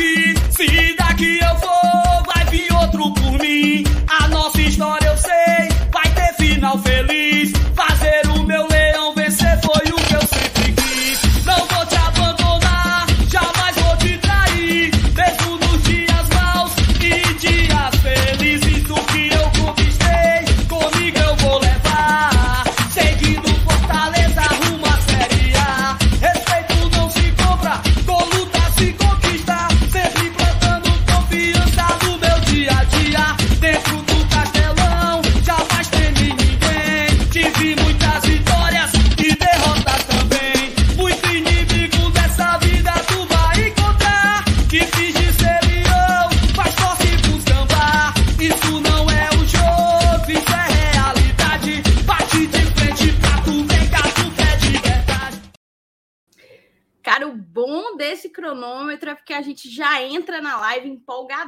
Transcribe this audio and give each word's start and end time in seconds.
aqui. 0.00 0.29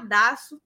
Empolgadaço. 0.02 0.60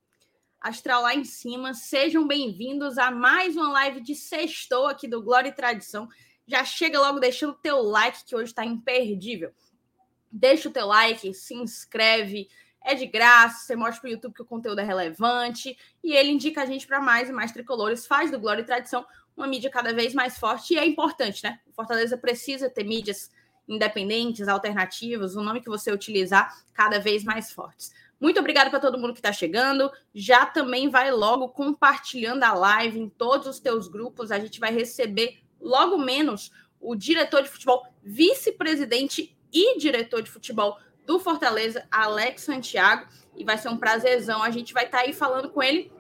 Astral 0.61 1.03
lá 1.03 1.15
em 1.15 1.25
cima. 1.25 1.75
Sejam 1.75 2.27
bem-vindos 2.27 2.99
a 2.99 3.11
mais 3.11 3.57
uma 3.57 3.71
live 3.71 4.01
de 4.01 4.15
sextou 4.15 4.87
aqui 4.87 5.07
do 5.07 5.23
Glória 5.23 5.51
e 5.51 5.55
Tradição. 5.55 6.09
Já 6.47 6.65
chega 6.65 6.99
logo 6.99 7.21
deixando 7.21 7.51
o 7.51 7.59
teu 7.59 7.83
like, 7.83 8.25
que 8.25 8.35
hoje 8.35 8.51
está 8.51 8.65
imperdível. 8.65 9.53
Deixa 10.33 10.69
o 10.69 10.73
teu 10.73 10.87
like, 10.87 11.33
se 11.35 11.55
inscreve, 11.55 12.49
é 12.83 12.95
de 12.95 13.07
graça, 13.07 13.67
você 13.67 13.77
mostra 13.77 14.01
para 14.01 14.09
o 14.09 14.13
YouTube 14.13 14.35
que 14.35 14.43
o 14.43 14.47
conteúdo 14.47 14.81
é 14.81 14.85
relevante 14.85 15.77
e 16.03 16.13
ele 16.13 16.31
indica 16.31 16.63
a 16.63 16.67
gente 16.67 16.87
para 16.87 17.01
mais 17.01 17.29
e 17.29 17.33
mais 17.33 17.53
tricolores, 17.53 18.07
faz 18.07 18.31
do 18.31 18.41
Glória 18.41 18.63
e 18.63 18.67
Tradição 18.67 19.05
uma 19.37 19.47
mídia 19.47 19.71
cada 19.71 19.93
vez 19.93 20.15
mais 20.15 20.39
forte 20.39 20.75
e 20.75 20.79
é 20.79 20.87
importante, 20.87 21.45
né? 21.45 21.61
Fortaleza 21.75 22.17
precisa 22.17 22.71
ter 22.71 22.85
mídias 22.85 23.31
independentes, 23.69 24.49
alternativas, 24.49 25.37
o 25.37 25.43
nome 25.43 25.61
que 25.61 25.69
você 25.69 25.93
utilizar, 25.93 26.57
cada 26.73 26.99
vez 26.99 27.25
mais 27.25 27.51
fortes. 27.51 27.93
Muito 28.21 28.41
obrigado 28.41 28.71
para 28.71 28.81
todo 28.81 28.99
mundo 28.99 29.13
que 29.13 29.19
está 29.19 29.33
chegando. 29.33 29.91
Já 30.15 30.47
também 30.47 30.89
vai 30.89 31.11
logo 31.11 31.49
compartilhando 31.51 32.43
a 32.45 32.55
live 32.55 32.99
em 32.99 33.09
todos 33.09 33.47
os 33.47 33.61
teus 33.61 33.89
grupos. 33.89 34.31
A 34.31 34.39
gente 34.39 34.59
vai 34.59 34.73
receber 34.73 35.39
logo 35.61 35.99
menos 35.99 36.51
o 36.81 36.95
diretor 36.95 37.43
de 37.43 37.49
futebol, 37.49 37.87
vice-presidente 38.03 39.37
e 39.53 39.79
diretor 39.79 40.23
de 40.23 40.31
futebol 40.31 40.79
do 41.05 41.19
Fortaleza, 41.19 41.87
Alex 41.91 42.43
Santiago, 42.43 43.07
e 43.37 43.45
vai 43.45 43.59
ser 43.59 43.69
um 43.69 43.77
prazerzão. 43.77 44.43
A 44.43 44.51
gente 44.51 44.73
vai 44.73 44.87
estar 44.87 44.99
tá 44.99 45.05
aí 45.05 45.13
falando 45.13 45.51
com 45.51 45.63
ele 45.63 45.93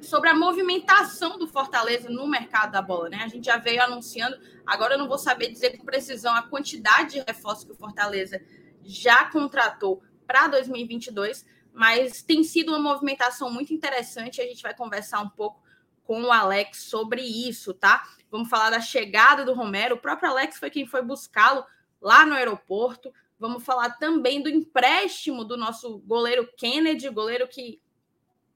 sobre 0.00 0.28
a 0.28 0.34
movimentação 0.34 1.38
do 1.38 1.46
Fortaleza 1.46 2.10
no 2.10 2.26
mercado 2.26 2.72
da 2.72 2.82
bola, 2.82 3.08
né? 3.08 3.20
A 3.22 3.28
gente 3.28 3.46
já 3.46 3.56
veio 3.56 3.82
anunciando, 3.82 4.36
agora 4.66 4.94
eu 4.94 4.98
não 4.98 5.06
vou 5.06 5.18
saber 5.18 5.48
dizer 5.48 5.78
com 5.78 5.84
precisão 5.84 6.34
a 6.34 6.42
quantidade 6.42 7.12
de 7.12 7.24
reforços 7.26 7.64
que 7.64 7.72
o 7.72 7.76
Fortaleza 7.76 8.40
já 8.82 9.26
contratou 9.26 10.02
para 10.26 10.48
2022, 10.48 11.44
mas 11.72 12.22
tem 12.22 12.42
sido 12.42 12.70
uma 12.70 12.78
movimentação 12.78 13.50
muito 13.50 13.72
interessante. 13.72 14.40
A 14.40 14.44
gente 14.44 14.62
vai 14.62 14.74
conversar 14.74 15.20
um 15.20 15.28
pouco 15.28 15.62
com 16.04 16.22
o 16.22 16.32
Alex 16.32 16.84
sobre 16.84 17.22
isso, 17.22 17.72
tá? 17.72 18.06
Vamos 18.30 18.48
falar 18.48 18.70
da 18.70 18.80
chegada 18.80 19.44
do 19.44 19.54
Romero. 19.54 19.94
O 19.94 20.00
próprio 20.00 20.30
Alex 20.30 20.58
foi 20.58 20.70
quem 20.70 20.86
foi 20.86 21.02
buscá-lo 21.02 21.64
lá 22.00 22.26
no 22.26 22.34
aeroporto. 22.34 23.12
Vamos 23.38 23.64
falar 23.64 23.90
também 23.98 24.42
do 24.42 24.48
empréstimo 24.48 25.44
do 25.44 25.56
nosso 25.56 25.98
goleiro 25.98 26.48
Kennedy, 26.56 27.08
goleiro 27.08 27.48
que 27.48 27.80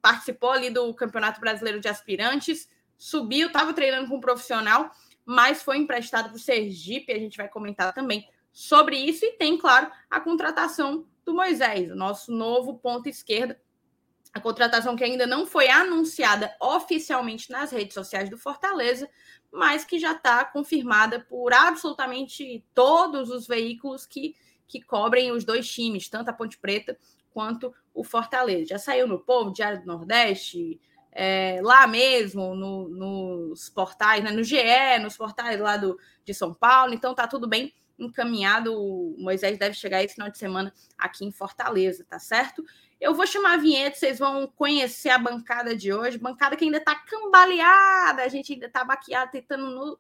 participou 0.01 0.51
ali 0.51 0.71
do 0.71 0.95
Campeonato 0.95 1.41
Brasileiro 1.41 1.81
de 1.81 1.89
Aspirantes, 1.89 2.69
subiu, 2.97 3.49
estava 3.49 3.73
treinando 3.73 4.09
com 4.09 4.19
um 4.19 4.21
profissional, 4.21 4.91
mas 5.25 5.63
foi 5.63 5.79
emprestado 5.79 6.29
para 6.29 6.37
o 6.37 6.39
Sergipe. 6.39 7.13
A 7.13 7.19
gente 7.19 7.37
vai 7.37 7.49
comentar 7.49 7.93
também 7.93 8.29
sobre 8.53 8.97
isso. 8.97 9.25
E 9.25 9.33
tem, 9.33 9.59
claro, 9.59 9.91
a 10.09 10.21
contratação 10.21 11.05
do 11.27 11.35
Moisés, 11.35 11.91
o 11.91 11.97
nosso 11.97 12.33
novo 12.33 12.79
ponto 12.79 13.09
esquerda. 13.09 13.61
A 14.33 14.41
contratação 14.41 14.95
que 14.95 15.03
ainda 15.03 15.27
não 15.27 15.47
foi 15.47 15.69
anunciada 15.69 16.55
oficialmente 16.61 17.51
nas 17.51 17.73
redes 17.73 17.95
sociais 17.95 18.31
do 18.31 18.39
Fortaleza, 18.39 19.11
mas 19.51 19.85
que 19.85 19.99
já 19.99 20.13
está 20.13 20.45
confirmada 20.45 21.21
por 21.21 21.53
absolutamente 21.53 22.65
todos 22.73 23.31
os 23.31 23.47
veículos 23.47 24.07
que, 24.07 24.37
que 24.69 24.81
cobrem 24.81 25.33
os 25.33 25.45
dois 25.45 25.69
times, 25.69 26.09
tanto 26.09 26.29
a 26.29 26.33
Ponte 26.33 26.59
Preta 26.59 26.97
quanto 27.31 27.75
o 27.93 28.05
Fortaleza. 28.05 28.71
Já 28.71 28.79
saiu 28.79 29.09
no 29.09 29.19
Povo, 29.19 29.53
Diário 29.53 29.81
do 29.81 29.87
Nordeste, 29.87 30.79
é, 31.11 31.61
lá 31.63 31.87
mesmo, 31.87 32.55
no, 32.55 32.89
nos 32.89 33.71
portais, 33.71 34.23
né, 34.23 34.31
no 34.31 34.45
GE, 34.45 34.99
nos 35.01 35.17
portais 35.17 35.59
lá 35.59 35.79
do, 35.79 35.99
de 36.25 36.35
São 36.35 36.53
Paulo, 36.53 36.93
então 36.93 37.15
tá 37.15 37.27
tudo 37.27 37.49
bem 37.49 37.73
encaminhado. 37.99 39.15
Moisés 39.19 39.59
deve 39.59 39.75
chegar 39.75 40.03
esse 40.03 40.15
final 40.15 40.31
de 40.31 40.39
semana 40.39 40.73
aqui 40.97 41.25
em 41.25 41.33
Fortaleza, 41.33 42.05
tá 42.09 42.19
certo? 42.19 42.65
Eu 43.01 43.15
vou 43.15 43.27
chamar 43.27 43.55
a 43.55 43.59
vinheta, 43.59 43.97
vocês 43.97 44.19
vão 44.19 44.47
conhecer 44.47 45.11
a 45.11 45.19
bancada 45.19 45.77
de 45.77 45.93
hoje, 45.93 46.19
bancada 46.19 46.57
que 46.57 46.65
ainda 46.65 46.81
tá 46.81 46.95
cambaleada, 46.95 48.23
a 48.23 48.29
gente 48.29 48.55
ainda 48.55 48.69
tá 48.69 48.85
baqueado, 48.85 49.31
tentando, 49.31 49.71
no, 49.71 49.99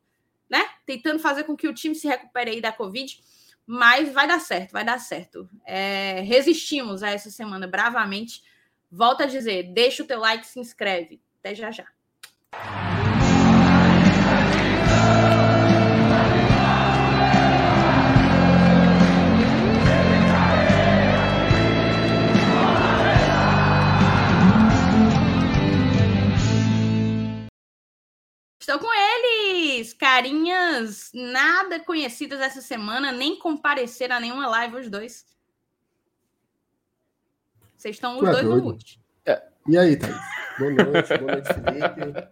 né? 0.48 0.64
Tentando 0.86 1.18
fazer 1.18 1.44
com 1.44 1.56
que 1.56 1.68
o 1.68 1.74
time 1.74 1.94
se 1.94 2.08
recupere 2.08 2.52
aí 2.52 2.60
da 2.60 2.72
Covid, 2.72 3.20
mas 3.66 4.12
vai 4.12 4.26
dar 4.26 4.40
certo, 4.40 4.72
vai 4.72 4.84
dar 4.84 4.98
certo. 4.98 5.48
É, 5.64 6.20
resistimos 6.20 7.02
a 7.02 7.10
essa 7.10 7.30
semana 7.30 7.66
bravamente. 7.66 8.42
Volto 8.90 9.22
a 9.22 9.26
dizer, 9.26 9.74
deixa 9.74 10.02
o 10.02 10.06
teu 10.06 10.20
like, 10.20 10.46
se 10.46 10.58
inscreve. 10.58 11.20
Até 11.40 11.54
já 11.54 11.70
já. 11.70 11.86
Estou 28.68 28.80
com 28.80 28.92
eles, 28.92 29.92
carinhas 29.94 31.12
nada 31.14 31.78
conhecidas 31.78 32.40
essa 32.40 32.60
semana, 32.60 33.12
nem 33.12 33.38
compareceram 33.38 34.16
a 34.16 34.20
nenhuma 34.20 34.48
live 34.48 34.78
os 34.78 34.90
dois. 34.90 35.24
Vocês 37.76 37.94
estão 37.94 38.18
os 38.18 38.28
é 38.28 38.32
dois 38.32 38.42
no 38.42 38.50
doido? 38.50 38.64
mute. 38.64 39.00
E 39.68 39.78
aí, 39.78 39.96
Thaís? 39.96 40.16
Boa 40.58 40.72
noite, 40.72 41.16
boa 41.16 41.32
noite, 41.32 41.46
Felipe. 41.54 42.28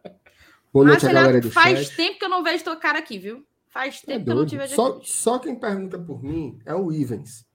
Boa 0.72 0.86
noite, 0.86 1.06
a 1.06 1.12
galera 1.12 1.40
do 1.40 1.52
faz 1.52 1.86
chat. 1.86 1.96
tempo 1.96 2.18
que 2.18 2.24
eu 2.24 2.28
não 2.28 2.42
vejo 2.42 2.64
tua 2.64 2.76
cara 2.76 2.98
aqui, 2.98 3.16
viu? 3.16 3.46
Faz 3.68 4.02
É 4.02 4.06
tempo 4.06 4.24
que 4.24 4.30
eu 4.32 4.34
não 4.34 4.46
te 4.46 4.56
vejo 4.56 4.74
Só, 4.74 4.86
aqui. 4.88 5.08
só 5.08 5.38
quem 5.38 5.54
pergunta 5.54 6.00
por 6.00 6.20
mim 6.20 6.58
é 6.66 6.74
o 6.74 6.90
Ivens. 6.90 7.46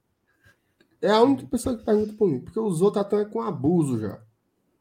É 1.01 1.11
a 1.11 1.19
única 1.21 1.45
pessoa 1.47 1.77
que 1.77 1.83
pergunta 1.83 2.13
por 2.13 2.29
mim, 2.29 2.39
porque 2.39 2.57
os 2.61 2.81
outros 2.81 3.03
estão 3.03 3.29
com 3.29 3.41
abuso 3.41 3.99
já. 3.99 4.21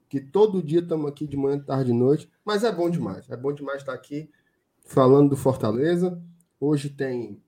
Que 0.08 0.20
todo 0.20 0.62
dia 0.62 0.80
estamos 0.80 1.06
aqui 1.06 1.26
de 1.26 1.36
manhã, 1.36 1.58
tarde, 1.58 1.92
de 1.92 1.92
noite, 1.92 2.30
mas 2.44 2.64
é 2.64 2.72
bom 2.72 2.88
demais. 2.88 3.28
É 3.28 3.36
bom 3.36 3.52
demais 3.52 3.78
estar 3.78 3.92
aqui 3.92 4.30
falando 4.84 5.30
do 5.30 5.36
Fortaleza. 5.36 6.20
Hoje 6.58 6.88
tem 6.88 7.42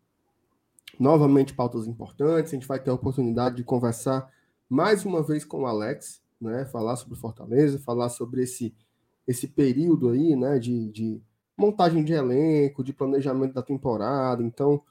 novamente 0.99 1.55
pautas 1.55 1.87
importantes. 1.87 2.53
A 2.53 2.57
gente 2.57 2.67
vai 2.67 2.79
ter 2.79 2.91
a 2.91 2.95
oportunidade 2.95 3.57
de 3.57 3.65
conversar 3.65 4.31
mais 4.69 5.05
uma 5.05 5.23
vez 5.23 5.45
com 5.45 5.63
o 5.63 5.67
Alex, 5.67 6.23
né? 6.41 6.67
Falar 6.67 6.97
sobre 6.97 7.19
Fortaleza, 7.19 7.79
falar 7.79 8.11
sobre 8.11 8.43
esse, 8.43 8.75
esse 9.27 9.49
período 9.49 10.11
aí, 10.11 10.37
né? 10.37 10.59
De, 10.59 10.91
de 10.91 11.23
montagem 11.57 12.05
de 12.05 12.13
elenco, 12.13 12.85
de 12.85 12.93
planejamento 12.93 13.55
da 13.55 13.63
temporada. 13.63 14.43
Então, 14.43 14.83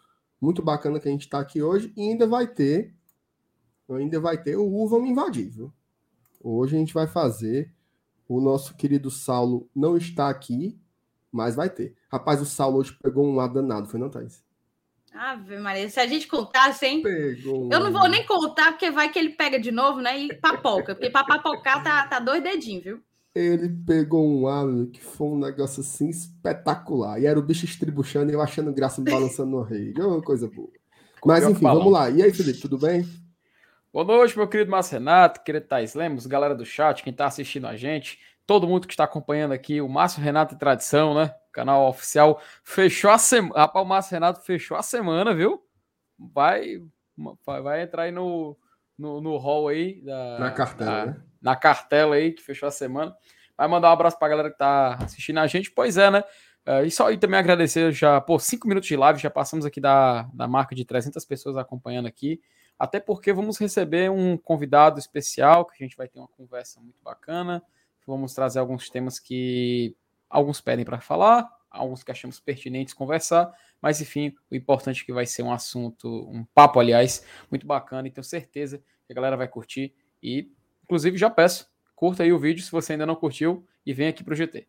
muito 0.42 0.64
bacana 0.64 1.00
que 1.00 1.08
a 1.08 1.12
gente 1.12 1.26
está 1.26 1.40
aqui 1.40 1.62
hoje 1.62 1.94
e 1.96 2.02
ainda 2.02 2.26
vai 2.26 2.48
ter, 2.48 2.96
ainda 3.90 4.20
vai 4.20 4.42
ter 4.42 4.56
o 4.56 4.66
U 4.66 4.88
Vamos 4.88 5.10
Invadir, 5.10 5.50
viu? 5.50 5.72
Hoje 6.42 6.76
a 6.76 6.80
gente 6.80 6.94
vai 6.94 7.08
fazer. 7.08 7.74
O 8.28 8.40
nosso 8.40 8.76
querido 8.76 9.10
Saulo 9.10 9.68
não 9.76 9.98
está 9.98 10.30
aqui, 10.30 10.80
mas 11.32 11.56
vai 11.56 11.70
ter. 11.70 11.96
Rapaz, 12.12 12.42
o 12.42 12.46
Saulo 12.46 12.78
hoje 12.78 12.96
pegou 13.02 13.26
um 13.26 13.36
lado 13.36 13.56
danado, 13.56 13.88
foi 13.88 14.00
não, 14.00 14.10
Thaís? 14.10 14.44
Ave 15.14 15.58
Maria, 15.58 15.90
se 15.90 16.00
a 16.00 16.06
gente 16.06 16.28
contasse, 16.28 16.86
hein? 16.86 17.02
Pegou. 17.02 17.70
Eu 17.72 17.80
não 17.80 17.92
vou 17.92 18.08
nem 18.08 18.26
contar, 18.26 18.72
porque 18.72 18.92
vai 18.92 19.10
que 19.10 19.18
ele 19.18 19.32
pega 19.32 19.60
de 19.60 19.72
novo, 19.72 20.00
né? 20.00 20.18
E 20.18 20.36
papoca. 20.36 20.94
Porque 20.94 21.10
pra 21.10 21.24
papocar 21.24 21.84
tá, 21.84 22.08
tá 22.08 22.20
dois 22.20 22.44
dedinhos, 22.44 22.84
viu? 22.84 23.04
Ele 23.34 23.70
pegou 23.70 24.28
um 24.28 24.48
aro 24.48 24.88
que 24.88 25.02
foi 25.02 25.28
um 25.28 25.40
negócio 25.40 25.82
assim 25.82 26.10
espetacular. 26.10 27.20
E 27.20 27.26
era 27.26 27.40
o 27.40 27.44
bicho 27.44 27.66
estribuchando 27.66 28.32
e 28.32 28.36
eu 28.36 28.42
achando 28.42 28.74
graça 28.74 29.02
me 29.02 29.10
balançando 29.10 29.52
no 29.52 29.62
rei. 29.62 29.94
É 29.98 30.04
uma 30.04 30.22
coisa 30.22 30.48
boa. 30.48 30.70
Mas 31.26 31.44
enfim, 31.44 31.62
vamos 31.62 31.92
lá. 31.92 32.10
E 32.10 32.22
aí, 32.22 32.34
Felipe, 32.34 32.60
tudo 32.60 32.78
bem? 32.78 33.08
Boa 33.92 34.06
noite, 34.06 34.38
meu 34.38 34.48
querido 34.48 34.70
Márcio 34.70 35.00
Renato, 35.00 35.44
querido 35.44 35.66
Thais 35.66 35.96
Lemos, 35.96 36.28
galera 36.28 36.54
do 36.54 36.64
chat, 36.64 37.02
quem 37.02 37.10
está 37.10 37.26
assistindo 37.26 37.66
a 37.66 37.76
gente, 37.76 38.20
todo 38.46 38.68
mundo 38.68 38.86
que 38.86 38.94
está 38.94 39.04
acompanhando 39.04 39.52
aqui, 39.52 39.82
o 39.82 39.90
Márcio 39.90 40.22
Renato 40.22 40.54
e 40.54 40.60
Tradição, 40.60 41.16
né? 41.16 41.34
Canal 41.52 41.90
oficial 41.90 42.40
fechou 42.64 43.10
a 43.10 43.18
semana. 43.18 43.56
Rapaz, 43.62 43.84
o 43.84 43.90
Márcio 43.90 44.14
Renato 44.14 44.42
fechou 44.42 44.78
a 44.78 44.84
semana, 44.84 45.34
viu? 45.34 45.60
Vai, 46.20 46.84
vai 47.44 47.82
entrar 47.82 48.04
aí 48.04 48.12
no, 48.12 48.56
no, 48.96 49.22
no 49.22 49.38
hall 49.38 49.70
aí. 49.70 50.04
Da, 50.04 50.38
na 50.38 50.52
cartela, 50.52 50.92
da, 50.92 51.06
né? 51.08 51.22
Na 51.42 51.56
cartela 51.56 52.16
aí, 52.16 52.32
que 52.32 52.44
fechou 52.44 52.68
a 52.70 52.72
semana. 52.72 53.18
Vai 53.58 53.68
mandar 53.68 53.90
um 53.90 53.94
abraço 53.94 54.20
para 54.20 54.28
a 54.28 54.30
galera 54.30 54.50
que 54.50 54.56
está 54.56 55.00
assistindo 55.04 55.40
a 55.40 55.48
gente. 55.48 55.72
Pois 55.72 55.98
é, 55.98 56.12
né? 56.12 56.24
Uh, 56.68 56.86
e 56.86 56.92
só 56.92 57.08
aí 57.08 57.18
também 57.18 57.40
agradecer 57.40 57.92
já, 57.92 58.22
pô, 58.22 58.38
cinco 58.38 58.68
minutos 58.68 58.88
de 58.88 58.96
live, 58.96 59.20
já 59.20 59.32
passamos 59.32 59.66
aqui 59.66 59.82
da, 59.82 60.30
da 60.32 60.48
marca 60.48 60.76
de 60.76 60.86
300 60.86 61.26
pessoas 61.26 61.58
acompanhando 61.58 62.06
aqui 62.06 62.40
até 62.80 62.98
porque 62.98 63.34
vamos 63.34 63.58
receber 63.58 64.10
um 64.10 64.38
convidado 64.38 64.98
especial, 64.98 65.66
que 65.66 65.84
a 65.84 65.86
gente 65.86 65.98
vai 65.98 66.08
ter 66.08 66.18
uma 66.18 66.30
conversa 66.30 66.80
muito 66.80 67.04
bacana. 67.04 67.62
Vamos 68.08 68.34
trazer 68.34 68.60
alguns 68.60 68.90
temas 68.90 69.20
que 69.20 69.96
alguns 70.30 70.62
pedem 70.62 70.86
para 70.86 71.02
falar, 71.02 71.48
alguns 71.70 72.04
que 72.04 72.12
achamos 72.12 72.40
pertinentes 72.40 72.94
conversar, 72.94 73.54
mas 73.82 74.00
enfim, 74.00 74.34
o 74.50 74.56
importante 74.56 75.04
é 75.04 75.06
que 75.06 75.12
vai 75.12 75.26
ser 75.26 75.44
um 75.44 75.52
assunto, 75.52 76.08
um 76.30 76.46
papo, 76.46 76.80
aliás, 76.80 77.26
muito 77.52 77.68
bacana 77.68 78.08
e 78.08 78.12
tenho 78.12 78.24
certeza 78.24 78.82
que 79.06 79.12
a 79.12 79.16
galera 79.16 79.36
vai 79.36 79.48
curtir. 79.48 79.94
E, 80.24 80.50
inclusive, 80.84 81.18
já 81.18 81.30
peço, 81.30 81.70
curta 81.96 82.24
aí 82.24 82.32
o 82.32 82.40
vídeo 82.40 82.64
se 82.64 82.72
você 82.72 82.94
ainda 82.94 83.06
não 83.06 83.16
curtiu 83.16 83.68
e 83.86 83.94
vem 83.94 84.08
aqui 84.08 84.24
para 84.24 84.34
o 84.34 84.38
GT. 84.38 84.68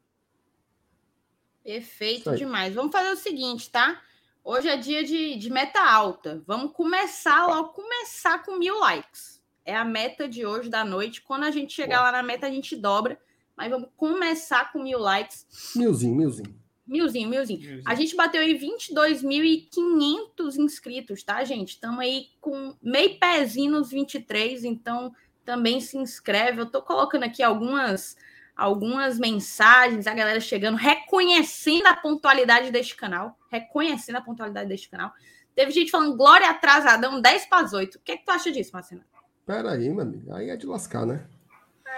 Perfeito 1.62 2.34
demais. 2.34 2.74
Vamos 2.74 2.90
fazer 2.90 3.10
o 3.10 3.16
seguinte, 3.16 3.70
tá? 3.70 4.02
Hoje 4.42 4.68
é 4.68 4.76
dia 4.76 5.04
de, 5.04 5.36
de 5.36 5.50
meta 5.50 5.80
alta. 5.80 6.42
Vamos 6.46 6.72
começar 6.72 7.46
logo, 7.46 7.68
começar 7.70 8.42
com 8.42 8.56
mil 8.56 8.78
likes. 8.80 9.40
É 9.64 9.76
a 9.76 9.84
meta 9.84 10.26
de 10.28 10.46
hoje 10.46 10.70
da 10.70 10.84
noite. 10.84 11.20
Quando 11.20 11.44
a 11.44 11.50
gente 11.50 11.72
chegar 11.74 11.98
Boa. 11.98 12.10
lá 12.10 12.18
na 12.18 12.22
meta, 12.22 12.46
a 12.46 12.50
gente 12.50 12.74
dobra. 12.74 13.20
Mas 13.56 13.70
vamos 13.70 13.90
começar 13.96 14.72
com 14.72 14.82
mil 14.82 14.98
likes. 14.98 15.46
Milzinho, 15.76 16.16
milzinho. 16.16 16.58
Milzinho, 16.86 17.28
milzinho. 17.28 17.60
milzinho. 17.60 17.82
A 17.86 17.94
gente 17.94 18.16
bateu 18.16 18.40
aí 18.40 18.58
22.500 18.58 20.56
inscritos, 20.56 21.22
tá, 21.22 21.44
gente? 21.44 21.74
Estamos 21.74 22.00
aí 22.00 22.28
com 22.40 22.74
meio 22.82 23.18
pezinho 23.18 23.70
nos 23.72 23.90
23, 23.90 24.64
então 24.64 25.14
também 25.44 25.80
se 25.80 25.98
inscreve. 25.98 26.62
Eu 26.62 26.66
tô 26.66 26.80
colocando 26.82 27.24
aqui 27.24 27.42
algumas 27.42 28.16
algumas 28.60 29.18
mensagens, 29.18 30.06
a 30.06 30.12
galera 30.12 30.38
chegando, 30.38 30.76
reconhecendo 30.76 31.86
a 31.86 31.96
pontualidade 31.96 32.70
deste 32.70 32.94
canal, 32.94 33.34
reconhecendo 33.50 34.16
a 34.16 34.20
pontualidade 34.20 34.68
deste 34.68 34.90
canal. 34.90 35.10
Teve 35.54 35.72
gente 35.72 35.90
falando 35.90 36.14
Glória 36.14 36.50
atrasadão 36.50 37.22
10 37.22 37.46
para 37.46 37.64
as 37.64 37.72
8. 37.72 37.96
O 37.96 38.00
que, 38.00 38.12
é 38.12 38.16
que 38.18 38.24
tu 38.24 38.30
acha 38.30 38.52
disso, 38.52 38.70
Marcelo? 38.74 39.00
Peraí, 39.46 39.88
meu 39.88 40.02
amigo. 40.02 40.34
Aí 40.34 40.50
é 40.50 40.56
de 40.56 40.66
lascar, 40.66 41.06
né? 41.06 41.24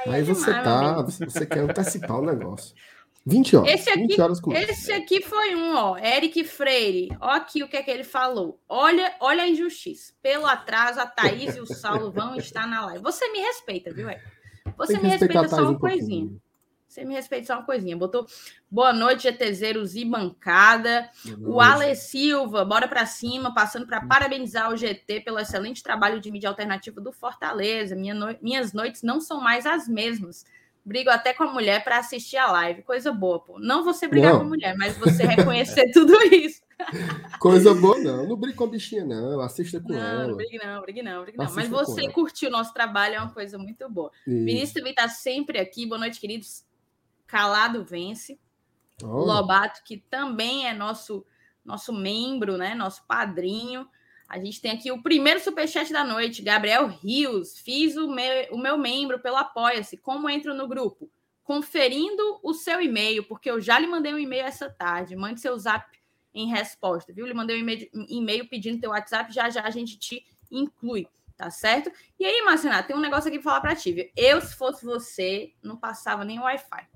Aí, 0.06 0.14
aí 0.14 0.20
é 0.20 0.24
você 0.24 0.46
demais, 0.46 0.64
tá. 0.64 1.02
Você 1.02 1.46
quer 1.46 1.58
antecipar 1.58 2.20
o 2.20 2.24
negócio. 2.24 2.74
20 3.26 3.56
horas. 3.56 3.74
Esse 3.74 3.90
aqui, 3.90 4.20
horas 4.20 4.40
esse 4.68 4.92
aqui 4.92 5.20
foi 5.20 5.56
um, 5.56 5.74
ó. 5.74 5.98
Eric 5.98 6.44
Freire. 6.44 7.08
Ó, 7.20 7.28
aqui 7.28 7.62
o 7.62 7.68
que 7.68 7.76
é 7.76 7.82
que 7.82 7.90
ele 7.90 8.04
falou. 8.04 8.60
Olha, 8.68 9.14
olha 9.20 9.42
a 9.42 9.48
injustiça. 9.48 10.12
Pelo 10.22 10.46
atraso, 10.46 11.00
a 11.00 11.06
Thaís 11.06 11.56
e 11.56 11.60
o 11.60 11.66
Saulo 11.66 12.12
vão 12.12 12.34
estar 12.38 12.68
na 12.68 12.86
live. 12.86 13.02
Você 13.02 13.30
me 13.32 13.40
respeita, 13.40 13.92
viu, 13.92 14.08
Eric? 14.08 14.24
Você 14.76 14.98
me 14.98 15.08
respeita 15.08 15.48
só 15.48 15.62
uma 15.62 15.70
um 15.70 15.78
coisinha. 15.78 16.30
Você 16.92 17.06
me 17.06 17.14
respeita 17.14 17.46
só 17.46 17.54
uma 17.54 17.64
coisinha. 17.64 17.96
Botou 17.96 18.26
boa 18.70 18.92
noite, 18.92 19.22
GTZeros 19.22 19.96
e 19.96 20.04
bancada. 20.04 21.08
O 21.40 21.58
Ale 21.58 21.96
Silva, 21.96 22.66
bora 22.66 22.86
para 22.86 23.06
cima, 23.06 23.54
passando 23.54 23.86
para 23.86 24.02
parabenizar 24.02 24.70
o 24.70 24.76
GT 24.76 25.20
pelo 25.20 25.38
excelente 25.38 25.82
trabalho 25.82 26.20
de 26.20 26.30
mídia 26.30 26.50
alternativa 26.50 27.00
do 27.00 27.10
Fortaleza. 27.10 27.96
Minha 27.96 28.12
no... 28.12 28.36
Minhas 28.42 28.74
noites 28.74 29.02
não 29.02 29.22
são 29.22 29.40
mais 29.40 29.64
as 29.64 29.88
mesmas. 29.88 30.44
Brigo 30.84 31.08
até 31.08 31.32
com 31.32 31.44
a 31.44 31.50
mulher 31.50 31.82
para 31.82 31.96
assistir 31.96 32.36
a 32.36 32.52
live. 32.52 32.82
Coisa 32.82 33.10
boa, 33.10 33.40
pô. 33.40 33.58
Não 33.58 33.82
você 33.82 34.06
brigar 34.06 34.32
não. 34.32 34.40
com 34.40 34.44
a 34.44 34.48
mulher, 34.48 34.76
mas 34.76 34.98
você 34.98 35.22
reconhecer 35.22 35.92
tudo 35.94 36.12
isso. 36.24 36.60
Coisa 37.38 37.72
boa, 37.72 37.98
não. 38.00 38.28
Não 38.28 38.36
brigue 38.36 38.54
com 38.54 38.64
a 38.64 38.66
bichinha, 38.66 39.02
não. 39.02 39.40
Assista 39.40 39.80
com 39.80 39.94
não, 39.94 39.98
ela. 39.98 40.26
Não, 40.26 40.36
brigue 40.36 40.58
não, 40.62 40.82
brigue 40.82 41.02
não, 41.02 41.22
brigue 41.22 41.38
não. 41.38 41.54
Mas 41.54 41.68
você 41.68 42.10
curtiu 42.10 42.50
o 42.50 42.52
nosso 42.52 42.74
trabalho, 42.74 43.14
é 43.14 43.18
uma 43.18 43.32
coisa 43.32 43.56
muito 43.56 43.88
boa. 43.88 44.10
Isso. 44.26 44.44
Vinícius 44.44 44.72
também 44.74 44.90
está 44.90 45.08
sempre 45.08 45.58
aqui. 45.58 45.86
Boa 45.86 45.98
noite, 45.98 46.20
queridos. 46.20 46.70
Calado 47.32 47.82
Vence. 47.82 48.38
Oh. 49.02 49.06
Lobato, 49.06 49.82
que 49.86 49.96
também 49.96 50.68
é 50.68 50.74
nosso 50.74 51.24
nosso 51.64 51.90
membro, 51.90 52.58
né? 52.58 52.74
Nosso 52.74 53.06
padrinho. 53.06 53.88
A 54.28 54.38
gente 54.38 54.60
tem 54.60 54.70
aqui 54.70 54.92
o 54.92 55.02
primeiro 55.02 55.40
superchat 55.40 55.90
da 55.94 56.04
noite, 56.04 56.42
Gabriel 56.42 56.88
Rios. 56.88 57.58
Fiz 57.58 57.96
o 57.96 58.06
meu, 58.10 58.48
o 58.50 58.58
meu 58.58 58.76
membro 58.76 59.18
pelo 59.18 59.36
Apoia-se. 59.36 59.96
Como 59.96 60.28
entro 60.28 60.52
no 60.52 60.68
grupo? 60.68 61.10
Conferindo 61.42 62.38
o 62.42 62.52
seu 62.52 62.82
e-mail, 62.82 63.24
porque 63.24 63.50
eu 63.50 63.62
já 63.62 63.78
lhe 63.78 63.86
mandei 63.86 64.12
um 64.12 64.18
e-mail 64.18 64.44
essa 64.44 64.68
tarde. 64.68 65.16
Mande 65.16 65.40
seu 65.40 65.58
zap 65.58 65.86
em 66.34 66.48
resposta, 66.48 67.14
viu? 67.14 67.26
Lhe 67.26 67.32
mandei 67.32 67.62
um 67.62 68.06
e-mail 68.10 68.46
pedindo 68.46 68.78
teu 68.78 68.90
WhatsApp, 68.90 69.32
já 69.32 69.48
já 69.48 69.62
a 69.62 69.70
gente 69.70 69.98
te 69.98 70.26
inclui, 70.50 71.08
tá 71.34 71.50
certo? 71.50 71.90
E 72.20 72.26
aí, 72.26 72.42
Marcinato, 72.42 72.88
tem 72.88 72.96
um 72.96 73.00
negócio 73.00 73.28
aqui 73.28 73.38
para 73.38 73.50
falar 73.50 73.60
para 73.62 73.76
ti. 73.76 73.92
Viu? 73.92 74.10
Eu, 74.14 74.38
se 74.42 74.54
fosse 74.54 74.84
você, 74.84 75.54
não 75.62 75.78
passava 75.78 76.26
nem 76.26 76.38
Wi-Fi. 76.38 76.91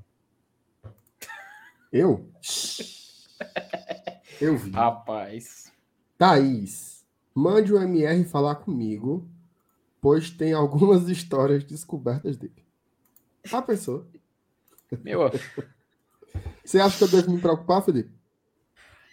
Eu? 1.97 2.29
Eu 4.39 4.55
vi. 4.59 4.71
Rapaz. 4.71 5.73
Thaís, 6.19 7.07
mande 7.35 7.73
o 7.73 7.81
MR 7.81 8.23
falar 8.25 8.57
comigo, 8.57 9.27
pois 9.99 10.29
tem 10.29 10.53
algumas 10.53 11.09
histórias 11.09 11.65
descobertas 11.65 12.37
dele. 12.37 12.63
A 13.51 13.63
pessoa. 13.63 14.07
Meu. 15.03 15.31
Você 16.63 16.79
acha 16.79 16.99
que 16.99 17.05
eu 17.05 17.09
devo 17.09 17.33
me 17.33 17.41
preocupar, 17.41 17.83
Felipe? 17.83 18.11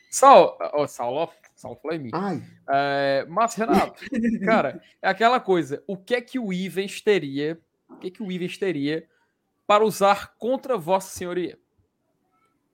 Saulo, 0.10 0.58
oh, 0.74 0.86
Saulo, 0.86 1.30
Saulo. 1.56 1.80
Ai. 2.14 2.44
É, 2.70 3.26
mas, 3.30 3.56
Renato, 3.56 4.04
cara, 4.44 4.82
é 5.02 5.08
aquela 5.08 5.40
coisa. 5.40 5.82
O 5.88 5.96
que 5.96 6.16
é 6.16 6.22
que 6.22 6.38
o 6.38 6.52
Ivens 6.52 7.00
teria? 7.02 7.58
O 7.88 7.96
que 7.96 8.08
é 8.08 8.12
que 8.12 8.22
o 8.22 8.32
Ivens 8.32 8.58
teria 8.58 9.08
para 9.66 9.86
usar 9.86 10.36
contra 10.38 10.78
Vossa 10.78 11.16
Senhoria? 11.16 11.58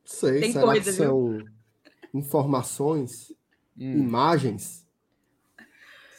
Sei, 0.09 0.39
Tem 0.41 0.51
será 0.51 0.65
coisa, 0.65 0.91
que 0.91 0.97
são 0.97 1.39
informações, 2.13 3.31
hum. 3.77 3.91
imagens? 3.99 4.85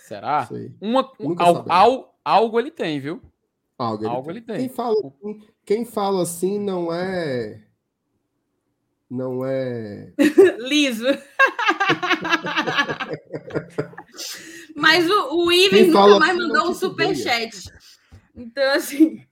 Será? 0.07 0.49
Uma, 0.81 1.13
um, 1.19 1.35
al, 1.69 2.17
algo 2.25 2.59
ele 2.59 2.71
tem, 2.71 3.01
viu? 3.01 3.21
Algo, 3.77 4.05
ele, 4.05 4.11
algo 4.11 4.29
tem. 4.29 4.37
ele 4.37 4.41
tem. 4.45 4.59
Quem 4.59 4.69
fala, 4.69 4.95
quem 5.65 5.85
fala 5.85 6.23
assim 6.23 6.59
não 6.59 6.93
é. 6.93 7.65
Não 9.11 9.45
é. 9.45 10.13
Liso. 10.61 11.07
Mas 14.77 15.11
o, 15.11 15.47
o 15.47 15.53
Ivan 15.53 15.87
nunca 15.87 16.19
mais 16.21 16.39
assim 16.39 16.49
mandou 16.49 16.71
um 16.71 16.75
superchat. 16.75 17.73
Então, 18.37 18.73
assim. 18.73 19.27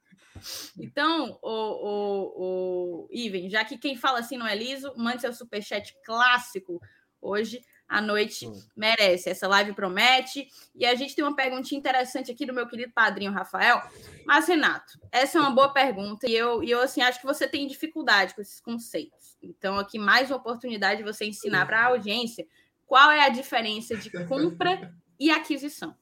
Então, 0.79 1.39
o, 1.43 1.51
o, 1.51 3.07
o 3.07 3.09
Iven, 3.11 3.51
já 3.51 3.65
que 3.65 3.79
quem 3.79 3.97
fala 3.97 4.21
assim 4.21 4.37
não 4.37 4.47
é 4.47 4.55
liso, 4.55 4.93
mande 4.97 5.23
seu 5.23 5.33
superchat 5.33 5.95
clássico 6.05 6.81
hoje 7.21 7.61
à 7.89 8.01
noite 8.01 8.47
hum. 8.47 8.63
merece. 8.77 9.31
Essa 9.31 9.49
live 9.49 9.73
promete. 9.73 10.47
E 10.75 10.85
a 10.85 10.95
gente 10.95 11.15
tem 11.17 11.25
uma 11.25 11.35
perguntinha 11.35 11.79
interessante 11.79 12.31
aqui 12.31 12.45
do 12.45 12.53
meu 12.53 12.67
querido 12.69 12.93
padrinho 12.93 13.33
Rafael. 13.33 13.83
Mas, 14.27 14.47
Renato, 14.47 15.01
essa 15.11 15.39
é 15.39 15.41
uma 15.41 15.51
boa 15.51 15.73
pergunta 15.73 16.29
e 16.29 16.35
eu, 16.35 16.63
e 16.63 16.71
eu 16.71 16.81
assim, 16.83 17.01
acho 17.01 17.21
que 17.21 17.27
você 17.27 17.49
tem 17.49 17.67
dificuldade 17.67 18.35
com 18.35 18.43
esses 18.43 18.61
conceitos. 18.61 19.37
Então, 19.43 19.79
aqui 19.79 19.99
mais 19.99 20.31
uma 20.31 20.37
oportunidade 20.37 20.99
de 20.99 21.11
você 21.11 21.25
ensinar 21.25 21.65
para 21.67 21.81
a 21.81 21.87
audiência 21.87 22.47
qual 22.87 23.11
é 23.11 23.25
a 23.25 23.29
diferença 23.29 23.97
de 23.97 24.11
compra 24.27 24.95
e 25.19 25.31
aquisição. 25.31 25.97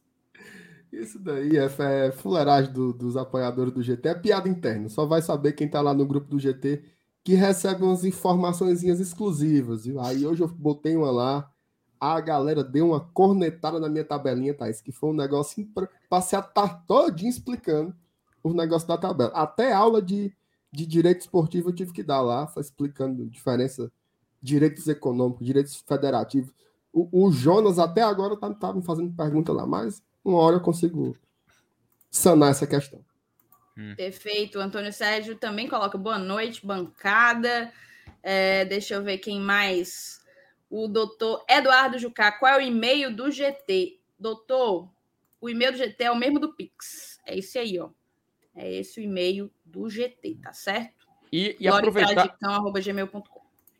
Isso 0.96 1.18
daí 1.18 1.58
é, 1.58 1.68
é 2.06 2.10
fuleiragem 2.10 2.72
do, 2.72 2.92
dos 2.92 3.16
apoiadores 3.16 3.72
do 3.72 3.82
GT, 3.82 4.08
é 4.08 4.14
piada 4.14 4.48
interna. 4.48 4.88
Só 4.88 5.04
vai 5.04 5.20
saber 5.20 5.52
quem 5.52 5.68
tá 5.68 5.80
lá 5.82 5.92
no 5.92 6.06
grupo 6.06 6.28
do 6.28 6.38
GT 6.38 6.82
que 7.22 7.34
recebe 7.34 7.82
umas 7.82 8.04
informações 8.04 8.82
exclusivas. 8.82 9.84
Viu? 9.84 10.00
Aí 10.00 10.26
hoje 10.26 10.42
eu 10.42 10.48
botei 10.48 10.96
uma 10.96 11.10
lá, 11.10 11.50
a 12.00 12.20
galera 12.20 12.62
deu 12.64 12.88
uma 12.90 13.00
cornetada 13.00 13.78
na 13.78 13.88
minha 13.88 14.04
tabelinha, 14.04 14.54
Thaís, 14.54 14.80
que 14.80 14.92
foi 14.92 15.10
um 15.10 15.12
negócio 15.12 15.68
para 16.08 16.20
se 16.22 16.34
atar 16.34 16.84
todinho 16.86 17.28
explicando 17.28 17.94
os 18.42 18.54
negócios 18.54 18.88
da 18.88 18.96
tabela. 18.96 19.32
Até 19.34 19.72
aula 19.72 20.00
de, 20.00 20.32
de 20.72 20.86
direito 20.86 21.20
esportivo 21.20 21.68
eu 21.68 21.74
tive 21.74 21.92
que 21.92 22.02
dar 22.02 22.22
lá, 22.22 22.50
explicando 22.56 23.26
diferença, 23.26 23.90
direitos 24.40 24.86
econômicos, 24.88 25.44
direitos 25.44 25.76
federativos. 25.86 26.54
O, 26.92 27.26
o 27.26 27.30
Jonas 27.32 27.78
até 27.78 28.02
agora 28.02 28.36
tá, 28.36 28.54
tá 28.54 28.72
me 28.72 28.82
fazendo 28.82 29.12
pergunta 29.14 29.52
lá, 29.52 29.66
mas 29.66 30.00
uma 30.26 30.40
hora 30.40 30.56
eu 30.56 30.60
consigo 30.60 31.16
sanar 32.10 32.50
essa 32.50 32.66
questão. 32.66 33.00
Hum. 33.78 33.94
Perfeito. 33.94 34.58
Antônio 34.58 34.92
Sérgio 34.92 35.36
também 35.36 35.68
coloca 35.68 35.96
boa 35.96 36.18
noite, 36.18 36.66
bancada. 36.66 37.72
É, 38.22 38.64
deixa 38.64 38.94
eu 38.94 39.04
ver 39.04 39.18
quem 39.18 39.40
mais. 39.40 40.20
O 40.68 40.88
doutor 40.88 41.44
Eduardo 41.48 41.96
Jucá, 41.96 42.32
qual 42.32 42.54
é 42.54 42.56
o 42.58 42.60
e-mail 42.60 43.14
do 43.14 43.30
GT? 43.30 44.00
Doutor, 44.18 44.90
o 45.40 45.48
e-mail 45.48 45.70
do 45.72 45.78
GT 45.78 46.04
é 46.04 46.10
o 46.10 46.16
mesmo 46.16 46.40
do 46.40 46.52
Pix. 46.54 47.20
É 47.24 47.38
esse 47.38 47.56
aí, 47.58 47.78
ó. 47.78 47.90
É 48.54 48.72
esse 48.72 48.98
o 48.98 49.02
e-mail 49.02 49.48
do 49.64 49.88
GT, 49.88 50.38
tá 50.42 50.52
certo? 50.52 51.06
E, 51.30 51.56
e 51.60 51.68
aproveitar, 51.68 52.36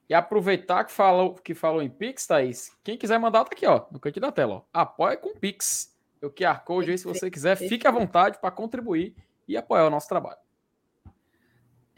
e 0.09 0.15
aproveitar 0.15 0.85
que 0.85 0.93
falou, 0.93 1.35
que 1.35 1.55
falou 1.55 1.83
em 1.83 1.89
Pix, 1.89 2.27
Thaís, 2.27 2.71
quem 2.85 2.99
quiser 2.99 3.19
mandar 3.19 3.45
tá 3.45 3.51
aqui, 3.53 3.67
ó, 3.67 3.87
no 3.91 3.99
canto 3.99 4.21
da 4.21 4.31
tela, 4.31 4.57
ó. 4.57 4.63
Apoia 4.73 5.17
com 5.17 5.35
Pix. 5.35 5.96
O 6.27 6.31
QR 6.31 6.65
Code 6.65 6.91
aí, 6.91 6.99
se 6.99 7.05
você 7.05 7.31
quiser, 7.31 7.57
fique 7.57 7.87
à 7.87 7.91
vontade 7.91 8.39
para 8.41 8.51
contribuir 8.51 9.15
e 9.47 9.57
apoiar 9.57 9.87
o 9.87 9.91
nosso 9.91 10.09
trabalho. 10.09 10.39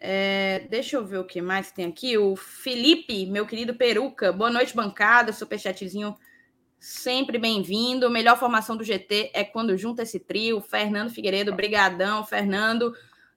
É, 0.00 0.66
deixa 0.70 0.96
eu 0.96 1.04
ver 1.04 1.18
o 1.18 1.24
que 1.24 1.42
mais 1.42 1.72
tem 1.72 1.86
aqui. 1.86 2.16
O 2.16 2.36
Felipe, 2.36 3.26
meu 3.26 3.44
querido 3.44 3.74
Peruca, 3.74 4.32
boa 4.32 4.50
noite, 4.50 4.74
bancada. 4.74 5.32
Superchatzinho 5.32 6.16
sempre 6.78 7.38
bem-vindo. 7.38 8.08
Melhor 8.08 8.38
formação 8.38 8.76
do 8.76 8.84
GT 8.84 9.32
é 9.34 9.42
quando 9.42 9.76
junta 9.76 10.02
esse 10.02 10.20
trio. 10.20 10.60
Fernando 10.60 11.10
Figueiredo, 11.10 11.54
brigadão. 11.54 12.24
Fernando. 12.24 12.94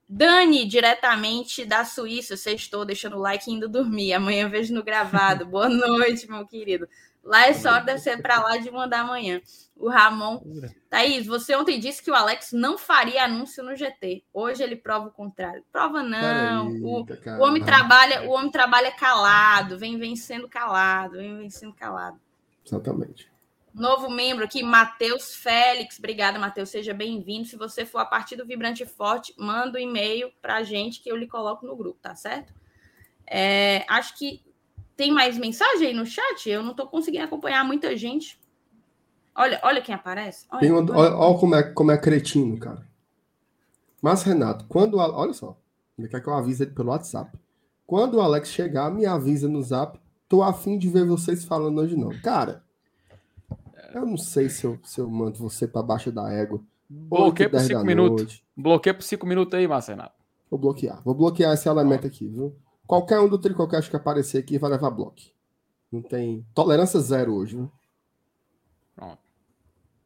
Dani, 0.07 0.65
diretamente 0.65 1.65
da 1.65 1.83
Suíça. 1.83 2.37
Sextou, 2.37 2.85
deixando 2.85 3.17
o 3.17 3.21
like 3.21 3.49
e 3.49 3.53
indo 3.53 3.67
dormir. 3.67 4.13
Amanhã 4.13 4.47
vejo 4.47 4.73
no 4.73 4.83
gravado. 4.83 5.45
Boa 5.47 5.69
noite, 5.69 6.29
meu 6.29 6.45
querido. 6.45 6.87
Lá 7.23 7.47
é 7.47 7.53
só 7.53 7.79
deve 7.79 7.99
ser 7.99 8.21
para 8.21 8.41
lá 8.41 8.57
de 8.57 8.71
mandar 8.71 9.01
amanhã. 9.01 9.41
O 9.75 9.89
Ramon. 9.89 10.41
Thaís, 10.89 11.25
você 11.27 11.55
ontem 11.55 11.79
disse 11.79 12.01
que 12.01 12.09
o 12.09 12.15
Alex 12.15 12.51
não 12.51 12.77
faria 12.77 13.25
anúncio 13.25 13.63
no 13.63 13.75
GT. 13.75 14.23
Hoje 14.33 14.63
ele 14.63 14.75
prova 14.75 15.07
o 15.07 15.11
contrário. 15.11 15.63
Prova 15.71 16.01
não. 16.01 16.71
O, 16.81 17.05
o 17.05 17.43
homem 17.43 17.63
trabalha, 17.63 18.23
o 18.23 18.31
homem 18.31 18.49
trabalha 18.49 18.91
calado, 18.91 19.77
vem 19.77 19.97
vencendo 19.97 20.49
calado, 20.49 21.17
vem 21.17 21.37
vencendo 21.37 21.73
calado. 21.73 22.19
Exatamente. 22.65 23.29
Novo 23.73 24.09
membro 24.09 24.43
aqui, 24.43 24.63
Matheus 24.63 25.33
Félix. 25.35 25.97
Obrigada, 25.97 26.37
Matheus. 26.37 26.69
Seja 26.69 26.93
bem-vindo. 26.93 27.47
Se 27.47 27.55
você 27.55 27.85
for 27.85 27.99
a 27.99 28.05
partir 28.05 28.35
do 28.35 28.45
Vibrante 28.45 28.85
Forte, 28.85 29.33
manda 29.37 29.77
um 29.77 29.81
e-mail 29.81 30.31
para 30.41 30.57
a 30.57 30.63
gente 30.63 31.01
que 31.01 31.09
eu 31.09 31.15
lhe 31.15 31.27
coloco 31.27 31.65
no 31.65 31.75
grupo, 31.75 31.99
tá 32.01 32.13
certo? 32.13 32.53
É, 33.25 33.85
acho 33.87 34.17
que 34.17 34.43
tem 35.01 35.11
mais 35.11 35.35
mensagem 35.35 35.87
aí 35.87 35.93
no 35.95 36.05
chat? 36.05 36.47
Eu 36.47 36.61
não 36.61 36.71
estou 36.71 36.85
conseguindo 36.85 37.23
acompanhar 37.25 37.63
muita 37.65 37.97
gente. 37.97 38.39
Olha, 39.35 39.59
olha 39.63 39.81
quem 39.81 39.95
aparece. 39.95 40.45
Olha, 40.51 40.59
Tem 40.59 40.71
uma- 40.71 40.95
olha. 40.95 41.15
olha, 41.15 41.39
como, 41.39 41.55
é, 41.55 41.63
como 41.63 41.91
é 41.91 41.97
cretino, 41.97 42.55
cara. 42.59 42.87
Mas, 43.99 44.21
Renato, 44.21 44.65
quando. 44.67 44.99
a- 44.99 45.11
Olha 45.17 45.33
só. 45.33 45.57
Ele 45.97 46.07
quer 46.07 46.21
que 46.21 46.27
eu 46.29 46.33
avise 46.35 46.63
ele 46.63 46.71
pelo 46.71 46.89
WhatsApp. 46.89 47.35
Quando 47.87 48.15
o 48.17 48.21
Alex 48.21 48.49
chegar, 48.49 48.91
me 48.91 49.05
avisa 49.07 49.47
no 49.47 49.61
zap. 49.63 49.99
Tô 50.29 50.43
afim 50.43 50.77
de 50.77 50.87
ver 50.87 51.03
vocês 51.05 51.43
falando 51.43 51.79
hoje, 51.81 51.95
não. 51.97 52.09
Cara, 52.21 52.63
eu 53.95 54.05
não 54.05 54.17
sei 54.17 54.49
se 54.49 54.65
eu, 54.65 54.79
se 54.83 55.01
eu 55.01 55.09
mando 55.09 55.37
você 55.39 55.67
pra 55.67 55.81
baixo 55.81 56.11
da 56.11 56.31
égua. 56.31 56.61
Bloqueia 56.87 57.47
Oito, 57.47 57.51
por 57.51 57.57
dez 57.57 57.67
5 57.67 57.79
da 57.79 57.85
minutos. 57.85 58.17
noite. 58.23 58.45
Bloqueia 58.55 58.93
por 58.93 59.03
5 59.03 59.25
minutos 59.25 59.57
aí, 59.57 59.67
Marcenato. 59.67 60.13
Vou 60.49 60.59
bloquear. 60.59 61.01
Vou 61.03 61.15
bloquear 61.15 61.53
esse 61.53 61.67
elemento 61.67 62.05
aqui, 62.05 62.27
viu? 62.27 62.55
Qualquer 62.91 63.21
um 63.21 63.29
do 63.29 63.39
Tricocast 63.39 63.89
que 63.89 63.95
aparecer 63.95 64.39
aqui 64.39 64.57
vai 64.57 64.69
levar 64.69 64.89
bloco. 64.89 65.21
Não 65.89 66.01
tem. 66.01 66.45
Tolerância 66.53 66.99
zero 66.99 67.33
hoje, 67.33 67.55
viu? 67.55 67.71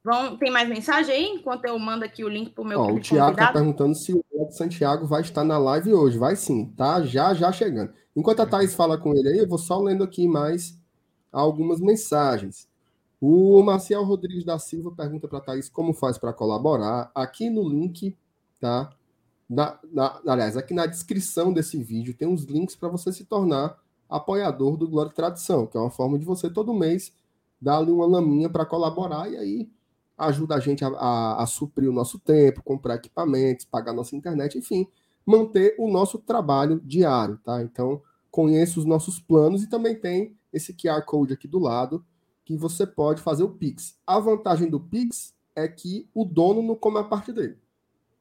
Vão, 0.04 0.38
tem 0.38 0.52
mais 0.52 0.70
mensagem 0.70 1.16
aí? 1.16 1.26
Enquanto 1.30 1.66
eu 1.66 1.80
mando 1.80 2.06
aqui 2.06 2.24
o 2.24 2.30
link 2.30 2.52
pro 2.52 2.64
meu 2.64 2.80
Ó, 2.80 2.84
o 2.84 2.88
querido 2.90 3.08
Thiago 3.08 3.36
tá 3.36 3.48
convidado. 3.48 3.54
perguntando 3.54 3.96
se 3.96 4.14
o 4.14 4.52
Santiago 4.52 5.08
vai 5.08 5.22
estar 5.22 5.44
na 5.44 5.58
live 5.58 5.96
hoje. 5.96 6.20
Vai 6.20 6.36
sim, 6.36 6.68
tá? 6.78 7.02
Já, 7.02 7.34
já 7.34 7.52
chegando. 7.52 7.92
Enquanto 8.16 8.42
a 8.42 8.46
Thaís 8.46 8.76
fala 8.76 9.00
com 9.00 9.16
ele 9.16 9.30
aí, 9.30 9.40
eu 9.40 9.48
vou 9.48 9.58
só 9.58 9.80
lendo 9.82 10.04
aqui 10.04 10.28
mais 10.28 10.80
algumas 11.32 11.80
mensagens. 11.80 12.70
O 13.20 13.64
Marcial 13.64 14.04
Rodrigues 14.04 14.46
da 14.46 14.60
Silva 14.60 14.92
pergunta 14.92 15.28
para 15.28 15.40
a 15.40 15.42
Thaís 15.42 15.70
como 15.70 15.92
faz 15.92 16.20
para 16.20 16.32
colaborar. 16.32 17.10
Aqui 17.16 17.50
no 17.50 17.68
link, 17.68 18.16
tá? 18.60 18.92
Na, 19.50 19.80
na- 19.92 20.22
aliás, 20.28 20.58
aqui 20.58 20.74
na 20.74 20.86
descrição 20.86 21.54
desse 21.54 21.78
vídeo 21.82 22.14
tem 22.16 22.28
uns 22.28 22.44
links 22.46 22.76
para 22.76 22.90
você 22.90 23.12
se 23.12 23.26
tornar 23.26 23.78
apoiador 24.10 24.78
do 24.78 24.88
Glória 24.88 25.12
e 25.12 25.14
Tradição, 25.14 25.68
que 25.68 25.78
é 25.78 25.80
uma 25.80 25.92
forma 25.92 26.18
de 26.18 26.26
você 26.26 26.50
todo 26.50 26.74
mês 26.74 27.14
dar 27.62 27.78
ali 27.78 27.92
uma 27.92 28.06
laminha 28.08 28.50
para 28.50 28.66
colaborar 28.66 29.30
e 29.32 29.38
aí 29.38 29.70
ajuda 30.18 30.56
a 30.56 30.60
gente 30.60 30.84
a, 30.84 30.88
a- 30.90 31.44
a 31.44 31.46
suprir 31.46 31.90
o 31.90 31.94
nosso 31.94 32.18
tempo, 32.20 32.64
comprar 32.64 32.96
equipamentos, 32.96 33.66
pagar 33.66 33.94
nossa 33.94 34.16
internet, 34.16 34.58
enfim, 34.58 34.88
manter 35.26 35.76
o 35.78 35.90
nosso 35.92 36.18
trabalho 36.20 36.80
diário, 36.84 37.38
tá? 37.44 37.62
Então, 37.62 38.02
conheça 38.32 38.80
os 38.80 38.86
nossos 38.86 39.20
planos 39.20 39.64
e 39.64 39.70
também 39.70 39.96
tem 39.96 40.36
esse 40.54 40.74
QR 40.74 41.02
Code 41.04 41.34
aqui 41.34 41.48
do 41.48 41.60
lado 41.60 42.04
que 42.46 42.56
você 42.56 42.86
pode 42.86 43.22
fazer 43.22 43.44
o 43.44 43.50
Pix. 43.50 43.98
A 44.06 44.20
vantagem 44.20 44.70
do 44.70 44.80
Pix 44.80 45.34
é 45.56 45.68
que 45.68 46.08
o 46.14 46.24
dono 46.24 46.62
não 46.62 46.76
come 46.76 47.00
a 47.00 47.04
parte 47.04 47.32
dele, 47.34 47.58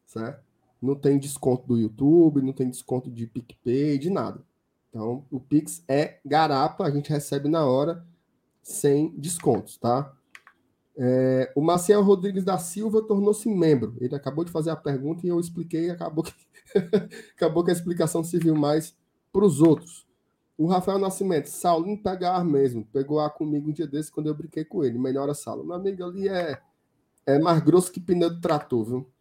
certo? 0.07 0.44
Não 0.85 0.95
tem 0.95 1.19
desconto 1.19 1.67
do 1.67 1.79
YouTube, 1.79 2.43
não 2.43 2.53
tem 2.53 2.69
desconto 2.69 3.11
de 3.11 3.27
PicPay, 3.27 3.99
de 3.99 4.11
nada. 4.11 4.43
Então, 4.89 5.25
o 5.31 5.41
Pix 5.41 5.83
é 5.89 6.21
garapa, 6.25 6.85
a 6.85 6.91
gente 6.91 7.11
recebe 7.11 7.49
na 7.49 7.65
hora 7.67 8.07
sem 8.63 9.13
descontos, 9.19 9.77
tá? 9.77 10.13
É, 10.97 11.53
o 11.57 11.61
Marcel 11.61 12.03
Rodrigues 12.03 12.45
da 12.45 12.59
Silva 12.59 13.03
tornou-se 13.03 13.49
membro. 13.49 13.97
Ele 14.01 14.15
acabou 14.15 14.45
de 14.45 14.53
fazer 14.53 14.71
a 14.71 14.77
pergunta 14.77 15.27
e 15.27 15.29
eu 15.29 15.41
expliquei, 15.41 15.91
acabou 15.91 16.23
que, 16.23 16.33
acabou 17.35 17.65
que 17.65 17.71
a 17.71 17.75
explicação 17.75 18.23
serviu 18.23 18.55
mais 18.55 18.97
para 19.33 19.45
os 19.45 19.61
outros. 19.61 20.07
O 20.57 20.67
Rafael 20.67 21.01
Nascimento, 21.01 21.47
Saulinho 21.47 22.01
pega 22.01 22.31
ar 22.31 22.45
mesmo. 22.45 22.87
Pegou 22.93 23.19
ar 23.19 23.31
comigo 23.31 23.69
um 23.69 23.73
dia 23.73 23.89
desse 23.89 24.13
quando 24.13 24.29
eu 24.29 24.35
brinquei 24.35 24.65
com 24.65 24.85
ele. 24.85 24.97
Melhora 24.97 25.35
Saulo. 25.35 25.65
Meu 25.65 25.75
amigo 25.75 26.05
ali 26.05 26.29
é, 26.29 26.61
é 27.27 27.39
mais 27.41 27.61
grosso 27.61 27.91
que 27.91 27.99
pneu 27.99 28.31
de 28.31 28.41
trator, 28.41 28.85
viu? 28.85 29.14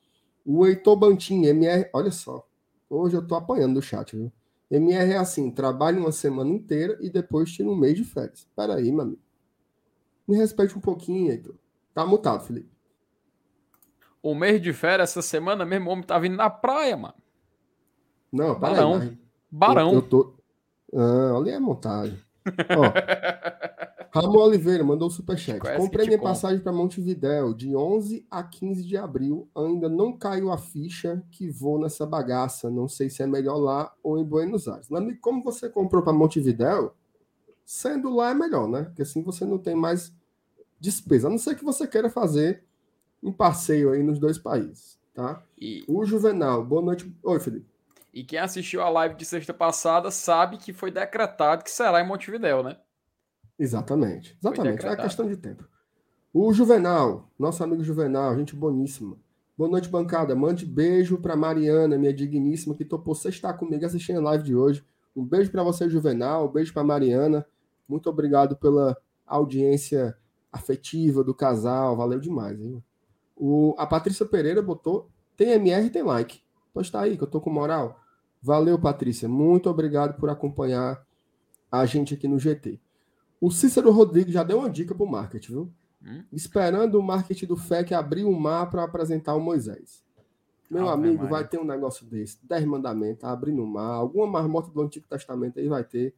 O 0.46 0.66
Heitor 0.66 0.96
Bantin, 0.96 1.46
MR. 1.46 1.90
Olha 1.94 2.12
só. 2.12 2.46
Hoje 2.90 3.16
eu 3.16 3.26
tô 3.26 3.36
apanhando 3.36 3.76
no 3.76 3.82
chat, 3.82 4.16
viu? 4.16 4.32
MR 4.70 5.14
é 5.14 5.18
assim: 5.18 5.52
trabalha 5.52 6.00
uma 6.00 6.12
semana 6.12 6.50
inteira 6.52 6.98
e 7.02 7.10
depois 7.10 7.52
tira 7.52 7.70
um 7.70 7.76
mês 7.76 7.96
de 7.96 8.04
férias. 8.04 8.48
Peraí, 8.56 8.92
meu 8.92 9.02
amigo. 9.02 9.22
Me 10.28 10.36
respeite 10.36 10.78
um 10.78 10.82
pouquinho, 10.82 11.32
Heitor. 11.32 11.56
Tá 11.94 12.06
mutado, 12.06 12.46
Felipe. 12.46 12.72
O 14.22 14.34
mês 14.34 14.62
de 14.62 14.72
férias, 14.72 15.10
essa 15.10 15.22
semana 15.22 15.66
mesmo, 15.66 15.90
o 15.90 15.94
homem 15.94 16.06
tá 16.06 16.18
vindo 16.18 16.38
na 16.38 16.50
praia, 16.50 16.96
mano. 16.96 17.14
Não, 18.32 18.60
peraí. 18.60 18.76
Barão. 18.76 19.18
Barão. 19.52 19.90
Eu, 19.90 19.96
eu 19.96 20.02
tô... 20.02 20.34
Ah, 20.96 21.38
ali 21.38 21.52
é 21.52 21.60
montagem. 21.60 22.18
Ó, 22.78 22.84
Ramon 24.14 24.38
Oliveira 24.44 24.84
mandou 24.84 25.08
o 25.08 25.12
superchat. 25.12 25.60
Comprei 25.60 26.06
minha 26.06 26.20
compra. 26.20 26.34
passagem 26.34 26.60
para 26.60 26.72
Montevidéu 26.72 27.52
de 27.54 27.76
11 27.76 28.28
a 28.30 28.44
15 28.44 28.84
de 28.84 28.96
abril. 28.96 29.50
Ainda 29.56 29.90
não 29.90 30.16
caiu 30.16 30.52
a 30.52 30.58
ficha 30.58 31.24
que 31.32 31.50
vou 31.50 31.80
nessa 31.80 32.06
bagaça. 32.06 32.70
Não 32.70 32.88
sei 32.88 33.10
se 33.10 33.24
é 33.24 33.28
melhor 33.28 33.58
lá 33.58 33.92
ou 34.04 34.20
em 34.20 34.24
Buenos 34.24 34.68
Aires. 34.68 34.88
Meu 34.88 35.00
amigo, 35.00 35.20
como 35.20 35.44
você 35.44 35.68
comprou 35.68 36.04
para 36.04 36.14
Montevidéu, 36.14 36.94
sendo 37.66 38.14
lá 38.14 38.30
é 38.30 38.34
melhor, 38.36 38.68
né? 38.68 38.84
Porque 38.84 39.02
assim 39.02 39.24
você 39.24 39.46
não 39.46 39.58
tem 39.58 39.74
mais 39.74 40.14
despesa. 40.80 41.28
A 41.28 41.32
não 41.32 41.40
ser 41.40 41.56
que 41.56 41.64
você 41.66 41.88
queira 41.88 42.10
fazer 42.10 42.64
um 43.22 43.32
passeio 43.32 43.92
aí 43.94 44.04
nos 44.04 44.20
dois 44.20 44.38
países, 44.38 45.00
tá? 45.14 45.42
E, 45.58 45.84
O 45.88 46.06
Juvenal, 46.06 46.64
boa 46.64 46.82
noite. 46.84 47.12
Oi, 47.24 47.40
Felipe. 47.40 47.66
e 48.14 48.24
quem 48.24 48.38
assistiu 48.38 48.84
a 48.84 48.90
live 48.90 49.16
de 49.16 49.26
sexta 49.26 49.54
passada 49.54 50.12
sabe 50.12 50.58
que 50.58 50.72
foi 50.72 50.92
decretado 50.92 51.64
que 51.64 51.72
será 51.72 52.00
em 52.00 52.08
Montevidéu, 52.08 52.62
né? 52.62 52.78
Exatamente, 53.58 54.38
exatamente. 54.40 54.74
É 54.74 54.76
decretado. 54.78 55.04
questão 55.04 55.28
de 55.28 55.38
tempo. 55.38 55.68
O 56.34 56.52
Juvenal, 56.52 57.30
nosso 57.38 57.64
amigo 57.64 57.84
Juvenal, 57.84 58.36
gente 58.36 58.56
boníssima. 58.56 59.18
Boa 59.56 59.70
noite, 59.70 59.88
bancada. 59.88 60.36
Mande 60.36 60.66
beijo 60.66 61.20
para 61.20 61.36
Mariana, 61.36 61.96
minha 61.96 62.12
digníssima, 62.12 62.74
que 62.74 62.84
topou 62.84 63.14
você 63.14 63.30
estar 63.30 63.54
comigo 63.54 63.86
assistindo 63.86 64.18
a 64.20 64.24
live 64.24 64.44
de 64.44 64.56
hoje. 64.56 64.84
Um 65.16 65.24
beijo 65.24 65.52
para 65.52 65.62
você, 65.64 65.88
Juvenal. 65.88 66.48
Um 66.48 66.52
beijo 66.52 66.74
para 66.74 66.84
Mariana. 66.84 67.46
Muito 67.88 68.10
obrigado 68.10 68.56
pela 68.56 68.98
audiência 69.28 70.18
afetiva 70.52 71.24
do 71.24 71.36
casal. 71.36 71.96
Valeu 71.96 72.20
demais, 72.20 72.60
hein? 72.60 72.84
O, 73.36 73.76
a 73.78 73.86
Patrícia 73.86 74.26
Pereira 74.26 74.62
botou: 74.62 75.10
tem 75.38 75.52
MR, 75.52 75.90
tem 75.92 76.02
like. 76.02 76.42
Pois 76.74 76.90
tá 76.90 77.02
aí, 77.02 77.16
que 77.16 77.24
eu 77.24 77.28
tô 77.28 77.40
com 77.40 77.52
moral. 77.52 78.00
Valeu, 78.42 78.80
Patrícia. 78.80 79.30
Muito 79.30 79.70
obrigado 79.70 80.18
por 80.18 80.32
acompanhar 80.32 81.06
a 81.72 81.86
gente 81.86 82.16
aqui 82.16 82.28
no 82.28 82.40
GT. 82.40 82.80
O 83.44 83.52
Cícero 83.52 83.92
Rodrigues 83.92 84.34
já 84.34 84.42
deu 84.42 84.60
uma 84.60 84.70
dica 84.70 84.96
pro 84.96 85.06
marketing, 85.06 85.52
viu? 85.52 85.74
Hum? 86.02 86.24
Esperando 86.32 86.98
o 86.98 87.04
marketing 87.04 87.46
do 87.46 87.58
FEC 87.58 87.94
abrir 87.94 88.24
o 88.24 88.32
mar 88.32 88.70
para 88.70 88.86
apresentar 88.86 89.36
o 89.36 89.42
Moisés. 89.42 90.02
Meu 90.72 90.88
Ave 90.88 91.10
amigo, 91.10 91.28
vai 91.28 91.46
ter 91.46 91.60
um 91.60 91.66
negócio 91.66 92.06
desse. 92.06 92.40
Dez 92.42 92.64
mandamentos, 92.64 93.26
abrindo 93.26 93.62
o 93.62 93.68
mar, 93.68 93.96
alguma 93.96 94.26
marmota 94.26 94.72
do 94.72 94.82
Antigo 94.82 95.06
Testamento 95.10 95.60
aí 95.60 95.68
vai 95.68 95.84
ter. 95.84 96.16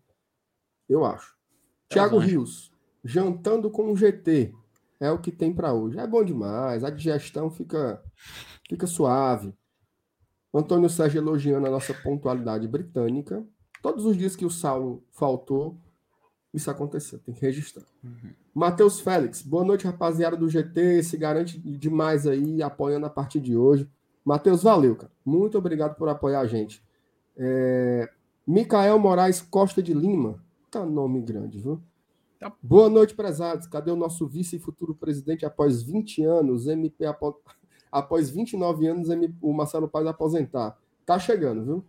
Eu 0.87 1.03
acho. 1.03 1.35
Tiago 1.89 2.17
anjos. 2.17 2.29
Rios, 2.29 2.71
jantando 3.03 3.71
com 3.71 3.91
o 3.91 3.97
GT. 3.97 4.53
É 4.99 5.09
o 5.09 5.17
que 5.17 5.31
tem 5.31 5.51
para 5.51 5.73
hoje. 5.73 5.97
É 5.97 6.05
bom 6.05 6.23
demais. 6.23 6.83
A 6.83 6.91
digestão 6.91 7.49
fica, 7.49 8.03
fica 8.69 8.85
suave. 8.85 9.51
Antônio 10.53 10.91
Sérgio 10.91 11.17
elogiando 11.17 11.65
a 11.65 11.71
nossa 11.71 11.91
pontualidade 11.91 12.67
britânica. 12.67 13.43
Todos 13.81 14.05
os 14.05 14.15
dias 14.15 14.35
que 14.35 14.45
o 14.45 14.51
Saulo 14.51 15.03
faltou, 15.09 15.75
isso 16.55 16.71
aconteceu. 16.71 17.19
Tem 17.19 17.35
que 17.35 17.41
registrar. 17.41 17.83
Matheus 18.53 19.01
Félix, 19.01 19.41
boa 19.41 19.65
noite, 19.65 19.85
rapaziada 19.85 20.37
do 20.37 20.49
GT. 20.49 21.03
Se 21.03 21.17
garante 21.17 21.59
demais 21.59 22.25
aí, 22.25 22.63
apoiando 22.63 23.05
a 23.05 23.09
partir 23.09 23.41
de 23.41 23.57
hoje. 23.57 23.89
Matheus, 24.23 24.63
valeu, 24.63 24.95
cara. 24.95 25.11
Muito 25.25 25.57
obrigado 25.57 25.95
por 25.95 26.07
apoiar 26.07 26.39
a 26.39 26.47
gente. 26.47 26.81
É... 27.35 28.09
Micael 28.47 28.97
Moraes 28.97 29.41
Costa 29.41 29.83
de 29.83 29.93
Lima. 29.93 30.41
Tá 30.71 30.85
nome 30.85 31.21
grande, 31.21 31.59
viu? 31.59 31.81
Tá. 32.39 32.53
Boa 32.63 32.89
noite, 32.89 33.13
prezados. 33.13 33.67
Cadê 33.67 33.91
o 33.91 33.95
nosso 33.95 34.25
vice 34.25 34.55
e 34.55 34.59
futuro 34.59 34.95
presidente 34.95 35.45
após 35.45 35.83
20 35.83 36.23
anos? 36.23 36.67
MP 36.67 37.05
apo... 37.05 37.37
após 37.91 38.29
29 38.29 38.87
anos, 38.87 39.09
o 39.41 39.51
Marcelo 39.51 39.89
Paz 39.89 40.07
aposentar. 40.07 40.77
Tá 41.05 41.19
chegando, 41.19 41.65
viu? 41.65 41.85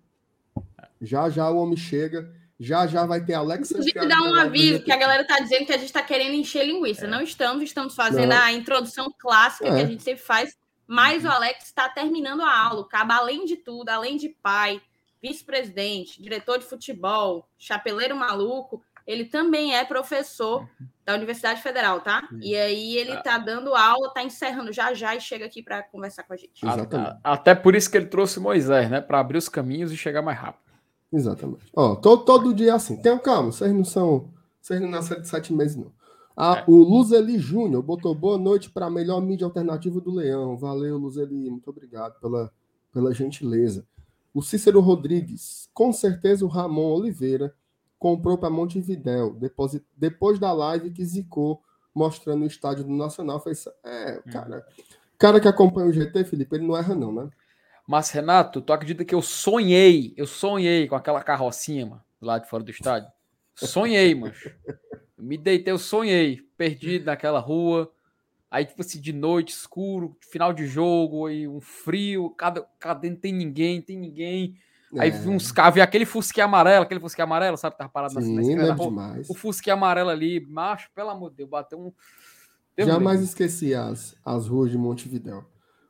Já 1.00 1.30
já 1.30 1.48
o 1.50 1.58
homem 1.58 1.76
chega. 1.76 2.30
Já 2.58 2.86
já 2.86 3.04
vai 3.04 3.22
ter 3.22 3.34
Alex 3.34 3.70
Inclusive, 3.70 4.06
dar 4.06 4.22
um 4.22 4.34
aviso 4.34 4.82
que 4.82 4.90
a 4.90 4.96
galera 4.96 5.26
tá 5.26 5.38
dizendo 5.40 5.66
que 5.66 5.72
a 5.72 5.76
gente 5.76 5.86
está 5.86 6.02
querendo 6.02 6.34
encher 6.34 6.64
linguiça. 6.64 7.04
É. 7.04 7.08
Não 7.08 7.20
estamos, 7.20 7.62
estamos 7.62 7.94
fazendo 7.94 8.30
Não. 8.30 8.42
a 8.42 8.52
introdução 8.52 9.12
clássica 9.18 9.68
é. 9.68 9.74
que 9.74 9.82
a 9.82 9.86
gente 9.86 10.02
sempre 10.02 10.22
faz, 10.22 10.56
mas 10.86 11.24
o 11.24 11.28
Alex 11.28 11.66
está 11.66 11.88
terminando 11.88 12.40
a 12.42 12.58
aula. 12.58 12.80
O 12.80 12.84
Cabo, 12.84 13.12
além 13.12 13.44
de 13.44 13.56
tudo, 13.56 13.90
além 13.90 14.16
de 14.16 14.30
pai, 14.42 14.80
vice-presidente, 15.22 16.22
diretor 16.22 16.58
de 16.58 16.64
futebol, 16.64 17.46
chapeleiro 17.58 18.16
maluco, 18.16 18.82
ele 19.06 19.24
também 19.24 19.74
é 19.76 19.84
professor 19.84 20.62
uhum. 20.62 20.86
da 21.04 21.14
Universidade 21.14 21.62
Federal, 21.62 22.00
tá? 22.00 22.28
E 22.40 22.56
aí 22.56 22.96
ele 22.96 23.16
tá 23.18 23.38
dando 23.38 23.74
aula, 23.74 24.12
tá 24.12 24.22
encerrando 24.22 24.72
já 24.72 24.92
já 24.94 25.14
e 25.14 25.20
chega 25.20 25.46
aqui 25.46 25.62
para 25.62 25.82
conversar 25.82 26.24
com 26.24 26.32
a 26.32 26.36
gente. 26.36 26.66
Exatamente. 26.66 27.18
Até 27.22 27.54
por 27.54 27.76
isso 27.76 27.88
que 27.88 27.96
ele 27.96 28.06
trouxe 28.06 28.40
Moisés, 28.40 28.90
né? 28.90 29.00
Para 29.00 29.20
abrir 29.20 29.38
os 29.38 29.48
caminhos 29.48 29.92
e 29.92 29.96
chegar 29.96 30.22
mais 30.22 30.38
rápido. 30.38 30.65
Exatamente. 31.12 31.70
Ó, 31.74 31.94
todo, 31.94 32.24
todo 32.24 32.54
dia 32.54 32.70
é 32.70 32.74
assim. 32.74 32.96
Tenham 33.00 33.18
calma, 33.18 33.52
vocês 33.52 33.72
não 33.72 33.84
são. 33.84 34.30
Vocês 34.60 34.80
não 34.80 34.88
nasceram 34.88 35.22
de 35.22 35.28
sete 35.28 35.52
meses, 35.52 35.76
não. 35.76 35.92
Ah, 36.36 36.58
é. 36.58 36.70
O 36.70 36.76
Luzeli 36.76 37.38
Júnior 37.38 37.82
botou 37.82 38.14
boa 38.14 38.36
noite 38.36 38.70
para 38.70 38.86
a 38.86 38.90
melhor 38.90 39.20
mídia 39.22 39.46
alternativa 39.46 40.00
do 40.00 40.10
Leão. 40.10 40.56
Valeu, 40.58 40.98
Luzeli. 40.98 41.48
Muito 41.50 41.70
obrigado 41.70 42.20
pela, 42.20 42.52
pela 42.92 43.14
gentileza. 43.14 43.86
O 44.34 44.42
Cícero 44.42 44.80
Rodrigues. 44.80 45.70
Com 45.72 45.92
certeza 45.92 46.44
o 46.44 46.48
Ramon 46.48 46.92
Oliveira 46.92 47.54
comprou 47.98 48.36
para 48.36 48.50
Montevidéu. 48.50 49.32
Depois, 49.32 49.80
depois 49.96 50.38
da 50.38 50.52
live 50.52 50.90
que 50.90 51.04
zicou, 51.04 51.62
mostrando 51.94 52.42
o 52.42 52.46
estádio 52.46 52.84
do 52.84 52.92
Nacional. 52.92 53.40
Fez, 53.40 53.66
é, 53.82 54.16
uhum. 54.26 54.32
cara. 54.32 54.66
Cara 55.18 55.40
que 55.40 55.48
acompanha 55.48 55.88
o 55.88 55.92
GT, 55.92 56.24
Felipe, 56.24 56.56
ele 56.56 56.66
não 56.66 56.76
erra, 56.76 56.94
não, 56.94 57.10
né? 57.10 57.30
Mas, 57.86 58.10
Renato, 58.10 58.60
tu 58.60 58.72
acredita 58.72 59.04
que 59.04 59.14
eu 59.14 59.22
sonhei, 59.22 60.12
eu 60.16 60.26
sonhei 60.26 60.88
com 60.88 60.96
aquela 60.96 61.22
carrocinha, 61.22 61.86
mano, 61.86 62.02
lá 62.20 62.38
de 62.38 62.48
fora 62.48 62.64
do 62.64 62.70
estádio? 62.70 63.08
Sonhei, 63.54 64.14
mano. 64.14 64.34
Me 65.16 65.38
deitei, 65.38 65.72
eu 65.72 65.78
sonhei, 65.78 66.42
perdido 66.56 67.06
naquela 67.06 67.38
rua. 67.38 67.90
Aí, 68.50 68.64
tipo 68.64 68.82
assim, 68.82 69.00
de 69.00 69.12
noite, 69.12 69.50
escuro, 69.50 70.16
final 70.30 70.52
de 70.52 70.66
jogo, 70.66 71.26
aí 71.26 71.46
um 71.46 71.60
frio, 71.60 72.30
cada, 72.30 72.66
cada 72.78 73.08
não 73.08 73.16
tem 73.16 73.32
ninguém, 73.32 73.80
tem 73.80 73.96
ninguém. 73.96 74.56
É. 74.94 75.02
Aí 75.02 75.10
vi 75.10 75.28
uns 75.28 75.50
carros, 75.52 75.74
vi 75.74 75.80
aquele 75.80 76.04
fusquinha 76.04 76.44
amarelo, 76.44 76.84
aquele 76.84 77.00
fusquinha 77.00 77.24
amarelo, 77.24 77.56
sabe, 77.56 77.76
tava 77.76 77.90
parado 77.90 78.20
Sim, 78.20 78.34
na 78.34 78.42
esquina 78.42 78.66
da 78.66 78.74
rua. 78.74 78.88
Demais. 78.88 79.30
O 79.30 79.34
fusquinha 79.34 79.74
amarelo 79.74 80.10
ali, 80.10 80.40
macho, 80.40 80.90
pelo 80.94 81.10
amor 81.10 81.30
de 81.30 81.36
Deus, 81.36 81.50
bateu 81.50 81.78
um. 81.78 81.92
Deus 82.76 82.88
Jamais 82.88 83.22
esqueci 83.22 83.74
as, 83.74 84.16
as 84.24 84.48
ruas 84.48 84.70
de 84.70 84.76
Montevidéu. 84.76 85.44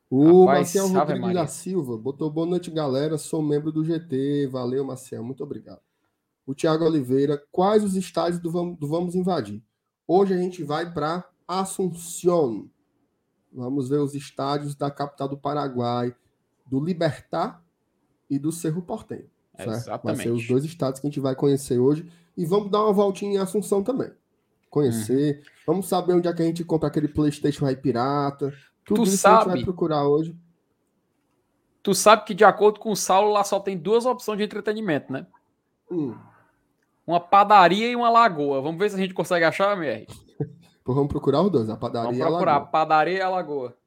O 0.09 0.45
Rapaz, 0.45 0.73
Marcial 0.73 0.87
Rodrigues 0.87 1.33
da 1.33 1.47
Silva 1.47 1.97
botou 1.97 2.29
boa 2.31 2.47
noite, 2.47 2.71
galera. 2.71 3.17
Sou 3.17 3.41
membro 3.41 3.71
do 3.71 3.83
GT. 3.83 4.47
Valeu, 4.47 4.85
Marcial. 4.85 5.23
Muito 5.23 5.43
obrigado. 5.43 5.81
O 6.45 6.53
Tiago 6.53 6.85
Oliveira, 6.85 7.43
quais 7.51 7.83
os 7.83 7.95
estádios 7.95 8.39
do 8.39 8.49
Vamos, 8.49 8.77
do 8.77 8.87
Vamos 8.87 9.15
Invadir? 9.15 9.61
Hoje 10.07 10.33
a 10.33 10.37
gente 10.37 10.63
vai 10.63 10.91
para 10.91 11.27
Assunção. 11.45 12.69
Vamos 13.51 13.89
ver 13.89 13.99
os 13.99 14.15
estádios 14.15 14.75
da 14.75 14.89
capital 14.89 15.27
do 15.27 15.37
Paraguai, 15.37 16.15
do 16.65 16.79
Libertar 16.79 17.61
e 18.29 18.39
do 18.39 18.51
Cerro 18.51 18.81
Portenho. 18.81 19.29
Certo? 19.57 20.03
Vai 20.03 20.15
ser 20.15 20.29
os 20.29 20.47
dois 20.47 20.63
estados 20.63 21.01
que 21.01 21.07
a 21.07 21.09
gente 21.09 21.19
vai 21.19 21.35
conhecer 21.35 21.79
hoje. 21.79 22.09
E 22.37 22.45
vamos 22.45 22.71
dar 22.71 22.83
uma 22.83 22.93
voltinha 22.93 23.33
em 23.33 23.37
Assunção 23.37 23.83
também. 23.83 24.11
Conhecer. 24.69 25.37
Uhum. 25.37 25.43
Vamos 25.65 25.89
saber 25.89 26.13
onde 26.13 26.29
é 26.29 26.33
que 26.33 26.41
a 26.41 26.45
gente 26.45 26.63
compra 26.63 26.87
aquele 26.87 27.09
PlayStation 27.09 27.65
High 27.65 27.77
Pirata. 27.77 28.53
Tudo 28.87 29.03
tu 29.03 29.07
sabe, 29.07 29.51
vai 29.51 29.63
procurar 29.63 30.07
hoje. 30.07 30.33
Tu 31.83 31.93
sabe 31.93 32.23
que, 32.23 32.33
de 32.33 32.45
acordo 32.45 32.79
com 32.79 32.89
o 32.89 32.95
Saulo, 32.95 33.31
lá 33.31 33.43
só 33.43 33.59
tem 33.59 33.77
duas 33.77 34.05
opções 34.05 34.37
de 34.37 34.45
entretenimento, 34.45 35.11
né? 35.11 35.27
Hum. 35.91 36.15
Uma 37.05 37.19
padaria 37.19 37.89
e 37.89 37.95
uma 37.95 38.09
lagoa. 38.09 38.61
Vamos 38.61 38.79
ver 38.79 38.89
se 38.89 38.95
a 38.95 38.99
gente 38.99 39.13
consegue 39.13 39.43
achar, 39.43 39.77
MR. 39.77 40.07
vamos 40.85 41.07
procurar 41.07 41.41
os 41.41 41.51
dois, 41.51 41.69
a 41.69 41.75
padaria 41.75 42.11
vamos 42.11 42.17
procurar, 42.17 42.51
e 42.51 42.53
a 42.53 42.53
lagoa. 42.53 42.71
padaria 42.71 43.17
e 43.17 43.21
a 43.21 43.29
lagoa. 43.29 43.77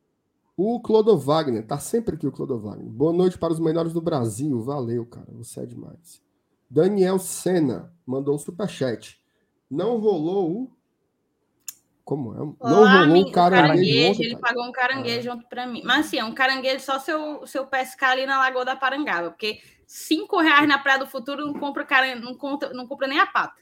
O 0.55 0.79
Clodo 0.81 1.17
Wagner, 1.17 1.67
tá 1.67 1.79
sempre 1.79 2.17
aqui 2.17 2.27
o 2.27 2.33
Clodo 2.33 2.59
Wagner. 2.59 2.91
Boa 2.91 3.13
noite 3.15 3.39
para 3.39 3.55
os 3.55 3.59
melhores 3.59 3.95
do 3.95 4.03
Brasil. 4.03 4.61
Valeu, 4.61 5.07
cara. 5.07 5.29
Você 5.33 5.61
é 5.61 5.67
demais. 5.67 6.21
Daniel 6.69 7.19
Senna 7.19 7.91
mandou 8.05 8.35
um 8.35 8.39
superchat. 8.39 9.19
Não 9.71 9.99
rolou 9.99 10.51
o 10.51 10.71
como 12.05 12.35
é? 12.35 12.39
Não 12.39 12.81
Lá, 12.83 13.05
rolou 13.05 13.29
um 13.29 13.31
caranguejo. 13.31 13.33
caranguejo 13.33 14.11
ontem, 14.11 14.25
ele 14.25 14.37
cara. 14.37 14.43
pagou 14.49 14.69
um 14.69 14.73
caranguejo 14.73 15.31
ah. 15.31 15.35
ontem 15.35 15.47
para 15.49 15.67
mim. 15.67 15.83
Mas 15.85 16.07
assim, 16.07 16.19
é 16.19 16.25
um 16.25 16.35
caranguejo 16.35 16.85
só 16.85 16.99
se 16.99 17.11
eu, 17.11 17.47
se 17.47 17.59
eu 17.59 17.67
pescar 17.67 18.11
ali 18.11 18.27
na 18.27 18.39
Lagoa 18.39 18.65
da 18.65 18.77
Parangaba, 18.77 19.31
porque 19.31 19.61
cinco 19.87 20.41
reais 20.41 20.69
na 20.69 20.79
Praia 20.79 20.99
do 20.99 21.07
Futuro 21.07 21.47
não 21.47 21.55
compra, 21.55 21.85
cara, 21.85 22.15
não, 22.17 22.35
compra, 22.35 22.73
não 22.73 22.87
compra 22.87 23.07
nem 23.07 23.19
a 23.19 23.27
pata. 23.27 23.61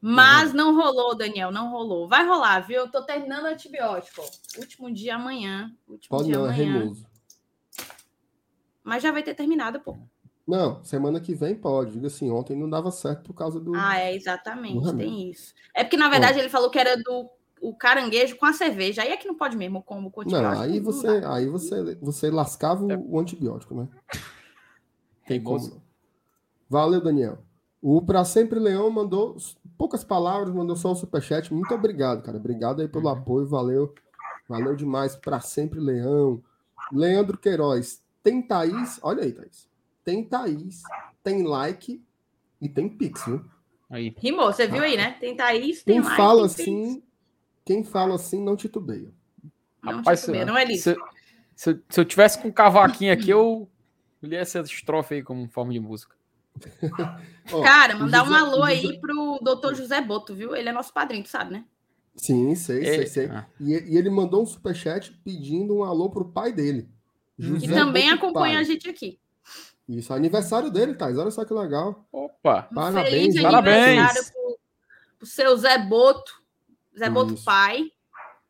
Mas 0.00 0.50
uhum. 0.50 0.56
não 0.56 0.76
rolou, 0.76 1.16
Daniel, 1.16 1.50
não 1.50 1.70
rolou. 1.70 2.06
Vai 2.06 2.26
rolar, 2.26 2.60
viu? 2.60 2.76
Eu 2.76 2.90
tô 2.90 3.02
terminando 3.02 3.44
o 3.44 3.48
antibiótico. 3.48 4.20
Último 4.58 4.92
dia 4.92 5.14
amanhã. 5.14 5.74
Último 5.88 6.18
Pode 6.18 6.24
dia 6.28 6.36
não, 6.36 6.46
é 6.46 6.50
amanhã. 6.50 6.62
é 6.62 6.78
remoso. 6.78 7.06
Mas 8.82 9.02
já 9.02 9.10
vai 9.10 9.22
ter 9.22 9.34
terminado, 9.34 9.80
pô. 9.80 9.96
Não, 10.46 10.84
semana 10.84 11.20
que 11.20 11.34
vem 11.34 11.54
pode. 11.54 11.92
Diga 11.92 12.08
assim, 12.08 12.30
ontem 12.30 12.54
não 12.54 12.68
dava 12.68 12.90
certo 12.90 13.22
por 13.22 13.32
causa 13.32 13.58
do. 13.58 13.74
Ah, 13.74 13.98
é, 13.98 14.14
exatamente. 14.14 14.94
Tem 14.94 15.30
isso. 15.30 15.54
É 15.74 15.82
porque, 15.82 15.96
na 15.96 16.10
verdade, 16.10 16.38
ele 16.38 16.50
falou 16.50 16.70
que 16.70 16.78
era 16.78 16.96
do 16.96 17.30
o 17.64 17.74
caranguejo 17.74 18.36
com 18.36 18.44
a 18.44 18.52
cerveja. 18.52 19.02
Aí 19.02 19.10
é 19.10 19.16
que 19.16 19.26
não 19.26 19.34
pode 19.34 19.56
mesmo 19.56 19.82
como 19.82 20.12
Não, 20.26 20.60
aí 20.60 20.78
você, 20.80 21.08
aí 21.24 21.46
você, 21.46 21.94
você 21.96 22.30
lascava 22.30 22.92
é. 22.92 22.96
o 22.96 23.18
antibiótico, 23.18 23.74
né? 23.74 23.88
Tem 25.26 25.42
como. 25.42 25.82
Valeu, 26.68 27.00
Daniel. 27.00 27.38
O 27.80 28.02
Pra 28.02 28.24
Sempre 28.24 28.58
Leão 28.58 28.90
mandou 28.90 29.36
poucas 29.78 30.04
palavras, 30.04 30.54
mandou 30.54 30.76
só 30.76 30.92
o 30.92 30.94
superchat. 30.94 31.52
Muito 31.52 31.74
obrigado, 31.74 32.22
cara. 32.22 32.36
Obrigado 32.36 32.82
aí 32.82 32.88
pelo 32.88 33.06
uhum. 33.06 33.12
apoio, 33.12 33.46
valeu. 33.46 33.94
Valeu 34.46 34.76
demais. 34.76 35.16
Pra 35.16 35.40
Sempre 35.40 35.80
Leão. 35.80 36.42
Leandro 36.92 37.38
Queiroz. 37.38 38.02
Tem 38.22 38.42
Thaís, 38.42 38.98
olha 39.02 39.22
aí, 39.22 39.32
Thaís. 39.32 39.68
Tem 40.04 40.22
Thaís, 40.22 40.82
tem 41.22 41.42
like 41.42 42.02
e 42.60 42.68
tem 42.68 42.88
pix, 42.88 43.24
viu? 43.24 43.42
Aí. 43.88 44.14
Rimou, 44.18 44.52
você 44.52 44.66
viu 44.66 44.82
aí, 44.82 44.96
né? 44.96 45.16
Tem 45.18 45.34
Thaís, 45.34 45.82
tem 45.82 45.94
Quem 45.94 46.04
like. 46.04 46.16
fala 46.16 46.46
assim, 46.46 47.02
quem 47.64 47.82
fala 47.82 48.14
assim 48.14 48.42
não 48.42 48.56
titubeia. 48.56 49.12
Não 49.82 49.96
Rapaz, 49.98 50.20
titubeia, 50.20 50.44
não 50.44 50.56
é 50.56 50.64
isso. 50.64 50.90
Se, 51.54 51.72
se, 51.72 51.80
se, 51.88 52.00
eu 52.00 52.04
tivesse 52.04 52.38
com 52.40 52.48
um 52.48 52.52
cavaquinho 52.52 53.12
aqui, 53.12 53.30
eu 53.30 53.68
lia 54.22 54.40
essa 54.40 54.60
estrofe 54.60 55.14
aí 55.14 55.22
como 55.22 55.48
forma 55.48 55.72
de 55.72 55.80
música. 55.80 56.14
Cara, 57.64 57.96
mandar 57.96 58.24
José, 58.24 58.30
um 58.30 58.44
alô 58.44 58.56
José... 58.56 58.72
aí 58.72 59.00
pro 59.00 59.38
doutor 59.42 59.74
José 59.74 60.00
Boto, 60.00 60.34
viu? 60.34 60.54
Ele 60.54 60.68
é 60.68 60.72
nosso 60.72 60.92
padrinho, 60.92 61.24
tu 61.24 61.28
sabe, 61.28 61.52
né? 61.52 61.64
Sim, 62.16 62.54
sei, 62.54 62.84
sei, 62.84 63.06
sei. 63.06 63.26
Ah. 63.26 63.46
E, 63.60 63.72
e, 63.72 63.96
ele 63.96 64.08
mandou 64.08 64.42
um 64.42 64.46
superchat 64.46 65.12
pedindo 65.24 65.76
um 65.76 65.84
alô 65.84 66.10
pro 66.10 66.28
pai 66.28 66.52
dele. 66.52 66.88
José 67.36 67.66
e 67.66 67.68
também 67.68 68.10
Boto 68.10 68.26
acompanha 68.26 68.54
pai. 68.54 68.62
a 68.62 68.64
gente 68.64 68.88
aqui. 68.88 69.18
Isso, 69.88 70.14
aniversário 70.14 70.70
dele, 70.70 70.94
Thais. 70.94 71.18
Olha 71.18 71.30
só 71.30 71.44
que 71.44 71.52
legal. 71.52 72.06
Opa! 72.10 72.68
Parabéns, 72.74 73.40
parabéns. 73.40 74.30
Pro, 74.30 74.58
pro 75.18 75.26
seu 75.26 75.56
Zé 75.56 75.76
Boto. 75.78 76.43
Zé 76.98 77.10
Boto 77.10 77.34
pai. 77.42 77.90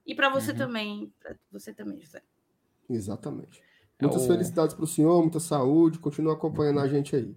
E 0.06 0.14
para 0.14 0.28
você 0.28 0.52
uhum. 0.52 0.58
também, 0.58 1.12
para 1.20 1.36
você 1.50 1.72
também, 1.72 2.00
José. 2.00 2.22
Exatamente. 2.88 3.62
Muitas 4.00 4.22
é 4.22 4.24
o... 4.24 4.28
felicidades 4.28 4.74
para 4.74 4.84
o 4.84 4.88
senhor, 4.88 5.20
muita 5.22 5.40
saúde, 5.40 5.98
continua 5.98 6.34
acompanhando 6.34 6.80
a 6.80 6.88
gente 6.88 7.16
aí. 7.16 7.34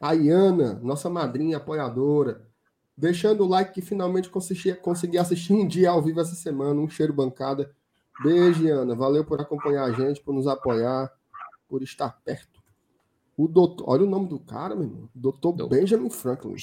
A 0.00 0.12
Iana, 0.12 0.74
nossa 0.82 1.08
madrinha 1.10 1.58
apoiadora, 1.58 2.48
deixando 2.96 3.44
o 3.44 3.48
like 3.48 3.72
que 3.72 3.82
finalmente 3.82 4.28
consegui, 4.28 4.74
consegui 4.74 5.18
assistir 5.18 5.52
um 5.52 5.66
dia 5.66 5.90
ao 5.90 6.02
vivo 6.02 6.20
essa 6.20 6.34
semana, 6.34 6.80
um 6.80 6.88
cheiro 6.88 7.12
bancada. 7.12 7.70
Beijo, 8.22 8.64
Iana. 8.64 8.94
Valeu 8.94 9.24
por 9.24 9.40
acompanhar 9.40 9.84
a 9.84 9.92
gente, 9.92 10.20
por 10.20 10.34
nos 10.34 10.46
apoiar, 10.46 11.12
por 11.68 11.82
estar 11.82 12.10
perto. 12.24 12.60
O 13.36 13.48
doutor, 13.48 13.84
olha 13.88 14.04
o 14.04 14.10
nome 14.10 14.28
do 14.28 14.38
cara, 14.38 14.74
meu 14.74 14.84
irmão. 14.84 15.08
Doutor 15.14 15.52
Benjamin 15.68 16.10
Franklin. 16.10 16.56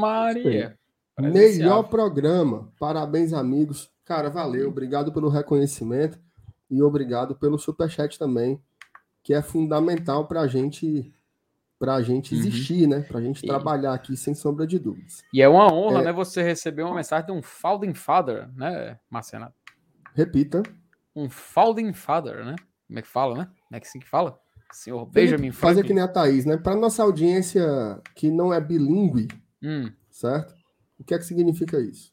Maria. 0.00 0.78
Melhor 1.18 1.84
programa. 1.84 2.72
Parabéns, 2.78 3.32
amigos. 3.32 3.90
Cara, 4.04 4.30
valeu. 4.30 4.68
Obrigado 4.68 5.12
pelo 5.12 5.28
reconhecimento 5.28 6.18
e 6.70 6.82
obrigado 6.82 7.34
pelo 7.36 7.58
superchat 7.58 8.18
também, 8.18 8.60
que 9.22 9.34
é 9.34 9.42
fundamental 9.42 10.26
para 10.26 10.40
a 10.40 10.46
gente 10.46 11.14
para 11.78 11.94
a 11.96 12.02
gente 12.02 12.32
Uhum. 12.32 12.40
existir, 12.40 12.86
né? 12.86 13.00
Para 13.00 13.18
a 13.18 13.22
gente 13.22 13.42
E- 13.44 13.46
trabalhar 13.48 13.92
aqui 13.92 14.16
sem 14.16 14.34
sombra 14.36 14.64
de 14.64 14.78
dúvidas. 14.78 15.24
E 15.34 15.42
é 15.42 15.48
uma 15.48 15.66
honra, 15.72 16.00
É. 16.00 16.04
né, 16.04 16.12
você 16.12 16.40
receber 16.40 16.84
uma 16.84 16.94
mensagem 16.94 17.26
de 17.26 17.32
um 17.32 17.42
founding 17.42 17.92
father, 17.92 18.48
né, 18.54 19.00
Marcena? 19.10 19.52
Repita. 20.14 20.62
Um 21.14 21.28
founding 21.28 21.92
father, 21.92 22.44
né? 22.44 22.54
Como 22.86 22.98
é 23.00 23.02
que 23.02 23.08
fala, 23.08 23.36
né? 23.36 23.44
Como 23.66 23.76
é 23.76 23.80
que 23.80 23.86
assim 23.88 23.98
que 23.98 24.08
fala? 24.08 24.38
Senhor 24.72 25.04
Benjamin 25.06 25.50
fazer 25.50 25.74
Franklin. 25.82 25.88
que 25.88 25.94
nem 25.94 26.04
a 26.04 26.08
Thaís, 26.08 26.44
né? 26.44 26.56
Para 26.56 26.76
nossa 26.76 27.02
audiência 27.02 27.66
que 28.14 28.30
não 28.30 28.54
é 28.54 28.60
bilíngue, 28.60 29.26
Hum. 29.60 29.90
certo? 30.08 30.54
O 31.02 31.04
que 31.04 31.14
é 31.14 31.18
que 31.18 31.24
significa 31.24 31.80
isso? 31.80 32.12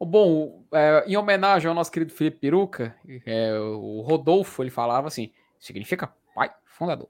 Bom, 0.00 0.64
é, 0.72 1.04
em 1.06 1.16
homenagem 1.16 1.68
ao 1.68 1.74
nosso 1.74 1.90
querido 1.90 2.12
Felipe 2.12 2.38
Peruca, 2.38 2.94
é, 3.26 3.58
o 3.58 4.00
Rodolfo, 4.02 4.62
ele 4.62 4.70
falava 4.70 5.08
assim, 5.08 5.32
significa 5.58 6.12
pai 6.34 6.50
fundador. 6.64 7.08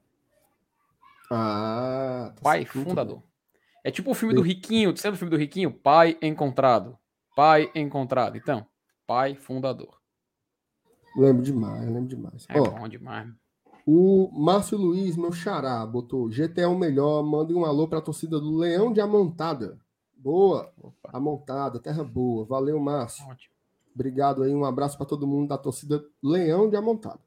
Ah, 1.30 2.32
tá 2.36 2.42
Pai 2.42 2.64
fundador. 2.64 3.16
bem. 3.18 3.28
É 3.84 3.90
tipo 3.90 4.10
o 4.10 4.14
filme 4.14 4.34
do 4.34 4.40
Riquinho, 4.40 4.96
sendo 4.96 5.14
o 5.14 5.16
filme 5.16 5.30
do 5.30 5.36
Riquinho, 5.36 5.70
pai 5.72 6.16
encontrado. 6.22 6.98
Pai 7.36 7.70
encontrado. 7.74 8.36
Então, 8.36 8.66
pai 9.06 9.34
fundador. 9.34 9.98
Lembro 11.16 11.42
demais, 11.42 11.84
lembro 11.86 12.06
demais. 12.08 12.46
É 12.48 12.58
Ó, 12.58 12.64
bom 12.70 12.88
demais. 12.88 13.28
o 13.86 14.30
Márcio 14.32 14.78
Luiz, 14.78 15.16
meu 15.16 15.32
xará, 15.32 15.84
botou 15.84 16.30
GT 16.30 16.62
é 16.62 16.66
o 16.66 16.78
melhor, 16.78 17.22
mande 17.22 17.54
um 17.54 17.64
alô 17.64 17.86
para 17.88 17.98
a 17.98 18.02
torcida 18.02 18.38
do 18.40 18.56
Leão 18.56 18.92
de 18.92 19.00
Amontada. 19.00 19.78
Boa, 20.18 20.72
Opa, 20.80 21.10
Amontada, 21.12 21.78
terra 21.78 22.02
boa. 22.04 22.44
Valeu, 22.44 22.78
Márcio. 22.80 23.24
ótimo. 23.26 23.54
Obrigado 23.94 24.42
aí, 24.42 24.54
um 24.54 24.64
abraço 24.64 24.96
para 24.96 25.06
todo 25.06 25.26
mundo 25.26 25.48
da 25.48 25.58
torcida 25.58 26.04
Leão 26.22 26.68
de 26.68 26.76
Amontada. 26.76 27.18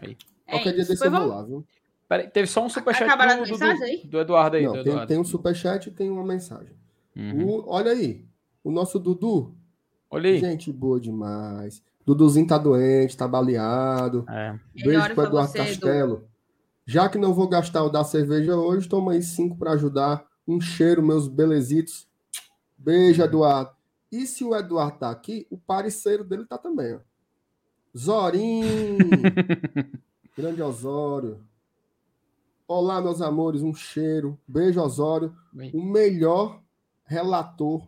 É 0.00 0.14
Qualquer 0.50 0.72
dia 0.74 0.84
desse 0.84 1.04
eu 1.04 1.10
vou 1.10 1.26
lá, 1.26 1.42
viu? 1.42 1.64
Peraí, 2.08 2.28
teve 2.28 2.46
só 2.46 2.64
um 2.64 2.68
superchat 2.68 3.08
do, 3.08 3.56
do, 3.56 3.64
aí? 3.84 4.02
do 4.06 4.18
Eduardo 4.20 4.56
aí. 4.56 4.64
Não, 4.64 4.72
do 4.72 4.82
tem, 4.82 4.92
Eduardo. 4.92 5.08
tem 5.08 5.18
um 5.18 5.24
superchat 5.24 5.88
e 5.88 5.92
tem 5.92 6.10
uma 6.10 6.24
mensagem. 6.24 6.74
Uhum. 7.16 7.46
O- 7.48 7.64
olha 7.68 7.92
aí, 7.92 8.26
o 8.64 8.70
nosso 8.70 8.98
Dudu, 8.98 9.54
Olha 10.10 10.28
aí. 10.30 10.38
gente 10.38 10.72
boa 10.72 11.00
demais. 11.00 11.82
Duduzinho 12.04 12.46
tá 12.46 12.58
doente, 12.58 13.16
tá 13.16 13.28
baleado. 13.28 14.24
É. 14.28 14.58
Beijo 14.74 15.14
pro 15.14 15.24
Eduardo 15.24 15.52
você, 15.52 15.58
Edu. 15.60 15.68
Castelo. 15.80 16.28
Já 16.84 17.08
que 17.08 17.16
não 17.16 17.32
vou 17.32 17.48
gastar 17.48 17.84
o 17.84 17.88
da 17.88 18.02
cerveja 18.02 18.56
hoje, 18.56 18.88
toma 18.88 19.12
aí 19.12 19.22
cinco 19.22 19.56
para 19.56 19.72
ajudar. 19.72 20.26
Um 20.46 20.60
cheiro, 20.60 21.00
meus 21.02 21.28
belezitos. 21.28 22.08
Beijo, 22.82 23.22
Eduardo. 23.22 23.70
E 24.10 24.26
se 24.26 24.44
o 24.44 24.54
Eduardo 24.56 24.98
tá 24.98 25.10
aqui, 25.10 25.46
o 25.50 25.56
parceiro 25.56 26.24
dele 26.24 26.44
tá 26.44 26.58
também, 26.58 26.94
ó. 26.94 26.98
Zorinho! 27.96 28.98
Grande 30.36 30.62
Osório. 30.62 31.40
Olá, 32.66 33.00
meus 33.00 33.20
amores, 33.20 33.62
um 33.62 33.72
cheiro. 33.74 34.38
Beijo, 34.48 34.80
Osório. 34.80 35.34
Bem. 35.52 35.70
O 35.74 35.82
melhor 35.82 36.60
relator 37.04 37.86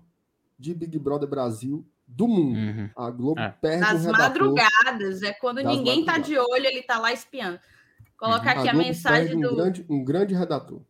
de 0.58 0.72
Big 0.74 0.98
Brother 0.98 1.28
Brasil 1.28 1.84
do 2.06 2.28
mundo. 2.28 2.56
Uhum. 2.58 2.90
A 2.96 3.10
Globo 3.10 3.40
É. 3.40 3.50
perde 3.50 3.80
Nas 3.80 4.04
um 4.04 4.12
redator. 4.12 4.20
madrugadas, 4.52 5.22
é 5.22 5.32
quando 5.32 5.56
ninguém 5.62 6.04
tá 6.04 6.12
madrugadas. 6.18 6.26
de 6.26 6.38
olho, 6.38 6.66
ele 6.66 6.82
tá 6.82 6.98
lá 6.98 7.12
espiando. 7.12 7.58
Colocar 8.16 8.50
A 8.50 8.60
aqui 8.60 8.68
a 8.68 8.72
Globo 8.72 8.86
mensagem 8.86 9.26
perde 9.28 9.36
um 9.36 9.48
do, 9.48 9.56
grande, 9.56 9.86
um 9.88 10.04
grande 10.04 10.34
redator. 10.34 10.80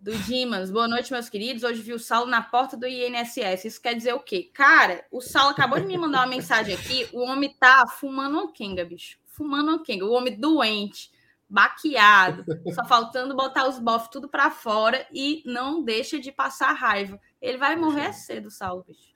Do 0.00 0.16
Dimas. 0.20 0.70
Boa 0.70 0.88
noite, 0.88 1.12
meus 1.12 1.28
queridos. 1.28 1.62
Hoje 1.62 1.82
vi 1.82 1.92
o 1.92 1.98
Saulo 1.98 2.30
na 2.30 2.40
porta 2.40 2.74
do 2.74 2.86
INSS. 2.86 3.66
Isso 3.66 3.82
quer 3.82 3.94
dizer 3.94 4.14
o 4.14 4.20
quê? 4.20 4.50
Cara, 4.54 5.04
o 5.10 5.20
Saulo 5.20 5.50
acabou 5.50 5.78
de 5.78 5.86
me 5.86 5.98
mandar 5.98 6.20
uma 6.20 6.26
mensagem 6.26 6.74
aqui. 6.74 7.06
O 7.12 7.20
homem 7.20 7.54
tá 7.60 7.86
fumando 7.86 8.38
uma 8.38 8.50
quenga, 8.50 8.82
bicho. 8.82 9.18
Fumando 9.26 9.68
uma 9.68 9.82
quenga. 9.82 10.06
O 10.06 10.12
homem 10.12 10.40
doente, 10.40 11.12
baqueado, 11.46 12.46
só 12.72 12.82
faltando 12.86 13.36
botar 13.36 13.68
os 13.68 13.78
bofs 13.78 14.08
tudo 14.08 14.26
pra 14.26 14.50
fora 14.50 15.06
e 15.12 15.42
não 15.44 15.84
deixa 15.84 16.18
de 16.18 16.32
passar 16.32 16.72
raiva. 16.72 17.20
Ele 17.40 17.58
vai 17.58 17.76
morrer 17.76 18.14
cedo, 18.14 18.50
Saulo, 18.50 18.84
bicho. 18.88 19.10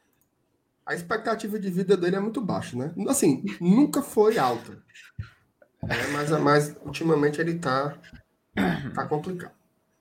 A 0.85 0.95
expectativa 0.95 1.59
de 1.59 1.71
vida 1.71 1.97
dele 1.97 2.17
é 2.17 2.21
muito 2.21 2.43
baixa, 2.43 2.77
né? 2.77 2.93
Assim, 3.09 3.43
nunca 3.59 4.03
foi 4.03 4.37
alta. 4.37 4.85
É, 5.89 6.07
mas, 6.09 6.31
mas 6.43 6.77
ultimamente 6.85 7.41
ele 7.41 7.59
tá, 7.59 7.99
tá 8.95 9.07
complicado. 9.07 9.55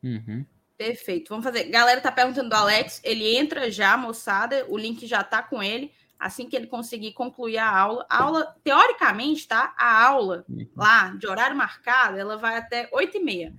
Uhum. 0.04 0.46
Perfeito. 0.77 1.29
Vamos 1.29 1.45
fazer. 1.45 1.65
Galera 1.65 2.01
tá 2.01 2.12
perguntando 2.12 2.49
do 2.49 2.55
Alex. 2.55 2.99
Ele 3.03 3.36
entra 3.38 3.69
já, 3.71 3.95
moçada. 3.95 4.65
O 4.69 4.77
link 4.77 5.05
já 5.07 5.23
tá 5.23 5.41
com 5.41 5.62
ele. 5.62 5.91
Assim 6.19 6.47
que 6.47 6.55
ele 6.55 6.67
conseguir 6.67 7.12
concluir 7.13 7.57
a 7.57 7.69
aula. 7.69 8.05
A 8.09 8.23
aula, 8.23 8.55
teoricamente, 8.63 9.47
tá? 9.47 9.73
A 9.77 10.03
aula 10.05 10.45
lá 10.75 11.09
de 11.17 11.27
horário 11.27 11.55
marcado, 11.55 12.17
ela 12.17 12.38
vai 12.38 12.57
até 12.57 12.88
8 12.91 13.17
e 13.17 13.19
meia. 13.19 13.53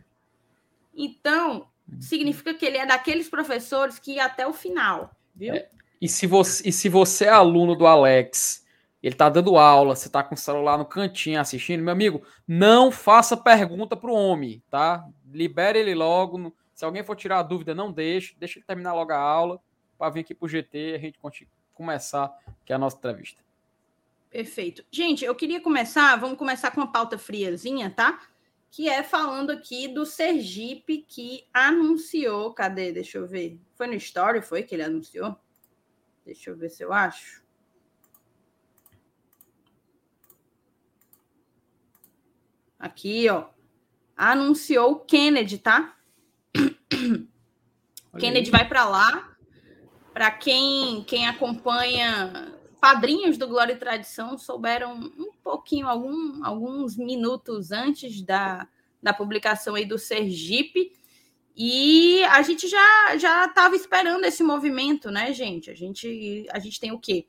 Então, 0.97 1.67
significa 2.01 2.55
que 2.55 2.65
ele 2.65 2.79
é 2.79 2.87
daqueles 2.87 3.29
professores 3.29 3.99
que 3.99 4.13
ia 4.15 4.25
até 4.25 4.47
o 4.47 4.53
final, 4.53 5.11
viu? 5.35 5.55
E 6.01 6.09
se 6.09 6.27
você, 6.27 6.69
e 6.69 6.73
se 6.73 6.89
você 6.89 7.25
é 7.27 7.31
aluno 7.31 7.75
do 7.75 7.87
Alex, 7.87 8.65
ele 9.03 9.15
tá 9.15 9.29
dando 9.29 9.57
aula, 9.57 9.95
você 9.97 10.09
tá 10.09 10.23
com 10.23 10.35
o 10.35 10.39
celular 10.39 10.79
no 10.79 10.85
cantinho 10.85 11.41
assistindo, 11.41 11.83
meu 11.83 11.93
amigo, 11.93 12.23
não 12.47 12.91
faça 12.91 13.37
pergunta 13.37 13.97
pro 13.97 14.15
homem, 14.15 14.63
tá? 14.71 15.05
Libere 15.33 15.79
ele 15.79 15.95
logo. 15.95 16.39
no- 16.39 16.55
Se 16.75 16.85
alguém 16.85 17.05
for 17.05 17.15
tirar 17.15 17.39
a 17.39 17.43
dúvida, 17.43 17.75
não 17.75 17.93
deixe, 17.93 18.35
deixa 18.37 18.59
ele 18.59 18.67
terminar 18.67 18.95
logo 18.95 19.13
a 19.13 19.19
aula 19.19 19.61
para 19.97 20.11
vir 20.11 20.21
aqui 20.21 20.35
pro 20.35 20.49
GT 20.49 20.79
e 20.79 20.95
a 20.95 20.99
gente 20.99 21.19
começar 21.73 22.37
que 22.65 22.73
é 22.73 22.77
a 22.77 22.79
nossa 22.79 22.97
entrevista. 22.97 23.43
Perfeito. 24.29 24.85
Gente, 24.91 25.25
eu 25.25 25.35
queria 25.35 25.61
começar, 25.61 26.17
vamos 26.17 26.37
começar 26.37 26.73
com 26.73 26.81
uma 26.81 26.91
pauta 26.91 27.17
friazinha, 27.17 27.89
tá? 27.89 28.21
Que 28.69 28.89
é 28.89 29.05
falando 29.05 29.51
aqui 29.51 29.87
do 29.87 30.05
Sergipe 30.05 31.05
que 31.07 31.47
anunciou, 31.55 32.53
cadê? 32.53 32.91
Deixa 32.91 33.19
eu 33.19 33.29
ver. 33.29 33.61
Foi 33.77 33.87
no 33.87 33.95
Story, 33.95 34.43
foi 34.43 34.65
que 34.65 34.75
ele 34.75 34.83
anunciou? 34.83 35.37
Deixa 36.25 36.51
eu 36.51 36.57
ver 36.57 36.71
se 36.71 36.83
eu 36.83 36.93
acho. 36.93 37.45
Aqui, 42.77 43.29
ó. 43.29 43.47
Anunciou 44.17 44.93
o 44.93 45.01
Kennedy, 45.01 45.59
tá? 45.59 45.97
Olha 48.13 48.21
Kennedy 48.21 48.47
aí. 48.47 48.51
vai 48.51 48.69
para 48.69 48.85
lá. 48.85 49.31
Para 50.13 50.31
quem, 50.31 51.03
quem 51.05 51.27
acompanha 51.27 52.55
padrinhos 52.81 53.39
do 53.39 53.49
Glória 53.49 53.73
e 53.73 53.79
Tradição, 53.79 54.37
souberam 54.37 54.95
um 54.95 55.33
pouquinho, 55.43 55.89
algum, 55.89 56.45
alguns 56.45 56.97
minutos 56.99 57.73
antes 57.73 58.21
da, 58.21 58.69
da 59.03 59.13
publicação 59.13 59.75
aí 59.75 59.87
do 59.87 59.99
Sergipe. 59.99 60.93
E 61.57 62.23
a 62.25 62.43
gente 62.43 62.69
já 62.69 63.17
já 63.17 63.47
estava 63.47 63.75
esperando 63.75 64.25
esse 64.25 64.43
movimento, 64.43 65.11
né, 65.11 65.33
gente? 65.33 65.71
A 65.71 65.75
gente 65.75 66.47
a 66.51 66.59
gente 66.59 66.79
tem 66.79 66.93
o 66.93 66.99
quê? 66.99 67.27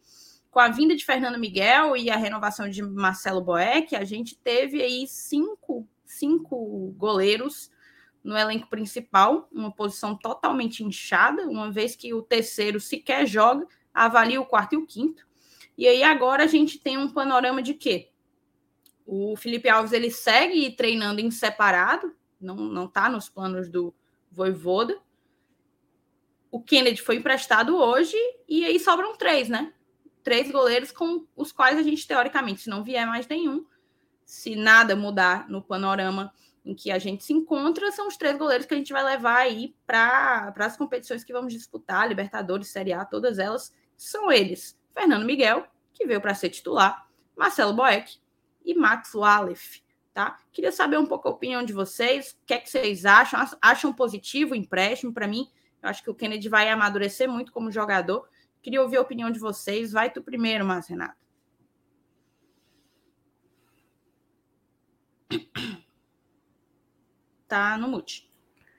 Com 0.52 0.60
a 0.60 0.68
vinda 0.68 0.96
de 0.96 1.06
Fernando 1.06 1.40
Miguel 1.40 1.96
e 1.96 2.10
a 2.10 2.18
renovação 2.18 2.70
de 2.70 2.82
Marcelo 2.82 3.42
Boeck, 3.42 3.96
a 3.96 4.04
gente 4.04 4.36
teve 4.36 4.82
aí 4.82 5.08
cinco, 5.08 5.88
cinco 6.06 6.94
goleiros 6.98 7.72
no 8.26 8.36
elenco 8.36 8.68
principal, 8.68 9.48
uma 9.52 9.72
posição 9.72 10.18
totalmente 10.18 10.84
inchada, 10.84 11.44
uma 11.44 11.72
vez 11.72 11.96
que 11.96 12.12
o 12.12 12.24
terceiro 12.24 12.80
sequer 12.80 13.28
joga, 13.28 13.68
avalia 13.94 14.42
o 14.42 14.46
quarto 14.46 14.74
e 14.74 14.78
o 14.78 14.86
quinto. 14.86 15.28
E 15.78 15.88
aí 15.88 16.02
agora 16.02 16.44
a 16.44 16.48
gente 16.48 16.80
tem 16.80 16.98
um 16.98 17.08
panorama 17.08 17.62
de 17.62 17.76
quê? 17.76 18.10
O 19.06 19.36
Felipe 19.36 19.70
Alves 19.70 19.92
ele 19.92 20.10
segue 20.10 20.72
treinando 20.72 21.22
em 21.22 21.30
separado, 21.30 22.16
não 22.42 22.56
não 22.56 22.88
tá 22.88 23.08
nos 23.08 23.30
planos 23.30 23.70
do 23.70 23.94
Voivoda. 24.32 25.00
O 26.50 26.60
Kennedy 26.60 27.04
foi 27.04 27.18
emprestado 27.18 27.78
hoje 27.78 28.18
e 28.50 28.66
aí 28.66 28.80
sobram 28.80 29.16
três, 29.16 29.50
né? 29.50 29.72
Três 30.24 30.50
goleiros 30.52 30.92
com 30.92 31.28
os 31.36 31.52
quais 31.52 31.78
a 31.78 31.84
gente 31.84 32.08
teoricamente, 32.08 32.62
se 32.62 32.70
não 32.72 32.84
vier 32.84 33.06
mais 33.06 33.28
nenhum, 33.28 33.64
se 34.26 34.56
nada 34.56 34.96
mudar 34.96 35.48
no 35.48 35.62
panorama 35.62 36.34
em 36.66 36.74
que 36.74 36.92
a 36.92 36.98
gente 36.98 37.24
se 37.24 37.32
encontra, 37.32 37.92
são 37.92 38.08
os 38.08 38.18
três 38.18 38.38
goleiros 38.38 38.66
que 38.66 38.74
a 38.74 38.78
gente 38.78 38.92
vai 38.92 39.04
levar 39.04 39.38
aí 39.38 39.76
para 39.86 40.52
as 40.58 40.76
competições 40.76 41.24
que 41.24 41.32
vamos 41.32 41.54
disputar, 41.54 42.10
Libertadores, 42.10 42.70
Série 42.70 42.92
A, 42.92 43.06
todas 43.06 43.38
elas 43.38 43.74
são 43.96 44.32
eles. 44.32 44.78
Fernando 44.94 45.26
Miguel, 45.26 45.68
que 45.94 46.08
veio 46.08 46.20
para 46.20 46.34
ser 46.34 46.50
titular, 46.50 47.08
Marcelo 47.36 47.74
Boeck 47.74 48.18
e 48.66 48.74
Max 48.74 49.14
Wallef, 49.14 49.82
tá? 50.14 50.40
Queria 50.52 50.72
saber 50.72 50.98
um 50.98 51.06
pouco 51.06 51.28
a 51.28 51.32
opinião 51.32 51.64
de 51.64 51.72
vocês, 51.72 52.32
o 52.32 52.46
que 52.48 52.54
é 52.56 52.58
que 52.58 52.70
vocês 52.70 53.06
acham? 53.06 53.40
Acham 53.62 53.94
positivo 53.94 54.54
o 54.54 54.56
empréstimo 54.56 55.14
para 55.14 55.28
mim? 55.28 55.48
Eu 55.84 55.90
acho 55.90 56.02
que 56.02 56.10
o 56.10 56.16
Kennedy 56.16 56.50
vai 56.50 56.68
amadurecer 56.70 57.30
muito 57.30 57.52
como 57.52 57.72
jogador. 57.72 58.28
Queria 58.60 58.82
ouvir 58.82 58.98
a 58.98 59.02
opinião 59.02 59.30
de 59.30 59.38
vocês. 59.38 59.92
Vai 59.92 60.10
tu 60.10 60.24
primeiro, 60.24 60.66
Márcio 60.66 60.94
Renato. 60.94 61.16
Tá 67.48 67.78
no 67.78 67.88
mute. 67.88 68.30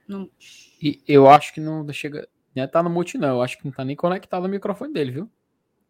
No 0.09 0.21
mute. 0.21 0.77
E 0.83 1.01
eu 1.07 1.29
acho 1.29 1.53
que 1.55 1.61
não 1.61 1.87
chega. 1.93 2.29
Né, 2.55 2.67
tá 2.67 2.83
no 2.83 2.91
mute, 2.91 3.19
não. 3.19 3.29
Eu 3.37 3.43
acho 3.43 3.59
que 3.59 3.65
não 3.65 3.73
tá 3.73 3.85
nem 3.85 3.95
conectado 3.97 4.45
o 4.45 4.49
microfone 4.49 4.93
dele, 4.93 5.11
viu? 5.13 5.31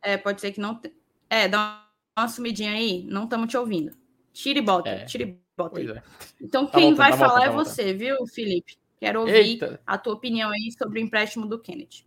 É, 0.02 0.16
pode 0.16 0.40
ser 0.40 0.52
que 0.52 0.60
não. 0.60 0.74
te- 0.74 0.92
É, 1.30 1.48
dá 1.48 1.86
uma 2.18 2.28
sumidinha 2.28 2.72
aí. 2.72 3.04
Não 3.08 3.24
estamos 3.24 3.48
te 3.48 3.56
ouvindo. 3.56 3.96
Tira 4.32 4.58
e 4.58 4.62
bota. 4.62 4.88
É. 4.88 5.04
Tira 5.04 5.24
e 5.24 5.38
bota 5.56 5.80
é. 5.80 6.02
Então, 6.40 6.66
Tá 6.66 6.72
quem 6.72 6.94
voltando, 6.94 6.96
vai 6.96 7.10
tá 7.12 7.16
falar 7.16 7.28
voltando, 7.28 7.42
é 7.44 7.46
tá 7.48 7.52
voltando. 7.56 7.74
você, 7.74 7.92
viu, 7.94 8.26
Felipe? 8.26 8.76
Quero 8.98 9.20
ouvir 9.20 9.34
Eita. 9.34 9.80
a 9.86 9.96
tua 9.98 10.14
opinião 10.14 10.50
aí 10.50 10.72
sobre 10.76 11.00
o 11.00 11.02
empréstimo 11.02 11.46
do 11.46 11.58
Kennedy. 11.58 12.06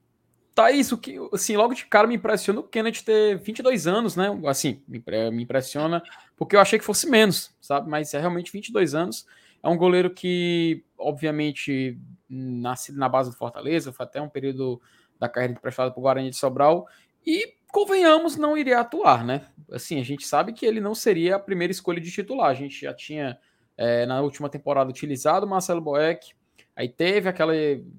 Tá 0.55 0.71
isso 0.71 0.97
que 0.97 1.15
assim, 1.31 1.55
logo 1.55 1.73
de 1.73 1.85
cara 1.85 2.07
me 2.07 2.15
impressiona 2.15 2.59
o 2.59 2.63
Kennedy 2.63 3.03
ter 3.03 3.37
22 3.37 3.87
anos, 3.87 4.15
né? 4.15 4.27
Assim, 4.45 4.81
me 4.87 5.01
impressiona 5.41 6.03
porque 6.35 6.55
eu 6.55 6.59
achei 6.59 6.77
que 6.77 6.83
fosse 6.83 7.07
menos, 7.09 7.55
sabe? 7.61 7.89
Mas 7.89 8.13
é 8.13 8.19
realmente 8.19 8.51
22 8.51 8.93
anos. 8.93 9.25
É 9.61 9.67
um 9.67 9.77
goleiro 9.77 10.09
que, 10.09 10.83
obviamente, 10.97 11.99
nasce 12.29 12.91
na 12.91 13.09
base 13.09 13.29
do 13.29 13.37
Fortaleza, 13.37 13.91
foi 13.91 14.05
até 14.05 14.21
um 14.21 14.29
período 14.29 14.81
da 15.19 15.27
carreira 15.27 15.53
emprestada 15.53 15.91
para 15.91 15.99
o 15.99 16.03
Guarani 16.03 16.29
de 16.29 16.37
Sobral 16.37 16.87
e 17.25 17.55
convenhamos, 17.71 18.37
não 18.37 18.57
iria 18.57 18.79
atuar, 18.79 19.23
né? 19.23 19.45
Assim, 19.71 19.99
a 19.99 20.03
gente 20.03 20.25
sabe 20.25 20.53
que 20.53 20.65
ele 20.65 20.79
não 20.79 20.95
seria 20.95 21.35
a 21.35 21.39
primeira 21.39 21.71
escolha 21.71 21.99
de 21.99 22.11
titular. 22.11 22.49
A 22.49 22.53
gente 22.53 22.81
já 22.81 22.93
tinha 22.93 23.37
é, 23.77 24.05
na 24.05 24.21
última 24.21 24.49
temporada 24.49 24.89
utilizado 24.89 25.45
o 25.45 25.49
Marcelo 25.49 25.81
Boeck, 25.81 26.33
aí 26.75 26.89
teve 26.89 27.29
aquela 27.29 27.53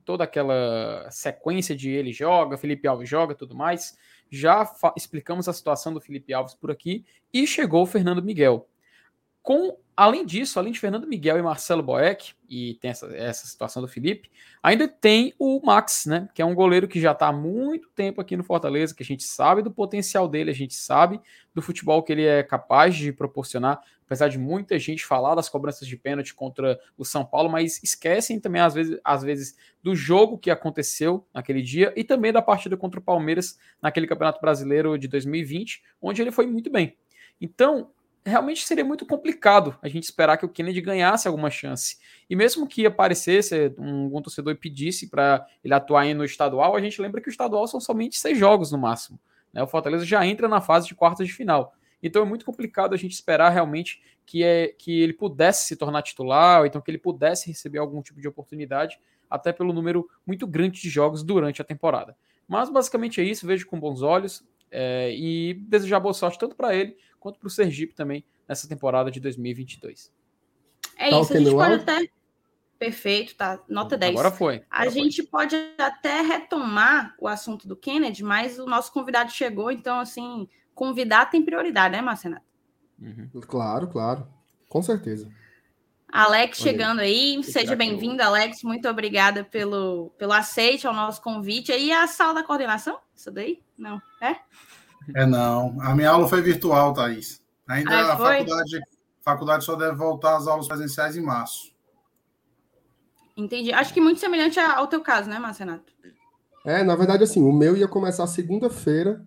toda 0.05 0.25
aquela 0.25 1.07
sequência 1.11 1.77
de 1.77 1.90
ele 1.90 2.12
joga, 2.12 2.57
Felipe 2.57 2.88
Alves 2.88 3.09
joga, 3.09 3.35
tudo 3.35 3.55
mais. 3.55 3.96
Já 4.31 4.70
explicamos 4.96 5.49
a 5.49 5.53
situação 5.53 5.92
do 5.92 6.01
Felipe 6.01 6.33
Alves 6.33 6.55
por 6.55 6.70
aqui 6.70 7.05
e 7.33 7.46
chegou 7.46 7.83
o 7.83 7.87
Fernando 7.87 8.23
Miguel. 8.23 8.68
Com 9.42 9.76
Além 10.00 10.24
disso, 10.24 10.59
além 10.59 10.72
de 10.72 10.81
Fernando 10.81 11.07
Miguel 11.07 11.37
e 11.37 11.42
Marcelo 11.42 11.83
Boeck, 11.83 12.33
e 12.48 12.79
tem 12.81 12.90
essa, 12.90 13.07
essa 13.14 13.46
situação 13.46 13.83
do 13.83 13.87
Felipe, 13.87 14.31
ainda 14.62 14.88
tem 14.88 15.35
o 15.38 15.61
Max, 15.62 16.07
né? 16.07 16.26
Que 16.35 16.40
é 16.40 16.44
um 16.44 16.55
goleiro 16.55 16.88
que 16.88 16.98
já 16.98 17.12
está 17.12 17.26
há 17.26 17.33
muito 17.35 17.90
tempo 17.90 18.18
aqui 18.18 18.35
no 18.35 18.42
Fortaleza, 18.42 18.94
que 18.94 19.03
a 19.03 19.07
gente 19.07 19.24
sabe 19.24 19.61
do 19.61 19.70
potencial 19.70 20.26
dele, 20.26 20.50
a 20.50 20.55
gente 20.55 20.72
sabe 20.72 21.20
do 21.55 21.61
futebol 21.61 22.03
que 22.03 22.12
ele 22.12 22.24
é 22.24 22.42
capaz 22.42 22.96
de 22.96 23.12
proporcionar, 23.12 23.79
apesar 24.07 24.29
de 24.29 24.38
muita 24.38 24.79
gente 24.79 25.05
falar 25.05 25.35
das 25.35 25.50
cobranças 25.50 25.87
de 25.87 25.98
pênalti 25.98 26.35
contra 26.35 26.81
o 26.96 27.05
São 27.05 27.22
Paulo, 27.22 27.50
mas 27.50 27.79
esquecem 27.83 28.40
também, 28.40 28.62
às 28.62 28.72
vezes, 28.72 28.98
às 29.05 29.22
vezes, 29.22 29.55
do 29.83 29.94
jogo 29.94 30.38
que 30.38 30.50
aconteceu 30.50 31.26
naquele 31.35 31.61
dia 31.61 31.92
e 31.94 32.03
também 32.03 32.33
da 32.33 32.40
partida 32.40 32.74
contra 32.74 32.98
o 32.98 33.03
Palmeiras 33.03 33.59
naquele 33.83 34.07
Campeonato 34.07 34.40
Brasileiro 34.40 34.96
de 34.98 35.09
2020, 35.09 35.83
onde 36.00 36.22
ele 36.22 36.33
foi 36.33 36.46
muito 36.46 36.70
bem. 36.70 36.96
Então, 37.38 37.90
realmente 38.25 38.67
seria 38.67 38.85
muito 38.85 39.07
complicado 39.07 39.77
a 39.81 39.89
gente 39.89 40.05
esperar 40.05 40.37
que 40.37 40.45
o 40.45 40.49
Kennedy 40.49 40.81
ganhasse 40.81 41.27
alguma 41.27 41.51
chance. 41.51 41.97
E 42.29 42.37
mesmo 42.37 42.67
que 42.67 42.85
aparecesse 42.87 43.75
um, 43.79 44.17
um 44.17 44.23
torcedor 44.23 44.57
pedisse 44.57 45.09
para 45.09 45.47
ele 45.65 45.75
atuar 45.75 46.07
no 46.15 46.25
estadual, 46.25 46.77
a 46.77 46.81
gente 46.81 47.01
lembra 47.01 47.21
que 47.21 47.29
o 47.29 47.31
estadual 47.31 47.67
são 47.67 47.81
somente 47.81 48.19
seis 48.19 48.39
jogos 48.39 48.71
no 48.71 48.79
máximo. 48.79 49.19
Né? 49.53 49.63
O 49.63 49.67
Fortaleza 49.67 50.05
já 50.05 50.25
entra 50.27 50.49
na 50.49 50.61
fase 50.61 50.87
de 50.87 50.95
quartas 50.95 51.27
de 51.27 51.33
final. 51.33 51.75
Então 52.03 52.23
é 52.23 52.25
muito 52.25 52.45
complicado 52.45 52.95
a 52.95 52.97
gente 52.97 53.13
esperar 53.13 53.51
realmente 53.51 54.03
que, 54.25 54.45
é, 54.45 54.69
que 54.69 55.01
ele 55.01 55.13
pudesse 55.13 55.67
se 55.67 55.77
tornar 55.77 56.03
titular, 56.03 56.61
ou 56.61 56.67
então 56.67 56.81
que 56.81 56.91
ele 56.91 56.99
pudesse 56.99 57.49
receber 57.49 57.79
algum 57.79 58.01
tipo 58.01 58.21
de 58.21 58.29
oportunidade, 58.29 58.99
até 59.29 59.53
pelo 59.53 59.73
número 59.73 60.09
muito 60.27 60.47
grande 60.47 60.81
de 60.81 60.89
jogos 60.89 61.23
durante 61.23 61.61
a 61.61 61.65
temporada. 61.65 62.17
Mas 62.47 62.71
basicamente 62.71 63.21
é 63.21 63.25
isso, 63.25 63.47
vejo 63.47 63.67
com 63.67 63.79
bons 63.79 64.03
olhos 64.03 64.45
é, 64.71 65.13
e 65.15 65.55
desejar 65.55 66.01
boa 66.01 66.15
sorte 66.15 66.39
tanto 66.39 66.55
para 66.55 66.75
ele 66.75 66.97
quanto 67.21 67.39
para 67.39 67.47
o 67.47 67.51
Sergipe 67.51 67.95
também 67.95 68.25
nessa 68.49 68.67
temporada 68.67 69.11
de 69.11 69.21
2022. 69.21 70.13
É 70.97 71.11
tá 71.11 71.21
isso, 71.21 71.33
a 71.33 71.39
gente 71.39 71.51
pode 71.53 71.75
até. 71.75 72.09
Perfeito, 72.79 73.37
tá? 73.37 73.63
Nota 73.69 73.97
10. 73.97 74.13
Agora 74.13 74.31
foi. 74.31 74.65
Agora 74.71 74.89
a 74.89 74.93
gente 74.93 75.23
foi. 75.23 75.31
pode 75.31 75.57
até 75.79 76.23
retomar 76.23 77.15
o 77.19 77.29
assunto 77.29 77.69
do 77.69 77.77
Kennedy, 77.77 78.25
mas 78.25 78.59
o 78.59 78.65
nosso 78.65 78.91
convidado 78.91 79.31
chegou, 79.31 79.71
então, 79.71 80.01
assim, 80.01 80.49
convidar 80.75 81.27
tem 81.27 81.45
prioridade, 81.45 81.95
né, 81.95 82.01
Marcenato? 82.01 82.47
Uhum. 82.99 83.29
Claro, 83.47 83.87
claro. 83.87 84.27
Com 84.67 84.83
certeza. 84.83 85.31
Alex 86.13 86.59
chegando 86.59 87.01
aí, 87.01 87.43
seja 87.45 87.77
bem-vindo, 87.77 88.23
Alex. 88.23 88.63
Muito 88.63 88.89
obrigada 88.89 89.45
pelo, 89.45 90.11
pelo 90.19 90.33
aceite 90.33 90.87
ao 90.87 90.95
nosso 90.95 91.23
convite. 91.23 91.71
E 91.71 91.93
a 91.93 92.07
sala 92.07 92.35
da 92.35 92.43
coordenação? 92.43 92.99
Isso 93.15 93.31
daí? 93.31 93.63
Não, 93.79 94.01
é? 94.21 94.37
É 95.14 95.27
não. 95.27 95.81
A 95.81 95.94
minha 95.94 96.11
aula 96.11 96.29
foi 96.29 96.42
virtual, 96.42 96.92
Thaís. 96.92 97.40
Ainda 97.68 97.90
ah, 97.90 98.14
a 98.14 98.16
faculdade, 98.16 98.81
faculdade 99.23 99.64
só 99.64 99.77
deve 99.77 99.94
voltar 99.94 100.37
às 100.37 100.46
aulas 100.46 100.66
presenciais 100.66 101.16
em 101.16 101.23
março. 101.23 101.73
Entendi. 103.37 103.73
Acho 103.73 103.94
que 103.94 104.01
muito 104.01 104.20
semelhante 104.20 104.59
ao 104.59 104.87
teu 104.87 105.01
caso, 105.01 105.29
né, 105.29 105.38
Marcenato? 105.38 105.92
É, 106.64 106.83
na 106.83 106.94
verdade, 106.94 107.25
assim, 107.25 107.42
o 107.42 107.53
meu 107.53 107.77
ia 107.77 107.88
começar 107.88 108.27
segunda-feira, 108.27 109.25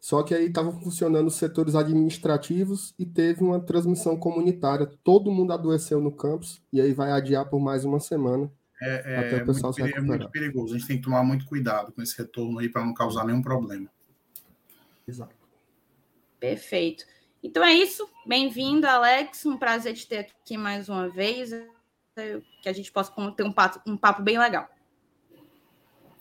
só 0.00 0.22
que 0.22 0.34
aí 0.34 0.46
estavam 0.46 0.78
funcionando 0.80 1.28
os 1.28 1.36
setores 1.36 1.74
administrativos 1.74 2.94
e 2.98 3.06
teve 3.06 3.42
uma 3.42 3.60
transmissão 3.60 4.16
comunitária. 4.16 4.90
Todo 5.02 5.30
mundo 5.30 5.52
adoeceu 5.52 6.00
no 6.00 6.12
campus 6.12 6.62
e 6.72 6.80
aí 6.80 6.92
vai 6.92 7.10
adiar 7.10 7.48
por 7.48 7.60
mais 7.60 7.84
uma 7.84 8.00
semana. 8.00 8.50
É, 8.80 9.14
é, 9.14 9.18
até 9.18 9.42
o 9.42 9.46
pessoal 9.46 9.72
muito, 9.76 9.92
se 9.92 9.98
é 9.98 10.00
muito 10.00 10.30
perigoso. 10.30 10.74
A 10.74 10.78
gente 10.78 10.86
tem 10.86 10.96
que 10.98 11.02
tomar 11.02 11.24
muito 11.24 11.46
cuidado 11.46 11.92
com 11.92 12.02
esse 12.02 12.16
retorno 12.16 12.58
aí 12.58 12.68
para 12.68 12.84
não 12.84 12.94
causar 12.94 13.24
nenhum 13.24 13.42
problema. 13.42 13.88
Exato. 15.08 15.34
Perfeito. 16.38 17.06
Então 17.42 17.64
é 17.64 17.72
isso. 17.72 18.06
Bem-vindo, 18.26 18.86
Alex. 18.86 19.46
Um 19.46 19.56
prazer 19.56 19.94
te 19.94 20.06
ter 20.06 20.18
aqui 20.18 20.58
mais 20.58 20.90
uma 20.90 21.08
vez. 21.08 21.50
Que 22.62 22.68
a 22.68 22.72
gente 22.74 22.92
possa 22.92 23.10
ter 23.34 23.42
um 23.42 23.50
papo, 23.50 23.80
um 23.86 23.96
papo 23.96 24.20
bem 24.20 24.38
legal. 24.38 24.68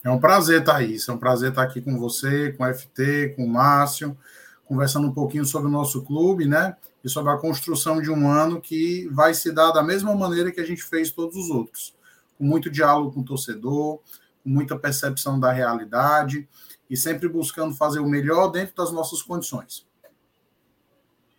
É 0.06 0.10
um 0.10 0.20
prazer, 0.20 0.64
Thaís. 0.64 1.06
É 1.10 1.12
um 1.12 1.18
prazer 1.18 1.50
estar 1.50 1.64
aqui 1.64 1.82
com 1.82 2.00
você, 2.00 2.54
com 2.54 2.64
o 2.64 2.74
FT, 2.74 3.34
com 3.36 3.44
o 3.44 3.50
Márcio, 3.50 4.18
conversando 4.64 5.08
um 5.08 5.14
pouquinho 5.14 5.44
sobre 5.44 5.68
o 5.68 5.72
nosso 5.72 6.04
clube, 6.04 6.46
né? 6.46 6.78
E 7.04 7.10
sobre 7.10 7.34
a 7.34 7.38
construção 7.38 8.02
de 8.02 8.10
um 8.10 8.30
ano 8.32 8.62
que 8.62 9.10
vai 9.10 9.34
se 9.34 9.52
dar 9.52 9.72
da 9.72 9.84
mesma 9.84 10.16
maneira 10.16 10.50
que 10.50 10.62
a 10.62 10.66
gente 10.66 10.84
fez 10.84 11.12
todos 11.12 11.36
os 11.36 11.50
outros. 11.50 11.94
Com 12.38 12.46
muito 12.46 12.70
diálogo 12.70 13.12
com 13.12 13.20
o 13.20 13.26
torcedor, 13.26 13.98
com 14.44 14.50
muita 14.50 14.80
percepção 14.80 15.38
da 15.38 15.52
realidade 15.52 16.48
e 16.90 16.96
sempre 16.96 17.28
buscando 17.28 17.76
fazer 17.76 18.00
o 18.00 18.08
melhor 18.08 18.50
dentro 18.50 18.76
das 18.76 18.92
nossas 18.92 19.22
condições. 19.22 19.86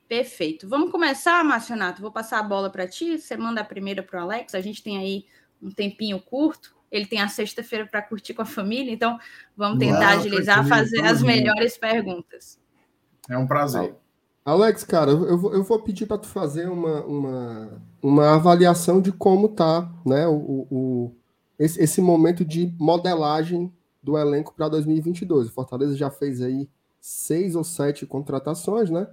Perfeito. 0.08 0.68
Vamos 0.68 0.90
começar, 0.90 1.44
Marcionato. 1.44 2.00
Vou 2.00 2.10
passar 2.10 2.38
a 2.38 2.42
bola 2.42 2.70
para 2.70 2.88
ti. 2.88 3.18
Você 3.18 3.36
manda 3.36 3.60
a 3.60 3.64
primeira 3.64 4.02
para 4.02 4.20
o 4.20 4.22
Alex. 4.22 4.54
A 4.54 4.60
gente 4.60 4.82
tem 4.82 4.96
aí 4.96 5.26
um 5.62 5.70
tempinho 5.70 6.20
curto. 6.20 6.74
Ele 6.90 7.04
tem 7.04 7.20
a 7.20 7.28
sexta-feira 7.28 7.86
para 7.86 8.00
curtir 8.00 8.32
com 8.32 8.40
a 8.40 8.46
família, 8.46 8.90
então 8.90 9.18
vamos 9.54 9.78
tentar 9.78 10.12
Uau, 10.12 10.18
agilizar, 10.20 10.66
fazer 10.66 11.04
as 11.04 11.22
melhores 11.22 11.76
perguntas. 11.76 12.58
É 13.28 13.36
um 13.36 13.46
prazer. 13.46 13.94
Alex, 14.42 14.84
cara, 14.84 15.10
eu 15.10 15.36
vou, 15.36 15.52
eu 15.52 15.62
vou 15.62 15.82
pedir 15.82 16.06
para 16.06 16.16
tu 16.16 16.26
fazer 16.26 16.66
uma, 16.66 17.04
uma, 17.04 17.82
uma 18.02 18.34
avaliação 18.34 19.02
de 19.02 19.12
como 19.12 19.50
tá, 19.50 19.86
né, 20.06 20.26
o, 20.26 20.66
o 20.70 21.14
esse, 21.58 21.82
esse 21.82 22.00
momento 22.00 22.42
de 22.42 22.74
modelagem 22.78 23.70
do 24.08 24.16
elenco 24.16 24.54
para 24.54 24.70
2022. 24.70 25.48
O 25.48 25.52
Fortaleza 25.52 25.94
já 25.94 26.10
fez 26.10 26.40
aí 26.40 26.66
seis 26.98 27.54
ou 27.54 27.62
sete 27.62 28.06
contratações, 28.06 28.88
né? 28.88 29.06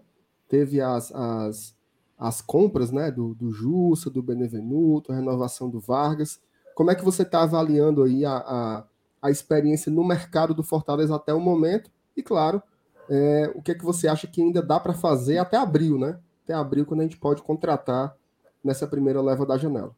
Teve 0.47 0.79
as, 0.79 1.12
as, 1.13 1.75
as 2.17 2.41
compras, 2.41 2.91
né? 2.91 3.12
Do, 3.12 3.36
do 3.36 3.51
Jussa, 3.51 4.10
do 4.10 4.23
Benevenuto, 4.23 5.12
a 5.12 5.15
renovação 5.15 5.69
do 5.69 5.81
Vargas. 5.81 6.39
Como 6.73 6.91
é 6.91 6.95
que 6.95 7.03
você 7.03 7.23
está 7.23 7.43
avaliando 7.43 8.03
aí 8.03 8.23
a, 8.23 8.38
a, 8.38 8.84
a, 9.21 9.29
experiência 9.29 9.91
no 9.91 10.05
mercado 10.05 10.53
do 10.53 10.63
Fortaleza 10.63 11.13
até 11.13 11.34
o 11.34 11.41
momento? 11.41 11.91
E, 12.15 12.23
claro, 12.23 12.63
é, 13.10 13.51
o 13.53 13.62
que 13.62 13.71
é 13.71 13.75
que 13.75 13.84
você 13.84 14.08
acha 14.08 14.27
que 14.27 14.41
ainda 14.41 14.62
dá 14.62 14.79
para 14.79 14.93
fazer 14.93 15.39
até 15.39 15.58
abril, 15.58 15.99
né? 15.99 16.17
Até 16.45 16.53
abril, 16.53 16.86
quando 16.86 17.01
a 17.01 17.03
gente 17.03 17.17
pode 17.17 17.41
contratar 17.41 18.15
nessa 18.63 18.88
primeira 18.88 19.21
leva 19.21 19.45
da 19.45 19.58
janela. 19.58 19.93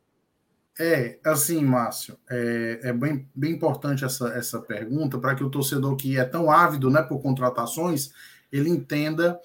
É, 0.80 1.18
assim, 1.26 1.64
Márcio, 1.66 2.20
é, 2.30 2.82
é 2.84 2.94
bem, 2.94 3.28
bem 3.34 3.54
importante 3.54 4.06
essa, 4.06 4.30
essa 4.30 4.62
pergunta 4.62 5.18
para 5.18 5.34
que 5.34 5.44
o 5.44 5.50
torcedor 5.50 5.96
que 5.96 6.20
é 6.20 6.24
tão 6.24 6.52
ávido 6.52 6.90
né, 6.90 7.02
por 7.02 7.20
contratações, 7.20 8.12
ele 8.52 8.70
entenda. 8.70 9.40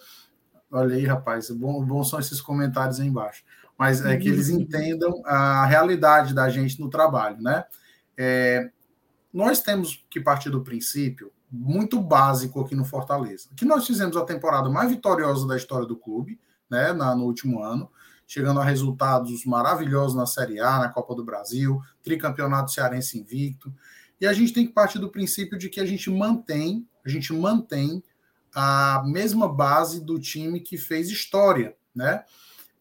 Olha 0.70 0.94
aí, 0.94 1.06
rapaz, 1.06 1.50
bom, 1.50 1.82
bom 1.84 2.04
são 2.04 2.20
esses 2.20 2.40
comentários 2.40 3.00
aí 3.00 3.06
embaixo. 3.06 3.44
Mas 3.78 4.04
é 4.04 4.16
que 4.16 4.28
eles 4.28 4.48
entendam 4.50 5.22
a 5.24 5.64
realidade 5.64 6.34
da 6.34 6.48
gente 6.50 6.78
no 6.78 6.90
trabalho, 6.90 7.40
né? 7.40 7.64
É, 8.16 8.70
nós 9.32 9.60
temos 9.62 10.04
que 10.10 10.20
partir 10.20 10.50
do 10.50 10.62
princípio 10.62 11.32
muito 11.50 12.00
básico 12.00 12.60
aqui 12.60 12.74
no 12.74 12.84
Fortaleza, 12.84 13.48
que 13.56 13.64
nós 13.64 13.86
fizemos 13.86 14.16
a 14.16 14.24
temporada 14.24 14.68
mais 14.68 14.90
vitoriosa 14.90 15.46
da 15.46 15.56
história 15.56 15.86
do 15.86 15.96
clube, 15.96 16.38
né, 16.70 16.92
na, 16.92 17.14
no 17.14 17.24
último 17.24 17.62
ano 17.62 17.90
chegando 18.32 18.60
a 18.60 18.64
resultados 18.64 19.44
maravilhosos 19.44 20.16
na 20.16 20.24
Série 20.24 20.58
A, 20.58 20.78
na 20.78 20.88
Copa 20.88 21.14
do 21.14 21.22
Brasil, 21.22 21.82
tricampeonato 22.02 22.72
cearense 22.72 23.18
invicto. 23.18 23.70
E 24.18 24.26
a 24.26 24.32
gente 24.32 24.54
tem 24.54 24.66
que 24.66 24.72
partir 24.72 24.98
do 24.98 25.10
princípio 25.10 25.58
de 25.58 25.68
que 25.68 25.78
a 25.78 25.84
gente 25.84 26.08
mantém, 26.08 26.88
a 27.04 27.10
gente 27.10 27.30
mantém 27.30 28.02
a 28.54 29.02
mesma 29.04 29.46
base 29.46 30.02
do 30.02 30.18
time 30.18 30.60
que 30.60 30.78
fez 30.78 31.10
história, 31.10 31.76
né? 31.94 32.24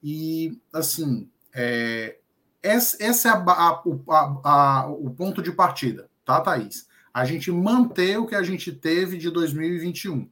E 0.02 0.58
assim, 0.72 1.30
é, 1.54 2.16
essa, 2.64 2.96
essa 3.04 3.28
é 3.28 3.32
a, 3.34 3.84
a, 4.10 4.42
a, 4.46 4.88
o 4.88 5.10
ponto 5.10 5.42
de 5.42 5.52
partida, 5.52 6.10
tá, 6.24 6.40
Thaís? 6.40 6.88
A 7.14 7.26
gente 7.26 7.52
manter 7.52 8.18
o 8.18 8.26
que 8.26 8.36
a 8.36 8.44
gente 8.44 8.72
teve 8.72 9.18
de 9.18 9.30
2021. 9.30 10.30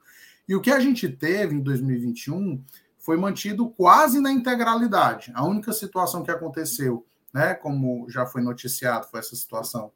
E 0.48 0.56
o 0.56 0.62
que 0.62 0.72
a 0.72 0.80
gente 0.80 1.10
teve 1.10 1.56
em 1.56 1.62
2021 1.62 2.64
foi 3.10 3.18
mantido 3.18 3.70
quase 3.70 4.22
na 4.22 4.32
integralidade. 4.32 5.32
A 5.34 5.44
única 5.44 5.74
situação 5.74 6.24
que 6.24 6.30
aconteceu 6.32 7.06
né? 7.34 7.54
Como 7.54 8.10
já 8.10 8.26
foi 8.26 8.42
noticiado, 8.42 9.08
foi 9.08 9.20
essa 9.20 9.36
situação 9.36 9.92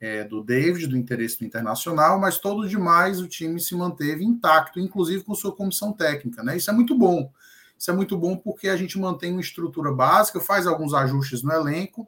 é, 0.00 0.24
do 0.24 0.42
David, 0.42 0.86
do 0.86 0.96
interesse 0.96 1.38
do 1.38 1.44
internacional, 1.44 2.18
mas 2.18 2.38
todo 2.38 2.68
demais 2.68 3.20
o 3.20 3.28
time 3.28 3.60
se 3.60 3.74
manteve 3.74 4.24
intacto, 4.24 4.78
inclusive 4.78 5.24
com 5.24 5.34
sua 5.34 5.54
comissão 5.54 5.92
técnica, 5.92 6.42
né? 6.42 6.56
Isso 6.56 6.70
é 6.70 6.74
muito 6.74 6.96
bom. 6.96 7.30
Isso 7.78 7.90
é 7.90 7.94
muito 7.94 8.16
bom 8.16 8.36
porque 8.36 8.68
a 8.68 8.76
gente 8.76 8.98
mantém 8.98 9.32
uma 9.32 9.40
estrutura 9.40 9.92
básica, 9.92 10.40
faz 10.40 10.66
alguns 10.66 10.94
ajustes 10.94 11.42
no 11.42 11.52
elenco, 11.52 12.06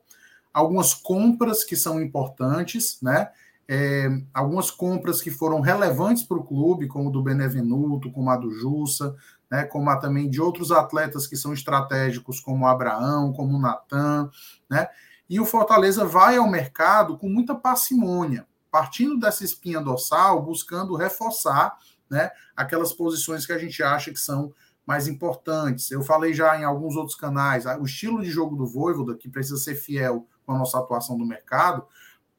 algumas 0.52 0.94
compras 0.94 1.64
que 1.64 1.76
são 1.76 2.00
importantes, 2.00 2.98
né? 3.02 3.30
É, 3.68 4.08
algumas 4.32 4.70
compras 4.70 5.20
que 5.20 5.28
foram 5.28 5.60
relevantes 5.60 6.22
para 6.22 6.36
o 6.36 6.44
clube, 6.44 6.86
como 6.86 7.10
do 7.10 7.20
Benevenuto, 7.20 8.12
como 8.12 8.30
a 8.30 8.36
do 8.36 8.48
Jussa, 8.48 9.16
né, 9.50 9.64
como 9.64 9.94
também 10.00 10.28
de 10.28 10.40
outros 10.40 10.72
atletas 10.72 11.26
que 11.26 11.36
são 11.36 11.52
estratégicos, 11.52 12.40
como 12.40 12.66
Abraão, 12.66 13.32
como 13.32 13.58
Natan, 13.58 14.30
né? 14.68 14.88
E 15.28 15.40
o 15.40 15.44
Fortaleza 15.44 16.04
vai 16.04 16.36
ao 16.36 16.48
mercado 16.48 17.18
com 17.18 17.28
muita 17.28 17.54
parcimônia, 17.54 18.46
partindo 18.70 19.18
dessa 19.18 19.44
espinha 19.44 19.80
dorsal, 19.80 20.42
buscando 20.42 20.94
reforçar 20.94 21.76
né, 22.08 22.30
aquelas 22.54 22.92
posições 22.92 23.44
que 23.44 23.52
a 23.52 23.58
gente 23.58 23.82
acha 23.82 24.12
que 24.12 24.20
são 24.20 24.54
mais 24.86 25.08
importantes. 25.08 25.90
Eu 25.90 26.02
falei 26.02 26.32
já 26.32 26.56
em 26.58 26.64
alguns 26.64 26.94
outros 26.94 27.16
canais, 27.16 27.66
o 27.66 27.84
estilo 27.84 28.22
de 28.22 28.30
jogo 28.30 28.54
do 28.54 28.66
Voivoda, 28.66 29.16
que 29.16 29.28
precisa 29.28 29.56
ser 29.56 29.74
fiel 29.74 30.26
com 30.44 30.52
a 30.52 30.58
nossa 30.58 30.78
atuação 30.78 31.18
no 31.18 31.26
mercado, 31.26 31.84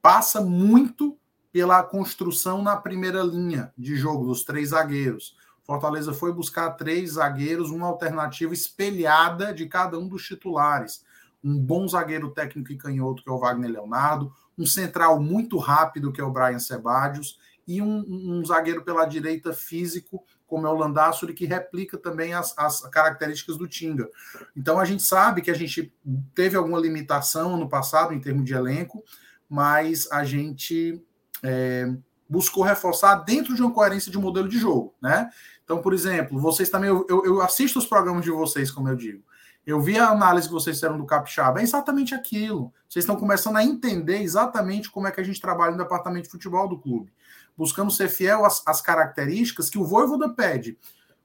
passa 0.01 0.39
muito 0.39 1.17
pela 1.51 1.83
construção 1.83 2.61
na 2.61 2.77
primeira 2.77 3.21
linha 3.21 3.73
de 3.77 3.97
jogo 3.97 4.25
dos 4.25 4.43
três 4.43 4.69
zagueiros. 4.69 5.35
Fortaleza 5.67 6.13
foi 6.13 6.31
buscar 6.31 6.71
três 6.71 7.11
zagueiros, 7.11 7.69
uma 7.69 7.87
alternativa 7.87 8.53
espelhada 8.53 9.53
de 9.53 9.65
cada 9.67 9.99
um 9.99 10.07
dos 10.07 10.25
titulares. 10.25 11.03
Um 11.43 11.59
bom 11.59 11.85
zagueiro 11.85 12.31
técnico 12.31 12.71
e 12.71 12.77
canhoto, 12.77 13.21
que 13.21 13.29
é 13.29 13.33
o 13.33 13.37
Wagner 13.37 13.69
Leonardo, 13.69 14.33
um 14.57 14.65
central 14.65 15.19
muito 15.21 15.57
rápido, 15.57 16.11
que 16.11 16.21
é 16.21 16.23
o 16.23 16.31
Brian 16.31 16.57
Sebadios, 16.57 17.37
e 17.67 17.81
um, 17.81 18.05
um 18.07 18.45
zagueiro 18.45 18.81
pela 18.81 19.05
direita 19.05 19.51
físico, 19.51 20.23
como 20.47 20.65
é 20.65 20.69
o 20.69 20.75
Landassuri, 20.77 21.33
que 21.33 21.45
replica 21.45 21.97
também 21.97 22.33
as, 22.33 22.57
as, 22.57 22.81
características 22.83 23.57
do 23.57 23.67
Tinga. 23.67 24.09
Então 24.55 24.79
a 24.79 24.85
gente 24.85 25.03
sabe 25.03 25.41
que 25.41 25.51
a 25.51 25.53
gente 25.53 25.93
teve 26.33 26.55
alguma 26.55 26.79
limitação 26.79 27.57
no 27.57 27.67
passado 27.67 28.13
em 28.13 28.21
termos 28.21 28.45
de 28.45 28.53
elenco, 28.53 29.03
mas 29.49 30.09
a 30.09 30.23
gente 30.23 31.03
é, 31.43 31.93
buscou 32.29 32.63
reforçar 32.63 33.15
dentro 33.15 33.53
de 33.53 33.61
uma 33.61 33.73
coerência 33.73 34.11
de 34.11 34.17
modelo 34.17 34.47
de 34.47 34.57
jogo, 34.57 34.95
né? 35.01 35.29
Então, 35.67 35.81
por 35.81 35.93
exemplo, 35.93 36.39
vocês 36.39 36.69
também, 36.69 36.89
eu, 36.89 37.05
eu 37.09 37.41
assisto 37.41 37.77
os 37.77 37.85
programas 37.85 38.23
de 38.23 38.31
vocês, 38.31 38.71
como 38.71 38.87
eu 38.87 38.95
digo. 38.95 39.21
Eu 39.65 39.81
vi 39.81 39.99
a 39.99 40.07
análise 40.07 40.47
que 40.47 40.53
vocês 40.53 40.77
fizeram 40.77 40.97
do 40.97 41.05
Capixaba, 41.05 41.59
é 41.59 41.63
exatamente 41.63 42.15
aquilo. 42.15 42.71
Vocês 42.87 43.03
estão 43.03 43.17
começando 43.17 43.57
a 43.57 43.63
entender 43.63 44.21
exatamente 44.21 44.89
como 44.89 45.07
é 45.07 45.11
que 45.11 45.19
a 45.19 45.23
gente 45.23 45.41
trabalha 45.41 45.73
no 45.73 45.77
departamento 45.77 46.23
de 46.23 46.31
futebol 46.31 46.69
do 46.69 46.79
clube 46.79 47.11
buscando 47.57 47.91
ser 47.91 48.07
fiel 48.07 48.45
às, 48.45 48.61
às 48.65 48.81
características 48.81 49.69
que 49.69 49.79
o 49.79 49.83
Voivoda 49.83 50.29
pede. 50.29 50.77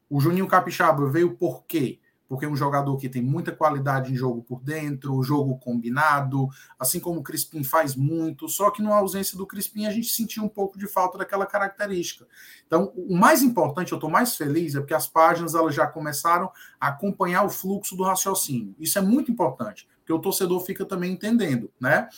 O 0.08 0.18
Juninho 0.18 0.48
Capixaba 0.48 1.06
veio 1.08 1.36
por 1.36 1.64
quê? 1.64 2.00
Porque 2.32 2.46
é 2.46 2.48
um 2.48 2.56
jogador 2.56 2.96
que 2.96 3.10
tem 3.10 3.20
muita 3.20 3.52
qualidade 3.52 4.10
em 4.10 4.16
jogo 4.16 4.42
por 4.42 4.62
dentro, 4.62 5.22
jogo 5.22 5.58
combinado, 5.58 6.48
assim 6.78 6.98
como 6.98 7.20
o 7.20 7.22
Crispim 7.22 7.62
faz 7.62 7.94
muito, 7.94 8.48
só 8.48 8.70
que 8.70 8.80
na 8.80 8.94
ausência 8.94 9.36
do 9.36 9.46
Crispim 9.46 9.84
a 9.84 9.90
gente 9.90 10.08
sentiu 10.08 10.42
um 10.42 10.48
pouco 10.48 10.78
de 10.78 10.86
falta 10.86 11.18
daquela 11.18 11.44
característica. 11.44 12.26
Então, 12.66 12.90
o 12.96 13.14
mais 13.14 13.42
importante, 13.42 13.92
eu 13.92 13.96
estou 13.96 14.08
mais 14.08 14.34
feliz, 14.34 14.74
é 14.74 14.80
porque 14.80 14.94
as 14.94 15.06
páginas 15.06 15.54
elas 15.54 15.74
já 15.74 15.86
começaram 15.86 16.50
a 16.80 16.88
acompanhar 16.88 17.44
o 17.44 17.50
fluxo 17.50 17.94
do 17.94 18.02
raciocínio. 18.02 18.74
Isso 18.80 18.98
é 18.98 19.02
muito 19.02 19.30
importante, 19.30 19.86
porque 19.98 20.14
o 20.14 20.18
torcedor 20.18 20.64
fica 20.64 20.86
também 20.86 21.12
entendendo, 21.12 21.70
né? 21.78 22.08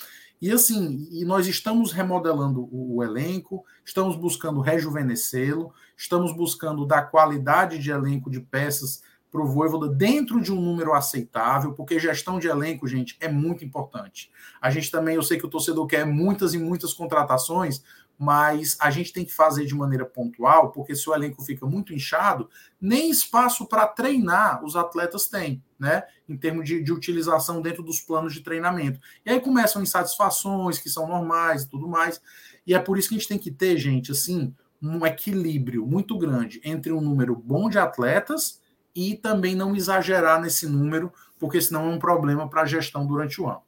E 0.40 0.52
assim, 0.52 1.08
e 1.10 1.24
nós 1.24 1.48
estamos 1.48 1.90
remodelando 1.90 2.68
o, 2.70 3.02
elenco, 3.02 3.64
estamos 3.84 4.14
buscando 4.14 4.60
rejuvenescê-lo, 4.60 5.72
estamos 5.96 6.36
buscando 6.36 6.86
dar 6.86 7.10
qualidade 7.10 7.80
de 7.80 7.90
elenco 7.90 8.30
de 8.30 8.40
peças 8.40 9.02
para 9.34 9.42
o 9.42 9.48
Voivoda 9.48 9.88
dentro 9.88 10.40
de 10.40 10.52
um 10.52 10.60
número 10.60 10.94
aceitável, 10.94 11.72
porque 11.72 11.98
gestão 11.98 12.38
de 12.38 12.46
elenco, 12.46 12.86
gente, 12.86 13.16
é 13.18 13.26
muito 13.26 13.64
importante. 13.64 14.30
A 14.62 14.70
gente 14.70 14.92
também, 14.92 15.16
eu 15.16 15.24
sei 15.24 15.36
que 15.36 15.44
o 15.44 15.50
torcedor 15.50 15.88
quer 15.88 16.06
muitas 16.06 16.54
e 16.54 16.58
muitas 16.58 16.94
contratações, 16.94 17.82
mas 18.16 18.76
a 18.78 18.92
gente 18.92 19.12
tem 19.12 19.24
que 19.24 19.34
fazer 19.34 19.66
de 19.66 19.74
maneira 19.74 20.04
pontual, 20.04 20.70
porque 20.70 20.94
se 20.94 21.10
o 21.10 21.14
elenco 21.16 21.42
fica 21.42 21.66
muito 21.66 21.92
inchado, 21.92 22.48
nem 22.80 23.10
espaço 23.10 23.66
para 23.66 23.88
treinar 23.88 24.64
os 24.64 24.76
atletas 24.76 25.26
têm, 25.26 25.60
né? 25.76 26.04
Em 26.28 26.36
termos 26.36 26.64
de, 26.64 26.80
de, 26.80 26.92
utilização 26.92 27.60
dentro 27.60 27.82
dos 27.82 28.00
planos 28.00 28.34
de 28.34 28.40
treinamento. 28.40 29.00
E 29.26 29.30
aí 29.30 29.40
começam 29.40 29.82
insatisfações 29.82 30.78
que 30.78 30.88
são 30.88 31.08
normais 31.08 31.64
e 31.64 31.68
tudo 31.68 31.88
mais. 31.88 32.22
E 32.64 32.72
é 32.72 32.78
por 32.78 32.96
isso 32.96 33.08
que 33.08 33.16
a 33.16 33.18
gente 33.18 33.28
tem 33.28 33.38
que 33.38 33.50
ter, 33.50 33.76
gente, 33.78 34.12
assim, 34.12 34.54
um 34.80 35.04
equilíbrio 35.04 35.84
muito 35.84 36.16
grande 36.16 36.60
entre 36.64 36.92
um 36.92 37.00
número 37.00 37.34
bom 37.34 37.68
de 37.68 37.80
atletas 37.80 38.62
e 38.94 39.16
também 39.16 39.54
não 39.54 39.74
exagerar 39.74 40.40
nesse 40.40 40.66
número, 40.68 41.12
porque 41.38 41.60
senão 41.60 41.90
é 41.90 41.94
um 41.94 41.98
problema 41.98 42.48
para 42.48 42.62
a 42.62 42.66
gestão 42.66 43.06
durante 43.06 43.40
o 43.40 43.48
ano. 43.48 43.62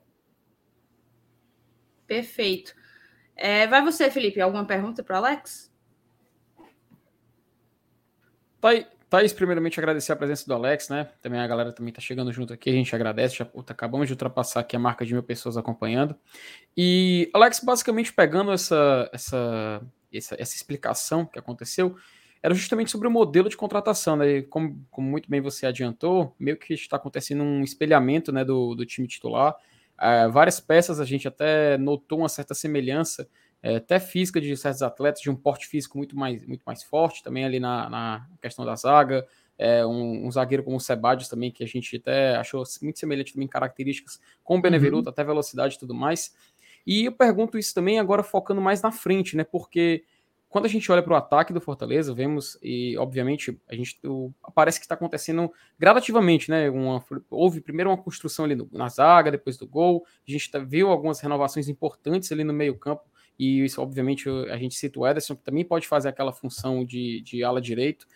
Perfeito. 2.06 2.74
É, 3.34 3.66
vai 3.66 3.82
você, 3.82 4.10
Felipe, 4.10 4.40
alguma 4.40 4.64
pergunta 4.64 5.02
para 5.02 5.14
o 5.14 5.18
Alex? 5.18 5.70
Thaís, 9.08 9.32
primeiramente 9.32 9.78
agradecer 9.78 10.12
a 10.12 10.16
presença 10.16 10.44
do 10.46 10.54
Alex, 10.54 10.88
né? 10.88 11.08
Também 11.22 11.38
a 11.38 11.46
galera 11.46 11.72
também 11.72 11.92
tá 11.92 12.00
chegando 12.00 12.32
junto 12.32 12.52
aqui, 12.52 12.70
a 12.70 12.72
gente 12.72 12.94
agradece. 12.94 13.36
Já 13.36 13.44
puta, 13.44 13.72
acabamos 13.72 14.08
de 14.08 14.12
ultrapassar 14.12 14.60
aqui 14.60 14.74
a 14.74 14.78
marca 14.78 15.06
de 15.06 15.12
mil 15.12 15.22
pessoas 15.22 15.56
acompanhando. 15.56 16.16
E, 16.76 17.30
Alex, 17.32 17.60
basicamente 17.60 18.12
pegando 18.12 18.50
essa, 18.50 19.08
essa, 19.12 19.80
essa, 20.12 20.34
essa 20.38 20.56
explicação 20.56 21.24
que 21.24 21.38
aconteceu, 21.38 21.96
era 22.46 22.54
justamente 22.54 22.92
sobre 22.92 23.08
o 23.08 23.10
modelo 23.10 23.48
de 23.48 23.56
contratação, 23.56 24.14
né? 24.14 24.42
Como, 24.42 24.80
como 24.88 25.10
muito 25.10 25.28
bem 25.28 25.40
você 25.40 25.66
adiantou, 25.66 26.32
meio 26.38 26.56
que 26.56 26.74
está 26.74 26.94
acontecendo 26.96 27.42
um 27.42 27.64
espelhamento 27.64 28.30
né, 28.30 28.44
do, 28.44 28.72
do 28.76 28.86
time 28.86 29.08
titular. 29.08 29.56
É, 30.00 30.28
várias 30.28 30.60
peças 30.60 31.00
a 31.00 31.04
gente 31.04 31.26
até 31.26 31.76
notou 31.76 32.20
uma 32.20 32.28
certa 32.28 32.54
semelhança, 32.54 33.28
é, 33.60 33.76
até 33.76 33.98
física 33.98 34.40
de 34.40 34.56
certos 34.56 34.80
atletas, 34.80 35.20
de 35.20 35.28
um 35.28 35.34
porte 35.34 35.66
físico 35.66 35.98
muito 35.98 36.16
mais, 36.16 36.46
muito 36.46 36.62
mais 36.64 36.84
forte, 36.84 37.20
também 37.20 37.44
ali 37.44 37.58
na, 37.58 37.90
na 37.90 38.26
questão 38.40 38.64
da 38.64 38.76
zaga. 38.76 39.26
É, 39.58 39.84
um, 39.84 40.24
um, 40.24 40.30
zagueiro 40.30 40.62
como 40.62 40.76
o 40.76 40.80
Sebadios 40.80 41.28
também, 41.28 41.50
que 41.50 41.64
a 41.64 41.66
gente 41.66 41.96
até 41.96 42.36
achou 42.36 42.62
muito 42.80 43.00
semelhante 43.00 43.32
também 43.32 43.46
em 43.46 43.50
características 43.50 44.20
com 44.44 44.58
o 44.58 44.60
Benevenuto, 44.60 45.08
uhum. 45.08 45.12
até 45.12 45.24
velocidade 45.24 45.74
e 45.74 45.78
tudo 45.80 45.94
mais. 45.94 46.32
E 46.86 47.06
eu 47.06 47.12
pergunto 47.12 47.58
isso 47.58 47.74
também 47.74 47.98
agora 47.98 48.22
focando 48.22 48.60
mais 48.60 48.80
na 48.82 48.92
frente, 48.92 49.36
né? 49.36 49.42
Porque 49.42 50.04
quando 50.56 50.64
a 50.64 50.70
gente 50.70 50.90
olha 50.90 51.02
para 51.02 51.12
o 51.12 51.16
ataque 51.16 51.52
do 51.52 51.60
Fortaleza, 51.60 52.14
vemos, 52.14 52.58
e 52.62 52.96
obviamente, 52.96 53.60
a 53.68 53.74
gente 53.74 53.98
o, 54.06 54.32
parece 54.54 54.80
que 54.80 54.86
está 54.86 54.94
acontecendo 54.94 55.52
gradativamente, 55.78 56.50
né? 56.50 56.70
Uma, 56.70 57.04
houve 57.28 57.60
primeiro 57.60 57.90
uma 57.90 57.96
construção 57.98 58.46
ali 58.46 58.54
no, 58.54 58.66
na 58.72 58.88
zaga, 58.88 59.30
depois 59.30 59.58
do 59.58 59.66
gol, 59.66 60.06
a 60.26 60.30
gente 60.30 60.50
tá, 60.50 60.58
viu 60.58 60.88
algumas 60.88 61.20
renovações 61.20 61.68
importantes 61.68 62.32
ali 62.32 62.42
no 62.42 62.54
meio-campo, 62.54 63.02
e 63.38 63.66
isso, 63.66 63.82
obviamente, 63.82 64.30
a 64.30 64.56
gente 64.56 64.76
cita 64.76 64.98
o 64.98 65.06
Ederson, 65.06 65.36
que 65.36 65.42
também 65.42 65.62
pode 65.62 65.86
fazer 65.86 66.08
aquela 66.08 66.32
função 66.32 66.86
de, 66.86 67.20
de 67.20 67.44
ala 67.44 67.60
direito. 67.60 68.06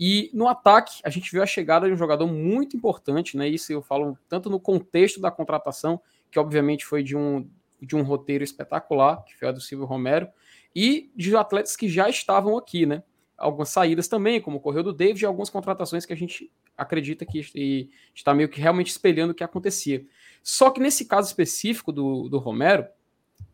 E 0.00 0.30
no 0.32 0.48
ataque, 0.48 1.02
a 1.04 1.10
gente 1.10 1.30
viu 1.30 1.42
a 1.42 1.46
chegada 1.46 1.86
de 1.86 1.92
um 1.92 1.98
jogador 1.98 2.26
muito 2.26 2.78
importante, 2.78 3.36
né? 3.36 3.46
Isso 3.46 3.74
eu 3.74 3.82
falo 3.82 4.16
tanto 4.26 4.48
no 4.48 4.58
contexto 4.58 5.20
da 5.20 5.30
contratação, 5.30 6.00
que 6.30 6.38
obviamente 6.38 6.86
foi 6.86 7.02
de 7.02 7.14
um, 7.14 7.46
de 7.78 7.94
um 7.94 8.00
roteiro 8.00 8.42
espetacular, 8.42 9.22
que 9.22 9.36
foi 9.36 9.48
a 9.48 9.52
do 9.52 9.60
Silvio 9.60 9.84
Romero, 9.84 10.30
e 10.74 11.10
de 11.16 11.34
atletas 11.36 11.76
que 11.76 11.88
já 11.88 12.08
estavam 12.08 12.56
aqui, 12.56 12.86
né? 12.86 13.02
Algumas 13.36 13.70
saídas 13.70 14.06
também, 14.06 14.40
como 14.40 14.58
o 14.58 14.60
correu 14.60 14.82
do 14.82 14.92
David, 14.92 15.22
e 15.22 15.26
algumas 15.26 15.50
contratações 15.50 16.04
que 16.04 16.12
a 16.12 16.16
gente 16.16 16.50
acredita 16.76 17.26
que 17.26 17.90
está 18.14 18.34
meio 18.34 18.48
que 18.48 18.60
realmente 18.60 18.88
espelhando 18.88 19.32
o 19.32 19.34
que 19.34 19.44
acontecia. 19.44 20.04
Só 20.42 20.70
que 20.70 20.80
nesse 20.80 21.06
caso 21.06 21.28
específico 21.28 21.92
do, 21.92 22.28
do 22.28 22.38
Romero, 22.38 22.86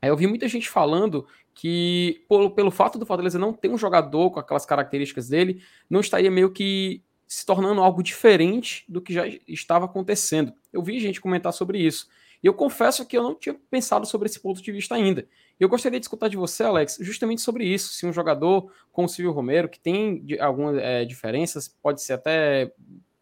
eu 0.02 0.16
vi 0.16 0.26
muita 0.26 0.48
gente 0.48 0.68
falando 0.68 1.26
que, 1.55 2.24
pelo, 2.29 2.50
pelo 2.50 2.70
fato 2.70 2.98
do 2.98 3.07
Fortaleza 3.07 3.38
não 3.38 3.52
ter 3.52 3.68
um 3.68 3.79
jogador 3.79 4.31
com 4.31 4.38
aquelas 4.38 4.66
características 4.66 5.29
dele, 5.29 5.62
não 5.88 6.00
estaria 6.00 6.31
meio 6.31 6.52
que 6.52 7.02
se 7.26 7.44
tornando 7.44 7.81
algo 7.81 8.02
diferente 8.02 8.84
do 8.88 9.01
que 9.01 9.12
já 9.12 9.26
estava 9.49 9.86
acontecendo. 9.86 10.53
Eu 10.72 10.82
vi 10.82 11.01
gente 11.01 11.20
comentar 11.20 11.53
sobre 11.53 11.78
isso. 11.78 12.09
E 12.43 12.47
eu 12.47 12.55
confesso 12.55 13.07
que 13.07 13.16
eu 13.16 13.22
não 13.22 13.34
tinha 13.34 13.57
pensado 13.70 14.07
sobre 14.07 14.26
esse 14.26 14.41
ponto 14.41 14.62
de 14.62 14.72
vista 14.72 14.95
ainda. 14.95 15.26
E 15.59 15.62
eu 15.62 15.68
gostaria 15.68 15.99
de 15.99 16.05
escutar 16.05 16.28
de 16.28 16.37
você, 16.37 16.62
Alex, 16.62 16.99
justamente 17.01 17.41
sobre 17.41 17.64
isso. 17.64 17.95
Se 17.95 18.07
um 18.07 18.12
jogador 18.12 18.70
como 18.93 19.07
o 19.07 19.09
Silvio 19.09 19.32
Romero, 19.32 19.68
que 19.68 19.80
tem 19.80 20.24
algumas 20.41 20.76
é, 20.76 21.05
diferenças, 21.05 21.68
pode 21.68 22.03
ser 22.03 22.14
até, 22.14 22.72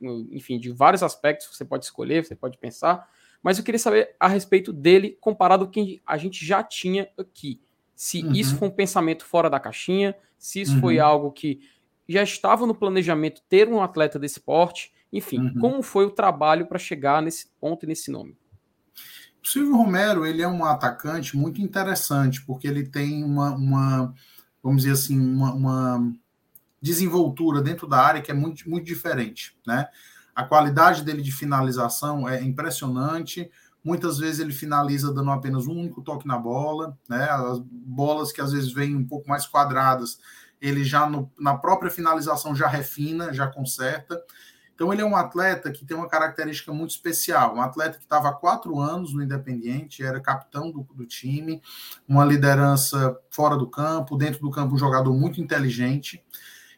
enfim, 0.00 0.58
de 0.58 0.70
vários 0.70 1.02
aspectos, 1.02 1.48
você 1.52 1.64
pode 1.64 1.84
escolher, 1.84 2.24
você 2.24 2.34
pode 2.34 2.58
pensar, 2.58 3.08
mas 3.42 3.58
eu 3.58 3.64
queria 3.64 3.78
saber 3.78 4.16
a 4.18 4.26
respeito 4.26 4.72
dele 4.72 5.16
comparado 5.20 5.64
com 5.64 5.70
o 5.70 5.72
que 5.72 6.02
a 6.06 6.16
gente 6.16 6.44
já 6.44 6.62
tinha 6.62 7.08
aqui. 7.18 7.60
Se 7.94 8.22
uhum. 8.22 8.32
isso 8.32 8.56
foi 8.56 8.68
um 8.68 8.70
pensamento 8.70 9.24
fora 9.24 9.48
da 9.48 9.60
caixinha, 9.60 10.16
se 10.38 10.60
isso 10.60 10.74
uhum. 10.74 10.80
foi 10.80 10.98
algo 10.98 11.30
que 11.30 11.60
já 12.08 12.22
estava 12.22 12.66
no 12.66 12.74
planejamento 12.74 13.42
ter 13.48 13.68
um 13.68 13.82
atleta 13.82 14.18
desse 14.18 14.40
porte, 14.40 14.92
enfim, 15.12 15.38
uhum. 15.38 15.60
como 15.60 15.82
foi 15.82 16.04
o 16.04 16.10
trabalho 16.10 16.66
para 16.66 16.78
chegar 16.78 17.22
nesse 17.22 17.48
ponto 17.60 17.84
e 17.84 17.86
nesse 17.86 18.10
nome? 18.10 18.36
O 19.44 19.48
Silvio 19.48 19.76
Romero 19.76 20.24
ele 20.24 20.40
é 20.40 20.48
um 20.48 20.64
atacante 20.64 21.36
muito 21.36 21.60
interessante, 21.60 22.42
porque 22.46 22.66
ele 22.66 22.86
tem 22.88 23.22
uma, 23.22 23.50
uma 23.54 24.14
vamos 24.62 24.82
dizer 24.82 24.94
assim, 24.94 25.20
uma, 25.20 25.52
uma, 25.52 26.12
desenvoltura 26.80 27.62
dentro 27.62 27.86
da 27.86 27.98
área 27.98 28.22
que 28.22 28.30
é 28.30 28.34
muito, 28.34 28.68
muito 28.68 28.86
diferente. 28.86 29.56
Né? 29.66 29.86
A 30.34 30.44
qualidade 30.44 31.02
dele 31.02 31.22
de 31.22 31.32
finalização 31.32 32.28
é 32.28 32.42
impressionante. 32.42 33.50
Muitas 33.82 34.18
vezes 34.18 34.40
ele 34.40 34.52
finaliza 34.52 35.12
dando 35.12 35.30
apenas 35.30 35.66
um 35.66 35.72
único 35.72 36.02
toque 36.02 36.26
na 36.26 36.38
bola, 36.38 36.96
né? 37.08 37.24
As 37.30 37.58
bolas 37.58 38.32
que 38.32 38.40
às 38.40 38.52
vezes 38.52 38.72
vêm 38.72 38.96
um 38.96 39.06
pouco 39.06 39.28
mais 39.28 39.46
quadradas, 39.46 40.18
ele 40.60 40.84
já 40.84 41.08
no, 41.08 41.30
na 41.38 41.56
própria 41.56 41.90
finalização 41.90 42.54
já 42.54 42.66
refina, 42.66 43.32
já 43.32 43.46
conserta. 43.46 44.22
Então, 44.74 44.92
ele 44.92 45.02
é 45.02 45.04
um 45.04 45.14
atleta 45.14 45.70
que 45.70 45.84
tem 45.84 45.96
uma 45.96 46.08
característica 46.08 46.72
muito 46.72 46.90
especial. 46.90 47.54
Um 47.54 47.60
atleta 47.60 47.96
que 47.96 48.02
estava 48.02 48.28
há 48.28 48.32
quatro 48.32 48.80
anos 48.80 49.14
no 49.14 49.22
Independiente, 49.22 50.02
era 50.02 50.20
capitão 50.20 50.70
do, 50.70 50.82
do, 50.94 51.06
time, 51.06 51.62
uma 52.08 52.24
liderança 52.24 53.16
fora 53.30 53.56
do 53.56 53.68
campo, 53.68 54.16
dentro 54.16 54.40
do 54.40 54.50
campo, 54.50 54.74
um 54.74 54.78
jogador 54.78 55.14
muito 55.14 55.40
inteligente. 55.40 56.24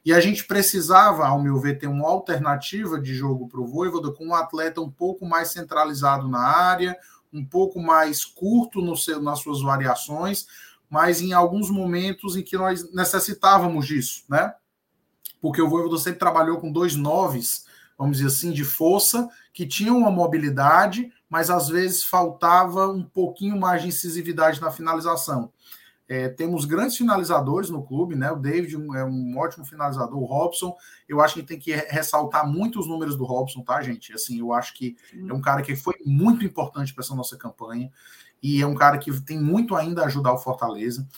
E 0.05 0.12
a 0.12 0.20
gente 0.20 0.44
precisava, 0.44 1.26
ao 1.26 1.42
meu 1.42 1.59
ver, 1.59 1.78
ter 1.78 1.86
uma 1.86 2.07
alternativa 2.07 3.01
de 3.01 3.14
jogo 3.14 3.49
para 3.49 3.61
o 3.61 3.66
Voivoda 3.66 4.12
com 4.12 4.26
um 4.26 4.34
atleta 4.34 4.80
um 4.80 4.90
pouco 4.90 5.24
mais 5.24 5.51
centralizado 5.51 6.28
na 6.28 6.38
área, 6.38 6.97
um 7.32 7.44
pouco 7.44 7.80
mais 7.80 8.24
curto 8.24 8.80
no 8.80 8.97
seu, 8.97 9.20
nas 9.20 9.40
suas 9.40 9.62
variações, 9.62 10.47
mas 10.88 11.20
em 11.20 11.32
alguns 11.32 11.70
momentos 11.70 12.36
em 12.36 12.42
que 12.42 12.57
nós 12.57 12.92
necessitávamos 12.92 13.86
disso, 13.86 14.22
né? 14.28 14.55
Porque 15.40 15.61
o 15.61 15.68
Voivoda 15.68 15.99
sempre 15.99 16.20
trabalhou 16.20 16.59
com 16.59 16.70
dois 16.70 16.94
noves 16.94 17.65
vamos 17.99 18.18
dizer 18.18 18.28
assim, 18.28 18.53
de 18.53 18.64
força, 18.64 19.28
que 19.53 19.66
tinham 19.66 19.97
uma 19.99 20.11
mobilidade, 20.11 21.11
mas 21.28 21.51
às 21.51 21.68
vezes 21.68 22.05
faltava 22.05 22.88
um 22.88 23.03
pouquinho 23.03 23.59
mais 23.59 23.82
de 23.82 23.88
incisividade 23.88 24.61
na 24.61 24.70
finalização. 24.70 25.51
É, 26.09 26.28
temos 26.28 26.64
grandes 26.64 26.97
finalizadores 26.97 27.68
no 27.68 27.82
clube, 27.82 28.14
né? 28.14 28.30
O 28.30 28.36
David 28.36 28.76
é 28.76 29.05
um 29.05 29.36
ótimo 29.38 29.64
finalizador, 29.64 30.16
o 30.16 30.24
Robson. 30.24 30.76
Eu 31.09 31.20
acho 31.20 31.34
que 31.34 31.42
tem 31.42 31.59
que 31.59 31.74
ressaltar 31.74 32.47
muito 32.47 32.78
os 32.78 32.86
números 32.86 33.16
do 33.16 33.24
Robson, 33.24 33.62
tá, 33.62 33.82
gente? 33.82 34.12
Assim, 34.12 34.38
eu 34.38 34.53
acho 34.53 34.74
que 34.74 34.97
é 35.12 35.32
um 35.32 35.40
cara 35.40 35.62
que 35.62 35.74
foi 35.74 35.97
muito 36.05 36.44
importante 36.44 36.94
para 36.94 37.03
essa 37.03 37.14
nossa 37.14 37.36
campanha 37.36 37.90
e 38.40 38.62
é 38.62 38.66
um 38.66 38.74
cara 38.74 38.99
que 38.99 39.20
tem 39.22 39.40
muito 39.40 39.74
ainda 39.74 40.03
a 40.03 40.07
ajudar 40.07 40.32
o 40.32 40.38
Fortaleza. 40.38 41.09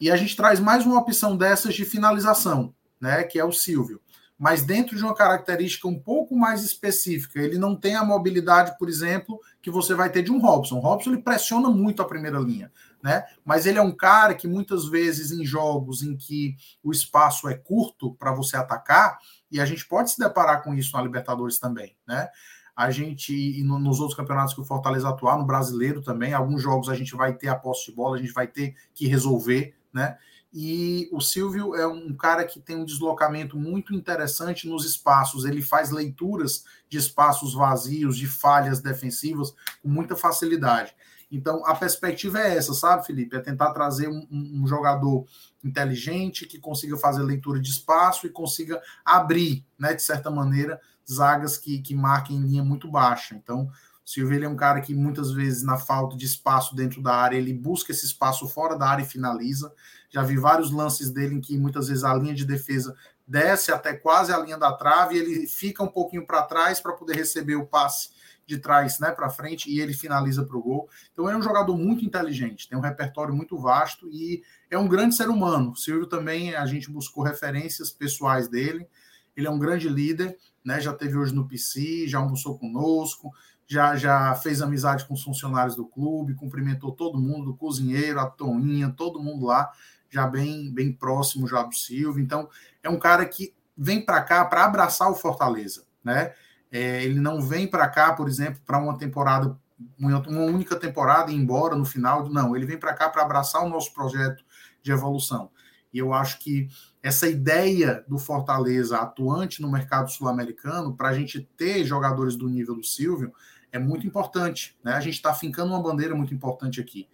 E 0.00 0.10
a 0.10 0.16
gente 0.16 0.34
traz 0.34 0.58
mais 0.58 0.86
uma 0.86 0.98
opção 0.98 1.36
dessas 1.36 1.74
de 1.74 1.84
finalização, 1.84 2.74
né? 2.98 3.24
Que 3.24 3.38
é 3.38 3.44
o 3.44 3.52
Silvio 3.52 4.00
mas 4.40 4.62
dentro 4.62 4.96
de 4.96 5.04
uma 5.04 5.14
característica 5.14 5.86
um 5.86 5.98
pouco 5.98 6.34
mais 6.34 6.64
específica. 6.64 7.38
Ele 7.38 7.58
não 7.58 7.76
tem 7.76 7.94
a 7.94 8.02
mobilidade, 8.02 8.74
por 8.78 8.88
exemplo, 8.88 9.38
que 9.60 9.70
você 9.70 9.92
vai 9.92 10.08
ter 10.08 10.22
de 10.22 10.32
um 10.32 10.40
Robson. 10.40 10.78
O 10.78 10.80
Robson 10.80 11.10
ele 11.10 11.20
pressiona 11.20 11.68
muito 11.68 12.00
a 12.00 12.06
primeira 12.06 12.38
linha, 12.38 12.72
né? 13.02 13.26
Mas 13.44 13.66
ele 13.66 13.78
é 13.78 13.82
um 13.82 13.94
cara 13.94 14.34
que 14.34 14.48
muitas 14.48 14.88
vezes 14.88 15.30
em 15.30 15.44
jogos 15.44 16.02
em 16.02 16.16
que 16.16 16.56
o 16.82 16.90
espaço 16.90 17.50
é 17.50 17.54
curto 17.54 18.14
para 18.14 18.32
você 18.32 18.56
atacar, 18.56 19.18
e 19.52 19.60
a 19.60 19.66
gente 19.66 19.86
pode 19.86 20.12
se 20.12 20.18
deparar 20.18 20.62
com 20.62 20.74
isso 20.74 20.96
na 20.96 21.02
Libertadores 21.02 21.58
também, 21.58 21.94
né? 22.08 22.30
A 22.74 22.90
gente, 22.90 23.34
e 23.34 23.62
nos 23.62 24.00
outros 24.00 24.16
campeonatos 24.16 24.54
que 24.54 24.60
o 24.62 24.64
Fortaleza 24.64 25.06
atuar, 25.06 25.36
no 25.36 25.44
brasileiro 25.44 26.00
também, 26.00 26.32
alguns 26.32 26.62
jogos 26.62 26.88
a 26.88 26.94
gente 26.94 27.14
vai 27.14 27.34
ter 27.34 27.48
a 27.48 27.54
posse 27.54 27.90
de 27.90 27.92
bola, 27.94 28.16
a 28.16 28.18
gente 28.18 28.32
vai 28.32 28.46
ter 28.46 28.74
que 28.94 29.06
resolver, 29.06 29.74
né? 29.92 30.16
E 30.52 31.08
o 31.12 31.20
Silvio 31.20 31.76
é 31.76 31.86
um 31.86 32.14
cara 32.14 32.44
que 32.44 32.58
tem 32.58 32.76
um 32.76 32.84
deslocamento 32.84 33.56
muito 33.56 33.94
interessante 33.94 34.68
nos 34.68 34.84
espaços. 34.84 35.44
Ele 35.44 35.62
faz 35.62 35.90
leituras 35.90 36.64
de 36.88 36.98
espaços 36.98 37.54
vazios, 37.54 38.16
de 38.16 38.26
falhas 38.26 38.80
defensivas, 38.80 39.54
com 39.80 39.88
muita 39.88 40.16
facilidade. 40.16 40.94
Então, 41.30 41.64
a 41.64 41.76
perspectiva 41.76 42.40
é 42.40 42.56
essa, 42.56 42.74
sabe, 42.74 43.06
Felipe? 43.06 43.36
É 43.36 43.40
tentar 43.40 43.72
trazer 43.72 44.08
um, 44.08 44.26
um, 44.30 44.66
jogador 44.66 45.24
inteligente 45.62 46.44
que 46.44 46.58
consiga 46.58 46.96
fazer 46.96 47.22
leitura 47.22 47.60
de 47.60 47.70
espaço 47.70 48.26
e 48.26 48.30
consiga 48.30 48.82
abrir, 49.04 49.64
né, 49.78 49.94
de 49.94 50.02
certa 50.02 50.28
maneira, 50.28 50.80
zagas 51.08 51.56
que, 51.56 51.80
que 51.80 51.94
marquem 51.94 52.36
em 52.36 52.42
linha 52.42 52.64
muito 52.64 52.90
baixa. 52.90 53.36
Então, 53.36 53.70
o 54.04 54.10
Silvio 54.10 54.34
ele 54.34 54.44
é 54.44 54.48
um 54.48 54.56
cara 54.56 54.80
que 54.80 54.92
muitas 54.92 55.30
vezes, 55.30 55.62
na 55.62 55.78
falta 55.78 56.16
de 56.16 56.26
espaço 56.26 56.74
dentro 56.74 57.00
da 57.00 57.14
área, 57.14 57.36
ele 57.36 57.54
busca 57.54 57.92
esse 57.92 58.06
espaço 58.06 58.48
fora 58.48 58.76
da 58.76 58.88
área 58.88 59.04
e 59.04 59.08
finaliza. 59.08 59.72
Já 60.10 60.22
vi 60.22 60.36
vários 60.36 60.70
lances 60.70 61.10
dele 61.10 61.36
em 61.36 61.40
que 61.40 61.56
muitas 61.56 61.88
vezes 61.88 62.04
a 62.04 62.12
linha 62.14 62.34
de 62.34 62.44
defesa 62.44 62.94
desce 63.26 63.70
até 63.70 63.94
quase 63.94 64.32
a 64.32 64.38
linha 64.38 64.58
da 64.58 64.72
trave 64.72 65.14
e 65.14 65.18
ele 65.18 65.46
fica 65.46 65.84
um 65.84 65.88
pouquinho 65.88 66.26
para 66.26 66.42
trás 66.42 66.80
para 66.80 66.92
poder 66.92 67.14
receber 67.14 67.54
o 67.54 67.64
passe 67.64 68.10
de 68.44 68.58
trás 68.58 68.98
né, 68.98 69.12
para 69.12 69.30
frente 69.30 69.70
e 69.70 69.80
ele 69.80 69.94
finaliza 69.94 70.44
para 70.44 70.56
o 70.56 70.62
gol. 70.62 70.88
Então 71.12 71.26
ele 71.26 71.36
é 71.36 71.38
um 71.38 71.42
jogador 71.42 71.76
muito 71.78 72.04
inteligente, 72.04 72.68
tem 72.68 72.76
um 72.76 72.82
repertório 72.82 73.32
muito 73.32 73.56
vasto 73.56 74.08
e 74.10 74.42
é 74.68 74.76
um 74.76 74.88
grande 74.88 75.14
ser 75.14 75.28
humano. 75.28 75.70
O 75.70 75.76
Silvio 75.76 76.08
também, 76.08 76.56
a 76.56 76.66
gente 76.66 76.90
buscou 76.90 77.22
referências 77.22 77.92
pessoais 77.92 78.48
dele. 78.48 78.88
Ele 79.36 79.46
é 79.46 79.50
um 79.50 79.58
grande 79.58 79.88
líder, 79.88 80.36
né? 80.64 80.80
Já 80.80 80.92
teve 80.92 81.16
hoje 81.16 81.32
no 81.32 81.46
PC, 81.46 82.08
já 82.08 82.18
almoçou 82.18 82.58
conosco, 82.58 83.32
já, 83.64 83.94
já 83.94 84.34
fez 84.34 84.60
amizade 84.60 85.04
com 85.04 85.14
os 85.14 85.22
funcionários 85.22 85.76
do 85.76 85.86
clube, 85.86 86.34
cumprimentou 86.34 86.90
todo 86.90 87.20
mundo, 87.20 87.52
o 87.52 87.56
cozinheiro, 87.56 88.18
a 88.18 88.26
Toninha, 88.26 88.92
todo 88.96 89.22
mundo 89.22 89.46
lá 89.46 89.70
já 90.10 90.26
bem, 90.26 90.72
bem 90.72 90.92
próximo 90.92 91.46
já 91.46 91.62
do 91.62 91.74
Silvio. 91.74 92.22
Então, 92.22 92.48
é 92.82 92.88
um 92.88 92.98
cara 92.98 93.24
que 93.24 93.54
vem 93.76 94.04
para 94.04 94.20
cá 94.22 94.44
para 94.44 94.64
abraçar 94.64 95.10
o 95.10 95.14
Fortaleza, 95.14 95.84
né? 96.04 96.34
É, 96.70 97.02
ele 97.02 97.18
não 97.18 97.40
vem 97.40 97.66
para 97.66 97.88
cá, 97.88 98.12
por 98.12 98.28
exemplo, 98.28 98.60
para 98.64 98.78
uma 98.78 98.96
temporada, 98.96 99.58
uma 99.98 100.44
única 100.44 100.76
temporada 100.76 101.30
e 101.30 101.34
ir 101.34 101.38
embora 101.38 101.74
no 101.74 101.84
final. 101.84 102.28
Não, 102.28 102.54
ele 102.54 102.66
vem 102.66 102.78
para 102.78 102.94
cá 102.94 103.08
para 103.08 103.22
abraçar 103.22 103.64
o 103.64 103.68
nosso 103.68 103.92
projeto 103.92 104.44
de 104.82 104.92
evolução. 104.92 105.50
E 105.92 105.98
eu 105.98 106.12
acho 106.12 106.38
que 106.38 106.68
essa 107.02 107.26
ideia 107.26 108.04
do 108.06 108.18
Fortaleza 108.18 108.98
atuante 108.98 109.60
no 109.60 109.70
mercado 109.70 110.10
sul-americano, 110.10 110.94
para 110.94 111.08
a 111.08 111.14
gente 111.14 111.40
ter 111.56 111.84
jogadores 111.84 112.36
do 112.36 112.48
nível 112.48 112.76
do 112.76 112.84
Silvio, 112.84 113.32
é 113.72 113.78
muito 113.78 114.06
importante. 114.06 114.76
Né? 114.84 114.92
A 114.92 115.00
gente 115.00 115.14
está 115.14 115.34
fincando 115.34 115.72
uma 115.72 115.82
bandeira 115.82 116.14
muito 116.14 116.34
importante 116.34 116.80
aqui. 116.80 117.08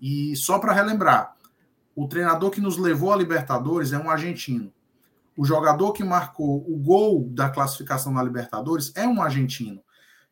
E 0.00 0.34
só 0.36 0.58
para 0.58 0.72
relembrar, 0.72 1.36
o 1.94 2.08
treinador 2.08 2.50
que 2.50 2.60
nos 2.60 2.76
levou 2.76 3.12
à 3.12 3.16
Libertadores 3.16 3.92
é 3.92 3.98
um 3.98 4.10
argentino. 4.10 4.72
O 5.36 5.44
jogador 5.44 5.92
que 5.92 6.04
marcou 6.04 6.58
o 6.68 6.76
gol 6.76 7.28
da 7.30 7.48
classificação 7.48 8.12
na 8.12 8.22
Libertadores 8.22 8.92
é 8.94 9.06
um 9.06 9.22
argentino. 9.22 9.82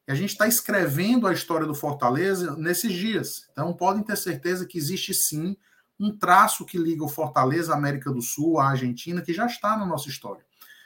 E 0.07 0.13
a 0.13 0.15
gente 0.15 0.31
está 0.31 0.47
escrevendo 0.47 1.27
a 1.27 1.33
história 1.33 1.67
do 1.67 1.75
Fortaleza 1.75 2.57
nesses 2.57 2.93
dias. 2.93 3.49
Então 3.53 3.73
podem 3.73 4.03
ter 4.03 4.17
certeza 4.17 4.67
que 4.67 4.79
existe 4.79 5.15
sim 5.15 5.57
um 5.99 6.17
traço 6.17 6.65
que 6.65 6.79
liga 6.79 7.05
o 7.05 7.09
Fortaleza 7.09 7.73
à 7.73 7.77
América 7.77 8.11
do 8.11 8.23
Sul, 8.23 8.59
à 8.59 8.71
Argentina, 8.71 9.21
que 9.21 9.33
já 9.33 9.47
está 9.47 9.77
na 9.77 9.85
nossa 9.85 10.09
história. 10.09 10.45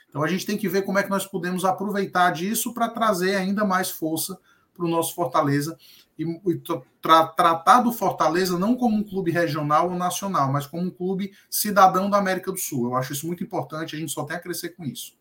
Então 0.08 0.22
a 0.22 0.28
gente 0.28 0.46
tem 0.46 0.56
que 0.56 0.68
ver 0.68 0.82
como 0.82 0.98
é 0.98 1.02
que 1.02 1.10
nós 1.10 1.26
podemos 1.26 1.64
aproveitar 1.64 2.30
disso 2.30 2.72
para 2.72 2.88
trazer 2.88 3.36
ainda 3.36 3.64
mais 3.64 3.90
força 3.90 4.38
para 4.72 4.84
o 4.84 4.88
nosso 4.88 5.14
Fortaleza 5.14 5.76
e, 6.18 6.24
e 6.24 6.62
tra, 7.00 7.26
tratar 7.26 7.80
do 7.80 7.92
Fortaleza 7.92 8.58
não 8.58 8.76
como 8.76 8.96
um 8.96 9.02
clube 9.02 9.30
regional 9.30 9.90
ou 9.90 9.96
nacional, 9.96 10.52
mas 10.52 10.66
como 10.66 10.84
um 10.84 10.90
clube 10.90 11.32
cidadão 11.50 12.08
da 12.08 12.18
América 12.18 12.50
do 12.50 12.58
Sul. 12.58 12.86
Eu 12.86 12.96
acho 12.96 13.12
isso 13.12 13.26
muito 13.26 13.42
importante, 13.42 13.94
a 13.94 13.98
gente 13.98 14.12
só 14.12 14.24
tem 14.24 14.36
a 14.36 14.40
crescer 14.40 14.70
com 14.70 14.84
isso. 14.84 15.16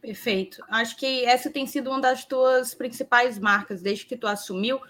Perfeito. 0.00 0.62
Acho 0.68 0.96
que 0.96 1.24
essa 1.24 1.48
tem 1.48 1.66
sido 1.66 1.88
uma 1.88 2.00
das 2.00 2.24
tuas 2.24 2.74
principais 2.74 3.38
marcas 3.38 3.80
desde 3.80 4.04
que 4.04 4.16
tu 4.16 4.26
assumiu 4.26 4.80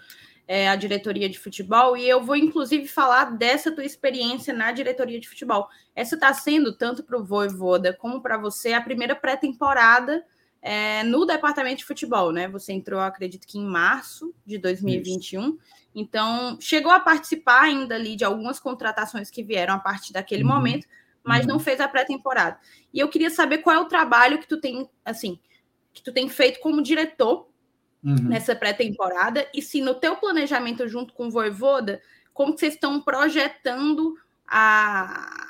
é, 0.47 0.67
a 0.67 0.75
diretoria 0.75 1.29
de 1.29 1.39
futebol, 1.39 1.95
e 1.95 2.07
eu 2.07 2.23
vou 2.23 2.35
inclusive 2.35 2.87
falar 2.87 3.37
dessa 3.37 3.71
tua 3.71 3.85
experiência 3.85 4.53
na 4.53 4.71
diretoria 4.71 5.19
de 5.19 5.29
futebol. 5.29 5.69
Essa 5.95 6.15
está 6.15 6.33
sendo, 6.33 6.73
tanto 6.73 7.03
para 7.03 7.17
o 7.17 7.23
Voivoda 7.23 7.93
como 7.93 8.21
para 8.21 8.37
você, 8.37 8.73
a 8.73 8.81
primeira 8.81 9.15
pré-temporada 9.15 10.25
é, 10.65 11.03
no 11.03 11.25
departamento 11.25 11.79
de 11.79 11.85
futebol, 11.85 12.31
né? 12.31 12.47
Você 12.47 12.71
entrou, 12.71 13.01
acredito 13.01 13.45
que 13.45 13.59
em 13.59 13.65
março 13.65 14.33
de 14.45 14.57
2021. 14.57 15.41
Isso. 15.41 15.59
Então, 15.93 16.57
chegou 16.59 16.89
a 16.89 17.01
participar 17.01 17.63
ainda 17.63 17.95
ali 17.95 18.15
de 18.15 18.23
algumas 18.23 18.61
contratações 18.61 19.29
que 19.29 19.43
vieram 19.43 19.73
a 19.73 19.79
partir 19.79 20.13
daquele 20.13 20.43
uhum. 20.43 20.49
momento, 20.49 20.87
mas 21.21 21.41
uhum. 21.41 21.53
não 21.53 21.59
fez 21.59 21.81
a 21.81 21.87
pré-temporada. 21.87 22.57
E 22.93 22.99
eu 22.99 23.09
queria 23.09 23.29
saber 23.29 23.57
qual 23.57 23.75
é 23.75 23.79
o 23.79 23.89
trabalho 23.89 24.39
que 24.39 24.47
tu 24.47 24.57
tem, 24.57 24.89
assim, 25.03 25.37
que 25.93 26.01
tu 26.01 26.13
tem 26.13 26.29
feito 26.29 26.61
como 26.61 26.81
diretor 26.81 27.49
uhum. 28.01 28.15
nessa 28.29 28.55
pré-temporada 28.55 29.45
e 29.53 29.61
se 29.61 29.81
no 29.81 29.93
teu 29.93 30.15
planejamento 30.15 30.87
junto 30.87 31.13
com 31.13 31.27
o 31.27 31.31
Voivoda, 31.31 32.01
como 32.33 32.53
que 32.53 32.61
vocês 32.61 32.75
estão 32.75 33.01
projetando 33.01 34.17
a 34.47 35.49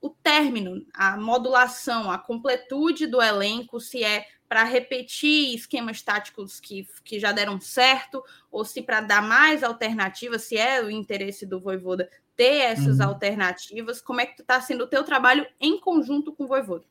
o 0.00 0.10
término, 0.10 0.84
a 0.92 1.16
modulação, 1.16 2.10
a 2.10 2.18
completude 2.18 3.06
do 3.06 3.22
elenco, 3.22 3.80
se 3.80 4.04
é 4.04 4.26
para 4.54 4.62
repetir 4.62 5.52
esquemas 5.52 6.00
táticos 6.00 6.60
que, 6.60 6.86
que 7.02 7.18
já 7.18 7.32
deram 7.32 7.60
certo, 7.60 8.22
ou 8.52 8.64
se 8.64 8.82
para 8.82 9.00
dar 9.00 9.20
mais 9.20 9.64
alternativas, 9.64 10.44
se 10.44 10.56
é 10.56 10.80
o 10.80 10.88
interesse 10.88 11.44
do 11.44 11.58
Voivoda 11.58 12.08
ter 12.36 12.58
essas 12.58 13.00
uhum. 13.00 13.06
alternativas, 13.06 14.00
como 14.00 14.20
é 14.20 14.26
que 14.26 14.40
está 14.40 14.60
sendo 14.60 14.84
o 14.84 14.86
teu 14.86 15.02
trabalho 15.02 15.44
em 15.60 15.80
conjunto 15.80 16.32
com 16.32 16.44
o 16.44 16.46
Voivoda? 16.46 16.84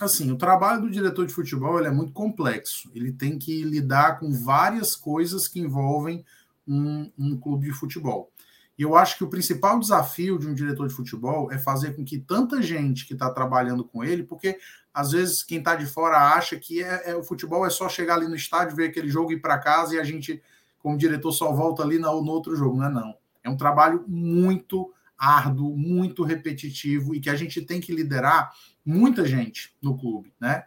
Assim, 0.00 0.32
o 0.32 0.36
trabalho 0.36 0.80
do 0.80 0.90
diretor 0.90 1.24
de 1.24 1.32
futebol 1.32 1.78
é 1.78 1.92
muito 1.92 2.12
complexo. 2.12 2.90
Ele 2.92 3.12
tem 3.12 3.38
que 3.38 3.62
lidar 3.62 4.18
com 4.18 4.32
várias 4.32 4.96
coisas 4.96 5.46
que 5.46 5.60
envolvem 5.60 6.24
um, 6.66 7.08
um 7.16 7.38
clube 7.38 7.66
de 7.66 7.72
futebol. 7.72 8.32
E 8.78 8.82
eu 8.82 8.94
acho 8.94 9.16
que 9.16 9.24
o 9.24 9.28
principal 9.28 9.78
desafio 9.78 10.38
de 10.38 10.46
um 10.46 10.54
diretor 10.54 10.86
de 10.86 10.94
futebol 10.94 11.50
é 11.50 11.58
fazer 11.58 11.96
com 11.96 12.04
que 12.04 12.18
tanta 12.18 12.60
gente 12.60 13.06
que 13.06 13.14
está 13.14 13.30
trabalhando 13.30 13.82
com 13.84 14.04
ele, 14.04 14.22
porque 14.22 14.58
às 14.92 15.12
vezes 15.12 15.42
quem 15.42 15.58
está 15.58 15.74
de 15.74 15.86
fora 15.86 16.34
acha 16.34 16.58
que 16.58 16.82
é, 16.82 17.10
é, 17.10 17.16
o 17.16 17.22
futebol 17.22 17.66
é 17.66 17.70
só 17.70 17.88
chegar 17.88 18.16
ali 18.16 18.28
no 18.28 18.36
estádio, 18.36 18.76
ver 18.76 18.90
aquele 18.90 19.08
jogo 19.08 19.32
ir 19.32 19.40
para 19.40 19.58
casa 19.58 19.94
e 19.94 19.98
a 19.98 20.04
gente, 20.04 20.42
como 20.78 20.98
diretor, 20.98 21.32
só 21.32 21.52
volta 21.52 21.82
ali 21.82 21.98
no, 21.98 22.22
no 22.22 22.32
outro 22.32 22.54
jogo. 22.54 22.76
Não 22.76 22.86
é 22.86 22.90
não. 22.90 23.14
É 23.42 23.48
um 23.48 23.56
trabalho 23.56 24.04
muito 24.06 24.92
árduo, 25.18 25.74
muito 25.74 26.22
repetitivo 26.22 27.14
e 27.14 27.20
que 27.20 27.30
a 27.30 27.36
gente 27.36 27.62
tem 27.62 27.80
que 27.80 27.94
liderar 27.94 28.52
muita 28.84 29.24
gente 29.24 29.74
no 29.80 29.96
clube, 29.96 30.32
né? 30.38 30.64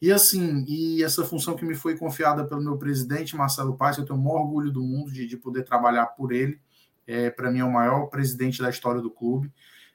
E 0.00 0.10
assim, 0.10 0.64
e 0.66 1.04
essa 1.04 1.24
função 1.24 1.54
que 1.54 1.64
me 1.64 1.76
foi 1.76 1.96
confiada 1.96 2.44
pelo 2.44 2.62
meu 2.62 2.76
presidente, 2.76 3.36
Marcelo 3.36 3.76
Paes, 3.76 3.98
eu 3.98 4.04
tenho 4.04 4.18
o 4.18 4.22
maior 4.22 4.40
orgulho 4.40 4.72
do 4.72 4.82
mundo 4.82 5.12
de, 5.12 5.26
de 5.26 5.36
poder 5.36 5.62
trabalhar 5.62 6.06
por 6.06 6.32
ele 6.32 6.58
é, 7.06 7.30
para 7.30 7.50
mim 7.50 7.60
é 7.60 7.64
o 7.64 7.72
maior 7.72 8.06
presidente 8.06 8.60
da 8.62 8.70
história 8.70 9.00
do 9.00 9.10
clube. 9.10 9.52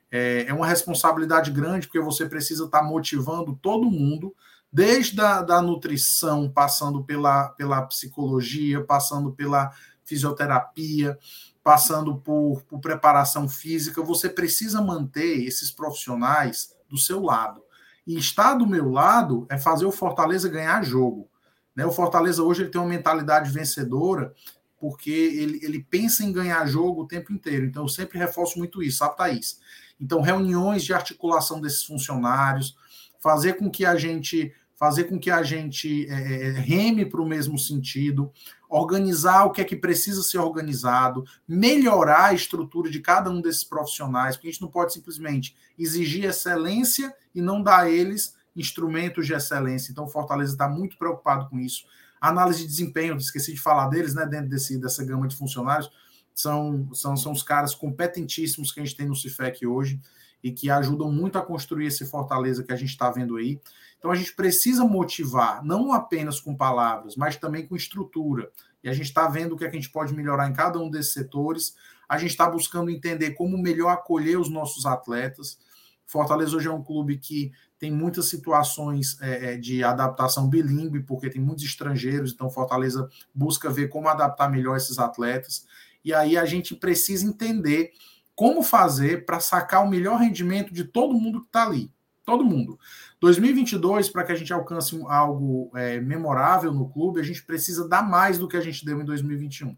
É, 0.10 0.46
é, 0.48 0.54
uma 0.54 0.68
responsabilidade 0.68 1.52
grande, 1.52 1.88
porque 1.88 2.00
você 2.00 2.26
precisa 2.26 2.66
estar 2.66 2.80
tá 2.80 2.86
motivando 2.86 3.58
todo 3.62 3.92
mundo, 3.92 4.34
desde 4.72 5.20
a 5.20 5.42
da 5.42 5.62
nutrição, 5.62 6.50
passando 6.50 7.04
pela, 7.04 7.50
pela 7.50 7.82
psicologia, 7.84 8.84
passando 8.84 9.32
pela 9.32 9.72
fisioterapia, 10.04 11.18
passando 11.64 12.16
por, 12.16 12.64
por 12.64 12.80
preparação 12.80 13.50
física. 13.50 14.02
Você 14.02 14.30
precisa 14.30 14.82
manter 14.82 15.44
esses 15.44 15.72
profissionais 15.72 16.74
do 16.90 16.98
seu 16.98 17.22
lado. 17.22 17.62
E 18.06 18.18
estar 18.18 18.54
do 18.54 18.66
meu 18.66 18.90
lado 18.90 19.46
é 19.50 19.58
fazer 19.58 19.86
o 19.86 19.92
Fortaleza 19.92 20.48
ganhar 20.48 20.82
jogo. 20.82 21.30
Né? 21.76 21.86
O 21.86 21.92
Fortaleza 21.92 22.42
hoje 22.42 22.64
ele 22.64 22.70
tem 22.70 22.80
uma 22.80 22.88
mentalidade 22.90 23.52
vencedora 23.52 24.34
porque 24.80 25.12
ele, 25.12 25.60
ele 25.64 25.84
pensa 25.84 26.24
em 26.24 26.32
ganhar 26.32 26.66
jogo 26.68 27.02
o 27.02 27.08
tempo 27.08 27.34
inteiro. 27.34 27.66
Então, 27.66 27.84
eu 27.84 27.90
sempre 27.90 28.18
reforço 28.18 28.58
muito 28.58 28.82
isso, 28.84 29.00
sabe, 29.00 29.18
Thaís? 29.18 29.60
Então, 30.00 30.22
reuniões 30.22 30.84
de 30.84 30.94
articulação 30.94 31.60
desses 31.60 31.84
funcionários, 31.84 32.78
fazer 33.20 33.54
com 33.54 33.70
que 33.70 33.86
a 33.86 33.96
gente 33.96 34.54
fazer 34.78 35.06
com 35.06 35.20
que 35.20 35.32
a 35.32 35.42
gente 35.42 36.08
é, 36.08 36.50
é 36.50 36.52
reme 36.52 37.04
para 37.04 37.20
o 37.20 37.28
mesmo 37.28 37.58
sentido, 37.58 38.32
organizar 38.70 39.46
o 39.46 39.52
que 39.52 39.60
é 39.60 39.64
que 39.64 39.76
precisa 39.76 40.22
ser 40.22 40.38
organizado, 40.38 41.26
melhorar 41.48 42.26
a 42.26 42.34
estrutura 42.34 42.88
de 42.88 43.00
cada 43.00 43.32
um 43.32 43.42
desses 43.42 43.64
profissionais, 43.64 44.36
porque 44.36 44.50
a 44.50 44.52
gente 44.52 44.62
não 44.62 44.70
pode 44.70 44.94
simplesmente 44.94 45.56
exigir 45.80 46.26
excelência 46.26 47.12
e 47.34 47.42
não 47.42 47.64
dar 47.64 47.86
a 47.86 47.90
eles 47.90 48.36
instrumentos 48.56 49.26
de 49.26 49.34
excelência. 49.34 49.92
Então, 49.92 50.08
Fortaleza 50.08 50.52
está 50.52 50.70
muito 50.70 50.96
preocupado 50.96 51.50
com 51.50 51.60
isso. 51.60 51.86
Análise 52.20 52.62
de 52.62 52.68
desempenho, 52.68 53.18
esqueci 53.18 53.54
de 53.54 53.60
falar 53.60 53.88
deles, 53.90 54.14
né? 54.14 54.26
Dentro 54.26 54.50
desse, 54.50 54.80
dessa 54.80 55.04
gama 55.04 55.28
de 55.28 55.36
funcionários, 55.36 55.90
são, 56.34 56.94
são, 56.94 57.18
são 57.18 57.32
os 57.32 57.44
caras 57.44 57.74
competentíssimos 57.74 58.72
que 58.72 58.80
a 58.80 58.86
gente 58.86 58.96
tem 58.96 59.08
no 59.08 59.16
CIFEC 59.16 59.66
hoje 59.66 60.00
e 60.44 60.52
que 60.52 60.70
ajudam 60.70 61.12
muito 61.12 61.38
a 61.38 61.42
construir 61.42 61.88
esse 61.88 62.06
Fortaleza 62.06 62.64
que 62.64 62.72
a 62.72 62.76
gente 62.76 62.90
está 62.90 63.10
vendo 63.10 63.38
aí. 63.38 63.60
Então 63.98 64.12
a 64.12 64.16
gente 64.16 64.36
precisa 64.36 64.86
motivar, 64.86 65.64
não 65.64 65.92
apenas 65.92 66.40
com 66.40 66.56
palavras, 66.56 67.16
mas 67.16 67.36
também 67.36 67.66
com 67.66 67.76
estrutura. 67.76 68.52
E 68.84 68.90
a 68.90 68.94
gente 68.94 69.08
está 69.08 69.28
vendo 69.28 69.54
o 69.54 69.58
que, 69.58 69.66
é 69.66 69.70
que 69.70 69.76
a 69.76 69.80
gente 69.80 69.92
pode 69.92 70.14
melhorar 70.14 70.48
em 70.48 70.54
cada 70.54 70.80
um 70.80 70.90
desses 70.90 71.14
setores. 71.14 71.76
A 72.08 72.18
gente 72.18 72.32
está 72.32 72.50
buscando 72.50 72.92
entender 72.92 73.32
como 73.32 73.58
melhor 73.58 73.90
acolher 73.90 74.40
os 74.40 74.50
nossos 74.50 74.86
atletas. 74.86 75.58
Fortaleza 76.06 76.56
hoje 76.56 76.68
é 76.68 76.72
um 76.72 76.84
clube 76.84 77.18
que 77.18 77.52
tem 77.80 77.92
muitas 77.92 78.30
situações 78.30 79.18
é, 79.22 79.54
é, 79.54 79.58
de 79.58 79.84
adaptação 79.84 80.50
bilíngue, 80.50 81.02
porque 81.02 81.30
tem 81.30 81.42
muitos 81.42 81.64
estrangeiros, 81.64 82.34
então 82.34 82.50
Fortaleza 82.50 83.08
busca 83.34 83.70
ver 83.70 83.88
como 83.88 84.08
adaptar 84.08 84.50
melhor 84.50 84.78
esses 84.78 84.98
atletas. 84.98 85.68
E 86.04 86.14
aí 86.14 86.38
a 86.38 86.46
gente 86.46 86.76
precisa 86.76 87.26
entender 87.26 87.92
como 88.36 88.64
fazer 88.64 89.26
para 89.26 89.40
sacar 89.40 89.84
o 89.84 89.90
melhor 89.90 90.20
rendimento 90.20 90.74
de 90.74 90.84
todo 90.84 91.14
mundo 91.14 91.42
que 91.42 91.48
está 91.48 91.66
ali. 91.66 91.92
Todo 92.26 92.44
mundo. 92.44 92.78
2022, 93.22 94.10
para 94.10 94.24
que 94.24 94.32
a 94.32 94.36
gente 94.36 94.52
alcance 94.52 95.00
algo 95.08 95.72
é, 95.76 96.00
memorável 96.02 96.74
no 96.74 96.90
clube, 96.90 97.22
a 97.22 97.24
gente 97.24 97.44
precisa 97.44 97.88
dar 97.88 98.02
mais 98.02 98.38
do 98.38 98.48
que 98.48 98.58
a 98.58 98.62
gente 98.62 98.84
deu 98.84 99.00
em 99.02 99.06
2021. 99.06 99.78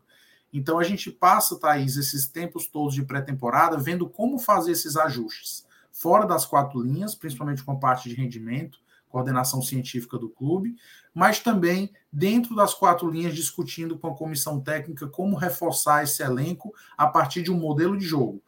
Então 0.51 0.79
a 0.79 0.83
gente 0.83 1.11
passa, 1.11 1.59
Thaís, 1.59 1.95
esses 1.95 2.27
tempos 2.27 2.65
todos 2.65 2.95
de 2.95 3.03
pré-temporada 3.03 3.77
vendo 3.77 4.09
como 4.09 4.39
fazer 4.39 4.71
esses 4.71 4.97
ajustes 4.97 5.68
fora 5.99 6.25
das 6.25 6.45
quatro 6.45 6.81
linhas, 6.81 7.13
principalmente 7.13 7.61
com 7.61 7.73
a 7.73 7.75
parte 7.75 8.07
de 8.07 8.15
rendimento, 8.15 8.79
coordenação 9.09 9.61
científica 9.61 10.17
do 10.17 10.29
clube, 10.29 10.77
mas 11.13 11.39
também 11.39 11.91
dentro 12.11 12.55
das 12.55 12.73
quatro 12.73 13.11
linhas, 13.11 13.35
discutindo 13.35 13.99
com 13.99 14.07
a 14.07 14.15
comissão 14.15 14.61
técnica 14.61 15.07
como 15.07 15.35
reforçar 15.35 16.03
esse 16.03 16.23
elenco 16.23 16.73
a 16.97 17.05
partir 17.05 17.41
de 17.41 17.51
um 17.51 17.57
modelo 17.57 17.97
de 17.97 18.05
jogo. 18.05 18.41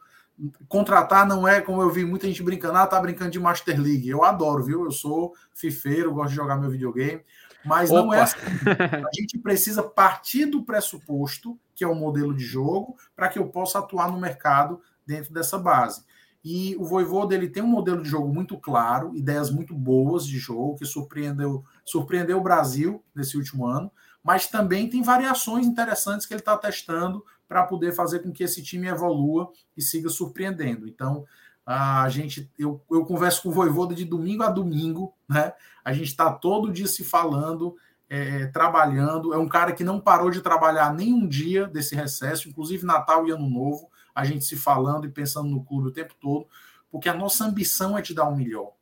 Contratar 0.66 1.26
não 1.26 1.46
é, 1.46 1.60
como 1.60 1.82
eu 1.82 1.90
vi 1.90 2.06
muita 2.06 2.26
gente 2.26 2.42
brincando, 2.42 2.78
ah, 2.78 2.86
tá 2.86 2.98
brincando 2.98 3.30
de 3.30 3.38
Master 3.38 3.78
League. 3.78 4.08
Eu 4.08 4.24
adoro, 4.24 4.64
viu? 4.64 4.84
Eu 4.84 4.90
sou 4.90 5.34
fifeiro, 5.52 6.14
gosto 6.14 6.30
de 6.30 6.36
jogar 6.36 6.56
meu 6.56 6.70
videogame, 6.70 7.20
mas 7.66 7.90
Opa. 7.90 8.00
não 8.00 8.14
é 8.14 8.22
assim. 8.22 8.36
A 8.66 9.20
gente 9.20 9.38
precisa 9.38 9.82
partir 9.82 10.46
do 10.46 10.64
pressuposto, 10.64 11.58
que 11.74 11.84
é 11.84 11.86
o 11.86 11.94
modelo 11.94 12.32
de 12.34 12.44
jogo, 12.44 12.96
para 13.14 13.28
que 13.28 13.38
eu 13.38 13.46
possa 13.48 13.78
atuar 13.78 14.10
no 14.10 14.18
mercado 14.18 14.80
dentro 15.06 15.34
dessa 15.34 15.58
base. 15.58 16.02
E 16.44 16.74
o 16.76 16.84
Voivoda 16.84 17.34
ele 17.34 17.48
tem 17.48 17.62
um 17.62 17.68
modelo 17.68 18.02
de 18.02 18.08
jogo 18.08 18.32
muito 18.32 18.58
claro, 18.58 19.14
ideias 19.14 19.50
muito 19.50 19.74
boas 19.74 20.26
de 20.26 20.38
jogo, 20.38 20.76
que 20.76 20.84
surpreendeu, 20.84 21.64
surpreendeu 21.84 22.38
o 22.38 22.42
Brasil 22.42 23.02
nesse 23.14 23.36
último 23.36 23.64
ano, 23.64 23.90
mas 24.24 24.48
também 24.48 24.88
tem 24.88 25.02
variações 25.02 25.66
interessantes 25.66 26.26
que 26.26 26.34
ele 26.34 26.40
está 26.40 26.56
testando 26.56 27.24
para 27.48 27.64
poder 27.64 27.92
fazer 27.92 28.20
com 28.20 28.32
que 28.32 28.42
esse 28.42 28.62
time 28.62 28.88
evolua 28.88 29.52
e 29.76 29.82
siga 29.82 30.08
surpreendendo. 30.08 30.88
Então, 30.88 31.24
a 31.64 32.08
gente, 32.08 32.50
eu, 32.58 32.82
eu 32.90 33.04
converso 33.04 33.42
com 33.42 33.48
o 33.50 33.52
Voivoda 33.52 33.94
de 33.94 34.04
domingo 34.04 34.42
a 34.42 34.50
domingo, 34.50 35.14
né? 35.28 35.52
A 35.84 35.92
gente 35.92 36.08
está 36.08 36.32
todo 36.32 36.72
dia 36.72 36.88
se 36.88 37.04
falando, 37.04 37.76
é, 38.08 38.46
trabalhando. 38.46 39.32
É 39.32 39.38
um 39.38 39.48
cara 39.48 39.72
que 39.72 39.84
não 39.84 40.00
parou 40.00 40.30
de 40.30 40.40
trabalhar 40.40 40.92
nenhum 40.92 41.26
dia 41.26 41.68
desse 41.68 41.94
recesso, 41.94 42.48
inclusive 42.48 42.84
Natal 42.84 43.28
e 43.28 43.30
Ano 43.30 43.48
Novo 43.48 43.91
a 44.14 44.24
gente 44.24 44.44
se 44.44 44.56
falando 44.56 45.06
e 45.06 45.10
pensando 45.10 45.48
no 45.48 45.64
clube 45.64 45.88
o 45.88 45.92
tempo 45.92 46.14
todo, 46.20 46.46
porque 46.90 47.08
a 47.08 47.14
nossa 47.14 47.44
ambição 47.44 47.96
é 47.96 48.02
de 48.02 48.14
dar 48.14 48.28
o 48.28 48.32
um 48.32 48.36
melhor. 48.36 48.72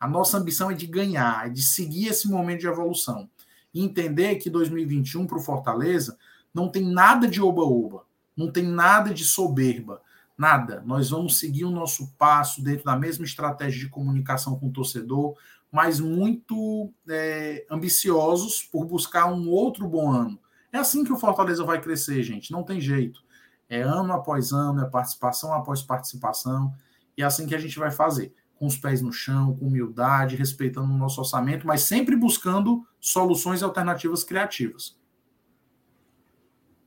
A 0.00 0.08
nossa 0.08 0.38
ambição 0.38 0.70
é 0.70 0.74
de 0.74 0.86
ganhar, 0.86 1.46
é 1.46 1.50
de 1.50 1.62
seguir 1.62 2.08
esse 2.08 2.28
momento 2.28 2.60
de 2.60 2.66
evolução. 2.66 3.28
E 3.74 3.82
entender 3.82 4.36
que 4.36 4.48
2021 4.48 5.26
para 5.26 5.38
o 5.38 5.42
Fortaleza 5.42 6.16
não 6.54 6.68
tem 6.68 6.84
nada 6.84 7.28
de 7.28 7.42
oba-oba, 7.42 8.04
não 8.36 8.50
tem 8.50 8.64
nada 8.64 9.12
de 9.12 9.24
soberba, 9.24 10.00
nada. 10.36 10.82
Nós 10.86 11.10
vamos 11.10 11.38
seguir 11.38 11.64
o 11.64 11.70
nosso 11.70 12.14
passo 12.16 12.62
dentro 12.62 12.84
da 12.84 12.96
mesma 12.96 13.24
estratégia 13.24 13.80
de 13.80 13.88
comunicação 13.88 14.58
com 14.58 14.68
o 14.68 14.72
torcedor, 14.72 15.36
mas 15.70 16.00
muito 16.00 16.92
é, 17.08 17.66
ambiciosos 17.70 18.62
por 18.62 18.86
buscar 18.86 19.26
um 19.26 19.48
outro 19.48 19.86
bom 19.86 20.10
ano. 20.10 20.38
É 20.72 20.78
assim 20.78 21.04
que 21.04 21.12
o 21.12 21.18
Fortaleza 21.18 21.64
vai 21.64 21.80
crescer, 21.80 22.22
gente, 22.22 22.52
não 22.52 22.62
tem 22.62 22.80
jeito. 22.80 23.20
É 23.68 23.82
ano 23.82 24.12
após 24.12 24.52
ano, 24.52 24.80
é 24.80 24.88
participação 24.88 25.52
após 25.52 25.82
participação, 25.82 26.72
e 27.16 27.22
é 27.22 27.24
assim 27.24 27.46
que 27.46 27.54
a 27.54 27.58
gente 27.58 27.78
vai 27.78 27.90
fazer, 27.90 28.32
com 28.54 28.66
os 28.66 28.76
pés 28.76 29.02
no 29.02 29.12
chão, 29.12 29.54
com 29.56 29.66
humildade, 29.66 30.36
respeitando 30.36 30.92
o 30.92 30.96
nosso 30.96 31.20
orçamento, 31.20 31.66
mas 31.66 31.82
sempre 31.82 32.16
buscando 32.16 32.86
soluções 33.00 33.62
alternativas 33.62 34.24
criativas. 34.24 34.98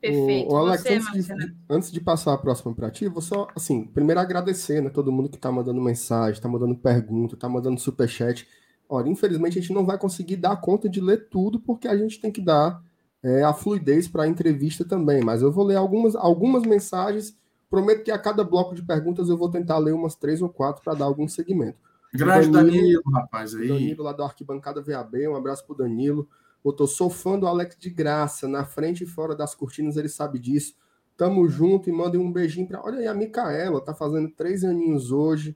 Perfeito. 0.02 0.52
O, 0.52 0.58
Alex, 0.58 0.82
Você, 0.82 0.96
antes, 0.96 1.28
de, 1.28 1.56
antes, 1.70 1.92
de, 1.92 2.02
passar 2.02 2.34
a 2.34 2.38
próxima 2.38 2.74
para 2.74 2.90
ti, 2.90 3.08
vou 3.08 3.22
só, 3.22 3.48
assim, 3.56 3.86
primeiro 3.86 4.20
agradecer, 4.20 4.82
né, 4.82 4.90
todo 4.90 5.12
mundo 5.12 5.30
que 5.30 5.36
está 5.36 5.52
mandando 5.52 5.80
mensagem, 5.80 6.34
está 6.34 6.50
mandando 6.50 6.76
pergunta, 6.76 7.36
está 7.36 7.48
mandando 7.48 7.80
superchat. 7.80 8.48
Olha, 8.90 9.10
infelizmente 9.10 9.60
a 9.60 9.62
gente 9.62 9.74
não 9.74 9.86
vai 9.86 10.00
conseguir 10.00 10.38
dar 10.38 10.60
conta 10.60 10.90
de 10.90 11.00
ler 11.00 11.30
tudo, 11.30 11.60
porque 11.60 11.88
a 11.88 11.96
gente 11.96 12.20
tem 12.20 12.32
que 12.32 12.42
dar 12.42 12.82
é, 13.24 13.44
a 13.44 13.54
fluidez 13.54 14.08
para 14.08 14.24
a 14.24 14.28
entrevista 14.28 14.84
também. 14.84 15.24
Mas 15.24 15.42
eu 15.42 15.52
vou 15.52 15.66
ler 15.66 15.76
algumas, 15.76 16.16
algumas 16.16 16.64
mensagens. 16.64 17.38
Prometo 17.70 18.04
que 18.04 18.12
a 18.12 18.18
cada 18.18 18.44
bloco 18.44 18.76
de 18.76 18.84
perguntas 18.84 19.30
eu 19.30 19.38
vou 19.38 19.50
tentar 19.50 19.78
ler 19.78 19.94
umas 19.94 20.16
três 20.16 20.42
ou 20.42 20.50
quatro 20.50 20.84
para 20.84 20.94
dar 20.94 21.06
algum 21.06 21.28
segmento. 21.28 21.78
Grande 22.14 22.50
Danilo, 22.50 22.78
Danilo, 22.78 23.02
rapaz. 23.14 23.56
Aí. 23.56 23.68
Danilo 23.68 24.04
lá 24.04 24.12
da 24.12 24.26
Arquibancada 24.26 24.82
VAB, 24.82 25.28
um 25.30 25.36
abraço 25.36 25.66
para 25.66 25.78
Danilo. 25.78 26.28
Eu 26.64 26.74
tô 26.74 26.86
sou 26.86 27.10
fã 27.10 27.40
do 27.40 27.48
Alex 27.48 27.78
de 27.80 27.90
graça, 27.90 28.48
na 28.48 28.66
frente 28.66 29.04
e 29.04 29.08
fora 29.08 29.36
das 29.36 29.56
cortinas, 29.56 29.96
ele 29.96 30.10
sabe 30.10 30.38
disso. 30.38 30.76
Tamo 31.16 31.48
junto 31.48 31.90
e 31.90 31.94
mandem 31.94 32.20
um 32.20 32.32
beijinho 32.32 32.68
para. 32.68 32.84
Olha 32.84 33.00
aí, 33.00 33.08
a 33.08 33.14
Micaela 33.14 33.80
tá 33.80 33.94
fazendo 33.94 34.30
três 34.30 34.64
aninhos 34.64 35.12
hoje. 35.12 35.56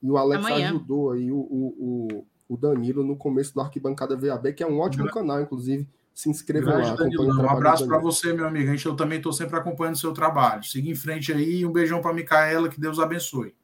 E 0.00 0.08
o 0.08 0.16
Alex 0.16 0.46
Amanhã. 0.46 0.68
ajudou 0.68 1.10
aí 1.10 1.32
o, 1.32 1.38
o, 1.38 1.74
o, 1.78 2.54
o 2.54 2.56
Danilo 2.56 3.02
no 3.02 3.16
começo 3.16 3.52
do 3.52 3.60
Arquibancada 3.60 4.16
VAB, 4.16 4.52
que 4.52 4.62
é 4.62 4.66
um 4.66 4.78
ótimo 4.78 5.10
canal, 5.10 5.40
inclusive 5.40 5.88
se 6.18 6.28
inscreva 6.28 6.76
lá. 6.76 6.96
Um 7.44 7.48
abraço 7.48 7.86
para 7.86 7.96
você, 7.96 8.32
meu 8.32 8.44
amigo. 8.44 8.66
Gente, 8.66 8.84
eu 8.84 8.96
também 8.96 9.18
estou 9.18 9.32
sempre 9.32 9.56
acompanhando 9.56 9.94
o 9.94 9.98
seu 9.98 10.12
trabalho. 10.12 10.64
Siga 10.64 10.90
em 10.90 10.94
frente 10.96 11.32
aí. 11.32 11.64
Um 11.64 11.70
beijão 11.70 12.02
para 12.02 12.10
a 12.10 12.14
Micaela, 12.14 12.68
que 12.68 12.80
Deus 12.80 12.98
abençoe. 12.98 13.54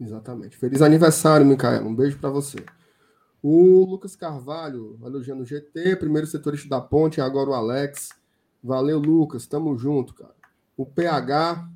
Exatamente. 0.00 0.56
Feliz 0.56 0.80
aniversário, 0.80 1.44
Micaela. 1.44 1.86
Um 1.86 1.94
beijo 1.94 2.16
para 2.16 2.30
você. 2.30 2.64
O 3.42 3.84
Lucas 3.84 4.16
Carvalho, 4.16 4.98
elogiando 5.04 5.42
o 5.42 5.44
GT, 5.44 5.96
primeiro 5.96 6.26
setorista 6.26 6.66
da 6.66 6.80
ponte, 6.80 7.20
agora 7.20 7.50
o 7.50 7.52
Alex. 7.52 8.08
Valeu, 8.64 8.98
Lucas. 8.98 9.46
Tamo 9.46 9.76
junto, 9.76 10.14
cara. 10.14 10.34
O 10.78 10.86
PH 10.86 11.68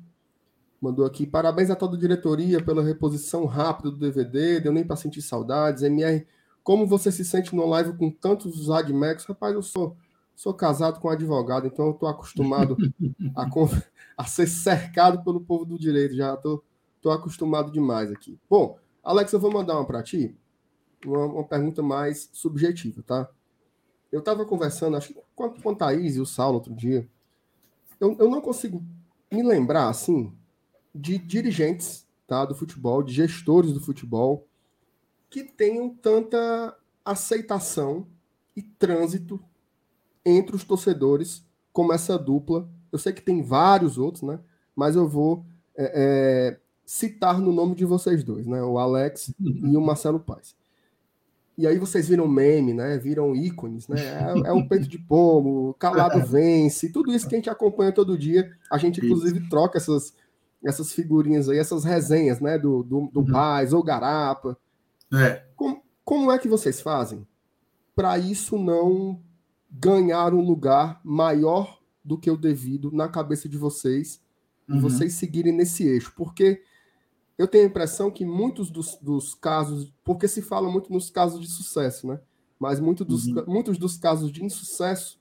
mandou 0.81 1.05
aqui, 1.05 1.27
parabéns 1.27 1.69
a 1.69 1.75
toda 1.75 1.95
a 1.95 1.99
diretoria 1.99 2.59
pela 2.59 2.83
reposição 2.83 3.45
rápida 3.45 3.91
do 3.91 3.99
DVD, 3.99 4.59
deu 4.59 4.73
nem 4.73 4.83
para 4.83 4.95
sentir 4.95 5.21
saudades. 5.21 5.83
MR, 5.83 6.25
como 6.63 6.87
você 6.87 7.11
se 7.11 7.23
sente 7.23 7.55
no 7.55 7.67
live 7.67 7.93
com 7.93 8.09
tantos 8.09 8.71
admex? 8.71 9.25
Rapaz, 9.25 9.53
eu 9.53 9.61
sou, 9.61 9.95
sou 10.35 10.53
casado 10.53 10.99
com 10.99 11.07
um 11.07 11.11
advogado, 11.11 11.67
então 11.67 11.85
eu 11.85 11.91
estou 11.91 12.09
acostumado 12.09 12.77
a, 13.35 13.47
a, 14.17 14.25
ser 14.25 14.47
cercado 14.47 15.23
pelo 15.23 15.41
povo 15.41 15.65
do 15.65 15.77
direito, 15.77 16.15
já 16.15 16.33
estou 16.33 16.57
tô, 16.57 16.63
tô 17.01 17.11
acostumado 17.11 17.71
demais 17.71 18.11
aqui. 18.11 18.39
Bom, 18.49 18.77
Alex, 19.03 19.31
eu 19.33 19.39
vou 19.39 19.51
mandar 19.51 19.75
uma 19.75 19.85
para 19.85 20.03
ti, 20.03 20.35
uma, 21.05 21.25
uma, 21.25 21.43
pergunta 21.43 21.81
mais 21.81 22.29
subjetiva, 22.31 23.03
tá? 23.03 23.29
Eu 24.11 24.19
estava 24.19 24.45
conversando, 24.45 24.95
acho 24.95 25.13
que 25.13 25.19
com, 25.35 25.49
com 25.49 25.69
a 25.71 25.75
Thaís 25.75 26.15
e 26.15 26.21
o 26.21 26.25
Saulo 26.25 26.55
outro 26.55 26.73
dia, 26.73 27.07
eu, 27.99 28.15
eu 28.19 28.29
não 28.29 28.41
consigo 28.41 28.83
me 29.31 29.43
lembrar, 29.43 29.89
assim, 29.89 30.33
de 30.93 31.17
dirigentes 31.17 32.07
tá, 32.27 32.45
do 32.45 32.55
futebol, 32.55 33.01
de 33.01 33.13
gestores 33.13 33.73
do 33.73 33.79
futebol, 33.79 34.47
que 35.29 35.43
tenham 35.43 35.89
tanta 35.89 36.77
aceitação 37.03 38.07
e 38.55 38.61
trânsito 38.61 39.43
entre 40.25 40.55
os 40.55 40.63
torcedores 40.63 41.45
como 41.71 41.93
essa 41.93 42.17
dupla. 42.17 42.69
Eu 42.91 42.99
sei 42.99 43.11
que 43.11 43.21
tem 43.21 43.41
vários 43.41 43.97
outros, 43.97 44.23
né? 44.23 44.39
Mas 44.75 44.95
eu 44.95 45.07
vou 45.07 45.45
é, 45.75 45.91
é, 45.95 46.59
citar 46.85 47.39
no 47.39 47.51
nome 47.51 47.75
de 47.75 47.85
vocês 47.85 48.23
dois, 48.23 48.45
né? 48.45 48.61
O 48.61 48.77
Alex 48.77 49.33
e 49.39 49.75
o 49.75 49.81
Marcelo 49.81 50.19
Paz. 50.19 50.55
E 51.57 51.67
aí 51.67 51.77
vocês 51.77 52.07
viram 52.07 52.27
meme, 52.27 52.73
né? 52.73 52.97
Viram 52.97 53.35
ícones, 53.35 53.87
né? 53.87 53.99
É, 53.99 54.49
é 54.49 54.51
o 54.51 54.67
peito 54.67 54.87
de 54.87 54.97
pomo, 54.97 55.75
calado 55.77 56.19
vence, 56.25 56.91
tudo 56.91 57.13
isso 57.13 57.27
que 57.27 57.35
a 57.35 57.37
gente 57.37 57.49
acompanha 57.49 57.91
todo 57.91 58.17
dia. 58.17 58.51
A 58.71 58.77
gente, 58.77 59.03
inclusive, 59.03 59.47
troca 59.49 59.77
essas, 59.77 60.13
essas 60.65 60.91
figurinhas 60.91 61.49
aí, 61.49 61.57
essas 61.57 61.83
resenhas, 61.83 62.39
né? 62.39 62.57
Do, 62.57 62.83
do, 62.83 63.07
do 63.11 63.19
uhum. 63.19 63.31
Paz 63.31 63.71
ou 63.71 63.83
Garapa. 63.83 64.57
É. 65.13 65.43
Como, 65.55 65.83
como 66.03 66.31
é 66.31 66.39
que 66.39 66.47
vocês 66.47 66.81
fazem 66.81 67.25
para 67.95 68.17
isso 68.17 68.57
não 68.57 69.19
ganhar 69.73 70.33
um 70.33 70.41
lugar 70.41 71.01
maior 71.03 71.79
do 72.03 72.17
que 72.17 72.29
o 72.29 72.37
devido 72.37 72.91
na 72.91 73.07
cabeça 73.07 73.49
de 73.49 73.57
vocês 73.57 74.21
uhum. 74.69 74.77
e 74.77 74.79
vocês 74.79 75.13
seguirem 75.13 75.51
nesse 75.51 75.83
eixo? 75.83 76.13
Porque 76.15 76.61
eu 77.37 77.47
tenho 77.47 77.63
a 77.63 77.67
impressão 77.67 78.11
que 78.11 78.23
muitos 78.23 78.69
dos, 78.69 78.95
dos, 79.01 79.33
casos, 79.33 79.91
porque 80.03 80.27
se 80.27 80.41
fala 80.41 80.69
muito 80.69 80.93
nos 80.93 81.09
casos 81.09 81.41
de 81.41 81.47
sucesso, 81.47 82.07
né? 82.07 82.19
Mas 82.59 82.79
muito 82.79 83.03
dos, 83.03 83.25
uhum. 83.25 83.43
muitos 83.47 83.77
dos 83.77 83.97
casos 83.97 84.31
de 84.31 84.45
insucesso 84.45 85.19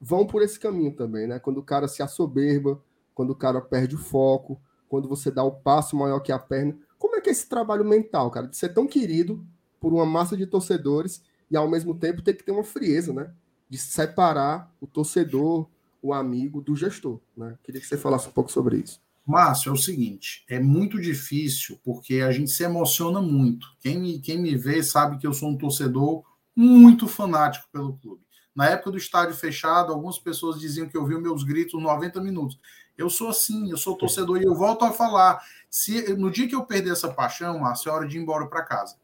vão 0.00 0.26
por 0.26 0.42
esse 0.42 0.58
caminho 0.58 0.92
também, 0.92 1.26
né? 1.26 1.38
Quando 1.38 1.58
o 1.58 1.62
cara 1.62 1.86
se 1.86 2.02
assoberba, 2.02 2.80
quando 3.14 3.30
o 3.30 3.36
cara 3.36 3.60
perde 3.60 3.94
o 3.94 3.98
foco, 3.98 4.60
quando 4.88 5.08
você 5.08 5.30
dá 5.30 5.44
o 5.44 5.52
passo 5.52 5.96
maior 5.96 6.20
que 6.20 6.32
a 6.32 6.38
perna. 6.38 6.76
Como 6.98 7.16
é 7.16 7.20
que 7.20 7.28
é 7.28 7.32
esse 7.32 7.48
trabalho 7.48 7.84
mental, 7.84 8.30
cara, 8.30 8.46
de 8.46 8.56
ser 8.56 8.70
tão 8.70 8.86
querido 8.86 9.44
por 9.78 9.92
uma 9.92 10.06
massa 10.06 10.36
de 10.36 10.46
torcedores 10.46 11.22
e 11.50 11.56
ao 11.56 11.68
mesmo 11.68 11.94
tempo 11.94 12.22
ter 12.22 12.34
que 12.34 12.42
ter 12.42 12.52
uma 12.52 12.64
frieza, 12.64 13.12
né? 13.12 13.30
De 13.74 13.80
separar 13.80 14.72
o 14.80 14.86
torcedor, 14.86 15.68
o 16.00 16.14
amigo 16.14 16.60
do 16.60 16.76
gestor, 16.76 17.18
né? 17.36 17.58
Queria 17.64 17.80
que 17.80 17.86
você 17.88 17.98
falasse 17.98 18.28
um 18.28 18.30
pouco 18.30 18.52
sobre 18.52 18.76
isso. 18.76 19.02
Márcio, 19.26 19.70
é 19.70 19.72
o 19.72 19.76
seguinte, 19.76 20.44
é 20.48 20.60
muito 20.60 21.00
difícil 21.00 21.80
porque 21.82 22.20
a 22.20 22.30
gente 22.30 22.52
se 22.52 22.62
emociona 22.62 23.20
muito. 23.20 23.66
Quem 23.80 23.98
me, 23.98 24.20
quem 24.20 24.38
me 24.38 24.56
vê 24.56 24.80
sabe 24.80 25.18
que 25.18 25.26
eu 25.26 25.32
sou 25.32 25.48
um 25.48 25.58
torcedor 25.58 26.22
muito 26.54 27.08
fanático 27.08 27.66
pelo 27.72 27.96
clube. 27.96 28.22
Na 28.54 28.68
época 28.68 28.92
do 28.92 28.96
estádio 28.96 29.34
fechado, 29.34 29.92
algumas 29.92 30.20
pessoas 30.20 30.60
diziam 30.60 30.86
que 30.86 30.96
ouviam 30.96 31.20
meus 31.20 31.42
gritos 31.42 31.82
90 31.82 32.20
minutos. 32.20 32.56
Eu 32.96 33.10
sou 33.10 33.30
assim, 33.30 33.72
eu 33.72 33.76
sou 33.76 33.96
torcedor 33.96 34.40
e 34.40 34.44
eu 34.44 34.54
volto 34.54 34.84
a 34.84 34.92
falar. 34.92 35.42
Se 35.68 36.14
no 36.14 36.30
dia 36.30 36.46
que 36.46 36.54
eu 36.54 36.64
perder 36.64 36.92
essa 36.92 37.12
paixão, 37.12 37.58
Márcio, 37.58 37.90
é 37.90 37.92
hora 37.92 38.06
de 38.06 38.18
ir 38.18 38.22
embora 38.22 38.46
para 38.46 38.62
casa. 38.62 38.94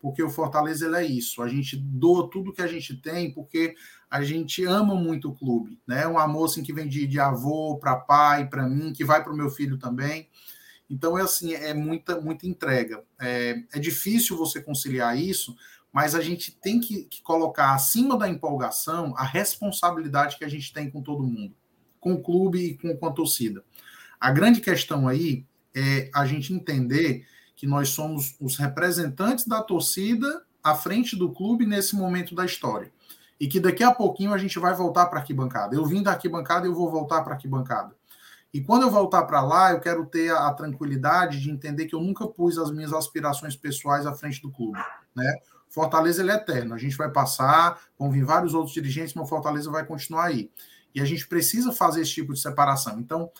Porque 0.00 0.22
o 0.22 0.30
Fortaleza 0.30 0.86
ele 0.86 0.96
é 0.96 1.04
isso. 1.04 1.42
A 1.42 1.48
gente 1.48 1.76
doa 1.76 2.30
tudo 2.30 2.52
que 2.52 2.62
a 2.62 2.66
gente 2.66 2.96
tem 2.96 3.32
porque 3.32 3.74
a 4.10 4.22
gente 4.22 4.64
ama 4.64 4.94
muito 4.94 5.28
o 5.28 5.34
clube, 5.34 5.80
né? 5.86 6.06
Um 6.06 6.18
amor 6.18 6.46
assim 6.46 6.62
que 6.62 6.72
vem 6.72 6.88
de, 6.88 7.06
de 7.06 7.18
avô 7.18 7.76
para 7.78 7.96
pai, 7.96 8.48
para 8.48 8.66
mim, 8.68 8.92
que 8.92 9.04
vai 9.04 9.22
para 9.22 9.32
o 9.32 9.36
meu 9.36 9.50
filho 9.50 9.78
também. 9.78 10.28
Então 10.88 11.18
é 11.18 11.22
assim, 11.22 11.52
é 11.52 11.74
muita 11.74 12.20
muita 12.20 12.46
entrega. 12.46 13.02
É, 13.20 13.62
é 13.72 13.78
difícil 13.78 14.36
você 14.36 14.62
conciliar 14.62 15.18
isso, 15.18 15.56
mas 15.92 16.14
a 16.14 16.20
gente 16.20 16.52
tem 16.52 16.80
que, 16.80 17.04
que 17.04 17.22
colocar 17.22 17.74
acima 17.74 18.16
da 18.16 18.28
empolgação 18.28 19.14
a 19.16 19.24
responsabilidade 19.24 20.36
que 20.36 20.44
a 20.44 20.48
gente 20.48 20.72
tem 20.72 20.90
com 20.90 21.02
todo 21.02 21.22
mundo 21.22 21.54
com 22.06 22.12
o 22.12 22.22
clube 22.22 22.58
e 22.60 22.78
com, 22.78 22.96
com 22.96 23.06
a 23.06 23.12
torcida. 23.12 23.64
A 24.20 24.30
grande 24.30 24.60
questão 24.60 25.08
aí 25.08 25.44
é 25.74 26.08
a 26.14 26.24
gente 26.24 26.52
entender 26.52 27.26
que 27.56 27.66
nós 27.66 27.88
somos 27.88 28.36
os 28.40 28.56
representantes 28.56 29.44
da 29.44 29.60
torcida 29.60 30.44
à 30.62 30.72
frente 30.72 31.16
do 31.16 31.32
clube 31.32 31.66
nesse 31.66 31.96
momento 31.96 32.32
da 32.32 32.44
história. 32.44 32.92
E 33.38 33.46
que 33.46 33.60
daqui 33.60 33.84
a 33.84 33.92
pouquinho 33.92 34.32
a 34.32 34.38
gente 34.38 34.58
vai 34.58 34.74
voltar 34.74 35.06
para 35.06 35.18
arquibancada. 35.18 35.74
Eu 35.74 35.84
vim 35.84 36.02
da 36.02 36.12
arquibancada 36.12 36.66
e 36.66 36.70
eu 36.70 36.74
vou 36.74 36.90
voltar 36.90 37.22
para 37.22 37.34
arquibancada. 37.34 37.94
E 38.52 38.62
quando 38.62 38.82
eu 38.82 38.90
voltar 38.90 39.24
para 39.24 39.42
lá, 39.42 39.72
eu 39.72 39.80
quero 39.80 40.06
ter 40.06 40.30
a, 40.30 40.48
a, 40.48 40.54
tranquilidade 40.54 41.40
de 41.40 41.50
entender 41.50 41.86
que 41.86 41.94
eu 41.94 42.00
nunca 42.00 42.26
pus 42.26 42.56
as 42.56 42.70
minhas 42.70 42.92
aspirações 42.92 43.54
pessoais 43.54 44.06
à 44.06 44.14
frente 44.14 44.40
do 44.40 44.50
clube. 44.50 44.78
Né? 45.14 45.40
Fortaleza 45.68 46.22
ele 46.22 46.30
é 46.30 46.36
eterno. 46.36 46.74
A 46.74 46.78
gente 46.78 46.96
vai 46.96 47.10
passar, 47.10 47.78
vão 47.98 48.10
vir 48.10 48.24
vários 48.24 48.54
outros 48.54 48.72
dirigentes, 48.72 49.12
mas 49.12 49.28
Fortaleza 49.28 49.70
vai 49.70 49.84
continuar 49.84 50.24
aí. 50.24 50.50
E 50.94 51.00
a 51.02 51.04
gente 51.04 51.28
precisa 51.28 51.72
fazer 51.72 52.00
esse 52.00 52.12
tipo 52.12 52.32
de 52.32 52.40
separação. 52.40 52.98
Então, 52.98 53.30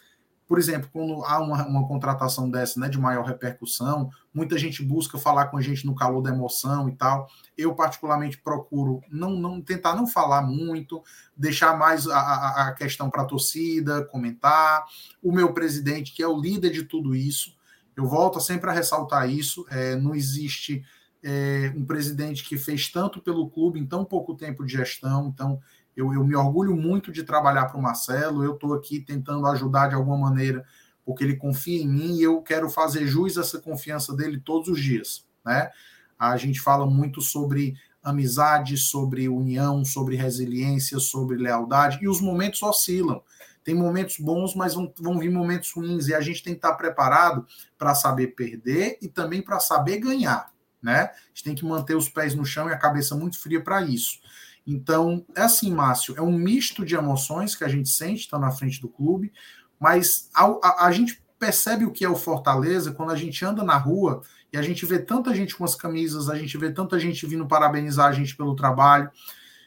por 0.49 0.59
exemplo, 0.59 0.89
quando 0.93 1.25
há 1.25 1.41
uma, 1.41 1.67
uma, 1.67 1.89
contratação 1.89 2.49
dessa, 2.49 2.79
né, 2.79 2.89
de 2.89 2.99
maior 2.99 3.25
repercussão, 3.25 4.11
muita 4.33 4.57
gente 4.57 4.83
busca 4.83 5.19
falar 5.19 5.47
com 5.47 5.57
a 5.57 5.61
gente 5.61 5.85
no 5.85 5.95
calor 5.95 6.23
da 6.23 6.31
emoção 6.31 6.89
e 6.89 6.93
tal. 6.93 7.29
Eu, 7.59 7.75
particularmente, 7.75 8.39
procuro 8.39 9.01
não, 9.11 9.31
não 9.31 9.61
tentar 9.61 9.97
não 9.97 10.07
falar 10.07 10.43
muito, 10.43 11.03
deixar 11.37 11.77
mais 11.77 12.07
a, 12.07 12.69
a, 12.69 12.73
questão 12.75 13.11
para 13.11 13.23
a 13.23 13.27
torcida, 13.27 14.05
comentar. 14.05 14.85
O 15.21 15.33
meu 15.33 15.53
presidente, 15.53 16.13
que 16.13 16.23
é 16.23 16.29
o 16.29 16.41
líder 16.41 16.71
de 16.71 16.85
tudo 16.85 17.15
isso, 17.15 17.57
eu 17.97 18.07
volto 18.07 18.41
sempre 18.41 18.71
a 18.71 18.73
ressaltar 18.73 19.29
isso. 19.29 19.67
É, 19.69 19.97
não 19.97 20.15
existe 20.15 20.85
é, 21.25 21.73
um 21.75 21.85
presidente 21.85 22.45
que 22.45 22.57
fez 22.57 22.89
tanto 22.89 23.21
pelo 23.21 23.51
clube 23.51 23.81
em 23.81 23.87
tão 23.87 24.05
pouco 24.05 24.37
tempo 24.37 24.65
de 24.65 24.75
gestão. 24.75 25.27
Então, 25.27 25.61
eu, 25.97 26.13
eu 26.13 26.23
me 26.23 26.37
orgulho 26.37 26.77
muito 26.77 27.11
de 27.11 27.25
trabalhar 27.25 27.67
para 27.67 27.79
o 27.79 27.83
Marcelo. 27.83 28.45
Eu 28.45 28.55
estou 28.55 28.75
aqui 28.75 29.01
tentando 29.01 29.47
ajudar 29.47 29.89
de 29.89 29.95
alguma 29.95 30.19
maneira, 30.19 30.65
porque 31.05 31.25
ele 31.25 31.37
confia 31.37 31.83
em 31.83 31.89
mim 31.89 32.17
e 32.17 32.23
eu 32.23 32.43
quero 32.43 32.69
fazer 32.69 33.07
jus 33.07 33.39
a 33.39 33.41
essa 33.41 33.59
confiança 33.59 34.15
dele 34.15 34.39
todos 34.39 34.69
os 34.69 34.81
dias. 34.81 35.25
Né? 35.45 35.71
A 36.19 36.37
gente 36.37 36.61
fala 36.61 36.87
muito 36.87 37.23
sobre 37.23 37.75
amizade, 38.03 38.77
sobre 38.77 39.29
união, 39.29 39.85
sobre 39.85 40.17
resiliência, 40.17 41.01
sobre 41.01 41.37
lealdade, 41.37 41.99
e 42.01 42.09
os 42.09 42.21
momentos 42.21 42.63
oscilam. 42.63 43.21
Tem 43.65 43.75
momentos 43.75 44.19
bons, 44.21 44.55
mas 44.55 44.75
vão, 44.75 44.93
vão 45.01 45.19
vir 45.19 45.31
momentos 45.31 45.73
ruins, 45.73 46.07
e 46.07 46.15
a 46.15 46.21
gente 46.21 46.41
tem 46.41 46.53
que 46.53 46.59
estar 46.59 46.75
preparado 46.75 47.45
para 47.77 47.97
saber 47.97 48.29
perder 48.29 48.97
e 49.03 49.09
também 49.09 49.43
para 49.43 49.59
saber 49.59 49.99
ganhar. 49.99 50.53
Né? 50.81 51.01
A 51.01 51.29
gente 51.31 51.43
tem 51.43 51.55
que 51.55 51.65
manter 51.65 51.97
os 51.97 52.09
pés 52.09 52.33
no 52.33 52.45
chão 52.45 52.69
e 52.69 52.73
a 52.73 52.79
cabeça 52.79 53.17
muito 53.17 53.41
fria 53.41 53.61
para 53.61 53.83
isso. 53.83 54.21
Então, 54.67 55.25
é 55.37 55.43
assim, 55.43 55.71
Márcio, 55.71 56.17
é 56.19 56.21
um 56.21 56.33
misto 56.33 56.85
de 56.85 56.97
emoções 56.97 57.55
que 57.55 57.63
a 57.63 57.69
gente 57.69 57.89
sente, 57.89 58.23
está 58.23 58.37
na 58.37 58.51
frente 58.51 58.81
do 58.81 58.89
clube, 58.89 59.33
mas 59.79 60.29
a, 60.35 60.45
a, 60.45 60.87
a, 60.87 60.93
gente 60.93 61.23
percebe 61.39 61.85
o 61.85 61.93
que 61.93 62.05
é 62.05 62.09
o 62.09 62.17
Fortaleza 62.17 62.93
quando 62.93 63.13
a 63.13 63.17
gente 63.17 63.45
anda 63.45 63.63
na 63.63 63.77
rua 63.77 64.23
e 64.53 64.57
a 64.57 64.63
gente 64.63 64.85
vê 64.85 64.99
tanta 64.99 65.33
gente 65.33 65.55
com 65.55 65.65
as 65.65 65.77
camisas, 65.77 66.29
a 66.29 66.37
gente 66.37 66.59
vê 66.59 66.73
tanta 66.73 66.99
gente 66.99 67.25
vindo 67.27 67.47
parabenizar 67.47 68.09
a 68.09 68.13
gente 68.13 68.35
pelo 68.35 68.57
trabalho. 68.57 69.09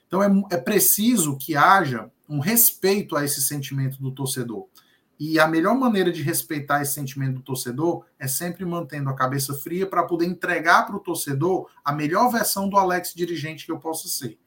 Então, 0.05 0.21
é, 0.21 0.29
é 0.51 0.57
preciso 0.57 1.37
que 1.37 1.55
haja 1.55 2.11
um 2.27 2.39
respeito 2.39 3.15
a 3.15 3.23
esse 3.23 3.41
sentimento 3.41 4.01
do 4.01 4.11
torcedor. 4.11 4.67
E 5.17 5.39
a 5.39 5.47
melhor 5.47 5.75
maneira 5.75 6.11
de 6.11 6.21
respeitar 6.21 6.81
esse 6.81 6.93
sentimento 6.93 7.35
do 7.35 7.41
torcedor 7.41 8.05
é 8.17 8.27
sempre 8.27 8.65
mantendo 8.65 9.09
a 9.09 9.15
cabeça 9.15 9.53
fria 9.53 9.85
para 9.85 10.03
poder 10.03 10.25
entregar 10.25 10.85
para 10.85 10.95
o 10.95 10.99
torcedor 10.99 11.69
a 11.83 11.93
melhor 11.93 12.29
versão 12.31 12.69
do 12.69 12.77
Alex 12.77 13.13
dirigente 13.13 13.65
que 13.65 13.71
eu 13.71 13.79
possa 13.79 14.07
ser 14.07 14.37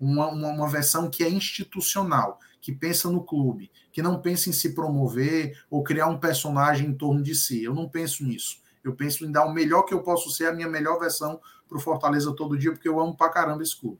uma, 0.00 0.28
uma, 0.28 0.48
uma, 0.48 0.68
versão 0.68 1.10
que 1.10 1.24
é 1.24 1.28
institucional, 1.28 2.38
que 2.60 2.72
pensa 2.72 3.10
no 3.10 3.22
clube, 3.22 3.70
que 3.92 4.02
não 4.02 4.20
pensa 4.20 4.48
em 4.48 4.52
se 4.52 4.74
promover 4.74 5.58
ou 5.70 5.82
criar 5.82 6.06
um 6.08 6.18
personagem 6.18 6.88
em 6.88 6.94
torno 6.94 7.22
de 7.22 7.34
si. 7.34 7.64
Eu 7.64 7.74
não 7.74 7.88
penso 7.88 8.24
nisso. 8.24 8.60
Eu 8.82 8.94
penso 8.94 9.24
em 9.24 9.32
dar 9.32 9.44
o 9.44 9.52
melhor 9.52 9.82
que 9.82 9.92
eu 9.92 10.02
posso 10.02 10.30
ser, 10.30 10.46
a 10.46 10.52
minha 10.52 10.68
melhor 10.68 10.98
versão 10.98 11.40
para 11.68 11.76
o 11.76 11.80
Fortaleza 11.80 12.32
todo 12.34 12.56
dia, 12.56 12.72
porque 12.72 12.88
eu 12.88 12.98
amo 13.00 13.16
pra 13.16 13.28
caramba 13.28 13.62
esse 13.62 13.78
clube. 13.78 13.98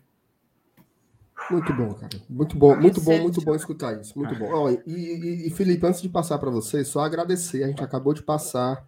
Muito 1.50 1.72
bom, 1.72 1.94
cara. 1.94 2.20
Muito 2.28 2.56
bom, 2.56 2.76
muito 2.76 3.00
bom, 3.00 3.22
muito 3.22 3.40
bom 3.40 3.54
escutar 3.54 3.98
isso. 4.00 4.18
Muito 4.18 4.34
bom. 4.34 4.50
Oh, 4.52 4.70
e, 4.70 4.82
e, 4.86 5.46
e, 5.46 5.50
Felipe, 5.50 5.86
antes 5.86 6.02
de 6.02 6.08
passar 6.08 6.38
para 6.38 6.50
você, 6.50 6.84
só 6.84 7.00
agradecer. 7.00 7.62
A 7.62 7.68
gente 7.68 7.82
acabou 7.82 8.12
de 8.12 8.22
passar. 8.22 8.86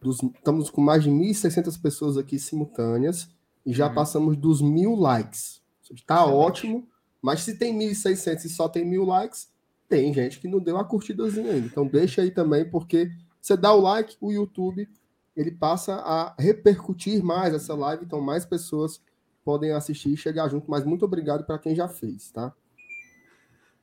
Dos, 0.00 0.22
estamos 0.22 0.70
com 0.70 0.80
mais 0.80 1.02
de 1.02 1.10
1.600 1.10 1.80
pessoas 1.80 2.16
aqui 2.16 2.38
simultâneas 2.38 3.28
e 3.66 3.72
já 3.72 3.88
uhum. 3.88 3.94
passamos 3.94 4.36
dos 4.36 4.62
mil 4.62 4.94
likes. 4.94 5.59
Está 5.90 6.24
ótimo, 6.24 6.88
mas 7.20 7.40
se 7.40 7.58
tem 7.58 7.76
1.600 7.76 8.44
e 8.44 8.48
só 8.48 8.68
tem 8.68 8.84
mil 8.84 9.04
likes, 9.04 9.48
tem 9.88 10.12
gente 10.14 10.38
que 10.38 10.48
não 10.48 10.60
deu 10.60 10.78
a 10.78 10.84
curtidazinha 10.84 11.52
ainda. 11.52 11.66
Então 11.66 11.86
deixa 11.86 12.22
aí 12.22 12.30
também, 12.30 12.64
porque 12.68 13.10
você 13.40 13.56
dá 13.56 13.72
o 13.72 13.80
like, 13.80 14.16
o 14.20 14.30
YouTube 14.30 14.88
ele 15.36 15.50
passa 15.50 15.94
a 15.94 16.34
repercutir 16.38 17.22
mais 17.22 17.54
essa 17.54 17.74
live, 17.74 18.04
então 18.04 18.20
mais 18.20 18.44
pessoas 18.44 19.02
podem 19.44 19.72
assistir 19.72 20.12
e 20.12 20.16
chegar 20.16 20.48
junto. 20.48 20.70
Mas 20.70 20.84
muito 20.84 21.04
obrigado 21.04 21.44
para 21.44 21.58
quem 21.58 21.74
já 21.74 21.88
fez, 21.88 22.30
tá? 22.30 22.52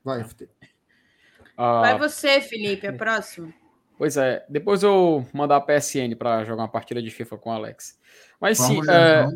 Vai, 0.04 0.24
FT. 0.24 0.50
Ah, 1.58 1.82
Vai 1.82 1.98
você, 1.98 2.40
Felipe, 2.42 2.86
a 2.86 2.94
próxima. 2.94 3.54
Pois 3.98 4.16
é, 4.16 4.46
depois 4.48 4.84
eu 4.84 5.26
mandar 5.34 5.58
a 5.58 5.62
PSN 5.62 6.16
para 6.16 6.46
jogar 6.46 6.64
uma 6.64 6.70
partida 6.70 7.02
de 7.02 7.10
FIFA 7.10 7.38
com 7.38 7.50
o 7.50 7.54
Alex. 7.54 8.00
Mas 8.40 8.60
Vamos 8.60 8.86
sim, 8.86 8.92
é... 8.92 9.28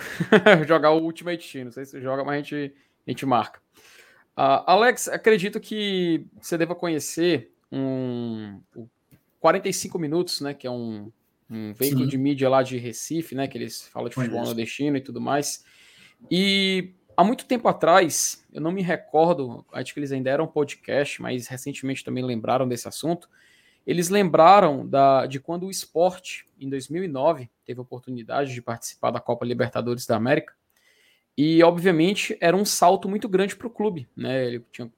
jogar 0.66 0.90
o 0.92 1.02
Ultimate 1.02 1.52
Team, 1.52 1.66
não 1.66 1.72
sei 1.72 1.84
se 1.84 1.92
você 1.92 2.00
joga, 2.00 2.24
mas 2.24 2.34
a 2.34 2.36
gente, 2.38 2.74
a 3.06 3.10
gente 3.10 3.26
marca. 3.26 3.60
Uh, 4.36 4.64
Alex, 4.66 5.08
acredito 5.08 5.60
que 5.60 6.26
você 6.40 6.56
deva 6.56 6.74
conhecer 6.74 7.52
um 7.70 8.60
45 9.38 9.98
minutos, 9.98 10.40
né, 10.40 10.54
que 10.54 10.66
é 10.66 10.70
um, 10.70 11.10
um 11.50 11.72
veículo 11.72 12.04
Sim. 12.04 12.10
de 12.10 12.18
mídia 12.18 12.48
lá 12.48 12.62
de 12.62 12.78
Recife, 12.78 13.34
né? 13.34 13.48
Que 13.48 13.58
eles 13.58 13.88
falam 13.88 14.08
de 14.08 14.14
futebol 14.14 14.44
nordestino 14.44 14.96
e 14.96 15.00
tudo 15.00 15.20
mais. 15.20 15.64
E 16.30 16.92
há 17.16 17.24
muito 17.24 17.44
tempo 17.44 17.66
atrás, 17.66 18.46
eu 18.52 18.60
não 18.60 18.70
me 18.70 18.82
recordo, 18.82 19.64
acho 19.72 19.92
que 19.92 19.98
eles 19.98 20.12
ainda 20.12 20.30
eram 20.30 20.46
podcast, 20.46 21.20
mas 21.20 21.48
recentemente 21.48 22.04
também 22.04 22.24
lembraram 22.24 22.68
desse 22.68 22.86
assunto. 22.86 23.28
Eles 23.86 24.08
lembraram 24.08 24.86
da, 24.86 25.26
de 25.26 25.40
quando 25.40 25.66
o 25.66 25.70
esporte, 25.70 26.46
em 26.58 26.68
2009, 26.68 27.50
teve 27.64 27.80
a 27.80 27.82
oportunidade 27.82 28.52
de 28.52 28.62
participar 28.62 29.10
da 29.10 29.20
Copa 29.20 29.44
Libertadores 29.44 30.06
da 30.06 30.16
América. 30.16 30.54
E, 31.36 31.62
obviamente, 31.62 32.36
era 32.40 32.56
um 32.56 32.64
salto 32.64 33.08
muito 33.08 33.28
grande 33.28 33.56
para 33.56 33.66
o 33.66 33.70
clube. 33.70 34.08
Né? 34.14 34.46
Ele 34.46 34.66
tinha, 34.70 34.92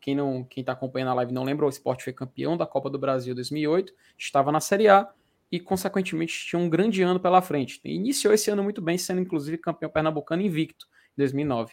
quem 0.00 0.14
não, 0.16 0.42
quem 0.42 0.62
está 0.62 0.72
acompanhando 0.72 1.10
a 1.10 1.14
live 1.14 1.32
não 1.32 1.44
lembra, 1.44 1.66
o 1.66 1.68
esporte 1.68 2.04
foi 2.04 2.12
campeão 2.12 2.56
da 2.56 2.66
Copa 2.66 2.90
do 2.90 2.98
Brasil 2.98 3.34
2008, 3.34 3.92
estava 4.18 4.50
na 4.50 4.60
Série 4.60 4.88
A, 4.88 5.08
e, 5.50 5.58
consequentemente, 5.58 6.46
tinha 6.46 6.60
um 6.60 6.68
grande 6.68 7.02
ano 7.02 7.18
pela 7.18 7.40
frente. 7.40 7.80
Iniciou 7.84 8.34
esse 8.34 8.50
ano 8.50 8.62
muito 8.62 8.82
bem, 8.82 8.98
sendo 8.98 9.20
inclusive 9.20 9.56
campeão 9.56 9.90
pernambucano 9.90 10.42
invicto 10.42 10.86
em 11.16 11.22
2009. 11.22 11.72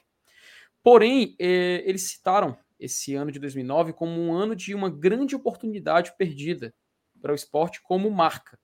Porém, 0.82 1.36
eh, 1.40 1.84
eles 1.86 2.04
citaram 2.04 2.58
esse 2.80 3.16
ano 3.16 3.32
de 3.32 3.40
2009 3.40 3.94
como 3.94 4.20
um 4.22 4.34
ano 4.34 4.56
de 4.56 4.74
uma 4.74 4.90
grande 4.90 5.36
oportunidade 5.36 6.14
perdida 6.18 6.74
para 7.22 7.32
o 7.32 7.36
esporte 7.36 7.82
como 7.82 8.10
marca. 8.10 8.58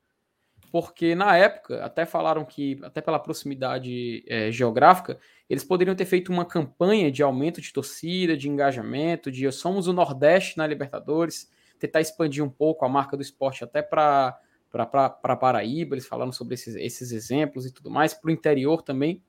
Porque 0.72 1.14
na 1.16 1.36
época, 1.36 1.84
até 1.84 2.06
falaram 2.06 2.46
que, 2.46 2.80
até 2.82 3.02
pela 3.02 3.20
proximidade 3.20 4.24
eh, 4.26 4.52
geográfica, 4.52 5.20
eles 5.50 5.66
poderiam 5.66 5.96
ter 5.96 6.06
feito 6.06 6.32
uma 6.32 6.46
campanha 6.46 7.12
de 7.12 7.22
aumento 7.22 7.60
de 7.60 7.74
torcida, 7.74 8.38
de 8.38 8.48
engajamento, 8.48 9.30
de 9.30 9.52
somos 9.52 9.88
o 9.88 9.94
Nordeste 9.94 10.58
na 10.58 10.66
Libertadores, 10.66 11.52
tentar 11.78 12.00
expandir 12.00 12.44
um 12.44 12.50
pouco 12.50 12.86
a 12.86 12.90
marca 12.90 13.18
do 13.18 13.22
esporte 13.22 13.64
até 13.64 13.82
para 13.82 14.40
para 14.72 15.36
Paraíba, 15.36 15.96
eles 15.96 16.08
falaram 16.08 16.32
sobre 16.32 16.54
esses, 16.54 16.76
esses 16.78 17.12
exemplos 17.12 17.66
e 17.66 17.74
tudo 17.74 17.92
mais, 17.92 18.14
para 18.14 18.30
o 18.30 18.32
interior 18.32 18.82
também. 18.82 19.22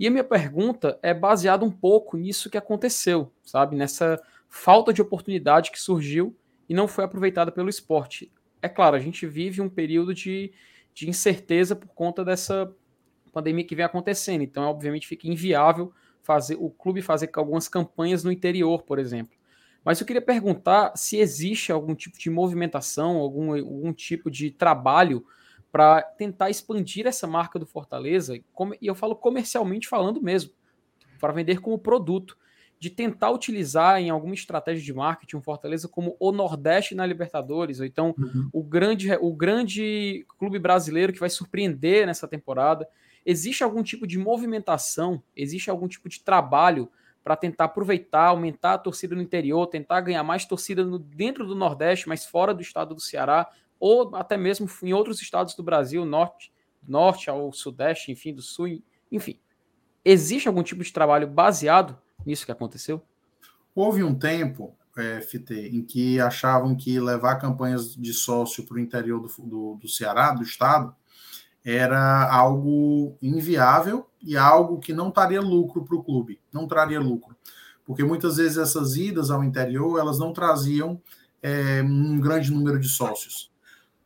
E 0.00 0.06
a 0.06 0.10
minha 0.10 0.24
pergunta 0.24 0.98
é 1.02 1.12
baseada 1.12 1.62
um 1.62 1.70
pouco 1.70 2.16
nisso 2.16 2.48
que 2.48 2.56
aconteceu, 2.56 3.30
sabe? 3.44 3.76
Nessa 3.76 4.18
falta 4.48 4.94
de 4.94 5.02
oportunidade 5.02 5.70
que 5.70 5.78
surgiu 5.78 6.34
e 6.66 6.72
não 6.72 6.88
foi 6.88 7.04
aproveitada 7.04 7.52
pelo 7.52 7.68
esporte. 7.68 8.32
É 8.62 8.68
claro, 8.68 8.96
a 8.96 8.98
gente 8.98 9.26
vive 9.26 9.60
um 9.60 9.68
período 9.68 10.14
de, 10.14 10.54
de 10.94 11.06
incerteza 11.06 11.76
por 11.76 11.88
conta 11.88 12.24
dessa 12.24 12.74
pandemia 13.30 13.62
que 13.62 13.76
vem 13.76 13.84
acontecendo. 13.84 14.40
Então, 14.40 14.62
obviamente, 14.62 15.06
fica 15.06 15.28
inviável 15.28 15.92
fazer 16.22 16.56
o 16.58 16.70
clube 16.70 17.02
fazer 17.02 17.28
algumas 17.34 17.68
campanhas 17.68 18.24
no 18.24 18.32
interior, 18.32 18.82
por 18.82 18.98
exemplo. 18.98 19.36
Mas 19.84 20.00
eu 20.00 20.06
queria 20.06 20.22
perguntar 20.22 20.96
se 20.96 21.18
existe 21.18 21.70
algum 21.70 21.94
tipo 21.94 22.18
de 22.18 22.30
movimentação, 22.30 23.18
algum, 23.18 23.52
algum 23.52 23.92
tipo 23.92 24.30
de 24.30 24.50
trabalho 24.50 25.22
para 25.72 26.02
tentar 26.02 26.50
expandir 26.50 27.06
essa 27.06 27.26
marca 27.26 27.58
do 27.58 27.66
Fortaleza, 27.66 28.36
e 28.36 28.44
eu 28.82 28.94
falo 28.94 29.14
comercialmente 29.14 29.88
falando 29.88 30.20
mesmo, 30.20 30.52
para 31.20 31.32
vender 31.32 31.60
como 31.60 31.78
produto, 31.78 32.36
de 32.80 32.88
tentar 32.88 33.30
utilizar 33.30 34.00
em 34.00 34.08
alguma 34.08 34.32
estratégia 34.32 34.82
de 34.82 34.92
marketing 34.94 35.36
o 35.36 35.42
Fortaleza 35.42 35.86
como 35.86 36.16
o 36.18 36.32
Nordeste 36.32 36.94
na 36.94 37.04
Libertadores, 37.04 37.78
ou 37.78 37.84
então 37.84 38.14
uhum. 38.18 38.48
o, 38.52 38.62
grande, 38.62 39.12
o 39.20 39.34
grande 39.34 40.24
clube 40.38 40.58
brasileiro 40.58 41.12
que 41.12 41.20
vai 41.20 41.28
surpreender 41.28 42.06
nessa 42.06 42.26
temporada. 42.26 42.88
Existe 43.24 43.62
algum 43.62 43.82
tipo 43.82 44.06
de 44.06 44.18
movimentação, 44.18 45.22
existe 45.36 45.68
algum 45.68 45.86
tipo 45.86 46.08
de 46.08 46.22
trabalho 46.22 46.90
para 47.22 47.36
tentar 47.36 47.64
aproveitar, 47.64 48.28
aumentar 48.28 48.74
a 48.74 48.78
torcida 48.78 49.14
no 49.14 49.20
interior, 49.20 49.66
tentar 49.66 50.00
ganhar 50.00 50.24
mais 50.24 50.46
torcida 50.46 50.82
no, 50.82 50.98
dentro 50.98 51.46
do 51.46 51.54
Nordeste, 51.54 52.08
mas 52.08 52.24
fora 52.24 52.54
do 52.54 52.62
estado 52.62 52.94
do 52.94 53.00
Ceará, 53.00 53.46
ou 53.80 54.14
até 54.14 54.36
mesmo 54.36 54.68
em 54.82 54.92
outros 54.92 55.22
estados 55.22 55.54
do 55.54 55.62
Brasil, 55.62 56.04
norte, 56.04 56.52
norte 56.86 57.30
ao 57.30 57.50
sudeste, 57.52 58.12
enfim, 58.12 58.34
do 58.34 58.42
sul, 58.42 58.82
enfim. 59.10 59.40
Existe 60.04 60.46
algum 60.46 60.62
tipo 60.62 60.84
de 60.84 60.92
trabalho 60.92 61.26
baseado 61.26 61.98
nisso 62.24 62.44
que 62.44 62.52
aconteceu? 62.52 63.02
Houve 63.74 64.04
um 64.04 64.14
tempo, 64.14 64.76
é, 64.96 65.20
FT, 65.20 65.70
em 65.72 65.82
que 65.82 66.20
achavam 66.20 66.76
que 66.76 67.00
levar 67.00 67.36
campanhas 67.36 67.94
de 67.94 68.12
sócio 68.12 68.66
para 68.66 68.76
o 68.76 68.80
interior 68.80 69.20
do, 69.20 69.46
do, 69.46 69.74
do 69.76 69.88
Ceará, 69.88 70.32
do 70.32 70.42
estado, 70.42 70.94
era 71.64 72.30
algo 72.30 73.16
inviável 73.22 74.06
e 74.20 74.36
algo 74.36 74.78
que 74.78 74.92
não 74.92 75.10
traria 75.10 75.40
lucro 75.40 75.84
para 75.84 75.96
o 75.96 76.02
clube, 76.02 76.40
não 76.52 76.66
traria 76.66 77.00
lucro, 77.00 77.36
porque 77.84 78.02
muitas 78.02 78.36
vezes 78.36 78.56
essas 78.56 78.96
idas 78.96 79.30
ao 79.30 79.44
interior 79.44 79.98
elas 79.98 80.18
não 80.18 80.32
traziam 80.32 81.00
é, 81.42 81.82
um 81.82 82.18
grande 82.18 82.50
número 82.50 82.78
de 82.78 82.88
sócios. 82.88 83.49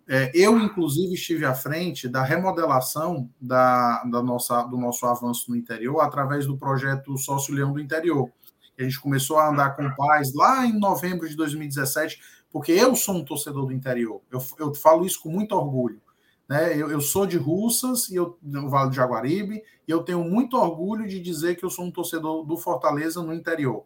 É, 0.06 0.30
eu, 0.34 0.58
inclusive, 0.58 1.14
estive 1.14 1.46
à 1.46 1.54
frente 1.54 2.08
da 2.08 2.22
remodelação 2.22 3.30
da, 3.40 4.04
da 4.04 4.22
nossa, 4.22 4.62
do 4.64 4.76
nosso 4.76 5.06
avanço 5.06 5.50
no 5.50 5.56
interior 5.56 6.00
através 6.00 6.46
do 6.46 6.58
projeto 6.58 7.16
Sócio 7.16 7.54
Leão 7.54 7.72
do 7.72 7.80
Interior. 7.80 8.30
A 8.78 8.82
gente 8.82 9.00
começou 9.00 9.38
a 9.38 9.48
andar 9.48 9.76
com 9.76 9.88
pais 9.94 10.34
lá 10.34 10.66
em 10.66 10.78
novembro 10.78 11.28
de 11.28 11.34
2017, 11.36 12.20
porque 12.50 12.72
eu 12.72 12.94
sou 12.94 13.16
um 13.16 13.24
torcedor 13.24 13.66
do 13.66 13.72
interior. 13.72 14.20
Eu, 14.30 14.42
eu 14.58 14.74
falo 14.74 15.06
isso 15.06 15.22
com 15.22 15.30
muito 15.30 15.54
orgulho. 15.54 16.02
Né? 16.48 16.76
Eu, 16.76 16.90
eu, 16.90 17.00
sou 17.00 17.26
de 17.26 17.38
Russas 17.38 18.10
e 18.10 18.16
eu 18.16 18.38
no 18.42 18.68
Vale 18.68 18.90
do 18.90 18.96
Jaguaribe 18.96 19.62
e 19.88 19.90
eu 19.90 20.02
tenho 20.02 20.22
muito 20.22 20.58
orgulho 20.58 21.08
de 21.08 21.18
dizer 21.18 21.56
que 21.56 21.64
eu 21.64 21.70
sou 21.70 21.86
um 21.86 21.90
torcedor 21.90 22.44
do 22.44 22.56
Fortaleza 22.56 23.22
no 23.22 23.32
interior. 23.32 23.84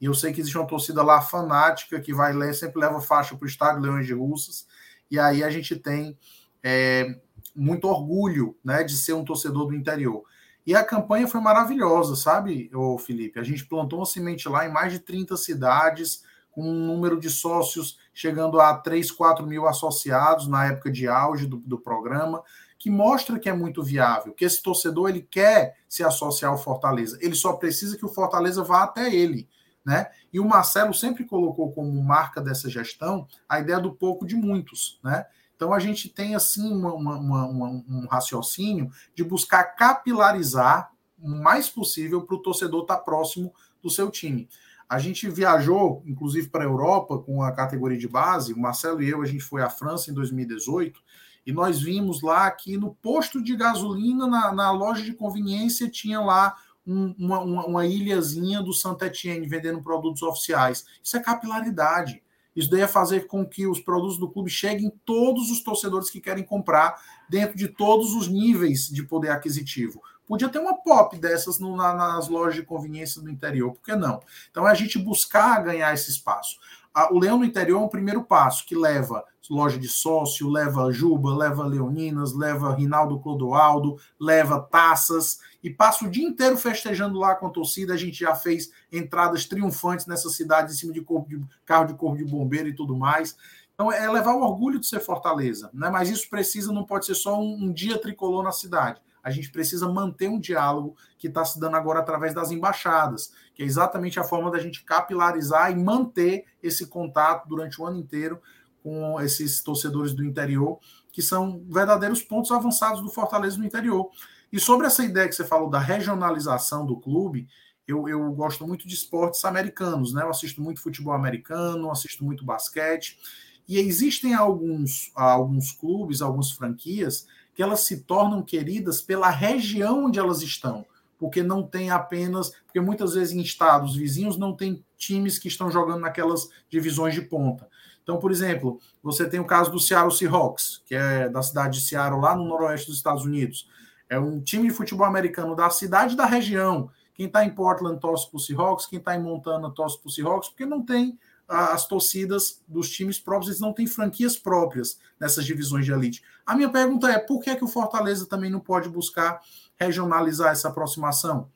E 0.00 0.04
eu 0.04 0.12
sei 0.12 0.32
que 0.32 0.40
existe 0.40 0.58
uma 0.58 0.66
torcida 0.66 1.02
lá 1.02 1.22
fanática 1.22 2.00
que 2.00 2.12
vai 2.12 2.32
ler, 2.34 2.52
sempre 2.54 2.80
leva 2.80 3.00
faixa 3.00 3.34
para 3.34 3.46
o 3.46 3.48
estádio 3.48 3.80
Leões 3.80 4.06
de 4.06 4.12
Russas. 4.12 4.66
E 5.10 5.18
aí 5.18 5.42
a 5.44 5.50
gente 5.50 5.76
tem 5.76 6.18
é, 6.62 7.18
muito 7.54 7.86
orgulho 7.86 8.56
né, 8.64 8.82
de 8.82 8.96
ser 8.96 9.12
um 9.12 9.24
torcedor 9.24 9.66
do 9.66 9.74
interior. 9.74 10.24
E 10.66 10.74
a 10.74 10.82
campanha 10.82 11.28
foi 11.28 11.40
maravilhosa, 11.40 12.16
sabe, 12.16 12.70
ô 12.74 12.96
Felipe? 12.96 13.38
A 13.38 13.42
gente 13.42 13.66
plantou 13.66 13.98
uma 13.98 14.06
semente 14.06 14.48
lá 14.48 14.66
em 14.66 14.72
mais 14.72 14.92
de 14.92 14.98
30 14.98 15.36
cidades 15.36 16.22
com 16.50 16.62
um 16.62 16.86
número 16.86 17.18
de 17.20 17.28
sócios 17.28 17.98
chegando 18.14 18.60
a 18.60 18.72
3, 18.74 19.10
4 19.10 19.46
mil 19.46 19.66
associados 19.66 20.46
na 20.46 20.66
época 20.66 20.90
de 20.90 21.08
auge 21.08 21.46
do, 21.46 21.56
do 21.58 21.78
programa, 21.78 22.42
que 22.78 22.88
mostra 22.88 23.38
que 23.38 23.48
é 23.48 23.52
muito 23.52 23.82
viável, 23.82 24.32
que 24.32 24.44
esse 24.44 24.62
torcedor 24.62 25.10
ele 25.10 25.22
quer 25.22 25.76
se 25.88 26.04
associar 26.04 26.52
ao 26.52 26.58
Fortaleza, 26.58 27.18
ele 27.20 27.34
só 27.34 27.54
precisa 27.54 27.96
que 27.96 28.04
o 28.04 28.08
Fortaleza 28.08 28.62
vá 28.62 28.84
até 28.84 29.12
ele. 29.12 29.48
Né? 29.84 30.10
E 30.32 30.40
o 30.40 30.48
Marcelo 30.48 30.94
sempre 30.94 31.24
colocou 31.24 31.70
como 31.72 32.02
marca 32.02 32.40
dessa 32.40 32.70
gestão 32.70 33.26
a 33.48 33.60
ideia 33.60 33.78
do 33.78 33.92
pouco 33.92 34.26
de 34.26 34.34
muitos. 34.34 34.98
Né? 35.04 35.26
Então 35.54 35.72
a 35.72 35.78
gente 35.78 36.08
tem 36.08 36.34
assim 36.34 36.72
uma, 36.72 36.94
uma, 36.94 37.46
uma, 37.46 37.68
um 37.88 38.06
raciocínio 38.10 38.90
de 39.14 39.22
buscar 39.22 39.62
capilarizar 39.76 40.90
o 41.18 41.28
mais 41.28 41.68
possível 41.68 42.22
para 42.22 42.36
o 42.36 42.42
torcedor 42.42 42.82
estar 42.82 42.98
próximo 42.98 43.52
do 43.82 43.90
seu 43.90 44.10
time. 44.10 44.48
A 44.88 44.98
gente 44.98 45.28
viajou, 45.28 46.02
inclusive, 46.06 46.48
para 46.48 46.64
a 46.64 46.66
Europa 46.66 47.18
com 47.18 47.42
a 47.42 47.52
categoria 47.52 47.98
de 47.98 48.08
base. 48.08 48.52
O 48.52 48.58
Marcelo 48.58 49.02
e 49.02 49.08
eu, 49.08 49.22
a 49.22 49.26
gente 49.26 49.42
foi 49.42 49.62
à 49.62 49.70
França 49.70 50.10
em 50.10 50.14
2018 50.14 51.00
e 51.46 51.52
nós 51.52 51.80
vimos 51.80 52.22
lá 52.22 52.50
que 52.50 52.76
no 52.76 52.94
posto 52.94 53.42
de 53.42 53.54
gasolina, 53.56 54.26
na, 54.26 54.52
na 54.52 54.70
loja 54.70 55.02
de 55.02 55.12
conveniência, 55.12 55.90
tinha 55.90 56.20
lá 56.20 56.54
um, 56.86 57.14
uma, 57.18 57.40
uma, 57.40 57.66
uma, 57.66 57.86
ilhazinha 57.86 58.62
do 58.62 58.72
Santa 58.72 59.06
Etienne 59.06 59.46
vendendo 59.46 59.82
produtos 59.82 60.22
oficiais. 60.22 60.84
Isso 61.02 61.16
é 61.16 61.20
capilaridade. 61.20 62.22
Isso 62.54 62.70
daí 62.70 62.82
é 62.82 62.86
fazer 62.86 63.26
com 63.26 63.44
que 63.44 63.66
os 63.66 63.80
produtos 63.80 64.18
do 64.18 64.30
clube 64.30 64.48
cheguem 64.48 64.92
todos 65.04 65.50
os 65.50 65.62
torcedores 65.62 66.08
que 66.08 66.20
querem 66.20 66.44
comprar, 66.44 67.02
dentro 67.28 67.56
de 67.56 67.66
todos 67.66 68.14
os 68.14 68.28
níveis 68.28 68.88
de 68.88 69.02
poder 69.02 69.30
aquisitivo. 69.30 70.00
Podia 70.26 70.48
ter 70.48 70.58
uma 70.58 70.80
pop 70.82 71.18
dessas 71.18 71.58
no, 71.58 71.76
na, 71.76 71.92
nas 71.94 72.28
lojas 72.28 72.54
de 72.54 72.62
conveniência 72.62 73.20
do 73.20 73.30
interior, 73.30 73.72
por 73.72 73.82
que 73.82 73.96
não? 73.96 74.20
Então 74.50 74.66
é 74.66 74.70
a 74.70 74.74
gente 74.74 74.98
buscar 74.98 75.62
ganhar 75.62 75.92
esse 75.92 76.10
espaço. 76.10 76.58
a, 76.94 77.12
o 77.12 77.18
Leão 77.18 77.38
no 77.38 77.44
Interior 77.44 77.80
é 77.80 77.84
um 77.84 77.88
primeiro 77.88 78.22
passo 78.22 78.64
que 78.64 78.76
leva 78.76 79.24
loja 79.50 79.78
de 79.78 79.88
sócio, 79.88 80.48
leva 80.48 80.90
Juba, 80.90 81.34
leva 81.36 81.66
Leoninas, 81.66 82.32
leva 82.32 82.74
Rinaldo 82.74 83.18
Clodoaldo, 83.20 83.96
leva 84.18 84.60
taças 84.60 85.40
e 85.64 85.70
passa 85.70 86.04
o 86.04 86.10
dia 86.10 86.28
inteiro 86.28 86.58
festejando 86.58 87.18
lá 87.18 87.34
com 87.34 87.46
a 87.46 87.50
torcida. 87.50 87.94
A 87.94 87.96
gente 87.96 88.20
já 88.20 88.34
fez 88.34 88.70
entradas 88.92 89.46
triunfantes 89.46 90.04
nessa 90.04 90.28
cidade 90.28 90.70
em 90.70 90.76
cima 90.76 90.92
de, 90.92 91.00
de 91.00 91.46
carro 91.64 91.86
de 91.86 91.94
corpo 91.94 92.18
de 92.18 92.24
bombeiro 92.26 92.68
e 92.68 92.74
tudo 92.74 92.94
mais. 92.94 93.34
Então 93.72 93.90
é 93.90 94.06
levar 94.08 94.34
o 94.34 94.42
orgulho 94.42 94.78
de 94.78 94.86
ser 94.86 95.00
Fortaleza, 95.00 95.70
né? 95.72 95.88
Mas 95.88 96.10
isso 96.10 96.28
precisa, 96.28 96.70
não 96.70 96.84
pode 96.84 97.06
ser 97.06 97.14
só 97.14 97.40
um, 97.40 97.64
um 97.64 97.72
dia 97.72 97.98
tricolor 97.98 98.44
na 98.44 98.52
cidade. 98.52 99.00
A 99.22 99.30
gente 99.30 99.50
precisa 99.50 99.88
manter 99.88 100.28
um 100.28 100.38
diálogo 100.38 100.98
que 101.16 101.28
está 101.28 101.42
se 101.46 101.58
dando 101.58 101.76
agora 101.76 102.00
através 102.00 102.34
das 102.34 102.50
embaixadas, 102.50 103.32
que 103.54 103.62
é 103.62 103.66
exatamente 103.66 104.20
a 104.20 104.24
forma 104.24 104.50
da 104.50 104.58
gente 104.58 104.84
capilarizar 104.84 105.72
e 105.72 105.76
manter 105.76 106.44
esse 106.62 106.86
contato 106.88 107.48
durante 107.48 107.80
o 107.80 107.86
ano 107.86 107.96
inteiro 107.96 108.38
com 108.82 109.18
esses 109.18 109.62
torcedores 109.62 110.12
do 110.12 110.22
interior, 110.22 110.78
que 111.10 111.22
são 111.22 111.64
verdadeiros 111.70 112.22
pontos 112.22 112.50
avançados 112.50 113.00
do 113.00 113.08
Fortaleza 113.08 113.56
no 113.56 113.64
interior. 113.64 114.10
E 114.54 114.60
sobre 114.60 114.86
essa 114.86 115.04
ideia 115.04 115.28
que 115.28 115.34
você 115.34 115.44
falou 115.44 115.68
da 115.68 115.80
regionalização 115.80 116.86
do 116.86 116.96
clube, 116.96 117.48
eu, 117.88 118.08
eu 118.08 118.30
gosto 118.30 118.64
muito 118.64 118.86
de 118.86 118.94
esportes 118.94 119.44
americanos, 119.44 120.14
né? 120.14 120.22
Eu 120.22 120.30
assisto 120.30 120.62
muito 120.62 120.80
futebol 120.80 121.12
americano, 121.12 121.90
assisto 121.90 122.24
muito 122.24 122.44
basquete. 122.44 123.18
E 123.66 123.80
existem 123.80 124.32
alguns, 124.32 125.10
alguns 125.12 125.72
clubes, 125.72 126.22
algumas 126.22 126.52
franquias, 126.52 127.26
que 127.52 127.64
elas 127.64 127.80
se 127.80 128.04
tornam 128.04 128.44
queridas 128.44 129.02
pela 129.02 129.28
região 129.28 130.04
onde 130.04 130.20
elas 130.20 130.40
estão. 130.40 130.86
Porque 131.18 131.42
não 131.42 131.64
tem 131.64 131.90
apenas. 131.90 132.50
Porque 132.64 132.80
muitas 132.80 133.14
vezes 133.14 133.34
em 133.34 133.40
estados 133.40 133.96
vizinhos 133.96 134.38
não 134.38 134.54
tem 134.54 134.84
times 134.96 135.36
que 135.36 135.48
estão 135.48 135.68
jogando 135.68 136.02
naquelas 136.02 136.48
divisões 136.70 137.12
de 137.12 137.22
ponta. 137.22 137.68
Então, 138.04 138.20
por 138.20 138.30
exemplo, 138.30 138.78
você 139.02 139.28
tem 139.28 139.40
o 139.40 139.46
caso 139.46 139.72
do 139.72 139.80
Seattle 139.80 140.12
Seahawks, 140.12 140.80
que 140.86 140.94
é 140.94 141.28
da 141.28 141.42
cidade 141.42 141.80
de 141.80 141.88
Seattle, 141.88 142.20
lá 142.20 142.36
no 142.36 142.44
noroeste 142.44 142.86
dos 142.86 142.98
Estados 142.98 143.24
Unidos. 143.24 143.68
É 144.14 144.18
um 144.18 144.40
time 144.40 144.68
de 144.68 144.74
futebol 144.74 145.06
americano 145.06 145.56
da 145.56 145.68
cidade 145.70 146.16
da 146.16 146.24
região. 146.24 146.88
Quem 147.14 147.26
está 147.26 147.44
em 147.44 147.50
Portland 147.50 148.00
torce 148.00 148.28
para 148.28 148.36
o 148.36 148.40
Seahawks, 148.40 148.86
quem 148.86 148.98
está 148.98 149.14
em 149.16 149.22
Montana 149.22 149.70
torce 149.70 149.98
para 149.98 150.08
o 150.08 150.10
Seahawks, 150.10 150.48
porque 150.48 150.64
não 150.64 150.82
tem 150.82 151.18
as 151.48 151.86
torcidas 151.86 152.62
dos 152.66 152.88
times 152.88 153.18
próprios, 153.18 153.48
eles 153.48 153.60
não 153.60 153.72
têm 153.72 153.86
franquias 153.86 154.36
próprias 154.36 154.98
nessas 155.20 155.44
divisões 155.44 155.84
de 155.84 155.92
elite. 155.92 156.22
A 156.46 156.54
minha 156.56 156.70
pergunta 156.70 157.10
é: 157.10 157.18
por 157.18 157.40
que, 157.40 157.50
é 157.50 157.56
que 157.56 157.64
o 157.64 157.68
Fortaleza 157.68 158.26
também 158.26 158.50
não 158.50 158.60
pode 158.60 158.88
buscar 158.88 159.40
regionalizar 159.76 160.52
essa 160.52 160.68
aproximação? 160.68 161.48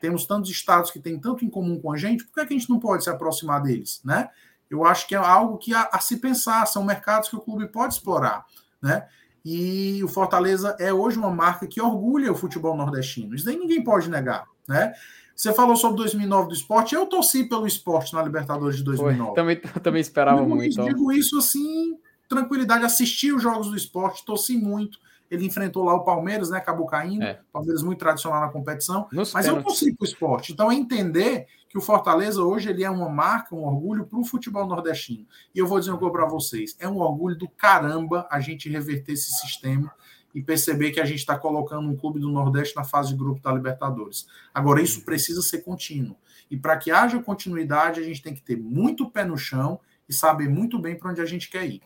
Temos 0.00 0.24
tantos 0.26 0.50
estados 0.50 0.90
que 0.90 1.00
têm 1.00 1.18
tanto 1.18 1.44
em 1.44 1.50
comum 1.50 1.80
com 1.80 1.92
a 1.92 1.96
gente, 1.96 2.24
por 2.24 2.34
que, 2.34 2.40
é 2.40 2.46
que 2.46 2.54
a 2.54 2.58
gente 2.58 2.70
não 2.70 2.78
pode 2.78 3.04
se 3.04 3.10
aproximar 3.10 3.62
deles? 3.62 4.00
Né? 4.04 4.28
Eu 4.70 4.84
acho 4.84 5.06
que 5.06 5.14
é 5.14 5.18
algo 5.18 5.58
que 5.58 5.74
a, 5.74 5.88
a 5.92 5.98
se 5.98 6.18
pensar, 6.18 6.66
são 6.66 6.84
mercados 6.84 7.28
que 7.28 7.36
o 7.36 7.40
clube 7.40 7.66
pode 7.68 7.94
explorar. 7.94 8.44
Né? 8.82 9.06
E 9.44 10.02
o 10.02 10.08
Fortaleza 10.08 10.74
é 10.80 10.92
hoje 10.92 11.18
uma 11.18 11.30
marca 11.30 11.66
que 11.66 11.80
orgulha 11.80 12.32
o 12.32 12.34
futebol 12.34 12.74
nordestino. 12.76 13.34
Isso 13.34 13.44
daí 13.44 13.58
ninguém 13.58 13.84
pode 13.84 14.08
negar. 14.08 14.46
Né? 14.66 14.94
Você 15.36 15.52
falou 15.52 15.76
sobre 15.76 15.98
2009 15.98 16.48
do 16.48 16.54
esporte. 16.54 16.94
Eu 16.94 17.06
torci 17.06 17.44
pelo 17.44 17.66
esporte 17.66 18.14
na 18.14 18.22
Libertadores 18.22 18.76
de 18.76 18.84
2009. 18.84 19.26
Foi, 19.26 19.34
também, 19.34 19.56
também 19.82 20.00
esperava 20.00 20.40
eu 20.40 20.48
muito. 20.48 20.80
Eu 20.80 20.86
digo 20.86 21.12
isso 21.12 21.36
assim, 21.36 21.98
tranquilidade. 22.28 22.84
Assisti 22.84 23.32
os 23.32 23.42
jogos 23.42 23.68
do 23.68 23.76
esporte, 23.76 24.24
torci 24.24 24.56
muito. 24.56 24.98
Ele 25.30 25.44
enfrentou 25.44 25.84
lá 25.84 25.94
o 25.94 26.04
Palmeiras, 26.04 26.50
né? 26.50 26.58
Acabou 26.58 26.86
caindo. 26.86 27.24
É. 27.24 27.40
Palmeiras 27.52 27.82
muito 27.82 27.98
tradicional 27.98 28.40
na 28.40 28.48
competição. 28.48 29.08
Nos 29.12 29.32
mas 29.32 29.46
pênaltis. 29.46 29.48
eu 29.48 29.62
torci 29.62 29.94
para 29.94 30.04
o 30.04 30.08
esporte. 30.08 30.52
Então 30.52 30.72
entender 30.72 31.46
que 31.74 31.78
o 31.78 31.80
Fortaleza 31.80 32.40
hoje 32.40 32.70
ele 32.70 32.84
é 32.84 32.88
uma 32.88 33.08
marca, 33.08 33.52
um 33.52 33.64
orgulho 33.64 34.06
para 34.06 34.16
o 34.16 34.24
futebol 34.24 34.64
nordestino. 34.64 35.26
E 35.52 35.58
eu 35.58 35.66
vou 35.66 35.80
dizer 35.80 35.90
uma 35.90 35.98
coisa 35.98 36.12
para 36.12 36.24
vocês: 36.24 36.76
é 36.78 36.88
um 36.88 36.98
orgulho 36.98 37.36
do 37.36 37.48
caramba 37.48 38.28
a 38.30 38.38
gente 38.38 38.68
reverter 38.68 39.14
esse 39.14 39.32
sistema 39.32 39.92
e 40.32 40.40
perceber 40.40 40.92
que 40.92 41.00
a 41.00 41.04
gente 41.04 41.18
está 41.18 41.36
colocando 41.36 41.88
um 41.88 41.96
clube 41.96 42.20
do 42.20 42.30
Nordeste 42.30 42.76
na 42.76 42.84
fase 42.84 43.08
de 43.08 43.16
grupo 43.16 43.42
da 43.42 43.52
Libertadores. 43.52 44.24
Agora, 44.54 44.80
isso 44.80 45.00
uhum. 45.00 45.04
precisa 45.04 45.42
ser 45.42 45.64
contínuo. 45.64 46.16
E 46.48 46.56
para 46.56 46.76
que 46.76 46.92
haja 46.92 47.20
continuidade, 47.20 47.98
a 47.98 48.04
gente 48.04 48.22
tem 48.22 48.32
que 48.32 48.42
ter 48.42 48.56
muito 48.56 49.10
pé 49.10 49.24
no 49.24 49.36
chão 49.36 49.80
e 50.08 50.12
saber 50.12 50.48
muito 50.48 50.78
bem 50.78 50.96
para 50.96 51.10
onde 51.10 51.20
a 51.20 51.26
gente 51.26 51.50
quer 51.50 51.66
ir. 51.66 51.82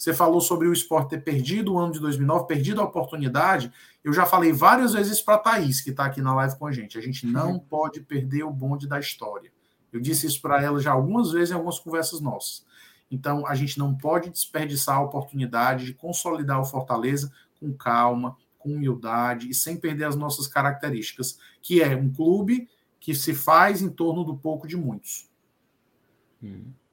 Você 0.00 0.14
falou 0.14 0.40
sobre 0.40 0.66
o 0.66 0.72
esporte 0.72 1.10
ter 1.10 1.22
perdido 1.22 1.74
o 1.74 1.78
ano 1.78 1.92
de 1.92 2.00
2009, 2.00 2.46
perdido 2.46 2.80
a 2.80 2.84
oportunidade. 2.84 3.70
Eu 4.02 4.14
já 4.14 4.24
falei 4.24 4.50
várias 4.50 4.94
vezes 4.94 5.20
para 5.20 5.34
a 5.34 5.38
Thaís, 5.38 5.82
que 5.82 5.90
está 5.90 6.06
aqui 6.06 6.22
na 6.22 6.34
live 6.36 6.58
com 6.58 6.66
a 6.66 6.72
gente. 6.72 6.96
A 6.96 7.02
gente 7.02 7.26
não 7.26 7.52
uhum. 7.52 7.58
pode 7.58 8.00
perder 8.00 8.44
o 8.44 8.50
bonde 8.50 8.88
da 8.88 8.98
história. 8.98 9.52
Eu 9.92 10.00
disse 10.00 10.26
isso 10.26 10.40
para 10.40 10.62
ela 10.62 10.80
já 10.80 10.92
algumas 10.92 11.32
vezes 11.32 11.50
em 11.50 11.52
algumas 11.54 11.78
conversas 11.78 12.18
nossas. 12.18 12.64
Então, 13.10 13.46
a 13.46 13.54
gente 13.54 13.78
não 13.78 13.94
pode 13.94 14.30
desperdiçar 14.30 14.96
a 14.96 15.02
oportunidade 15.02 15.84
de 15.84 15.92
consolidar 15.92 16.58
o 16.58 16.64
Fortaleza 16.64 17.30
com 17.60 17.70
calma, 17.70 18.38
com 18.58 18.70
humildade 18.70 19.50
e 19.50 19.54
sem 19.54 19.76
perder 19.76 20.04
as 20.04 20.16
nossas 20.16 20.46
características, 20.46 21.38
que 21.60 21.82
é 21.82 21.94
um 21.94 22.10
clube 22.10 22.70
que 22.98 23.14
se 23.14 23.34
faz 23.34 23.82
em 23.82 23.90
torno 23.90 24.24
do 24.24 24.34
pouco 24.34 24.66
de 24.66 24.78
muitos. 24.78 25.28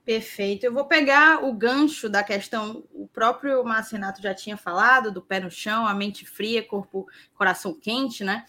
Perfeito. 0.07 0.65
Eu 0.65 0.73
vou 0.73 0.85
pegar 0.85 1.43
o 1.43 1.51
gancho 1.51 2.07
da 2.07 2.23
questão, 2.23 2.81
o 2.93 3.09
próprio 3.09 3.61
Marcenato 3.65 4.21
já 4.21 4.33
tinha 4.33 4.55
falado, 4.55 5.11
do 5.11 5.21
pé 5.21 5.41
no 5.41 5.51
chão, 5.51 5.85
a 5.85 5.93
mente 5.93 6.25
fria, 6.25 6.63
corpo, 6.63 7.05
coração 7.33 7.77
quente, 7.77 8.23
né? 8.23 8.45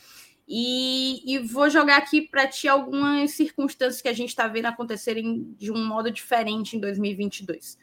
E, 0.46 1.20
e 1.26 1.40
vou 1.40 1.68
jogar 1.68 1.96
aqui 1.96 2.22
para 2.22 2.46
ti 2.46 2.68
algumas 2.68 3.32
circunstâncias 3.32 4.00
que 4.00 4.06
a 4.06 4.12
gente 4.12 4.28
está 4.28 4.46
vendo 4.46 4.66
acontecerem 4.66 5.52
de 5.58 5.72
um 5.72 5.84
modo 5.84 6.12
diferente 6.12 6.76
em 6.76 6.80
2022. 6.80 7.76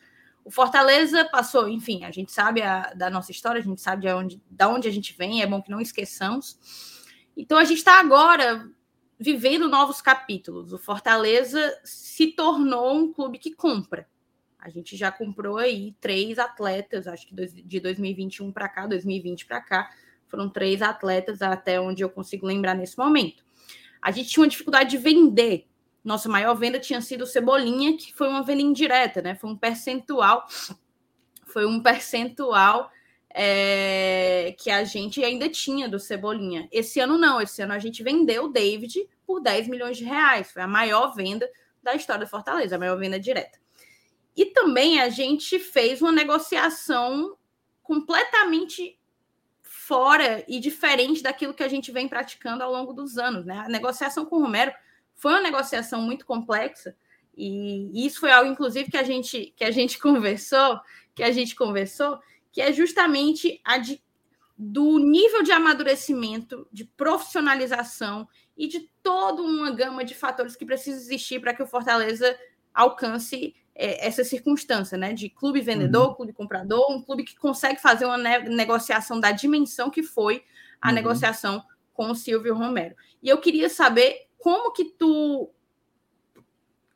O 0.46 0.50
Fortaleza 0.50 1.26
passou, 1.26 1.68
enfim, 1.68 2.06
a 2.06 2.12
gente 2.12 2.32
sabe 2.32 2.62
a, 2.62 2.94
da 2.94 3.10
nossa 3.10 3.32
história, 3.32 3.60
a 3.60 3.64
gente 3.64 3.82
sabe 3.82 4.04
de 4.04 4.14
onde, 4.14 4.42
da 4.50 4.70
onde 4.70 4.88
a 4.88 4.92
gente 4.92 5.14
vem, 5.18 5.42
é 5.42 5.46
bom 5.46 5.62
que 5.62 5.70
não 5.70 5.82
esqueçamos. 5.82 6.58
Então 7.36 7.58
a 7.58 7.66
gente 7.66 7.80
está 7.80 8.00
agora 8.00 8.72
vivendo 9.20 9.68
novos 9.68 10.02
capítulos. 10.02 10.74
O 10.74 10.78
Fortaleza 10.78 11.80
se 11.84 12.28
tornou 12.28 12.96
um 12.96 13.14
clube 13.14 13.38
que 13.38 13.54
compra. 13.54 14.08
A 14.60 14.70
gente 14.70 14.98
já 14.98 15.12
comprou 15.12 15.58
aí 15.58 15.96
três 16.02 16.40
atletas, 16.40 17.08
acho 17.08 17.28
que 17.28 17.36
de 17.36 17.80
2021 17.80 18.52
para 18.52 18.68
cá, 18.68 18.88
2020 18.88 19.46
para 19.46 19.62
cá, 19.62 19.92
foram 20.28 20.50
três 20.50 20.82
atletas 20.82 21.42
até 21.42 21.80
onde 21.80 22.04
eu 22.04 22.10
consigo 22.10 22.46
lembrar 22.48 22.74
nesse 22.74 22.98
momento. 22.98 23.46
A 24.02 24.12
gente 24.12 24.30
tinha 24.30 24.44
uma 24.44 24.50
dificuldade 24.50 24.90
de 24.90 24.98
vender 24.98 25.68
nossa 26.06 26.30
maior 26.30 26.54
venda 26.54 26.80
tinha 26.80 27.02
sido 27.02 27.24
o 27.24 27.28
Cebolinha, 27.28 27.98
que 27.98 28.14
foi 28.14 28.30
uma 28.30 28.44
venda 28.44 28.62
indireta, 28.62 29.24
né? 29.24 29.34
Foi 29.34 29.50
um 29.50 29.58
percentual, 29.58 30.46
foi 31.48 31.66
um 31.66 31.82
percentual 31.82 32.92
é, 33.38 34.56
que 34.58 34.72
a 34.72 34.86
gente 34.86 35.22
ainda 35.22 35.50
tinha 35.50 35.90
do 35.90 36.00
Cebolinha. 36.00 36.70
Esse 36.72 37.02
ano 37.02 37.18
não, 37.18 37.42
esse 37.42 37.62
ano 37.62 37.74
a 37.74 37.80
gente 37.80 38.02
vendeu 38.02 38.46
o 38.46 38.48
David 38.48 39.10
por 39.28 39.42
10 39.42 39.68
milhões 39.68 39.98
de 39.98 40.06
reais. 40.06 40.50
Foi 40.50 40.62
a 40.62 40.68
maior 40.68 41.14
venda 41.14 41.50
da 41.84 41.94
história 41.94 42.26
do 42.26 42.30
Fortaleza, 42.30 42.78
a 42.78 42.80
maior 42.80 42.98
venda 42.98 43.20
direta. 43.20 43.60
E 44.38 44.46
também 44.46 45.02
a 45.02 45.10
gente 45.10 45.60
fez 45.60 46.02
uma 46.02 46.14
negociação 46.14 47.38
completamente 47.84 48.98
fora 49.62 50.46
e 50.48 50.58
diferente 50.58 51.22
daquilo 51.22 51.54
que 51.54 51.64
a 51.64 51.68
gente 51.68 51.92
vem 51.92 52.08
praticando 52.08 52.64
ao 52.64 52.72
longo 52.72 52.94
dos 52.94 53.18
anos, 53.18 53.46
né? 53.46 53.64
A 53.66 53.70
negociação 53.70 54.26
com 54.26 54.38
o 54.38 54.42
Romero 54.42 54.72
foi 55.14 55.34
uma 55.34 55.42
negociação 55.42 56.02
muito 56.02 56.26
complexa 56.26 56.96
e 57.36 58.06
isso 58.06 58.22
foi 58.22 58.32
algo, 58.32 58.50
inclusive, 58.50 58.90
que 58.90 58.98
a 58.98 59.04
gente 59.04 59.54
que 59.58 59.66
a 59.66 59.72
gente 59.72 60.00
conversou, 60.00 60.80
que 61.14 61.22
a 61.22 61.32
gente 61.32 61.54
conversou, 61.54 62.18
que 62.56 62.62
é 62.62 62.72
justamente 62.72 63.60
a 63.66 63.78
de, 63.78 64.02
do 64.58 64.98
nível 64.98 65.44
de 65.44 65.52
amadurecimento, 65.52 66.66
de 66.72 66.86
profissionalização 66.86 68.26
e 68.56 68.66
de 68.66 68.90
toda 69.04 69.42
uma 69.42 69.72
gama 69.72 70.06
de 70.06 70.16
fatores 70.16 70.56
que 70.56 70.66
precisa 70.66 70.98
existir 70.98 71.42
para 71.42 71.54
que 71.54 71.62
o 71.62 71.68
Fortaleza 71.68 72.34
alcance 72.74 73.54
é, 73.76 74.08
essa 74.08 74.24
circunstância, 74.24 74.98
né? 74.98 75.12
De 75.12 75.30
clube 75.30 75.60
vendedor, 75.60 76.08
uhum. 76.08 76.16
clube 76.16 76.32
comprador, 76.32 76.90
um 76.90 77.02
clube 77.02 77.26
que 77.26 77.36
consegue 77.36 77.82
fazer 77.82 78.06
uma 78.06 78.18
ne 78.18 78.48
negociação 78.48 79.20
da 79.20 79.34
dimensão 79.34 79.90
que 79.90 80.02
foi 80.02 80.42
a 80.82 80.88
uhum. 80.88 80.96
negociação 80.96 81.62
com 81.94 82.10
o 82.10 82.16
Silvio 82.16 82.56
Romero. 82.56 82.96
E 83.22 83.28
eu 83.28 83.38
queria 83.42 83.68
saber 83.68 84.30
como 84.38 84.72
que 84.72 84.86
tu 84.86 85.52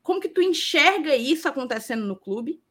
como 0.02 0.22
que 0.22 0.30
tu 0.30 0.42
enxerga 0.42 1.18
isso 1.18 1.50
acontecendo 1.50 2.06
no 2.06 2.16
clube? 2.16 2.62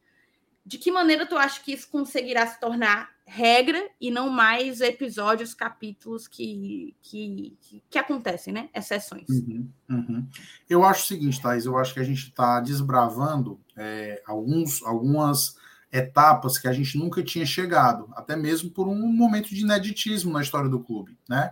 De 0.69 0.77
que 0.77 0.93
maneira 0.93 1.25
tu 1.25 1.35
acha 1.35 1.63
que 1.63 1.73
isso 1.73 1.89
conseguirá 1.89 2.47
se 2.47 2.61
tornar 2.61 3.09
regra 3.25 3.89
e 3.99 4.11
não 4.11 4.29
mais 4.29 4.83
episódios, 4.83 5.55
capítulos 5.55 6.29
que, 6.29 6.95
que, 7.01 7.57
que 7.89 7.99
acontecem, 7.99 8.53
né? 8.53 8.69
Exceções. 8.75 9.27
Uhum, 9.31 9.71
uhum. 9.89 10.29
Eu 10.69 10.85
acho 10.85 11.05
o 11.05 11.07
seguinte, 11.07 11.41
Thais, 11.41 11.65
eu 11.65 11.79
acho 11.79 11.95
que 11.95 12.01
a 12.01 12.05
gente 12.05 12.25
está 12.25 12.61
desbravando 12.61 13.59
é, 13.75 14.23
alguns, 14.27 14.83
algumas 14.83 15.57
etapas 15.91 16.59
que 16.59 16.69
a 16.69 16.73
gente 16.75 16.99
nunca 16.99 17.23
tinha 17.23 17.47
chegado, 17.47 18.07
até 18.15 18.37
mesmo 18.37 18.71
por 18.71 18.89
um 18.89 19.11
momento 19.11 19.49
de 19.49 19.63
ineditismo 19.63 20.31
na 20.31 20.43
história 20.43 20.69
do 20.69 20.81
clube, 20.81 21.19
né? 21.27 21.51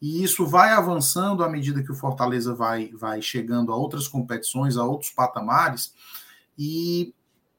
E 0.00 0.24
isso 0.24 0.46
vai 0.46 0.70
avançando 0.70 1.44
à 1.44 1.48
medida 1.50 1.82
que 1.82 1.92
o 1.92 1.94
Fortaleza 1.94 2.54
vai, 2.54 2.90
vai 2.94 3.20
chegando 3.20 3.70
a 3.70 3.76
outras 3.76 4.08
competições, 4.08 4.78
a 4.78 4.84
outros 4.84 5.10
patamares. 5.10 5.92
E 6.58 7.14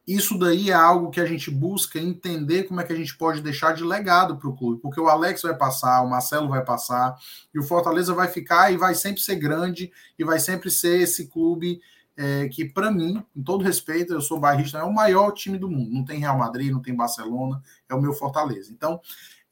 isso 0.08 0.40
daí 0.40 0.70
é 0.70 0.74
algo 0.74 1.12
que 1.12 1.20
a 1.20 1.26
gente 1.26 1.52
busca 1.52 2.00
entender 2.00 2.64
como 2.64 2.80
é 2.80 2.84
que 2.86 2.94
a 2.94 2.96
gente 2.96 3.18
pode 3.18 3.42
deixar 3.42 3.74
de 3.74 3.84
legado 3.84 4.38
para 4.38 4.48
o 4.48 4.56
clube, 4.56 4.82
porque 4.82 5.02
o 5.02 5.10
Alex 5.10 5.42
vai 5.42 5.54
passar, 5.54 6.02
o 6.02 6.10
Marcelo 6.10 6.48
vai 6.48 6.64
passar, 6.64 7.16
e 7.54 7.60
o 7.60 7.64
Fortaleza 7.64 8.14
vai 8.14 8.30
ficar 8.30 8.72
e 8.72 8.78
vai 8.78 8.96
sempre 8.96 9.22
ser 9.22 9.36
grande, 9.36 9.92
e 10.18 10.24
vai 10.24 10.40
sempre 10.40 10.72
ser 10.72 11.02
esse 11.02 11.28
clube 11.28 11.82
é, 12.16 12.48
que, 12.48 12.66
para 12.66 12.90
mim, 12.90 13.24
com 13.34 13.44
todo 13.44 13.64
respeito, 13.64 14.14
eu 14.14 14.22
sou 14.22 14.40
bairrista, 14.40 14.78
é 14.80 14.84
o 14.84 14.94
maior 14.94 15.32
time 15.32 15.58
do 15.58 15.70
mundo. 15.70 15.94
Não 15.94 16.06
tem 16.06 16.20
Real 16.20 16.38
Madrid, 16.38 16.72
não 16.72 16.82
tem 16.82 16.96
Barcelona, 16.96 17.62
é 17.88 17.94
o 17.94 18.02
meu 18.02 18.14
Fortaleza. 18.14 18.72
Então, 18.72 19.00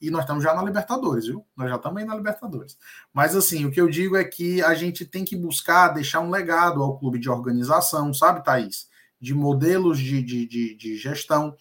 e 0.01 0.10
nós 0.10 0.22
estamos 0.22 0.43
já 0.43 0.53
na 0.53 0.64
Libertadores, 0.64 1.28
viu? 1.28 1.45
Nós 1.56 1.70
já 1.70 1.76
estamos 1.76 2.01
aí 2.01 2.08
na 2.08 2.16
Libertadores. 2.16 2.78
Mas 3.14 3.36
assim, 3.36 3.66
o 3.66 3.72
que 3.72 3.80
eu 3.80 3.89
digo 3.89 4.16
é 4.16 4.24
que 4.24 4.62
a 4.64 4.74
gente 4.74 5.06
tem 5.06 5.24
que 5.24 5.36
buscar 5.36 5.89
deixar 5.89 6.22
um 6.22 6.30
legado 6.30 6.82
ao 6.82 6.97
clube 6.97 7.20
de 7.20 7.30
organização, 7.30 8.14
sabe, 8.14 8.43
Thaís? 8.43 8.88
De 9.20 9.34
modelos 9.34 9.99
de, 9.99 10.22
de, 10.22 10.45
de, 10.45 10.76
de 10.76 10.97
gestão, 10.97 11.55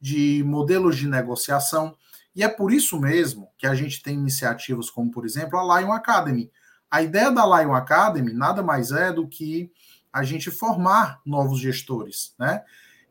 de 0.00 0.42
modelos 0.44 0.96
de 0.96 1.08
negociação. 1.08 1.96
E 2.34 2.42
é 2.42 2.48
por 2.48 2.72
isso 2.72 2.98
mesmo 2.98 3.50
que 3.58 3.66
a 3.66 3.74
gente 3.74 4.02
tem 4.02 4.14
iniciativas 4.14 4.88
como, 4.88 5.10
por 5.10 5.24
exemplo, 5.24 5.58
a 5.58 5.80
Lion 5.80 5.92
Academy. 5.92 6.50
A 6.90 7.02
ideia 7.02 7.30
da 7.30 7.44
Lion 7.44 7.74
Academy 7.74 8.32
nada 8.32 8.62
mais 8.62 8.92
é 8.92 9.12
do 9.12 9.28
que 9.28 9.70
a 10.12 10.22
gente 10.22 10.50
formar 10.50 11.20
novos 11.24 11.60
gestores, 11.60 12.34
né? 12.38 12.62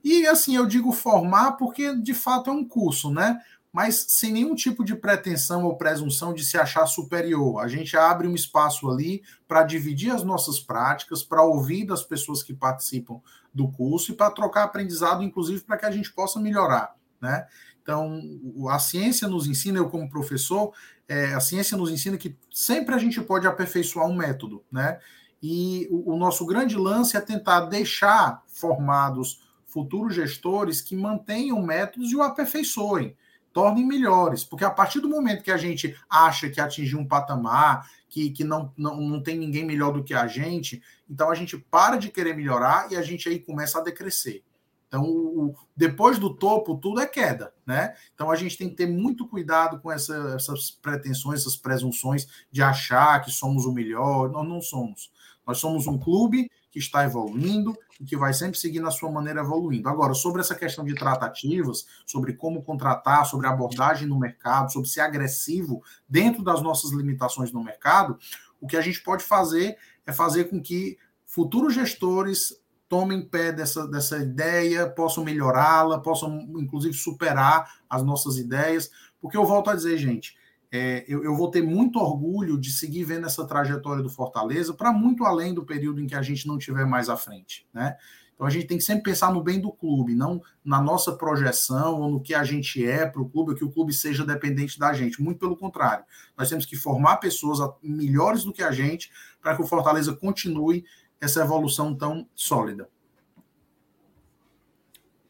E 0.04 0.26
assim, 0.28 0.56
eu 0.56 0.66
digo 0.66 0.92
formar 0.92 1.54
porque 1.54 1.96
de 1.96 2.14
fato 2.14 2.50
é 2.50 2.54
um 2.54 2.66
curso, 2.66 3.12
né? 3.12 3.40
Mas 3.72 4.06
sem 4.10 4.32
nenhum 4.32 4.56
tipo 4.56 4.84
de 4.84 4.96
pretensão 4.96 5.66
ou 5.66 5.78
presunção 5.78 6.34
de 6.34 6.44
se 6.44 6.58
achar 6.58 6.88
superior. 6.88 7.62
A 7.62 7.68
gente 7.68 7.96
abre 7.96 8.28
um 8.28 8.34
espaço 8.34 8.90
ali 8.90 9.22
para 9.48 9.64
dividir 9.64 10.12
as 10.12 10.24
nossas 10.24 10.60
práticas, 10.60 11.24
para 11.24 11.44
ouvir 11.44 11.86
das 11.86 12.04
pessoas 12.04 12.42
que 12.42 12.54
participam 12.54 13.22
do 13.54 13.68
curso 13.72 14.12
e 14.12 14.16
para 14.16 14.32
trocar 14.32 14.64
aprendizado, 14.64 15.24
inclusive 15.24 15.62
para 15.62 15.78
que 15.78 15.86
a 15.86 15.92
gente 15.92 16.12
possa 16.12 16.40
melhorar, 16.40 16.96
né? 17.22 17.48
Então, 17.82 18.22
a 18.70 18.78
ciência 18.78 19.28
nos 19.28 19.48
ensina, 19.48 19.80
eu 19.80 19.90
como 19.90 20.10
professor, 20.10 20.74
é, 21.08 21.34
a 21.34 21.40
ciência 21.40 21.76
nos 21.76 21.90
ensina 21.90 22.18
que 22.18 22.38
sempre 22.52 22.94
a 22.94 23.00
gente 23.00 23.20
pode 23.22 23.48
aperfeiçoar 23.48 24.08
um 24.08 24.16
método, 24.16 24.64
né? 24.72 25.00
E 25.42 25.88
o, 25.90 26.14
o 26.14 26.18
nosso 26.18 26.46
grande 26.46 26.76
lance 26.76 27.16
é 27.16 27.22
tentar 27.22 27.62
deixar 27.62 28.44
formados 28.48 29.42
futuros 29.66 30.14
gestores 30.14 30.82
que 30.82 30.96
mantenham 30.96 31.62
métodos 31.62 32.12
e 32.12 32.16
o 32.16 32.22
aperfeiçoem 32.22 33.16
tornem 33.60 33.86
melhores, 33.86 34.42
porque 34.42 34.64
a 34.64 34.70
partir 34.70 35.02
do 35.02 35.10
momento 35.10 35.44
que 35.44 35.52
a 35.52 35.58
gente 35.58 35.94
acha 36.10 36.50
que 36.50 36.62
atingiu 36.62 36.98
um 36.98 37.06
patamar, 37.06 37.92
que, 38.08 38.30
que 38.30 38.42
não, 38.42 38.72
não, 38.78 39.02
não 39.02 39.22
tem 39.22 39.38
ninguém 39.38 39.66
melhor 39.66 39.92
do 39.92 40.02
que 40.02 40.14
a 40.14 40.28
gente, 40.28 40.82
então 41.10 41.30
a 41.30 41.36
gente 41.36 41.58
para 41.58 41.98
de 41.98 42.10
querer 42.10 42.34
melhorar 42.34 42.90
e 42.90 42.96
a 42.96 43.02
gente 43.02 43.28
aí 43.28 43.38
começa 43.38 43.78
a 43.78 43.84
decrescer. 43.84 44.44
Então, 44.88 45.04
o, 45.04 45.54
depois 45.76 46.18
do 46.18 46.34
topo, 46.34 46.78
tudo 46.78 47.02
é 47.02 47.06
queda, 47.06 47.54
né? 47.66 47.94
Então, 48.16 48.32
a 48.32 48.36
gente 48.36 48.58
tem 48.58 48.70
que 48.70 48.76
ter 48.76 48.88
muito 48.88 49.28
cuidado 49.28 49.80
com 49.82 49.92
essa, 49.92 50.34
essas 50.36 50.72
pretensões, 50.72 51.42
essas 51.42 51.58
presunções 51.58 52.28
de 52.50 52.64
achar 52.64 53.20
que 53.22 53.30
somos 53.30 53.66
o 53.66 53.74
melhor. 53.74 54.32
Nós 54.32 54.48
não 54.48 54.62
somos. 54.62 55.12
Nós 55.46 55.60
somos 55.60 55.86
um 55.86 55.98
clube 55.98 56.50
que 56.80 56.86
está 56.86 57.04
evoluindo 57.04 57.78
e 58.00 58.06
que 58.06 58.16
vai 58.16 58.34
sempre 58.34 58.58
seguir 58.58 58.80
na 58.80 58.90
sua 58.90 59.12
maneira 59.12 59.42
evoluindo. 59.42 59.90
Agora, 59.90 60.14
sobre 60.14 60.40
essa 60.40 60.56
questão 60.56 60.86
de 60.86 60.96
tratativas, 60.96 61.86
sobre 62.06 62.34
como 62.34 62.64
contratar, 62.64 63.26
sobre 63.26 63.48
abordagem 63.48 64.08
no 64.08 64.18
mercado, 64.18 64.72
sobre 64.72 64.88
ser 64.88 65.02
agressivo 65.02 65.84
dentro 66.08 66.42
das 66.42 66.62
nossas 66.62 66.92
limitações 66.92 67.52
no 67.52 67.62
mercado, 67.62 68.18
o 68.62 68.66
que 68.66 68.78
a 68.78 68.82
gente 68.82 69.04
pode 69.04 69.26
fazer 69.26 69.78
é 70.08 70.14
fazer 70.14 70.46
com 70.46 70.62
que 70.62 70.98
futuros 71.26 71.74
gestores 71.74 72.58
tomem 72.88 73.22
pé 73.22 73.52
dessa, 73.52 73.86
dessa 73.86 74.18
ideia, 74.18 74.90
possam 74.90 75.24
melhorá-la, 75.24 76.00
possam, 76.00 76.40
inclusive, 76.58 76.94
superar 76.94 77.70
as 77.90 78.02
nossas 78.04 78.38
ideias, 78.38 78.90
porque 79.20 79.38
eu 79.38 79.46
volto 79.46 79.70
a 79.70 79.76
dizer, 79.76 79.98
gente, 79.98 80.36
é, 80.72 81.04
eu, 81.08 81.24
eu, 81.24 81.36
vou 81.36 81.50
ter 81.50 81.64
muito 81.64 82.00
orgulho 82.00 82.60
de 82.60 82.72
seguir 82.72 83.04
vendo 83.04 83.26
essa 83.26 83.46
trajetória 83.46 84.04
do 84.04 84.10
Fortaleza 84.10 84.74
para 84.74 84.94
muito 84.94 85.26
além 85.26 85.54
do 85.54 85.66
período 85.66 86.00
em 86.00 86.06
que 86.06 86.16
a 86.16 86.22
gente 86.22 86.48
não 86.48 86.60
tiver 86.60 86.86
mais 86.86 87.10
à 87.10 87.18
frente, 87.18 87.68
né? 87.74 87.98
Então 88.40 88.48
a 88.48 88.50
gente 88.50 88.68
tem 88.68 88.78
que 88.78 88.84
sempre 88.86 89.04
pensar 89.04 89.34
no 89.34 89.44
bem 89.44 89.60
do 89.60 89.70
clube, 89.70 90.16
não 90.16 90.42
na 90.64 90.82
nossa 90.82 91.12
projeção 91.12 92.00
ou 92.00 92.10
no 92.10 92.22
que 92.22 92.34
a 92.34 92.44
gente 92.44 92.86
é 92.86 93.06
para 93.06 93.22
o 93.22 93.30
clube, 93.30 93.54
que 93.54 93.66
o 93.66 93.72
clube 93.72 93.92
seja 93.92 94.24
dependente 94.24 94.80
da 94.80 94.94
gente. 94.94 95.22
Muito 95.22 95.40
pelo 95.40 95.58
contrário, 95.58 96.06
nós 96.38 96.48
temos 96.48 96.66
que 96.66 96.78
formar 96.78 97.18
pessoas 97.18 97.60
melhores 97.84 98.46
do 98.46 98.54
que 98.54 98.64
a 98.64 98.72
gente 98.72 99.12
para 99.42 99.56
que 99.56 99.62
o 99.62 99.68
Fortaleza 99.68 100.14
continue 100.14 100.86
essa 101.20 101.42
evolução 101.42 101.94
tão 101.94 102.30
sólida. 102.34 102.90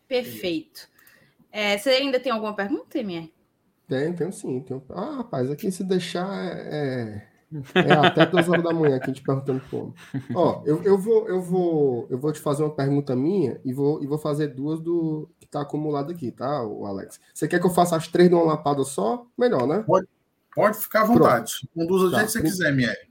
Perfeito. 0.07 0.87
É, 1.51 1.77
você 1.77 1.89
ainda 1.89 2.19
tem 2.19 2.31
alguma 2.31 2.55
pergunta, 2.55 2.99
Emir? 2.99 3.31
Tem, 3.89 4.13
tem 4.13 4.31
sim. 4.31 4.61
Tem... 4.61 4.81
Ah, 4.91 5.15
rapaz, 5.17 5.49
aqui 5.49 5.71
se 5.71 5.83
deixar 5.83 6.31
é, 6.45 7.25
é, 7.73 7.79
é 7.79 7.91
até 7.93 8.23
duas 8.27 8.47
horas 8.47 8.63
da 8.63 8.71
manhã 8.71 8.99
que 8.99 9.05
a 9.05 9.07
gente 9.07 9.23
perguntando 9.23 9.61
como. 9.69 9.95
Ó, 10.35 10.61
eu, 10.63 10.83
eu, 10.83 10.95
vou, 10.95 11.27
eu, 11.27 11.41
vou, 11.41 12.07
eu 12.07 12.19
vou 12.19 12.31
te 12.31 12.39
fazer 12.39 12.61
uma 12.61 12.73
pergunta 12.73 13.15
minha 13.15 13.59
e 13.65 13.73
vou, 13.73 14.01
e 14.03 14.05
vou 14.05 14.19
fazer 14.19 14.49
duas 14.49 14.79
do 14.79 15.27
que 15.39 15.47
tá 15.47 15.61
acumulado 15.61 16.11
aqui, 16.11 16.31
tá, 16.31 16.63
o 16.63 16.85
Alex? 16.85 17.19
Você 17.33 17.47
quer 17.47 17.59
que 17.59 17.65
eu 17.65 17.71
faça 17.71 17.95
as 17.95 18.07
três 18.07 18.29
numa 18.29 18.43
lapada 18.43 18.83
só? 18.83 19.25
Melhor, 19.35 19.65
né? 19.65 19.83
Pode, 19.87 20.07
pode 20.53 20.77
ficar 20.77 21.01
à 21.01 21.05
vontade. 21.05 21.67
Um 21.75 21.87
dos 21.87 22.11
tá. 22.11 22.23
que 22.23 22.31
você 22.31 22.41
quiser, 22.43 22.71
Mier. 22.71 23.08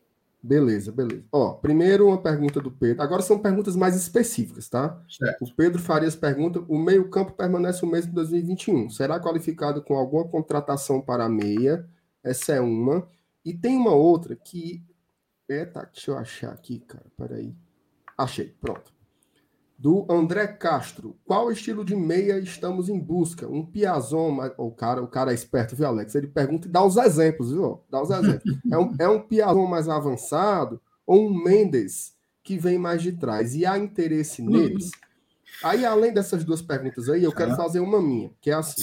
Beleza, 0.48 0.90
beleza. 0.90 1.24
Ó, 1.30 1.52
primeiro 1.52 2.06
uma 2.06 2.16
pergunta 2.16 2.58
do 2.58 2.70
Pedro. 2.70 3.02
Agora 3.02 3.20
são 3.20 3.38
perguntas 3.38 3.76
mais 3.76 3.94
específicas, 3.94 4.66
tá? 4.66 4.98
Certo. 5.06 5.44
O 5.44 5.54
Pedro 5.54 5.78
Farias 5.78 6.16
pergunta: 6.16 6.64
o 6.66 6.78
meio-campo 6.78 7.32
permanece 7.32 7.84
o 7.84 7.88
mesmo 7.88 8.12
em 8.12 8.14
2021. 8.14 8.88
Será 8.88 9.20
qualificado 9.20 9.82
com 9.82 9.94
alguma 9.94 10.26
contratação 10.26 11.02
para 11.02 11.26
a 11.26 11.28
meia? 11.28 11.86
Essa 12.24 12.54
é 12.54 12.60
uma. 12.62 13.06
E 13.44 13.52
tem 13.52 13.76
uma 13.76 13.94
outra 13.94 14.34
que. 14.34 14.82
Eita, 15.46 15.86
deixa 15.92 16.12
eu 16.12 16.16
achar 16.16 16.52
aqui, 16.52 16.80
cara. 16.80 17.04
Peraí. 17.14 17.54
Achei, 18.16 18.54
pronto 18.58 18.97
do 19.78 20.04
André 20.10 20.48
Castro. 20.48 21.16
Qual 21.24 21.52
estilo 21.52 21.84
de 21.84 21.94
meia 21.94 22.38
estamos 22.40 22.88
em 22.88 22.98
busca? 22.98 23.46
Um 23.46 23.64
Piazon, 23.64 24.36
o 24.58 24.72
cara, 24.72 25.00
o 25.00 25.06
cara 25.06 25.30
é 25.30 25.34
esperto, 25.34 25.76
viu, 25.76 25.86
Alex? 25.86 26.16
Ele 26.16 26.26
pergunta 26.26 26.66
e 26.66 26.70
dá 26.70 26.84
os 26.84 26.96
exemplos, 26.96 27.52
viu? 27.52 27.80
Dá 27.88 28.02
os 28.02 28.10
exemplos. 28.10 28.42
é 28.72 28.76
um, 28.76 28.94
é 28.98 29.08
um 29.08 29.20
Piazon 29.20 29.66
mais 29.66 29.88
avançado 29.88 30.80
ou 31.06 31.28
um 31.28 31.44
Mendes 31.44 32.16
que 32.42 32.58
vem 32.58 32.76
mais 32.76 33.02
de 33.02 33.12
trás? 33.12 33.54
E 33.54 33.64
há 33.64 33.78
interesse 33.78 34.42
neles? 34.42 34.90
Aí, 35.62 35.84
além 35.84 36.12
dessas 36.12 36.44
duas 36.44 36.60
perguntas 36.60 37.08
aí, 37.08 37.22
eu 37.22 37.32
quero 37.32 37.54
fazer 37.54 37.80
uma 37.80 38.02
minha, 38.02 38.30
que 38.40 38.50
é 38.50 38.54
assim: 38.54 38.82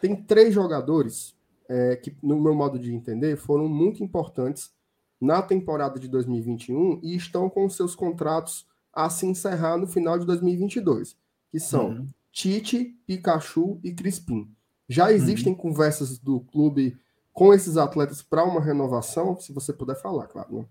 tem 0.00 0.16
três 0.16 0.52
jogadores 0.52 1.36
é, 1.68 1.96
que, 1.96 2.16
no 2.22 2.40
meu 2.40 2.54
modo 2.54 2.78
de 2.78 2.92
entender, 2.92 3.36
foram 3.36 3.68
muito 3.68 4.02
importantes 4.02 4.72
na 5.20 5.40
temporada 5.40 5.98
de 5.98 6.08
2021 6.08 7.00
e 7.02 7.16
estão 7.16 7.48
com 7.48 7.68
seus 7.68 7.94
contratos 7.94 8.66
a 8.96 9.10
se 9.10 9.26
encerrar 9.26 9.76
no 9.76 9.86
final 9.86 10.18
de 10.18 10.24
2022, 10.24 11.14
que 11.50 11.60
são 11.60 11.90
uhum. 11.90 12.06
Tite, 12.32 12.96
Pikachu 13.06 13.78
e 13.84 13.92
Crispim. 13.92 14.50
Já 14.88 15.12
existem 15.12 15.52
uhum. 15.52 15.58
conversas 15.58 16.18
do 16.18 16.40
clube 16.40 16.96
com 17.32 17.52
esses 17.52 17.76
atletas 17.76 18.22
para 18.22 18.42
uma 18.42 18.60
renovação? 18.60 19.38
Se 19.38 19.52
você 19.52 19.70
puder 19.72 20.00
falar, 20.00 20.26
claro. 20.26 20.58
Né? 20.58 20.64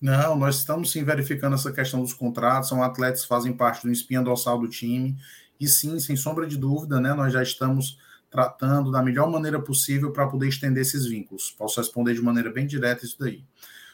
Não, 0.00 0.36
nós 0.36 0.56
estamos 0.56 0.92
sim 0.92 1.02
verificando 1.02 1.54
essa 1.54 1.72
questão 1.72 2.00
dos 2.00 2.14
contratos. 2.14 2.68
São 2.68 2.82
atletas 2.82 3.22
que 3.22 3.28
fazem 3.28 3.52
parte 3.52 3.84
do 3.84 3.92
espinha 3.92 4.22
dorsal 4.22 4.60
do 4.60 4.68
time. 4.68 5.16
E 5.58 5.66
sim, 5.66 5.98
sem 5.98 6.14
sombra 6.14 6.46
de 6.46 6.56
dúvida, 6.56 7.00
né, 7.00 7.12
nós 7.14 7.32
já 7.32 7.42
estamos 7.42 7.98
tratando 8.30 8.92
da 8.92 9.02
melhor 9.02 9.28
maneira 9.28 9.60
possível 9.60 10.12
para 10.12 10.28
poder 10.28 10.46
estender 10.46 10.82
esses 10.82 11.06
vínculos. 11.06 11.50
Posso 11.50 11.80
responder 11.80 12.14
de 12.14 12.22
maneira 12.22 12.50
bem 12.50 12.66
direta 12.66 13.04
isso 13.04 13.16
daí. 13.18 13.42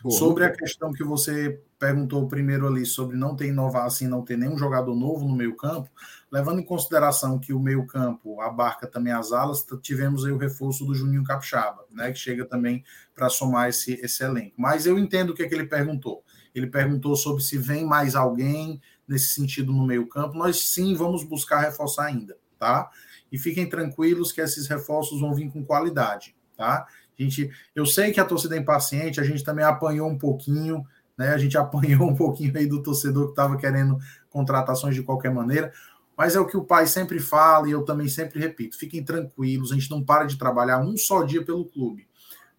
Boa, 0.05 0.19
sobre 0.19 0.45
a 0.45 0.53
questão 0.53 0.93
que 0.93 1.03
você 1.03 1.63
perguntou 1.79 2.29
primeiro 2.29 2.67
ali 2.67 2.85
sobre 2.85 3.17
não 3.17 3.35
ter 3.35 3.47
inovar 3.47 3.87
assim, 3.87 4.07
não 4.07 4.23
ter 4.23 4.37
nenhum 4.37 4.59
jogador 4.59 4.95
novo 4.95 5.27
no 5.27 5.35
meio 5.35 5.57
campo, 5.57 5.89
levando 6.31 6.61
em 6.61 6.65
consideração 6.65 7.39
que 7.39 7.55
o 7.55 7.59
meio 7.59 7.87
campo 7.87 8.39
abarca 8.43 8.87
também 8.87 9.15
as 9.15 9.33
alas, 9.33 9.65
tivemos 9.81 10.27
aí 10.27 10.31
o 10.31 10.37
reforço 10.37 10.85
do 10.85 10.95
Juninho 10.95 11.25
Capixaba, 11.25 11.87
né, 11.91 12.13
que 12.13 12.19
chega 12.19 12.45
também 12.45 12.85
para 13.15 13.31
somar 13.31 13.71
esse, 13.71 13.95
esse 13.95 14.23
elenco. 14.23 14.53
Mas 14.59 14.85
eu 14.85 14.99
entendo 14.99 15.31
o 15.31 15.35
que, 15.35 15.43
é 15.43 15.49
que 15.49 15.55
ele 15.55 15.65
perguntou. 15.65 16.23
Ele 16.55 16.67
perguntou 16.67 17.17
sobre 17.17 17.43
se 17.43 17.57
vem 17.57 17.87
mais 17.87 18.15
alguém 18.15 18.83
nesse 19.09 19.33
sentido 19.33 19.73
no 19.73 19.87
meio 19.87 20.07
campo. 20.07 20.37
Nós 20.37 20.69
sim 20.69 20.95
vamos 20.95 21.25
buscar 21.25 21.61
reforçar 21.61 22.05
ainda, 22.05 22.37
tá? 22.59 22.91
E 23.33 23.39
fiquem 23.39 23.67
tranquilos 23.67 24.33
que 24.33 24.43
esses 24.43 24.69
reforços 24.69 25.19
vão 25.19 25.35
vir 25.35 25.51
com 25.51 25.65
qualidade, 25.65 26.37
tá? 26.59 26.87
A 27.19 27.23
gente, 27.23 27.51
eu 27.75 27.87
sei 27.87 28.13
que 28.13 28.21
a 28.21 28.25
torcida 28.25 28.57
é 28.57 28.59
impaciente, 28.59 29.21
a 29.21 29.25
gente 29.25 29.45
também 29.45 29.65
apanhou 29.65 30.09
um 30.09 30.19
pouquinho, 30.19 30.85
né? 31.17 31.29
A 31.29 31.39
gente 31.39 31.57
apanhou 31.59 32.09
um 32.09 32.15
pouquinho 32.15 32.57
aí 32.57 32.67
do 32.67 32.83
torcedor 32.83 33.27
que 33.27 33.33
estava 33.33 33.57
querendo 33.57 33.99
contratações 34.31 34.95
de 34.95 35.03
qualquer 35.03 35.33
maneira, 35.33 35.73
mas 36.17 36.37
é 36.37 36.41
o 36.41 36.47
que 36.47 36.57
o 36.57 36.65
pai 36.65 36.87
sempre 36.87 37.19
fala 37.19 37.69
e 37.69 37.73
eu 37.73 37.85
também 37.85 38.09
sempre 38.09 38.41
repito: 38.41 38.79
fiquem 38.79 39.03
tranquilos, 39.03 39.73
a 39.73 39.75
gente 39.75 39.91
não 39.91 40.03
para 40.03 40.25
de 40.25 40.39
trabalhar 40.39 40.79
um 40.79 40.97
só 40.97 41.23
dia 41.23 41.45
pelo 41.45 41.65
clube. 41.65 42.07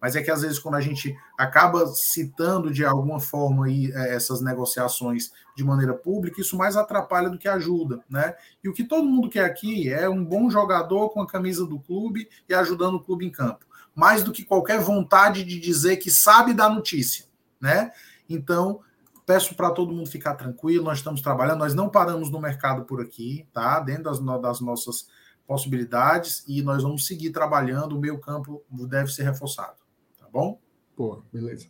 Mas 0.00 0.14
é 0.14 0.22
que 0.22 0.30
às 0.30 0.42
vezes 0.42 0.58
quando 0.58 0.74
a 0.74 0.80
gente 0.80 1.16
acaba 1.38 1.86
citando 1.86 2.70
de 2.70 2.84
alguma 2.84 3.18
forma 3.18 3.66
aí, 3.66 3.90
é, 3.92 4.14
essas 4.14 4.40
negociações 4.40 5.32
de 5.56 5.64
maneira 5.64 5.94
pública, 5.94 6.40
isso 6.40 6.56
mais 6.56 6.76
atrapalha 6.76 7.30
do 7.30 7.38
que 7.38 7.48
ajuda, 7.48 8.04
né? 8.08 8.34
E 8.62 8.68
o 8.68 8.72
que 8.72 8.84
todo 8.84 9.08
mundo 9.08 9.28
quer 9.28 9.44
aqui 9.44 9.90
é 9.92 10.08
um 10.08 10.24
bom 10.24 10.50
jogador 10.50 11.08
com 11.10 11.20
a 11.20 11.26
camisa 11.26 11.66
do 11.66 11.80
clube 11.80 12.28
e 12.48 12.54
ajudando 12.54 12.96
o 12.96 13.02
clube 13.02 13.26
em 13.26 13.30
campo, 13.30 13.65
mais 13.96 14.22
do 14.22 14.30
que 14.30 14.44
qualquer 14.44 14.78
vontade 14.78 15.42
de 15.42 15.58
dizer 15.58 15.96
que 15.96 16.10
sabe 16.10 16.52
da 16.52 16.68
notícia, 16.68 17.24
né? 17.58 17.90
Então, 18.28 18.80
peço 19.24 19.54
para 19.54 19.70
todo 19.70 19.92
mundo 19.92 20.10
ficar 20.10 20.34
tranquilo, 20.34 20.84
nós 20.84 20.98
estamos 20.98 21.22
trabalhando, 21.22 21.60
nós 21.60 21.74
não 21.74 21.88
paramos 21.88 22.30
no 22.30 22.38
mercado 22.38 22.84
por 22.84 23.00
aqui, 23.00 23.48
tá? 23.54 23.80
Dentro 23.80 24.04
das, 24.04 24.20
das 24.42 24.60
nossas 24.60 25.08
possibilidades 25.46 26.44
e 26.46 26.60
nós 26.62 26.82
vamos 26.82 27.06
seguir 27.06 27.30
trabalhando, 27.30 27.96
o 27.96 28.00
meio 28.00 28.20
campo 28.20 28.62
deve 28.70 29.10
ser 29.10 29.22
reforçado, 29.22 29.78
tá 30.18 30.28
bom? 30.30 30.60
Pô, 30.94 31.22
beleza. 31.32 31.68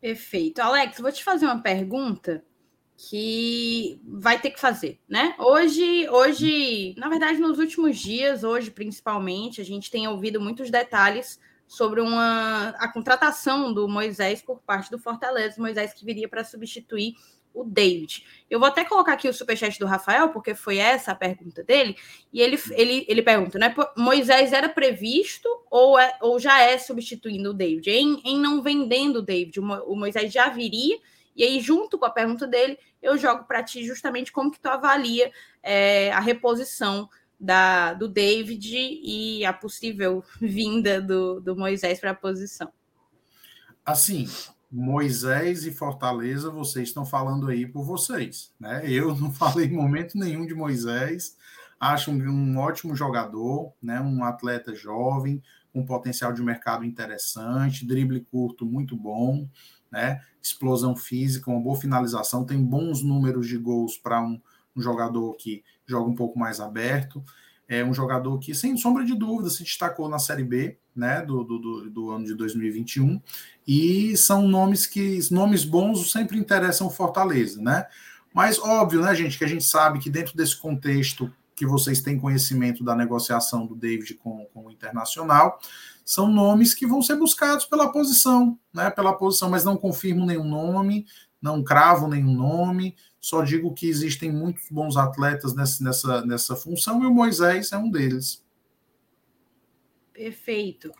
Perfeito. 0.00 0.60
Alex, 0.60 0.98
vou 1.00 1.12
te 1.12 1.22
fazer 1.22 1.44
uma 1.44 1.60
pergunta 1.60 2.42
que 2.96 4.00
vai 4.06 4.40
ter 4.40 4.50
que 4.50 4.60
fazer, 4.60 4.98
né? 5.08 5.34
Hoje, 5.38 6.08
hoje, 6.08 6.94
na 6.96 7.08
verdade, 7.08 7.38
nos 7.38 7.58
últimos 7.58 7.98
dias, 7.98 8.42
hoje 8.42 8.70
principalmente, 8.70 9.60
a 9.60 9.64
gente 9.64 9.90
tem 9.90 10.08
ouvido 10.08 10.40
muitos 10.40 10.70
detalhes 10.70 11.38
sobre 11.66 12.00
uma, 12.00 12.70
a 12.70 12.90
contratação 12.90 13.72
do 13.72 13.88
Moisés 13.88 14.40
por 14.40 14.60
parte 14.60 14.90
do 14.90 14.98
Fortaleza, 14.98 15.60
Moisés 15.60 15.92
que 15.92 16.04
viria 16.04 16.28
para 16.28 16.44
substituir 16.44 17.14
o 17.52 17.64
David. 17.64 18.24
Eu 18.50 18.58
vou 18.58 18.68
até 18.68 18.84
colocar 18.84 19.14
aqui 19.14 19.28
o 19.28 19.32
superchat 19.32 19.78
do 19.78 19.86
Rafael, 19.86 20.28
porque 20.28 20.54
foi 20.54 20.76
essa 20.76 21.12
a 21.12 21.14
pergunta 21.14 21.64
dele, 21.64 21.96
e 22.32 22.40
ele, 22.40 22.60
ele, 22.70 23.04
ele 23.08 23.22
pergunta, 23.22 23.58
né? 23.58 23.74
Moisés 23.96 24.52
era 24.52 24.68
previsto 24.68 25.48
ou, 25.70 25.98
é, 25.98 26.16
ou 26.20 26.38
já 26.38 26.60
é 26.62 26.78
substituindo 26.78 27.50
o 27.50 27.54
David? 27.54 27.90
Em, 27.90 28.20
em 28.24 28.38
não 28.38 28.62
vendendo 28.62 29.16
o 29.16 29.22
David, 29.22 29.58
o 29.58 29.96
Moisés 29.96 30.32
já 30.32 30.48
viria, 30.50 30.98
e 31.36 31.44
aí, 31.44 31.60
junto 31.60 31.98
com 31.98 32.06
a 32.06 32.10
pergunta 32.10 32.46
dele, 32.46 32.78
eu 33.02 33.18
jogo 33.18 33.44
para 33.44 33.62
ti 33.62 33.84
justamente 33.84 34.32
como 34.32 34.50
que 34.50 34.58
tu 34.58 34.68
avalia 34.68 35.30
é, 35.62 36.10
a 36.12 36.20
reposição 36.20 37.08
da, 37.38 37.92
do 37.92 38.08
David 38.08 38.74
e 38.74 39.44
a 39.44 39.52
possível 39.52 40.24
vinda 40.40 41.00
do, 41.00 41.40
do 41.40 41.54
Moisés 41.54 42.00
para 42.00 42.12
a 42.12 42.14
posição. 42.14 42.72
Assim, 43.84 44.28
Moisés 44.70 45.64
e 45.64 45.72
Fortaleza, 45.72 46.50
vocês 46.50 46.88
estão 46.88 47.04
falando 47.04 47.48
aí 47.48 47.66
por 47.66 47.84
vocês, 47.84 48.52
né? 48.58 48.82
Eu 48.90 49.14
não 49.14 49.30
falei 49.32 49.66
em 49.66 49.74
momento 49.74 50.18
nenhum 50.18 50.46
de 50.46 50.54
Moisés. 50.54 51.36
Acho 51.78 52.10
um, 52.10 52.16
um 52.16 52.58
ótimo 52.58 52.96
jogador, 52.96 53.74
né? 53.82 54.00
Um 54.00 54.24
atleta 54.24 54.74
jovem 54.74 55.42
com 55.72 55.84
potencial 55.84 56.32
de 56.32 56.42
mercado 56.42 56.86
interessante, 56.86 57.86
drible 57.86 58.26
curto 58.30 58.64
muito 58.64 58.96
bom, 58.96 59.46
né? 59.96 60.20
Explosão 60.42 60.94
física, 60.94 61.50
uma 61.50 61.58
boa 61.58 61.80
finalização, 61.80 62.44
tem 62.44 62.62
bons 62.62 63.02
números 63.02 63.48
de 63.48 63.56
gols 63.56 63.96
para 63.96 64.20
um, 64.20 64.38
um 64.76 64.82
jogador 64.82 65.34
que 65.36 65.64
joga 65.86 66.10
um 66.10 66.14
pouco 66.14 66.38
mais 66.38 66.60
aberto. 66.60 67.24
É 67.66 67.82
um 67.82 67.94
jogador 67.94 68.38
que, 68.38 68.54
sem 68.54 68.76
sombra 68.76 69.04
de 69.04 69.14
dúvida, 69.14 69.48
se 69.48 69.64
destacou 69.64 70.08
na 70.08 70.18
Série 70.18 70.44
B 70.44 70.78
né, 70.94 71.22
do, 71.22 71.42
do, 71.42 71.90
do 71.90 72.10
ano 72.10 72.26
de 72.26 72.34
2021. 72.34 73.20
E 73.66 74.16
são 74.16 74.46
nomes 74.46 74.86
que 74.86 75.18
nomes 75.30 75.64
bons 75.64 76.12
sempre 76.12 76.38
interessam 76.38 76.86
o 76.86 76.90
Fortaleza, 76.90 77.60
né? 77.60 77.86
Mas 78.32 78.58
óbvio, 78.58 79.00
né, 79.00 79.14
gente, 79.14 79.38
que 79.38 79.44
a 79.44 79.48
gente 79.48 79.64
sabe 79.64 79.98
que 79.98 80.10
dentro 80.10 80.36
desse 80.36 80.56
contexto 80.60 81.32
que 81.56 81.66
vocês 81.66 82.02
têm 82.02 82.20
conhecimento 82.20 82.84
da 82.84 82.94
negociação 82.94 83.66
do 83.66 83.74
David 83.74 84.14
com, 84.14 84.44
com 84.52 84.66
o 84.66 84.70
Internacional, 84.70 85.58
são 86.06 86.28
nomes 86.28 86.72
que 86.72 86.86
vão 86.86 87.02
ser 87.02 87.16
buscados 87.16 87.66
pela 87.66 87.90
posição, 87.90 88.56
né? 88.72 88.88
Pela 88.90 89.12
posição, 89.12 89.50
mas 89.50 89.64
não 89.64 89.76
confirmo 89.76 90.24
nenhum 90.24 90.44
nome, 90.44 91.04
não 91.42 91.64
cravo 91.64 92.06
nenhum 92.06 92.32
nome, 92.32 92.94
só 93.20 93.42
digo 93.42 93.74
que 93.74 93.88
existem 93.88 94.30
muitos 94.30 94.70
bons 94.70 94.96
atletas 94.96 95.52
nessa, 95.52 95.82
nessa, 95.82 96.24
nessa 96.24 96.54
função 96.54 97.02
e 97.02 97.06
o 97.06 97.12
Moisés 97.12 97.72
é 97.72 97.76
um 97.76 97.90
deles. 97.90 98.40
Perfeito. 100.12 100.92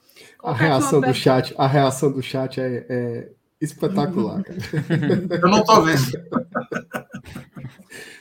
a 0.42 0.52
reação 0.52 1.00
do 1.00 1.14
chat, 1.14 1.54
a 1.57 1.68
reação 1.68 2.11
do 2.11 2.20
chat 2.20 2.61
é, 2.61 2.84
é 2.88 3.30
espetacular. 3.61 4.42
Eu 5.40 5.48
não 5.48 5.61
estou 5.61 5.84
vendo. 5.84 6.02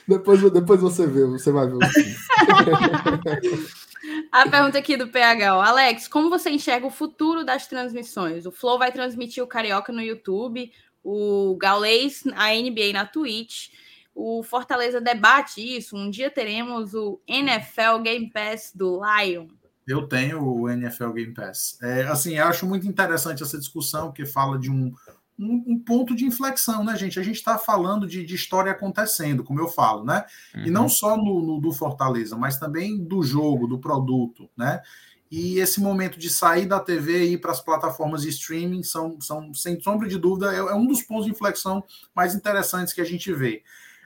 depois, 0.06 0.52
depois 0.52 0.80
você 0.80 1.04
vê, 1.04 1.26
você 1.26 1.50
vai 1.50 1.66
ver. 1.66 1.78
A 4.30 4.48
pergunta 4.48 4.78
aqui 4.78 4.96
do 4.96 5.08
PH. 5.08 5.52
Alex, 5.52 6.08
como 6.08 6.30
você 6.30 6.50
enxerga 6.50 6.86
o 6.86 6.90
futuro 6.90 7.44
das 7.44 7.66
transmissões? 7.66 8.46
O 8.46 8.52
Flow 8.52 8.78
vai 8.78 8.92
transmitir 8.92 9.42
o 9.42 9.46
Carioca 9.46 9.92
no 9.92 10.00
YouTube, 10.00 10.72
o 11.02 11.56
Gaulês, 11.56 12.22
a 12.34 12.48
NBA 12.54 12.92
na 12.92 13.06
Twitch. 13.06 13.68
O 14.14 14.42
Fortaleza 14.42 15.00
debate 15.00 15.60
isso. 15.60 15.96
Um 15.96 16.08
dia 16.10 16.30
teremos 16.30 16.94
o 16.94 17.20
NFL 17.26 17.98
Game 18.02 18.30
Pass 18.30 18.72
do 18.74 19.00
Lion. 19.04 19.48
Eu 19.86 20.08
tenho 20.08 20.42
o 20.42 20.68
NFL 20.68 21.10
Game 21.10 21.34
Pass. 21.34 21.78
É, 21.80 22.02
assim, 22.06 22.38
acho 22.38 22.66
muito 22.66 22.88
interessante 22.88 23.42
essa 23.42 23.58
discussão, 23.58 24.12
que 24.12 24.26
fala 24.26 24.58
de 24.58 24.70
um, 24.70 24.92
um, 25.38 25.64
um, 25.66 25.78
ponto 25.78 26.14
de 26.14 26.24
inflexão, 26.24 26.82
né, 26.82 26.96
gente? 26.96 27.18
A 27.18 27.22
gente 27.22 27.36
está 27.36 27.58
falando 27.58 28.06
de, 28.06 28.24
de, 28.24 28.34
história 28.34 28.72
acontecendo, 28.72 29.44
como 29.44 29.60
eu 29.60 29.68
falo, 29.68 30.04
né? 30.04 30.24
Uhum. 30.54 30.66
E 30.66 30.70
não 30.70 30.82
uhum. 30.82 30.88
só 30.88 31.16
no, 31.16 31.42
no, 31.42 31.60
do 31.60 31.72
Fortaleza, 31.72 32.36
mas 32.36 32.58
também 32.58 32.96
do 33.04 33.22
jogo, 33.22 33.66
do 33.66 33.78
produto, 33.78 34.48
né? 34.56 34.80
E 35.30 35.58
esse 35.58 35.80
momento 35.80 36.18
de 36.18 36.30
sair 36.30 36.66
da 36.66 36.78
TV 36.78 37.26
e 37.26 37.32
ir 37.32 37.38
para 37.38 37.50
as 37.50 37.60
plataformas 37.60 38.22
de 38.22 38.28
streaming 38.28 38.82
são, 38.82 39.20
são, 39.20 39.52
sem 39.52 39.80
sombra 39.80 40.08
de 40.08 40.18
dúvida, 40.18 40.54
é, 40.54 40.58
é 40.58 40.74
um 40.74 40.86
dos 40.86 41.02
pontos 41.02 41.26
de 41.26 41.32
inflexão 41.32 41.82
mais 42.14 42.34
interessantes 42.34 42.94
que 42.94 43.00
a 43.00 43.04
gente 43.04 43.32
vê. 43.32 43.62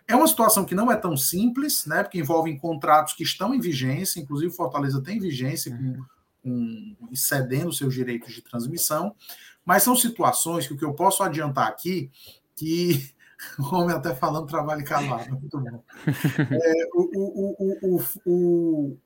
É 0.08 0.16
uma 0.16 0.26
situação 0.26 0.64
que 0.64 0.74
não 0.74 0.90
é 0.90 0.96
tão 0.96 1.16
simples, 1.16 1.86
né? 1.86 2.02
Porque 2.02 2.18
envolve 2.18 2.58
contratos 2.58 3.12
que 3.12 3.22
estão 3.22 3.54
em 3.54 3.60
vigência, 3.60 4.18
inclusive 4.18 4.52
Fortaleza 4.52 5.00
tem 5.00 5.20
vigência 5.20 5.76
com, 5.76 6.04
com 6.42 7.14
cedendo 7.14 7.72
seus 7.72 7.94
direitos 7.94 8.34
de 8.34 8.42
transmissão, 8.42 9.14
mas 9.70 9.84
são 9.84 9.94
situações 9.94 10.66
que 10.66 10.74
o 10.74 10.76
que 10.76 10.84
eu 10.84 10.92
posso 10.92 11.22
adiantar 11.22 11.68
aqui 11.68 12.10
que 12.56 13.08
o 13.56 13.72
homem 13.72 13.94
até 13.94 14.12
falando 14.12 14.48
trabalho 14.48 14.84
calado, 14.84 15.30
muito 15.30 15.60
bom. 15.60 15.84
É, 16.50 16.88
o, 16.92 17.78
o, 17.96 18.02
o, 18.26 18.98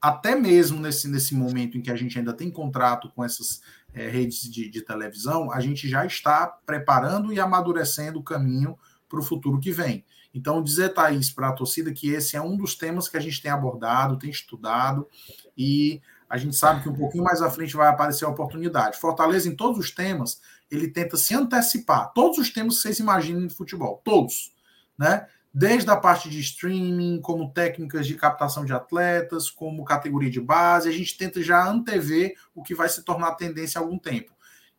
até 0.00 0.36
mesmo 0.36 0.78
nesse, 0.78 1.08
nesse 1.08 1.34
momento 1.34 1.76
em 1.76 1.82
que 1.82 1.90
a 1.90 1.96
gente 1.96 2.16
ainda 2.16 2.32
tem 2.32 2.48
contrato 2.48 3.10
com 3.10 3.24
essas 3.24 3.60
é, 3.92 4.08
redes 4.08 4.48
de, 4.48 4.70
de 4.70 4.82
televisão, 4.82 5.50
a 5.50 5.58
gente 5.58 5.88
já 5.88 6.06
está 6.06 6.46
preparando 6.64 7.32
e 7.32 7.40
amadurecendo 7.40 8.20
o 8.20 8.22
caminho 8.22 8.78
para 9.08 9.18
o 9.18 9.24
futuro 9.24 9.58
que 9.58 9.72
vem. 9.72 10.04
Então, 10.32 10.62
dizer, 10.62 10.94
Thaís, 10.94 11.28
para 11.28 11.48
a 11.48 11.52
torcida 11.52 11.92
que 11.92 12.10
esse 12.10 12.36
é 12.36 12.40
um 12.40 12.56
dos 12.56 12.76
temas 12.76 13.08
que 13.08 13.16
a 13.16 13.20
gente 13.20 13.42
tem 13.42 13.50
abordado, 13.50 14.16
tem 14.16 14.30
estudado, 14.30 15.08
e 15.58 16.00
a 16.28 16.36
gente 16.36 16.56
sabe 16.56 16.82
que 16.82 16.88
um 16.88 16.94
pouquinho 16.94 17.24
mais 17.24 17.40
à 17.42 17.50
frente 17.50 17.76
vai 17.76 17.88
aparecer 17.88 18.24
a 18.24 18.28
oportunidade. 18.28 18.98
Fortaleza, 18.98 19.48
em 19.48 19.54
todos 19.54 19.78
os 19.78 19.90
temas, 19.90 20.40
ele 20.70 20.88
tenta 20.88 21.16
se 21.16 21.34
antecipar. 21.34 22.12
Todos 22.12 22.38
os 22.38 22.50
temas 22.50 22.76
que 22.76 22.82
vocês 22.82 22.98
imaginem 22.98 23.46
de 23.46 23.54
futebol, 23.54 24.00
todos. 24.04 24.52
Né? 24.98 25.26
Desde 25.52 25.90
a 25.90 25.96
parte 25.96 26.28
de 26.28 26.40
streaming, 26.40 27.20
como 27.20 27.52
técnicas 27.52 28.06
de 28.06 28.14
captação 28.14 28.64
de 28.64 28.72
atletas, 28.72 29.50
como 29.50 29.84
categoria 29.84 30.30
de 30.30 30.40
base, 30.40 30.88
a 30.88 30.92
gente 30.92 31.16
tenta 31.16 31.42
já 31.42 31.66
antever 31.68 32.34
o 32.54 32.62
que 32.62 32.74
vai 32.74 32.88
se 32.88 33.02
tornar 33.02 33.34
tendência 33.34 33.78
há 33.78 33.82
algum 33.82 33.98
tempo 33.98 34.34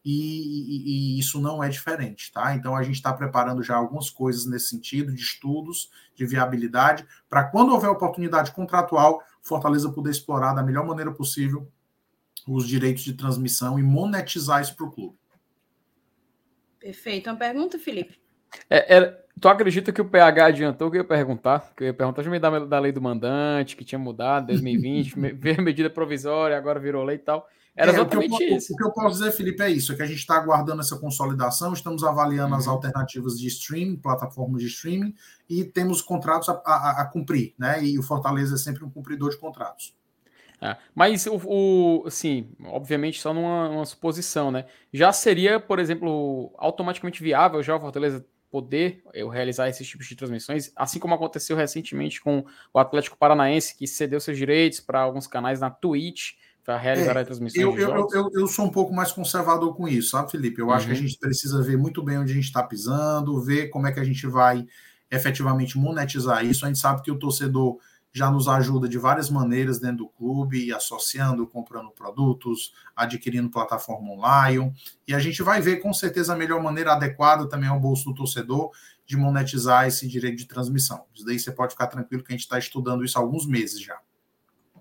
e, 0.05 0.11
e, 0.11 1.15
e, 1.15 1.19
isso 1.19 1.41
não 1.41 1.63
é 1.63 1.67
diferente, 1.67 2.31
tá? 2.31 2.53
Então 2.53 2.75
a 2.75 2.83
gente 2.83 2.95
está 2.95 3.11
preparando 3.11 3.63
já 3.63 3.75
algumas 3.75 4.07
coisas 4.07 4.45
nesse 4.45 4.69
sentido, 4.69 5.11
de 5.11 5.19
estudos, 5.19 5.89
de 6.15 6.27
viabilidade, 6.27 7.07
para 7.27 7.45
quando 7.45 7.73
houver 7.73 7.89
oportunidade 7.89 8.51
contratual, 8.51 9.23
Fortaleza 9.45 9.91
poder 9.91 10.09
explorar 10.09 10.53
da 10.53 10.63
melhor 10.63 10.85
maneira 10.85 11.11
possível 11.11 11.71
os 12.47 12.67
direitos 12.67 13.03
de 13.03 13.13
transmissão 13.13 13.77
e 13.77 13.83
monetizar 13.83 14.61
isso 14.61 14.75
para 14.75 14.85
o 14.85 14.91
clube. 14.91 15.15
Perfeito. 16.79 17.29
Uma 17.29 17.35
pergunta, 17.35 17.77
Felipe? 17.77 18.19
É, 18.69 18.97
é, 18.97 19.25
tu 19.39 19.47
acredita 19.47 19.91
que 19.91 20.01
o 20.01 20.09
PH 20.09 20.45
adiantou 20.47 20.89
que 20.89 20.97
eu 20.97 21.01
ia 21.01 21.07
perguntar? 21.07 21.73
Que 21.75 21.83
eu 21.83 21.87
ia 21.87 21.93
perguntar 21.93 22.23
já 22.23 22.31
me 22.31 22.39
da, 22.39 22.59
da 22.59 22.79
lei 22.79 22.91
do 22.91 23.01
mandante, 23.01 23.75
que 23.75 23.85
tinha 23.85 23.99
mudado 23.99 24.45
em 24.45 24.47
2020, 24.47 25.13
veio 25.37 25.61
medida 25.61 25.89
provisória, 25.89 26.57
agora 26.57 26.79
virou 26.79 27.03
lei 27.03 27.17
e 27.17 27.19
tal. 27.19 27.47
Era 27.75 27.91
é, 27.91 27.95
exatamente 27.95 28.33
o 28.33 28.41
eu, 28.41 28.57
isso. 28.57 28.73
O 28.73 28.77
que 28.77 28.83
eu 28.83 28.91
posso 28.91 29.19
dizer, 29.19 29.31
Felipe, 29.33 29.61
é 29.61 29.69
isso: 29.69 29.91
é 29.91 29.95
que 29.95 30.01
a 30.01 30.05
gente 30.05 30.19
está 30.19 30.35
aguardando 30.37 30.81
essa 30.81 30.97
consolidação, 30.97 31.73
estamos 31.73 32.03
avaliando 32.03 32.53
uhum. 32.53 32.59
as 32.59 32.67
alternativas 32.67 33.37
de 33.37 33.47
streaming, 33.47 33.97
plataformas 33.97 34.61
de 34.61 34.67
streaming, 34.67 35.13
e 35.49 35.65
temos 35.65 36.01
contratos 36.01 36.47
a, 36.47 36.53
a, 36.65 37.01
a, 37.01 37.05
cumprir, 37.05 37.53
né? 37.59 37.83
E 37.83 37.99
o 37.99 38.03
Fortaleza 38.03 38.55
é 38.55 38.57
sempre 38.57 38.85
um 38.85 38.89
cumpridor 38.89 39.29
de 39.29 39.37
contratos. 39.37 39.93
É, 40.61 40.77
mas 40.95 41.27
o, 41.27 41.35
o 41.45 42.03
assim, 42.07 42.49
obviamente 42.63 43.19
só 43.19 43.33
numa, 43.33 43.67
numa, 43.67 43.85
suposição, 43.85 44.51
né? 44.51 44.65
Já 44.93 45.11
seria, 45.11 45.59
por 45.59 45.77
exemplo, 45.79 46.53
automaticamente 46.57 47.21
viável 47.21 47.61
já 47.61 47.75
o 47.75 47.79
Fortaleza 47.79 48.25
poder 48.49 49.03
eu 49.13 49.27
realizar 49.27 49.67
esses 49.67 49.85
tipos 49.85 50.07
de 50.07 50.15
transmissões, 50.15 50.71
assim 50.77 50.97
como 50.97 51.13
aconteceu 51.13 51.57
recentemente 51.57 52.21
com 52.21 52.45
o 52.73 52.79
Atlético 52.79 53.17
Paranaense, 53.17 53.75
que 53.75 53.85
cedeu 53.85 54.17
seus 54.21 54.37
direitos 54.37 54.79
para 54.79 55.01
alguns 55.01 55.27
canais 55.27 55.59
na 55.59 55.69
Twitch 55.69 56.35
Para 56.65 56.77
realizar 56.77 57.15
É, 57.15 57.19
as 57.21 57.25
transmissões 57.27 57.63
Eu, 57.63 57.77
eu, 57.77 58.07
eu, 58.11 58.29
eu 58.33 58.47
sou 58.47 58.65
um 58.65 58.71
pouco 58.71 58.93
mais 58.93 59.11
conservador 59.11 59.75
com 59.75 59.87
isso, 59.87 60.09
sabe, 60.09 60.31
Felipe? 60.31 60.59
Eu 60.59 60.71
acho 60.71 60.87
que 60.87 60.93
a 60.93 60.95
Uhum. 60.95 61.01
gente 61.01 61.17
precisa 61.19 61.61
ver 61.61 61.77
muito 61.77 62.01
bem 62.03 62.17
onde 62.17 62.31
a 62.31 62.35
gente 62.35 62.45
está 62.45 62.63
pisando, 62.63 63.39
ver 63.41 63.69
como 63.69 63.85
é 63.87 63.91
que 63.91 63.99
a 63.99 64.03
gente 64.03 64.25
vai 64.27 64.65
efetivamente 65.11 65.77
monetizar 65.77 66.43
isso. 66.43 66.65
A 66.65 66.67
gente 66.67 66.79
sabe 66.79 67.03
que 67.03 67.11
o 67.11 67.19
torcedor 67.19 67.77
já 68.11 68.31
nos 68.31 68.47
ajuda 68.47 68.87
de 68.87 68.97
várias 68.97 69.29
maneiras 69.29 69.77
dentro 69.79 69.97
do 69.97 70.07
clube, 70.07 70.73
associando, 70.73 71.45
comprando 71.45 71.91
produtos, 71.91 72.73
adquirindo 72.95 73.49
plataforma 73.51 74.09
online. 74.13 74.73
E 75.07 75.13
a 75.13 75.19
gente 75.19 75.43
vai 75.43 75.61
ver 75.61 75.77
com 75.81 75.93
certeza 75.93 76.33
a 76.33 76.37
melhor 76.37 76.63
maneira 76.63 76.93
adequada 76.93 77.47
também 77.47 77.69
ao 77.69 77.79
bolso 77.79 78.05
do 78.05 78.15
torcedor 78.15 78.71
de 79.05 79.15
monetizar 79.17 79.85
esse 79.85 80.07
direito 80.07 80.37
de 80.37 80.45
transmissão. 80.47 81.05
Isso 81.13 81.25
daí 81.25 81.37
você 81.37 81.51
pode 81.51 81.73
ficar 81.73 81.87
tranquilo 81.87 82.23
que 82.23 82.31
a 82.31 82.35
gente 82.35 82.43
está 82.45 82.57
estudando 82.57 83.03
isso 83.05 83.17
há 83.19 83.21
alguns 83.21 83.45
meses 83.45 83.79
já. 83.81 83.99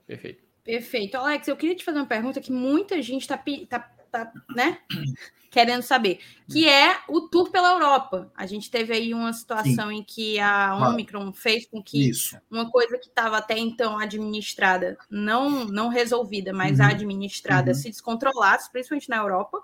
Perfeito. 0.07 0.44
Perfeito. 0.65 1.17
Alex, 1.17 1.47
eu 1.47 1.57
queria 1.57 1.77
te 1.77 1.85
fazer 1.85 1.99
uma 1.99 2.07
pergunta 2.07 2.41
que 2.41 2.51
muita 2.51 3.01
gente 3.03 3.23
está 3.23 3.37
tá, 3.69 3.79
tá, 4.11 4.33
né, 4.57 4.79
querendo 5.51 5.83
saber, 5.83 6.19
que 6.51 6.69
é 6.69 6.99
o 7.09 7.29
tour 7.29 7.51
pela 7.51 7.73
Europa. 7.75 8.33
A 8.35 8.47
gente 8.47 8.71
teve 8.71 8.93
aí 8.93 9.15
uma 9.15 9.33
situação 9.33 9.93
em 9.93 10.03
que 10.03 10.41
a. 10.41 10.75
Omicron 10.89 11.33
fez 11.33 11.67
com 11.67 11.83
que 11.83 12.09
Isso. 12.09 12.37
uma 12.51 12.71
coisa 12.71 12.99
que 12.99 13.07
estava 13.09 13.37
até 13.37 13.57
então 13.59 13.99
administrada, 13.99 14.97
não, 15.09 15.65
não 15.67 15.89
resolvida, 15.89 16.53
mas 16.53 16.81
Uhum. 16.81 16.87
administrada, 16.87 17.71
Uhum. 17.71 17.75
se 17.77 17.91
descontrolasse, 17.91 18.73
principalmente 18.73 19.09
na 19.09 19.19
Europa, 19.19 19.63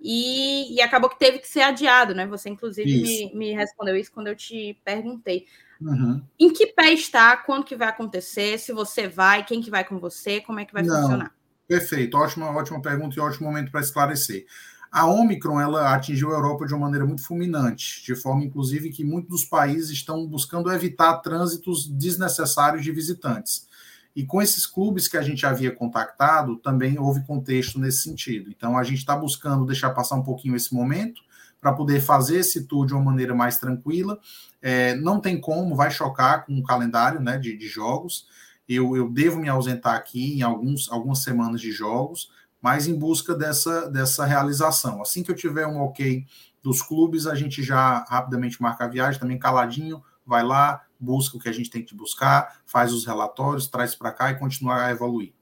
e, 0.00 0.74
e 0.74 0.82
acabou 0.82 1.08
que 1.08 1.18
teve 1.18 1.38
que 1.38 1.48
ser 1.48 1.62
adiado, 1.62 2.14
né? 2.14 2.26
Você, 2.26 2.50
inclusive, 2.50 3.00
me, 3.00 3.34
me 3.34 3.52
respondeu 3.54 3.96
isso 3.96 4.12
quando 4.12 4.28
eu 4.28 4.36
te 4.36 4.78
perguntei. 4.84 5.46
Uhum. 5.84 6.22
Em 6.38 6.52
que 6.52 6.68
pé 6.68 6.92
está? 6.92 7.36
Quando 7.36 7.64
que 7.64 7.76
vai 7.76 7.88
acontecer? 7.88 8.58
Se 8.58 8.72
você 8.72 9.06
vai, 9.06 9.44
quem 9.44 9.60
que 9.60 9.70
vai 9.70 9.84
com 9.84 9.98
você? 9.98 10.40
Como 10.40 10.58
é 10.58 10.64
que 10.64 10.72
vai 10.72 10.82
Não. 10.82 11.00
funcionar? 11.00 11.34
Perfeito, 11.68 12.16
ótima, 12.16 12.50
ótima 12.50 12.80
pergunta 12.80 13.16
e 13.16 13.20
ótimo 13.20 13.46
momento 13.46 13.70
para 13.70 13.80
esclarecer. 13.80 14.46
A 14.90 15.06
Omicron 15.06 15.60
ela 15.60 15.92
atingiu 15.92 16.30
a 16.30 16.34
Europa 16.34 16.66
de 16.66 16.72
uma 16.72 16.86
maneira 16.86 17.04
muito 17.04 17.24
fulminante, 17.24 18.04
de 18.04 18.14
forma 18.14 18.44
inclusive 18.44 18.90
que 18.90 19.04
muitos 19.04 19.30
dos 19.30 19.44
países 19.44 19.90
estão 19.90 20.26
buscando 20.26 20.70
evitar 20.70 21.18
trânsitos 21.18 21.88
desnecessários 21.88 22.84
de 22.84 22.92
visitantes. 22.92 23.66
E 24.14 24.24
com 24.24 24.40
esses 24.40 24.66
clubes 24.66 25.08
que 25.08 25.16
a 25.16 25.22
gente 25.22 25.44
havia 25.44 25.74
contactado, 25.74 26.56
também 26.58 26.98
houve 26.98 27.26
contexto 27.26 27.80
nesse 27.80 28.02
sentido. 28.02 28.48
Então 28.50 28.78
a 28.78 28.84
gente 28.84 28.98
está 28.98 29.16
buscando 29.16 29.66
deixar 29.66 29.90
passar 29.90 30.14
um 30.14 30.22
pouquinho 30.22 30.54
esse 30.54 30.72
momento 30.72 31.20
para 31.60 31.72
poder 31.72 32.00
fazer 32.00 32.40
esse 32.40 32.64
tour 32.64 32.86
de 32.86 32.92
uma 32.92 33.02
maneira 33.02 33.34
mais 33.34 33.56
tranquila. 33.56 34.20
É, 34.66 34.94
não 34.94 35.20
tem 35.20 35.38
como, 35.38 35.76
vai 35.76 35.90
chocar 35.90 36.46
com 36.46 36.58
o 36.58 36.62
calendário 36.62 37.20
né, 37.20 37.38
de, 37.38 37.56
de 37.56 37.68
jogos 37.68 38.26
eu, 38.68 38.96
eu 38.96 39.10
devo 39.10 39.38
me 39.38 39.48
ausentar 39.48 39.94
aqui 39.94 40.38
em 40.38 40.42
alguns, 40.42 40.90
algumas 40.90 41.22
semanas 41.22 41.60
de 41.60 41.70
jogos, 41.70 42.30
mas 42.60 42.86
em 42.86 42.98
busca 42.98 43.34
dessa, 43.34 43.90
dessa 43.90 44.24
realização. 44.24 45.02
Assim 45.02 45.22
que 45.22 45.30
eu 45.30 45.36
tiver 45.36 45.66
um 45.66 45.80
ok 45.82 46.26
dos 46.62 46.80
clubes, 46.80 47.26
a 47.26 47.34
gente 47.34 47.62
já 47.62 48.04
rapidamente 48.08 48.60
marca 48.62 48.84
a 48.84 48.88
viagem, 48.88 49.20
também 49.20 49.38
caladinho, 49.38 50.02
vai 50.24 50.42
lá, 50.42 50.82
busca 50.98 51.36
o 51.36 51.40
que 51.40 51.48
a 51.48 51.52
gente 51.52 51.68
tem 51.68 51.84
que 51.84 51.94
buscar, 51.94 52.62
faz 52.64 52.92
os 52.92 53.04
relatórios, 53.04 53.68
traz 53.68 53.94
para 53.94 54.12
cá 54.12 54.30
e 54.30 54.38
continua 54.38 54.86
a 54.86 54.90
evoluir. 54.90 55.34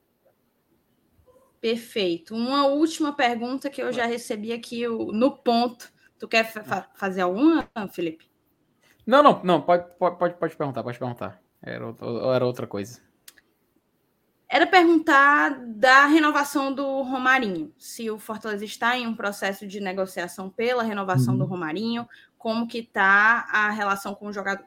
Perfeito. 1.61 2.35
Uma 2.35 2.67
última 2.67 3.13
pergunta 3.13 3.71
que 3.71 3.81
eu 3.81 3.93
já 3.93 4.05
recebi 4.05 4.53
aqui 4.53 4.85
no 4.89 5.31
ponto. 5.31 5.93
Tu 6.19 6.27
quer 6.27 6.53
fa- 6.53 6.89
fazer 6.97 7.21
alguma, 7.21 7.69
Felipe? 7.93 8.32
Não, 9.07 9.23
não, 9.23 9.43
não, 9.43 9.61
pode, 9.63 9.95
pode, 9.97 10.17
pode, 10.19 10.35
pode 10.35 10.57
perguntar, 10.57 10.83
pode 10.83 10.99
perguntar. 10.99 11.41
Era, 11.63 11.87
outra- 11.87 12.07
era 12.35 12.47
outra 12.47 12.67
coisa. 12.67 13.01
Era 14.49 14.67
perguntar 14.67 15.59
da 15.67 16.07
renovação 16.07 16.73
do 16.75 17.03
Romarinho. 17.03 17.73
Se 17.79 18.11
o 18.11 18.19
Fortaleza 18.19 18.65
está 18.65 18.97
em 18.99 19.07
um 19.07 19.15
processo 19.17 19.67
de 19.67 19.81
negociação 19.81 20.51
pela 20.51 20.83
renovação 20.83 21.33
Uhum. 21.35 21.39
do 21.41 21.47
Romarinho, 21.47 22.07
como 22.37 22.67
que 22.69 22.79
está 22.79 23.47
a 23.51 23.71
relação 23.71 24.15
com 24.15 24.27
o 24.27 24.33
jogador? 24.33 24.67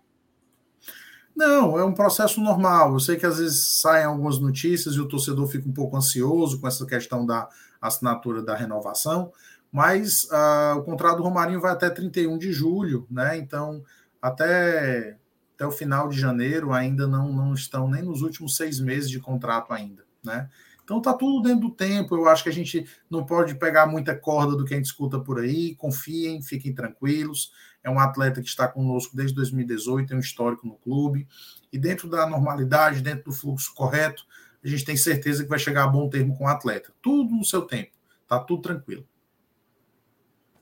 Não, 1.35 1.77
é 1.77 1.83
um 1.83 1.93
processo 1.93 2.41
normal. 2.41 2.93
Eu 2.93 2.99
sei 2.99 3.17
que 3.17 3.25
às 3.25 3.37
vezes 3.37 3.79
saem 3.81 4.05
algumas 4.05 4.39
notícias 4.39 4.95
e 4.95 4.99
o 5.01 5.07
torcedor 5.07 5.47
fica 5.47 5.67
um 5.67 5.73
pouco 5.73 5.95
ansioso 5.97 6.59
com 6.59 6.67
essa 6.67 6.85
questão 6.85 7.25
da 7.25 7.47
assinatura 7.81 8.41
da 8.41 8.55
renovação, 8.55 9.31
mas 9.71 10.27
ah, 10.31 10.75
o 10.77 10.83
contrato 10.83 11.17
do 11.17 11.23
Romarinho 11.23 11.59
vai 11.61 11.73
até 11.73 11.89
31 11.89 12.37
de 12.39 12.51
julho, 12.51 13.05
né? 13.11 13.37
Então, 13.37 13.83
até, 14.25 15.19
até 15.53 15.67
o 15.67 15.71
final 15.71 16.09
de 16.09 16.19
janeiro 16.19 16.73
ainda 16.73 17.05
não, 17.05 17.31
não 17.31 17.53
estão 17.53 17.87
nem 17.87 18.01
nos 18.01 18.23
últimos 18.23 18.57
seis 18.57 18.79
meses 18.79 19.07
de 19.07 19.19
contrato 19.19 19.71
ainda, 19.71 20.03
né? 20.23 20.49
Então 20.83 20.99
tá 20.99 21.13
tudo 21.13 21.47
dentro 21.47 21.67
do 21.67 21.71
tempo. 21.71 22.15
Eu 22.15 22.27
acho 22.27 22.41
que 22.41 22.49
a 22.49 22.53
gente 22.53 22.87
não 23.07 23.23
pode 23.23 23.53
pegar 23.55 23.85
muita 23.85 24.15
corda 24.15 24.55
do 24.55 24.65
que 24.65 24.73
a 24.73 24.77
gente 24.77 24.87
escuta 24.87 25.19
por 25.19 25.39
aí. 25.39 25.75
Confiem, 25.75 26.41
fiquem 26.41 26.73
tranquilos. 26.73 27.51
É 27.83 27.89
um 27.89 27.99
atleta 27.99 28.41
que 28.41 28.47
está 28.47 28.67
conosco 28.67 29.15
desde 29.15 29.35
2018, 29.35 30.07
tem 30.07 30.17
um 30.17 30.19
histórico 30.19 30.65
no 30.65 30.75
clube. 30.77 31.27
E 31.71 31.77
dentro 31.77 32.09
da 32.09 32.27
normalidade, 32.27 33.01
dentro 33.01 33.25
do 33.25 33.31
fluxo 33.31 33.73
correto, 33.75 34.25
a 34.63 34.67
gente 34.67 34.85
tem 34.85 34.97
certeza 34.97 35.43
que 35.43 35.49
vai 35.49 35.59
chegar 35.59 35.83
a 35.83 35.87
bom 35.87 36.09
termo 36.09 36.35
com 36.35 36.45
o 36.45 36.47
atleta. 36.47 36.91
Tudo 36.99 37.35
no 37.35 37.45
seu 37.45 37.61
tempo. 37.61 37.91
Tá 38.27 38.39
tudo 38.39 38.63
tranquilo. 38.63 39.07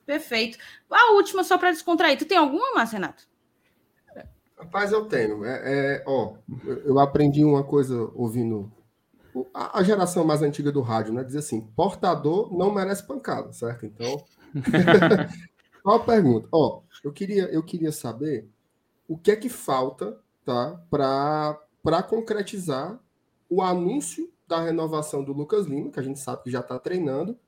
Perfeito. 0.04 0.58
A 0.90 1.12
última, 1.12 1.42
só 1.42 1.56
para 1.56 1.70
descontrair. 1.70 2.18
Tu 2.18 2.26
tem 2.26 2.36
alguma, 2.36 2.84
Renato? 2.84 3.26
Rapaz, 4.58 4.92
eu 4.92 5.04
tenho. 5.06 5.44
É, 5.44 5.60
é, 5.96 6.04
ó, 6.06 6.34
eu 6.84 6.98
aprendi 6.98 7.44
uma 7.44 7.64
coisa 7.64 8.10
ouvindo 8.14 8.70
a, 9.52 9.82
geração 9.82 10.24
mais 10.24 10.42
antiga 10.42 10.70
do 10.70 10.80
rádio, 10.80 11.12
né? 11.12 11.24
Diz 11.24 11.36
assim: 11.36 11.60
portador 11.60 12.56
não 12.56 12.72
merece 12.72 13.06
pancada, 13.06 13.52
certo? 13.52 13.84
Então, 13.84 14.24
qual 15.82 15.96
a 15.96 16.04
pergunta? 16.04 16.48
Ó, 16.52 16.82
eu 17.02 17.12
queria, 17.12 17.44
eu 17.44 17.62
queria 17.62 17.90
saber 17.90 18.48
o 19.08 19.18
que 19.18 19.32
é 19.32 19.36
que 19.36 19.48
falta, 19.48 20.18
tá, 20.44 20.80
para 20.88 22.02
concretizar 22.08 22.98
o 23.48 23.60
anúncio 23.60 24.32
da 24.46 24.60
renovação 24.62 25.24
do 25.24 25.32
Lucas 25.32 25.66
Lima, 25.66 25.90
que 25.90 26.00
a 26.00 26.02
gente 26.02 26.20
sabe 26.20 26.44
que 26.44 26.50
já 26.50 26.60
está 26.60 26.78
treinando, 26.78 27.38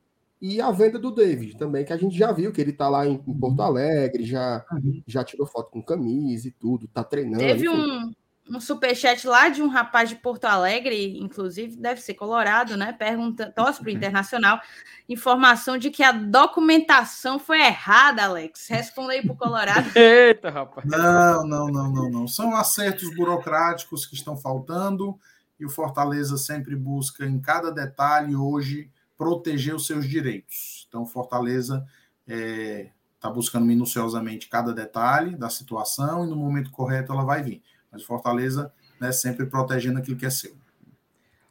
e 0.41 0.61
a 0.61 0.71
venda 0.71 0.99
do 0.99 1.11
David 1.11 1.57
também, 1.57 1.85
que 1.85 1.93
a 1.93 1.97
gente 1.97 2.17
já 2.17 2.31
viu 2.31 2.53
que 2.53 2.61
ele 2.61 2.71
está 2.71 2.89
lá 2.89 3.07
em, 3.07 3.23
em 3.27 3.39
Porto 3.39 3.61
Alegre, 3.61 4.25
já, 4.25 4.65
já 5.07 5.25
tirou 5.25 5.47
foto 5.47 5.71
com 5.71 5.83
camisa 5.83 6.49
e 6.49 6.51
tudo, 6.51 6.87
tá 6.89 7.03
treinando. 7.03 7.39
Teve 7.39 7.69
um, 7.69 8.13
um 8.51 8.61
superchat 8.61 9.27
lá 9.27 9.49
de 9.49 9.63
um 9.63 9.69
rapaz 9.69 10.11
de 10.11 10.17
Porto 10.17 10.45
Alegre, 10.45 11.19
inclusive 11.19 11.77
deve 11.77 12.03
ser 12.03 12.15
colorado, 12.15 12.77
né? 12.77 12.93
Pergunta, 12.93 13.51
torce 13.51 13.81
para 13.81 13.89
o 13.89 13.93
Internacional, 13.93 14.61
informação 15.09 15.79
de 15.79 15.91
que 15.91 16.03
a 16.03 16.13
documentação 16.13 17.39
foi 17.39 17.61
errada, 17.61 18.25
Alex. 18.25 18.69
Responda 18.69 19.15
aí 19.15 19.23
para 19.23 19.33
o 19.33 19.37
Colorado. 19.37 19.91
Eita, 19.97 20.51
rapaz. 20.51 20.87
Não, 20.87 21.47
não, 21.47 21.67
não, 21.69 21.91
não, 21.91 22.11
não. 22.11 22.29
São 22.29 22.55
acertos 22.55 23.15
burocráticos 23.17 24.05
que 24.05 24.15
estão 24.15 24.37
faltando 24.37 25.19
e 25.59 25.65
o 25.65 25.71
Fortaleza 25.71 26.37
sempre 26.37 26.77
busca 26.77 27.25
em 27.25 27.41
cada 27.41 27.71
detalhe 27.71 28.37
hoje 28.37 28.91
proteger 29.19 29.75
os 29.75 29.87
seus 29.87 30.09
direitos. 30.09 30.87
Então, 30.89 31.03
o 31.03 31.07
Fortaleza 31.07 31.87
está 32.27 33.31
buscando 33.31 33.65
minuciosamente 33.67 34.49
cada 34.49 34.73
detalhe 34.73 35.37
da 35.37 35.49
situação 35.49 36.25
e 36.25 36.29
no 36.29 36.37
momento 36.37 36.71
correto 36.71 37.13
ela 37.13 37.25
vai 37.25 37.43
vir. 37.43 37.63
Mas 37.91 38.03
o 38.03 38.07
Fortaleza 38.07 38.73
né, 39.01 39.13
sempre 39.13 39.47
protegendo 39.47 39.99
aquilo 39.99 40.17
que 40.17 40.27
é 40.27 40.31
seu. 40.31 40.55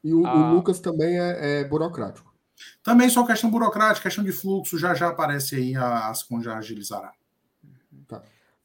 E 0.03 0.13
o, 0.13 0.21
o 0.21 0.27
Ah. 0.27 0.51
Lucas 0.51 0.79
também 0.79 1.19
é, 1.19 1.61
é 1.61 1.63
burocrático. 1.63 2.33
Também 2.83 3.09
só 3.09 3.25
questão 3.25 3.49
burocrática, 3.49 4.03
questão 4.03 4.23
de 4.23 4.31
fluxo, 4.31 4.77
já 4.77 4.93
já 4.93 5.09
aparece 5.09 5.55
aí 5.55 5.75
a 5.75 6.07
Ascom 6.09 6.41
já 6.41 6.57
agilizará. 6.57 7.11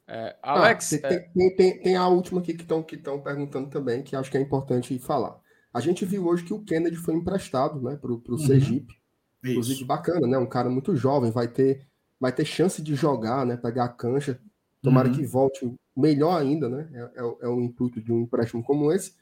É, 0.07 0.37
Ah, 0.43 0.53
Alex, 0.59 0.91
tem, 0.91 1.01
é, 1.05 1.19
tem, 1.21 1.57
tem- 1.57 1.83
tem 1.83 1.97
a 1.97 2.07
última 2.09 2.41
aqui 2.41 2.55
que 2.55 2.63
estão 2.63 2.83
que 2.83 2.97
estão 2.97 3.21
perguntando 3.21 3.69
também, 3.71 4.03
que 4.03 4.15
acho 4.17 4.31
que 4.31 4.37
é 4.37 4.41
importante 4.41 4.99
falar. 4.99 5.39
A 5.73 5.81
gente 5.81 6.05
viu 6.05 6.27
hoje 6.27 6.45
que 6.45 6.53
o 6.55 6.61
Kennedy 6.63 6.97
foi 6.97 7.15
emprestado 7.15 7.81
né, 7.81 7.97
para 7.97 8.11
o 8.13 8.23
Uhum. 8.29 8.39
Sergipe. 8.39 8.95
Inclusive, 9.45 9.77
Isso. 9.79 9.87
bacana, 9.87 10.27
né? 10.27 10.37
Um 10.37 10.47
cara 10.47 10.69
muito 10.69 10.95
jovem, 10.97 11.31
vai 11.31 11.49
ter, 11.49 11.87
vai 12.21 12.33
ter 12.33 12.45
chance 12.45 12.83
de 12.83 12.95
jogar, 12.95 13.47
né? 13.47 13.57
Pegar 13.57 13.85
a 13.85 13.89
cancha. 13.89 14.39
Tomara 14.83 15.09
Uhum. 15.09 15.15
que 15.15 15.25
volte 15.27 15.75
melhor 15.97 16.41
ainda, 16.41 16.69
né? 16.69 16.89
É, 16.93 17.21
é, 17.23 17.35
é 17.43 17.49
o 17.49 17.61
intuito 17.61 18.01
de 18.03 18.13
um 18.13 18.21
empréstimo 18.23 18.63
como 18.63 18.91
esse. 18.93 19.15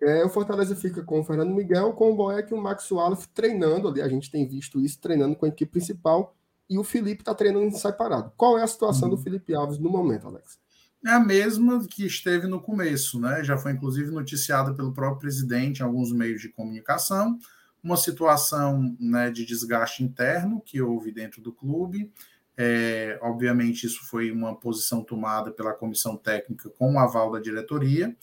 É, 0.00 0.24
o 0.24 0.28
Fortaleza 0.28 0.76
fica 0.76 1.02
com 1.02 1.20
o 1.20 1.24
Fernando 1.24 1.54
Miguel, 1.54 1.92
com 1.94 2.12
o 2.12 2.16
Boeck 2.16 2.52
e 2.52 2.54
o 2.54 2.60
Max 2.60 2.90
Wallace 2.90 3.28
treinando 3.28 3.88
ali. 3.88 4.02
A 4.02 4.08
gente 4.08 4.30
tem 4.30 4.46
visto 4.46 4.78
isso 4.80 5.00
treinando 5.00 5.36
com 5.36 5.46
a 5.46 5.48
equipe 5.48 5.70
principal. 5.72 6.34
E 6.68 6.76
o 6.78 6.84
Felipe 6.84 7.22
está 7.22 7.32
treinando 7.34 7.70
separado. 7.78 8.32
Qual 8.36 8.58
é 8.58 8.62
a 8.62 8.66
situação 8.66 9.08
Uhum. 9.08 9.14
do 9.14 9.22
Felipe 9.22 9.54
Alves 9.54 9.78
no 9.78 9.88
momento, 9.88 10.26
Alex? 10.26 10.58
É 11.04 11.10
a 11.10 11.20
mesma 11.20 11.86
que 11.86 12.04
esteve 12.04 12.46
no 12.46 12.60
começo, 12.60 13.20
né? 13.20 13.44
Já 13.44 13.56
foi 13.56 13.72
inclusive 13.72 14.10
noticiada 14.10 14.74
pelo 14.74 14.92
próprio 14.92 15.20
presidente 15.20 15.80
em 15.80 15.82
alguns 15.82 16.12
meios 16.12 16.40
de 16.40 16.48
comunicação, 16.48 17.38
uma 17.82 17.96
situação 17.96 18.96
né, 18.98 19.30
de 19.30 19.44
desgaste 19.44 20.02
interno 20.02 20.60
que 20.60 20.80
houve 20.80 21.12
dentro 21.12 21.40
do 21.40 21.52
clube. 21.52 22.10
É, 22.56 23.18
obviamente, 23.22 23.86
isso 23.86 24.04
foi 24.08 24.32
uma 24.32 24.56
posição 24.58 25.04
tomada 25.04 25.52
pela 25.52 25.74
comissão 25.74 26.16
técnica 26.16 26.70
com 26.70 26.94
o 26.94 26.98
aval 26.98 27.30
da 27.30 27.38
diretoria, 27.38 28.16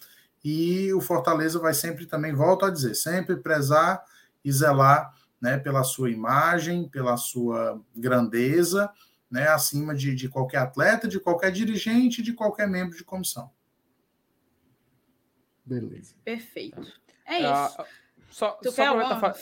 e 0.43 0.91
o 0.93 0.99
Fortaleza 0.99 1.59
vai 1.59 1.73
sempre 1.73 2.05
também, 2.05 2.33
volto 2.33 2.65
a 2.65 2.69
dizer, 2.69 2.95
sempre 2.95 3.37
prezar 3.37 4.03
e 4.43 4.51
zelar 4.51 5.13
né, 5.39 5.57
pela 5.57 5.83
sua 5.83 6.09
imagem, 6.09 6.89
pela 6.89 7.15
sua 7.15 7.79
grandeza, 7.95 8.89
né, 9.33 9.47
acima 9.47 9.95
de, 9.95 10.13
de 10.13 10.29
qualquer 10.29 10.59
atleta, 10.59 11.07
de 11.07 11.19
qualquer 11.19 11.51
dirigente, 11.51 12.21
de 12.21 12.33
qualquer 12.33 12.69
membro 12.69 12.95
de 12.95 13.03
comissão. 13.03 13.49
Beleza. 15.65 16.13
Perfeito. 16.23 16.79
É 17.25 17.43
ah, 17.43 17.67
isso. 17.67 17.89
só, 18.29 18.51
tu 18.51 18.71
só 18.71 18.83
aproveitar, 18.83 19.35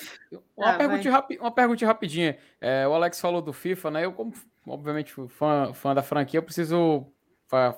uma, 0.55 0.69
ah, 0.69 0.77
pergunta 0.77 1.11
rapi, 1.11 1.37
uma 1.41 1.51
pergunta 1.51 1.85
rapidinha. 1.85 2.37
É, 2.61 2.87
o 2.87 2.93
Alex 2.93 3.19
falou 3.19 3.41
do 3.41 3.51
FIFA, 3.51 3.91
né? 3.91 4.05
Eu, 4.05 4.13
como 4.13 4.33
obviamente 4.65 5.13
fã, 5.27 5.73
fã 5.73 5.93
da 5.93 6.01
franquia, 6.01 6.37
eu 6.37 6.43
preciso 6.43 7.05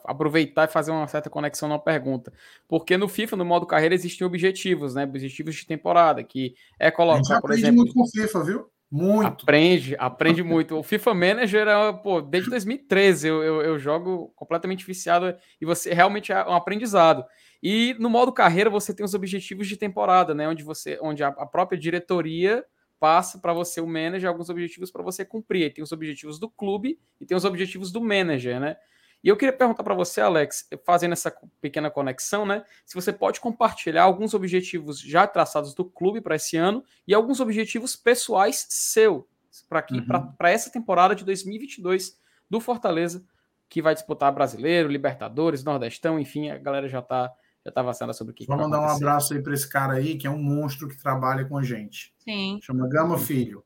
aproveitar 0.04 0.66
e 0.66 0.72
fazer 0.72 0.92
uma 0.92 1.08
certa 1.08 1.32
conexão 1.32 1.68
na 1.68 1.80
pergunta. 1.80 2.32
Porque 2.68 2.96
no 2.96 3.10
FIFA, 3.10 3.38
no 3.38 3.46
modo 3.46 3.66
carreira, 3.66 3.96
existem 3.96 4.28
objetivos, 4.28 4.94
né? 4.94 5.04
Objetivos 5.04 5.56
de 5.56 5.66
temporada, 5.66 6.24
que 6.24 6.54
é 6.78 6.92
colocar, 6.92 7.42
por 7.42 7.52
exemplo. 7.54 7.78
muito 7.78 7.94
com 7.96 8.04
o 8.04 8.08
FIFA, 8.08 8.44
viu? 8.44 8.73
Muito. 8.96 9.42
Aprende, 9.42 9.96
aprende 9.98 10.44
muito. 10.44 10.78
O 10.78 10.84
FIFA 10.84 11.16
Manager, 11.16 11.68
é, 11.68 11.94
pô, 11.94 12.22
desde 12.22 12.52
2013 12.52 13.28
eu, 13.28 13.44
eu, 13.44 13.62
eu, 13.64 13.80
jogo 13.80 14.32
completamente 14.36 14.86
viciado 14.86 15.36
e 15.60 15.66
você 15.66 15.92
realmente 15.96 16.32
é 16.32 16.46
um 16.46 16.54
aprendizado. 16.54 17.26
E 17.62 17.96
no 17.98 18.08
modo 18.08 18.32
carreira 18.32 18.70
você 18.70 18.94
tem 18.94 19.04
os 19.04 19.16
objetivos 19.16 19.68
de 19.68 19.78
temporada, 19.78 20.36
né? 20.36 20.48
Onde 20.48 20.62
você, 20.62 21.00
onde 21.02 21.24
a, 21.24 21.30
a 21.30 21.46
própria 21.48 21.76
diretoria 21.76 22.64
passa 23.00 23.40
para 23.40 23.52
você 23.52 23.82
o 23.82 23.88
manager 23.88 24.30
alguns 24.30 24.52
objetivos 24.52 24.92
para 24.92 25.02
você 25.02 25.26
cumprir. 25.26 25.74
tem 25.74 25.84
os 25.84 25.92
objetivos 25.92 26.38
do 26.38 26.48
clube 26.48 27.00
e 27.20 27.26
tem 27.26 27.36
os 27.36 27.46
objetivos 27.46 27.92
do 27.92 28.00
manager, 28.00 28.60
né? 28.60 28.78
E 29.24 29.30
eu 29.30 29.38
queria 29.38 29.56
perguntar 29.56 29.84
para 29.84 29.96
você, 29.96 30.20
Alex, 30.20 30.68
fazendo 30.86 31.14
essa 31.14 31.34
pequena 31.62 31.90
conexão, 31.90 32.46
né? 32.46 32.66
Se 32.86 32.94
você 32.94 33.14
pode 33.14 33.40
compartilhar 33.40 34.04
alguns 34.04 34.34
objetivos 34.34 35.00
já 35.00 35.26
traçados 35.26 35.74
do 35.74 35.86
clube 35.86 36.20
para 36.20 36.36
esse 36.36 36.58
ano 36.58 36.84
e 37.08 37.14
alguns 37.14 37.40
objetivos 37.40 37.96
pessoais 37.96 38.66
seu 38.70 39.28
para 39.70 39.80
aqui, 39.80 40.00
uhum. 40.00 40.34
para 40.38 40.50
essa 40.50 40.70
temporada 40.70 41.16
de 41.16 41.24
2022 41.24 42.20
do 42.50 42.60
Fortaleza, 42.60 43.24
que 43.70 43.82
vai 43.82 43.94
disputar 43.94 44.34
Brasileiro, 44.34 44.90
Libertadores, 44.90 45.64
Nordestão, 45.64 46.20
enfim, 46.20 46.50
a 46.50 46.58
galera 46.58 46.90
já 46.90 47.00
está 47.00 47.32
já 47.66 47.72
tá 47.72 47.82
vacinada 47.82 48.12
sobre 48.12 48.32
o 48.32 48.36
que. 48.36 48.46
Vou 48.46 48.58
mandar 48.58 48.82
um 48.82 48.90
abraço 48.90 49.34
aí 49.34 49.42
para 49.42 49.54
esse 49.54 49.70
cara 49.70 49.94
aí, 49.94 50.18
que 50.18 50.28
é 50.28 50.30
um 50.30 50.42
monstro 50.42 50.90
que 50.90 50.98
trabalha 50.98 51.46
com 51.46 51.58
a 51.58 51.64
gente. 51.64 52.14
Sim. 52.20 52.60
Chama 52.62 52.90
Gama 52.90 53.18
Filho. 53.18 53.64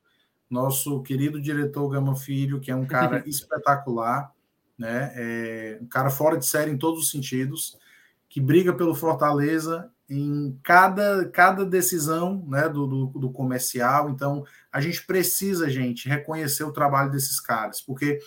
Nosso 0.48 1.02
querido 1.02 1.42
diretor 1.42 1.90
Gama 1.90 2.16
Filho, 2.16 2.60
que 2.60 2.70
é 2.70 2.76
um 2.76 2.86
cara 2.86 3.24
espetacular 3.28 4.32
né? 4.78 5.12
É 5.16 5.80
um 5.82 5.88
cara 5.88 6.10
fora 6.10 6.38
de 6.38 6.46
série 6.46 6.72
em 6.72 6.78
todos 6.78 7.02
os 7.02 7.10
sentidos, 7.10 7.78
que 8.30 8.40
briga 8.40 8.74
pelo 8.74 8.94
Fortaleza 8.96 9.90
em 10.10 10.58
cada, 10.64 11.28
cada 11.30 11.66
decisão 11.66 12.46
né, 12.48 12.70
do, 12.70 12.88
do, 12.88 13.06
do, 13.08 13.30
comercial. 13.30 14.10
Então, 14.10 14.46
a 14.72 14.80
gente 14.80 15.06
precisa, 15.06 15.70
gente, 15.70 16.08
reconhecer 16.08 16.64
o 16.64 16.72
trabalho 16.72 17.12
desses 17.12 17.40
caras, 17.40 17.82
porque 17.82 18.20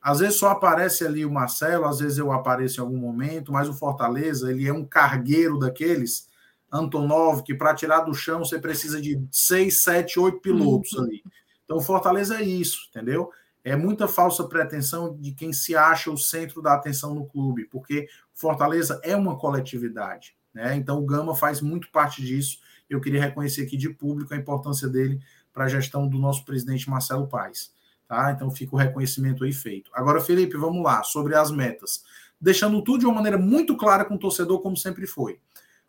às 0.00 0.18
vezes 0.18 0.36
só 0.36 0.50
aparece 0.50 1.06
ali 1.06 1.24
o 1.24 1.30
Marcelo, 1.30 1.86
às 1.86 2.00
vezes 2.00 2.18
eu 2.18 2.32
apareço 2.32 2.80
em 2.80 2.84
algum 2.84 2.98
momento, 2.98 3.52
mas 3.52 3.68
o 3.68 3.72
Fortaleza, 3.72 4.50
ele 4.50 4.66
é 4.66 4.72
um 4.72 4.84
cargueiro 4.84 5.58
daqueles, 5.58 6.28
Antonov, 6.70 7.42
que 7.42 7.54
para 7.54 7.74
tirar 7.74 8.00
do 8.00 8.14
chão 8.14 8.40
você 8.40 8.58
precisa 8.58 9.00
de 9.00 9.22
seis, 9.30 9.82
sete, 9.82 10.18
oito 10.18 10.40
pilotos 10.40 10.92
uhum. 10.94 11.04
ali. 11.04 11.22
Então, 11.64 11.76
o 11.76 11.82
Fortaleza 11.82 12.40
é 12.40 12.42
isso, 12.42 12.88
entendeu? 12.90 13.30
É 13.64 13.76
muita 13.76 14.08
falsa 14.08 14.44
pretensão 14.44 15.16
de 15.16 15.32
quem 15.32 15.52
se 15.52 15.76
acha 15.76 16.10
o 16.10 16.18
centro 16.18 16.60
da 16.60 16.74
atenção 16.74 17.14
no 17.14 17.26
clube, 17.26 17.64
porque 17.66 18.08
Fortaleza 18.34 19.00
é 19.04 19.14
uma 19.14 19.38
coletividade, 19.38 20.34
né? 20.52 20.74
Então 20.74 20.98
o 20.98 21.06
Gama 21.06 21.34
faz 21.34 21.60
muito 21.60 21.88
parte 21.90 22.22
disso. 22.22 22.58
Eu 22.90 23.00
queria 23.00 23.20
reconhecer 23.20 23.62
aqui 23.62 23.76
de 23.76 23.88
público 23.88 24.34
a 24.34 24.36
importância 24.36 24.88
dele 24.88 25.20
para 25.52 25.64
a 25.64 25.68
gestão 25.68 26.08
do 26.08 26.18
nosso 26.18 26.44
presidente 26.44 26.90
Marcelo 26.90 27.28
Paes, 27.28 27.72
tá? 28.08 28.32
Então 28.32 28.50
fica 28.50 28.74
o 28.74 28.78
reconhecimento 28.78 29.44
aí 29.44 29.52
feito. 29.52 29.90
Agora, 29.94 30.20
Felipe, 30.20 30.56
vamos 30.56 30.82
lá 30.82 31.02
sobre 31.04 31.36
as 31.36 31.50
metas, 31.52 32.02
deixando 32.40 32.82
tudo 32.82 33.00
de 33.00 33.06
uma 33.06 33.14
maneira 33.14 33.38
muito 33.38 33.76
clara 33.76 34.04
com 34.04 34.14
o 34.14 34.18
torcedor, 34.18 34.60
como 34.60 34.76
sempre 34.76 35.06
foi. 35.06 35.38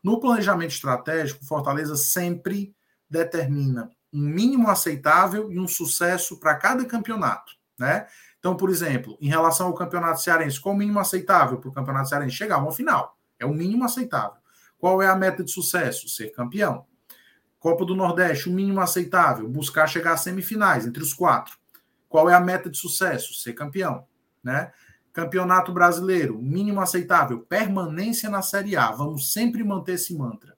No 0.04 0.20
planejamento 0.20 0.72
estratégico, 0.72 1.44
Fortaleza 1.46 1.96
sempre 1.96 2.76
determina 3.10 3.90
um 4.12 4.22
mínimo 4.22 4.70
aceitável 4.70 5.52
e 5.52 5.60
um 5.60 5.68
sucesso 5.68 6.40
para 6.40 6.56
cada 6.56 6.86
campeonato 6.86 7.63
né? 7.84 8.08
Então, 8.40 8.56
por 8.56 8.70
exemplo, 8.70 9.18
em 9.22 9.28
relação 9.28 9.68
ao 9.68 9.74
campeonato 9.74 10.22
cearense, 10.22 10.60
qual 10.60 10.74
o 10.74 10.78
mínimo 10.78 11.00
aceitável 11.00 11.58
para 11.58 11.70
o 11.70 11.74
campeonato 11.74 12.10
cearense? 12.10 12.36
Chegar 12.36 12.56
a 12.56 12.60
uma 12.60 12.72
final. 12.72 13.18
É 13.38 13.46
o 13.46 13.54
mínimo 13.54 13.84
aceitável. 13.84 14.38
Qual 14.78 15.02
é 15.02 15.08
a 15.08 15.16
meta 15.16 15.44
de 15.44 15.52
sucesso? 15.52 16.08
Ser 16.08 16.30
campeão. 16.32 16.86
Copa 17.60 17.86
do 17.86 17.96
Nordeste, 17.96 18.50
o 18.50 18.54
mínimo 18.54 18.82
aceitável, 18.82 19.48
buscar 19.48 19.88
chegar 19.88 20.14
às 20.14 20.22
semifinais, 20.22 20.86
entre 20.86 21.02
os 21.02 21.14
quatro. 21.14 21.58
Qual 22.10 22.30
é 22.30 22.34
a 22.34 22.40
meta 22.40 22.70
de 22.70 22.78
sucesso? 22.78 23.34
Ser 23.34 23.54
campeão. 23.54 24.06
Né? 24.44 24.72
Campeonato 25.14 25.72
Brasileiro, 25.72 26.42
mínimo 26.42 26.82
aceitável, 26.82 27.40
permanência 27.40 28.30
na 28.30 28.42
Série 28.42 28.76
A. 28.76 28.92
Vamos 28.92 29.32
sempre 29.32 29.64
manter 29.64 29.94
esse 29.94 30.14
mantra. 30.18 30.53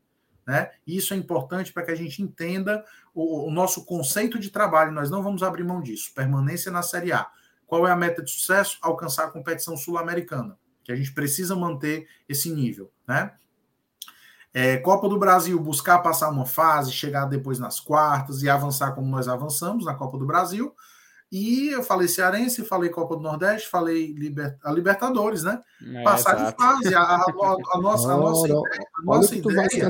Né? 0.46 0.70
Isso 0.86 1.14
é 1.14 1.18
importante 1.18 1.74
para 1.74 1.84
que 1.84 1.92
a 1.92 1.96
gente 1.96 2.22
entenda 2.22 2.84
o, 3.14 3.48
o, 3.48 3.52
nosso 3.52 3.84
conceito 3.84 4.38
de 4.38 4.52
trabalho. 4.52 4.92
Nós 4.92 5.10
não 5.10 5.24
vamos 5.24 5.42
abrir 5.42 5.64
mão 5.64 5.82
disso. 5.82 6.14
Permanência 6.14 6.72
na 6.72 6.84
Série 6.84 7.12
A. 7.12 7.28
Qual 7.66 7.88
é 7.88 7.92
a 7.92 7.96
meta 7.96 8.22
de 8.22 8.30
sucesso? 8.30 8.78
Alcançar 8.82 9.26
a 9.26 9.32
competição 9.32 9.76
sul-americana, 9.76 10.56
que 10.84 10.92
a 10.92 10.96
gente 10.96 11.14
precisa 11.14 11.56
manter 11.56 12.08
esse 12.30 12.52
nível. 12.52 12.92
Né? 13.08 13.32
É, 14.54 14.78
Copa 14.78 15.10
do 15.10 15.18
Brasil, 15.18 15.60
buscar 15.60 16.00
passar 16.00 16.30
uma 16.30 16.46
fase, 16.46 16.92
chegar 16.92 17.26
depois 17.26 17.58
nas 17.58 17.80
quartas 17.80 18.44
e 18.44 18.50
avançar 18.50 18.94
como 18.94 19.08
nós 19.08 19.28
avançamos 19.28 19.84
na 19.84 19.96
Copa 19.96 20.18
do 20.18 20.26
Brasil. 20.28 20.76
E 21.38 21.68
eu 21.68 21.84
falei 21.84 22.08
Cearense, 22.08 22.64
falei 22.64 22.90
Copa 22.90 23.18
do 23.18 23.22
Nordeste, 23.22 23.68
falei 23.68 24.14
liber... 24.14 24.58
a 24.64 24.72
Libertadores, 24.72 25.44
né? 25.44 25.62
É, 25.86 26.02
Passar 26.02 26.36
exato. 26.36 26.52
de 26.52 26.64
fase. 26.64 26.96
A, 26.96 27.02
a, 27.02 27.26
a, 27.74 27.82
nossa, 27.82 28.14
a 28.14 28.18
nossa 28.18 28.48
ideia, 28.48 28.88
a 28.98 29.04
nossa 29.04 29.36
ideia, 29.36 29.90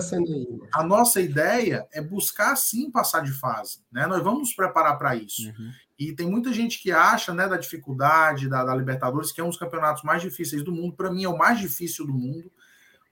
a 0.74 0.84
nossa 0.84 1.22
ideia 1.22 1.88
é 1.94 2.02
buscar 2.02 2.56
sim 2.56 2.90
passar 2.90 3.20
de 3.20 3.32
fase. 3.32 3.78
Né? 3.92 4.08
Nós 4.08 4.24
vamos 4.24 4.40
nos 4.40 4.54
preparar 4.56 4.98
para 4.98 5.16
isso. 5.16 5.50
Uhum. 5.50 5.72
E 6.00 6.14
tem 6.14 6.28
muita 6.28 6.52
gente 6.52 6.82
que 6.82 6.92
acha 6.92 7.32
né, 7.32 7.48
da 7.48 7.58
dificuldade 7.58 8.50
da, 8.50 8.66
da 8.66 8.76
Libertadores, 8.76 9.32
que 9.32 9.40
é 9.40 9.44
um 9.44 9.50
dos 9.50 9.60
campeonatos 9.60 10.02
mais 10.02 10.24
difíceis 10.24 10.64
do 10.64 10.72
mundo. 10.72 10.96
Para 10.96 11.12
mim, 11.12 11.26
é 11.26 11.30
o 11.30 11.38
mais 11.38 11.60
difícil 11.60 12.08
do 12.08 12.14
mundo. 12.16 12.52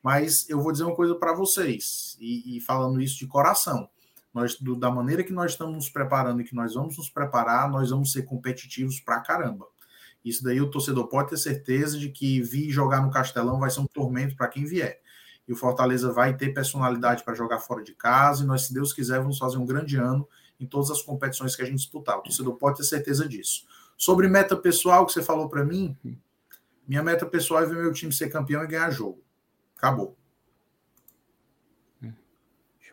Mas 0.01 0.49
eu 0.49 0.59
vou 0.59 0.71
dizer 0.71 0.85
uma 0.85 0.95
coisa 0.95 1.13
para 1.13 1.33
vocês, 1.33 2.17
e, 2.19 2.57
e 2.57 2.61
falando 2.61 2.99
isso 2.99 3.19
de 3.19 3.27
coração 3.27 3.87
nós, 4.33 4.55
do, 4.55 4.75
da 4.75 4.89
maneira 4.89 5.23
que 5.23 5.31
nós 5.31 5.51
estamos 5.51 5.75
nos 5.75 5.89
preparando 5.89 6.41
e 6.41 6.43
que 6.43 6.55
nós 6.55 6.73
vamos 6.73 6.97
nos 6.97 7.09
preparar, 7.09 7.69
nós 7.69 7.91
vamos 7.91 8.11
ser 8.11 8.23
competitivos 8.23 8.99
pra 8.99 9.19
caramba. 9.19 9.67
Isso 10.25 10.43
daí 10.43 10.59
o 10.59 10.71
torcedor 10.71 11.07
pode 11.07 11.29
ter 11.29 11.37
certeza 11.37 11.99
de 11.99 12.09
que 12.09 12.41
vir 12.41 12.69
jogar 12.71 13.01
no 13.01 13.11
Castelão 13.11 13.59
vai 13.59 13.69
ser 13.69 13.81
um 13.81 13.87
tormento 13.87 14.35
para 14.35 14.47
quem 14.47 14.65
vier. 14.65 15.01
E 15.47 15.51
o 15.51 15.55
Fortaleza 15.55 16.11
vai 16.11 16.35
ter 16.35 16.53
personalidade 16.53 17.23
para 17.23 17.35
jogar 17.35 17.59
fora 17.59 17.83
de 17.83 17.93
casa, 17.93 18.43
e 18.43 18.47
nós, 18.47 18.67
se 18.67 18.73
Deus 18.73 18.93
quiser, 18.93 19.19
vamos 19.19 19.37
fazer 19.37 19.57
um 19.57 19.65
grande 19.65 19.97
ano 19.97 20.27
em 20.59 20.65
todas 20.65 20.89
as 20.89 21.01
competições 21.01 21.55
que 21.55 21.61
a 21.61 21.65
gente 21.65 21.77
disputar. 21.77 22.17
O 22.17 22.21
torcedor 22.21 22.55
pode 22.55 22.77
ter 22.77 22.83
certeza 22.85 23.27
disso. 23.27 23.65
Sobre 23.97 24.27
meta 24.29 24.55
pessoal 24.55 25.05
que 25.05 25.11
você 25.11 25.21
falou 25.21 25.49
para 25.49 25.63
mim, 25.65 25.97
minha 26.87 27.03
meta 27.03 27.25
pessoal 27.25 27.63
é 27.63 27.65
ver 27.65 27.75
meu 27.75 27.91
time 27.91 28.13
ser 28.13 28.29
campeão 28.29 28.63
e 28.63 28.67
ganhar 28.67 28.89
jogo. 28.89 29.21
Acabou. 29.75 30.17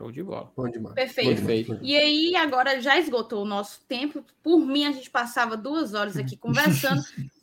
Show 0.00 0.10
de 0.10 0.22
bola. 0.22 0.50
Bom 0.56 0.66
demais. 0.66 0.94
Perfeito. 0.94 1.42
Perfeito. 1.42 1.78
E 1.82 1.94
aí, 1.94 2.34
agora 2.34 2.80
já 2.80 2.98
esgotou 2.98 3.42
o 3.42 3.46
nosso 3.46 3.82
tempo. 3.86 4.24
Por 4.42 4.64
mim, 4.64 4.86
a 4.86 4.92
gente 4.92 5.10
passava 5.10 5.58
duas 5.58 5.92
horas 5.92 6.16
aqui 6.16 6.38
conversando. 6.40 7.02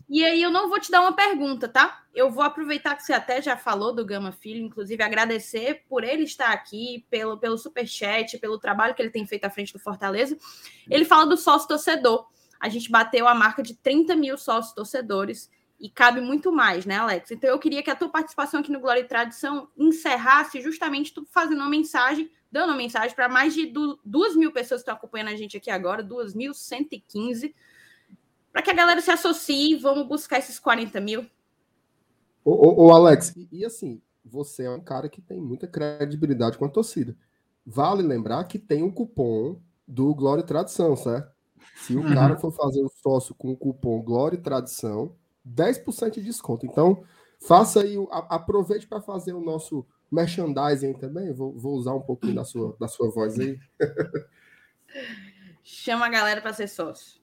e 0.09 0.25
aí, 0.25 0.41
eu 0.41 0.49
não 0.49 0.67
vou 0.67 0.79
te 0.79 0.89
dar 0.89 1.01
uma 1.01 1.13
pergunta, 1.13 1.67
tá? 1.69 2.01
Eu 2.15 2.31
vou 2.31 2.43
aproveitar 2.43 2.95
que 2.95 3.03
você 3.03 3.13
até 3.13 3.43
já 3.43 3.55
falou 3.55 3.93
do 3.93 4.03
Gama 4.03 4.31
Filho, 4.31 4.65
inclusive 4.65 5.03
agradecer 5.03 5.83
por 5.87 6.03
ele 6.03 6.23
estar 6.23 6.51
aqui, 6.51 7.05
pelo, 7.11 7.37
pelo 7.37 7.59
superchat, 7.59 8.39
pelo 8.39 8.57
trabalho 8.57 8.95
que 8.95 9.03
ele 9.03 9.11
tem 9.11 9.27
feito 9.27 9.45
à 9.45 9.51
frente 9.51 9.71
do 9.71 9.77
Fortaleza. 9.77 10.35
Ele 10.89 11.05
fala 11.05 11.27
do 11.27 11.37
sócio 11.37 11.67
torcedor. 11.67 12.25
A 12.59 12.69
gente 12.69 12.89
bateu 12.89 13.27
a 13.27 13.35
marca 13.35 13.61
de 13.61 13.75
30 13.75 14.15
mil 14.15 14.35
sócios 14.35 14.73
torcedores 14.73 15.47
e 15.79 15.91
cabe 15.91 16.21
muito 16.21 16.51
mais, 16.51 16.87
né, 16.87 16.95
Alex? 16.95 17.29
Então 17.29 17.51
eu 17.51 17.59
queria 17.59 17.83
que 17.83 17.91
a 17.91 17.95
tua 17.95 18.09
participação 18.09 18.61
aqui 18.61 18.71
no 18.71 18.79
Glória 18.79 19.01
e 19.01 19.07
Tradição 19.07 19.69
encerrasse 19.77 20.59
justamente 20.59 21.13
tu 21.13 21.23
fazendo 21.29 21.59
uma 21.59 21.69
mensagem 21.69 22.31
dando 22.51 22.69
uma 22.69 22.77
mensagem 22.77 23.15
para 23.15 23.29
mais 23.29 23.53
de 23.53 23.71
duas 24.03 24.35
mil 24.35 24.51
pessoas 24.51 24.81
que 24.81 24.83
estão 24.83 24.95
acompanhando 24.95 25.29
a 25.29 25.35
gente 25.35 25.57
aqui 25.57 25.69
agora, 25.69 26.03
2.115, 26.03 27.53
para 28.51 28.61
que 28.61 28.71
a 28.71 28.73
galera 28.73 29.01
se 29.01 29.11
associe 29.11 29.73
e 29.73 29.75
vamos 29.75 30.07
buscar 30.07 30.39
esses 30.39 30.59
40 30.59 30.99
mil. 30.99 31.25
Ô, 32.43 32.51
ô, 32.51 32.85
ô 32.85 32.91
Alex, 32.91 33.35
e, 33.35 33.47
e, 33.51 33.65
assim, 33.65 34.01
você 34.23 34.63
é 34.63 34.69
um 34.69 34.79
cara 34.79 35.09
que 35.09 35.21
tem 35.21 35.39
muita 35.41 35.67
credibilidade 35.67 36.57
com 36.57 36.65
a 36.65 36.69
torcida. 36.69 37.15
Vale 37.65 38.01
lembrar 38.01 38.43
que 38.45 38.57
tem 38.57 38.83
um 38.83 38.91
cupom 38.91 39.59
do 39.87 40.13
Glória 40.15 40.41
e 40.41 40.45
Tradição, 40.45 40.95
certo? 40.95 41.31
Se 41.75 41.95
o 41.95 42.01
uhum. 42.01 42.13
cara 42.13 42.37
for 42.37 42.51
fazer 42.51 42.81
o 42.81 42.89
sócio 42.89 43.35
com 43.35 43.51
o 43.51 43.57
cupom 43.57 44.01
Glória 44.01 44.37
e 44.37 44.41
Tradição, 44.41 45.15
10% 45.45 46.11
de 46.11 46.23
desconto. 46.23 46.65
Então, 46.65 47.03
faça 47.39 47.81
aí, 47.81 47.95
aproveite 48.29 48.87
para 48.87 49.01
fazer 49.01 49.33
o 49.33 49.41
nosso 49.41 49.85
merchandising 50.11 50.93
também, 50.93 51.33
vou, 51.33 51.57
vou 51.57 51.73
usar 51.75 51.93
um 51.93 52.01
pouquinho 52.01 52.35
da 52.35 52.43
sua, 52.45 52.75
da 52.79 52.87
sua 52.87 53.09
voz 53.11 53.37
aí. 53.39 53.59
Chama 55.63 56.05
a 56.05 56.09
galera 56.09 56.41
para 56.41 56.53
ser 56.53 56.67
sócio. 56.67 57.17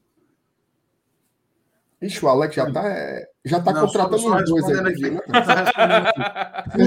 Ixi, 2.03 2.23
o 2.23 2.29
Alex 2.29 2.55
já 2.55 2.71
tá, 2.71 2.87
é, 2.87 3.27
já 3.47 3.61
tá 3.63 3.73
Não, 3.73 3.87
contratando 3.87 4.19
só- 4.19 4.29
só 4.31 4.37
os 4.37 4.51
dois 4.51 4.65
aí. 4.69 4.75
viu, 4.95 5.07
aqui. 5.07 5.11
né? 5.11 5.21
Tá. 5.33 5.73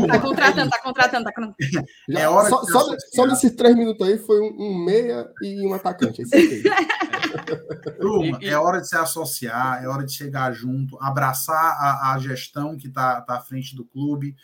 Tá 0.08 0.20
contratando, 0.22 0.70
tá 0.70 0.82
contratando, 0.84 1.24
tá 1.24 1.32
contratando. 1.34 1.56
Já- 2.08 2.20
É 2.20 2.30
hora 2.30 2.50
só, 2.50 2.62
de 2.62 2.72
só, 2.72 2.78
associar. 2.80 3.00
só 3.16 3.26
nesses 3.26 3.56
três 3.56 3.76
minutos 3.76 4.08
aí 4.08 4.20
foi 4.20 4.40
um, 4.42 4.56
um 4.60 4.78
meia 4.86 5.28
e 5.42 5.66
um 5.66 5.74
atacante. 5.74 6.24
Fez. 6.30 6.62
Turma, 8.00 8.38
é 8.44 8.56
hora 8.58 8.80
de 8.80 8.88
se 8.90 8.96
associar, 8.96 9.84
é 9.84 9.88
hora 9.88 10.06
de 10.06 10.14
chegar 10.14 10.52
junto, 10.52 10.98
abraçar 11.02 11.56
a, 11.80 12.14
a 12.14 12.20
gestão 12.20 12.78
que 12.78 12.88
está 12.88 13.22
tá 13.22 13.38
à 13.38 13.42
frente 13.42 13.76
do 13.76 13.84
clube, 13.86 14.36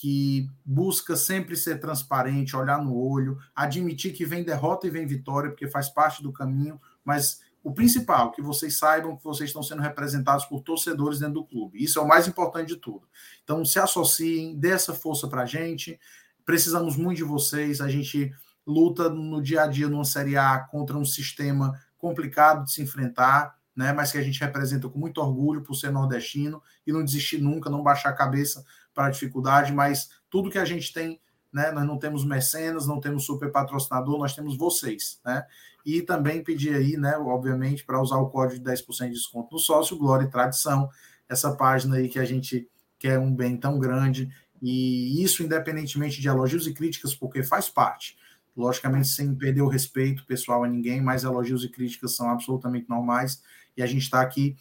que 0.00 0.48
busca 0.64 1.16
sempre 1.16 1.56
ser 1.56 1.80
transparente, 1.80 2.54
olhar 2.54 2.80
no 2.80 2.96
olho, 2.96 3.36
admitir 3.52 4.12
que 4.12 4.24
vem 4.24 4.44
derrota 4.44 4.86
e 4.86 4.90
vem 4.90 5.04
vitória, 5.04 5.50
porque 5.50 5.66
faz 5.66 5.88
parte 5.88 6.22
do 6.22 6.32
caminho, 6.32 6.80
mas 7.04 7.40
o 7.64 7.72
principal, 7.74 8.30
que 8.30 8.40
vocês 8.40 8.78
saibam 8.78 9.16
que 9.16 9.24
vocês 9.24 9.50
estão 9.50 9.60
sendo 9.60 9.82
representados 9.82 10.44
por 10.44 10.62
torcedores 10.62 11.18
dentro 11.18 11.34
do 11.34 11.44
clube. 11.44 11.82
Isso 11.82 11.98
é 11.98 12.02
o 12.02 12.06
mais 12.06 12.28
importante 12.28 12.68
de 12.68 12.76
tudo. 12.76 13.08
Então, 13.42 13.64
se 13.64 13.80
associem, 13.80 14.56
dê 14.56 14.70
essa 14.70 14.94
força 14.94 15.26
para 15.26 15.42
a 15.42 15.46
gente. 15.46 15.98
Precisamos 16.46 16.96
muito 16.96 17.16
de 17.16 17.24
vocês. 17.24 17.80
A 17.80 17.88
gente 17.88 18.32
luta 18.64 19.08
no 19.08 19.42
dia 19.42 19.64
a 19.64 19.66
dia 19.66 19.88
numa 19.88 20.04
Série 20.04 20.36
A 20.36 20.60
contra 20.60 20.96
um 20.96 21.04
sistema 21.04 21.76
complicado 21.98 22.66
de 22.66 22.72
se 22.72 22.80
enfrentar, 22.80 23.56
né? 23.74 23.92
Mas 23.92 24.12
que 24.12 24.18
a 24.18 24.22
gente 24.22 24.38
representa 24.38 24.88
com 24.88 24.98
muito 24.98 25.20
orgulho 25.20 25.62
por 25.62 25.74
ser 25.74 25.90
nordestino 25.90 26.62
e 26.86 26.92
não 26.92 27.04
desistir 27.04 27.38
nunca, 27.38 27.68
não 27.68 27.82
baixar 27.82 28.10
a 28.10 28.16
cabeça 28.16 28.64
para 28.98 29.06
a 29.06 29.10
dificuldade, 29.10 29.72
mas 29.72 30.10
tudo 30.28 30.50
que 30.50 30.58
a 30.58 30.64
gente 30.64 30.92
tem, 30.92 31.20
né? 31.52 31.70
Nós 31.70 31.86
não 31.86 31.96
temos 31.96 32.24
mecenas, 32.24 32.84
não 32.84 32.98
temos 32.98 33.24
super 33.24 33.52
patrocinador, 33.52 34.18
nós 34.18 34.34
temos 34.34 34.56
vocês, 34.56 35.20
né? 35.24 35.46
E 35.86 36.02
também 36.02 36.42
pedir 36.42 36.74
aí, 36.74 36.96
né, 36.96 37.16
obviamente, 37.16 37.84
para 37.84 38.02
usar 38.02 38.16
o 38.16 38.28
código 38.28 38.58
de 38.58 38.68
10% 38.68 39.06
de 39.06 39.14
desconto 39.14 39.52
no 39.52 39.58
sócio, 39.60 39.96
Glória 39.96 40.24
e 40.24 40.30
Tradição, 40.30 40.90
essa 41.28 41.54
página 41.54 41.94
aí 41.94 42.08
que 42.08 42.18
a 42.18 42.24
gente 42.24 42.68
quer 42.98 43.20
um 43.20 43.32
bem 43.32 43.56
tão 43.56 43.78
grande, 43.78 44.28
e 44.60 45.22
isso 45.22 45.44
independentemente 45.44 46.20
de 46.20 46.26
elogios 46.26 46.66
e 46.66 46.74
críticas, 46.74 47.14
porque 47.14 47.44
faz 47.44 47.68
parte 47.68 48.16
logicamente 48.56 49.06
sem 49.06 49.32
perder 49.32 49.62
o 49.62 49.68
respeito 49.68 50.26
pessoal 50.26 50.64
a 50.64 50.68
ninguém, 50.68 51.00
mas 51.00 51.22
elogios 51.22 51.62
e 51.62 51.68
críticas 51.68 52.16
são 52.16 52.28
absolutamente 52.28 52.88
normais 52.88 53.40
e 53.76 53.82
a 53.82 53.86
gente 53.86 54.02
está 54.02 54.20
aqui 54.20 54.56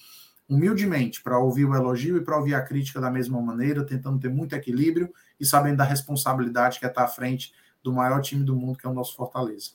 humildemente 0.49 1.21
para 1.21 1.37
ouvir 1.37 1.65
o 1.65 1.75
elogio 1.75 2.17
e 2.17 2.21
para 2.21 2.37
ouvir 2.37 2.55
a 2.55 2.61
crítica 2.61 3.01
da 3.01 3.11
mesma 3.11 3.41
maneira, 3.41 3.85
tentando 3.85 4.19
ter 4.19 4.29
muito 4.29 4.55
equilíbrio 4.55 5.13
e 5.39 5.45
sabendo 5.45 5.77
da 5.77 5.83
responsabilidade 5.83 6.79
que 6.79 6.85
é 6.85 6.89
estar 6.89 7.03
à 7.03 7.07
frente 7.07 7.53
do 7.83 7.91
maior 7.91 8.21
time 8.21 8.43
do 8.43 8.55
mundo, 8.55 8.77
que 8.77 8.85
é 8.85 8.89
o 8.89 8.93
nosso 8.93 9.15
Fortaleza. 9.15 9.71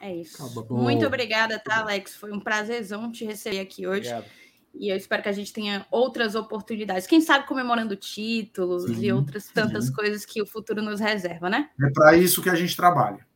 É 0.00 0.14
isso. 0.14 0.42
Muito 0.70 1.06
obrigada, 1.06 1.58
tá, 1.58 1.80
Alex? 1.80 2.16
Foi 2.16 2.32
um 2.32 2.40
prazerzão 2.40 3.12
te 3.12 3.24
receber 3.24 3.60
aqui 3.60 3.86
hoje. 3.86 4.08
Obrigado. 4.08 4.40
E 4.74 4.88
eu 4.88 4.96
espero 4.96 5.22
que 5.22 5.28
a 5.28 5.32
gente 5.32 5.52
tenha 5.52 5.84
outras 5.90 6.34
oportunidades. 6.34 7.06
Quem 7.06 7.20
sabe 7.20 7.46
comemorando 7.46 7.96
títulos 7.96 8.84
Sim, 8.84 9.04
e 9.04 9.12
outras 9.12 9.48
tantas 9.48 9.86
sim. 9.86 9.92
coisas 9.92 10.24
que 10.24 10.40
o 10.40 10.46
futuro 10.46 10.80
nos 10.80 11.00
reserva, 11.00 11.50
né? 11.50 11.68
É 11.82 11.90
para 11.92 12.16
isso 12.16 12.40
que 12.40 12.48
a 12.48 12.54
gente 12.54 12.76
trabalha. 12.76 13.26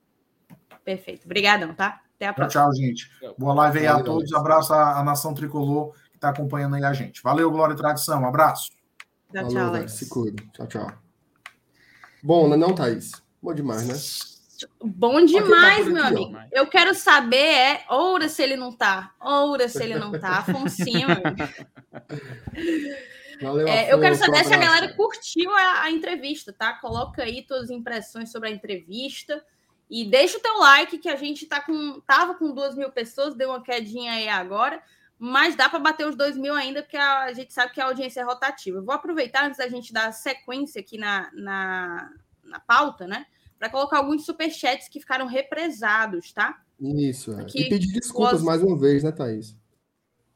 Perfeito. 0.84 1.24
Obrigadão, 1.24 1.74
tá? 1.74 2.02
Até 2.14 2.26
a 2.26 2.28
Tchau, 2.28 2.34
próxima. 2.34 2.62
tchau, 2.62 2.74
gente. 2.74 3.10
Boa 3.36 3.55
live 3.55 3.78
aí 3.80 3.86
a 3.86 4.02
todos. 4.02 4.32
Abraço 4.32 4.72
à, 4.72 5.02
nação 5.02 5.34
tricolor 5.34 5.94
está 6.24 6.30
acompanhando 6.30 6.76
aí 6.76 6.84
a 6.84 6.92
gente. 6.92 7.22
Valeu, 7.22 7.51
Glória 7.51 7.74
e 7.74 7.76
Tradição. 7.76 8.26
Abraço. 8.26 8.70
Tchau, 9.32 9.42
Valeu, 9.44 9.51
tchau. 9.51 9.66
Alex. 9.68 9.92
Se 9.92 10.09
cuida. 10.09 10.42
Tchau, 10.52 10.66
tchau. 10.66 10.92
Bom, 12.22 12.48
né, 12.48 12.56
não, 12.56 12.74
Thaís? 12.74 13.12
Bom 13.42 13.52
demais, 13.52 13.86
né? 13.86 13.94
Bom 14.82 15.22
demais, 15.24 15.84
por 15.84 15.92
meu 15.92 16.02
aqui, 16.02 16.14
ó. 16.14 16.22
amigo. 16.22 16.38
Eu 16.51 16.66
quero 16.66 16.94
saber 16.94 17.36
é, 17.36 17.84
oura 17.90 18.28
se 18.28 18.42
ele 18.42 18.56
não 18.56 18.72
tá. 18.72 19.12
Oura 19.20 19.68
se 19.68 19.82
ele 19.82 19.96
não 19.96 20.12
tá. 20.18 20.38
Afonsinho. 20.40 21.09
Valeu, 23.42 23.68
É, 23.68 23.92
eu 23.92 24.01
quero 24.01 24.14
um 24.14 24.18
saber 24.18 24.44
se 24.44 24.55
a 24.55 24.59
galera 24.59 24.94
curtiu 24.94 25.51
a, 25.51 25.82
a 25.82 25.90
entrevista, 25.90 26.52
tá? 26.52 26.72
Coloca 26.74 27.22
aí 27.22 27.42
todas 27.42 27.64
as 27.64 27.70
impressões 27.70 28.32
sobre 28.32 28.48
a 28.48 28.52
entrevista. 28.52 29.44
E 29.90 30.05
deixa 30.06 30.38
o 30.38 30.40
teu 30.40 30.59
like, 30.60 30.96
que 30.96 31.09
a 31.09 31.16
gente 31.16 31.44
tá 31.44 31.60
com, 31.60 32.01
tava 32.06 32.34
com 32.34 32.55
duas 32.55 32.74
mil 32.74 32.90
pessoas, 32.90 33.34
deu 33.34 33.51
uma 33.51 33.62
quedinha 33.62 34.12
aí 34.12 34.28
agora, 34.28 34.82
mas 35.24 35.56
dá 35.56 35.70
para 35.70 35.78
bater 35.78 36.06
os 36.06 36.14
dois 36.14 36.36
mil 36.36 36.52
ainda, 36.55 36.82
porque 36.82 36.98
a, 36.98 37.32
gente 37.32 37.52
sabe 37.52 37.72
que 37.72 37.80
a 37.80 37.86
audiência 37.86 38.20
é 38.20 38.24
rotativa. 38.24 38.78
Eu 38.78 38.84
vou 38.84 38.94
aproveitar 38.94 39.46
antes 39.46 39.56
da 39.59 39.68
gente 39.68 39.90
dar 39.92 40.12
sequência 40.12 40.80
aqui 40.80 40.98
na, 40.98 41.30
na, 41.32 42.10
na 42.44 42.60
pauta, 42.60 43.06
né? 43.06 43.24
Para 43.59 43.70
colocar 43.70 43.96
alguns 43.98 44.26
superchats 44.26 44.86
que 44.86 45.01
ficaram 45.01 45.26
represados, 45.26 46.30
tá? 46.32 46.60
Isso, 46.78 47.32
é. 47.32 47.46
E 47.55 47.68
pedir 47.70 47.92
desculpas 47.92 48.40
os- 48.40 48.42
mais 48.44 48.62
uma 48.62 48.78
vez, 48.78 49.02
né, 49.02 49.12
Thaís? 49.12 49.56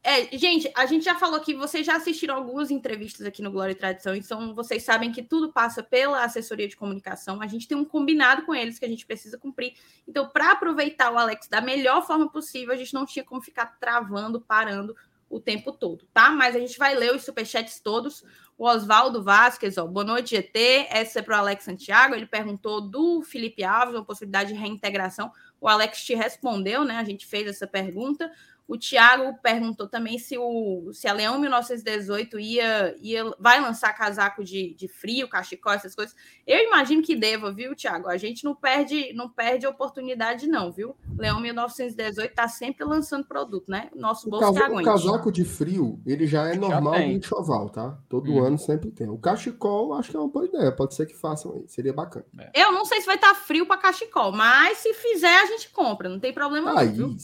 É, 0.09 0.39
gente, 0.39 0.73
a 0.75 0.87
gente 0.87 1.05
já 1.05 1.15
falou 1.17 1.39
que 1.39 1.53
vocês 1.53 1.85
já 1.85 1.97
assistiram 1.97 2.35
algumas 2.35 2.71
entrevistas 2.71 3.27
aqui 3.27 3.43
no 3.43 3.51
Glória 3.51 3.73
e 3.73 3.75
Tradição, 3.75 4.17
então 4.17 4.55
vocês 4.55 4.83
sabem 4.83 5.13
que 5.13 5.23
tudo 5.23 5.53
passa 5.53 5.83
pela 5.83 6.25
assessoria 6.25 6.67
de 6.67 6.75
comunicação. 6.75 7.43
A 7.43 7.47
gente 7.47 7.69
tem 7.69 7.77
um 7.77 7.85
combinado 7.85 8.41
com 8.47 8.55
eles 8.55 8.79
que 8.79 8.87
a 8.87 8.89
gente 8.89 9.05
precisa 9.05 9.37
cumprir. 9.37 9.75
Então, 10.09 10.27
para 10.27 10.53
aproveitar 10.53 11.13
o 11.13 11.19
Alex 11.19 11.47
da 11.47 11.61
melhor 11.61 12.07
forma 12.07 12.27
possível, 12.27 12.73
a 12.73 12.77
gente 12.79 12.95
não 12.95 13.05
tinha 13.05 13.23
como 13.23 13.43
ficar 13.43 13.67
travando, 13.79 14.41
parando 14.41 14.97
o 15.29 15.39
tempo 15.39 15.73
todo, 15.73 16.07
tá? 16.15 16.31
Mas 16.31 16.57
a 16.57 16.59
gente 16.59 16.79
vai 16.79 16.95
ler 16.95 17.15
os 17.15 17.23
superchats 17.23 17.79
todos. 17.79 18.25
O 18.57 18.65
Oswaldo 18.65 19.23
Vasquez, 19.23 19.77
ó, 19.77 19.87
boa 19.87 20.07
noite, 20.07 20.35
GT. 20.37 20.87
Essa 20.89 21.19
é 21.19 21.23
para 21.23 21.37
o 21.37 21.41
Alex 21.41 21.65
Santiago. 21.65 22.15
Ele 22.15 22.25
perguntou 22.25 22.81
do 22.81 23.21
Felipe 23.21 23.63
Alves, 23.63 23.95
uma 23.95 24.07
possibilidade 24.07 24.55
de 24.55 24.59
reintegração. 24.59 25.31
O 25.61 25.69
Alex 25.69 26.03
te 26.03 26.15
respondeu, 26.15 26.83
né? 26.83 26.97
A 26.97 27.05
gente 27.05 27.27
fez 27.27 27.47
essa 27.47 27.67
pergunta. 27.67 28.33
O 28.69 28.77
Thiago 28.77 29.39
perguntou 29.43 29.89
também 29.89 30.19
se, 30.19 30.37
o, 30.37 30.91
se 30.93 31.09
a 31.09 31.13
Leão 31.15 31.41
1918 31.41 32.39
ia, 32.39 32.95
ia, 33.01 33.25
vai 33.39 33.59
lançar 33.63 33.95
casaco 33.95 34.45
de, 34.45 34.75
de 34.75 34.87
frio, 34.87 35.27
cachecol, 35.27 35.73
essas 35.73 35.95
coisas. 35.95 36.15
Eu 36.47 36.59
imagino 36.67 37.03
que 37.03 37.17
deva, 37.17 37.51
viu, 37.51 37.75
Thiago? 37.75 38.09
A 38.09 38.19
gente 38.19 38.45
não 38.45 38.55
perde, 38.55 39.11
não 39.15 39.27
perde 39.27 39.67
oportunidade, 39.67 40.47
não, 40.47 40.71
viu? 40.71 40.95
Leão 41.17 41.41
1918 41.41 42.31
está 42.31 42.47
sempre 42.47 42.85
lançando 42.85 43.25
produto, 43.25 43.71
né? 43.71 43.89
Nosso 43.97 44.27
O, 44.29 44.31
bolso 44.31 44.53
que 44.53 44.61
casa- 44.61 44.75
o 44.75 44.83
casaco 44.85 45.33
de 45.33 45.45
frio, 45.47 45.99
ele 46.05 46.27
já 46.27 46.47
é 46.49 46.55
normal 46.55 46.93
tem. 46.95 47.13
no 47.13 47.19
enxoval, 47.19 47.71
tá? 47.71 47.99
Todo 48.07 48.31
Hum. 48.31 48.45
ano 48.45 48.59
sempre 48.59 48.91
tem. 48.91 49.09
O 49.09 49.17
cachecol, 49.17 49.95
acho 49.95 50.11
que 50.11 50.17
é 50.17 50.21
uma 50.21 50.29
boa 50.29 50.45
ideia. 50.45 50.71
Pode 50.71 50.95
ser 50.95 51.07
que 51.07 51.17
façam 51.17 51.55
aí. 51.55 51.65
Seria 51.69 51.95
bacana. 51.95 52.27
Eu 52.55 52.71
não 52.71 52.85
sei 52.85 53.01
se 53.01 53.07
vai 53.07 53.15
estar 53.17 53.35
frio 53.35 53.65
para 53.67 53.79
cachecol, 53.81 54.31
mas 54.31 54.77
se 54.77 54.93
fizer, 54.93 55.39
a 55.41 55.47
gente 55.47 55.71
compra. 55.71 56.07
Não 56.09 56.21
tem 56.21 56.35
problema 56.35 56.75
não, 56.75 56.93
viu? 56.93 57.17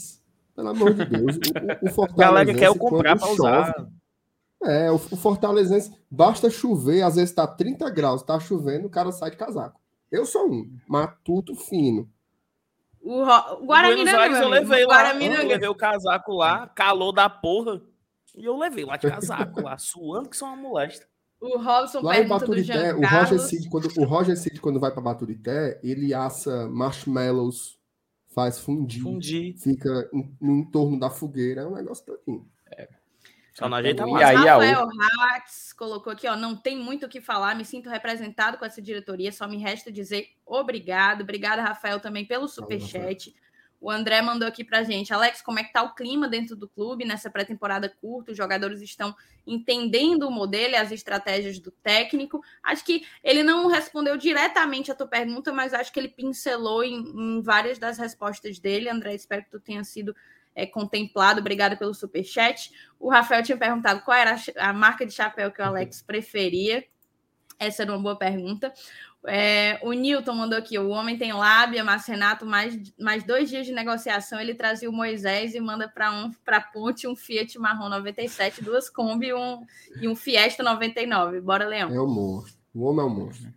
Pelo 0.55 0.69
amor 0.69 0.95
de 0.95 1.05
Deus. 1.05 1.37
O, 1.37 1.85
o, 1.85 1.87
o 1.87 1.89
A 1.89 1.93
Fortalezense, 1.93 2.17
galera 2.17 2.55
quer 2.55 2.67
eu 2.69 2.77
comprar 2.79 3.19
pra 3.19 3.29
usar. 3.29 3.75
chove, 3.75 3.89
É, 4.65 4.91
o, 4.91 4.95
o 4.95 4.99
Fortalezense, 5.17 5.93
basta 6.11 6.49
chover, 6.51 7.03
às 7.03 7.17
vezes 7.17 7.35
tá 7.35 7.47
30 7.47 7.91
graus, 7.91 8.23
tá 8.23 8.39
chovendo, 8.39 8.87
o 8.87 8.91
cara 8.91 9.11
sai 9.13 9.31
de 9.31 9.37
casaco. 9.37 9.81
Eu 10.11 10.25
sou 10.25 10.49
um 10.51 10.71
matuto 10.89 11.55
fino. 11.57 12.09
O, 13.03 13.25
Ro- 13.25 13.63
o 13.63 13.67
Guarani 13.67 13.97
Buenos 13.97 14.13
não, 14.13 14.21
Aires 14.21 14.39
eu 14.41 14.49
levei 14.49 14.87
lá. 14.87 14.95
Guarani 15.03 15.27
Eu 15.27 15.39
não. 15.43 15.49
levei 15.49 15.69
o 15.69 15.75
casaco 15.75 16.33
lá, 16.35 16.69
calor 16.69 17.13
da 17.13 17.29
porra. 17.29 17.83
E 18.37 18.45
eu 18.45 18.57
levei 18.57 18.85
lá 18.85 18.97
de 18.97 19.09
casaco 19.09 19.61
lá, 19.61 19.77
suando 19.77 20.29
que 20.29 20.37
são 20.37 20.49
uma 20.49 20.57
molesta. 20.57 21.07
O 21.41 21.59
Robson 21.59 22.01
Lá 22.01 22.19
em 22.19 22.27
Baturité, 22.27 22.73
Jean 22.73 22.97
o 22.97 23.01
Roger. 23.07 23.39
Cid, 23.41 23.69
quando, 23.69 23.89
o 23.99 24.05
Roger 24.05 24.37
Cid, 24.37 24.61
quando 24.61 24.81
vai 24.81 24.91
para 24.91 25.03
Baturité, 25.03 25.79
ele 25.83 26.15
assa 26.15 26.67
marshmallows, 26.69 27.79
faz 28.35 28.59
fundir, 28.59 29.02
Fundi. 29.02 29.55
fica 29.59 30.11
em, 30.12 30.36
no 30.40 30.56
entorno 30.56 30.98
da 30.98 31.09
fogueira, 31.09 31.62
é 31.62 31.66
um 31.66 31.74
negócio 31.74 32.05
todinho. 32.05 32.47
Só 33.55 33.69
na 33.69 33.81
jeito 33.81 34.02
E 34.02 34.11
mais. 34.11 34.27
aí, 34.27 34.35
Rafael 34.35 34.89
Hatz 35.36 35.73
colocou 35.73 36.12
aqui, 36.12 36.27
ó, 36.27 36.36
não 36.36 36.56
tem 36.56 36.77
muito 36.77 37.06
o 37.06 37.09
que 37.09 37.20
falar, 37.20 37.55
me 37.55 37.65
sinto 37.65 37.89
representado 37.89 38.59
com 38.59 38.65
essa 38.65 38.82
diretoria, 38.82 39.31
só 39.31 39.47
me 39.47 39.59
resta 39.59 39.93
dizer 39.93 40.31
obrigado. 40.44 41.23
Obrigada, 41.23 41.62
Rafael, 41.62 42.01
também 42.01 42.24
pelo 42.24 42.48
superchat. 42.48 43.32
O 43.85 43.90
André 43.90 44.23
mandou 44.23 44.48
aqui 44.48 44.65
pra 44.65 44.82
gente, 44.82 45.12
Alex, 45.12 45.43
como 45.43 45.59
é 45.59 45.62
que 45.62 45.70
tá 45.70 45.82
o 45.82 45.94
clima 45.94 46.27
dentro 46.27 46.56
do 46.56 46.66
clube 46.66 47.05
nessa 47.05 47.28
pré-temporada 47.28 47.86
curta? 47.86 48.31
Os 48.31 48.36
jogadores 48.36 48.81
estão 48.81 49.15
entendendo 49.47 50.27
o 50.27 50.31
modelo 50.31 50.73
e 50.73 50.77
as 50.77 50.90
estratégias 50.90 51.59
do 51.59 51.70
técnico. 51.70 52.43
Acho 52.62 52.82
que 52.82 53.06
ele 53.23 53.43
não 53.43 53.66
respondeu 53.66 54.16
diretamente 54.16 54.90
a 54.90 54.94
tua 54.94 55.06
pergunta, 55.06 55.52
mas 55.52 55.74
acho 55.74 55.93
que 55.93 56.01
ele 56.01 56.09
pincelou 56.09 56.82
em, 56.82 56.94
em 56.97 57.43
várias 57.43 57.78
das 57.78 57.98
respostas 57.98 58.59
dele. 58.59 58.89
André, 58.89 59.15
espero 59.15 59.44
que 59.44 59.51
tu 59.51 59.61
tenha 59.61 59.85
sido 59.85 60.16
é, 60.55 60.65
contemplado. 60.65 61.40
Obrigada 61.40 61.77
pelo 61.77 61.93
superchat. 61.93 62.73
O 62.98 63.11
Rafael 63.11 63.43
tinha 63.43 63.59
perguntado 63.59 64.01
qual 64.01 64.16
era 64.16 64.35
a 64.56 64.73
marca 64.73 65.05
de 65.05 65.12
chapéu 65.12 65.52
que 65.52 65.61
o 65.61 65.65
Alex 65.65 66.01
preferia. 66.01 66.82
Essa 67.59 67.82
era 67.82 67.93
uma 67.93 68.01
boa 68.01 68.16
pergunta. 68.16 68.73
É, 69.27 69.79
o 69.83 69.93
Newton 69.93 70.35
mandou 70.35 70.59
aqui: 70.59 70.79
o 70.79 70.89
homem 70.89 71.17
tem 71.17 71.33
lábia, 71.33 71.83
mas 71.83 72.07
Renato, 72.07 72.45
mais, 72.45 72.79
mais 72.99 73.25
dois 73.25 73.49
dias 73.49 73.67
de 73.67 73.73
negociação, 73.73 74.41
ele 74.41 74.55
trazia 74.55 74.89
o 74.89 74.93
Moisés 74.93 75.55
e 75.55 75.61
manda 75.61 75.89
para 75.89 76.13
um, 76.13 76.31
a 76.47 76.61
ponte 76.61 77.09
um 77.09 77.17
Fiat 77.17 77.59
Marrom 77.59 77.89
97, 77.89 78.63
duas 78.63 78.91
Kombi 78.91 79.33
um, 79.33 79.65
e 80.01 80.09
um 80.09 80.15
Fiesta 80.15 80.63
99. 80.63 81.41
Bora, 81.41 81.67
Leão. 81.67 81.91
É 81.91 82.01
o 82.01 82.07
monstro. 82.07 82.61
O 82.75 82.85
homem 82.85 83.05
é 83.05 83.09
o 83.09 83.11
monstro. 83.11 83.55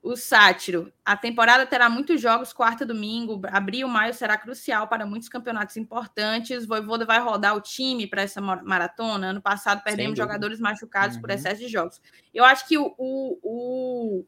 O 0.00 0.14
Sátiro. 0.14 0.92
A 1.04 1.16
temporada 1.16 1.66
terá 1.66 1.90
muitos 1.90 2.20
jogos, 2.20 2.52
quarta 2.52 2.86
domingo. 2.86 3.42
Abril, 3.50 3.88
maio 3.88 4.14
será 4.14 4.38
crucial 4.38 4.86
para 4.86 5.04
muitos 5.04 5.28
campeonatos 5.28 5.76
importantes. 5.76 6.64
Voivoda 6.64 7.04
vai 7.04 7.18
rodar 7.18 7.56
o 7.56 7.60
time 7.60 8.06
para 8.06 8.22
essa 8.22 8.40
maratona. 8.40 9.30
Ano 9.30 9.42
passado 9.42 9.82
perdemos 9.82 10.16
jogadores 10.16 10.60
machucados 10.60 11.16
uhum. 11.16 11.22
por 11.22 11.30
excesso 11.30 11.60
de 11.60 11.68
jogos. 11.68 12.00
Eu 12.32 12.44
acho 12.44 12.66
que 12.68 12.78
o, 12.78 12.94
o, 12.96 13.38
o, 13.42 14.26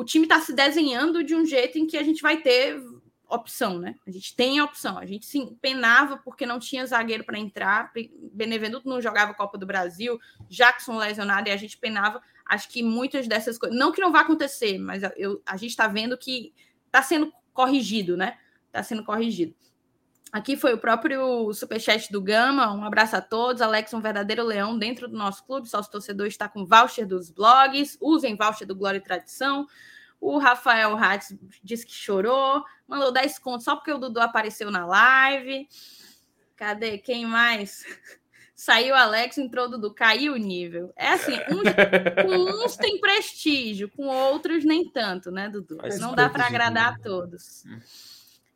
o 0.00 0.04
time 0.04 0.24
está 0.24 0.40
se 0.40 0.54
desenhando 0.54 1.22
de 1.22 1.34
um 1.34 1.44
jeito 1.44 1.78
em 1.78 1.86
que 1.86 1.98
a 1.98 2.02
gente 2.02 2.22
vai 2.22 2.38
ter 2.38 2.82
opção, 3.28 3.78
né? 3.78 3.96
A 4.06 4.10
gente 4.10 4.34
tem 4.34 4.58
opção. 4.62 4.96
A 4.96 5.04
gente 5.04 5.26
se 5.26 5.54
penava 5.60 6.16
porque 6.16 6.46
não 6.46 6.58
tinha 6.58 6.86
zagueiro 6.86 7.22
para 7.22 7.38
entrar. 7.38 7.92
Benevenuto 8.32 8.88
não 8.88 9.02
jogava 9.02 9.34
Copa 9.34 9.58
do 9.58 9.66
Brasil, 9.66 10.18
Jackson 10.48 10.96
lesionado 10.96 11.50
e 11.50 11.52
a 11.52 11.56
gente 11.58 11.76
penava. 11.76 12.22
Acho 12.46 12.70
que 12.70 12.82
muitas 12.82 13.28
dessas 13.28 13.58
coisas, 13.58 13.78
não 13.78 13.92
que 13.92 14.00
não 14.00 14.10
vá 14.10 14.20
acontecer, 14.20 14.78
mas 14.78 15.02
eu, 15.18 15.42
a 15.44 15.58
gente 15.58 15.70
está 15.70 15.86
vendo 15.86 16.16
que 16.16 16.54
está 16.86 17.02
sendo 17.02 17.30
corrigido, 17.52 18.16
né? 18.16 18.38
Está 18.68 18.82
sendo 18.82 19.04
corrigido. 19.04 19.54
Aqui 20.32 20.56
foi 20.56 20.72
o 20.72 20.78
próprio 20.78 21.52
superchat 21.52 22.10
do 22.12 22.22
Gama. 22.22 22.72
Um 22.72 22.84
abraço 22.84 23.16
a 23.16 23.20
todos. 23.20 23.60
Alex, 23.60 23.92
um 23.92 24.00
verdadeiro 24.00 24.44
leão 24.44 24.78
dentro 24.78 25.08
do 25.08 25.16
nosso 25.16 25.44
clube. 25.44 25.68
Sócio 25.68 25.90
torcedor 25.90 26.26
está 26.26 26.48
com 26.48 26.64
voucher 26.64 27.06
dos 27.06 27.30
blogs. 27.30 27.98
Usem 28.00 28.36
voucher 28.36 28.66
do 28.66 28.76
Glória 28.76 28.98
e 28.98 29.02
Tradição. 29.02 29.66
O 30.20 30.38
Rafael 30.38 30.96
Hatz 30.96 31.34
disse 31.64 31.86
que 31.86 31.94
chorou, 31.94 32.62
mandou 32.86 33.10
10 33.10 33.38
contos 33.38 33.64
só 33.64 33.74
porque 33.74 33.90
o 33.90 33.98
Dudu 33.98 34.20
apareceu 34.20 34.70
na 34.70 34.84
live. 34.84 35.66
Cadê? 36.54 36.98
Quem 36.98 37.24
mais? 37.24 37.84
Saiu 38.54 38.94
Alex, 38.94 39.38
entrou 39.38 39.64
o 39.64 39.68
Dudu, 39.70 39.94
caiu 39.94 40.34
o 40.34 40.36
nível. 40.36 40.92
É 40.94 41.08
assim, 41.08 41.32
uns, 41.48 41.72
com 42.22 42.34
uns 42.62 42.76
tem 42.76 43.00
prestígio, 43.00 43.88
com 43.88 44.06
outros 44.06 44.62
nem 44.66 44.86
tanto, 44.90 45.30
né, 45.30 45.48
Dudu? 45.48 45.78
Não 45.98 46.14
dá 46.14 46.28
para 46.28 46.46
agradar 46.46 46.92
a 46.92 46.98
todos. 46.98 47.64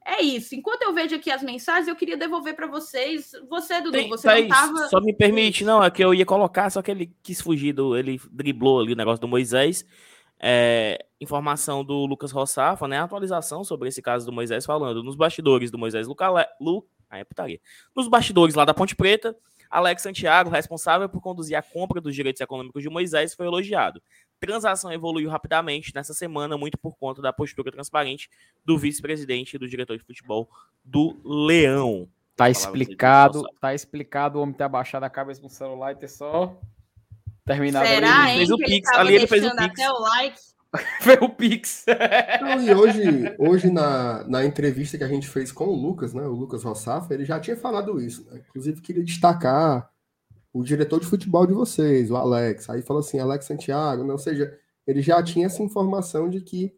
É 0.05 0.23
isso. 0.23 0.55
Enquanto 0.55 0.83
eu 0.83 0.93
vejo 0.93 1.17
aqui 1.17 1.31
as 1.31 1.43
mensagens, 1.43 1.89
eu 1.89 1.97
queria 1.97 2.17
devolver 2.17 2.55
para 2.55 2.67
vocês. 2.67 3.33
Você, 3.49 3.81
Dudu, 3.81 3.93
tem, 3.93 4.09
você 4.09 4.43
não 4.43 4.49
tava... 4.49 4.89
Só 4.89 5.01
me 5.01 5.15
permite, 5.15 5.65
não, 5.65 5.83
é 5.83 5.91
que 5.91 6.05
eu 6.05 6.13
ia 6.13 6.27
colocar, 6.27 6.69
só 6.69 6.83
que 6.83 6.91
ele 6.91 7.15
quis 7.23 7.41
fugir 7.41 7.73
do. 7.73 7.97
Ele 7.97 8.21
driblou 8.31 8.81
ali 8.81 8.93
o 8.93 8.97
negócio 8.97 9.21
do 9.21 9.29
Moisés. 9.29 9.85
É, 10.39 11.07
informação 11.19 11.83
do 11.83 12.05
Lucas 12.05 12.33
Rossafa, 12.33 12.87
né? 12.87 12.99
Atualização 12.99 13.65
sobre 13.65 13.89
esse 13.89 14.03
caso 14.03 14.27
do 14.27 14.33
Moisés, 14.33 14.67
falando 14.67 15.03
nos 15.03 15.17
bastidores 15.17 15.71
do 15.71 15.79
Moisés 15.79 16.07
Lucale... 16.07 16.45
Lu... 16.61 16.87
Ah, 17.09 17.19
é 17.19 17.25
putaria. 17.25 17.61
Nos 17.95 18.09
bastidores 18.09 18.55
lá 18.55 18.65
da 18.65 18.75
Ponte 18.75 18.97
Preta, 18.97 19.37
Alex 19.71 20.03
Santiago, 20.03 20.51
responsável 20.51 21.09
por 21.09 21.21
conduzir 21.21 21.57
a 21.57 21.63
compra 21.63 22.01
dos 22.01 22.15
direitos 22.15 22.41
econômicos 22.41 22.83
de 22.83 22.91
Moisés, 22.91 23.35
foi 23.35 23.47
elogiado. 23.47 24.03
Transação 24.41 24.93
evoluiu 24.93 25.31
rapidamente 25.31 25.93
nessa 25.95 26.13
semana, 26.13 26.59
muito 26.59 26.77
por 26.77 26.97
conta 26.97 27.23
da 27.23 27.33
postura 27.33 27.73
transparente 27.73 28.29
do 28.65 28.77
vice-presidente 28.77 29.55
e 29.55 29.59
do 29.59 29.69
diretor 29.69 29.97
de 29.97 30.05
futebol 30.05 30.49
do 30.85 31.17
Leão. 31.25 32.09
Tá 32.37 32.51
explicado, 32.51 33.45
tá 33.61 33.75
explicado 33.75 34.39
o 34.39 34.43
homem 34.43 34.55
ter 34.55 34.65
abaixado 34.65 35.05
a 35.05 35.11
cabeça 35.11 35.41
no 35.41 35.49
celular 35.49 35.93
e 35.93 35.97
ter 35.97 36.09
só 36.09 36.61
terminado 37.45 37.87
Será, 37.87 38.25
ali. 38.25 38.31
Ele 38.31 38.39
fez 38.39 38.51
o 38.51 38.59
Pix. 38.59 38.89
Ali 38.93 39.15
ele 39.15 39.27
fez 39.27 39.45
o 39.45 39.51
Pix. 39.51 39.65
Até 39.65 39.91
o 39.91 39.99
like. 40.01 40.39
fez 41.01 41.19
o 41.23 41.29
Pix. 41.29 41.85
Não, 42.41 42.61
e 42.61 42.75
hoje, 42.75 43.37
hoje 43.39 43.71
na, 43.71 44.25
na 44.27 44.45
entrevista 44.45 44.99
que 44.99 45.05
a 45.05 45.09
gente 45.09 45.29
fez 45.29 45.53
com 45.53 45.67
o 45.67 45.75
Lucas, 45.75 46.13
né? 46.13 46.23
O 46.23 46.33
Lucas 46.33 46.65
Rossafa, 46.65 47.15
ele 47.15 47.25
já 47.25 47.39
tinha 47.39 47.57
falado 47.57 48.01
isso. 48.01 48.27
Né? 48.31 48.43
Inclusive, 48.49 48.81
queria 48.81 49.05
destacar 49.05 49.89
o 50.55 50.63
diretor 50.63 51.01
de 51.01 51.07
futebol 51.07 51.45
de 51.49 51.53
vocês, 51.53 52.13
o 52.13 52.17
Alex. 52.17 52.71
Aí 52.71 52.81
falou 52.81 53.01
assim, 53.01 53.19
Alex 53.19 53.45
Santiago, 53.45 54.05
né? 54.05 54.13
ou 54.13 54.19
seja, 54.19 54.57
ele 54.87 55.03
já 55.03 55.21
tinha 55.21 55.47
essa 55.47 55.61
informação 55.61 56.31
de 56.31 56.41
que 56.41 56.73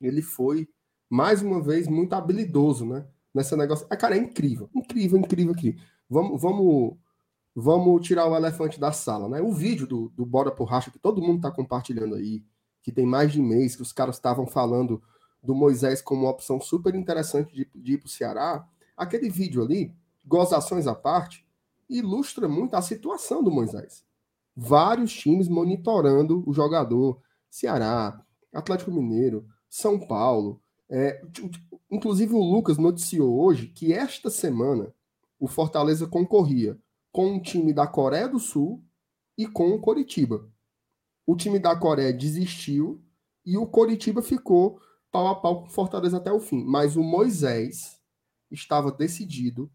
ele 0.00 0.22
foi, 0.22 0.66
mais 1.08 1.42
uma 1.42 1.62
vez, 1.62 1.86
muito 1.86 2.14
habilidoso, 2.14 2.86
né? 2.86 3.06
Nesse 3.34 3.54
negócio. 3.54 3.86
Ah, 3.90 3.96
cara, 3.96 4.16
é 4.16 4.18
incrível, 4.18 4.70
incrível, 4.74 5.18
incrível 5.18 5.52
aqui. 5.52 5.76
Vamos, 6.08 6.40
vamos 6.40 6.96
vamos 7.54 8.06
tirar 8.06 8.26
o 8.26 8.36
elefante 8.36 8.80
da 8.80 8.92
sala, 8.92 9.28
né? 9.28 9.42
O 9.42 9.52
vídeo 9.52 9.86
do, 9.86 10.08
do 10.10 10.24
Bora 10.24 10.50
por 10.50 10.64
Racha, 10.64 10.90
que 10.90 10.98
todo 10.98 11.22
mundo 11.22 11.36
está 11.36 11.50
compartilhando 11.50 12.14
aí, 12.14 12.42
que 12.82 12.90
tem 12.90 13.04
mais 13.04 13.30
de 13.30 13.40
mês, 13.40 13.76
que 13.76 13.82
os 13.82 13.92
caras 13.92 14.16
estavam 14.16 14.46
falando 14.46 15.02
do 15.42 15.54
Moisés 15.54 16.00
como 16.00 16.22
uma 16.22 16.30
opção 16.30 16.60
super 16.60 16.94
interessante 16.94 17.54
de, 17.54 17.70
de 17.74 17.92
ir 17.94 17.98
para 17.98 18.06
o 18.06 18.10
Ceará, 18.10 18.66
aquele 18.96 19.28
vídeo 19.28 19.62
ali, 19.62 19.94
gozações 20.24 20.86
à 20.86 20.94
parte, 20.94 21.45
ilustra 21.88 22.48
muito 22.48 22.74
a 22.74 22.82
situação 22.82 23.42
do 23.42 23.50
Moisés. 23.50 24.04
Vários 24.54 25.12
times 25.12 25.48
monitorando 25.48 26.42
o 26.46 26.52
jogador, 26.52 27.20
Ceará, 27.50 28.20
Atlético 28.52 28.90
Mineiro, 28.90 29.46
São 29.68 29.98
Paulo. 29.98 30.60
É, 30.88 31.20
inclusive 31.90 32.34
o 32.34 32.42
Lucas 32.42 32.78
noticiou 32.78 33.38
hoje 33.40 33.68
que 33.68 33.92
esta 33.92 34.30
semana 34.30 34.94
o 35.38 35.46
Fortaleza 35.46 36.06
concorria 36.06 36.78
com 37.12 37.34
um 37.34 37.40
time 37.40 37.72
da 37.72 37.86
Coreia 37.86 38.28
do 38.28 38.38
Sul 38.38 38.82
e 39.36 39.46
com 39.46 39.70
o 39.70 39.80
Coritiba. 39.80 40.48
O 41.26 41.36
time 41.36 41.58
da 41.58 41.76
Coreia 41.76 42.12
desistiu 42.12 43.02
e 43.44 43.56
o 43.56 43.66
Coritiba 43.66 44.22
ficou 44.22 44.80
pau 45.10 45.28
a 45.28 45.34
pau 45.34 45.62
com 45.62 45.66
o 45.66 45.70
Fortaleza 45.70 46.16
até 46.16 46.32
o 46.32 46.40
fim. 46.40 46.64
Mas 46.64 46.96
o 46.96 47.02
Moisés 47.02 48.00
estava 48.50 48.90
decidido 48.90 49.70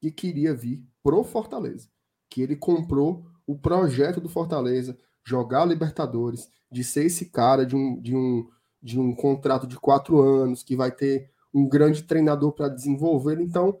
que 0.00 0.10
queria 0.10 0.54
vir 0.54 0.82
pro 1.04 1.22
Fortaleza. 1.22 1.88
Que 2.28 2.42
ele 2.42 2.56
comprou 2.56 3.26
o 3.46 3.56
projeto 3.56 4.20
do 4.20 4.28
Fortaleza, 4.28 4.98
jogar 5.22 5.66
Libertadores, 5.66 6.50
de 6.72 6.82
ser 6.82 7.04
esse 7.04 7.26
cara 7.26 7.64
de 7.64 7.76
um, 7.76 8.00
de 8.00 8.16
um, 8.16 8.48
de 8.82 8.98
um 8.98 9.14
contrato 9.14 9.66
de 9.66 9.78
quatro 9.78 10.20
anos, 10.20 10.62
que 10.62 10.74
vai 10.74 10.90
ter 10.90 11.30
um 11.52 11.68
grande 11.68 12.02
treinador 12.02 12.52
para 12.52 12.68
desenvolver. 12.68 13.40
Então, 13.40 13.78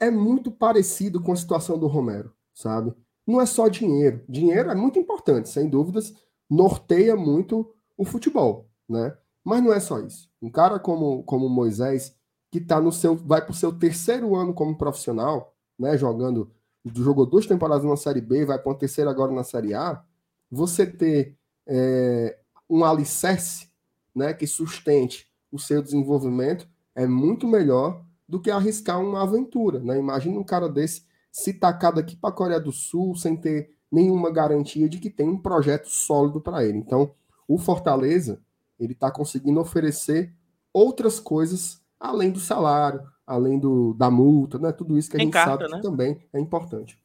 é 0.00 0.10
muito 0.10 0.50
parecido 0.50 1.20
com 1.20 1.32
a 1.32 1.36
situação 1.36 1.78
do 1.78 1.86
Romero, 1.86 2.32
sabe? 2.54 2.94
Não 3.26 3.40
é 3.40 3.46
só 3.46 3.68
dinheiro. 3.68 4.22
Dinheiro 4.28 4.70
é 4.70 4.74
muito 4.74 4.98
importante, 4.98 5.48
sem 5.48 5.68
dúvidas, 5.68 6.14
norteia 6.48 7.16
muito 7.16 7.70
o 7.96 8.04
futebol, 8.04 8.68
né? 8.88 9.16
Mas 9.42 9.62
não 9.62 9.72
é 9.72 9.80
só 9.80 10.00
isso. 10.00 10.30
Um 10.40 10.50
cara 10.50 10.78
como, 10.78 11.22
como 11.24 11.48
Moisés, 11.48 12.14
que 12.50 12.60
tá 12.60 12.80
no 12.80 12.92
seu, 12.92 13.16
vai 13.16 13.42
para 13.42 13.52
o 13.52 13.54
seu 13.54 13.72
terceiro 13.72 14.34
ano 14.34 14.54
como 14.54 14.76
profissional, 14.76 15.53
né? 15.78 15.96
Jogando, 15.96 16.50
jogou 16.84 17.26
duas 17.26 17.46
temporadas 17.46 17.84
na 17.84 17.96
Série 17.96 18.20
B, 18.20 18.44
vai 18.44 18.58
para 18.58 18.70
uma 18.70 18.78
terceira 18.78 19.10
agora 19.10 19.32
na 19.32 19.44
Série 19.44 19.74
A. 19.74 20.02
Você 20.50 20.86
ter 20.86 21.36
é, 21.66 22.38
um 22.68 22.84
alicerce, 22.84 23.68
né? 24.14 24.32
Que 24.32 24.46
sustente 24.46 25.30
o 25.50 25.58
seu 25.58 25.82
desenvolvimento 25.82 26.68
é 26.94 27.06
muito 27.06 27.46
melhor 27.46 28.04
do 28.28 28.40
que 28.40 28.50
arriscar 28.50 29.00
uma 29.00 29.22
aventura, 29.22 29.78
né? 29.80 29.98
Imagina 29.98 30.38
um 30.38 30.44
cara 30.44 30.68
desse 30.68 31.04
se 31.30 31.52
tacar 31.52 31.92
daqui 31.92 32.16
para 32.16 32.30
a 32.30 32.32
Coreia 32.32 32.60
do 32.60 32.72
Sul 32.72 33.16
sem 33.16 33.36
ter 33.36 33.74
nenhuma 33.90 34.30
garantia 34.30 34.88
de 34.88 34.98
que 34.98 35.10
tem 35.10 35.28
um 35.28 35.38
projeto 35.38 35.88
sólido 35.88 36.40
para 36.40 36.64
ele. 36.64 36.78
Então, 36.78 37.12
o 37.46 37.58
Fortaleza, 37.58 38.40
ele 38.78 38.92
está 38.92 39.10
conseguindo 39.10 39.60
oferecer 39.60 40.32
outras 40.72 41.20
coisas 41.20 41.80
além 41.98 42.30
do 42.30 42.40
salário, 42.40 43.02
além 43.26 43.58
do, 43.58 43.94
da 43.94 44.10
multa, 44.10 44.58
né? 44.58 44.72
Tudo 44.72 44.98
isso 44.98 45.10
que 45.10 45.16
a 45.16 45.18
tem 45.18 45.26
gente 45.26 45.34
carta, 45.34 45.64
sabe 45.64 45.70
né? 45.70 45.76
que 45.76 45.82
também 45.82 46.20
é 46.32 46.40
importante. 46.40 46.98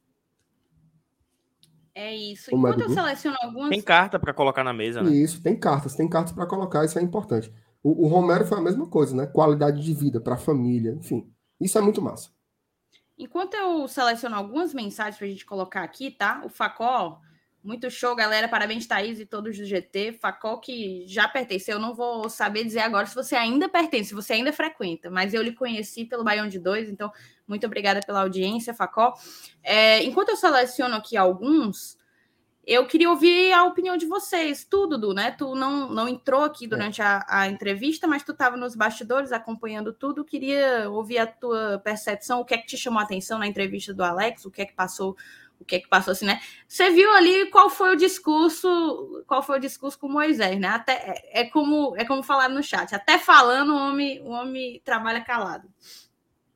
É 1.95 2.15
isso. 2.15 2.49
Como 2.49 2.67
Enquanto 2.67 2.81
é 2.81 2.85
eu 2.85 2.89
seleciono 2.93 3.37
algumas. 3.41 3.69
Tem 3.69 3.81
carta 3.81 4.19
para 4.19 4.33
colocar 4.33 4.63
na 4.63 4.73
mesa, 4.73 5.01
né? 5.01 5.11
Isso, 5.11 5.41
tem 5.41 5.57
cartas, 5.59 5.95
tem 5.95 6.07
cartas 6.07 6.33
para 6.33 6.45
colocar, 6.45 6.85
isso 6.85 6.97
é 6.97 7.01
importante. 7.01 7.51
O, 7.83 8.05
o 8.05 8.07
Romero 8.07 8.45
foi 8.45 8.57
a 8.57 8.61
mesma 8.61 8.87
coisa, 8.87 9.15
né? 9.15 9.25
Qualidade 9.25 9.81
de 9.81 9.93
vida 9.93 10.19
para 10.21 10.35
a 10.35 10.37
família, 10.37 10.91
enfim. 10.91 11.29
Isso 11.59 11.77
é 11.77 11.81
muito 11.81 12.01
massa. 12.01 12.29
Enquanto 13.17 13.53
eu 13.55 13.85
seleciono 13.87 14.35
algumas 14.35 14.73
mensagens 14.73 15.17
para 15.17 15.27
a 15.27 15.29
gente 15.29 15.45
colocar 15.45 15.83
aqui, 15.83 16.09
tá? 16.09 16.41
O 16.45 16.49
Facol, 16.49 17.19
muito 17.63 17.89
show, 17.91 18.15
galera. 18.15 18.47
Parabéns, 18.47 18.87
Thaís 18.87 19.19
e 19.19 19.25
todos 19.25 19.57
do 19.57 19.65
GT. 19.65 20.13
Facol 20.13 20.59
que 20.59 21.05
já 21.07 21.27
pertence. 21.27 21.69
Eu 21.69 21.79
não 21.79 21.93
vou 21.93 22.29
saber 22.29 22.63
dizer 22.63 22.79
agora 22.79 23.05
se 23.05 23.15
você 23.15 23.35
ainda 23.35 23.67
pertence, 23.67 24.09
se 24.09 24.15
você 24.15 24.33
ainda 24.33 24.53
frequenta, 24.53 25.09
mas 25.09 25.33
eu 25.33 25.41
lhe 25.41 25.53
conheci 25.53 26.05
pelo 26.05 26.23
Baião 26.23 26.47
de 26.47 26.59
Dois, 26.59 26.89
então 26.89 27.11
muito 27.47 27.65
obrigada 27.65 27.99
pela 28.05 28.21
audiência, 28.21 28.73
Facol. 28.73 29.13
É, 29.63 30.03
enquanto 30.03 30.29
eu 30.29 30.37
seleciono 30.37 30.95
aqui 30.95 31.17
alguns, 31.17 31.99
eu 32.69 32.85
queria 32.85 33.09
ouvir 33.09 33.51
a 33.51 33.63
opinião 33.63 33.97
de 33.97 34.05
vocês, 34.05 34.63
tudo, 34.63 34.95
Dudu, 34.95 35.15
né? 35.15 35.31
Tu 35.31 35.55
não, 35.55 35.89
não 35.89 36.07
entrou 36.07 36.43
aqui 36.43 36.65
é. 36.65 36.67
durante 36.67 37.01
a, 37.01 37.25
a, 37.27 37.47
entrevista, 37.47 38.07
mas 38.07 38.21
tu 38.21 38.31
estava 38.31 38.55
nos 38.55 38.75
bastidores 38.75 39.31
acompanhando 39.31 39.91
tudo. 39.91 40.23
Queria 40.23 40.87
ouvir 40.89 41.17
a 41.17 41.25
tua 41.25 41.81
percepção, 41.83 42.39
o 42.39 42.45
que 42.45 42.53
é 42.53 42.57
que 42.59 42.67
te 42.67 42.77
chamou 42.77 42.99
a 42.99 43.03
atenção 43.03 43.39
na 43.39 43.47
entrevista 43.47 43.91
do 43.91 44.03
Alex, 44.03 44.45
o 44.45 44.51
que 44.51 44.61
é 44.61 44.65
que 44.65 44.73
passou, 44.73 45.17
o 45.59 45.65
que 45.65 45.75
é 45.75 45.79
que 45.79 45.87
passou 45.87 46.13
assim, 46.13 46.25
né? 46.25 46.39
Você 46.67 46.89
viu 46.89 47.11
ali 47.13 47.49
qual 47.49 47.69
foi 47.69 47.93
o 47.93 47.97
discurso, 47.97 49.23
qual 49.27 49.43
foi 49.43 49.57
o 49.57 49.61
discurso 49.61 49.99
com 49.99 50.07
Moisés, 50.07 50.59
né? 50.59 50.69
Até 50.69 50.93
é, 50.93 51.41
é 51.41 51.45
como 51.45 51.95
é 51.97 52.05
como 52.05 52.23
falaram 52.23 52.55
no 52.55 52.63
chat, 52.63 52.95
até 52.95 53.19
falando 53.19 53.73
o 53.73 53.77
homem, 53.77 54.21
o 54.21 54.29
homem 54.29 54.81
trabalha 54.83 55.21
calado. 55.21 55.69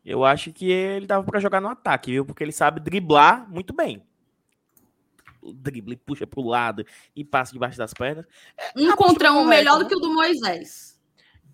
Eu 0.06 0.26
acho 0.26 0.52
que 0.52 0.70
ele 0.70 1.06
dava 1.06 1.24
para 1.24 1.40
jogar 1.40 1.62
no 1.62 1.70
ataque, 1.70 2.12
viu? 2.12 2.26
Porque 2.26 2.44
ele 2.44 2.52
sabe 2.52 2.80
driblar 2.80 3.50
muito 3.50 3.74
bem. 3.74 4.06
drible, 5.42 5.96
puxa 5.96 6.28
pro 6.28 6.42
lado 6.42 6.86
e 7.16 7.24
passa 7.24 7.54
debaixo 7.54 7.78
das 7.78 7.94
pernas. 7.94 8.26
Um 8.76 8.92
a 8.92 8.98
contra 8.98 9.32
um 9.32 9.44
correta, 9.44 9.50
melhor 9.50 9.78
né? 9.78 9.84
do 9.84 9.90
que 9.90 9.96
o 9.96 10.00
do 10.00 10.14
Moisés. 10.14 11.00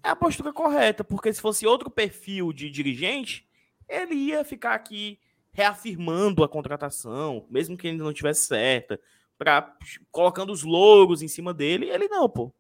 É 0.04 0.10
a 0.10 0.16
postura 0.16 0.54
correta, 0.54 1.04
porque 1.04 1.32
se 1.32 1.42
fosse 1.42 1.68
outro 1.68 1.90
perfil 1.90 2.54
de 2.54 2.70
dirigente, 2.70 3.48
ele 3.88 4.16
ia 4.16 4.44
ficar 4.44 4.74
aqui 4.74 5.20
reafirmando 5.60 6.42
a 6.42 6.48
contratação, 6.48 7.46
mesmo 7.50 7.76
que 7.76 7.90
ainda 7.90 8.02
não 8.02 8.14
tivesse 8.14 8.44
certa, 8.44 8.98
pra, 9.38 9.76
colocando 10.10 10.54
os 10.54 10.64
louros 10.64 11.22
em 11.22 11.28
cima 11.28 11.54
dele. 11.54 11.90
Ele 11.90 12.08
não, 12.08 12.30
pô. 12.30 12.54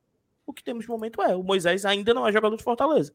O 0.45 0.51
que 0.51 0.61
temos 0.61 0.85
no 0.85 0.93
momento 0.93 1.21
é, 1.21 1.34
o 1.34 1.41
Moisés 1.41 1.85
ainda 1.85 2.13
não 2.13 2.27
é 2.27 2.31
jogador 2.34 2.57
de 2.57 2.63
Fortaleza. 2.63 3.13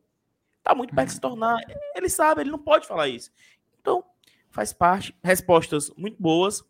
Tá 0.63 0.75
muito 0.75 0.95
perto 0.95 1.09
de 1.09 1.15
se 1.15 1.21
tornar. 1.21 1.61
Ele 1.95 2.09
sabe, 2.09 2.41
ele 2.41 2.51
não 2.51 2.59
pode 2.59 2.87
falar 2.87 3.09
isso. 3.09 3.31
Então, 3.79 4.03
faz 4.51 4.73
parte. 4.73 5.15
Respostas 5.23 5.91
muito 5.99 6.17
boas, 6.19 6.65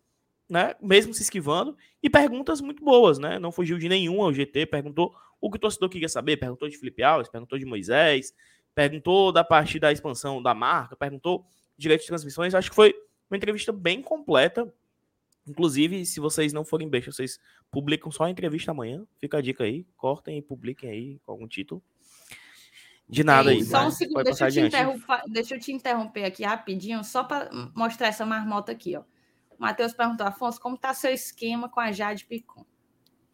né? 0.48 0.74
Mesmo 0.80 1.14
se 1.14 1.22
esquivando. 1.22 1.76
E 2.02 2.10
perguntas 2.10 2.60
muito 2.60 2.82
boas, 2.82 3.16
né? 3.16 3.38
Não 3.38 3.52
fugiu 3.52 3.78
de 3.78 3.88
nenhum 3.88 4.22
ao 4.22 4.32
GT, 4.32 4.66
perguntou 4.66 5.14
o 5.40 5.50
que 5.50 5.56
o 5.56 5.60
torcedor 5.60 5.88
queria 5.88 6.08
saber, 6.08 6.38
perguntou 6.38 6.68
de 6.68 6.76
Felipe 6.76 7.04
Alves, 7.04 7.28
perguntou 7.28 7.58
de 7.58 7.64
Moisés, 7.64 8.34
perguntou 8.74 9.30
da 9.30 9.44
parte 9.44 9.78
da 9.78 9.92
expansão 9.92 10.42
da 10.42 10.52
marca, 10.52 10.96
perguntou 10.96 11.46
direito 11.76 12.02
de 12.02 12.08
transmissões. 12.08 12.54
Acho 12.54 12.70
que 12.70 12.76
foi 12.76 12.94
uma 13.30 13.36
entrevista 13.36 13.72
bem 13.72 14.02
completa. 14.02 14.72
Inclusive, 15.46 16.06
se 16.06 16.20
vocês 16.20 16.52
não 16.52 16.64
forem 16.64 16.88
bestas, 16.88 17.16
vocês 17.16 17.38
publicam 17.70 18.10
só 18.10 18.24
a 18.24 18.30
entrevista 18.30 18.70
amanhã. 18.70 19.06
Fica 19.18 19.38
a 19.38 19.42
dica 19.42 19.64
aí, 19.64 19.86
cortem 19.96 20.38
e 20.38 20.42
publiquem 20.42 20.90
aí 20.90 21.18
com 21.20 21.32
algum 21.32 21.46
título. 21.46 21.82
De 23.06 23.22
nada 23.22 23.52
Ei, 23.52 23.58
aí. 23.58 23.64
Só 23.64 23.86
um 23.86 23.90
segundo, 23.90 24.24
deixa 24.24 24.48
eu, 24.48 24.70
deixa 25.28 25.54
eu 25.54 25.60
te 25.60 25.72
interromper 25.72 26.24
aqui 26.24 26.42
rapidinho, 26.42 27.04
só 27.04 27.22
para 27.22 27.50
mostrar 27.74 28.08
essa 28.08 28.24
marmota 28.24 28.72
aqui, 28.72 28.96
ó. 28.96 29.02
O 29.50 29.56
Matheus 29.58 29.92
perguntou, 29.92 30.26
Afonso, 30.26 30.58
como 30.60 30.78
tá 30.78 30.94
seu 30.94 31.12
esquema 31.12 31.68
com 31.68 31.78
a 31.78 31.92
Jade 31.92 32.24
Picon? 32.24 32.64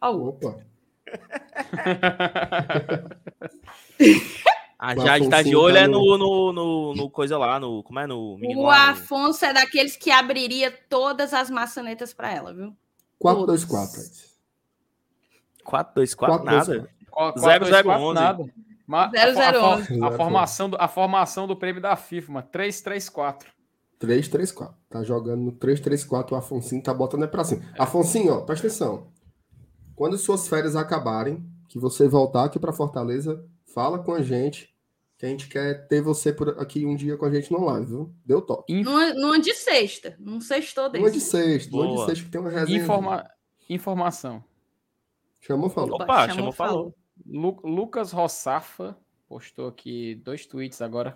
Ó, 0.01 0.11
o 0.11 0.25
outro. 0.25 0.49
Opa. 0.49 0.65
A 4.83 4.95
Jade 4.95 5.29
tá 5.29 5.43
de 5.43 5.49
Afonso 5.49 5.63
olho 5.63 5.75
tá 5.75 5.81
é 5.81 5.87
no- 5.87 6.17
no, 6.17 6.51
no, 6.51 6.95
no, 6.95 7.09
coisa 7.11 7.37
lá, 7.37 7.59
no. 7.59 7.83
Como 7.83 7.99
é? 7.99 8.07
No 8.07 8.35
menino 8.39 8.61
O 8.61 8.63
lá, 8.63 8.89
Afonso 8.89 9.45
é 9.45 9.53
daqueles 9.53 9.95
que 9.95 10.09
abriria 10.09 10.71
todas 10.89 11.35
as 11.35 11.51
maçanetas 11.51 12.15
para 12.15 12.33
ela, 12.33 12.51
viu? 12.51 12.75
4-2-4. 13.23 13.99
Ed. 13.99 14.31
4-2-4, 15.63 16.43
nada. 16.43 16.89
004 17.35 18.13
nada. 18.13 18.45
Ma- 18.87 19.03
a- 19.05 19.07
a- 19.07 19.33
0011. 19.51 20.17
Formação 20.17 20.69
do, 20.69 20.77
a 20.79 20.87
formação 20.87 21.47
do 21.47 21.55
prêmio 21.55 21.79
da 21.81 21.95
FIFA, 21.95 22.31
mano. 22.31 22.47
3-3-4. 22.51 23.45
3-3-4. 23.99 24.73
Tá 24.89 25.03
jogando 25.03 25.41
no 25.41 25.51
3-3-4. 25.51 26.31
O 26.31 26.35
Afonsinho 26.35 26.81
tá 26.81 26.91
botando 26.91 27.23
é 27.23 27.27
pra 27.27 27.43
cima. 27.43 27.61
Afonsinho, 27.77 28.33
ó, 28.33 28.41
presta 28.41 28.65
atenção. 28.65 29.07
Quando 29.95 30.17
suas 30.17 30.47
férias 30.47 30.75
acabarem, 30.75 31.45
que 31.69 31.77
você 31.77 32.07
voltar 32.07 32.45
aqui 32.45 32.57
pra 32.59 32.73
Fortaleza, 32.73 33.45
fala 33.75 33.99
com 33.99 34.13
a 34.15 34.23
gente. 34.23 34.70
Que 35.21 35.27
a 35.27 35.29
gente 35.29 35.47
quer 35.47 35.87
ter 35.87 36.01
você 36.01 36.33
por 36.33 36.59
aqui 36.59 36.83
um 36.83 36.95
dia 36.95 37.15
com 37.15 37.25
a 37.25 37.31
gente 37.31 37.51
no 37.51 37.63
live, 37.63 37.85
viu? 37.85 38.15
Deu 38.25 38.41
toque. 38.41 38.81
Numa, 38.81 39.13
numa 39.13 39.39
de 39.39 39.53
sexta, 39.53 40.15
num 40.17 40.41
sextou 40.41 40.89
desse. 40.89 41.03
Uma 41.05 41.11
de 41.11 41.21
sexta, 41.21 41.75
uma 41.75 41.87
de 41.87 42.05
sexta 42.07 42.25
que 42.25 42.31
tem 42.31 42.41
uma 42.41 42.49
resenha. 42.49 42.81
Informa... 42.81 43.29
Informação. 43.69 44.43
Chamou, 45.39 45.69
falou. 45.69 46.01
Opa, 46.01 46.27
chamou, 46.27 46.51
falou. 46.51 46.95
Lu- 47.23 47.61
Lucas 47.63 48.11
Rossafa 48.11 48.97
postou 49.29 49.67
aqui 49.67 50.15
dois 50.15 50.47
tweets 50.47 50.81
agora. 50.81 51.15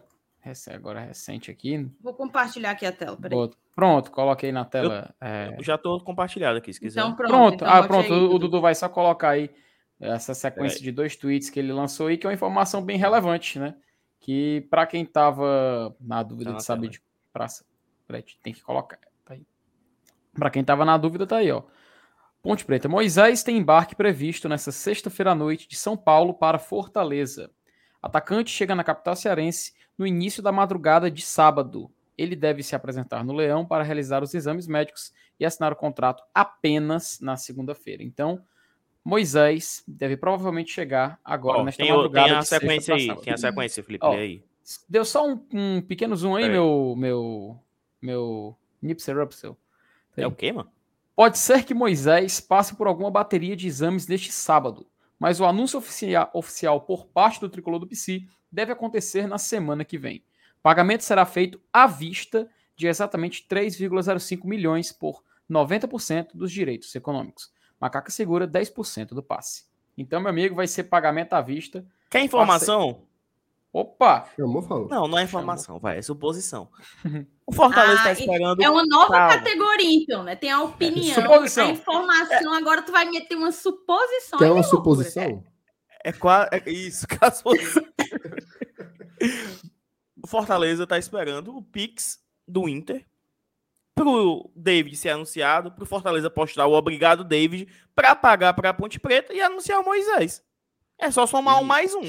Agora 0.71 0.99
recente 0.99 1.49
aqui. 1.49 1.89
Vou 1.99 2.13
compartilhar 2.13 2.69
aqui 2.69 2.85
a 2.85 2.91
tela, 2.91 3.17
peraí. 3.17 3.49
Pronto, 3.75 4.11
coloquei 4.11 4.51
na 4.51 4.65
tela. 4.65 5.15
é, 5.19 5.55
Eu 5.57 5.63
já 5.63 5.79
tô 5.79 5.99
compartilhado 5.99 6.59
aqui, 6.59 6.71
se 6.71 6.79
quiser. 6.79 6.99
Então 6.99 7.15
pronto. 7.15 7.31
Pronto, 7.31 7.55
então 7.55 7.67
ah, 7.67 7.87
pronto. 7.87 8.13
aí, 8.13 8.19
o, 8.19 8.37
Dudu. 8.37 8.61
Vai 8.61 8.75
só 8.75 8.87
colocar 8.87 9.29
aí 9.29 9.49
essa 9.99 10.35
sequência 10.35 10.77
Peraí. 10.77 10.83
de 10.83 10.91
dois 10.91 11.15
tweets 11.15 11.49
que 11.49 11.59
ele 11.59 11.73
lançou 11.73 12.05
aí, 12.05 12.19
que 12.19 12.27
é 12.27 12.29
uma 12.29 12.35
informação 12.35 12.83
bem 12.85 12.99
relevante, 12.99 13.57
né? 13.57 13.73
Que 14.25 14.61
para 14.71 14.87
quem 14.87 15.05
tava 15.05 15.95
na 16.01 16.23
dúvida 16.23 16.49
Tá 16.49 16.57
de 16.57 16.63
saber 16.63 16.89
de 16.89 16.99
praça, 17.31 17.63
peraí, 18.07 18.25
tem 18.41 18.55
que 18.55 18.61
colocar. 18.63 18.97
Tá. 19.23 19.35
Para 20.33 20.49
quem 20.49 20.63
tava 20.63 20.83
na 20.83 20.97
dúvida, 20.97 21.27
tá 21.27 21.37
aí, 21.37 21.51
ó. 21.51 21.61
Ponte 22.41 22.65
Preta. 22.65 22.89
Moisés 22.89 23.43
tem 23.43 23.55
embarque 23.55 23.95
previsto 23.95 24.49
nesta 24.49 24.71
sexta-feira 24.71 25.33
à 25.33 25.35
noite 25.35 25.67
de 25.67 25.75
São 25.75 25.95
Paulo 25.95 26.33
para 26.33 26.57
Fortaleza. 26.57 27.51
Atacante 28.01 28.49
chega 28.49 28.73
na 28.73 28.83
capital 28.83 29.15
cearense 29.15 29.75
no 29.95 30.07
início 30.07 30.41
da 30.41 30.51
madrugada 30.51 31.11
de 31.11 31.21
sábado. 31.21 31.91
Ele 32.17 32.35
deve 32.35 32.63
se 32.63 32.75
apresentar 32.75 33.23
no 33.23 33.31
Leão 33.31 33.63
para 33.63 33.83
realizar 33.83 34.23
os 34.23 34.33
exames 34.33 34.65
médicos 34.65 35.13
e 35.39 35.45
assinar 35.45 35.71
o 35.71 35.75
contrato 35.75 36.23
apenas 36.33 37.19
na 37.19 37.37
segunda-feira. 37.37 38.01
Então, 38.01 38.43
Moisés 39.05 39.83
deve 39.87 40.17
provavelmente 40.17 40.71
chegar 40.73 41.19
agora 41.23 41.59
Ó, 41.59 41.63
nesta 41.63 41.83
tem, 41.83 41.93
madrugada. 41.93 42.27
tem 42.27 42.37
a 42.37 42.41
sequência 42.41 42.95
aí, 42.95 43.15
tem 43.21 43.33
a 43.33 43.37
sequência, 43.37 43.83
Felipe, 43.83 44.07
lê 44.07 44.15
aí. 44.17 44.43
Deu 44.89 45.05
só 45.05 45.27
um, 45.27 45.45
um 45.53 45.79
pequeno 45.81 46.15
zoom 46.15 46.35
aí, 46.35 46.43
Peraí. 46.45 46.53
meu 46.57 46.95
meu 46.97 47.59
meu 48.01 48.57
Nipsey 48.81 49.13
Russell. 49.13 49.55
É 50.17 50.25
o 50.25 50.31
quê, 50.31 50.51
mano? 50.51 50.71
Pode 51.15 51.37
ser 51.37 51.63
que 51.63 51.73
Moisés 51.73 52.39
passe 52.41 52.75
por 52.75 52.87
alguma 52.87 53.11
bateria 53.11 53.55
de 53.55 53.67
exames 53.67 54.07
neste 54.07 54.31
sábado, 54.31 54.87
mas 55.19 55.39
o 55.39 55.45
anúncio 55.45 55.77
oficia- 55.77 56.29
oficial 56.33 56.81
por 56.81 57.05
parte 57.05 57.39
do 57.39 57.47
tricolor 57.47 57.79
do 57.79 57.87
PC 57.87 58.23
deve 58.51 58.71
acontecer 58.71 59.27
na 59.27 59.37
semana 59.37 59.85
que 59.85 59.97
vem. 59.99 60.23
O 60.57 60.61
pagamento 60.63 61.03
será 61.03 61.25
feito 61.25 61.61
à 61.71 61.85
vista 61.85 62.49
de 62.75 62.87
exatamente 62.87 63.45
3,05 63.47 64.45
milhões 64.45 64.91
por 64.91 65.23
90% 65.49 66.29
dos 66.33 66.51
direitos 66.51 66.93
econômicos. 66.95 67.53
Macaca 67.79 68.11
segura 68.11 68.47
10% 68.47 69.09
do 69.09 69.21
passe. 69.23 69.65
Então, 69.97 70.19
meu 70.19 70.29
amigo, 70.29 70.55
vai 70.55 70.67
ser 70.67 70.85
pagamento 70.85 71.33
à 71.33 71.41
vista. 71.41 71.85
Quer 72.09 72.21
informação? 72.21 73.03
Opa! 73.71 74.29
Chamou, 74.37 74.61
falou. 74.61 74.87
Não, 74.87 75.07
não 75.07 75.17
é 75.17 75.23
informação, 75.23 75.79
vai, 75.79 75.97
é 75.97 76.01
suposição. 76.01 76.69
O 77.47 77.53
Fortaleza 77.53 77.99
Ah, 78.01 78.03
tá 78.05 78.09
e- 78.09 78.13
esperando. 78.13 78.59
É 78.63 78.67
uma 78.67 78.83
nova 78.87 79.11
Calma. 79.13 79.33
categoria, 79.37 79.93
então, 80.01 80.23
né? 80.23 80.35
Tem 80.35 80.49
a 80.51 80.63
opinião, 80.63 81.13
Suposição. 81.13 81.67
a 81.67 81.69
informação, 81.69 82.53
agora 82.55 82.81
tu 82.81 82.91
vai 82.91 83.05
meter 83.05 83.35
uma 83.35 83.51
suposição. 83.51 84.39
Tem 84.39 84.47
uma 84.49 84.61
loucura. 84.61 84.63
suposição? 85.03 85.43
É 86.03 86.11
quase. 86.11 86.49
É 86.53 86.69
isso, 86.71 87.05
caso 87.07 87.43
fosse. 87.43 87.79
o 90.23 90.27
Fortaleza 90.27 90.87
tá 90.87 90.97
esperando 90.97 91.55
o 91.55 91.61
Pix 91.61 92.19
do 92.47 92.67
Inter 92.67 93.05
pro 93.95 94.51
David 94.55 94.95
ser 94.97 95.09
anunciado, 95.09 95.71
pro 95.71 95.85
Fortaleza 95.85 96.29
postar 96.29 96.67
o 96.67 96.73
obrigado 96.73 97.23
David 97.23 97.67
pra 97.95 98.13
pagar 98.13 98.53
pra 98.53 98.73
Ponte 98.73 98.99
Preta 98.99 99.33
e 99.33 99.41
anunciar 99.41 99.79
o 99.79 99.85
Moisés. 99.85 100.43
É 100.99 101.09
só 101.09 101.25
somar 101.25 101.59
um 101.59 101.63
mais 101.63 101.95
um. 101.95 102.03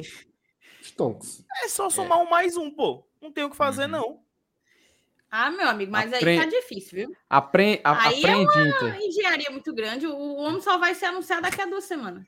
Stonks. 0.83 1.45
É 1.65 1.69
só 1.69 1.89
somar 1.89 2.19
um 2.21 2.29
mais 2.29 2.57
um, 2.57 2.71
pô. 2.71 3.07
Não 3.23 3.31
tem 3.33 3.45
o 3.45 3.51
que 3.51 3.57
fazer, 3.57 3.85
Uhum. 3.85 3.89
não. 3.91 4.21
Ah, 5.29 5.51
meu 5.51 5.69
amigo, 5.69 5.91
mas 5.91 6.13
aí 6.13 6.21
Apre- 6.21 6.37
tá 6.39 6.47
difícil, 6.47 6.99
viu? 6.99 7.17
Apre... 7.29 7.81
a- 7.83 8.07
Aí 8.09 8.15
é 8.15 8.31
aprende, 8.31 8.59
Uma 8.59 8.69
Inter. 8.69 8.99
engenharia 9.03 9.51
muito 9.51 9.75
grande. 9.75 10.07
O 10.07 10.37
homem 10.37 10.61
só 10.61 10.79
vai 10.79 10.95
ser 10.95 11.07
anunciado 11.07 11.43
daqui 11.43 11.61
a 11.61 11.67
duas 11.67 11.85
semanas. 11.85 12.25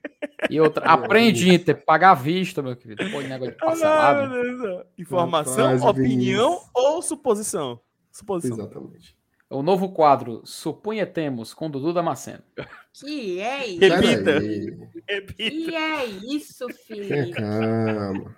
E 0.51 0.61
outra, 0.61 0.85
aprende, 0.85 1.49
Inter. 1.53 1.85
Pagar 1.85 2.11
à 2.11 2.15
vista, 2.15 2.61
meu 2.61 2.77
querido. 2.77 3.09
Pô, 3.11 3.21
negócio 3.21 3.53
de 3.53 3.59
parcelado. 3.59 4.85
Informação, 4.99 5.65
Rapaz, 5.65 5.83
opinião 5.85 6.49
Vinícius. 6.51 6.71
ou 6.75 7.01
suposição? 7.03 7.81
Suposição. 8.11 8.59
Exatamente. 8.59 9.17
O 9.51 9.63
novo 9.63 9.91
quadro 9.93 10.43
Supunhetemos 10.45 11.55
com 11.55 11.71
Dudu 11.71 11.93
Damasceno. 11.95 12.43
Que 12.93 13.41
é 13.41 13.67
isso? 13.67 13.81
Repita. 13.81 14.39
Repita. 15.09 15.35
Que 15.37 15.75
é 15.75 16.05
isso, 16.07 16.67
Felipe? 16.87 17.33
calma. 17.33 18.37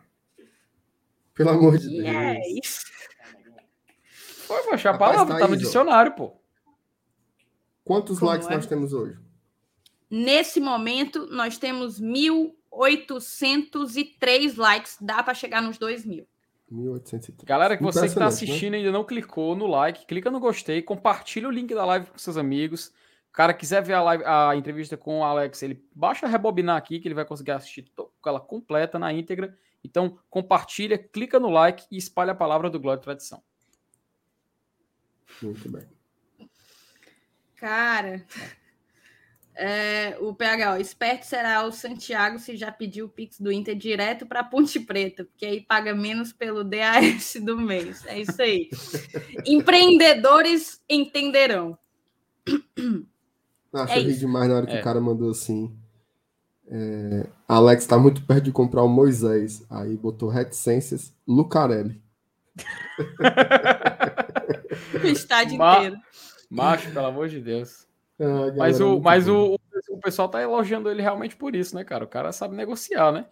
Pelo 1.34 1.50
amor 1.50 1.76
de 1.78 1.88
Que 1.88 2.02
Deus. 2.02 2.14
é 2.14 2.40
isso? 2.58 2.80
Foi, 4.46 4.62
poxa, 4.64 4.90
a 4.90 4.92
Rapaz, 4.92 5.12
palavra 5.12 5.34
tá 5.34 5.40
tá 5.40 5.48
no 5.48 5.56
dicionário, 5.56 6.12
pô. 6.14 6.32
Quantos 7.84 8.18
Como 8.18 8.30
likes 8.30 8.48
é? 8.48 8.54
nós 8.54 8.66
temos 8.66 8.92
hoje? 8.92 9.18
Nesse 10.08 10.60
momento, 10.60 11.26
nós 11.28 11.58
temos 11.58 12.00
1.803 12.00 14.56
likes. 14.56 14.96
Dá 15.00 15.22
para 15.22 15.34
chegar 15.34 15.60
nos 15.62 15.78
2 15.78 16.04
mil. 16.04 16.26
1830. 16.70 17.44
Galera, 17.46 17.76
que 17.76 17.82
você 17.82 18.00
que 18.00 18.14
tá 18.14 18.26
Impressionante, 18.26 18.44
né? 18.44 18.50
assistindo 18.50 18.74
e 18.74 18.76
ainda 18.78 18.92
não 18.92 19.04
clicou 19.04 19.56
no 19.56 19.66
like, 19.66 20.06
clica 20.06 20.30
no 20.30 20.38
gostei, 20.40 20.80
compartilha 20.82 21.48
o 21.48 21.50
link 21.50 21.74
da 21.74 21.84
live 21.84 22.06
com 22.06 22.18
seus 22.18 22.36
amigos. 22.36 22.92
O 23.28 23.32
cara 23.32 23.54
quiser 23.54 23.82
ver 23.82 23.94
a, 23.94 24.02
live, 24.02 24.24
a 24.24 24.56
entrevista 24.56 24.96
com 24.96 25.20
o 25.20 25.24
Alex, 25.24 25.62
ele 25.62 25.84
baixa 25.94 26.26
rebobinar 26.26 26.76
aqui 26.76 26.98
que 26.98 27.06
ele 27.06 27.14
vai 27.14 27.24
conseguir 27.24 27.52
assistir 27.52 27.82
to- 27.94 28.12
ela 28.26 28.40
completa 28.40 28.98
na 28.98 29.12
íntegra. 29.12 29.56
Então, 29.84 30.18
compartilha, 30.28 30.98
clica 30.98 31.38
no 31.40 31.48
like 31.48 31.86
e 31.90 31.96
espalha 31.96 32.32
a 32.32 32.34
palavra 32.34 32.68
do 32.68 32.78
Glória 32.80 33.00
e 33.00 33.02
Tradição. 33.02 33.42
Muito 35.40 35.70
bem. 35.70 35.86
Cara, 37.56 38.24
é, 39.62 40.16
o 40.20 40.34
PH, 40.34 40.72
ó, 40.72 40.76
esperto 40.78 41.26
será 41.26 41.64
o 41.66 41.72
Santiago 41.72 42.38
se 42.38 42.56
já 42.56 42.72
pediu 42.72 43.06
o 43.06 43.08
Pix 43.08 43.38
do 43.38 43.52
Inter 43.52 43.76
direto 43.76 44.24
para 44.26 44.42
Ponte 44.42 44.80
Preta, 44.80 45.24
porque 45.24 45.44
aí 45.44 45.60
paga 45.60 45.94
menos 45.94 46.32
pelo 46.32 46.64
DAS 46.64 47.36
do 47.42 47.58
mês. 47.58 48.04
É 48.06 48.18
isso 48.20 48.40
aí. 48.40 48.70
Empreendedores 49.46 50.80
entenderão. 50.88 51.78
Nossa, 53.72 53.94
É 53.94 53.98
eu 53.98 54.02
ri 54.04 54.10
isso. 54.10 54.20
demais 54.20 54.48
na 54.48 54.56
hora 54.56 54.66
que 54.66 54.76
É. 54.76 54.80
o 54.80 54.84
cara 54.84 55.00
mandou 55.00 55.30
assim. 55.30 55.74
é, 56.72 57.26
Alex 57.48 57.84
tá 57.86 57.98
muito 57.98 58.22
perto 58.24 58.44
de 58.44 58.52
comprar 58.52 58.82
o 58.82 58.88
Moisés. 58.88 59.64
Aí 59.68 59.96
botou 59.96 60.28
reticências 60.28 61.12
Lucarelli. 61.26 62.00
O 65.02 65.06
estádio 65.06 65.58
Ma- 65.58 65.78
inteiro. 65.78 65.96
Macho, 66.48 66.90
pelo 66.92 67.06
amor 67.06 67.28
de 67.28 67.40
Deus. 67.40 67.86
Ah, 68.20 68.52
Mas, 68.56 68.80
o, 68.80 68.88
muito 68.88 69.02
mas 69.02 69.28
o, 69.28 69.56
o 69.88 69.98
pessoal 69.98 70.28
tá 70.28 70.42
elogiando 70.42 70.90
ele 70.90 71.00
realmente 71.00 71.34
por 71.36 71.56
isso, 71.56 71.74
né, 71.74 71.82
cara? 71.82 72.04
O 72.04 72.08
cara 72.08 72.32
sabe 72.32 72.54
negociar, 72.54 73.10
né? 73.12 73.26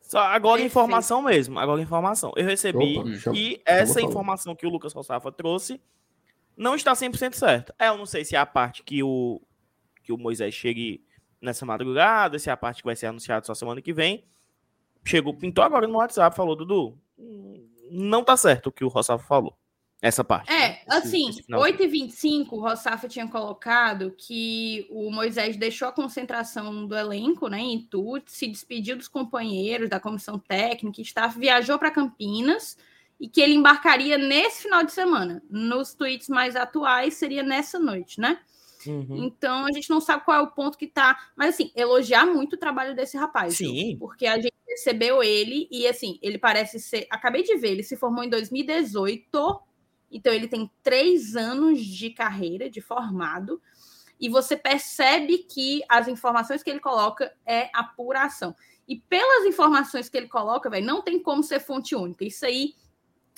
Só 0.00 0.18
agora 0.18 0.60
informação 0.60 1.22
mesmo. 1.22 1.56
Agora 1.56 1.80
informação. 1.80 2.32
Eu 2.34 2.44
recebi 2.44 2.98
Opa, 2.98 3.32
e 3.32 3.62
essa 3.64 4.02
informação 4.02 4.56
que 4.56 4.66
o 4.66 4.70
Lucas 4.70 4.92
Rossafa 4.92 5.30
trouxe 5.30 5.80
não 6.56 6.74
está 6.74 6.92
100% 6.92 7.34
certa. 7.34 7.72
É, 7.78 7.86
eu 7.86 7.96
não 7.96 8.04
sei 8.04 8.24
se 8.24 8.34
é 8.34 8.38
a 8.40 8.44
parte 8.44 8.82
que 8.82 9.04
o, 9.04 9.40
que 10.02 10.12
o 10.12 10.18
Moisés 10.18 10.52
chegue 10.52 11.04
nessa 11.40 11.64
madrugada, 11.64 12.40
se 12.40 12.50
é 12.50 12.52
a 12.52 12.56
parte 12.56 12.82
que 12.82 12.86
vai 12.86 12.96
ser 12.96 13.06
anunciada 13.06 13.46
só 13.46 13.54
semana 13.54 13.80
que 13.80 13.92
vem. 13.92 14.24
Chegou, 15.04 15.32
pintou 15.32 15.62
agora 15.62 15.86
no 15.86 15.98
WhatsApp, 15.98 16.34
falou, 16.36 16.56
Dudu, 16.56 16.98
hum, 17.16 17.66
não 17.90 18.24
tá 18.24 18.36
certo 18.36 18.66
o 18.66 18.72
que 18.72 18.84
o 18.84 18.88
Rossafa 18.88 19.24
falou. 19.24 19.56
Essa 20.02 20.24
parte. 20.24 20.50
É, 20.52 20.59
assim, 20.88 21.28
Esse 21.30 21.42
finalzinho. 21.42 21.78
8h25, 21.78 22.48
o 22.52 22.60
Rossafa 22.60 23.08
tinha 23.08 23.26
colocado 23.28 24.14
que 24.16 24.86
o 24.90 25.10
Moisés 25.10 25.56
deixou 25.56 25.88
a 25.88 25.92
concentração 25.92 26.86
do 26.86 26.96
elenco, 26.96 27.48
né, 27.48 27.58
em 27.60 27.76
Itu, 27.76 28.20
se 28.26 28.46
despediu 28.46 28.96
dos 28.96 29.08
companheiros 29.08 29.88
da 29.88 30.00
comissão 30.00 30.38
técnica, 30.38 31.00
staff, 31.02 31.38
viajou 31.38 31.78
para 31.78 31.90
Campinas 31.90 32.76
e 33.20 33.28
que 33.28 33.40
ele 33.40 33.54
embarcaria 33.54 34.16
nesse 34.16 34.62
final 34.62 34.82
de 34.82 34.92
semana. 34.92 35.42
Nos 35.50 35.92
tweets 35.92 36.28
mais 36.28 36.56
atuais, 36.56 37.14
seria 37.14 37.42
nessa 37.42 37.78
noite, 37.78 38.20
né? 38.20 38.38
Uhum. 38.86 39.24
Então 39.24 39.66
a 39.66 39.72
gente 39.72 39.90
não 39.90 40.00
sabe 40.00 40.24
qual 40.24 40.38
é 40.38 40.42
o 40.42 40.50
ponto 40.50 40.78
que 40.78 40.86
tá. 40.86 41.18
Mas 41.36 41.54
assim, 41.54 41.70
elogiar 41.76 42.24
muito 42.26 42.54
o 42.54 42.58
trabalho 42.58 42.94
desse 42.94 43.16
rapaz. 43.16 43.58
viu? 43.58 43.68
Sim. 43.68 43.96
Porque 43.98 44.26
a 44.26 44.36
gente 44.36 44.54
recebeu 44.66 45.22
ele 45.22 45.68
e 45.70 45.86
assim, 45.86 46.18
ele 46.22 46.38
parece 46.38 46.80
ser. 46.80 47.06
Acabei 47.10 47.42
de 47.42 47.56
ver, 47.56 47.72
ele 47.72 47.82
se 47.82 47.96
formou 47.96 48.24
em 48.24 48.30
2018. 48.30 49.60
Então 50.10 50.32
ele 50.32 50.48
tem 50.48 50.70
três 50.82 51.36
anos 51.36 51.80
de 51.84 52.10
carreira, 52.10 52.68
de 52.68 52.80
formado. 52.80 53.60
E 54.18 54.28
você 54.28 54.56
percebe 54.56 55.38
que 55.38 55.82
as 55.88 56.08
informações 56.08 56.62
que 56.62 56.68
ele 56.68 56.80
coloca 56.80 57.32
é 57.46 57.70
apuração. 57.72 58.54
E 58.86 58.96
pelas 58.96 59.46
informações 59.46 60.08
que 60.08 60.16
ele 60.16 60.28
coloca, 60.28 60.68
velho, 60.68 60.84
não 60.84 61.00
tem 61.00 61.22
como 61.22 61.42
ser 61.42 61.60
fonte 61.60 61.94
única. 61.94 62.24
Isso 62.24 62.44
aí, 62.44 62.74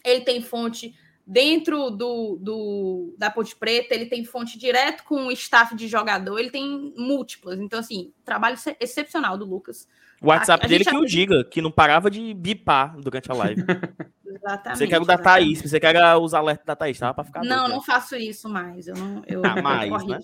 ele 0.05 0.23
tem 0.23 0.43
fonte 0.43 0.94
dentro 1.27 1.90
do, 1.90 2.36
do 2.40 3.15
da 3.16 3.31
Ponte 3.31 3.55
Preta, 3.55 3.94
ele 3.94 4.07
tem 4.07 4.24
fonte 4.24 4.59
direto 4.59 5.05
com 5.05 5.27
o 5.27 5.32
staff 5.32 5.77
de 5.77 5.86
jogador, 5.86 6.39
ele 6.39 6.51
tem 6.51 6.93
múltiplas. 6.97 7.61
Então, 7.61 7.78
assim, 7.78 8.12
trabalho 8.24 8.55
ex- 8.55 8.77
excepcional 8.81 9.39
do 9.39 9.44
Lucas. 9.44 9.86
O 10.20 10.28
WhatsApp 10.28 10.65
a 10.65 10.69
dele 10.69 10.85
gente 10.85 10.94
que 10.94 11.01
o 11.01 11.07
diga, 11.07 11.44
que 11.44 11.61
não 11.61 11.70
parava 11.70 12.11
de 12.11 12.32
bipar 12.35 12.97
durante 12.99 13.31
a 13.31 13.35
live. 13.35 13.62
Exatamente. 14.35 14.79
Você 14.79 14.87
quer 14.87 15.01
o 15.01 15.05
da. 15.05 15.19
Thaís, 15.19 15.63
você 15.63 15.81
quer 15.81 16.17
os 16.17 16.35
alertas 16.35 16.67
da 16.67 16.77
Thaís, 16.77 16.99
tava 16.99 17.15
pra 17.15 17.25
ficar 17.25 17.45
Não, 17.45 17.59
doido, 17.65 17.71
não 17.75 17.83
faço 17.83 18.17
isso 18.17 18.49
mais. 18.49 18.87
Eu 18.89 18.97
não 18.97 19.23
eu, 19.27 19.43
Ah, 19.45 19.55
eu 19.57 19.63
mais, 19.63 19.91
corrijo. 19.91 20.09
né? 20.11 20.21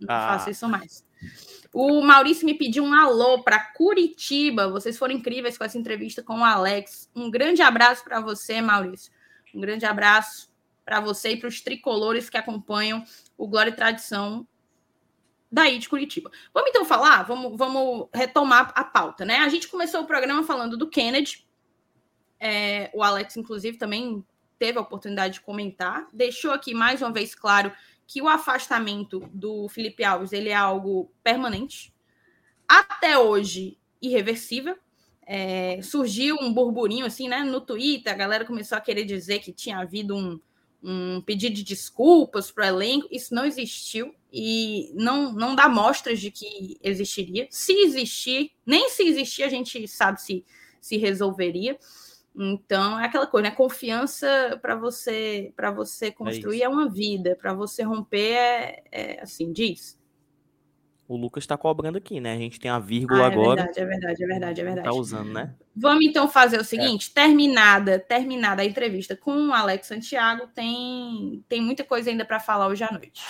Não 0.00 0.08
Ah. 0.14 0.28
faço 0.32 0.50
isso 0.50 0.68
mais. 0.68 1.04
O 1.72 2.00
Maurício 2.00 2.44
me 2.46 2.54
pediu 2.54 2.82
um 2.82 2.92
alô 2.94 3.42
para 3.42 3.58
Curitiba. 3.58 4.68
Vocês 4.68 4.98
foram 4.98 5.14
incríveis 5.14 5.56
com 5.56 5.64
essa 5.64 5.78
entrevista 5.78 6.22
com 6.22 6.40
o 6.40 6.44
Alex. 6.44 7.08
Um 7.14 7.30
grande 7.30 7.62
abraço 7.62 8.02
para 8.02 8.20
você, 8.20 8.60
Maurício. 8.60 9.12
Um 9.54 9.60
grande 9.60 9.84
abraço 9.84 10.50
para 10.84 11.00
você 11.00 11.32
e 11.32 11.36
para 11.36 11.48
os 11.48 11.60
tricolores 11.60 12.28
que 12.28 12.36
acompanham 12.36 13.04
o 13.38 13.46
Glória 13.46 13.70
e 13.70 13.74
Tradição 13.74 14.46
daí 15.52 15.78
de 15.78 15.88
Curitiba. 15.88 16.30
Vamos 16.54 16.70
então 16.70 16.84
falar, 16.84 17.24
vamos, 17.24 17.56
vamos 17.56 18.08
retomar 18.14 18.72
a 18.74 18.84
pauta, 18.84 19.24
né? 19.24 19.38
A 19.38 19.48
gente 19.48 19.68
começou 19.68 20.02
o 20.02 20.06
programa 20.06 20.42
falando 20.42 20.76
do 20.76 20.88
Kennedy. 20.88 21.46
É, 22.40 22.90
o 22.94 23.02
Alex, 23.02 23.36
inclusive, 23.36 23.76
também 23.76 24.24
teve 24.58 24.78
a 24.78 24.82
oportunidade 24.82 25.34
de 25.34 25.40
comentar. 25.40 26.08
Deixou 26.12 26.52
aqui 26.52 26.74
mais 26.74 27.02
uma 27.02 27.12
vez 27.12 27.34
claro 27.34 27.72
que 28.06 28.20
o 28.20 28.28
afastamento 28.28 29.20
do 29.32 29.68
Felipe 29.68 30.02
Alves 30.02 30.32
ele 30.32 30.48
é 30.48 30.54
algo 30.54 31.12
permanente. 31.22 31.94
Até 32.66 33.18
hoje, 33.18 33.78
irreversível. 34.00 34.76
É, 35.26 35.80
surgiu 35.80 36.36
um 36.40 36.52
burburinho 36.52 37.06
assim, 37.06 37.28
né? 37.28 37.44
No 37.44 37.60
Twitter, 37.60 38.12
a 38.12 38.16
galera 38.16 38.44
começou 38.44 38.76
a 38.76 38.80
querer 38.80 39.04
dizer 39.04 39.38
que 39.38 39.52
tinha 39.52 39.78
havido 39.78 40.16
um, 40.16 40.40
um 40.82 41.20
pedido 41.20 41.54
de 41.54 41.62
desculpas 41.62 42.50
para 42.50 42.64
o 42.64 42.68
elenco. 42.68 43.06
Isso 43.10 43.32
não 43.34 43.44
existiu 43.44 44.12
e 44.32 44.90
não, 44.94 45.32
não 45.32 45.54
dá 45.54 45.68
mostras 45.68 46.20
de 46.20 46.30
que 46.30 46.78
existiria. 46.82 47.46
Se 47.50 47.72
existir, 47.72 48.50
nem 48.66 48.88
se 48.90 49.04
existir, 49.04 49.44
a 49.44 49.48
gente 49.48 49.86
sabe 49.86 50.20
se, 50.20 50.44
se 50.80 50.96
resolveria. 50.96 51.78
Então 52.42 52.98
é 52.98 53.04
aquela 53.04 53.26
coisa, 53.26 53.50
né? 53.50 53.54
Confiança 53.54 54.58
para 54.62 54.74
você 54.74 55.52
para 55.54 55.70
você 55.70 56.10
construir 56.10 56.56
isso. 56.56 56.64
é, 56.64 56.68
uma 56.68 56.88
vida, 56.88 57.36
para 57.38 57.52
você 57.52 57.82
romper 57.82 58.32
é, 58.32 58.82
é 58.90 59.22
assim 59.22 59.52
diz. 59.52 60.00
O 61.06 61.16
Lucas 61.16 61.44
tá 61.46 61.58
cobrando 61.58 61.98
aqui, 61.98 62.20
né? 62.20 62.32
A 62.34 62.38
gente 62.38 62.58
tem 62.58 62.70
a 62.70 62.76
Ah, 62.76 62.78
vírgula 62.78 63.24
é 63.24 63.26
agora. 63.26 63.64
verdade, 63.64 63.80
é 63.80 63.84
verdade, 63.84 64.22
é 64.22 64.26
verdade, 64.26 64.60
é 64.60 64.64
verdade. 64.64 64.84
Tá 64.88 64.92
usando, 64.94 65.32
né? 65.32 65.54
Vamos 65.76 66.04
então 66.06 66.28
fazer 66.28 66.56
É. 66.56 66.60
o 66.60 66.64
seguinte, 66.64 67.12
terminada, 67.12 67.98
terminada 67.98 68.62
a 68.62 68.64
entrevista 68.64 69.14
com 69.16 69.48
o 69.48 69.52
Alex 69.52 69.88
Santiago, 69.88 70.46
tem 70.54 71.44
tem 71.48 71.60
muita 71.60 71.84
coisa 71.84 72.08
ainda 72.10 72.24
para 72.24 72.40
falar 72.40 72.68
hoje 72.68 72.84
à 72.84 72.90
noite. 72.92 73.20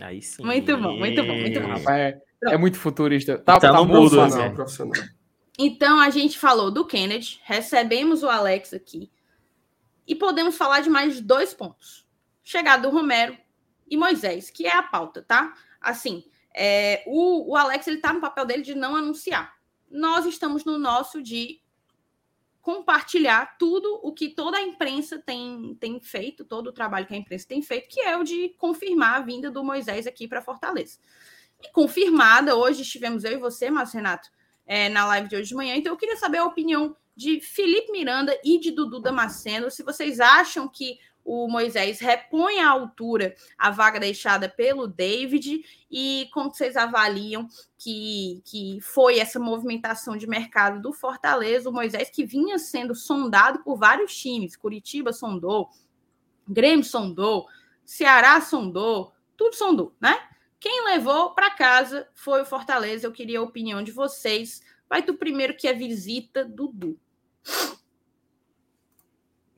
Aí 0.00 0.22
sim. 0.22 0.44
Muito 0.44 0.76
bom, 0.78 0.96
muito 0.96 1.22
bom, 1.24 1.34
muito 1.34 1.60
bom. 1.60 1.68
Rapaz, 1.68 2.14
é, 2.44 2.54
é 2.54 2.56
muito 2.56 2.78
futurista. 2.78 3.38
Tá, 3.38 3.58
Tá 3.58 3.72
tá, 3.72 3.84
mudo, 3.84 4.16
profissional. 4.54 4.94
Então 5.58 5.98
a 5.98 6.08
gente 6.10 6.38
falou 6.38 6.70
do 6.70 6.86
Kennedy, 6.86 7.40
recebemos 7.44 8.22
o 8.22 8.28
Alex 8.28 8.72
aqui 8.72 9.10
e 10.06 10.14
podemos 10.14 10.56
falar 10.56 10.80
de 10.80 10.88
mais 10.88 11.20
dois 11.20 11.52
pontos: 11.52 12.06
chegada 12.44 12.88
do 12.88 12.94
Romero 12.94 13.36
e 13.90 13.96
Moisés, 13.96 14.50
que 14.50 14.66
é 14.66 14.76
a 14.76 14.82
pauta, 14.82 15.22
tá? 15.22 15.54
Assim, 15.80 16.24
é, 16.54 17.02
o, 17.06 17.52
o 17.52 17.56
Alex 17.56 17.86
ele 17.86 17.98
tá 17.98 18.12
no 18.12 18.20
papel 18.20 18.44
dele 18.44 18.62
de 18.62 18.74
não 18.74 18.94
anunciar. 18.94 19.54
Nós 19.90 20.26
estamos 20.26 20.64
no 20.64 20.78
nosso 20.78 21.22
de 21.22 21.60
compartilhar 22.60 23.56
tudo 23.58 23.98
o 24.02 24.12
que 24.12 24.28
toda 24.28 24.58
a 24.58 24.62
imprensa 24.62 25.18
tem, 25.18 25.74
tem 25.80 25.98
feito, 26.00 26.44
todo 26.44 26.66
o 26.66 26.72
trabalho 26.72 27.06
que 27.06 27.14
a 27.14 27.16
imprensa 27.16 27.46
tem 27.48 27.62
feito, 27.62 27.88
que 27.88 28.00
é 28.00 28.16
o 28.16 28.22
de 28.22 28.50
confirmar 28.58 29.14
a 29.16 29.24
vinda 29.24 29.50
do 29.50 29.64
Moisés 29.64 30.06
aqui 30.06 30.28
para 30.28 30.42
Fortaleza. 30.42 30.98
E 31.62 31.72
confirmada, 31.72 32.56
hoje 32.56 32.82
estivemos 32.82 33.24
eu 33.24 33.32
e 33.32 33.38
você, 33.38 33.70
Márcio 33.70 33.96
Renato, 33.96 34.28
é, 34.66 34.88
na 34.88 35.06
live 35.06 35.28
de 35.28 35.36
hoje 35.36 35.48
de 35.48 35.54
manhã. 35.54 35.74
Então, 35.74 35.92
eu 35.92 35.96
queria 35.96 36.16
saber 36.16 36.38
a 36.38 36.44
opinião 36.44 36.96
de 37.16 37.40
Felipe 37.40 37.90
Miranda 37.90 38.38
e 38.44 38.60
de 38.60 38.70
Dudu 38.70 39.00
Damasceno. 39.00 39.70
Se 39.70 39.82
vocês 39.82 40.20
acham 40.20 40.68
que 40.68 40.98
o 41.24 41.46
Moisés 41.46 42.00
repõe 42.00 42.58
à 42.60 42.70
altura 42.70 43.34
a 43.58 43.70
vaga 43.70 44.00
deixada 44.00 44.48
pelo 44.48 44.86
David 44.86 45.62
e 45.90 46.26
como 46.32 46.50
vocês 46.50 46.74
avaliam 46.74 47.46
que, 47.76 48.40
que 48.46 48.78
foi 48.80 49.18
essa 49.18 49.38
movimentação 49.38 50.16
de 50.16 50.26
mercado 50.26 50.80
do 50.80 50.90
Fortaleza, 50.90 51.68
o 51.68 51.72
Moisés 51.72 52.08
que 52.08 52.24
vinha 52.24 52.58
sendo 52.58 52.94
sondado 52.94 53.62
por 53.62 53.76
vários 53.76 54.16
times, 54.16 54.56
Curitiba 54.56 55.12
sondou, 55.12 55.68
Grêmio 56.48 56.84
sondou, 56.84 57.46
Ceará 57.84 58.40
sondou, 58.40 59.12
tudo 59.36 59.54
sondou, 59.54 59.94
né? 60.00 60.18
Quem 60.60 60.84
levou 60.86 61.34
para 61.34 61.50
casa 61.50 62.08
foi 62.14 62.42
o 62.42 62.44
Fortaleza. 62.44 63.06
Eu 63.06 63.12
queria 63.12 63.38
a 63.38 63.42
opinião 63.42 63.82
de 63.82 63.92
vocês. 63.92 64.62
Vai 64.88 65.02
tu 65.02 65.14
primeiro 65.14 65.56
que 65.56 65.68
é 65.68 65.72
visita, 65.72 66.44
Dudu. 66.44 66.98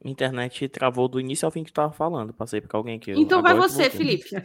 Internet 0.05 0.68
travou 0.68 1.09
do 1.09 1.20
início 1.20 1.47
ao 1.47 1.52
fim 1.52 1.62
que 1.62 1.70
tu 1.70 1.74
tava 1.74 1.93
falando. 1.93 2.32
Passei 2.32 2.60
pra 2.60 2.78
alguém 2.78 2.97
aqui. 2.97 3.12
Então 3.12 3.43
vai 3.43 3.55
que 3.55 3.60
você. 3.60 3.90
Felipe. 3.90 4.31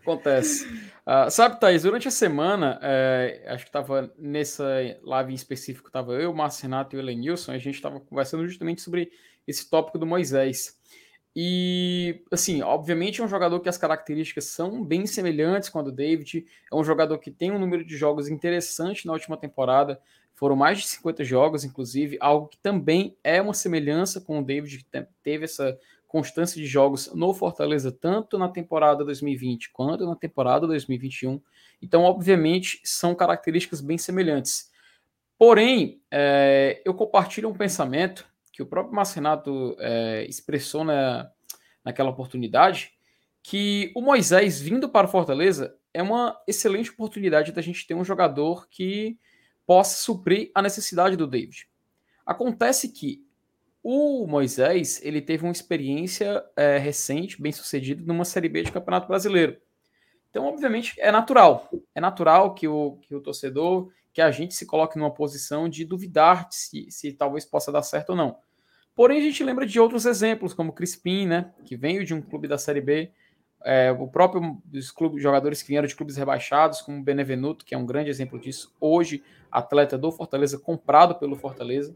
Acontece. 0.00 0.66
Ah, 1.04 1.28
sabe, 1.30 1.58
Thaís, 1.60 1.82
durante 1.82 2.08
a 2.08 2.10
semana, 2.10 2.78
é, 2.82 3.44
acho 3.48 3.64
que 3.64 3.68
estava 3.68 4.12
nessa 4.16 4.64
live 5.02 5.32
em 5.32 5.34
específico, 5.34 5.88
estava 5.88 6.14
eu, 6.14 6.30
o 6.30 6.36
Márcio 6.36 6.62
Renato 6.62 6.94
e 6.94 6.98
o 6.98 7.00
Elenilson, 7.00 7.52
a 7.52 7.58
gente 7.58 7.74
estava 7.74 8.00
conversando 8.00 8.46
justamente 8.46 8.80
sobre 8.80 9.10
esse 9.46 9.68
tópico 9.68 9.98
do 9.98 10.06
Moisés. 10.06 10.78
E, 11.38 12.22
assim, 12.32 12.62
obviamente 12.62 13.20
é 13.20 13.24
um 13.24 13.28
jogador 13.28 13.60
que 13.60 13.68
as 13.68 13.76
características 13.76 14.46
são 14.46 14.82
bem 14.82 15.06
semelhantes 15.06 15.68
com 15.68 15.78
a 15.78 15.82
do 15.82 15.92
David, 15.92 16.46
é 16.72 16.74
um 16.74 16.82
jogador 16.82 17.18
que 17.18 17.30
tem 17.30 17.50
um 17.50 17.58
número 17.58 17.84
de 17.84 17.94
jogos 17.94 18.30
interessante 18.30 19.06
na 19.06 19.12
última 19.12 19.36
temporada, 19.36 20.00
foram 20.34 20.56
mais 20.56 20.78
de 20.78 20.86
50 20.86 21.24
jogos, 21.24 21.62
inclusive, 21.62 22.16
algo 22.20 22.48
que 22.48 22.56
também 22.56 23.14
é 23.22 23.42
uma 23.42 23.52
semelhança 23.52 24.18
com 24.18 24.38
o 24.38 24.42
David, 24.42 24.78
que 24.78 24.84
te- 24.84 25.06
teve 25.22 25.44
essa 25.44 25.78
constância 26.08 26.58
de 26.58 26.66
jogos 26.66 27.12
no 27.14 27.34
Fortaleza, 27.34 27.92
tanto 27.92 28.38
na 28.38 28.48
temporada 28.48 29.04
2020 29.04 29.72
quanto 29.72 30.06
na 30.06 30.16
temporada 30.16 30.66
2021. 30.66 31.38
Então, 31.82 32.04
obviamente, 32.04 32.80
são 32.82 33.14
características 33.14 33.82
bem 33.82 33.98
semelhantes. 33.98 34.70
Porém, 35.38 36.00
é, 36.10 36.80
eu 36.82 36.94
compartilho 36.94 37.50
um 37.50 37.54
pensamento 37.54 38.26
que 38.56 38.62
o 38.62 38.66
próprio 38.66 38.94
Marcenato 38.94 39.76
é, 39.78 40.24
expressou 40.26 40.82
na, 40.82 41.30
naquela 41.84 42.08
oportunidade, 42.08 42.94
que 43.42 43.92
o 43.94 44.00
Moisés 44.00 44.58
vindo 44.58 44.88
para 44.88 45.06
o 45.06 45.10
Fortaleza 45.10 45.76
é 45.92 46.02
uma 46.02 46.40
excelente 46.48 46.90
oportunidade 46.90 47.52
da 47.52 47.60
gente 47.60 47.86
ter 47.86 47.92
um 47.92 48.02
jogador 48.02 48.66
que 48.70 49.18
possa 49.66 50.02
suprir 50.02 50.50
a 50.54 50.62
necessidade 50.62 51.16
do 51.16 51.26
David. 51.26 51.68
Acontece 52.24 52.88
que 52.88 53.22
o 53.82 54.26
Moisés 54.26 55.02
ele 55.04 55.20
teve 55.20 55.44
uma 55.44 55.52
experiência 55.52 56.42
é, 56.56 56.78
recente, 56.78 57.40
bem 57.40 57.52
sucedida, 57.52 58.02
numa 58.06 58.24
Série 58.24 58.48
B 58.48 58.62
de 58.62 58.72
Campeonato 58.72 59.06
Brasileiro. 59.06 59.60
Então, 60.30 60.46
obviamente, 60.46 60.98
é 60.98 61.12
natural. 61.12 61.68
É 61.94 62.00
natural 62.00 62.54
que 62.54 62.66
o, 62.66 62.96
que 63.02 63.14
o 63.14 63.20
torcedor, 63.20 63.92
que 64.14 64.22
a 64.22 64.30
gente 64.30 64.54
se 64.54 64.64
coloque 64.64 64.98
numa 64.98 65.12
posição 65.12 65.68
de 65.68 65.84
duvidar 65.84 66.48
se, 66.50 66.90
se 66.90 67.12
talvez 67.12 67.44
possa 67.44 67.70
dar 67.70 67.82
certo 67.82 68.10
ou 68.10 68.16
não. 68.16 68.45
Porém, 68.96 69.18
a 69.18 69.22
gente 69.22 69.44
lembra 69.44 69.66
de 69.66 69.78
outros 69.78 70.06
exemplos, 70.06 70.54
como 70.54 70.72
Crispim, 70.72 71.26
né, 71.26 71.52
que 71.66 71.76
veio 71.76 72.02
de 72.02 72.14
um 72.14 72.22
clube 72.22 72.48
da 72.48 72.56
Série 72.56 72.80
B, 72.80 73.10
é, 73.62 73.92
o 73.92 74.08
próprio 74.08 74.58
dos 74.64 74.90
clubes, 74.90 75.22
jogadores 75.22 75.60
que 75.60 75.68
vieram 75.68 75.86
de 75.86 75.94
clubes 75.94 76.16
rebaixados, 76.16 76.80
como 76.80 77.02
Benevenuto, 77.02 77.64
que 77.64 77.74
é 77.74 77.78
um 77.78 77.84
grande 77.84 78.08
exemplo 78.08 78.38
disso, 78.38 78.74
hoje 78.80 79.22
atleta 79.52 79.98
do 79.98 80.10
Fortaleza, 80.10 80.58
comprado 80.58 81.14
pelo 81.16 81.36
Fortaleza. 81.36 81.94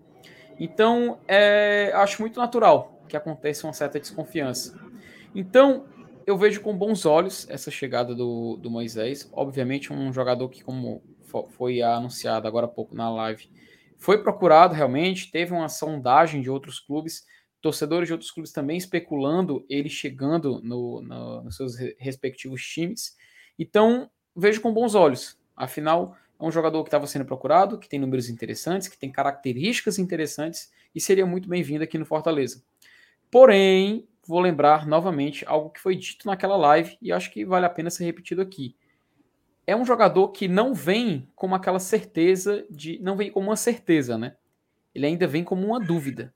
Então, 0.58 1.18
é, 1.26 1.90
acho 1.94 2.20
muito 2.20 2.38
natural 2.38 3.00
que 3.08 3.16
aconteça 3.16 3.66
uma 3.66 3.72
certa 3.72 3.98
desconfiança. 3.98 4.78
Então, 5.34 5.86
eu 6.26 6.36
vejo 6.36 6.60
com 6.60 6.76
bons 6.76 7.06
olhos 7.06 7.48
essa 7.48 7.70
chegada 7.70 8.14
do, 8.14 8.56
do 8.56 8.70
Moisés. 8.70 9.28
Obviamente, 9.32 9.92
um 9.92 10.12
jogador 10.12 10.48
que, 10.50 10.62
como 10.62 11.02
foi 11.50 11.80
anunciado 11.80 12.46
agora 12.46 12.66
há 12.66 12.68
pouco 12.68 12.94
na 12.94 13.08
live, 13.10 13.48
foi 14.00 14.22
procurado 14.22 14.74
realmente, 14.74 15.30
teve 15.30 15.52
uma 15.52 15.68
sondagem 15.68 16.40
de 16.40 16.48
outros 16.48 16.80
clubes, 16.80 17.26
torcedores 17.60 18.08
de 18.08 18.14
outros 18.14 18.30
clubes 18.30 18.50
também 18.50 18.78
especulando 18.78 19.64
ele 19.68 19.90
chegando 19.90 20.58
no, 20.62 21.02
no, 21.02 21.42
nos 21.42 21.56
seus 21.56 21.76
respectivos 21.98 22.62
times. 22.66 23.14
Então, 23.58 24.10
vejo 24.34 24.62
com 24.62 24.72
bons 24.72 24.94
olhos. 24.94 25.38
Afinal, 25.54 26.16
é 26.40 26.44
um 26.44 26.50
jogador 26.50 26.82
que 26.82 26.88
estava 26.88 27.06
sendo 27.06 27.26
procurado, 27.26 27.78
que 27.78 27.90
tem 27.90 28.00
números 28.00 28.30
interessantes, 28.30 28.88
que 28.88 28.96
tem 28.96 29.12
características 29.12 29.98
interessantes 29.98 30.72
e 30.94 31.00
seria 31.00 31.26
muito 31.26 31.46
bem-vindo 31.46 31.84
aqui 31.84 31.98
no 31.98 32.06
Fortaleza. 32.06 32.64
Porém, 33.30 34.08
vou 34.26 34.40
lembrar 34.40 34.86
novamente 34.86 35.44
algo 35.46 35.68
que 35.68 35.78
foi 35.78 35.94
dito 35.94 36.26
naquela 36.26 36.56
live 36.56 36.96
e 37.02 37.12
acho 37.12 37.30
que 37.30 37.44
vale 37.44 37.66
a 37.66 37.70
pena 37.70 37.90
ser 37.90 38.06
repetido 38.06 38.40
aqui. 38.40 38.74
É 39.66 39.76
um 39.76 39.84
jogador 39.84 40.28
que 40.28 40.48
não 40.48 40.74
vem 40.74 41.28
com 41.34 41.54
aquela 41.54 41.78
certeza 41.78 42.66
de. 42.70 42.98
Não 43.00 43.16
vem 43.16 43.30
como 43.30 43.48
uma 43.48 43.56
certeza, 43.56 44.18
né? 44.18 44.36
Ele 44.94 45.06
ainda 45.06 45.26
vem 45.26 45.44
como 45.44 45.66
uma 45.66 45.78
dúvida. 45.78 46.34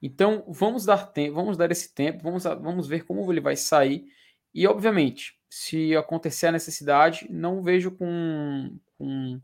Então, 0.00 0.44
vamos 0.46 0.84
dar 0.84 1.06
tempo, 1.06 1.34
vamos 1.34 1.56
dar 1.56 1.70
esse 1.70 1.94
tempo, 1.94 2.22
vamos, 2.22 2.44
vamos 2.44 2.86
ver 2.86 3.04
como 3.04 3.30
ele 3.32 3.40
vai 3.40 3.56
sair. 3.56 4.06
E, 4.54 4.66
obviamente, 4.66 5.38
se 5.48 5.96
acontecer 5.96 6.46
a 6.46 6.52
necessidade, 6.52 7.26
não 7.30 7.62
vejo 7.62 7.90
com, 7.90 8.78
com, 8.96 9.40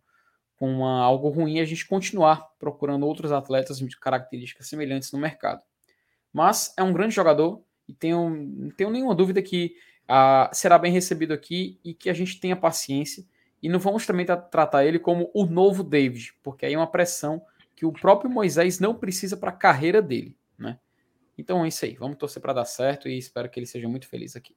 com 0.57 0.71
uma, 0.71 1.03
algo 1.03 1.29
ruim 1.29 1.61
a 1.61 1.65
gente 1.65 1.87
continuar 1.87 2.49
procurando 2.59 3.07
outros 3.07 3.33
atletas 3.33 3.79
de 3.79 3.99
características 3.99 4.69
semelhantes 4.69 5.11
no 5.13 5.19
mercado. 5.19 5.63
Mas 6.33 6.73
é 6.79 6.83
um 6.83 6.93
grande 6.93 7.15
jogador 7.15 7.63
e 7.87 7.93
tenho, 7.93 8.31
não 8.31 8.71
tenho 8.71 8.91
nenhuma 8.91 9.15
dúvida 9.15 9.43
que 9.43 9.75
ah, 10.15 10.51
será 10.53 10.77
bem 10.77 10.93
recebido 10.93 11.33
aqui 11.33 11.81
e 11.83 11.95
que 11.95 12.11
a 12.11 12.13
gente 12.13 12.39
tenha 12.39 12.55
paciência. 12.55 13.25
E 13.63 13.69
não 13.69 13.79
vamos 13.79 14.05
também 14.05 14.27
tratar 14.27 14.85
ele 14.85 14.99
como 14.99 15.31
o 15.33 15.47
novo 15.47 15.83
David, 15.83 16.35
porque 16.43 16.67
aí 16.67 16.75
é 16.75 16.77
uma 16.77 16.91
pressão 16.91 17.41
que 17.75 17.87
o 17.87 17.93
próprio 17.93 18.31
Moisés 18.31 18.79
não 18.79 18.95
precisa 18.95 19.39
para 19.39 19.49
a 19.49 19.57
carreira 19.57 20.03
dele. 20.03 20.37
Né? 20.59 20.79
Então 21.39 21.65
é 21.65 21.69
isso 21.69 21.87
aí. 21.87 21.95
Vamos 21.95 22.19
torcer 22.19 22.43
para 22.43 22.53
dar 22.53 22.67
certo 22.67 23.09
e 23.09 23.17
espero 23.17 23.49
que 23.49 23.59
ele 23.59 23.65
seja 23.65 23.89
muito 23.89 24.07
feliz 24.07 24.37
aqui. 24.37 24.55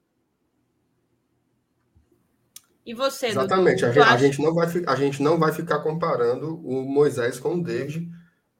E 2.85 2.93
você, 2.93 3.27
Exatamente. 3.27 3.85
A, 3.85 3.93
gente, 3.93 4.03
a, 4.03 4.17
gente 4.17 4.41
não 4.41 4.53
vai, 4.53 4.67
a 4.85 4.95
gente 4.95 5.23
não 5.23 5.39
vai 5.39 5.53
ficar 5.53 5.79
comparando 5.79 6.59
o 6.67 6.83
Moisés 6.83 7.39
com 7.39 7.55
o 7.55 7.63
David. 7.63 8.11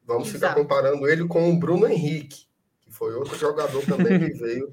Vamos 0.02 0.28
Exato. 0.28 0.38
ficar 0.38 0.54
comparando 0.54 1.06
ele 1.06 1.28
com 1.28 1.52
o 1.52 1.58
Bruno 1.58 1.86
Henrique, 1.86 2.46
que 2.80 2.90
foi 2.90 3.14
outro 3.14 3.36
jogador 3.36 3.84
também 3.84 4.18
que 4.18 4.32
veio 4.40 4.72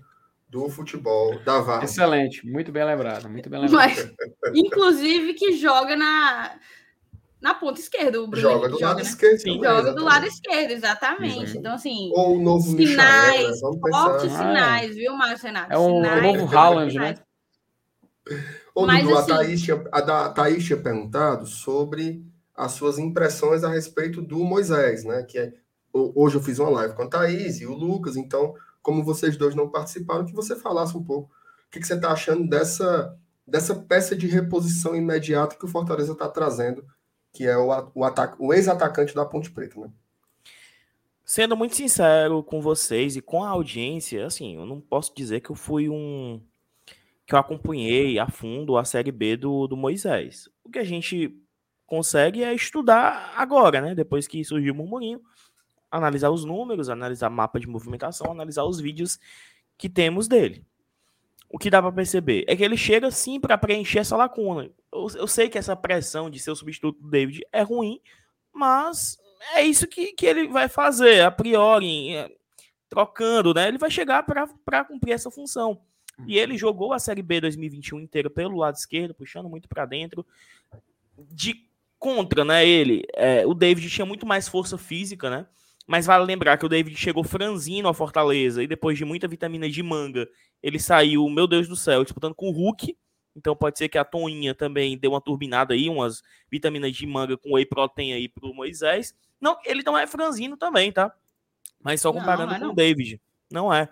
do 0.53 0.69
futebol 0.69 1.39
da 1.39 1.59
VAR. 1.61 1.83
Excelente, 1.83 2.45
muito 2.45 2.71
bem 2.71 2.85
lembrado, 2.85 3.27
muito 3.27 3.49
bem 3.49 3.61
lembrado. 3.61 3.75
Mas, 3.75 4.13
inclusive 4.53 5.33
que 5.33 5.53
joga 5.53 5.95
na 5.95 6.55
na 7.41 7.55
ponta 7.55 7.81
esquerda, 7.81 8.21
o 8.21 8.27
Bruno 8.27 8.41
joga 8.41 8.69
do 8.69 8.75
joga, 8.75 8.85
lado 8.85 8.97
né? 8.97 9.01
esquerdo. 9.01 9.39
Sim, 9.39 9.55
joga 9.55 9.67
exatamente. 9.67 9.95
do 9.95 10.03
lado 10.05 10.25
esquerdo, 10.27 10.71
exatamente. 10.71 11.51
Uhum. 11.51 11.59
Então, 11.59 11.73
assim. 11.73 12.11
Ou 12.13 12.37
o 12.37 12.41
novo 12.41 12.77
sinais, 12.77 13.61
Michael, 13.61 13.73
né? 13.73 13.89
fortes 13.89 14.31
sinais, 14.31 14.91
ah, 14.91 14.93
viu, 14.93 15.13
Márcio 15.13 15.47
Renato? 15.47 15.73
É 15.73 15.77
o, 15.77 15.87
sinais, 15.87 16.23
novo 16.23 16.57
Haaland, 16.57 16.95
né? 16.95 17.15
Ô, 18.73 18.85
Mas, 18.85 19.03
Dudu, 19.03 19.17
assim... 19.17 19.31
a, 19.31 19.35
Thaís 19.35 19.61
tinha, 19.61 19.83
a 19.91 20.29
Thaís 20.29 20.63
tinha 20.63 20.77
perguntado 20.77 21.45
sobre 21.47 22.23
as 22.55 22.71
suas 22.73 22.97
impressões 22.99 23.63
a 23.63 23.69
respeito 23.69 24.21
do 24.21 24.37
Moisés, 24.43 25.03
né? 25.03 25.23
Que 25.23 25.39
é, 25.39 25.53
hoje 25.93 26.37
eu 26.37 26.41
fiz 26.41 26.59
uma 26.59 26.69
live 26.69 26.93
com 26.93 27.03
a 27.03 27.09
Thaís 27.09 27.59
e 27.59 27.65
o 27.65 27.73
Lucas, 27.73 28.15
então, 28.15 28.53
como 28.83 29.03
vocês 29.03 29.35
dois 29.37 29.55
não 29.55 29.69
participaram, 29.69 30.25
que 30.25 30.35
você 30.35 30.55
falasse 30.55 30.95
um 30.95 31.03
pouco 31.03 31.31
o 31.67 31.71
que, 31.71 31.79
que 31.79 31.87
você 31.87 31.95
está 31.95 32.11
achando 32.11 32.47
dessa, 32.47 33.17
dessa 33.47 33.73
peça 33.73 34.15
de 34.15 34.27
reposição 34.27 34.95
imediata 34.95 35.55
que 35.55 35.65
o 35.65 35.69
Fortaleza 35.69 36.11
está 36.11 36.27
trazendo, 36.27 36.85
que 37.31 37.47
é 37.47 37.57
o, 37.57 37.71
o, 37.95 38.03
o 38.37 38.53
ex-atacante 38.53 39.15
da 39.15 39.25
Ponte 39.25 39.49
Preta, 39.49 39.79
né? 39.79 39.89
Sendo 41.25 41.55
muito 41.55 41.75
sincero 41.75 42.43
com 42.43 42.61
vocês 42.61 43.15
e 43.15 43.21
com 43.21 43.43
a 43.43 43.49
audiência, 43.49 44.25
assim, 44.25 44.55
eu 44.55 44.65
não 44.65 44.81
posso 44.81 45.15
dizer 45.15 45.39
que 45.39 45.49
eu 45.49 45.55
fui 45.55 45.89
um 45.89 46.39
que 47.25 47.33
eu 47.33 47.39
acompanhei 47.39 48.19
a 48.19 48.27
fundo 48.27 48.77
a 48.77 48.83
Série 48.83 49.11
B 49.11 49.37
do, 49.37 49.65
do 49.65 49.77
Moisés. 49.77 50.49
O 50.61 50.69
que 50.69 50.77
a 50.77 50.83
gente 50.83 51.33
consegue 51.87 52.43
é 52.43 52.53
estudar 52.53 53.33
agora, 53.37 53.79
né? 53.79 53.95
Depois 53.95 54.27
que 54.27 54.43
surgiu 54.43 54.73
o 54.73 54.77
murmurinho, 54.77 55.21
analisar 55.93 56.31
os 56.31 56.43
números, 56.43 56.89
analisar 56.89 57.29
mapa 57.29 57.59
de 57.59 57.67
movimentação, 57.67 58.31
analisar 58.31 58.63
os 58.63 58.79
vídeos 58.79 59.19
que 59.77 59.87
temos 59.87 60.27
dele. 60.27 60.65
O 61.47 61.59
que 61.59 61.69
dá 61.69 61.79
para 61.79 61.91
perceber 61.91 62.43
é 62.47 62.55
que 62.55 62.63
ele 62.63 62.75
chega 62.75 63.11
sim 63.11 63.39
para 63.39 63.57
preencher 63.59 63.99
essa 63.99 64.17
lacuna. 64.17 64.71
Eu, 64.91 65.07
eu, 65.15 65.27
sei 65.27 65.49
que 65.49 65.57
essa 65.57 65.75
pressão 65.75 66.31
de 66.31 66.39
ser 66.39 66.49
o 66.49 66.55
substituto 66.55 66.99
do 66.99 67.11
David 67.11 67.45
é 67.51 67.61
ruim, 67.61 68.01
mas 68.51 69.19
é 69.53 69.61
isso 69.63 69.85
que, 69.85 70.13
que 70.13 70.25
ele 70.25 70.47
vai 70.47 70.67
fazer, 70.67 71.21
a 71.21 71.29
priori, 71.29 72.15
é, 72.15 72.31
trocando, 72.89 73.53
né? 73.53 73.67
Ele 73.67 73.77
vai 73.77 73.91
chegar 73.91 74.23
para 74.23 74.83
cumprir 74.85 75.13
essa 75.13 75.29
função. 75.29 75.79
E 76.25 76.39
ele 76.39 76.57
jogou 76.57 76.91
a 76.91 76.99
Série 76.99 77.21
B 77.21 77.39
2021 77.41 77.99
inteira 77.99 78.31
pelo 78.31 78.57
lado 78.57 78.75
esquerdo, 78.75 79.13
puxando 79.13 79.47
muito 79.47 79.69
para 79.69 79.85
dentro. 79.85 80.25
De 81.17 81.67
contra, 81.99 82.43
né? 82.43 82.67
Ele, 82.67 83.03
é, 83.13 83.45
o 83.45 83.53
David 83.53 83.87
tinha 83.91 84.05
muito 84.05 84.25
mais 84.25 84.47
força 84.47 84.75
física, 84.77 85.29
né? 85.29 85.45
Mas 85.85 86.05
vale 86.05 86.25
lembrar 86.25 86.57
que 86.57 86.65
o 86.65 86.69
David 86.69 86.95
chegou 86.95 87.23
franzino 87.23 87.89
à 87.89 87.93
Fortaleza 87.93 88.63
e 88.63 88.67
depois 88.67 88.97
de 88.97 89.03
muita 89.03 89.27
vitamina 89.27 89.69
de 89.69 89.83
manga, 89.83 90.27
ele 90.61 90.79
saiu, 90.79 91.27
meu 91.29 91.45
Deus 91.45 91.67
do 91.67 91.75
céu, 91.75 92.03
disputando 92.03 92.33
com 92.33 92.47
o 92.47 92.51
Hulk. 92.51 92.97
Então 93.35 93.55
pode 93.55 93.77
ser 93.77 93.89
que 93.89 93.97
a 93.97 94.05
Toninha 94.05 94.53
também 94.53 94.97
deu 94.97 95.11
uma 95.11 95.21
turbinada 95.21 95.73
aí, 95.73 95.89
umas 95.89 96.21
vitaminas 96.49 96.95
de 96.95 97.05
manga 97.05 97.35
com 97.35 97.53
whey 97.53 97.65
protein 97.65 98.13
aí 98.13 98.29
pro 98.29 98.53
Moisés. 98.53 99.13
Não, 99.41 99.57
ele 99.65 99.83
não 99.83 99.97
é 99.97 100.07
franzino 100.07 100.55
também, 100.55 100.91
tá? 100.91 101.13
Mas 101.81 101.99
só 101.99 102.13
comparando 102.13 102.47
não, 102.47 102.55
é 102.55 102.59
com 102.59 102.65
não. 102.65 102.71
o 102.71 102.75
David. 102.75 103.19
Não 103.51 103.73
é 103.73 103.89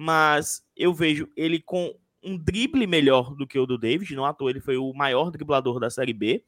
mas 0.00 0.64
eu 0.76 0.94
vejo 0.94 1.28
ele 1.36 1.60
com 1.60 1.92
um 2.22 2.38
drible 2.38 2.86
melhor 2.86 3.34
do 3.34 3.48
que 3.48 3.58
o 3.58 3.66
do 3.66 3.76
David, 3.76 4.14
não 4.14 4.24
à 4.24 4.32
toa 4.32 4.48
ele 4.48 4.60
foi 4.60 4.76
o 4.76 4.92
maior 4.92 5.28
driblador 5.28 5.80
da 5.80 5.90
Série 5.90 6.12
B, 6.12 6.44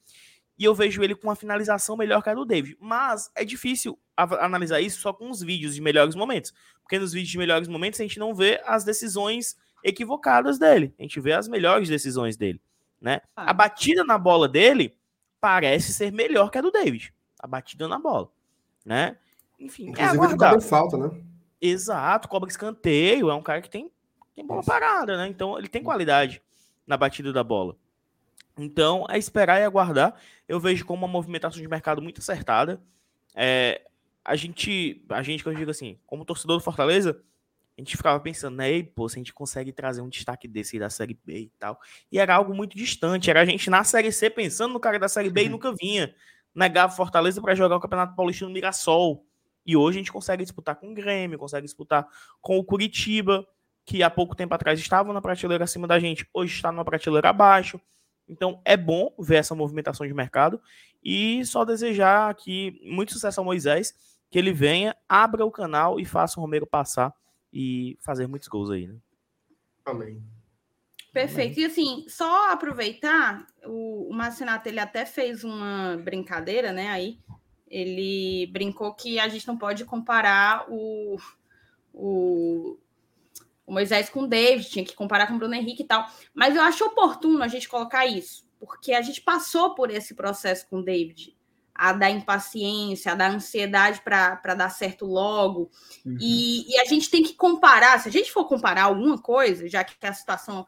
e 0.57 0.65
eu 0.65 0.73
vejo 0.73 1.03
ele 1.03 1.17
com 1.17 1.27
uma 1.27 1.35
finalização 1.35 1.97
melhor 1.97 2.23
que 2.23 2.31
a 2.31 2.35
do 2.35 2.45
David. 2.45 2.77
Mas 2.81 3.29
é 3.35 3.45
difícil 3.45 3.99
analisar 4.23 4.81
isso 4.81 5.01
só 5.01 5.13
com 5.13 5.31
os 5.31 5.41
vídeos 5.43 5.75
de 5.75 5.81
melhores 5.81 6.15
momentos, 6.15 6.53
porque 6.83 6.99
nos 6.99 7.13
vídeos 7.13 7.31
de 7.31 7.39
melhores 7.39 7.69
momentos 7.69 8.01
a 8.01 8.03
gente 8.03 8.19
não 8.19 8.35
vê 8.35 8.61
as 8.67 8.85
decisões 8.85 9.57
equivocadas 9.83 10.59
dele, 10.59 10.95
a 10.99 11.03
gente 11.03 11.21
vê 11.21 11.33
as 11.33 11.49
melhores 11.49 11.89
decisões 11.89 12.37
dele, 12.37 12.61
né? 13.01 13.21
Ah. 13.35 13.51
A 13.51 13.55
batida 13.55 14.05
na 14.05 14.19
bola 14.19 14.49
dele 14.49 14.97
parece 15.41 15.93
ser 15.93 16.13
melhor 16.13 16.51
que 16.51 16.59
a 16.59 16.61
do 16.61 16.71
David, 16.71 17.15
a 17.39 17.47
batida 17.47 17.89
na 17.89 17.99
bola, 17.99 18.31
né? 18.85 19.17
Enfim, 19.59 19.89
é 19.89 19.91
Inclusive, 19.91 20.17
é 20.19 20.25
aguardar. 20.25 20.53
ele 20.55 20.63
falta, 20.63 20.97
né? 20.97 21.11
Exato, 21.61 22.29
cobra 22.29 22.49
escanteio, 22.49 23.31
é 23.31 23.35
um 23.35 23.43
cara 23.43 23.61
que 23.61 23.69
tem, 23.69 23.91
tem 24.35 24.47
bola 24.47 24.63
parada, 24.63 25.17
né? 25.17 25.29
Então 25.29 25.59
ele 25.59 25.69
tem 25.69 25.83
qualidade 25.83 26.43
na 26.87 26.97
batida 26.97 27.33
da 27.33 27.45
bola. 27.45 27.77
Então 28.59 29.07
é 29.09 29.19
esperar 29.19 29.61
e 29.61 29.65
aguardar. 29.65 30.15
Eu 30.49 30.59
vejo 30.59 30.85
como 30.85 31.05
uma 31.05 31.13
movimentação 31.13 31.61
de 31.61 31.69
mercado 31.69 32.03
muito 32.03 32.21
acertada. 32.21 32.81
É, 33.35 33.83
a 34.25 34.37
gente, 34.37 35.05
a 35.09 35.23
gente, 35.23 35.43
que 35.43 35.49
eu 35.49 35.55
digo 35.55 35.71
assim, 35.71 35.99
como 36.07 36.25
torcedor 36.25 36.59
do 36.59 36.63
Fortaleza, 36.63 37.23
a 37.77 37.81
gente 37.81 37.97
ficava 37.97 38.21
pensando, 38.21 38.57
né, 38.57 38.83
pô, 38.83 39.09
se 39.09 39.17
a 39.17 39.21
gente 39.21 39.33
consegue 39.33 39.73
trazer 39.73 40.03
um 40.03 40.09
destaque 40.09 40.47
desse 40.47 40.79
da 40.79 40.91
Série 40.91 41.19
B 41.25 41.39
e 41.39 41.53
tal. 41.59 41.81
E 42.13 42.19
era 42.19 42.35
algo 42.35 42.55
muito 42.55 42.77
distante. 42.77 43.31
Era 43.31 43.41
a 43.41 43.45
gente 43.45 43.71
na 43.71 43.83
Série 43.85 44.13
C 44.13 44.29
pensando 44.29 44.73
no 44.75 44.81
cara 44.81 44.99
da 44.99 45.09
Série 45.09 45.31
B 45.31 45.45
e 45.45 45.49
nunca 45.49 45.75
vinha. 45.75 46.15
Negava 46.55 46.93
Fortaleza 46.93 47.41
para 47.41 47.55
jogar 47.55 47.77
o 47.77 47.81
Campeonato 47.81 48.15
Paulista 48.15 48.45
no 48.45 48.51
Mirassol 48.51 49.25
E 49.65 49.77
hoje 49.77 49.99
a 49.99 50.01
gente 50.01 50.13
consegue 50.13 50.43
disputar 50.43 50.75
com 50.77 50.91
o 50.91 50.95
Grêmio, 50.95 51.39
consegue 51.39 51.65
disputar 51.65 52.07
com 52.41 52.59
o 52.59 52.65
Curitiba, 52.65 53.47
que 53.87 54.03
há 54.03 54.11
pouco 54.11 54.35
tempo 54.35 54.55
atrás 54.55 54.79
estava 54.79 55.13
na 55.13 55.23
prateleira 55.23 55.65
acima 55.65 55.87
da 55.87 55.99
gente, 55.99 56.29
hoje 56.35 56.55
está 56.55 56.71
numa 56.71 56.85
prateleira 56.85 57.31
abaixo. 57.31 57.81
Então 58.29 58.61
é 58.65 58.77
bom 58.77 59.13
ver 59.19 59.37
essa 59.37 59.55
movimentação 59.55 60.07
de 60.07 60.15
mercado 60.15 60.61
e 61.03 61.45
só 61.45 61.65
desejar 61.65 62.35
que 62.35 62.81
muito 62.85 63.13
sucesso 63.13 63.41
ao 63.41 63.45
Moisés, 63.45 63.95
que 64.31 64.39
ele 64.39 64.52
venha, 64.52 64.97
abra 65.09 65.44
o 65.44 65.51
canal 65.51 65.98
e 65.98 66.05
faça 66.05 66.39
o 66.39 66.43
Romero 66.43 66.66
passar 66.66 67.12
e 67.52 67.98
fazer 68.01 68.27
muitos 68.27 68.48
gols 68.48 68.70
aí, 68.70 68.86
né? 68.86 68.97
Amém. 69.85 70.23
Perfeito. 71.12 71.59
E 71.59 71.65
assim, 71.65 72.05
só 72.09 72.52
aproveitar, 72.52 73.44
o, 73.65 74.09
o 74.09 74.15
Marcinato, 74.15 74.69
ele 74.69 74.78
até 74.78 75.05
fez 75.05 75.43
uma 75.43 76.01
brincadeira, 76.05 76.73
né, 76.73 76.89
aí, 76.89 77.19
ele 77.66 78.47
brincou 78.52 78.94
que 78.94 79.19
a 79.19 79.28
gente 79.28 79.47
não 79.47 79.57
pode 79.57 79.85
comparar 79.85 80.66
o, 80.69 81.16
o, 81.93 82.78
o 83.66 83.73
Moisés 83.73 84.09
com 84.09 84.23
o 84.23 84.27
David, 84.28 84.69
tinha 84.69 84.85
que 84.85 84.94
comparar 84.94 85.27
com 85.27 85.35
o 85.35 85.39
Bruno 85.39 85.55
Henrique 85.55 85.82
e 85.82 85.86
tal, 85.86 86.07
mas 86.32 86.55
eu 86.55 86.62
acho 86.62 86.85
oportuno 86.85 87.43
a 87.43 87.48
gente 87.48 87.69
colocar 87.69 88.07
isso, 88.07 88.48
porque 88.61 88.93
a 88.93 89.02
gente 89.02 89.20
passou 89.20 89.74
por 89.74 89.90
esse 89.90 90.15
processo 90.15 90.69
com 90.69 90.78
o 90.78 90.85
David, 90.85 91.36
a 91.81 91.94
da 91.94 92.11
impaciência, 92.11 93.12
a 93.12 93.15
da 93.15 93.31
ansiedade 93.31 94.02
para 94.02 94.55
dar 94.55 94.69
certo 94.69 95.07
logo. 95.07 95.70
Uhum. 96.05 96.19
E, 96.20 96.70
e, 96.70 96.78
a 96.78 96.85
gente 96.85 97.09
tem 97.09 97.23
que 97.23 97.32
comparar, 97.32 97.98
se 97.98 98.07
a 98.07 98.12
gente 98.12 98.31
for 98.31 98.44
comparar 98.44 98.82
alguma 98.82 99.16
coisa, 99.16 99.66
já 99.66 99.82
que 99.82 99.94
a 100.07 100.12
situação, 100.12 100.66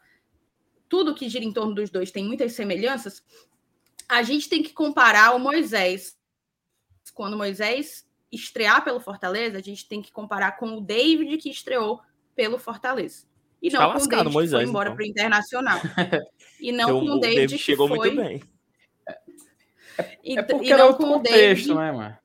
tudo 0.89 1.13
que 1.13 1.29
gira 1.29 1.45
em 1.45 1.53
torno 1.53 1.75
dos 1.75 1.91
dois 1.91 2.09
tem 2.09 2.25
muitas 2.25 2.53
semelhanças, 2.53 3.23
a 4.09 4.23
gente 4.23 4.49
tem 4.49 4.63
que 4.63 4.73
comparar 4.73 5.35
o 5.35 5.39
Moisés. 5.39 6.17
Quando 7.13 7.37
Moisés 7.37 8.07
estrear 8.31 8.83
pelo 8.83 8.99
Fortaleza, 8.99 9.59
a 9.59 9.61
gente 9.61 9.87
tem 9.87 10.01
que 10.01 10.11
comparar 10.11 10.53
com 10.53 10.77
o 10.77 10.81
David 10.81 11.37
que 11.37 11.51
estreou 11.51 12.01
pelo 12.35 12.57
Fortaleza. 12.57 13.27
E 13.61 13.69
não 13.69 13.79
tá 13.79 13.99
com 13.99 14.03
o 14.03 14.07
David 14.07 14.33
Moisés, 14.33 14.49
que 14.49 14.65
foi 14.65 14.69
embora 14.71 14.89
então. 14.89 14.95
para 14.95 15.05
o 15.05 15.07
Internacional. 15.07 15.79
E 16.59 16.71
não 16.71 17.01
com 17.01 17.05
o 17.05 17.19
David, 17.19 17.35
David 17.35 17.57
que 17.57 17.61
chegou 17.61 17.89
foi... 17.89 17.97
muito 17.97 18.15
bem 18.15 18.52
e, 20.23 20.37
é 20.37 20.43
porque 20.43 20.71
e 20.71 20.77
não 20.77 20.93
com 20.93 21.17
o 21.17 21.19
David, 21.19 21.73
né, 21.73 21.91
mano? 21.91 22.17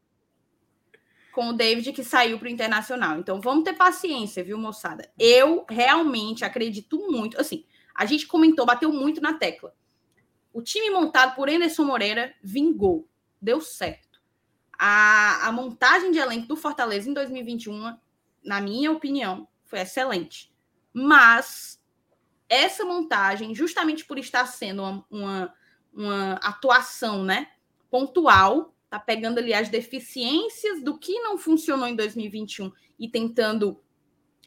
Com 1.32 1.50
o 1.50 1.52
David 1.52 1.92
que 1.92 2.02
saiu 2.02 2.38
para 2.38 2.46
o 2.46 2.50
Internacional. 2.50 3.18
Então 3.18 3.40
vamos 3.40 3.64
ter 3.64 3.74
paciência, 3.74 4.42
viu, 4.42 4.58
moçada? 4.58 5.10
Eu 5.18 5.64
realmente 5.68 6.44
acredito 6.44 6.98
muito. 7.10 7.40
Assim, 7.40 7.64
a 7.94 8.06
gente 8.06 8.26
comentou, 8.26 8.66
bateu 8.66 8.92
muito 8.92 9.20
na 9.20 9.34
tecla. 9.34 9.74
O 10.52 10.62
time 10.62 10.90
montado 10.90 11.34
por 11.34 11.48
Anderson 11.48 11.84
Moreira 11.84 12.34
vingou, 12.42 13.08
deu 13.40 13.60
certo. 13.60 14.20
A, 14.78 15.48
a 15.48 15.52
montagem 15.52 16.10
de 16.10 16.18
elenco 16.18 16.46
do 16.46 16.56
Fortaleza 16.56 17.08
em 17.08 17.12
2021, 17.12 17.96
na 18.44 18.60
minha 18.60 18.90
opinião, 18.90 19.46
foi 19.64 19.80
excelente. 19.80 20.52
Mas 20.92 21.78
essa 22.48 22.84
montagem, 22.84 23.54
justamente 23.54 24.04
por 24.04 24.18
estar 24.18 24.46
sendo 24.46 24.82
uma, 24.82 25.04
uma, 25.10 25.54
uma 25.92 26.32
atuação, 26.34 27.22
né? 27.22 27.48
Pontual, 27.90 28.74
tá 28.90 28.98
pegando 28.98 29.38
ali 29.38 29.52
as 29.52 29.68
deficiências 29.68 30.82
do 30.82 30.98
que 30.98 31.20
não 31.20 31.36
funcionou 31.38 31.86
em 31.86 31.96
2021 31.96 32.72
e 32.98 33.08
tentando 33.08 33.80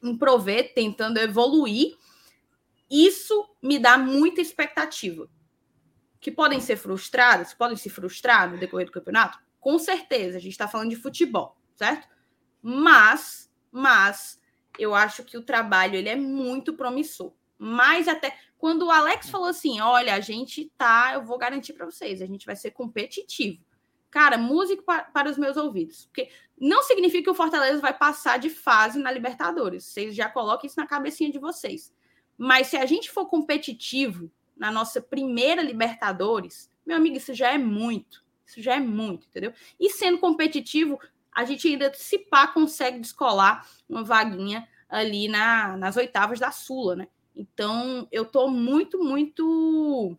improver, 0.03 0.73
tentando 0.73 1.17
evoluir. 1.19 1.95
Isso 2.89 3.47
me 3.61 3.79
dá 3.79 3.97
muita 3.97 4.41
expectativa. 4.41 5.29
Que 6.19 6.31
podem 6.31 6.59
ser 6.59 6.75
frustradas, 6.75 7.53
podem 7.53 7.77
se 7.77 7.89
frustrar 7.89 8.51
no 8.51 8.59
decorrer 8.59 8.85
do 8.85 8.91
campeonato? 8.91 9.39
Com 9.59 9.77
certeza, 9.79 10.37
a 10.37 10.41
gente 10.41 10.51
está 10.51 10.67
falando 10.67 10.89
de 10.89 10.95
futebol, 10.95 11.57
certo? 11.75 12.07
Mas, 12.61 13.51
mas, 13.71 14.39
eu 14.77 14.93
acho 14.93 15.23
que 15.23 15.37
o 15.37 15.43
trabalho 15.43 15.95
ele 15.95 16.09
é 16.09 16.15
muito 16.15 16.73
promissor. 16.73 17.33
Mais 17.63 18.07
até 18.07 18.35
quando 18.57 18.87
o 18.87 18.91
Alex 18.91 19.29
falou 19.29 19.47
assim: 19.47 19.79
olha, 19.79 20.15
a 20.15 20.19
gente 20.19 20.71
tá, 20.75 21.11
eu 21.13 21.23
vou 21.23 21.37
garantir 21.37 21.73
para 21.73 21.85
vocês, 21.85 22.19
a 22.19 22.25
gente 22.25 22.43
vai 22.43 22.55
ser 22.55 22.71
competitivo. 22.71 23.63
Cara, 24.09 24.35
música 24.35 24.81
para, 24.81 25.03
para 25.03 25.29
os 25.29 25.37
meus 25.37 25.55
ouvidos. 25.57 26.07
Porque 26.07 26.31
não 26.59 26.81
significa 26.81 27.25
que 27.25 27.29
o 27.29 27.35
Fortaleza 27.35 27.79
vai 27.79 27.95
passar 27.95 28.39
de 28.39 28.49
fase 28.49 28.97
na 28.97 29.11
Libertadores. 29.11 29.85
Vocês 29.85 30.15
já 30.15 30.27
coloquem 30.27 30.67
isso 30.67 30.79
na 30.79 30.87
cabecinha 30.87 31.31
de 31.31 31.37
vocês. 31.37 31.93
Mas 32.35 32.65
se 32.65 32.77
a 32.77 32.85
gente 32.87 33.11
for 33.11 33.27
competitivo 33.27 34.31
na 34.57 34.71
nossa 34.71 34.99
primeira 34.99 35.61
Libertadores, 35.61 36.67
meu 36.83 36.97
amigo, 36.97 37.17
isso 37.17 37.35
já 37.35 37.53
é 37.53 37.59
muito. 37.59 38.25
Isso 38.43 38.59
já 38.59 38.75
é 38.75 38.79
muito, 38.79 39.27
entendeu? 39.27 39.53
E 39.79 39.91
sendo 39.91 40.17
competitivo, 40.17 40.99
a 41.31 41.45
gente 41.45 41.67
ainda, 41.67 41.93
se 41.93 42.17
pá, 42.17 42.47
consegue 42.47 42.99
descolar 42.99 43.69
uma 43.87 44.03
vaguinha 44.03 44.67
ali 44.89 45.27
na, 45.27 45.77
nas 45.77 45.95
oitavas 45.95 46.39
da 46.39 46.51
Sula, 46.51 46.95
né? 46.95 47.07
Então, 47.35 48.07
eu 48.11 48.23
estou 48.23 48.49
muito, 48.49 49.03
muito 49.03 50.17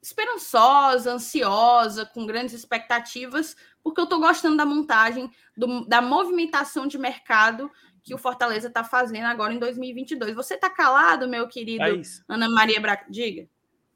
esperançosa, 0.00 1.12
ansiosa, 1.12 2.06
com 2.06 2.26
grandes 2.26 2.54
expectativas, 2.54 3.56
porque 3.82 4.00
eu 4.00 4.04
estou 4.04 4.20
gostando 4.20 4.56
da 4.56 4.64
montagem, 4.64 5.30
do, 5.56 5.84
da 5.86 6.00
movimentação 6.00 6.86
de 6.86 6.98
mercado 6.98 7.70
que 8.02 8.14
o 8.14 8.18
Fortaleza 8.18 8.68
está 8.68 8.82
fazendo 8.82 9.26
agora 9.26 9.52
em 9.52 9.58
2022. 9.58 10.34
Você 10.34 10.54
está 10.54 10.70
calado, 10.70 11.28
meu 11.28 11.46
querido 11.46 11.84
é 11.84 12.00
Ana 12.26 12.48
Maria 12.48 12.80
Braga? 12.80 13.04
Diga. 13.08 13.48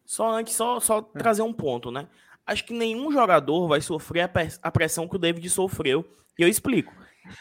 Só 0.04 0.30
antes, 0.30 0.54
só, 0.54 0.80
só 0.80 0.98
é. 1.14 1.18
trazer 1.18 1.42
um 1.42 1.52
ponto, 1.52 1.90
né? 1.90 2.08
Acho 2.44 2.64
que 2.64 2.74
nenhum 2.74 3.10
jogador 3.12 3.68
vai 3.68 3.80
sofrer 3.80 4.30
a 4.62 4.70
pressão 4.70 5.08
que 5.08 5.16
o 5.16 5.18
David 5.18 5.48
sofreu. 5.48 6.04
E 6.38 6.42
eu 6.42 6.48
explico. 6.48 6.92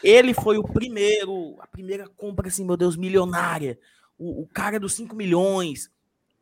Ele 0.02 0.32
foi 0.32 0.56
o 0.58 0.62
primeiro, 0.62 1.56
a 1.58 1.66
primeira 1.66 2.08
compra, 2.08 2.48
assim, 2.48 2.64
meu 2.64 2.76
Deus, 2.76 2.96
milionária 2.96 3.78
o, 4.22 4.42
o 4.42 4.46
cara 4.46 4.78
dos 4.78 4.94
5 4.94 5.16
milhões. 5.16 5.90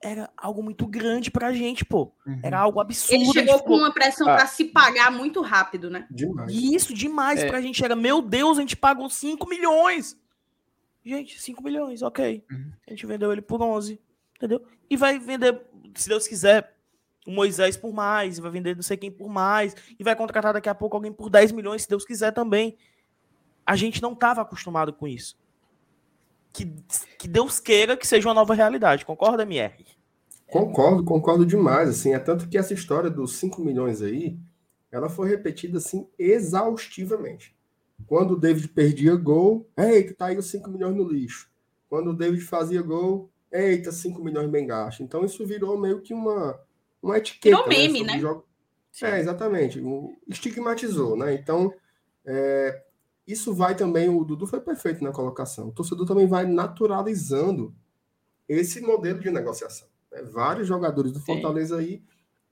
Era 0.03 0.31
algo 0.35 0.63
muito 0.63 0.87
grande 0.87 1.31
pra 1.31 1.53
gente, 1.53 1.85
pô. 1.85 2.13
Uhum. 2.27 2.41
Era 2.43 2.59
algo 2.59 2.81
absurdo. 2.81 3.23
Ele 3.23 3.33
chegou 3.33 3.63
com 3.63 3.77
uma 3.77 3.93
pressão 3.93 4.27
ah. 4.29 4.37
para 4.37 4.47
se 4.47 4.65
pagar 4.65 5.11
muito 5.11 5.43
rápido, 5.43 5.91
né? 5.91 6.07
Demais. 6.11 6.53
Isso, 6.53 6.95
demais. 6.95 7.41
É. 7.41 7.47
Pra 7.47 7.61
gente 7.61 7.85
era, 7.85 7.95
meu 7.95 8.23
Deus, 8.23 8.57
a 8.57 8.63
gente 8.63 8.77
pagou 8.77 9.11
5 9.11 9.47
milhões. 9.47 10.19
Gente, 11.05 11.41
5 11.41 11.63
milhões, 11.63 12.01
ok. 12.01 12.43
Uhum. 12.51 12.73
A 12.87 12.91
gente 12.91 13.07
vendeu 13.07 13.31
ele 13.31 13.43
por 13.43 13.61
11, 13.61 14.01
entendeu? 14.37 14.63
E 14.89 14.97
vai 14.97 15.19
vender, 15.19 15.61
se 15.95 16.09
Deus 16.09 16.27
quiser, 16.27 16.75
o 17.27 17.31
Moisés 17.31 17.77
por 17.77 17.93
mais, 17.93 18.39
vai 18.39 18.51
vender 18.51 18.75
não 18.75 18.83
sei 18.83 18.97
quem 18.97 19.11
por 19.11 19.29
mais, 19.29 19.77
e 19.99 20.05
vai 20.05 20.17
contratar 20.17 20.55
daqui 20.55 20.69
a 20.69 20.75
pouco 20.75 20.97
alguém 20.97 21.13
por 21.13 21.29
10 21.29 21.53
milhões, 21.53 21.83
se 21.83 21.89
Deus 21.89 22.05
quiser 22.07 22.33
também. 22.33 22.77
A 23.67 23.77
gente 23.77 24.01
não 24.01 24.15
estava 24.15 24.41
acostumado 24.41 24.93
com 24.93 25.07
isso 25.07 25.39
que, 26.53 26.73
que 27.19 27.29
Deus 27.29 27.61
queira 27.61 27.97
que 27.97 28.07
seja 28.07 28.29
uma 28.29 28.35
nova 28.35 28.55
realidade. 28.55 29.05
Concorda, 29.05 29.43
MR? 29.43 29.85
Concordo, 30.47 31.05
concordo 31.05 31.47
demais. 31.47 31.89
Assim, 31.89 32.13
é 32.13 32.19
tanto 32.19 32.49
que 32.49 32.59
essa 32.59 32.75
história 32.75 33.09
dos 33.09 33.37
5 33.37 33.61
milhões 33.63 34.03
aí, 34.03 34.37
ela 34.91 35.09
foi 35.09 35.29
repetida 35.29 35.79
assim 35.79 36.09
exaustivamente. 36.19 37.55
Quando 38.07 38.33
o 38.33 38.37
David 38.39 38.69
perdia 38.69 39.15
gol, 39.15 39.69
eita, 39.77 40.15
tá 40.15 40.27
aí 40.27 40.39
os 40.39 40.51
5 40.51 40.69
milhões 40.71 40.97
no 40.97 41.09
lixo. 41.09 41.51
Quando 41.89 42.11
o 42.11 42.17
David 42.17 42.43
fazia 42.43 42.83
gol, 42.83 43.31
eita, 43.53 43.93
5 43.93 44.23
milhões 44.23 44.51
bem 44.51 44.67
gastos. 44.67 45.05
Então 45.05 45.25
isso 45.25 45.45
virou 45.47 45.79
meio 45.79 46.01
que 46.01 46.13
uma, 46.13 46.59
uma 47.03 47.19
etiqueta. 47.19 47.57
Virou 47.57 47.69
né, 47.69 47.77
meme, 47.77 48.03
né? 48.03 48.17
né? 48.21 48.41
É, 49.03 49.21
exatamente. 49.21 49.81
Estigmatizou, 50.29 51.17
né? 51.17 51.35
Então, 51.35 51.73
é, 52.25 52.83
isso 53.27 53.55
vai 53.55 53.75
também, 53.75 54.09
o 54.09 54.25
Dudu 54.25 54.47
foi 54.47 54.61
perfeito 54.61 55.03
na 55.05 55.13
colocação. 55.13 55.69
O 55.69 55.73
torcedor 55.73 56.07
também 56.07 56.27
vai 56.27 56.47
naturalizando 56.47 57.75
esse 58.49 58.81
modelo 58.81 59.21
de 59.21 59.31
negociação. 59.31 59.89
Né? 60.11 60.23
Vários 60.23 60.67
jogadores 60.67 61.13
do 61.13 61.21
Fortaleza 61.21 61.77
Sim. 61.77 61.83
aí, 61.83 62.03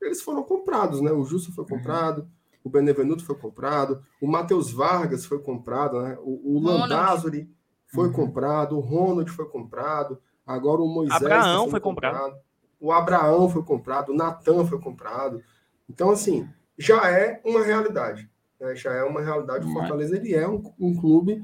eles 0.00 0.22
foram 0.22 0.42
comprados, 0.44 1.00
né? 1.00 1.10
O 1.10 1.24
Justo 1.24 1.52
foi 1.52 1.64
uhum. 1.64 1.70
comprado, 1.70 2.20
uhum. 2.22 2.28
o 2.64 2.70
Benevenuto 2.70 3.24
foi 3.24 3.34
comprado, 3.34 4.02
o 4.20 4.28
Matheus 4.28 4.70
Vargas 4.70 5.24
foi 5.24 5.40
comprado, 5.40 6.00
né? 6.00 6.16
O, 6.20 6.56
o 6.56 6.60
Landázuri 6.60 7.50
foi 7.86 8.06
uhum. 8.06 8.12
comprado, 8.12 8.76
o 8.76 8.80
Ronald 8.80 9.28
foi 9.30 9.46
comprado, 9.46 10.18
agora 10.46 10.80
o 10.80 10.86
Moisés 10.86 11.20
Abraão 11.20 11.64
tá 11.64 11.70
foi 11.72 11.80
comprado. 11.80 12.14
comprado. 12.14 12.48
O 12.80 12.92
Abraão 12.92 13.48
foi 13.48 13.64
comprado, 13.64 14.12
o 14.12 14.16
Natan 14.16 14.64
foi 14.64 14.80
comprado. 14.80 15.42
Então, 15.90 16.10
assim, 16.10 16.48
já 16.78 17.10
é 17.10 17.40
uma 17.44 17.64
realidade 17.64 18.30
né, 18.60 18.74
já 18.74 18.92
é 18.92 19.02
uma 19.02 19.20
realidade. 19.20 19.66
O 19.66 19.72
Fortaleza 19.72 20.16
ele 20.16 20.34
é 20.34 20.48
um, 20.48 20.62
um, 20.78 20.94
clube, 20.94 21.42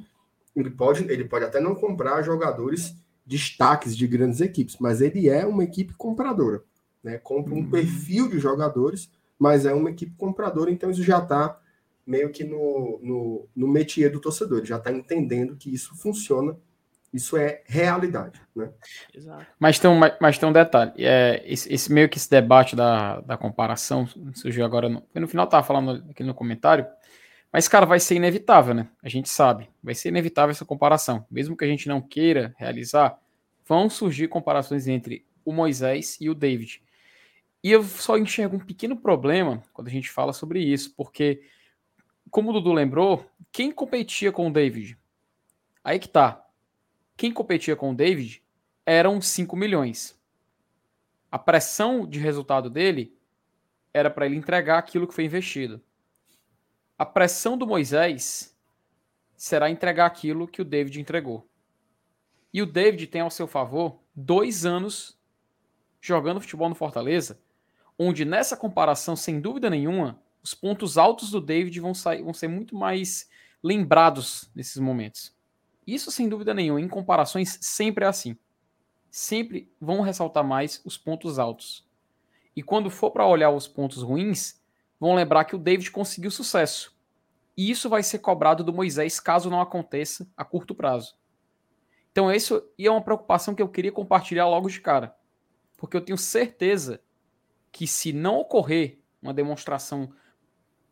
ele 0.55 0.71
pode, 0.71 1.05
ele 1.11 1.25
pode 1.25 1.45
até 1.45 1.61
não 1.61 1.75
comprar 1.75 2.23
jogadores 2.23 2.95
destaques 3.27 3.97
de 3.97 4.07
grandes 4.07 4.41
equipes, 4.41 4.77
mas 4.79 5.01
ele 5.01 5.29
é 5.29 5.47
uma 5.47 5.65
equipe 5.65 5.95
compradora. 5.95 6.63
Né? 7.03 7.19
Compra 7.19 7.55
um 7.55 7.59
uhum. 7.59 7.71
perfil 7.71 8.29
de 8.29 8.39
jogadores, 8.39 9.11
mas 9.39 9.67
é 9.67 9.73
uma 9.73 9.91
equipe 9.91 10.15
compradora, 10.17 10.71
então 10.71 10.91
isso 10.91 11.03
já 11.03 11.19
está 11.19 11.59
meio 12.07 12.31
que 12.31 12.45
no, 12.45 13.01
no, 13.03 13.49
no 13.57 13.67
métier 13.67 14.11
do 14.11 14.21
torcedor, 14.21 14.59
ele 14.59 14.67
já 14.67 14.77
está 14.77 14.93
entendendo 14.93 15.57
que 15.57 15.73
isso 15.73 15.97
funciona 15.97 16.57
isso 17.15 17.37
é 17.37 17.63
realidade, 17.67 18.43
né? 18.57 18.71
Exato. 19.15 19.47
Mas 19.57 19.79
tem 19.79 19.89
um, 19.89 20.01
mas 20.21 20.37
tem 20.37 20.49
um 20.49 20.53
detalhe. 20.53 20.93
É, 20.99 21.41
esse, 21.47 21.73
esse 21.73 21.93
meio 21.93 22.09
que 22.09 22.19
esse 22.19 22.29
debate 22.29 22.75
da, 22.75 23.21
da 23.21 23.37
comparação 23.37 24.05
surgiu 24.35 24.65
agora. 24.65 24.89
No, 24.89 25.01
no 25.15 25.29
final 25.29 25.45
estava 25.45 25.65
falando 25.65 26.05
aqui 26.11 26.25
no 26.25 26.35
comentário 26.35 26.85
Mas, 27.55 27.69
cara, 27.69 27.87
vai 27.87 28.01
ser 28.01 28.17
inevitável, 28.17 28.75
né? 28.75 28.89
A 29.01 29.09
gente 29.09 29.29
sabe. 29.29 29.71
Vai 29.81 29.95
ser 29.95 30.09
inevitável 30.09 30.51
essa 30.51 30.65
comparação. 30.65 31.25
Mesmo 31.31 31.57
que 31.57 31.65
a 31.65 31.69
gente 31.69 31.87
não 31.87 32.01
queira 32.01 32.53
realizar, 32.59 33.17
vão 33.65 33.89
surgir 33.89 34.27
comparações 34.27 34.89
entre 34.89 35.25
o 35.45 35.53
Moisés 35.53 36.19
e 36.21 36.29
o 36.29 36.35
David. 36.35 36.83
E 37.63 37.71
eu 37.71 37.85
só 37.85 38.19
enxergo 38.19 38.57
um 38.57 38.59
pequeno 38.59 38.97
problema 38.97 39.63
quando 39.73 39.87
a 39.87 39.91
gente 39.93 40.11
fala 40.11 40.33
sobre 40.33 40.59
isso, 40.59 40.97
porque, 40.97 41.45
como 42.29 42.51
o 42.51 42.55
Dudu 42.55 42.73
lembrou, 42.73 43.25
quem 43.53 43.71
competia 43.71 44.33
com 44.33 44.49
o 44.49 44.53
David? 44.53 44.99
Aí 45.85 46.01
que 46.01 46.09
tá. 46.09 46.45
Quem 47.17 47.31
competia 47.31 47.77
com 47.77 47.93
o 47.93 47.95
David 47.95 48.43
eram 48.85 49.21
5 49.21 49.55
milhões. 49.55 50.21
A 51.31 51.39
pressão 51.39 52.05
de 52.05 52.19
resultado 52.19 52.69
dele 52.69 53.17
era 53.93 54.11
para 54.11 54.27
ele 54.27 54.35
entregar 54.35 54.77
aquilo 54.77 55.07
que 55.07 55.15
foi 55.15 55.23
investido 55.23 55.81
a 56.99 57.05
pressão 57.05 57.59
do 57.59 57.67
Moisés 57.67 58.57
será 59.37 59.69
entregar 59.69 60.07
aquilo 60.07 60.47
que 60.47 60.63
o 60.63 60.65
David 60.65 61.01
entregou. 61.01 61.49
E 62.53 62.63
o 62.63 62.67
David 62.67 63.09
tem 63.09 63.21
ao 63.21 63.31
seu 63.31 63.47
favor 63.47 64.01
dois 64.15 64.65
anos 64.65 65.19
jogando 66.01 66.41
futebol 66.41 66.69
no 66.69 66.75
Fortaleza, 66.75 67.41
onde 67.99 68.25
nessa 68.25 68.57
comparação, 68.57 69.17
sem 69.17 69.41
dúvida 69.41 69.69
nenhuma, 69.69 70.21
os 70.43 70.55
pontos 70.55 70.99
altos 70.99 71.31
do 71.31 71.41
David 71.41 71.81
vão, 71.81 71.95
sair, 71.95 72.23
vão 72.23 72.35
ser 72.35 72.49
muito 72.49 72.77
mais 72.77 73.29
lembrados 73.63 74.51
nesses 74.55 74.77
momentos. 74.77 75.35
Isso, 75.87 76.11
sem 76.11 76.29
dúvida 76.29 76.53
nenhuma, 76.53 76.81
em 76.81 76.89
comparações, 76.89 77.59
sempre 77.61 78.05
é 78.05 78.09
assim. 78.09 78.37
Sempre 79.11 79.73
vão 79.81 80.01
ressaltar 80.01 80.45
mais 80.45 80.81
os 80.85 80.99
pontos 80.99 81.39
altos. 81.39 81.87
E 82.55 82.63
quando 82.63 82.91
for 82.91 83.11
para 83.11 83.27
olhar 83.27 83.51
os 83.51 83.67
pontos 83.67 84.03
ruins, 84.03 84.61
vão 85.05 85.15
lembrar 85.15 85.45
que 85.45 85.55
o 85.55 85.59
David 85.59 85.91
conseguiu 85.91 86.31
sucesso. 86.31 86.97
E 87.55 87.71
isso 87.71 87.91
vai 87.91 88.03
ser 88.03 88.21
cobrado 88.21 88.65
do 88.65 88.73
Moisés 88.73 89.21
caso 89.21 89.51
não 89.51 89.61
aconteça 89.61 90.27
a 90.35 90.47
curto 90.47 90.75
prazo. 90.75 91.15
Então, 92.11 92.33
isso 92.33 92.67
é 92.79 92.91
uma 92.91 93.03
preocupação 93.03 93.55
que 93.55 93.61
eu 93.61 93.69
queria 93.69 93.93
compartilhar 93.93 94.49
logo 94.49 94.71
de 94.71 94.81
cara. 94.81 95.15
Porque 95.77 95.95
eu 95.95 96.01
tenho 96.01 96.17
certeza 96.17 97.03
que 97.71 97.87
se 97.87 98.15
não 98.15 98.39
ocorrer 98.39 98.99
uma 99.21 99.35
demonstração 99.35 100.11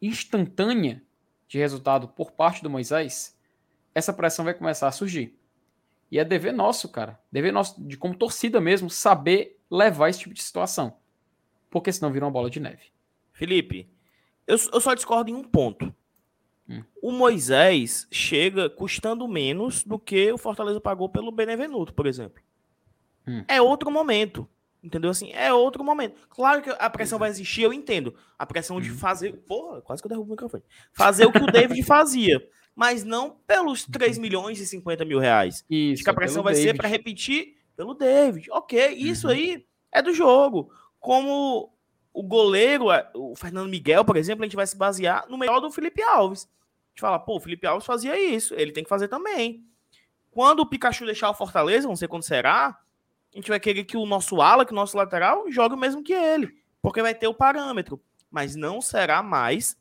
instantânea 0.00 1.02
de 1.48 1.56
resultado 1.56 2.06
por 2.06 2.32
parte 2.32 2.62
do 2.62 2.68
Moisés, 2.68 3.38
essa 3.94 4.12
pressão 4.12 4.44
vai 4.44 4.52
começar 4.52 4.88
a 4.88 4.92
surgir. 4.92 5.38
E 6.10 6.18
é 6.18 6.24
dever 6.24 6.52
nosso, 6.52 6.90
cara, 6.90 7.18
dever 7.30 7.50
nosso, 7.52 7.82
de 7.82 7.96
como 7.96 8.14
torcida 8.14 8.60
mesmo, 8.60 8.90
saber 8.90 9.58
levar 9.70 10.10
esse 10.10 10.18
tipo 10.18 10.34
de 10.34 10.42
situação. 10.42 10.98
Porque 11.70 11.90
senão 11.90 12.12
vira 12.12 12.26
uma 12.26 12.30
bola 12.30 12.50
de 12.50 12.60
neve. 12.60 12.92
Felipe, 13.32 13.91
eu, 14.52 14.58
eu 14.72 14.80
só 14.80 14.94
discordo 14.94 15.30
em 15.30 15.34
um 15.34 15.42
ponto. 15.42 15.94
Hum. 16.68 16.82
O 17.02 17.10
Moisés 17.10 18.06
chega 18.10 18.68
custando 18.68 19.26
menos 19.26 19.82
do 19.82 19.98
que 19.98 20.32
o 20.32 20.38
Fortaleza 20.38 20.80
pagou 20.80 21.08
pelo 21.08 21.32
Benevenuto, 21.32 21.94
por 21.94 22.06
exemplo. 22.06 22.42
Hum. 23.26 23.44
É 23.48 23.60
outro 23.60 23.90
momento. 23.90 24.48
Entendeu 24.82 25.10
assim? 25.10 25.30
É 25.32 25.52
outro 25.52 25.84
momento. 25.84 26.20
Claro 26.28 26.60
que 26.60 26.70
a 26.70 26.90
pressão 26.90 27.18
vai 27.18 27.30
existir, 27.30 27.62
eu 27.62 27.72
entendo. 27.72 28.14
A 28.36 28.44
pressão 28.44 28.80
de 28.80 28.90
uhum. 28.90 28.96
fazer. 28.96 29.32
Porra, 29.46 29.80
quase 29.80 30.02
que 30.02 30.06
eu 30.06 30.10
derrubo 30.10 30.28
o 30.28 30.32
microfone. 30.32 30.64
Fazer 30.92 31.24
o 31.24 31.32
que 31.32 31.38
o 31.38 31.46
David 31.46 31.80
fazia. 31.84 32.44
Mas 32.74 33.04
não 33.04 33.36
pelos 33.46 33.84
3 33.84 34.16
uhum. 34.16 34.22
milhões 34.22 34.58
e 34.58 34.66
50 34.66 35.04
mil 35.04 35.20
reais. 35.20 35.64
Isso. 35.70 36.00
Acho 36.00 36.04
que 36.04 36.10
a 36.10 36.14
pressão 36.14 36.42
vai 36.42 36.54
David. 36.54 36.70
ser 36.70 36.76
para 36.76 36.88
repetir 36.88 37.54
pelo 37.76 37.94
David. 37.94 38.48
Ok, 38.50 38.88
isso 38.88 39.28
uhum. 39.28 39.32
aí 39.32 39.64
é 39.92 40.02
do 40.02 40.12
jogo. 40.12 40.72
Como 40.98 41.72
o 42.12 42.22
goleiro, 42.22 42.86
o 43.14 43.34
Fernando 43.34 43.70
Miguel, 43.70 44.04
por 44.04 44.16
exemplo, 44.16 44.42
a 44.42 44.46
gente 44.46 44.56
vai 44.56 44.66
se 44.66 44.76
basear 44.76 45.26
no 45.28 45.38
melhor 45.38 45.60
do 45.60 45.70
Felipe 45.70 46.02
Alves. 46.02 46.44
A 46.44 46.88
gente 46.90 47.00
fala, 47.00 47.18
pô, 47.18 47.36
o 47.36 47.40
Felipe 47.40 47.66
Alves 47.66 47.86
fazia 47.86 48.18
isso, 48.18 48.54
ele 48.54 48.72
tem 48.72 48.84
que 48.84 48.90
fazer 48.90 49.08
também. 49.08 49.64
Quando 50.30 50.60
o 50.60 50.66
Pikachu 50.66 51.06
deixar 51.06 51.30
o 51.30 51.34
Fortaleza, 51.34 51.88
não 51.88 51.96
sei 51.96 52.08
quando 52.08 52.22
será, 52.22 52.78
a 53.32 53.36
gente 53.36 53.48
vai 53.48 53.58
querer 53.58 53.84
que 53.84 53.96
o 53.96 54.06
nosso 54.06 54.42
ala, 54.42 54.64
que 54.66 54.72
o 54.72 54.74
nosso 54.74 54.96
lateral, 54.96 55.50
jogue 55.50 55.74
o 55.74 55.78
mesmo 55.78 56.02
que 56.02 56.12
ele, 56.12 56.54
porque 56.82 57.00
vai 57.00 57.14
ter 57.14 57.26
o 57.26 57.34
parâmetro. 57.34 58.00
Mas 58.30 58.54
não 58.54 58.80
será 58.80 59.22
mais 59.22 59.76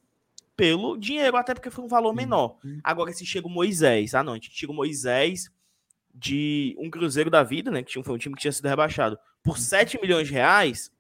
pelo 0.56 0.98
dinheiro, 0.98 1.38
até 1.38 1.53
porque 1.53 1.70
foi 1.70 1.84
um 1.84 1.88
valor 1.88 2.14
menor. 2.14 2.58
Uhum. 2.64 2.80
Agora, 2.84 3.12
se 3.12 3.26
chega 3.26 3.48
o 3.48 3.49
Moisés, 3.49 4.14
ah 4.14 4.24
não, 4.24 4.34
a 4.34 4.36
gente 4.36 4.52
tira 4.52 4.72
o 4.72 4.76
Moisés 4.76 5.49
de 6.14 6.76
um 6.78 6.90
Cruzeiro 6.90 7.30
da 7.30 7.44
vida, 7.44 7.72
né, 7.72 7.82
que 7.82 8.03
foi 8.03 8.14
um 8.14 8.18
time 8.18 8.36
que 8.36 8.41
tinha 8.41 8.52
sido 8.52 8.68
rebaixado, 8.68 9.18
por 9.41 9.58
7 9.58 9.99
milhões 10.02 10.28
de 10.28 10.34
reais, 10.34 10.91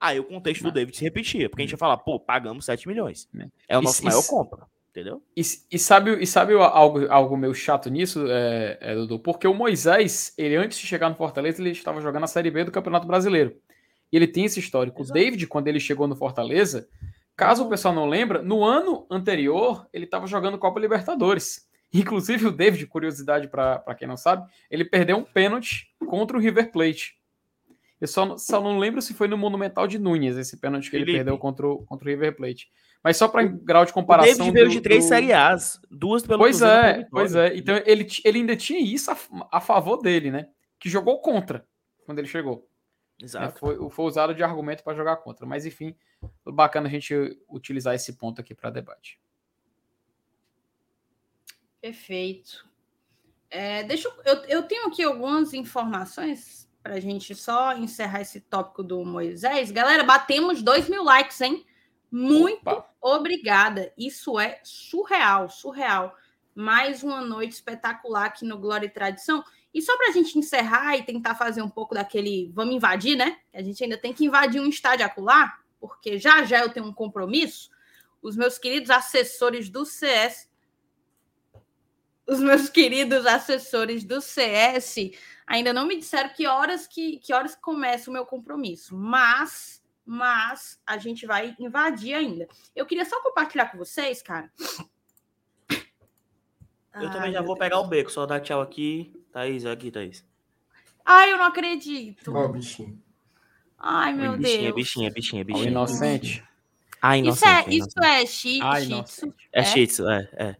Aí 0.00 0.20
o 0.20 0.24
contexto 0.24 0.62
do 0.62 0.70
David 0.70 0.96
se 0.96 1.02
repetia, 1.02 1.48
porque 1.48 1.62
a 1.62 1.64
gente 1.64 1.72
ia 1.72 1.78
falar, 1.78 1.96
pô, 1.98 2.20
pagamos 2.20 2.64
7 2.64 2.86
milhões. 2.86 3.28
É, 3.68 3.74
é 3.74 3.78
o 3.78 3.82
nosso 3.82 4.04
maior 4.04 4.24
compra. 4.26 4.66
Entendeu? 4.90 5.22
E, 5.36 5.42
e, 5.70 5.78
sabe, 5.78 6.20
e 6.20 6.26
sabe 6.26 6.54
algo, 6.54 7.06
algo 7.10 7.36
meio 7.36 7.54
chato 7.54 7.90
nisso, 7.90 8.26
é, 8.28 8.78
é, 8.80 8.94
Dudu? 8.94 9.18
Porque 9.18 9.46
o 9.46 9.54
Moisés, 9.54 10.32
ele 10.36 10.56
antes 10.56 10.78
de 10.78 10.86
chegar 10.86 11.08
no 11.08 11.14
Fortaleza, 11.14 11.60
ele 11.60 11.70
estava 11.70 12.00
jogando 12.00 12.24
a 12.24 12.28
Série 12.28 12.50
B 12.50 12.64
do 12.64 12.72
Campeonato 12.72 13.06
Brasileiro. 13.06 13.54
E 14.10 14.16
ele 14.16 14.26
tem 14.26 14.44
esse 14.44 14.58
histórico. 14.58 15.02
Exato. 15.02 15.18
O 15.18 15.22
David, 15.22 15.46
quando 15.46 15.68
ele 15.68 15.78
chegou 15.78 16.08
no 16.08 16.16
Fortaleza, 16.16 16.88
caso 17.36 17.64
o 17.64 17.68
pessoal 17.68 17.94
não 17.94 18.06
lembra, 18.06 18.42
no 18.42 18.64
ano 18.64 19.06
anterior, 19.10 19.86
ele 19.92 20.04
estava 20.04 20.26
jogando 20.26 20.58
Copa 20.58 20.80
Libertadores. 20.80 21.68
Inclusive, 21.92 22.46
o 22.46 22.52
David, 22.52 22.86
curiosidade 22.86 23.48
para 23.48 23.94
quem 23.96 24.08
não 24.08 24.16
sabe, 24.16 24.50
ele 24.70 24.84
perdeu 24.84 25.16
um 25.16 25.24
pênalti 25.24 25.94
contra 26.06 26.36
o 26.36 26.40
River 26.40 26.72
Plate. 26.72 27.17
Eu 28.00 28.06
só, 28.06 28.36
só 28.36 28.60
não 28.60 28.78
lembro 28.78 29.02
se 29.02 29.12
foi 29.12 29.26
no 29.26 29.36
Monumental 29.36 29.86
de 29.86 29.98
Nunes, 29.98 30.36
esse 30.36 30.56
pênalti 30.56 30.84
que 30.84 30.90
Felipe. 30.90 31.10
ele 31.10 31.18
perdeu 31.18 31.38
contra 31.38 31.66
o, 31.66 31.84
contra 31.84 32.06
o 32.06 32.10
River 32.10 32.36
Plate. 32.36 32.70
Mas 33.02 33.16
só 33.16 33.28
para 33.28 33.44
grau 33.44 33.84
de 33.84 33.92
comparação. 33.92 34.32
O 34.32 34.38
David 34.38 34.52
veio 34.52 34.68
de 34.68 34.80
três 34.80 35.04
do... 35.04 35.08
Série 35.08 35.32
A's, 35.32 35.80
duas 35.90 36.24
pelo 36.24 36.40
Pois 36.40 36.62
é, 36.62 37.04
pois 37.10 37.34
é. 37.34 37.56
Então 37.56 37.80
ele, 37.84 38.06
ele 38.24 38.38
ainda 38.38 38.56
tinha 38.56 38.80
isso 38.80 39.10
a, 39.10 39.16
a, 39.52 39.60
favor 39.60 39.98
dele, 39.98 40.30
né? 40.30 40.48
Que 40.78 40.88
jogou 40.88 41.20
contra 41.20 41.66
quando 42.04 42.18
ele 42.18 42.28
chegou. 42.28 42.68
Exato. 43.20 43.46
É, 43.46 43.58
foi, 43.58 43.90
foi 43.90 44.04
usado 44.04 44.34
de 44.34 44.42
argumento 44.42 44.84
para 44.84 44.96
jogar 44.96 45.16
contra. 45.16 45.46
Mas 45.46 45.66
enfim, 45.66 45.94
bacana 46.44 46.88
a 46.88 46.90
gente 46.90 47.14
utilizar 47.48 47.94
esse 47.94 48.16
ponto 48.16 48.40
aqui 48.40 48.54
para 48.54 48.70
debate. 48.70 49.20
Perfeito. 51.80 52.68
É, 53.50 53.82
deixa 53.84 54.08
eu, 54.08 54.14
eu, 54.24 54.44
eu 54.44 54.62
tenho 54.64 54.86
aqui 54.86 55.02
algumas 55.02 55.54
informações 55.54 56.67
para 56.88 56.96
a 56.96 57.00
gente 57.00 57.34
só 57.34 57.74
encerrar 57.74 58.22
esse 58.22 58.40
tópico 58.40 58.82
do 58.82 59.04
Moisés. 59.04 59.70
Galera, 59.70 60.02
batemos 60.04 60.62
2 60.62 60.88
mil 60.88 61.04
likes, 61.04 61.38
hein? 61.42 61.66
Muito 62.10 62.66
Opa. 62.66 62.88
obrigada. 62.98 63.92
Isso 63.94 64.40
é 64.40 64.58
surreal, 64.64 65.50
surreal. 65.50 66.16
Mais 66.54 67.02
uma 67.02 67.20
noite 67.20 67.52
espetacular 67.52 68.24
aqui 68.24 68.46
no 68.46 68.56
Glória 68.56 68.86
e 68.86 68.90
Tradição. 68.90 69.44
E 69.74 69.82
só 69.82 69.94
para 69.98 70.08
a 70.08 70.12
gente 70.12 70.38
encerrar 70.38 70.96
e 70.96 71.02
tentar 71.02 71.34
fazer 71.34 71.60
um 71.60 71.68
pouco 71.68 71.94
daquele 71.94 72.50
vamos 72.54 72.74
invadir, 72.74 73.18
né? 73.18 73.36
A 73.52 73.62
gente 73.62 73.84
ainda 73.84 73.98
tem 73.98 74.14
que 74.14 74.24
invadir 74.24 74.58
um 74.58 74.66
estádio 74.66 75.04
acular, 75.04 75.60
porque 75.78 76.18
já 76.18 76.42
já 76.42 76.60
eu 76.60 76.70
tenho 76.70 76.86
um 76.86 76.94
compromisso. 76.94 77.68
Os 78.22 78.34
meus 78.34 78.56
queridos 78.56 78.88
assessores 78.88 79.68
do 79.68 79.84
CS, 79.84 80.48
os 82.26 82.40
meus 82.40 82.70
queridos 82.70 83.26
assessores 83.26 84.04
do 84.04 84.22
CS 84.22 84.96
Ainda 85.48 85.72
não 85.72 85.86
me 85.86 85.96
disseram 85.96 86.28
que 86.28 86.46
horas 86.46 86.86
que, 86.86 87.16
que 87.18 87.32
horas 87.32 87.56
começa 87.56 88.10
o 88.10 88.12
meu 88.12 88.26
compromisso, 88.26 88.94
mas 88.94 89.82
mas 90.04 90.80
a 90.86 90.96
gente 90.96 91.26
vai 91.26 91.54
invadir 91.58 92.14
ainda. 92.14 92.46
Eu 92.74 92.86
queria 92.86 93.04
só 93.04 93.20
compartilhar 93.22 93.66
com 93.66 93.76
vocês, 93.76 94.22
cara. 94.22 94.50
Eu 96.94 97.08
Ai, 97.08 97.12
também 97.12 97.32
já 97.32 97.40
vou 97.40 97.54
Deus. 97.54 97.58
pegar 97.58 97.80
o 97.80 97.86
beco, 97.86 98.10
só 98.10 98.24
dar 98.24 98.40
tchau 98.40 98.60
aqui. 98.60 99.14
Thaís, 99.30 99.66
aqui, 99.66 99.90
Thaís. 99.90 100.26
Ai, 101.04 101.32
eu 101.32 101.36
não 101.36 101.44
acredito. 101.44 102.34
Ó, 102.34 102.44
oh, 102.44 102.48
bichinho. 102.48 103.02
Ai, 103.78 104.14
meu 104.14 104.32
Oi, 104.32 104.38
bichinha, 104.38 104.62
Deus. 104.62 104.74
Bichinha, 104.74 105.10
bichinha, 105.10 105.44
bichinha. 105.44 105.66
Oh, 105.66 105.70
inocente. 105.70 106.44
Ah, 107.00 107.16
inocente. 107.16 107.76
Isso 107.76 108.02
é, 108.02 108.24
isso 108.24 108.58
é 108.58 108.62
ah, 108.62 108.80
shih, 108.80 109.02
tzu? 109.02 109.34
É, 109.52 109.60
é 109.60 109.64
shih 109.64 109.86
tzu, 109.86 110.08
é, 110.08 110.28
é. 110.32 110.56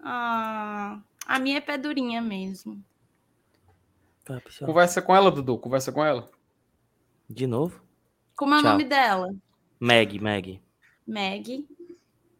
Ah, 0.00 1.00
a 1.26 1.38
minha 1.38 1.58
é 1.58 1.60
pé 1.60 1.78
durinha 1.78 2.20
mesmo. 2.20 2.84
Tá, 4.28 4.42
Conversa 4.66 5.00
com 5.00 5.16
ela, 5.16 5.30
Dudu. 5.30 5.56
Conversa 5.56 5.90
com 5.90 6.04
ela. 6.04 6.30
De 7.30 7.46
novo? 7.46 7.82
Como 8.36 8.54
é 8.54 8.58
o 8.58 8.62
nome 8.62 8.84
dela? 8.84 9.34
Meg, 9.80 10.20
Meg. 10.20 10.60
Meg. 11.06 11.66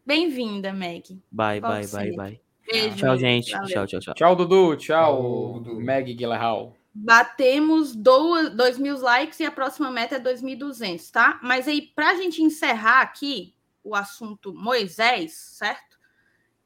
Bem-vinda, 0.05 0.70
Meg. 0.70 1.19
Bye, 1.32 1.62
bye, 1.62 1.86
bye, 1.86 2.15
bye. 2.15 2.40
Beijo. 2.70 2.97
Tchau, 2.97 3.16
gente. 3.16 3.51
Tchau, 3.51 3.86
tchau, 3.86 4.01
tchau. 4.01 4.15
Tchau, 4.15 4.36
Dudu. 4.36 4.77
Tchau, 4.77 5.60
Dudu. 5.60 5.81
Meg 5.81 6.12
Guilherme. 6.12 6.74
Batemos 6.94 7.97
2 7.97 8.78
mil 8.78 9.01
likes 9.01 9.40
e 9.40 9.47
a 9.47 9.51
próxima 9.51 9.90
meta 9.90 10.16
é 10.16 10.20
2.200, 10.20 11.10
tá? 11.10 11.40
Mas 11.43 11.66
aí, 11.66 11.81
para 11.81 12.10
a 12.10 12.15
gente 12.16 12.43
encerrar 12.43 13.01
aqui 13.01 13.55
o 13.82 13.94
assunto 13.94 14.52
Moisés, 14.52 15.32
certo? 15.32 15.98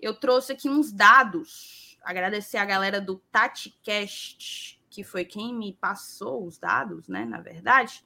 Eu 0.00 0.14
trouxe 0.14 0.50
aqui 0.50 0.68
uns 0.68 0.90
dados. 0.90 1.96
Agradecer 2.02 2.56
a 2.56 2.64
galera 2.64 3.00
do 3.00 3.22
TatiCast 3.30 4.81
que 4.92 5.02
foi 5.02 5.24
quem 5.24 5.54
me 5.54 5.72
passou 5.72 6.46
os 6.46 6.58
dados, 6.58 7.08
né? 7.08 7.24
Na 7.24 7.40
verdade, 7.40 8.04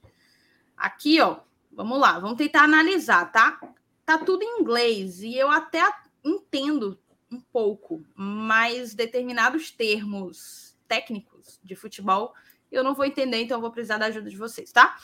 aqui, 0.77 1.21
ó, 1.21 1.41
vamos 1.73 2.01
lá, 2.01 2.19
vamos 2.19 2.37
tentar 2.37 2.63
analisar, 2.63 3.31
tá? 3.33 3.61
Tá 4.05 4.19
tudo 4.19 4.43
em 4.45 4.61
inglês 4.61 5.21
e 5.21 5.35
eu 5.35 5.51
até 5.51 5.83
entendo 6.25 6.99
um 7.31 7.41
pouco, 7.41 8.05
mas 8.15 8.95
determinados 8.95 9.73
termos 9.73 10.77
técnicos 10.87 11.59
de 11.63 11.75
futebol 11.75 12.33
eu 12.71 12.85
não 12.85 12.95
vou 12.95 13.05
entender, 13.05 13.43
então 13.43 13.61
vou 13.61 13.71
precisar 13.71 13.99
da 13.99 14.07
ajuda 14.07 14.29
de 14.29 14.37
vocês, 14.37 14.71
tá? 14.73 14.97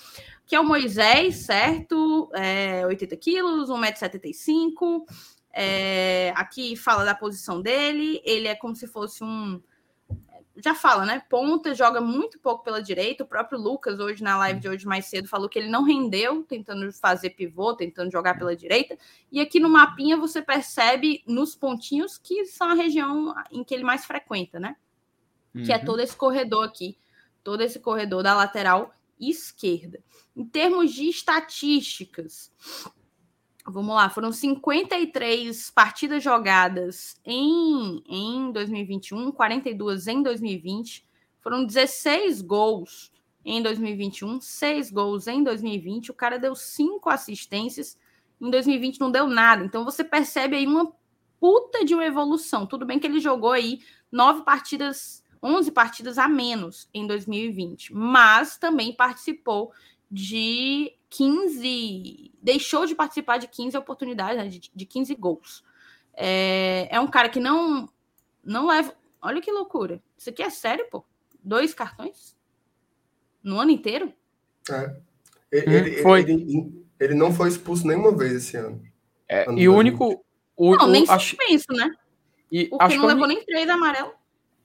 Que 0.47 0.55
é 0.55 0.61
o 0.61 0.65
Moisés, 0.65 1.37
certo? 1.37 2.31
É, 2.35 2.87
80 2.87 3.17
quilos, 3.17 3.71
1,75m. 3.71 5.05
É, 5.53 6.33
aqui 6.35 6.77
fala 6.77 7.05
da 7.05 7.15
posição 7.15 7.61
dele. 7.61 8.21
Ele 8.25 8.49
é 8.49 8.55
como 8.55 8.75
se 8.75 8.87
fosse 8.87 9.23
um. 9.23 9.63
Já 10.63 10.75
fala, 10.75 11.05
né? 11.05 11.23
Ponta, 11.29 11.75
joga 11.75 12.01
muito 12.01 12.39
pouco 12.39 12.63
pela 12.63 12.83
direita. 12.83 13.25
O 13.25 13.27
próprio 13.27 13.59
Lucas, 13.59 13.99
hoje 13.99 14.23
na 14.23 14.39
live 14.39 14.61
de 14.61 14.69
hoje 14.69 14.87
mais 14.87 15.07
cedo, 15.07 15.29
falou 15.29 15.49
que 15.49 15.59
ele 15.59 15.69
não 15.69 15.83
rendeu 15.83 16.43
tentando 16.45 16.91
fazer 16.93 17.31
pivô, 17.31 17.75
tentando 17.75 18.13
jogar 18.13 18.39
pela 18.39 18.55
direita. 18.55 18.97
E 19.31 19.41
aqui 19.41 19.59
no 19.59 19.69
mapinha 19.69 20.17
você 20.17 20.41
percebe 20.41 21.23
nos 21.27 21.57
pontinhos 21.57 22.17
que 22.17 22.45
são 22.45 22.71
a 22.71 22.75
região 22.75 23.35
em 23.51 23.65
que 23.65 23.75
ele 23.75 23.85
mais 23.85 24.05
frequenta, 24.05 24.61
né? 24.61 24.77
Uhum. 25.55 25.65
Que 25.65 25.73
é 25.73 25.79
uhum. 25.79 25.85
todo 25.85 26.01
esse 26.01 26.17
corredor 26.17 26.65
aqui 26.65 26.97
todo 27.43 27.63
esse 27.63 27.79
corredor 27.79 28.23
da 28.23 28.35
lateral 28.35 28.95
esquerda. 29.19 30.01
Em 30.35 30.45
termos 30.45 30.93
de 30.93 31.09
estatísticas, 31.09 32.51
vamos 33.67 33.95
lá, 33.95 34.11
foram 34.11 34.33
53 34.33 35.71
partidas 35.71 36.23
jogadas 36.23 37.21
em, 37.25 38.03
em 38.07 38.53
2021, 38.53 39.31
42 39.33 40.07
em 40.09 40.23
2020, 40.23 41.07
foram 41.41 41.65
16 41.65 42.43
gols 42.43 43.13
em 43.45 43.63
2021, 43.63 44.41
6 44.41 44.91
gols 44.91 45.27
em 45.27 45.43
2020, 45.43 46.11
o 46.11 46.15
cara 46.15 46.39
deu 46.39 46.55
5 46.55 47.09
assistências, 47.09 47.99
em 48.41 48.51
2020 48.51 49.01
não 49.01 49.11
deu 49.11 49.27
nada, 49.27 49.65
então 49.65 49.85
você 49.85 50.03
percebe 50.03 50.57
aí 50.57 50.67
uma 50.67 50.93
puta 51.41 51.85
de 51.85 51.95
uma 51.95 52.05
evolução. 52.05 52.67
Tudo 52.67 52.87
bem 52.87 52.99
que 52.99 53.07
ele 53.07 53.19
jogou 53.19 53.51
aí 53.51 53.81
nove 54.11 54.45
partidas 54.45 55.23
11 55.43 55.73
partidas 55.73 56.19
a 56.19 56.29
menos 56.29 56.89
em 56.95 57.05
2020, 57.05 57.93
mas 57.93 58.57
também 58.57 58.95
participou 58.95 59.73
de 60.09 60.95
15, 61.13 62.33
deixou 62.43 62.87
de 62.87 62.95
participar 62.95 63.37
de 63.37 63.47
15 63.47 63.77
oportunidades, 63.77 64.37
né, 64.37 64.49
de, 64.49 64.71
de 64.75 64.87
15 64.87 65.15
gols. 65.15 65.63
É, 66.15 66.89
é 66.91 66.99
um 66.99 67.07
cara 67.07 67.29
que 67.29 67.39
não 67.39 67.89
não 68.43 68.67
leva. 68.67 68.95
Olha 69.21 69.41
que 69.41 69.53
loucura. 69.53 70.03
Isso 70.17 70.31
aqui 70.31 70.43
é 70.43 70.51
sério, 70.51 70.87
pô? 70.91 71.05
Dois 71.43 71.75
cartões? 71.75 72.37
No 73.43 73.61
ano 73.61 73.71
inteiro? 73.71 74.13
É. 74.71 74.97
Ele, 75.51 75.75
ele, 75.75 76.03
foi. 76.03 76.21
Ele, 76.21 76.87
ele, 76.99 77.15
não 77.15 77.33
foi 77.33 77.49
expulso 77.49 77.87
nenhuma 77.87 78.17
vez 78.17 78.33
esse 78.33 78.57
ano. 78.57 78.83
É, 79.29 79.49
ano 79.49 79.59
e 79.59 79.69
o 79.69 79.75
único. 79.75 80.25
O, 80.57 80.77
não, 80.77 80.87
o, 80.87 80.91
nem 80.91 81.05
acho... 81.09 81.37
suspenso, 81.37 81.73
né? 81.73 81.91
E 82.51 82.67
Porque 82.67 82.85
acho 82.85 82.97
não 82.97 83.07
levou 83.07 83.27
nem 83.27 83.45
três 83.45 83.69
amarelo. 83.69 84.13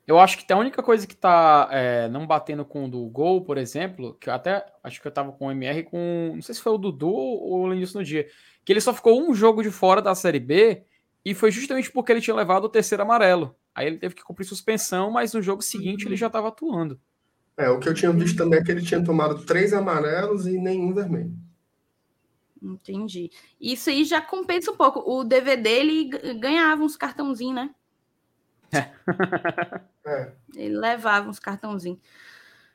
Eu 0.08 0.18
acho 0.18 0.38
que 0.38 0.54
a 0.54 0.58
única 0.58 0.82
coisa 0.82 1.06
que 1.06 1.16
tá 1.16 1.68
é, 1.70 2.08
não 2.08 2.26
batendo 2.26 2.64
com 2.64 2.86
o 2.86 2.90
do 2.90 3.06
gol, 3.10 3.44
por 3.44 3.58
exemplo, 3.58 4.16
que 4.18 4.30
eu 4.30 4.34
até 4.34 4.66
acho 4.82 5.02
que 5.02 5.08
eu 5.08 5.12
tava 5.12 5.34
com 5.34 5.48
o 5.48 5.52
MR 5.52 5.84
com. 5.84 6.32
Não 6.34 6.42
sei 6.42 6.56
se 6.56 6.62
foi 6.62 6.72
o 6.72 6.78
Dudu 6.78 7.10
ou 7.10 7.64
o 7.64 7.68
Lenilson 7.68 8.00
no 8.00 8.06
dia. 8.06 8.26
Que 8.64 8.72
ele 8.72 8.80
só 8.80 8.94
ficou 8.94 9.22
um 9.22 9.34
jogo 9.34 9.62
de 9.62 9.70
fora 9.70 10.02
da 10.02 10.16
Série 10.16 10.40
B 10.40 10.84
e 11.26 11.34
foi 11.34 11.52
justamente 11.52 11.92
porque 11.92 12.10
ele 12.10 12.22
tinha 12.22 12.36
levado 12.36 12.64
o 12.64 12.70
terceiro 12.70 13.04
amarelo. 13.04 13.54
Aí 13.76 13.86
ele 13.86 13.98
teve 13.98 14.16
que 14.16 14.24
cumprir 14.24 14.46
suspensão, 14.46 15.12
mas 15.12 15.34
no 15.34 15.42
jogo 15.42 15.62
seguinte 15.62 16.06
ele 16.06 16.16
já 16.16 16.28
estava 16.28 16.48
atuando. 16.48 16.98
É, 17.58 17.70
o 17.70 17.78
que 17.78 17.90
eu 17.90 17.94
tinha 17.94 18.12
visto 18.14 18.38
também 18.38 18.60
é 18.60 18.64
que 18.64 18.72
ele 18.72 18.82
tinha 18.82 19.04
tomado 19.04 19.44
três 19.46 19.74
amarelos 19.74 20.48
e 20.48 20.58
nenhum 20.58 20.94
vermelho. 20.94 21.36
Entendi. 22.64 23.30
Isso 23.60 23.90
aí 23.90 24.06
já 24.06 24.22
compensa 24.22 24.72
um 24.72 24.78
pouco. 24.78 25.04
O 25.06 25.26
DVD 25.26 25.70
ele 25.70 26.06
ganhava 26.40 26.82
uns 26.82 26.96
cartãozinhos, 26.96 27.56
né? 27.56 27.76
É. 28.72 28.90
é. 30.08 30.32
Ele 30.56 30.78
levava 30.78 31.30
uns 31.30 31.40
cartãozinhos. 31.40 32.00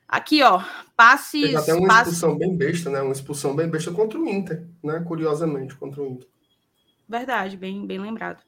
Aqui, 0.06 0.42
ó, 0.42 0.62
passes. 0.94 1.40
Teve 1.40 1.56
até 1.56 1.74
uma 1.74 1.88
passes... 1.88 2.12
expulsão 2.12 2.36
bem 2.36 2.54
besta, 2.54 2.90
né? 2.90 3.00
Uma 3.00 3.12
expulsão 3.12 3.56
bem 3.56 3.68
besta 3.68 3.90
contra 3.90 4.18
o 4.18 4.28
Inter, 4.28 4.68
né? 4.82 5.00
Curiosamente, 5.00 5.74
contra 5.74 6.02
o 6.02 6.06
Inter. 6.06 6.28
Verdade, 7.09 7.56
bem, 7.56 7.86
bem 7.86 7.98
lembrado. 7.98 8.42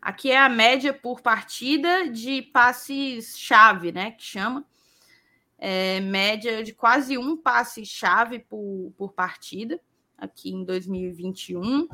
Aqui 0.00 0.30
é 0.30 0.38
a 0.38 0.48
média 0.48 0.92
por 0.92 1.22
partida 1.22 2.10
de 2.10 2.42
passes-chave, 2.42 3.90
né? 3.90 4.10
Que 4.10 4.22
chama. 4.22 4.66
É, 5.56 6.00
média 6.00 6.62
de 6.62 6.74
quase 6.74 7.16
um 7.16 7.36
passe-chave 7.36 8.40
por, 8.40 8.92
por 8.98 9.12
partida, 9.12 9.80
aqui 10.18 10.50
em 10.50 10.64
2021. 10.64 11.88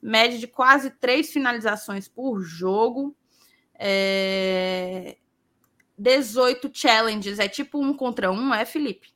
Média 0.00 0.38
de 0.38 0.46
quase 0.46 0.90
três 0.90 1.30
finalizações 1.30 2.08
por 2.08 2.40
jogo. 2.40 3.14
É... 3.74 5.18
18 5.98 6.70
challenges, 6.72 7.38
é 7.38 7.48
tipo 7.48 7.78
um 7.82 7.92
contra 7.92 8.30
um, 8.30 8.54
é, 8.54 8.64
Felipe? 8.64 9.08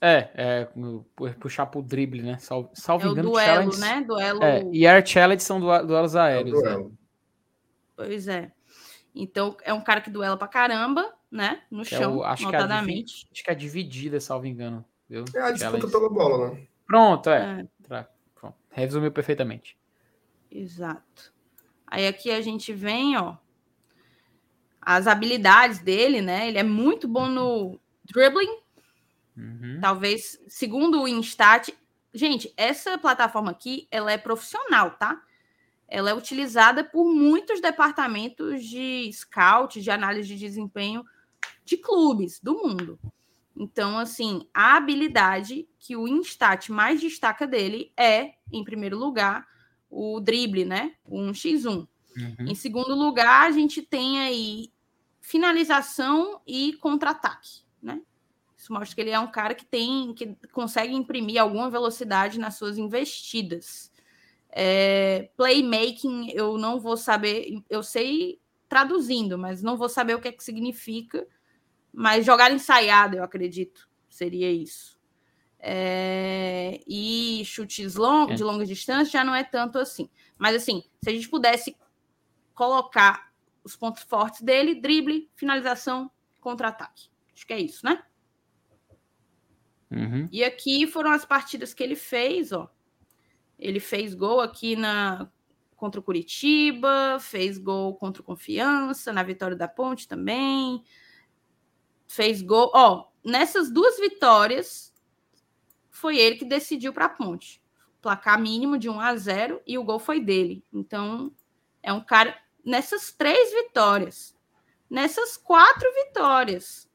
É, 0.00 0.30
é 0.34 0.68
puxar 1.38 1.66
pro 1.66 1.82
drible, 1.82 2.22
né? 2.22 2.36
Salvo, 2.38 2.70
salvo 2.74 3.06
é 3.06 3.10
engano, 3.10 3.28
o 3.28 3.32
duelo, 3.32 3.76
né? 3.78 4.04
Duelo... 4.06 4.42
É, 4.42 4.64
e 4.72 4.86
air 4.86 5.06
challenge 5.06 5.42
são 5.42 5.60
duelos 5.60 6.16
aéreos, 6.16 6.60
é 6.64 6.76
né? 6.76 6.90
Pois 7.94 8.26
é. 8.26 8.50
Então, 9.14 9.56
é 9.62 9.72
um 9.72 9.80
cara 9.80 10.00
que 10.00 10.10
duela 10.10 10.36
pra 10.36 10.48
caramba, 10.48 11.12
né? 11.30 11.62
No 11.70 11.82
que 11.82 11.90
chão, 11.90 12.14
é 12.14 12.16
o, 12.16 12.22
acho 12.24 12.44
notadamente. 12.44 13.14
Que 13.14 13.26
é 13.26 13.32
acho 13.32 13.44
que 13.44 13.50
é 13.50 13.54
dividida, 13.54 14.20
salvo 14.20 14.46
engano. 14.46 14.84
Viu? 15.08 15.24
É 15.34 15.40
a 15.40 15.50
disputa 15.52 15.58
challenge. 15.58 15.92
pela 15.92 16.08
bola, 16.08 16.50
né? 16.50 16.66
Pronto, 16.86 17.30
é. 17.30 17.66
é. 17.90 18.06
Pronto. 18.34 18.56
Resumiu 18.70 19.12
perfeitamente. 19.12 19.78
Exato. 20.50 21.32
Aí 21.86 22.06
aqui 22.06 22.30
a 22.30 22.40
gente 22.40 22.72
vem, 22.72 23.16
ó, 23.16 23.36
as 24.88 25.06
habilidades 25.06 25.80
dele, 25.80 26.22
né? 26.22 26.48
Ele 26.48 26.56
é 26.56 26.62
muito 26.62 27.06
bom 27.06 27.28
no 27.28 27.78
dribbling. 28.06 28.56
Uhum. 29.36 29.78
Talvez, 29.82 30.40
segundo 30.48 31.02
o 31.02 31.06
Instat, 31.06 31.68
gente, 32.14 32.50
essa 32.56 32.96
plataforma 32.96 33.50
aqui, 33.50 33.86
ela 33.90 34.10
é 34.10 34.16
profissional, 34.16 34.92
tá? 34.92 35.20
Ela 35.86 36.08
é 36.08 36.14
utilizada 36.14 36.82
por 36.82 37.04
muitos 37.04 37.60
departamentos 37.60 38.64
de 38.64 39.10
scout, 39.12 39.78
de 39.78 39.90
análise 39.90 40.26
de 40.26 40.38
desempenho 40.38 41.04
de 41.66 41.76
clubes 41.76 42.40
do 42.40 42.54
mundo. 42.54 42.98
Então, 43.54 43.98
assim, 43.98 44.48
a 44.54 44.78
habilidade 44.78 45.68
que 45.78 45.96
o 45.96 46.08
Instat 46.08 46.72
mais 46.72 46.98
destaca 46.98 47.46
dele 47.46 47.92
é, 47.94 48.36
em 48.50 48.64
primeiro 48.64 48.96
lugar, 48.96 49.46
o 49.90 50.18
drible, 50.18 50.64
né? 50.64 50.94
O 51.04 51.18
1x1. 51.18 51.66
Uhum. 51.66 51.88
Em 52.40 52.54
segundo 52.54 52.94
lugar, 52.94 53.46
a 53.46 53.50
gente 53.50 53.82
tem 53.82 54.18
aí 54.20 54.72
finalização 55.28 56.40
e 56.46 56.72
contra-ataque, 56.80 57.60
né? 57.82 58.00
Isso 58.56 58.72
mostra 58.72 58.94
que 58.94 59.00
ele 59.02 59.10
é 59.10 59.20
um 59.20 59.30
cara 59.30 59.54
que 59.54 59.64
tem, 59.66 60.14
que 60.14 60.34
consegue 60.52 60.94
imprimir 60.94 61.38
alguma 61.38 61.68
velocidade 61.68 62.38
nas 62.38 62.56
suas 62.56 62.78
investidas. 62.78 63.92
É, 64.48 65.28
playmaking, 65.36 66.30
eu 66.30 66.56
não 66.56 66.80
vou 66.80 66.96
saber, 66.96 67.62
eu 67.68 67.82
sei 67.82 68.40
traduzindo, 68.70 69.36
mas 69.36 69.62
não 69.62 69.76
vou 69.76 69.90
saber 69.90 70.14
o 70.14 70.20
que 70.20 70.28
é 70.28 70.32
que 70.32 70.42
significa. 70.42 71.26
Mas 71.92 72.24
jogar 72.24 72.50
ensaiado, 72.50 73.18
eu 73.18 73.22
acredito, 73.22 73.86
seria 74.08 74.50
isso. 74.50 74.98
É, 75.58 76.80
e 76.86 77.42
chutes 77.44 77.96
long, 77.96 78.30
é. 78.30 78.34
de 78.34 78.42
longa 78.42 78.64
distância 78.64 79.12
já 79.12 79.24
não 79.24 79.34
é 79.34 79.44
tanto 79.44 79.78
assim. 79.78 80.08
Mas 80.38 80.56
assim, 80.56 80.84
se 81.04 81.10
a 81.10 81.12
gente 81.12 81.28
pudesse 81.28 81.76
colocar 82.54 83.27
os 83.68 83.76
pontos 83.76 84.02
fortes 84.02 84.42
dele: 84.42 84.80
drible, 84.80 85.30
finalização, 85.34 86.10
contra-ataque. 86.40 87.08
Acho 87.32 87.46
que 87.46 87.52
é 87.52 87.60
isso, 87.60 87.84
né? 87.84 88.02
Uhum. 89.90 90.28
E 90.30 90.44
aqui 90.44 90.86
foram 90.86 91.10
as 91.12 91.24
partidas 91.24 91.72
que 91.72 91.82
ele 91.82 91.96
fez, 91.96 92.52
ó. 92.52 92.70
Ele 93.58 93.80
fez 93.80 94.14
gol 94.14 94.40
aqui 94.40 94.76
na 94.76 95.30
contra 95.76 96.00
o 96.00 96.02
Curitiba, 96.02 97.18
fez 97.20 97.56
gol 97.56 97.94
contra 97.94 98.20
o 98.20 98.24
Confiança, 98.24 99.12
na 99.12 99.22
vitória 99.22 99.56
da 99.56 99.68
Ponte 99.68 100.08
também. 100.08 100.82
Fez 102.08 102.42
gol, 102.42 102.72
ó, 102.74 103.06
nessas 103.24 103.70
duas 103.70 103.96
vitórias 103.96 104.92
foi 105.88 106.18
ele 106.18 106.36
que 106.36 106.44
decidiu 106.44 106.92
para 106.92 107.04
a 107.06 107.08
Ponte. 107.08 107.62
Placar 108.00 108.40
mínimo 108.40 108.78
de 108.78 108.88
1 108.88 109.00
a 109.00 109.16
0 109.16 109.60
e 109.66 109.78
o 109.78 109.84
gol 109.84 109.98
foi 109.98 110.20
dele. 110.20 110.64
Então, 110.72 111.32
é 111.82 111.92
um 111.92 112.00
cara 112.00 112.36
nessas 112.68 113.10
três 113.10 113.50
vitórias, 113.52 114.36
nessas 114.90 115.36
quatro 115.38 115.88
vitórias. 115.94 116.86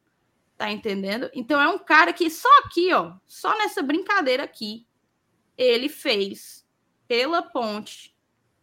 Tá 0.55 0.71
entendendo? 0.71 1.29
Então 1.33 1.59
é 1.59 1.67
um 1.67 1.79
cara 1.79 2.13
que 2.13 2.29
só 2.29 2.47
aqui, 2.59 2.93
ó, 2.93 3.15
só 3.25 3.57
nessa 3.57 3.81
brincadeira 3.81 4.43
aqui, 4.43 4.85
ele 5.57 5.89
fez 5.89 6.63
pela 7.07 7.41
ponte 7.41 8.15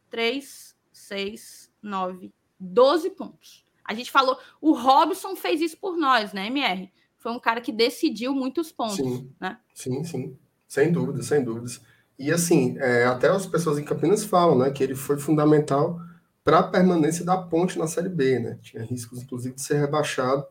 3, 0.09 0.77
6, 0.93 1.73
9, 1.83 2.33
12 2.59 3.11
pontos. 3.11 3.65
A 3.85 3.93
gente 3.93 4.11
falou, 4.11 4.39
o 4.61 4.73
Robson 4.73 5.35
fez 5.35 5.61
isso 5.61 5.77
por 5.77 5.97
nós, 5.97 6.33
né, 6.33 6.47
MR? 6.47 6.93
Foi 7.19 7.33
um 7.33 7.41
cara 7.41 7.61
que 7.61 7.73
decidiu 7.73 8.33
muitos 8.33 8.71
pontos, 8.71 8.97
sim, 8.97 9.31
né? 9.39 9.59
Sim, 9.75 10.05
sim. 10.05 10.39
Sem 10.67 10.93
dúvidas, 10.93 11.27
sem 11.27 11.43
dúvidas. 11.43 11.83
E 12.17 12.31
assim, 12.31 12.79
é, 12.79 13.05
até 13.05 13.29
as 13.29 13.47
pessoas 13.47 13.79
em 13.79 13.85
Campinas 13.85 14.25
falam, 14.25 14.57
né, 14.57 14.71
que 14.71 14.83
ele 14.83 14.95
foi 14.95 15.19
fundamental 15.19 16.01
para 16.43 16.61
a 16.61 16.63
permanência 16.63 17.25
da 17.25 17.37
ponte 17.37 17.79
na 17.79 17.87
Série 17.87 18.09
B, 18.09 18.39
né? 18.39 18.59
Tinha 18.63 18.83
riscos, 18.83 19.23
inclusive, 19.23 19.55
de 19.55 19.63
ser 19.63 19.79
rebaixado. 19.79 20.47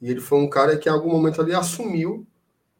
E 0.00 0.10
ele 0.10 0.20
foi 0.20 0.38
um 0.38 0.48
cara 0.48 0.76
que, 0.76 0.88
em 0.88 0.92
algum 0.92 1.10
momento, 1.10 1.40
ali 1.40 1.54
assumiu 1.54 2.26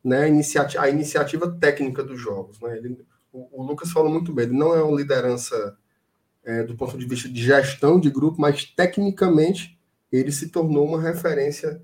né, 0.04 0.24
a, 0.24 0.28
iniciativa, 0.28 0.82
a 0.84 0.90
iniciativa 0.90 1.50
técnica 1.50 2.04
dos 2.04 2.20
jogos. 2.20 2.60
Né? 2.60 2.76
Ele, 2.76 2.98
o, 3.32 3.62
o, 3.62 3.66
Lucas 3.66 3.90
falou 3.90 4.10
muito 4.10 4.32
bem, 4.32 4.44
ele 4.46 4.56
não 4.56 4.74
é 4.74 4.82
uma 4.82 4.96
liderança 4.96 5.76
é, 6.44 6.62
do 6.62 6.76
ponto 6.76 6.98
de 6.98 7.06
vista 7.06 7.28
de 7.28 7.42
gestão 7.42 7.98
de 7.98 8.10
grupo, 8.10 8.40
mas 8.40 8.64
tecnicamente 8.64 9.78
ele 10.12 10.30
se 10.30 10.50
tornou 10.50 10.86
uma 10.86 11.00
referência 11.00 11.80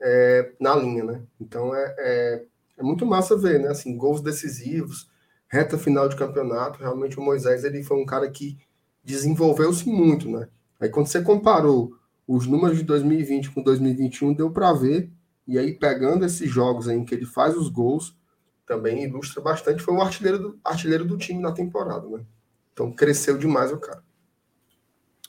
é, 0.00 0.52
na 0.60 0.74
linha. 0.74 1.04
Né? 1.04 1.22
Então 1.40 1.74
é, 1.74 1.94
é, 1.98 2.44
é, 2.78 2.82
muito 2.82 3.06
massa 3.06 3.36
ver, 3.36 3.60
né? 3.60 3.68
Assim, 3.68 3.96
gols 3.96 4.20
decisivos, 4.20 5.08
reta 5.48 5.78
final 5.78 6.08
de 6.08 6.16
campeonato. 6.16 6.80
Realmente 6.80 7.18
o 7.18 7.22
Moisés 7.22 7.62
ele 7.64 7.84
foi 7.84 7.96
um 7.96 8.04
cara 8.06 8.28
que 8.28 8.58
desenvolveu-se 9.04 9.88
muito. 9.88 10.28
Né? 10.28 10.48
Aí 10.78 10.88
quando 10.88 11.06
você 11.06 11.22
comparou 11.22 11.96
os 12.26 12.46
números 12.46 12.78
de 12.78 12.84
2020 12.84 13.50
com 13.50 13.62
2021, 13.62 14.34
deu 14.34 14.50
para 14.50 14.72
ver 14.72 15.10
e 15.50 15.58
aí, 15.58 15.72
pegando 15.74 16.24
esses 16.24 16.48
jogos 16.48 16.86
em 16.86 17.04
que 17.04 17.12
ele 17.12 17.26
faz 17.26 17.56
os 17.56 17.68
gols, 17.68 18.16
também 18.64 19.02
ilustra 19.02 19.42
bastante. 19.42 19.82
Foi 19.82 19.92
o 19.94 20.00
artilheiro 20.00 20.38
do, 20.38 20.60
artilheiro 20.64 21.04
do 21.04 21.18
time 21.18 21.42
na 21.42 21.50
temporada, 21.50 22.08
né? 22.08 22.24
Então, 22.72 22.92
cresceu 22.92 23.36
demais 23.36 23.72
o 23.72 23.80
cara. 23.80 24.00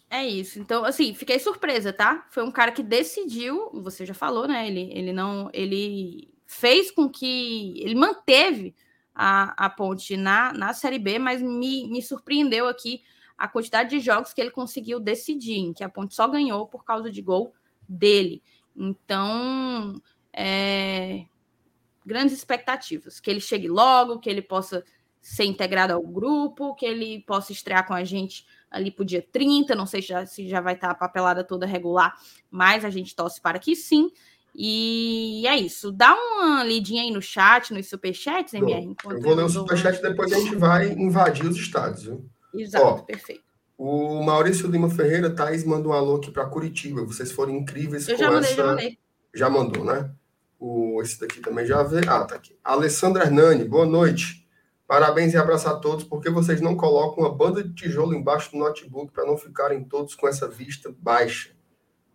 É 0.07 0.23
isso. 0.23 0.59
Então, 0.59 0.85
assim, 0.85 1.15
fiquei 1.15 1.39
surpresa, 1.39 1.91
tá? 1.91 2.27
Foi 2.29 2.43
um 2.43 2.51
cara 2.51 2.71
que 2.71 2.83
decidiu, 2.83 3.71
você 3.73 4.05
já 4.05 4.13
falou, 4.13 4.47
né? 4.47 4.67
Ele, 4.67 4.91
ele 4.93 5.11
não. 5.11 5.49
Ele 5.51 6.31
fez 6.45 6.91
com 6.91 7.09
que. 7.09 7.81
Ele 7.83 7.95
manteve 7.95 8.75
a, 9.15 9.65
a 9.65 9.71
ponte 9.71 10.15
na, 10.15 10.53
na 10.53 10.71
Série 10.71 10.99
B, 10.99 11.17
mas 11.17 11.41
me, 11.41 11.89
me 11.89 11.99
surpreendeu 11.99 12.67
aqui 12.67 13.01
a 13.41 13.47
quantidade 13.47 13.89
de 13.89 13.99
jogos 13.99 14.33
que 14.33 14.39
ele 14.39 14.51
conseguiu 14.51 14.99
decidir, 14.99 15.57
em 15.57 15.73
que 15.73 15.83
a 15.83 15.89
ponte 15.89 16.13
só 16.13 16.27
ganhou 16.27 16.67
por 16.67 16.85
causa 16.85 17.09
de 17.09 17.23
gol 17.23 17.51
dele. 17.89 18.43
Então, 18.75 19.99
é, 20.31 21.25
grandes 22.05 22.37
expectativas. 22.37 23.19
Que 23.19 23.31
ele 23.31 23.39
chegue 23.39 23.67
logo, 23.67 24.19
que 24.19 24.29
ele 24.29 24.43
possa 24.43 24.83
ser 25.19 25.45
integrado 25.45 25.91
ao 25.91 26.03
grupo, 26.03 26.75
que 26.75 26.85
ele 26.85 27.21
possa 27.21 27.51
estrear 27.51 27.87
com 27.87 27.95
a 27.95 28.03
gente 28.03 28.45
ali 28.69 28.91
para 28.91 29.01
o 29.01 29.05
dia 29.05 29.25
30. 29.31 29.73
Não 29.73 29.87
sei 29.87 30.03
se 30.03 30.09
já, 30.09 30.23
se 30.27 30.47
já 30.47 30.61
vai 30.61 30.75
estar 30.75 30.91
a 30.91 30.95
papelada 30.95 31.43
toda 31.43 31.65
regular, 31.65 32.15
mas 32.51 32.85
a 32.85 32.91
gente 32.91 33.15
torce 33.15 33.41
para 33.41 33.57
que 33.57 33.75
sim. 33.75 34.11
E 34.53 35.47
é 35.47 35.57
isso. 35.57 35.91
Dá 35.91 36.13
uma 36.13 36.63
lidinha 36.63 37.01
aí 37.01 37.09
no 37.09 37.23
chat, 37.23 37.73
nos 37.73 37.89
superchats, 37.89 38.53
MR. 38.53 38.95
Eu 39.09 39.19
vou 39.19 39.33
ler 39.33 39.45
o 39.45 39.49
superchat 39.49 39.97
e 39.97 40.01
depois 40.03 40.31
a 40.31 40.39
gente 40.39 40.55
vai 40.55 40.91
invadir 40.91 41.47
os 41.47 41.57
estados. 41.57 42.03
Viu? 42.03 42.29
Exato, 42.53 42.85
Ó, 42.85 42.97
perfeito. 42.99 43.43
O 43.77 44.21
Maurício 44.23 44.69
Lima 44.69 44.89
Ferreira, 44.89 45.29
Thaís, 45.29 45.63
manda 45.63 45.87
um 45.87 45.93
alô 45.93 46.17
aqui 46.17 46.29
para 46.29 46.45
Curitiba. 46.45 47.03
Vocês 47.03 47.31
foram 47.31 47.53
incríveis 47.53 48.07
Eu 48.07 48.15
com 48.15 48.23
já 48.23 48.31
mandei, 48.31 48.51
essa... 48.51 48.55
já 48.55 48.67
mandei. 48.67 48.97
Já 49.33 49.49
mandou, 49.49 49.85
né? 49.85 50.11
O, 50.59 51.01
esse 51.01 51.19
daqui 51.19 51.39
também 51.39 51.65
já 51.65 51.81
vê. 51.81 52.01
Ah, 52.07 52.23
tá 52.23 52.35
aqui. 52.35 52.55
Alessandra 52.63 53.23
Hernani, 53.23 53.63
boa 53.63 53.85
noite. 53.85 54.47
Parabéns 54.85 55.33
e 55.33 55.37
abraço 55.37 55.69
a 55.69 55.75
todos. 55.75 56.03
Por 56.03 56.21
que 56.21 56.29
vocês 56.29 56.61
não 56.61 56.75
colocam 56.75 57.23
uma 57.23 57.33
banda 57.33 57.63
de 57.63 57.73
tijolo 57.73 58.13
embaixo 58.13 58.51
do 58.51 58.57
notebook 58.57 59.11
para 59.11 59.25
não 59.25 59.37
ficarem 59.37 59.83
todos 59.83 60.13
com 60.13 60.27
essa 60.27 60.47
vista 60.47 60.93
baixa? 60.99 61.49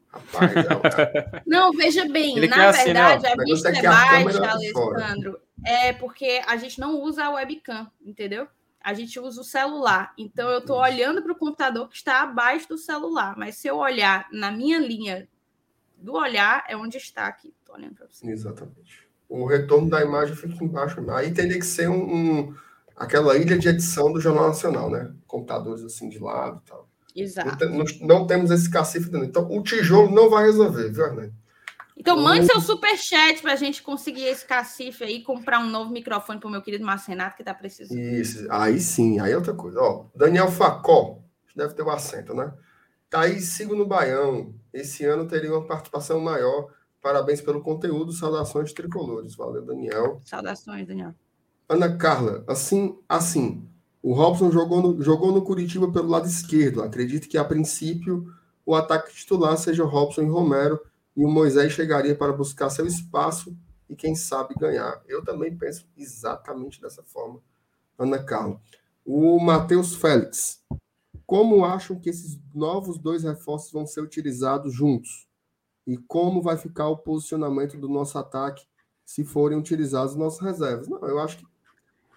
Rapaz, 0.08 0.52
é 0.54 1.42
não, 1.46 1.72
veja 1.72 2.06
bem, 2.08 2.36
Ele 2.36 2.48
na 2.48 2.70
verdade, 2.70 3.26
assim, 3.26 3.40
a 3.40 3.44
vista 3.44 3.68
é 3.70 3.82
baixa, 3.82 4.50
Alessandro, 4.50 5.40
é 5.64 5.92
porque 5.92 6.42
a 6.46 6.56
gente 6.56 6.78
não 6.78 7.00
usa 7.00 7.24
a 7.24 7.30
webcam, 7.30 7.90
entendeu? 8.04 8.46
A 8.86 8.94
gente 8.94 9.18
usa 9.18 9.40
o 9.40 9.44
celular. 9.44 10.14
Então, 10.16 10.48
eu 10.48 10.60
estou 10.60 10.78
olhando 10.78 11.20
para 11.20 11.32
o 11.32 11.36
computador 11.36 11.88
que 11.88 11.96
está 11.96 12.22
abaixo 12.22 12.68
do 12.68 12.78
celular. 12.78 13.36
Mas 13.36 13.56
se 13.56 13.66
eu 13.66 13.78
olhar 13.78 14.28
na 14.30 14.52
minha 14.52 14.78
linha 14.78 15.26
do 15.96 16.12
olhar, 16.12 16.64
é 16.68 16.76
onde 16.76 16.96
está 16.96 17.26
aqui 17.26 17.52
olhando 17.68 17.96
para 17.96 18.06
você. 18.06 18.24
Exatamente. 18.30 19.08
O 19.28 19.44
retorno 19.44 19.90
da 19.90 20.00
imagem 20.02 20.36
fica 20.36 20.64
embaixo. 20.64 21.04
Aí 21.10 21.34
teria 21.34 21.58
que 21.58 21.66
ser 21.66 21.88
um, 21.88 22.14
um, 22.14 22.54
aquela 22.94 23.36
ilha 23.36 23.58
de 23.58 23.68
edição 23.68 24.12
do 24.12 24.20
Jornal 24.20 24.46
Nacional, 24.46 24.88
né? 24.88 25.12
Computadores 25.26 25.82
assim 25.82 26.08
de 26.08 26.20
lado 26.20 26.62
e 26.64 26.68
tal. 26.68 26.88
Exato. 27.16 27.68
Não, 27.68 27.84
não, 28.02 28.26
temos 28.28 28.52
esse 28.52 28.70
cacife 28.70 29.10
dentro. 29.10 29.26
Então, 29.26 29.50
o 29.50 29.62
tijolo 29.64 30.14
não 30.14 30.30
vai 30.30 30.44
resolver, 30.44 30.92
viu, 30.92 31.06
Arnaldo? 31.06 31.34
Então, 31.96 32.16
mande 32.18 32.46
seu 32.46 32.60
superchat 32.60 33.40
para 33.40 33.54
a 33.54 33.56
gente 33.56 33.82
conseguir 33.82 34.24
esse 34.24 34.44
cacife 34.44 35.02
aí, 35.02 35.22
comprar 35.22 35.60
um 35.60 35.70
novo 35.70 35.90
microfone 35.90 36.38
para 36.38 36.48
o 36.48 36.50
meu 36.50 36.60
querido 36.60 36.84
Márcio 36.84 37.08
Renato, 37.08 37.36
que 37.36 37.42
está 37.42 37.54
precisando. 37.54 37.98
Isso, 37.98 38.46
aí 38.50 38.78
sim, 38.78 39.18
aí 39.18 39.32
é 39.32 39.36
outra 39.36 39.54
coisa. 39.54 39.80
Ó, 39.80 40.04
Daniel 40.14 40.50
Facó, 40.50 41.18
deve 41.54 41.74
ter 41.74 41.82
o 41.82 41.86
um 41.86 41.90
acento, 41.90 42.34
né? 42.34 42.52
Thaís 43.08 43.44
Sigo 43.48 43.74
no 43.74 43.86
Baião, 43.86 44.54
esse 44.72 45.04
ano 45.04 45.26
teria 45.26 45.52
uma 45.52 45.66
participação 45.66 46.20
maior 46.20 46.68
Parabéns 47.06 47.40
pelo 47.40 47.62
conteúdo, 47.62 48.10
saudações 48.10 48.72
tricolores. 48.72 49.36
Valeu, 49.36 49.64
Daniel. 49.64 50.20
Saudações, 50.24 50.88
Daniel. 50.88 51.14
Ana 51.68 51.96
Carla, 51.96 52.42
assim, 52.48 52.98
assim, 53.08 53.64
o 54.02 54.12
Robson 54.12 54.50
jogou 54.50 54.82
no, 54.82 55.00
jogou 55.00 55.30
no 55.30 55.42
Curitiba 55.42 55.88
pelo 55.92 56.08
lado 56.08 56.26
esquerdo. 56.26 56.82
Acredito 56.82 57.28
que, 57.28 57.38
a 57.38 57.44
princípio, 57.44 58.26
o 58.66 58.74
ataque 58.74 59.14
titular 59.14 59.56
seja 59.56 59.84
Robson 59.84 60.22
e 60.22 60.28
Romero, 60.28 60.80
e 61.16 61.24
o 61.24 61.30
Moisés 61.30 61.72
chegaria 61.72 62.14
para 62.14 62.32
buscar 62.32 62.70
seu 62.70 62.86
espaço 62.86 63.56
e, 63.88 63.96
quem 63.96 64.14
sabe, 64.14 64.54
ganhar. 64.54 65.02
Eu 65.06 65.24
também 65.24 65.56
penso 65.56 65.88
exatamente 65.96 66.80
dessa 66.80 67.02
forma, 67.02 67.40
Ana 67.98 68.22
Carla. 68.22 68.60
O 69.04 69.38
Matheus 69.38 69.94
Félix, 69.94 70.62
como 71.24 71.64
acham 71.64 71.98
que 71.98 72.10
esses 72.10 72.38
novos 72.54 72.98
dois 72.98 73.22
reforços 73.22 73.72
vão 73.72 73.86
ser 73.86 74.00
utilizados 74.00 74.74
juntos? 74.74 75.26
e 75.86 75.96
como 75.96 76.42
vai 76.42 76.56
ficar 76.56 76.88
o 76.88 76.96
posicionamento 76.96 77.78
do 77.78 77.88
nosso 77.88 78.18
ataque 78.18 78.66
se 79.04 79.24
forem 79.24 79.56
utilizados 79.56 80.16
nossas 80.16 80.40
reservas. 80.40 80.88
Não, 80.88 80.98
eu 81.06 81.20
acho 81.20 81.38
que 81.38 81.46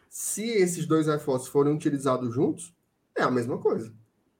se 0.09 0.43
esses 0.43 0.87
dois 0.87 1.05
reforços 1.05 1.47
forem 1.47 1.73
utilizados 1.73 2.33
juntos, 2.33 2.73
é 3.15 3.21
a 3.21 3.29
mesma 3.29 3.59
coisa. 3.59 3.93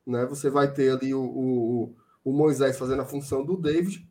Né? 0.06 0.26
Você 0.26 0.49
vai 0.49 0.73
ter 0.73 0.91
ali 0.91 1.14
o, 1.14 1.22
o, 1.22 1.95
o 2.23 2.34
Moisés 2.34 2.77
fazendo 2.77 3.03
a 3.03 3.06
função 3.06 3.45
do 3.45 3.56
David 3.56 4.09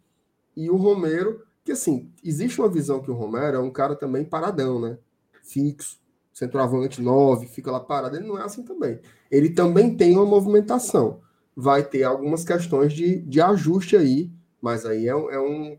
e 0.64 0.70
o 0.70 0.76
Romero, 0.76 1.43
que 1.64 1.72
assim, 1.72 2.10
existe 2.24 2.60
uma 2.60 2.68
visão 2.68 3.01
que 3.01 3.10
o 3.10 3.14
Romero 3.14 3.56
é 3.56 3.60
um 3.60 3.70
cara 3.70 3.94
também 3.94 4.24
paradão, 4.24 4.80
né? 4.80 4.98
Fixo, 5.43 5.98
centroavante 6.32 7.01
9, 7.01 7.47
fica 7.47 7.70
lá 7.70 7.80
parado. 7.80 8.16
Ele 8.16 8.26
não 8.26 8.39
é 8.39 8.43
assim 8.44 8.62
também. 8.62 9.01
Ele 9.30 9.51
também 9.51 9.97
tem 9.97 10.16
uma 10.16 10.26
movimentação. 10.26 11.20
Vai 11.56 11.82
ter 11.82 12.05
algumas 12.05 12.44
questões 12.44 12.93
de, 12.93 13.20
de 13.20 13.40
ajuste 13.40 13.97
aí 13.97 14.30
mas 14.60 14.85
aí 14.85 15.06
é, 15.06 15.10
é 15.10 15.40
um, 15.40 15.78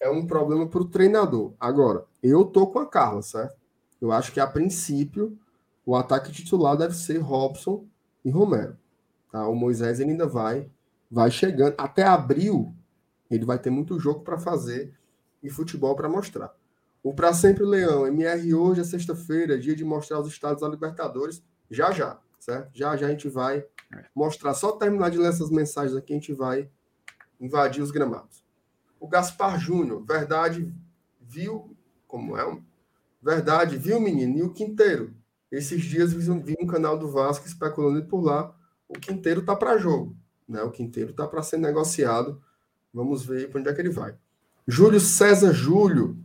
é 0.00 0.10
um 0.10 0.26
problema 0.26 0.66
para 0.66 0.80
o 0.80 0.88
treinador. 0.88 1.54
Agora, 1.58 2.04
eu 2.22 2.44
tô 2.44 2.66
com 2.66 2.78
a 2.78 2.86
Carla, 2.86 3.22
certo? 3.22 3.56
Eu 4.00 4.12
acho 4.12 4.32
que 4.32 4.40
a 4.40 4.46
princípio 4.46 5.36
o 5.84 5.96
ataque 5.96 6.30
titular 6.30 6.76
deve 6.76 6.94
ser 6.94 7.18
Robson 7.18 7.86
e 8.24 8.30
Romero. 8.30 8.76
Tá? 9.32 9.48
O 9.48 9.54
Moisés 9.54 10.00
ainda 10.00 10.26
vai, 10.26 10.70
vai 11.10 11.30
chegando. 11.30 11.74
Até 11.78 12.04
abril, 12.04 12.74
ele 13.30 13.44
vai 13.44 13.58
ter 13.58 13.70
muito 13.70 13.98
jogo 13.98 14.20
para 14.20 14.38
fazer 14.38 14.94
e 15.42 15.50
futebol 15.50 15.94
para 15.94 16.08
mostrar. 16.08 16.54
O 17.02 17.14
Pra 17.14 17.32
Sempre 17.32 17.64
Leão, 17.64 18.06
MR 18.06 18.54
hoje 18.54 18.80
é 18.80 18.84
sexta-feira, 18.84 19.58
dia 19.58 19.74
de 19.74 19.84
mostrar 19.84 20.20
os 20.20 20.28
estados 20.28 20.62
da 20.62 20.68
Libertadores. 20.68 21.42
Já 21.70 21.92
já, 21.92 22.18
certo? 22.38 22.70
Já 22.74 22.96
já 22.96 23.06
a 23.06 23.10
gente 23.10 23.28
vai 23.28 23.64
mostrar. 24.14 24.54
Só 24.54 24.72
terminar 24.72 25.10
de 25.10 25.18
ler 25.18 25.28
essas 25.28 25.50
mensagens 25.50 25.96
aqui, 25.96 26.12
a 26.12 26.16
gente 26.16 26.32
vai 26.32 26.68
invadir 27.40 27.82
os 27.82 27.90
gramados. 27.90 28.44
O 28.98 29.06
Gaspar 29.06 29.58
Júnior, 29.60 30.04
verdade, 30.04 30.74
viu 31.20 31.76
como 32.06 32.36
é? 32.36 32.58
Verdade, 33.22 33.76
viu, 33.76 34.00
menino? 34.00 34.38
E 34.38 34.42
o 34.42 34.52
Quinteiro? 34.52 35.14
Esses 35.50 35.82
dias 35.82 36.12
vi 36.12 36.30
um, 36.30 36.66
canal 36.66 36.98
do 36.98 37.10
Vasco 37.10 37.46
especulando 37.46 38.04
por 38.06 38.20
lá. 38.20 38.54
O 38.88 38.94
Quinteiro 38.94 39.44
tá 39.44 39.54
para 39.54 39.78
jogo, 39.78 40.16
né? 40.48 40.62
O 40.62 40.70
Quinteiro 40.70 41.12
tá 41.12 41.26
para 41.26 41.42
ser 41.42 41.58
negociado. 41.58 42.42
Vamos 42.98 43.24
ver 43.24 43.48
para 43.48 43.60
onde 43.60 43.68
é 43.68 43.72
que 43.72 43.80
ele 43.80 43.90
vai. 43.90 44.12
Júlio 44.66 44.98
César 44.98 45.52
Júlio 45.52 46.18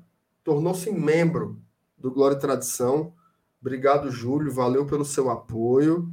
tornou-se 0.44 0.92
membro 0.92 1.62
do 1.96 2.10
Glória 2.10 2.36
e 2.36 2.40
Tradição. 2.40 3.14
Obrigado, 3.62 4.10
Júlio. 4.10 4.52
Valeu 4.52 4.84
pelo 4.84 5.06
seu 5.06 5.30
apoio. 5.30 6.12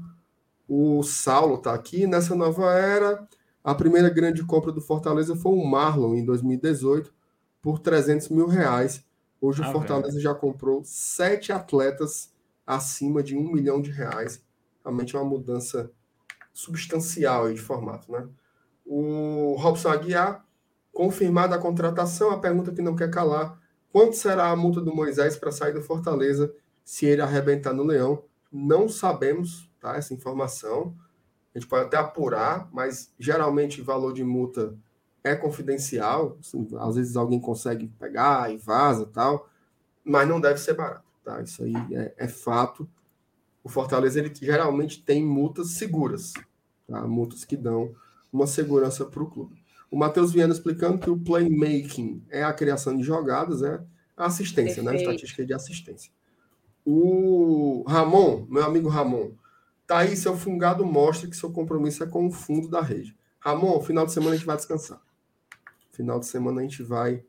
O 0.68 1.02
Saulo 1.02 1.54
está 1.54 1.72
aqui 1.72 2.06
nessa 2.06 2.34
nova 2.34 2.74
era. 2.74 3.26
A 3.64 3.74
primeira 3.74 4.10
grande 4.10 4.44
compra 4.44 4.70
do 4.70 4.82
Fortaleza 4.82 5.34
foi 5.34 5.52
o 5.52 5.64
Marlon 5.64 6.14
em 6.14 6.26
2018 6.26 7.10
por 7.62 7.78
300 7.78 8.28
mil 8.28 8.46
reais. 8.46 9.02
Hoje 9.40 9.62
ah, 9.62 9.70
o 9.70 9.72
Fortaleza 9.72 10.10
velho. 10.10 10.20
já 10.20 10.34
comprou 10.34 10.82
sete 10.84 11.52
atletas 11.52 12.34
acima 12.66 13.22
de 13.22 13.34
um 13.34 13.50
milhão 13.50 13.80
de 13.80 13.90
reais. 13.90 14.44
Realmente 14.84 15.16
é 15.16 15.18
uma 15.18 15.28
mudança 15.28 15.90
substancial 16.52 17.50
de 17.50 17.58
formato, 17.58 18.12
né? 18.12 18.28
O 18.84 19.56
Robson 19.58 19.88
Aguiar, 19.88 20.44
confirmada 21.00 21.56
a 21.56 21.58
contratação, 21.58 22.30
a 22.30 22.38
pergunta 22.38 22.72
que 22.72 22.82
não 22.82 22.94
quer 22.94 23.10
calar: 23.10 23.58
quanto 23.90 24.16
será 24.16 24.50
a 24.50 24.56
multa 24.56 24.82
do 24.82 24.94
Moisés 24.94 25.34
para 25.34 25.50
sair 25.50 25.72
do 25.72 25.80
Fortaleza 25.80 26.54
se 26.84 27.06
ele 27.06 27.22
arrebentar 27.22 27.72
no 27.72 27.84
Leão? 27.84 28.22
Não 28.52 28.86
sabemos, 28.86 29.72
tá? 29.80 29.96
Essa 29.96 30.12
informação. 30.12 30.94
A 31.54 31.58
gente 31.58 31.66
pode 31.66 31.86
até 31.86 31.96
apurar, 31.96 32.68
mas 32.70 33.14
geralmente 33.18 33.80
valor 33.80 34.12
de 34.12 34.22
multa 34.22 34.76
é 35.24 35.34
confidencial. 35.34 36.36
Assim, 36.38 36.68
às 36.78 36.96
vezes 36.96 37.16
alguém 37.16 37.40
consegue 37.40 37.88
pegar 37.98 38.52
e 38.52 38.58
vaza 38.58 39.06
tal, 39.06 39.48
mas 40.04 40.28
não 40.28 40.38
deve 40.38 40.60
ser 40.60 40.74
barato. 40.74 41.08
Tá? 41.24 41.40
Isso 41.40 41.62
aí 41.64 41.74
é, 41.92 42.14
é 42.18 42.28
fato. 42.28 42.86
O 43.64 43.70
Fortaleza 43.70 44.18
ele 44.18 44.30
geralmente 44.34 45.02
tem 45.02 45.24
multas 45.24 45.70
seguras, 45.70 46.34
tá? 46.86 47.06
multas 47.06 47.42
que 47.42 47.56
dão 47.56 47.94
uma 48.30 48.46
segurança 48.46 49.06
para 49.06 49.22
o 49.22 49.30
clube. 49.30 49.59
O 49.90 49.98
Matheus 49.98 50.32
Viana 50.32 50.52
explicando 50.52 50.98
que 50.98 51.10
o 51.10 51.18
playmaking 51.18 52.24
é 52.30 52.44
a 52.44 52.52
criação 52.52 52.96
de 52.96 53.02
jogadas, 53.02 53.62
é 53.62 53.80
a 54.16 54.26
assistência, 54.26 54.82
né? 54.82 54.92
Perfeito. 54.92 55.10
A 55.10 55.14
estatística 55.14 55.44
de 55.44 55.52
assistência. 55.52 56.12
O 56.84 57.84
Ramon, 57.86 58.46
meu 58.48 58.64
amigo 58.64 58.88
Ramon, 58.88 59.32
tá 59.86 59.98
aí, 59.98 60.16
seu 60.16 60.36
fungado 60.36 60.84
mostra 60.86 61.28
que 61.28 61.36
seu 61.36 61.50
compromisso 61.50 62.04
é 62.04 62.06
com 62.06 62.26
o 62.26 62.30
fundo 62.30 62.68
da 62.68 62.80
rede. 62.80 63.16
Ramon, 63.40 63.80
final 63.80 64.06
de 64.06 64.12
semana 64.12 64.32
a 64.32 64.36
gente 64.36 64.46
vai 64.46 64.56
descansar. 64.56 65.00
Final 65.90 66.20
de 66.20 66.26
semana 66.26 66.60
a 66.60 66.62
gente 66.62 66.82
vai 66.82 67.24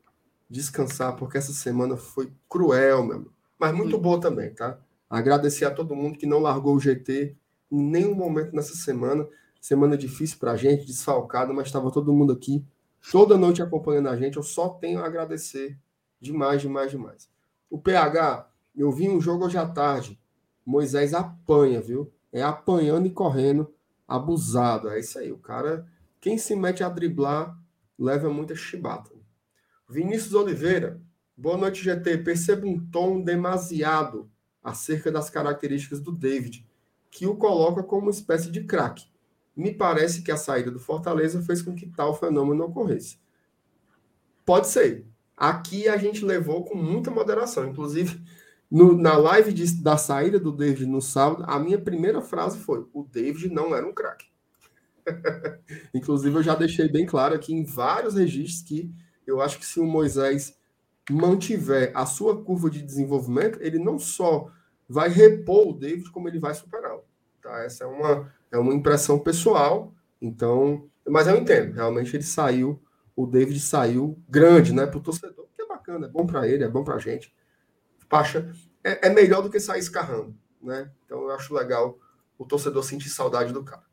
descansar, 0.48 1.16
porque 1.16 1.38
essa 1.38 1.52
semana 1.52 1.96
foi 1.96 2.32
cruel, 2.48 3.02
meu 3.04 3.16
amigo. 3.16 3.32
Mas 3.58 3.74
muito 3.74 3.98
boa 3.98 4.20
também, 4.20 4.50
tá? 4.54 4.78
Agradecer 5.08 5.64
a 5.64 5.70
todo 5.70 5.96
mundo 5.96 6.18
que 6.18 6.26
não 6.26 6.38
largou 6.38 6.76
o 6.76 6.80
GT 6.80 7.36
em 7.70 7.82
nenhum 7.82 8.14
momento 8.14 8.54
nessa 8.54 8.74
semana. 8.74 9.26
Semana 9.62 9.96
difícil 9.96 10.38
pra 10.40 10.56
gente, 10.56 10.84
desfalcada, 10.84 11.52
mas 11.52 11.68
estava 11.68 11.88
todo 11.92 12.12
mundo 12.12 12.32
aqui, 12.32 12.66
toda 13.12 13.38
noite 13.38 13.62
acompanhando 13.62 14.08
a 14.08 14.16
gente. 14.16 14.36
Eu 14.36 14.42
só 14.42 14.68
tenho 14.68 14.98
a 14.98 15.06
agradecer 15.06 15.78
demais, 16.20 16.60
demais, 16.60 16.90
demais. 16.90 17.30
O 17.70 17.78
PH, 17.78 18.50
eu 18.74 18.90
vi 18.90 19.08
um 19.08 19.20
jogo 19.20 19.46
hoje 19.46 19.56
à 19.56 19.64
tarde. 19.64 20.20
Moisés 20.66 21.14
apanha, 21.14 21.80
viu? 21.80 22.12
É 22.32 22.42
apanhando 22.42 23.06
e 23.06 23.10
correndo, 23.12 23.72
abusado. 24.06 24.88
É 24.88 24.98
isso 24.98 25.16
aí. 25.20 25.30
O 25.30 25.38
cara, 25.38 25.86
quem 26.20 26.36
se 26.36 26.56
mete 26.56 26.82
a 26.82 26.88
driblar, 26.88 27.56
leva 27.96 28.28
muita 28.28 28.56
chibata. 28.56 29.12
Vinícius 29.88 30.34
Oliveira, 30.34 31.00
boa 31.36 31.56
noite, 31.56 31.84
GT. 31.84 32.18
Perceba 32.18 32.66
um 32.66 32.84
tom 32.90 33.22
demasiado 33.22 34.28
acerca 34.60 35.12
das 35.12 35.30
características 35.30 36.00
do 36.00 36.10
David, 36.10 36.66
que 37.12 37.28
o 37.28 37.36
coloca 37.36 37.84
como 37.84 38.02
uma 38.02 38.10
espécie 38.10 38.50
de 38.50 38.64
craque. 38.64 39.11
Me 39.56 39.72
parece 39.74 40.22
que 40.22 40.32
a 40.32 40.36
saída 40.36 40.70
do 40.70 40.78
Fortaleza 40.80 41.42
fez 41.42 41.60
com 41.62 41.74
que 41.74 41.86
tal 41.86 42.14
fenômeno 42.18 42.64
ocorresse. 42.64 43.18
Pode 44.44 44.68
ser. 44.68 45.06
Aqui 45.36 45.88
a 45.88 45.96
gente 45.96 46.24
levou 46.24 46.64
com 46.64 46.76
muita 46.76 47.10
moderação. 47.10 47.66
Inclusive, 47.68 48.22
no- 48.70 48.96
na 48.96 49.16
live 49.16 49.52
de- 49.52 49.82
da 49.82 49.96
saída 49.96 50.38
do 50.38 50.50
David 50.52 50.86
no 50.86 51.00
sábado, 51.00 51.44
a 51.46 51.58
minha 51.58 51.78
primeira 51.78 52.20
frase 52.22 52.58
foi: 52.58 52.86
o 52.92 53.04
David 53.04 53.48
não 53.52 53.74
era 53.74 53.86
um 53.86 53.92
craque. 53.92 54.26
Inclusive, 55.94 56.34
eu 56.36 56.42
já 56.42 56.54
deixei 56.54 56.88
bem 56.88 57.06
claro 57.06 57.34
aqui 57.34 57.52
em 57.52 57.64
vários 57.64 58.14
registros 58.14 58.62
que 58.62 58.90
eu 59.26 59.40
acho 59.40 59.58
que 59.58 59.66
se 59.66 59.80
o 59.80 59.84
Moisés 59.86 60.56
mantiver 61.10 61.90
a 61.94 62.06
sua 62.06 62.42
curva 62.42 62.70
de 62.70 62.80
desenvolvimento, 62.82 63.58
ele 63.60 63.78
não 63.78 63.98
só 63.98 64.50
vai 64.88 65.08
repor 65.08 65.68
o 65.68 65.72
David, 65.72 66.10
como 66.10 66.28
ele 66.28 66.38
vai 66.38 66.54
superá-lo. 66.54 67.02
Tá? 67.42 67.62
Essa 67.64 67.84
é 67.84 67.86
uma, 67.86 68.32
é 68.52 68.58
uma 68.58 68.74
impressão 68.74 69.18
pessoal. 69.18 69.92
Então, 70.20 70.88
mas 71.08 71.26
eu 71.26 71.36
entendo, 71.36 71.72
realmente 71.72 72.14
ele 72.14 72.22
saiu, 72.22 72.80
o 73.16 73.26
David 73.26 73.58
saiu 73.58 74.16
grande, 74.28 74.72
né, 74.72 74.86
para 74.86 74.98
o 74.98 75.02
torcedor, 75.02 75.48
que 75.54 75.62
é 75.62 75.66
bacana, 75.66 76.06
é 76.06 76.10
bom 76.10 76.24
para 76.24 76.46
ele, 76.46 76.62
é 76.62 76.68
bom 76.68 76.84
para 76.84 76.94
a 76.94 76.98
gente. 76.98 77.34
Pacha, 78.08 78.52
é, 78.84 79.08
é 79.08 79.10
melhor 79.10 79.42
do 79.42 79.50
que 79.50 79.58
sair 79.58 79.80
escarrando, 79.80 80.36
né? 80.62 80.90
Então 81.04 81.22
eu 81.22 81.30
acho 81.30 81.54
legal 81.54 81.98
o 82.38 82.44
torcedor 82.44 82.84
sentir 82.84 83.08
saudade 83.08 83.52
do 83.52 83.64
cara. 83.64 83.84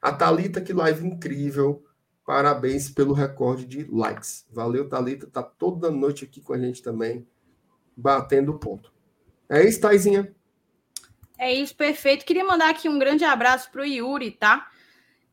A 0.00 0.12
Thalita, 0.12 0.60
que 0.60 0.72
live 0.72 1.06
incrível. 1.06 1.84
Parabéns 2.24 2.90
pelo 2.90 3.12
recorde 3.12 3.66
de 3.66 3.84
likes. 3.84 4.46
Valeu, 4.50 4.88
Thalita. 4.88 5.26
Tá 5.26 5.42
toda 5.42 5.90
noite 5.90 6.24
aqui 6.24 6.40
com 6.40 6.52
a 6.52 6.58
gente 6.58 6.82
também, 6.82 7.26
batendo 7.96 8.58
ponto. 8.58 8.92
É 9.48 9.64
isso, 9.64 9.80
Taizinha. 9.80 10.34
É 11.38 11.52
isso, 11.52 11.74
perfeito. 11.74 12.24
Queria 12.24 12.44
mandar 12.44 12.70
aqui 12.70 12.88
um 12.88 12.98
grande 12.98 13.24
abraço 13.24 13.70
pro 13.70 13.84
Yuri, 13.84 14.30
tá? 14.30 14.70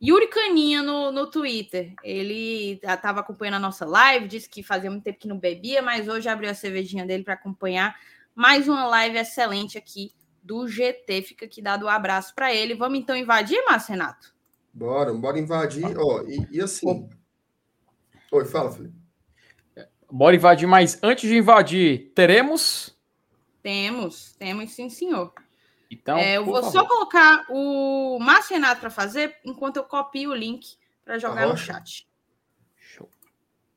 Yuri 0.02 0.28
Caninha 0.28 0.82
no, 0.84 1.12
no 1.12 1.32
Twitter. 1.32 1.94
Ele 2.04 2.80
estava 2.84 3.22
acompanhando 3.22 3.56
a 3.56 3.60
nossa 3.60 3.86
live, 3.86 4.28
disse 4.28 4.50
que 4.50 4.62
fazia 4.62 4.92
muito 4.92 5.04
tempo 5.04 5.20
que 5.20 5.28
não 5.30 5.40
bebia, 5.40 5.82
mas 5.82 6.10
hoje 6.10 6.28
abriu 6.28 6.50
a 6.50 6.54
cervejinha 6.54 7.06
dele 7.06 7.24
para 7.24 7.36
acompanhar 7.36 7.96
mais 8.36 8.68
uma 8.68 8.86
live 8.86 9.18
excelente 9.18 9.78
aqui 9.78 10.12
do 10.42 10.68
GT. 10.68 11.22
Fica 11.22 11.46
aqui 11.46 11.62
dado 11.62 11.86
um 11.86 11.90
abraço 11.90 12.36
para 12.36 12.54
ele. 12.54 12.76
Vamos 12.76 13.00
então 13.00 13.16
invadir, 13.16 13.64
Márcio 13.66 13.92
Renato? 13.92 14.34
Bora, 14.74 15.14
bora 15.14 15.40
invadir. 15.40 15.98
Ó, 15.98 16.24
e, 16.24 16.48
e 16.52 16.62
assim. 16.62 17.08
Oi, 18.30 18.46
fala, 18.46 18.72
Felipe. 18.72 18.96
Bora 20.12 20.36
invadir, 20.36 20.68
mas 20.68 21.00
antes 21.02 21.30
de 21.30 21.38
invadir, 21.38 22.12
teremos. 22.14 22.94
Temos, 23.62 24.34
temos 24.34 24.72
sim, 24.72 24.90
senhor. 24.90 25.34
Então, 25.94 26.18
É, 26.18 26.38
eu 26.38 26.46
vou 26.46 26.56
favor. 26.56 26.72
só 26.72 26.86
colocar 26.88 27.46
o 27.50 28.18
Márcio 28.20 28.56
Renato 28.56 28.82
para 28.82 28.90
fazer, 28.90 29.36
enquanto 29.46 29.78
eu 29.78 29.84
copio 29.84 30.32
o 30.32 30.36
link 30.36 30.76
para 31.04 31.18
jogar 31.20 31.48
no 31.48 31.58
chat. 31.58 32.08
Show. 32.76 33.10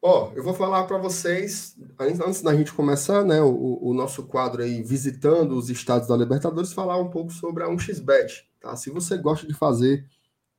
Ó, 0.03 0.33
eu 0.35 0.43
vou 0.43 0.55
falar 0.55 0.85
para 0.85 0.99
vocês, 0.99 1.77
antes 1.99 2.21
antes 2.21 2.43
da 2.43 2.55
gente 2.55 2.73
começar, 2.73 3.25
né, 3.25 3.41
o, 3.41 3.79
o 3.83 3.95
nosso 3.95 4.25
quadro 4.27 4.63
aí, 4.63 4.83
visitando 4.83 5.53
os 5.57 5.69
estados 5.71 6.07
da 6.09 6.17
Libertadores, 6.17 6.73
falar 6.73 6.99
um 6.99 7.11
pouco 7.11 7.33
sobre 7.33 7.65
a 7.65 7.69
1xBet, 7.69 8.45
tá? 8.61 8.77
Se 8.77 8.91
você 8.91 9.17
gosta 9.17 9.47
de 9.47 9.55
fazer 9.55 10.07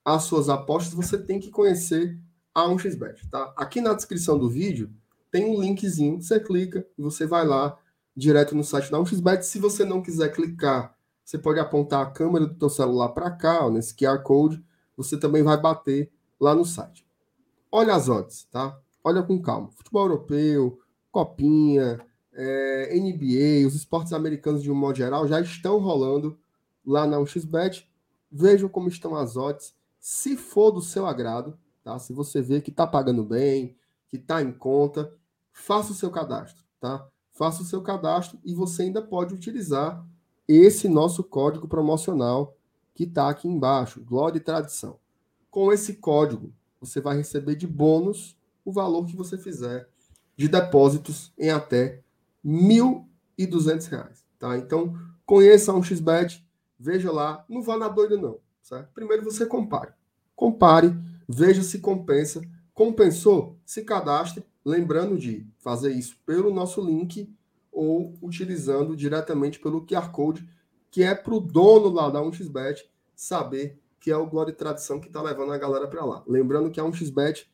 as 0.03 0.23
suas 0.23 0.49
apostas, 0.49 0.93
você 0.93 1.17
tem 1.17 1.39
que 1.39 1.49
conhecer 1.49 2.17
a 2.53 2.63
1xBet, 2.67 3.29
tá? 3.29 3.53
Aqui 3.55 3.79
na 3.81 3.93
descrição 3.93 4.37
do 4.37 4.49
vídeo 4.49 4.91
tem 5.31 5.45
um 5.45 5.61
linkzinho, 5.61 6.21
você 6.21 6.39
clica 6.39 6.85
e 6.97 7.01
você 7.01 7.25
vai 7.25 7.45
lá 7.45 7.77
direto 8.15 8.55
no 8.55 8.63
site 8.63 8.89
da 8.89 8.97
1xBet. 8.97 9.43
Se 9.43 9.59
você 9.59 9.85
não 9.85 10.01
quiser 10.01 10.29
clicar, 10.33 10.96
você 11.27 11.37
pode 11.37 11.59
apontar 11.59 12.01
a 12.01 12.09
câmera 12.09 12.45
do 12.45 12.57
seu 12.57 12.69
celular 12.69 13.09
para 13.09 13.29
cá, 13.29 13.65
ó, 13.65 13.69
nesse 13.69 13.93
QR 13.93 14.23
Code, 14.23 14.63
você 14.95 15.17
também 15.17 15.43
vai 15.43 15.59
bater 15.59 16.09
lá 16.39 16.55
no 16.55 16.63
site. 16.63 17.05
Olha 17.69 17.95
as 17.95 18.07
odds, 18.07 18.45
tá? 18.49 18.79
Olha 19.03 19.21
com 19.21 19.41
calma. 19.41 19.69
Futebol 19.71 20.05
europeu, 20.05 20.79
copinha, 21.11 21.99
é, 22.31 22.97
NBA, 22.97 23.67
os 23.67 23.75
esportes 23.75 24.13
americanos 24.13 24.63
de 24.63 24.71
um 24.71 24.75
modo 24.75 24.99
geral 24.99 25.27
já 25.27 25.41
estão 25.41 25.79
rolando 25.79 26.39
lá 26.85 27.05
na 27.05 27.17
1xBet. 27.17 27.85
Vejam 28.31 28.69
como 28.69 28.87
estão 28.87 29.13
as 29.13 29.35
odds. 29.35 29.75
Se 29.99 30.37
for 30.37 30.71
do 30.71 30.81
seu 30.81 31.05
agrado, 31.05 31.59
tá? 31.83 31.99
Se 31.99 32.13
você 32.13 32.41
vê 32.41 32.61
que 32.61 32.69
está 32.69 32.87
pagando 32.87 33.25
bem, 33.25 33.75
que 34.07 34.15
está 34.15 34.41
em 34.41 34.53
conta, 34.53 35.13
faça 35.51 35.91
o 35.91 35.95
seu 35.95 36.09
cadastro, 36.09 36.63
tá? 36.79 37.05
Faça 37.33 37.63
o 37.63 37.65
seu 37.65 37.81
cadastro 37.81 38.39
e 38.45 38.53
você 38.53 38.83
ainda 38.83 39.01
pode 39.01 39.33
utilizar 39.33 40.07
esse 40.47 40.87
nosso 40.87 41.23
código 41.23 41.67
promocional 41.67 42.55
que 42.93 43.03
está 43.03 43.29
aqui 43.29 43.47
embaixo, 43.47 44.01
Glória 44.03 44.37
e 44.37 44.41
Tradição. 44.41 44.99
Com 45.51 45.71
esse 45.71 45.95
código, 45.95 46.53
você 46.79 47.01
vai 47.01 47.17
receber 47.17 47.55
de 47.55 47.67
bônus 47.67 48.37
o 48.63 48.71
valor 48.71 49.05
que 49.05 49.15
você 49.15 49.37
fizer 49.37 49.89
de 50.35 50.47
depósitos 50.47 51.33
em 51.37 51.49
até 51.49 52.01
R$ 52.43 53.03
1.200, 53.37 54.23
tá? 54.37 54.57
Então, 54.57 54.95
conheça 55.25 55.73
um 55.73 55.81
XBET, 55.81 56.47
veja 56.79 57.11
lá, 57.11 57.43
não 57.49 57.61
vá 57.61 57.77
na 57.77 57.87
doida 57.87 58.17
não, 58.17 58.39
certo? 58.61 58.91
Primeiro 58.93 59.23
você 59.23 59.45
compare. 59.45 59.91
Compare, 60.35 60.95
veja 61.27 61.63
se 61.63 61.79
compensa. 61.79 62.41
Compensou? 62.73 63.57
Se 63.65 63.83
cadastre, 63.83 64.45
lembrando 64.63 65.17
de 65.17 65.47
fazer 65.57 65.91
isso 65.93 66.15
pelo 66.25 66.53
nosso 66.53 66.79
link 66.79 67.33
ou 67.77 68.17
utilizando 68.23 68.95
diretamente 68.95 69.59
pelo 69.59 69.85
QR 69.85 70.09
Code, 70.09 70.49
que 70.89 71.03
é 71.03 71.13
para 71.13 71.35
o 71.35 71.39
dono 71.39 71.89
lá 71.89 72.09
da 72.09 72.19
1xBet 72.19 72.85
saber 73.15 73.79
que 73.99 74.09
é 74.09 74.17
o 74.17 74.25
Glória 74.25 74.51
e 74.51 74.55
Tradição 74.55 74.99
que 74.99 75.07
está 75.07 75.21
levando 75.21 75.53
a 75.53 75.59
galera 75.59 75.87
para 75.87 76.03
lá. 76.03 76.23
Lembrando 76.25 76.71
que 76.71 76.79
a 76.79 76.83
1xBet, 76.83 77.45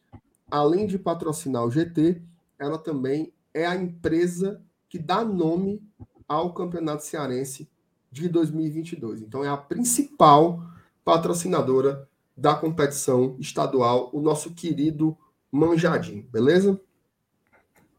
além 0.49 0.87
de 0.87 0.97
patrocinar 0.97 1.65
o 1.65 1.69
GT, 1.69 2.21
ela 2.57 2.77
também 2.77 3.33
é 3.53 3.65
a 3.65 3.75
empresa 3.75 4.61
que 4.87 4.97
dá 4.97 5.25
nome 5.25 5.83
ao 6.25 6.53
Campeonato 6.53 7.03
Cearense 7.03 7.69
de 8.09 8.29
2022. 8.29 9.21
Então 9.23 9.43
é 9.43 9.49
a 9.49 9.57
principal 9.57 10.63
patrocinadora 11.03 12.07
da 12.35 12.55
competição 12.55 13.35
estadual, 13.39 14.09
o 14.13 14.21
nosso 14.21 14.53
querido 14.53 15.17
Manjadinho, 15.51 16.23
beleza? 16.31 16.79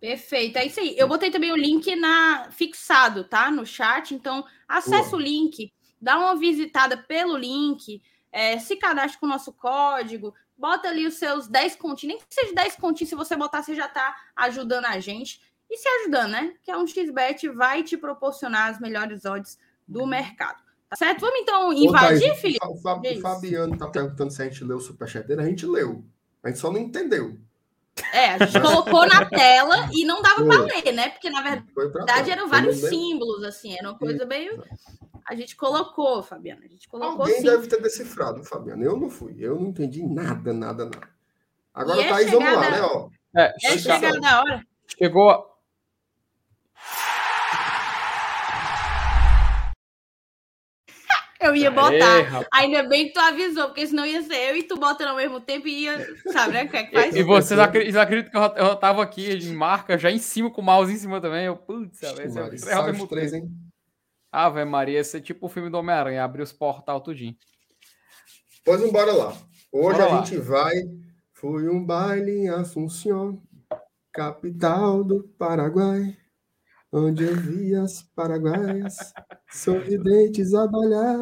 Perfeito, 0.04 0.58
é 0.58 0.66
isso 0.66 0.80
aí. 0.80 0.94
Eu 0.98 1.08
botei 1.08 1.30
também 1.30 1.50
o 1.50 1.56
link 1.56 1.96
na 1.96 2.50
fixado, 2.50 3.24
tá? 3.24 3.50
No 3.50 3.64
chat. 3.64 4.14
Então, 4.14 4.44
acesse 4.68 5.12
Boa. 5.12 5.22
o 5.22 5.24
link, 5.24 5.72
dá 5.98 6.18
uma 6.18 6.36
visitada 6.36 6.94
pelo 6.94 7.38
link, 7.38 8.02
é, 8.30 8.58
se 8.58 8.76
cadastre 8.76 9.18
com 9.18 9.24
o 9.24 9.28
nosso 9.30 9.50
código, 9.50 10.34
bota 10.58 10.88
ali 10.88 11.06
os 11.06 11.14
seus 11.14 11.48
10 11.48 11.76
continhos, 11.76 12.18
nem 12.18 12.18
que 12.18 12.34
seja 12.34 12.54
10 12.54 12.76
continhos, 12.76 13.08
se 13.08 13.14
você 13.14 13.34
botar, 13.34 13.62
você 13.62 13.74
já 13.74 13.88
tá 13.88 14.14
ajudando 14.36 14.84
a 14.84 15.00
gente. 15.00 15.40
E 15.70 15.78
se 15.78 15.88
ajudando, 15.88 16.32
né? 16.32 16.52
Que 16.62 16.70
é 16.70 16.76
um 16.76 16.86
XBET 16.86 17.48
vai 17.48 17.82
te 17.82 17.96
proporcionar 17.96 18.68
as 18.68 18.78
melhores 18.78 19.24
odds 19.24 19.58
do 19.88 20.06
mercado. 20.06 20.62
Tá 20.90 20.96
certo? 20.96 21.22
Vamos 21.22 21.40
então 21.40 21.72
invadir, 21.72 22.30
Ô, 22.30 22.34
Felipe? 22.34 22.66
O, 22.66 22.74
o. 22.74 23.20
Fabiano 23.22 23.78
tá 23.78 23.88
perguntando 23.88 24.30
se 24.30 24.42
a 24.42 24.44
gente 24.44 24.62
leu 24.64 24.76
o 24.76 24.80
superchat 24.82 25.26
dele. 25.26 25.40
A 25.40 25.46
gente 25.46 25.64
leu. 25.64 26.04
A 26.42 26.48
gente 26.48 26.58
só 26.58 26.70
não 26.70 26.78
entendeu. 26.78 27.38
É, 28.12 28.30
a 28.30 28.38
gente 28.44 28.60
colocou 28.60 29.06
na 29.06 29.24
tela 29.26 29.88
e 29.92 30.04
não 30.04 30.20
dava 30.20 30.44
para 30.44 30.62
ler, 30.62 30.92
né? 30.92 31.10
Porque 31.10 31.30
na 31.30 31.42
verdade 31.42 32.30
eram 32.30 32.48
vários 32.48 32.76
símbolos, 32.80 33.44
assim, 33.44 33.76
era 33.78 33.88
uma 33.90 33.98
coisa 33.98 34.24
meio. 34.26 34.62
A 35.26 35.34
gente 35.34 35.56
colocou, 35.56 36.22
Fabiana, 36.22 36.62
a 36.64 36.68
gente 36.68 36.88
colocou 36.88 37.22
Alguém 37.22 37.36
sim. 37.36 37.44
deve 37.44 37.66
ter 37.66 37.80
decifrado, 37.80 38.44
Fabiano. 38.44 38.82
Eu 38.84 38.96
não 38.96 39.08
fui. 39.08 39.36
Eu 39.38 39.54
não 39.58 39.68
entendi 39.68 40.02
nada, 40.02 40.52
nada, 40.52 40.84
nada. 40.84 41.08
Agora, 41.72 42.00
E 42.00 42.04
é 42.04 42.08
Thaís, 42.08 42.30
vamos 42.30 42.44
lá, 42.52 42.64
chegada- 42.64 42.76
né? 42.76 42.82
Ó. 42.82 43.08
É, 43.36 43.54
É 43.64 43.78
chegada 43.78 44.28
a 44.28 44.40
hora. 44.40 44.66
chegou. 44.98 45.53
Eu 51.44 51.54
ia 51.56 51.70
botar. 51.70 52.46
Ainda 52.52 52.82
bem 52.84 53.08
que 53.08 53.12
tu 53.12 53.20
avisou, 53.20 53.66
porque 53.66 53.86
senão 53.86 54.06
ia 54.06 54.22
ser 54.22 54.50
eu 54.50 54.56
e 54.56 54.62
tu 54.62 54.76
botando 54.76 55.08
ao 55.08 55.16
mesmo 55.16 55.40
tempo 55.40 55.68
e 55.68 55.84
ia. 55.84 56.06
Sabe, 56.32 56.54
né? 56.54 56.64
O 56.64 56.68
que 56.68 56.76
é 56.76 56.84
que 56.84 56.92
faz? 56.92 57.14
E 57.14 57.22
vocês 57.22 57.60
acreditam, 57.60 58.30
que 58.30 58.36
eu, 58.36 58.66
eu 58.66 58.76
tava 58.76 59.02
aqui 59.02 59.30
em 59.30 59.52
marca, 59.52 59.98
já 59.98 60.10
em 60.10 60.18
cima, 60.18 60.50
com 60.50 60.60
o 60.60 60.64
mouse 60.64 60.92
em 60.92 60.96
cima 60.96 61.20
também? 61.20 61.46
Eu, 61.46 61.56
putz, 61.56 62.02
esse 62.02 62.38
é 62.38 63.06
três 63.06 63.32
hein? 63.32 63.50
Ave 64.32 64.64
Maria, 64.64 64.98
esse 64.98 65.16
é 65.16 65.20
tipo 65.20 65.46
o 65.46 65.48
filme 65.48 65.70
do 65.70 65.78
Homem-Aranha, 65.78 66.24
abrir 66.24 66.42
os 66.42 66.52
portal 66.52 67.00
tudinho. 67.00 67.36
Pois 68.64 68.82
embora 68.82 69.12
lá. 69.12 69.28
Hoje 69.70 69.98
Bora 69.98 70.04
a 70.04 70.08
lá. 70.08 70.24
gente 70.24 70.38
vai. 70.38 70.74
Foi 71.32 71.68
um 71.68 71.84
baile 71.84 72.32
em 72.32 72.48
Assunção, 72.48 73.40
capital 74.12 75.04
do 75.04 75.22
Paraguai, 75.38 76.16
onde 76.94 77.24
eu 77.24 77.34
vi 77.36 77.74
as 77.74 78.02
paraguaias 78.14 79.12
sorridentes 79.50 80.54
a 80.54 80.66
bailar. 80.66 81.18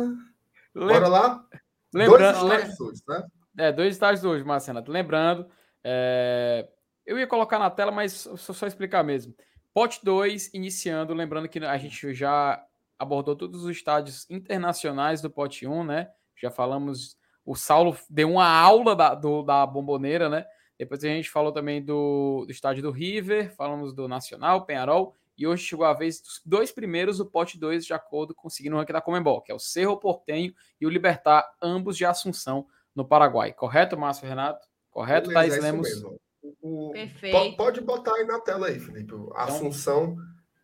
Bora 0.75 1.09
lá? 1.09 1.47
Lembrando, 1.95 2.39
Dois 2.41 2.43
lem- 2.51 2.59
estágios 2.59 2.81
hoje, 2.81 3.03
tá? 3.05 3.27
É, 3.59 3.73
dois 3.73 3.95
estágios 3.95 4.25
hoje, 4.25 4.45
Marcelo. 4.45 4.83
Lembrando, 4.89 5.47
é, 5.85 6.69
eu 7.07 7.19
ia 7.19 7.27
colocar 7.27 7.59
na 7.59 7.71
tela, 7.71 7.91
mas 7.93 8.13
só, 8.13 8.53
só 8.53 8.67
explicar 8.67 9.03
mesmo. 9.05 9.35
Pote 9.75 10.01
2, 10.05 10.53
iniciando, 10.55 11.15
lembrando 11.15 11.49
que 11.49 11.59
a 11.59 11.77
gente 11.79 12.15
já 12.15 12.63
abordou 12.99 13.35
todos 13.37 13.65
os 13.65 13.71
estádios 13.77 14.27
internacionais 14.31 15.21
do 15.21 15.31
Pote 15.31 15.67
1, 15.67 15.85
né? 15.85 16.09
Já 16.41 16.51
falamos, 16.51 17.17
o 17.45 17.55
Saulo 17.55 17.97
deu 18.09 18.31
uma 18.31 18.47
aula 18.49 18.95
da, 18.97 19.15
do- 19.15 19.43
da 19.43 19.67
bomboneira, 19.67 20.29
né? 20.29 20.45
Depois 20.79 21.05
a 21.05 21.09
gente 21.09 21.31
falou 21.31 21.53
também 21.53 21.83
do, 21.85 22.45
do 22.47 22.51
estádio 22.51 22.83
do 22.83 22.91
River, 22.91 23.55
falamos 23.55 23.95
do 23.95 24.09
Nacional, 24.09 24.65
Penharol, 24.67 25.15
e 25.37 25.47
hoje 25.47 25.65
chegou 25.65 25.85
a 25.87 25.93
vez 25.93 26.21
dos 26.21 26.41
dois 26.45 26.71
primeiros 26.71 27.19
do 27.19 27.27
Pote 27.27 27.59
2, 27.59 27.85
de 27.87 27.93
acordo 27.95 28.35
com 28.35 28.49
seguindo 28.51 28.75
o 28.75 28.77
ranking 28.79 28.93
da 28.93 29.01
Comembol, 29.01 29.41
que 29.41 29.51
é 29.51 29.55
o 29.55 29.59
Cerro 29.59 29.97
Portenho 29.99 30.55
e 30.81 30.87
o 30.87 30.91
Libertar, 30.91 31.51
ambos 31.61 31.97
de 31.97 32.05
Assunção, 32.05 32.67
no 32.95 33.07
Paraguai. 33.07 33.53
Correto, 33.53 33.97
Márcio 33.99 34.29
Renato? 34.29 34.67
Correto, 34.91 35.29
Beleza, 35.31 35.49
Thaís 35.51 35.65
é 35.65 35.67
Lemos? 35.71 35.89
mesmo. 35.89 36.21
O- 36.61 36.89
o- 36.89 36.93
Perfeito. 36.93 37.33
po- 37.53 37.57
Pode 37.57 37.81
botar 37.81 38.15
aí 38.15 38.25
na 38.27 38.39
tela 38.41 38.67
aí, 38.69 38.79
Felipe. 38.79 39.15
A 39.35 39.45
Assunção, 39.45 40.17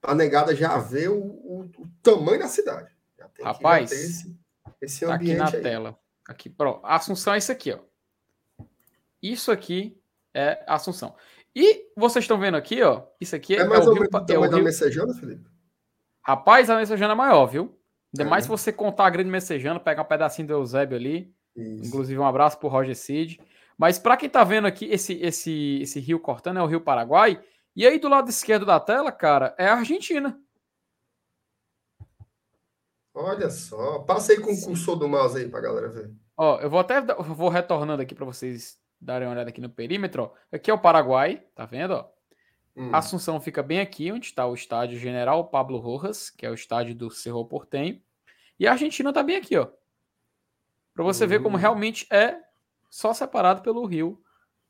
a 0.02 0.14
negada 0.14 0.54
já 0.54 0.76
vê 0.78 1.08
o, 1.08 1.18
o- 1.18 1.70
o 1.78 1.88
tamanho 2.02 2.38
da 2.40 2.48
cidade. 2.48 2.92
Rapaz, 3.42 3.90
esse, 3.92 4.36
esse 4.80 5.06
Tá 5.06 5.14
aqui 5.14 5.34
na 5.34 5.46
aí. 5.46 5.62
tela. 5.62 5.98
Aqui, 6.28 6.50
pronto. 6.50 6.84
A 6.84 6.96
Assunção 6.96 7.32
é 7.32 7.38
isso 7.38 7.50
aqui, 7.50 7.72
ó. 7.72 7.78
Isso 9.22 9.50
aqui 9.50 9.98
é 10.34 10.62
a 10.66 10.74
Assunção. 10.74 11.14
E 11.60 11.90
vocês 11.96 12.22
estão 12.22 12.38
vendo 12.38 12.56
aqui, 12.56 12.80
ó. 12.84 13.02
Isso 13.20 13.34
aqui 13.34 13.56
é, 13.56 13.62
É 13.62 13.64
mais 13.64 13.84
o 13.84 13.88
ou 13.88 13.94
Rio, 13.94 14.02
menos 14.02 14.14
o 14.14 14.16
é 14.16 14.22
o 14.22 14.26
tamanho 14.26 14.52
da 14.52 14.62
Messejana, 14.62 15.12
Felipe? 15.12 15.50
Rapaz, 16.24 16.70
a 16.70 16.76
Messejana 16.76 17.14
é 17.14 17.16
maior, 17.16 17.46
viu? 17.46 17.76
Ainda 18.14 18.22
É, 18.22 18.30
mais 18.30 18.44
né? 18.44 18.46
se 18.46 18.48
você 18.48 18.72
contar 18.72 19.06
a 19.06 19.10
grande 19.10 19.28
Messejana, 19.28 19.80
pegar 19.80 20.02
um 20.02 20.04
pedacinho 20.04 20.46
do 20.46 20.54
Eusébio 20.54 20.96
ali. 20.96 21.34
Isso. 21.56 21.88
Inclusive, 21.88 22.16
um 22.16 22.24
abraço 22.24 22.60
pro 22.60 22.68
Roger 22.68 22.94
Cid. 22.94 23.40
Mas 23.76 23.98
para 23.98 24.16
quem 24.16 24.28
tá 24.30 24.44
vendo 24.44 24.68
aqui 24.68 24.84
esse, 24.84 25.14
esse, 25.14 25.80
esse 25.82 25.98
rio 25.98 26.20
cortando, 26.20 26.58
é 26.58 26.62
o 26.62 26.66
Rio 26.66 26.80
Paraguai. 26.80 27.42
E 27.74 27.84
aí, 27.84 27.98
do 27.98 28.08
lado 28.08 28.30
esquerdo 28.30 28.64
da 28.64 28.78
tela, 28.78 29.10
cara, 29.10 29.52
é 29.58 29.66
a 29.66 29.74
Argentina. 29.74 30.40
Olha 33.12 33.50
só. 33.50 33.98
Passa 34.00 34.30
aí 34.30 34.40
com 34.40 34.52
o 34.52 34.60
cursor 34.62 34.94
do 34.96 35.08
mouse 35.08 35.36
aí 35.36 35.48
pra 35.48 35.60
galera 35.60 35.88
ver. 35.88 36.12
Ó, 36.36 36.60
eu 36.60 36.70
vou 36.70 36.78
até 36.78 37.00
vou 37.00 37.48
retornando 37.48 38.00
aqui 38.00 38.14
para 38.14 38.24
vocês 38.24 38.78
darem 39.00 39.26
uma 39.28 39.34
olhada 39.34 39.50
aqui 39.50 39.60
no 39.60 39.70
perímetro. 39.70 40.24
Ó. 40.24 40.30
Aqui 40.52 40.70
é 40.70 40.74
o 40.74 40.78
Paraguai, 40.78 41.42
tá 41.54 41.64
vendo? 41.64 41.92
Ó? 41.92 42.06
Hum. 42.76 42.94
Assunção 42.94 43.40
fica 43.40 43.62
bem 43.62 43.80
aqui, 43.80 44.12
onde 44.12 44.26
está 44.26 44.46
o 44.46 44.54
estádio 44.54 44.98
General 44.98 45.44
Pablo 45.48 45.78
Rojas, 45.78 46.30
que 46.30 46.46
é 46.46 46.50
o 46.50 46.54
estádio 46.54 46.94
do 46.94 47.10
Cerro 47.10 47.44
Portenho. 47.44 48.00
E 48.58 48.66
a 48.66 48.72
Argentina 48.72 49.12
tá 49.12 49.22
bem 49.22 49.36
aqui, 49.36 49.56
ó. 49.56 49.68
Para 50.94 51.04
você 51.04 51.26
ver 51.26 51.42
como 51.42 51.56
Hum. 51.56 51.60
realmente 51.60 52.06
é 52.10 52.40
só 52.90 53.12
separado 53.14 53.62
pelo 53.62 53.84
rio, 53.84 54.20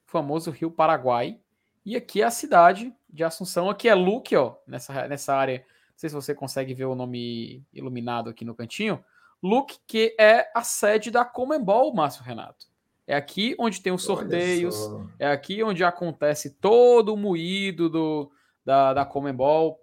o 0.07 0.11
famoso 0.11 0.51
Rio 0.51 0.71
Paraguai. 0.71 1.41
E 1.85 1.97
aqui 1.97 2.21
é 2.21 2.25
a 2.25 2.31
cidade 2.31 2.95
de 3.09 3.25
Assunção. 3.25 3.71
Aqui 3.71 3.89
é 3.89 3.95
Luque, 3.95 4.37
ó, 4.37 4.57
nessa, 4.67 5.09
nessa 5.09 5.35
área. 5.35 5.59
Não 5.59 5.97
sei 5.97 6.11
se 6.11 6.15
você 6.15 6.35
consegue 6.35 6.75
ver 6.75 6.85
o 6.85 6.95
nome 6.95 7.65
iluminado 7.73 8.29
aqui 8.29 8.45
no 8.45 8.55
cantinho. 8.55 9.03
Luque, 9.43 9.79
que 9.87 10.15
é 10.21 10.51
a 10.55 10.63
sede 10.63 11.11
da 11.11 11.25
Comembol, 11.25 11.95
Márcio 11.95 12.23
Renato. 12.23 12.68
É 13.09 13.17
aqui 13.17 13.57
onde 13.59 13.81
tem 13.81 13.91
os 13.93 14.05
sorteios, 14.05 14.77
é 15.19 15.27
aqui 15.27 15.63
onde 15.63 15.83
acontece 15.83 16.51
todo 16.61 17.15
o 17.15 17.17
moído 17.17 17.89
do, 17.89 18.31
da, 18.65 18.93
da 18.93 19.05
Comembol 19.07 19.81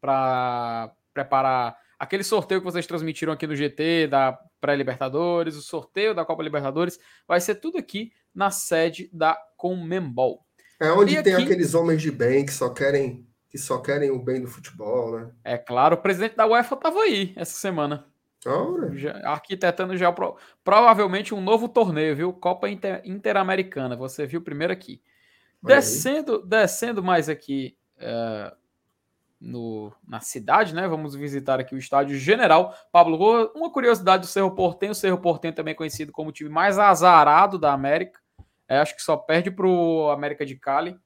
para 0.00 0.92
preparar 1.14 1.76
aquele 1.98 2.24
sorteio 2.24 2.60
que 2.60 2.64
vocês 2.64 2.86
transmitiram 2.86 3.32
aqui 3.32 3.46
no 3.46 3.54
GT 3.56 4.08
da 4.08 4.38
pré-Libertadores, 4.60 5.56
o 5.56 5.62
sorteio 5.62 6.14
da 6.14 6.24
Copa 6.24 6.42
Libertadores, 6.42 6.98
vai 7.26 7.40
ser 7.40 7.56
tudo 7.56 7.78
aqui 7.78 8.12
na 8.34 8.50
sede 8.50 9.08
da 9.12 9.38
Comembol. 9.56 10.44
É 10.80 10.90
onde 10.90 11.16
E 11.16 11.22
tem 11.22 11.34
aqui- 11.34 11.44
aqueles 11.44 11.74
homens 11.74 12.02
de 12.02 12.10
bem 12.10 12.44
que 12.44 12.52
só 12.52 12.68
querem 12.70 13.24
que 13.50 13.56
só 13.56 13.78
querem 13.78 14.10
o 14.10 14.18
bem 14.18 14.42
do 14.42 14.46
futebol, 14.46 15.18
né? 15.18 15.30
É 15.42 15.56
claro, 15.56 15.94
o 15.94 16.02
presidente 16.02 16.36
da 16.36 16.46
UEFA 16.46 16.74
estava 16.74 16.98
aí 17.00 17.32
essa 17.34 17.58
semana, 17.58 18.06
Já- 18.96 19.20
arquitetando 19.24 19.96
já 19.96 20.12
pro- 20.12 20.36
provavelmente 20.62 21.34
um 21.34 21.40
novo 21.40 21.68
torneio, 21.68 22.14
viu? 22.16 22.32
Copa 22.32 22.68
Inter- 22.68 23.02
Interamericana. 23.04 23.96
Você 23.96 24.26
viu 24.26 24.40
primeiro 24.40 24.72
aqui. 24.72 25.02
Descendo, 25.76 26.42
descendo 26.46 27.02
mais 27.02 27.28
aqui 27.28 27.76
eh, 27.98 28.54
no, 29.40 29.92
na 30.06 30.20
cidade, 30.20 30.74
né? 30.74 30.86
Vamos 30.86 31.14
visitar 31.14 31.58
aqui 31.60 31.74
o 31.74 31.78
estádio 31.78 32.16
General 32.16 32.74
Pablo. 32.92 33.50
Uma 33.54 33.70
curiosidade 33.72 34.22
do 34.22 34.26
Cerro 34.28 34.52
Portenho, 34.54 34.92
o 34.92 34.94
Cerro 34.94 35.18
Portenho 35.18 35.54
também 35.54 35.72
é 35.72 35.76
conhecido 35.76 36.12
como 36.12 36.30
o 36.30 36.32
time 36.32 36.48
mais 36.50 36.78
azarado 36.78 37.58
da 37.58 37.72
América. 37.72 38.20
É, 38.68 38.78
acho 38.78 38.94
que 38.94 39.02
só 39.02 39.16
perde 39.16 39.50
para 39.50 39.66
o 39.66 40.10
América 40.10 40.44
de 40.46 40.54
Cali. 40.56 40.96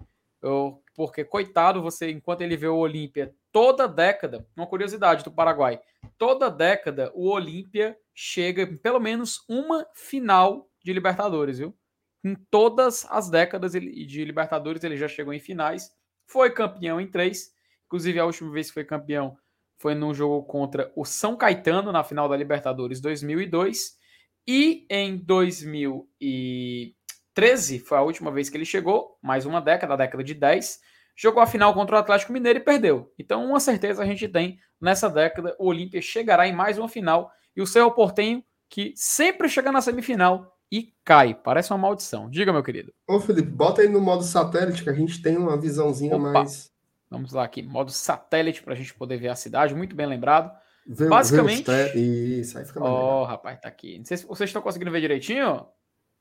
Eu- 0.43 0.83
porque, 0.95 1.25
coitado, 1.25 1.81
você, 1.81 2.11
enquanto 2.11 2.43
ele 2.43 2.57
vê 2.57 2.67
o 2.69 2.77
Olímpia 2.77 3.35
toda 3.53 3.87
década, 3.87 4.45
uma 4.57 4.67
curiosidade 4.67 5.23
do 5.23 5.31
Paraguai, 5.31 5.81
toda 6.19 6.51
década 6.51 7.13
o 7.15 7.31
Olímpia 7.31 7.97
chega 8.15 8.63
em 8.63 8.77
pelo 8.77 8.99
menos 8.99 9.45
uma 9.49 9.87
final 9.95 10.69
de 10.83 10.93
Libertadores, 10.93 11.59
viu? 11.59 11.77
Em 12.25 12.35
todas 12.35 13.07
as 13.11 13.29
décadas 13.29 13.73
de 13.73 14.25
Libertadores 14.25 14.83
ele 14.83 14.97
já 14.97 15.07
chegou 15.07 15.35
em 15.35 15.41
finais, 15.41 15.91
foi 16.27 16.51
campeão 16.51 17.01
em 17.01 17.11
três, 17.11 17.53
inclusive 17.87 18.19
a 18.19 18.25
última 18.25 18.51
vez 18.51 18.69
que 18.69 18.75
foi 18.75 18.85
campeão 18.85 19.37
foi 19.79 19.95
num 19.95 20.15
jogo 20.15 20.47
contra 20.47 20.93
o 20.95 21.05
São 21.05 21.37
Caetano 21.37 21.91
na 21.91 22.05
final 22.05 22.29
da 22.29 22.37
Libertadores 22.37 23.01
2002 23.01 23.99
e 24.47 24.87
em 24.89 25.17
2013 25.17 27.81
foi 27.81 27.99
a 27.99 28.03
última 28.03 28.31
vez 28.31 28.49
que 28.49 28.57
ele 28.57 28.65
chegou, 28.65 29.19
mais 29.21 29.45
uma 29.45 29.61
década, 29.61 29.95
a 29.95 29.97
década 29.97 30.23
de 30.23 30.35
10, 30.35 30.81
jogou 31.23 31.41
a 31.41 31.47
final 31.47 31.73
contra 31.73 31.95
o 31.95 31.99
Atlético 32.01 32.33
Mineiro 32.33 32.59
e 32.59 32.63
perdeu. 32.63 33.13
Então, 33.17 33.45
uma 33.47 33.61
certeza 33.61 34.03
a 34.03 34.07
gente 34.07 34.27
tem 34.27 34.59
nessa 34.81 35.09
década, 35.09 35.55
o 35.57 35.69
Olímpia 35.69 36.03
chegará 36.03 36.49
em 36.49 36.53
mais 36.53 36.79
uma 36.79 36.89
final 36.89 37.31
e 37.55 37.63
o 37.63 37.67
Cerro 37.67 37.93
Portenho 37.93 38.43
que 38.69 38.93
sempre 38.97 39.49
chega 39.49 39.71
na 39.71 39.81
semifinal 39.81 40.59
e 40.71 40.93
cai. 41.05 41.33
Parece 41.35 41.71
uma 41.71 41.79
maldição. 41.79 42.29
Diga, 42.29 42.53
meu 42.53 42.63
querido. 42.63 42.93
ô 43.07 43.21
Felipe, 43.21 43.49
bota 43.51 43.83
aí 43.83 43.89
no 43.89 44.01
modo 44.01 44.25
satélite 44.25 44.83
que 44.83 44.91
a 44.91 44.95
gente 44.95 45.23
tem 45.23 45.37
uma 45.37 45.57
visãozinha 45.57 46.17
Opa. 46.17 46.33
mais. 46.33 46.73
Vamos 47.09 47.33
lá 47.33 47.45
aqui, 47.45 47.63
modo 47.63 47.93
satélite 47.93 48.63
para 48.63 48.73
a 48.73 48.77
gente 48.77 48.93
poder 48.95 49.19
ver 49.19 49.29
a 49.29 49.37
cidade, 49.37 49.75
muito 49.77 49.95
bem 49.95 50.07
lembrado. 50.07 50.51
Vê, 50.85 51.07
Basicamente- 51.07 51.71
vê 51.71 51.93
Isso, 51.95 52.59
aí 52.59 52.65
fica 52.65 52.81
Ó, 52.83 52.85
legal. 52.85 53.25
rapaz, 53.27 53.61
tá 53.61 53.69
aqui. 53.69 53.99
Não 53.99 54.05
sei 54.05 54.17
se 54.17 54.27
vocês 54.27 54.49
estão 54.51 54.63
conseguindo 54.63 54.91
ver 54.91 55.01
direitinho. 55.03 55.67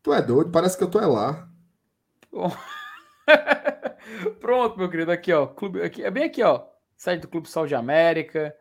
Tu 0.04 0.14
é 0.14 0.22
doido, 0.22 0.52
parece 0.52 0.78
que 0.78 0.84
eu 0.84 0.90
tô 0.90 1.00
é 1.00 1.08
lá. 1.08 1.48
Pronto, 4.40 4.78
meu 4.78 4.90
querido, 4.90 5.12
aqui, 5.12 5.32
ó. 5.32 5.48
Clube, 5.48 5.82
aqui, 5.82 6.04
é 6.04 6.12
bem 6.12 6.24
aqui, 6.24 6.44
ó. 6.44 6.66
Sede 6.96 7.22
do 7.22 7.28
Clube 7.28 7.50
Sol 7.50 7.66
de 7.66 7.76
América, 7.76 8.56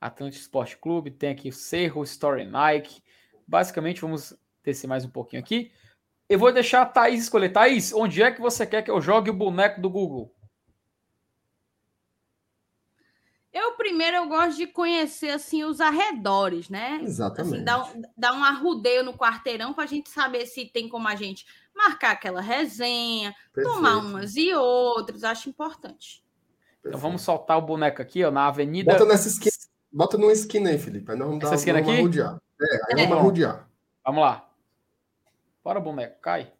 Atlântico 0.00 0.42
Esporte 0.42 0.76
Clube, 0.76 1.10
tem 1.10 1.30
aqui 1.30 1.48
o 1.48 1.52
Cerro, 1.52 2.02
Story 2.04 2.44
Nike. 2.44 3.02
Basicamente, 3.46 4.00
vamos 4.00 4.34
descer 4.62 4.86
mais 4.86 5.04
um 5.04 5.10
pouquinho 5.10 5.42
aqui. 5.42 5.72
Eu 6.28 6.38
vou 6.38 6.52
deixar 6.52 6.82
a 6.82 6.86
Thaís 6.86 7.22
escolher. 7.22 7.48
Thaís, 7.48 7.92
onde 7.92 8.22
é 8.22 8.30
que 8.30 8.40
você 8.40 8.66
quer 8.66 8.82
que 8.82 8.90
eu 8.90 9.00
jogue 9.00 9.30
o 9.30 9.34
boneco 9.34 9.80
do 9.80 9.88
Google? 9.88 10.34
Eu 13.50 13.72
primeiro 13.72 14.18
eu 14.18 14.28
gosto 14.28 14.58
de 14.58 14.66
conhecer 14.66 15.30
assim 15.30 15.64
os 15.64 15.80
arredores, 15.80 16.68
né? 16.68 17.00
Exatamente. 17.02 17.54
Assim, 17.54 17.64
dar, 17.64 17.82
um- 17.84 18.02
dar 18.16 18.32
um 18.34 18.44
arrudeio 18.44 19.02
no 19.02 19.14
quarteirão 19.16 19.72
para 19.72 19.84
a 19.84 19.86
gente 19.86 20.10
saber 20.10 20.44
se 20.46 20.66
tem 20.66 20.86
como 20.88 21.08
a 21.08 21.16
gente 21.16 21.46
marcar 21.78 22.10
aquela 22.10 22.40
resenha, 22.40 23.34
tomar 23.54 23.92
Perfeito, 23.92 24.06
umas 24.06 24.36
e 24.36 24.52
outras. 24.54 25.24
Acho 25.24 25.48
importante. 25.48 26.22
Então 26.80 26.82
perfeito. 26.92 26.98
vamos 27.02 27.22
soltar 27.22 27.56
o 27.56 27.62
boneco 27.62 28.02
aqui, 28.02 28.22
ó, 28.24 28.30
na 28.30 28.46
avenida. 28.48 28.92
Bota 28.92 29.04
nessa 29.06 29.28
esquina. 29.28 29.52
Bota 29.90 30.18
numa 30.18 30.32
esquina 30.32 30.68
aí, 30.70 30.78
Felipe. 30.78 31.10
Aí 31.10 31.16
nós 31.18 31.26
vamos 31.28 31.42
Essa 31.42 31.50
dar 31.52 31.56
esquina 31.56 31.80
vamos 31.82 32.18
aqui? 32.18 32.20
É, 32.60 32.74
aí 32.94 33.00
É. 33.00 33.06
vamos 33.06 33.18
arrodear. 33.18 33.68
Vamos 34.04 34.20
lá. 34.22 34.50
Bora, 35.64 35.80
boneco, 35.80 36.20
cai. 36.20 36.52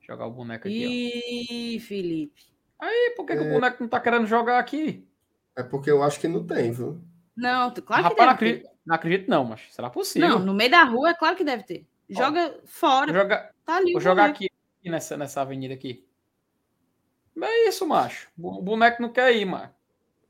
Jogar 0.00 0.26
o 0.26 0.30
boneco 0.32 0.66
aqui, 0.66 1.74
Ih, 1.76 1.80
Felipe. 1.80 2.42
ó. 2.80 2.86
E 2.86 3.10
por 3.14 3.24
que, 3.24 3.36
que 3.36 3.42
o 3.42 3.50
boneco 3.52 3.76
não 3.80 3.88
tá 3.88 4.00
querendo 4.00 4.26
jogar 4.26 4.58
aqui? 4.58 5.08
É 5.56 5.62
porque 5.62 5.90
eu 5.90 6.02
acho 6.02 6.18
que 6.18 6.26
não 6.28 6.44
tem, 6.44 6.72
viu? 6.72 7.00
Não, 7.36 7.70
tu- 7.70 7.82
claro 7.82 8.02
que 8.02 8.08
Rapaz, 8.08 8.18
não 8.30 8.36
deve 8.36 8.38
ter. 8.38 8.56
acredito, 8.58 8.78
não 8.84 8.94
acredito 8.94 9.28
não, 9.30 9.44
mas 9.44 9.60
será 9.70 9.88
possível. 9.90 10.28
Não, 10.28 10.38
no 10.40 10.54
meio 10.54 10.70
da 10.70 10.82
rua 10.84 11.10
é 11.10 11.14
claro 11.14 11.36
que 11.36 11.44
deve 11.44 11.62
ter. 11.62 11.86
Joga 12.10 12.60
fora, 12.66 13.10
Vou 13.12 13.22
jogar, 13.22 13.50
tá 13.64 13.76
ali. 13.76 13.92
vou 13.92 14.00
jogar 14.00 14.24
boneco. 14.32 14.44
aqui 14.44 14.90
nessa, 14.90 15.16
nessa 15.16 15.40
avenida 15.40 15.74
aqui. 15.74 16.06
É 17.40 17.68
isso, 17.68 17.86
macho. 17.86 18.28
O 18.38 18.60
boneco 18.62 19.00
não 19.00 19.10
quer 19.12 19.34
ir, 19.34 19.44
mano. 19.44 19.70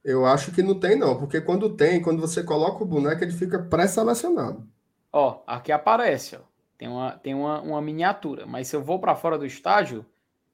Eu 0.05 0.25
acho 0.27 0.53
que 0.53 0.63
não 0.63 0.79
tem, 0.79 0.97
não. 0.97 1.19
Porque 1.19 1.41
quando 1.41 1.77
tem, 1.77 2.01
quando 2.03 2.21
você 2.21 2.43
coloca 2.43 2.83
o 2.83 2.87
boneco, 2.87 3.23
ele 3.23 3.33
fica 3.33 3.59
pré-selecionado. 3.63 4.67
Ó, 5.13 5.43
aqui 5.47 5.71
aparece, 5.73 6.37
ó. 6.37 6.41
Tem 6.79 6.89
uma, 6.89 7.13
tem 7.13 7.35
uma, 7.35 7.61
uma 7.61 7.83
miniatura. 7.83 8.47
Mas 8.47 8.69
se 8.69 8.77
eu 8.77 8.83
vou 8.83 8.99
pra 8.99 9.15
fora 9.15 9.39
do 9.39 9.47
estádio, 9.47 10.05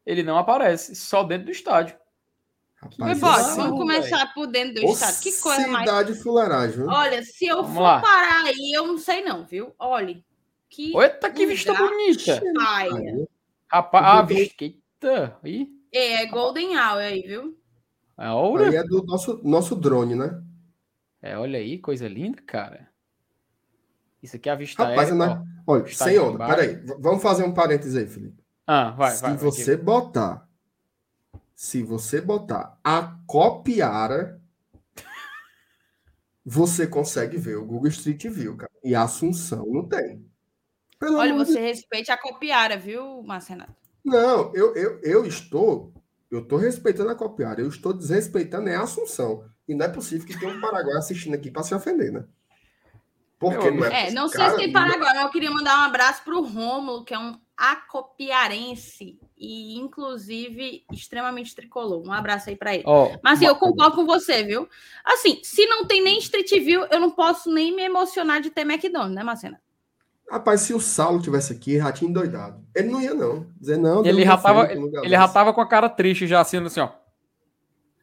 ele 0.05 0.23
não 0.23 0.37
aparece. 0.37 0.95
Só 0.97 1.23
dentro 1.23 1.47
do 1.47 1.53
estádio. 1.53 1.97
Rapaz, 3.01 3.49
esse- 3.49 3.57
vamos 3.57 3.79
começar 3.79 4.33
por 4.35 4.47
dentro 4.47 4.75
do 4.83 4.87
Ô, 4.87 4.93
estado. 4.93 5.21
Que 5.21 5.33
coisa 5.33 5.67
mais. 5.69 5.89
cidade 5.89 6.15
fuleiragem, 6.15 6.77
viu? 6.77 6.87
Olha, 6.89 7.23
se 7.23 7.47
eu 7.47 7.57
Vamos 7.57 7.75
for 7.75 7.83
lá. 7.83 8.01
parar 8.01 8.45
aí, 8.45 8.73
eu 8.75 8.87
não 8.87 8.99
sei 8.99 9.23
não, 9.23 9.45
viu? 9.45 9.75
Olha, 9.79 10.23
que 10.69 10.97
Eita, 10.97 11.31
que 11.31 11.47
vista 11.47 11.73
bonita. 11.75 12.41
paia. 12.55 12.93
Aí, 12.95 13.29
Rapaz, 13.71 14.05
ah, 14.07 14.23
Porque- 14.23 14.35
vista. 14.35 14.65
Eita. 14.65 15.39
Ih, 15.45 15.69
É, 15.93 16.23
é 16.23 16.27
Golden 16.27 16.77
Hour 16.77 16.99
aí, 16.99 17.23
viu? 17.23 17.59
é 18.19 18.31
ouro. 18.31 18.65
aí 18.65 18.77
é 18.77 18.83
do 18.83 19.03
nosso, 19.05 19.41
nosso 19.45 19.75
drone, 19.77 20.15
né? 20.15 20.43
É, 21.23 21.37
olha 21.39 21.59
aí, 21.59 21.79
coisa 21.79 22.07
linda, 22.09 22.41
cara. 22.43 22.89
Isso 24.23 24.37
aqui 24.37 24.49
é 24.49 24.53
a 24.53 24.57
vista 24.57 24.85
Rapaz, 24.85 25.11
aérea. 25.13 25.37
né? 25.37 25.45
Olha, 25.67 25.87
sem 25.87 26.19
onda. 26.19 26.47
Peraí. 26.47 26.75
Vamos 26.99 27.23
fazer 27.23 27.45
um 27.45 27.55
parênteses 27.55 27.95
aí, 27.97 28.07
Felipe. 28.07 28.43
Ah, 28.67 28.91
vai, 28.91 29.13
se 29.13 29.23
vai. 29.23 29.31
vai, 29.33 29.39
você 29.39 29.77
botar. 29.77 30.49
Se 31.55 31.83
você 31.83 32.21
botar 32.21 32.79
a 32.85 33.17
copiara, 33.27 34.41
você 36.45 36.87
consegue 36.87 37.37
ver 37.37 37.57
o 37.57 37.65
Google 37.67 37.89
Street 37.89 38.25
View, 38.29 38.57
cara. 38.57 38.71
E 38.83 38.95
a 38.95 39.03
Assunção 39.03 39.67
não 39.67 39.87
tem. 39.89 40.25
Pelo 40.99 41.19
Olha, 41.19 41.33
amor 41.33 41.45
de 41.45 41.53
você 41.53 41.61
respeite 41.61 42.11
a 42.11 42.17
copiara, 42.17 42.77
viu, 42.77 43.23
Márcio 43.23 43.53
Renato? 43.53 43.75
Não, 44.05 44.53
eu, 44.55 44.75
eu, 44.75 45.01
eu 45.03 45.27
estou. 45.27 45.93
Eu 46.31 46.41
estou 46.41 46.59
respeitando 46.59 47.11
a 47.11 47.15
copiara. 47.15 47.61
Eu 47.61 47.69
estou 47.69 47.93
desrespeitando 47.93 48.69
é 48.69 48.75
a 48.75 48.83
Assunção. 48.83 49.45
E 49.69 49.75
não 49.75 49.87
é 49.87 49.89
possível 49.89 50.27
que 50.27 50.39
tenha 50.39 50.53
um 50.53 50.61
Paraguai 50.61 50.97
assistindo 50.97 51.35
aqui 51.35 51.51
para 51.51 51.63
se 51.63 51.75
ofender, 51.75 52.13
né? 52.13 52.25
Porque 53.39 53.71
não 53.71 53.85
é. 53.85 54.09
É, 54.09 54.11
não 54.11 54.29
sei 54.29 54.45
se 54.51 54.57
tem 54.57 54.73
Paraguai, 54.73 55.15
mas 55.15 55.23
eu 55.23 55.31
queria 55.31 55.51
mandar 55.51 55.79
um 55.81 55.85
abraço 55.85 56.25
pro 56.25 56.43
Rômulo, 56.43 57.05
que 57.05 57.15
é 57.15 57.19
um 57.19 57.39
acopiarense 57.57 59.19
e, 59.37 59.79
inclusive, 59.79 60.85
extremamente 60.93 61.55
tricolor. 61.55 62.07
Um 62.07 62.13
abraço 62.13 62.51
aí 62.51 62.57
pra 62.57 62.75
ele. 62.75 62.85
Ó, 62.87 63.17
Mas 63.23 63.39
assim, 63.39 63.47
eu 63.47 63.57
concordo 63.57 63.97
com 63.97 64.07
você, 64.07 64.43
viu? 64.43 64.69
Assim, 65.05 65.41
se 65.43 65.67
não 65.67 65.85
tem 65.85 66.03
nem 66.03 66.19
Street 66.19 66.51
View, 66.51 66.87
eu 66.91 67.01
não 67.01 67.11
posso 67.11 67.51
nem 67.51 67.75
me 67.75 67.83
emocionar 67.83 68.41
de 68.41 68.51
ter 68.51 68.63
McDonald's, 68.63 69.15
né, 69.15 69.23
Marcena? 69.23 69.61
Rapaz, 70.31 70.61
se 70.61 70.75
o 70.75 70.81
Saulo 70.81 71.23
tivesse 71.23 71.53
aqui, 71.53 71.79
já 71.79 71.91
tinha 71.91 72.11
endoidado. 72.11 72.63
Ele 72.75 72.89
não 72.89 73.01
ia, 73.01 73.15
não. 73.15 73.47
Dizer, 73.59 73.79
não, 73.79 74.05
ele 74.05 74.25
já 74.25 74.37
tava, 74.37 74.71
ele 74.71 75.09
já 75.09 75.27
tava 75.27 75.55
com 75.55 75.61
a 75.61 75.67
cara 75.67 75.89
triste, 75.89 76.27
já 76.27 76.41
assim, 76.41 76.59
assim, 76.59 76.81
ó. 76.81 76.91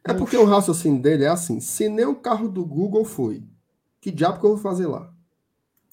É 0.04 0.12
porque 0.12 0.36
o 0.36 0.44
raciocínio 0.44 1.00
dele 1.00 1.24
é 1.24 1.28
assim: 1.28 1.60
se 1.60 1.88
nem 1.88 2.04
o 2.04 2.16
carro 2.16 2.48
do 2.48 2.64
Google 2.64 3.04
foi, 3.04 3.44
que 4.00 4.10
diabo 4.10 4.40
que 4.40 4.46
eu 4.46 4.50
vou 4.50 4.58
fazer 4.58 4.86
lá? 4.86 5.12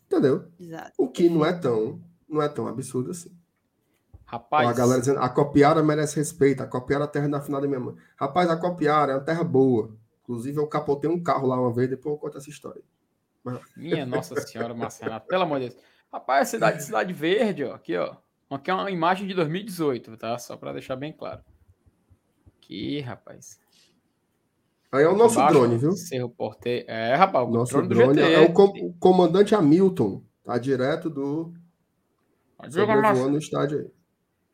Entendeu? 0.05 0.45
Exato. 0.59 0.91
O 0.97 1.07
que 1.07 1.29
não 1.29 1.45
é 1.45 1.53
tão, 1.53 2.01
não 2.27 2.41
é 2.41 2.49
tão 2.49 2.67
absurdo 2.67 3.11
assim. 3.11 3.31
Rapaz, 4.25 4.67
Ó, 4.67 4.71
a 4.71 4.73
galera 4.73 4.99
dizendo, 4.99 5.19
a 5.19 5.29
Copiara 5.29 5.83
merece 5.83 6.15
respeito, 6.15 6.63
a 6.63 6.67
Copiara 6.67 7.03
é 7.03 7.05
a 7.05 7.09
terra 7.09 7.27
da 7.27 7.41
final 7.41 7.61
da 7.61 7.67
minha 7.67 7.79
mãe. 7.79 7.95
Rapaz, 8.15 8.49
a 8.49 8.57
Copiara 8.57 9.11
é 9.11 9.15
uma 9.15 9.21
terra 9.21 9.43
boa. 9.43 9.95
Inclusive, 10.23 10.57
eu 10.57 10.65
capotei 10.65 11.09
um 11.09 11.21
carro 11.21 11.47
lá 11.47 11.59
uma 11.59 11.71
vez, 11.71 11.89
depois 11.89 12.15
eu 12.15 12.19
conto 12.19 12.37
essa 12.37 12.49
história. 12.49 12.81
minha 13.77 14.05
nossa 14.05 14.39
senhora, 14.41 14.73
Marcelo, 14.73 15.19
pelo 15.21 15.43
amor 15.43 15.59
de 15.59 15.69
Deus. 15.69 15.92
Rapaz, 16.13 16.49
cidade, 16.49 16.83
cidade 16.83 17.11
verde, 17.11 17.63
ó, 17.63 17.73
aqui, 17.73 17.97
ó. 17.97 18.15
Aqui 18.49 18.69
é 18.69 18.73
uma 18.73 18.91
imagem 18.91 19.27
de 19.27 19.33
2018, 19.33 20.15
tá? 20.15 20.37
Só 20.37 20.55
pra 20.55 20.71
deixar 20.71 20.95
bem 20.95 21.11
claro. 21.11 21.41
Aqui, 22.57 22.99
rapaz. 22.99 23.59
Aí 24.91 25.03
é 25.03 25.07
o 25.09 25.15
nosso 25.17 25.43
drone, 25.47 25.75
viu? 25.77 25.93
Cerro 25.93 26.29
Porteiro. 26.29 26.85
É, 26.87 27.15
rapaz, 27.15 27.47
o 27.47 27.51
Nosso 27.51 27.81
drone, 27.81 28.13
drone, 28.13 28.21
é 28.21 28.41
o, 28.41 28.53
com- 28.53 28.65
o 28.85 28.93
comandante 28.99 29.55
Hamilton. 29.55 30.21
Tá 30.43 30.57
direto 30.59 31.09
do. 31.09 31.51
Diga, 32.69 32.85
voando 33.13 33.31
no 33.31 33.37
estádio 33.39 33.79
aí. 33.79 33.91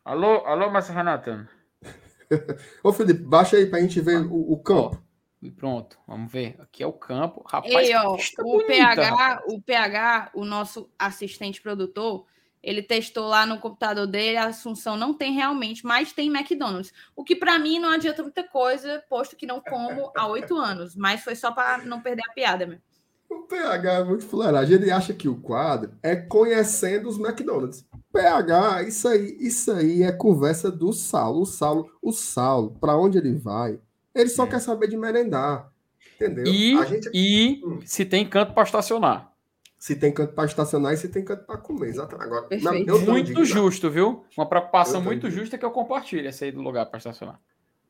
Alô, 0.05 0.45
alô, 0.45 0.71
Marcelo 0.71 0.97
Renato. 0.97 1.45
Ô, 2.81 2.93
Felipe, 2.93 3.21
baixa 3.21 3.57
aí 3.57 3.65
pra 3.65 3.81
gente 3.81 3.99
ver 3.99 4.21
o, 4.25 4.53
o 4.53 4.57
campo. 4.63 5.03
E 5.41 5.49
pronto, 5.49 5.97
vamos 6.05 6.31
ver. 6.31 6.57
Aqui 6.59 6.83
é 6.83 6.87
o 6.87 6.91
campo. 6.91 7.43
Rapaz, 7.47 7.87
Ei, 7.87 7.95
ó, 7.95 8.15
o 8.15 8.43
bonita, 8.43 8.67
PH, 8.67 9.09
rapaz. 9.09 9.41
o 9.47 9.61
PH, 9.61 10.31
o 10.33 10.43
nosso 10.43 10.89
assistente 10.99 11.61
produtor, 11.61 12.25
ele 12.61 12.83
testou 12.83 13.27
lá 13.27 13.45
no 13.45 13.57
computador 13.57 14.05
dele, 14.05 14.35
a 14.35 14.47
Assunção 14.47 14.97
não 14.97 15.13
tem 15.13 15.33
realmente, 15.33 15.85
mas 15.85 16.11
tem 16.11 16.27
McDonald's. 16.27 16.91
O 17.15 17.23
que 17.23 17.35
pra 17.35 17.57
mim 17.57 17.79
não 17.79 17.89
adianta 17.89 18.21
muita 18.21 18.43
coisa, 18.43 19.01
posto 19.09 19.37
que 19.37 19.45
não 19.45 19.61
como 19.61 20.11
há 20.15 20.27
oito 20.27 20.55
anos, 20.59 20.93
mas 20.95 21.23
foi 21.23 21.35
só 21.35 21.51
para 21.53 21.85
não 21.85 22.01
perder 22.01 22.23
a 22.29 22.33
piada 22.33 22.65
mesmo. 22.65 22.83
O 23.29 23.43
PH 23.43 23.93
é 23.93 24.03
muito 24.03 24.25
fuleiragem. 24.25 24.75
Ele 24.75 24.91
acha 24.91 25.13
que 25.13 25.29
o 25.29 25.39
quadro 25.39 25.93
é 26.01 26.15
conhecendo 26.15 27.07
os 27.07 27.19
McDonald's. 27.19 27.85
PH, 28.11 28.83
isso 28.83 29.07
aí, 29.07 29.37
isso 29.39 29.71
aí 29.71 30.01
é 30.01 30.11
conversa 30.11 30.71
do 30.71 30.91
Saulo. 30.91 31.41
O 31.41 31.45
Saulo, 31.45 31.91
o 32.01 32.11
Saulo, 32.11 32.75
para 32.81 32.97
onde 32.97 33.19
ele 33.19 33.35
vai, 33.35 33.79
ele 34.13 34.29
só 34.29 34.43
É. 34.45 34.47
quer 34.47 34.59
saber 34.59 34.87
de 34.87 34.97
merendar. 34.97 35.71
Entendeu? 36.15 36.45
E, 36.45 36.77
A 36.77 36.85
gente, 36.85 37.09
e 37.13 37.61
Hum. 37.65 37.79
se 37.85 38.05
tem 38.05 38.27
canto 38.27 38.53
para 38.53 38.63
estacionar. 38.63 39.31
se 39.77 39.95
tem 39.95 40.11
canto 40.13 40.33
para 40.33 40.43
estacionar 40.45 40.93
e 40.93 40.97
se 40.97 41.07
tem 41.07 41.23
canto 41.23 41.45
para 41.45 41.57
comer. 41.57 41.87
Exatamente. 41.89 42.25
Agora, 42.25 42.47
tô 42.85 42.99
Muito 43.11 43.45
justo, 43.45 43.89
viu? 43.89 44.25
Uma 44.37 44.45
preocupação 44.45 45.01
muito 45.01 45.19
indignado. 45.27 45.39
justa 45.39 45.57
que 45.57 45.63
eu 45.63 45.71
compartilho 45.71 46.27
esse 46.27 46.43
aí 46.43 46.51
do 46.51 46.61
lugar 46.61 46.85
para 46.87 46.97
estacionar. 46.97 47.39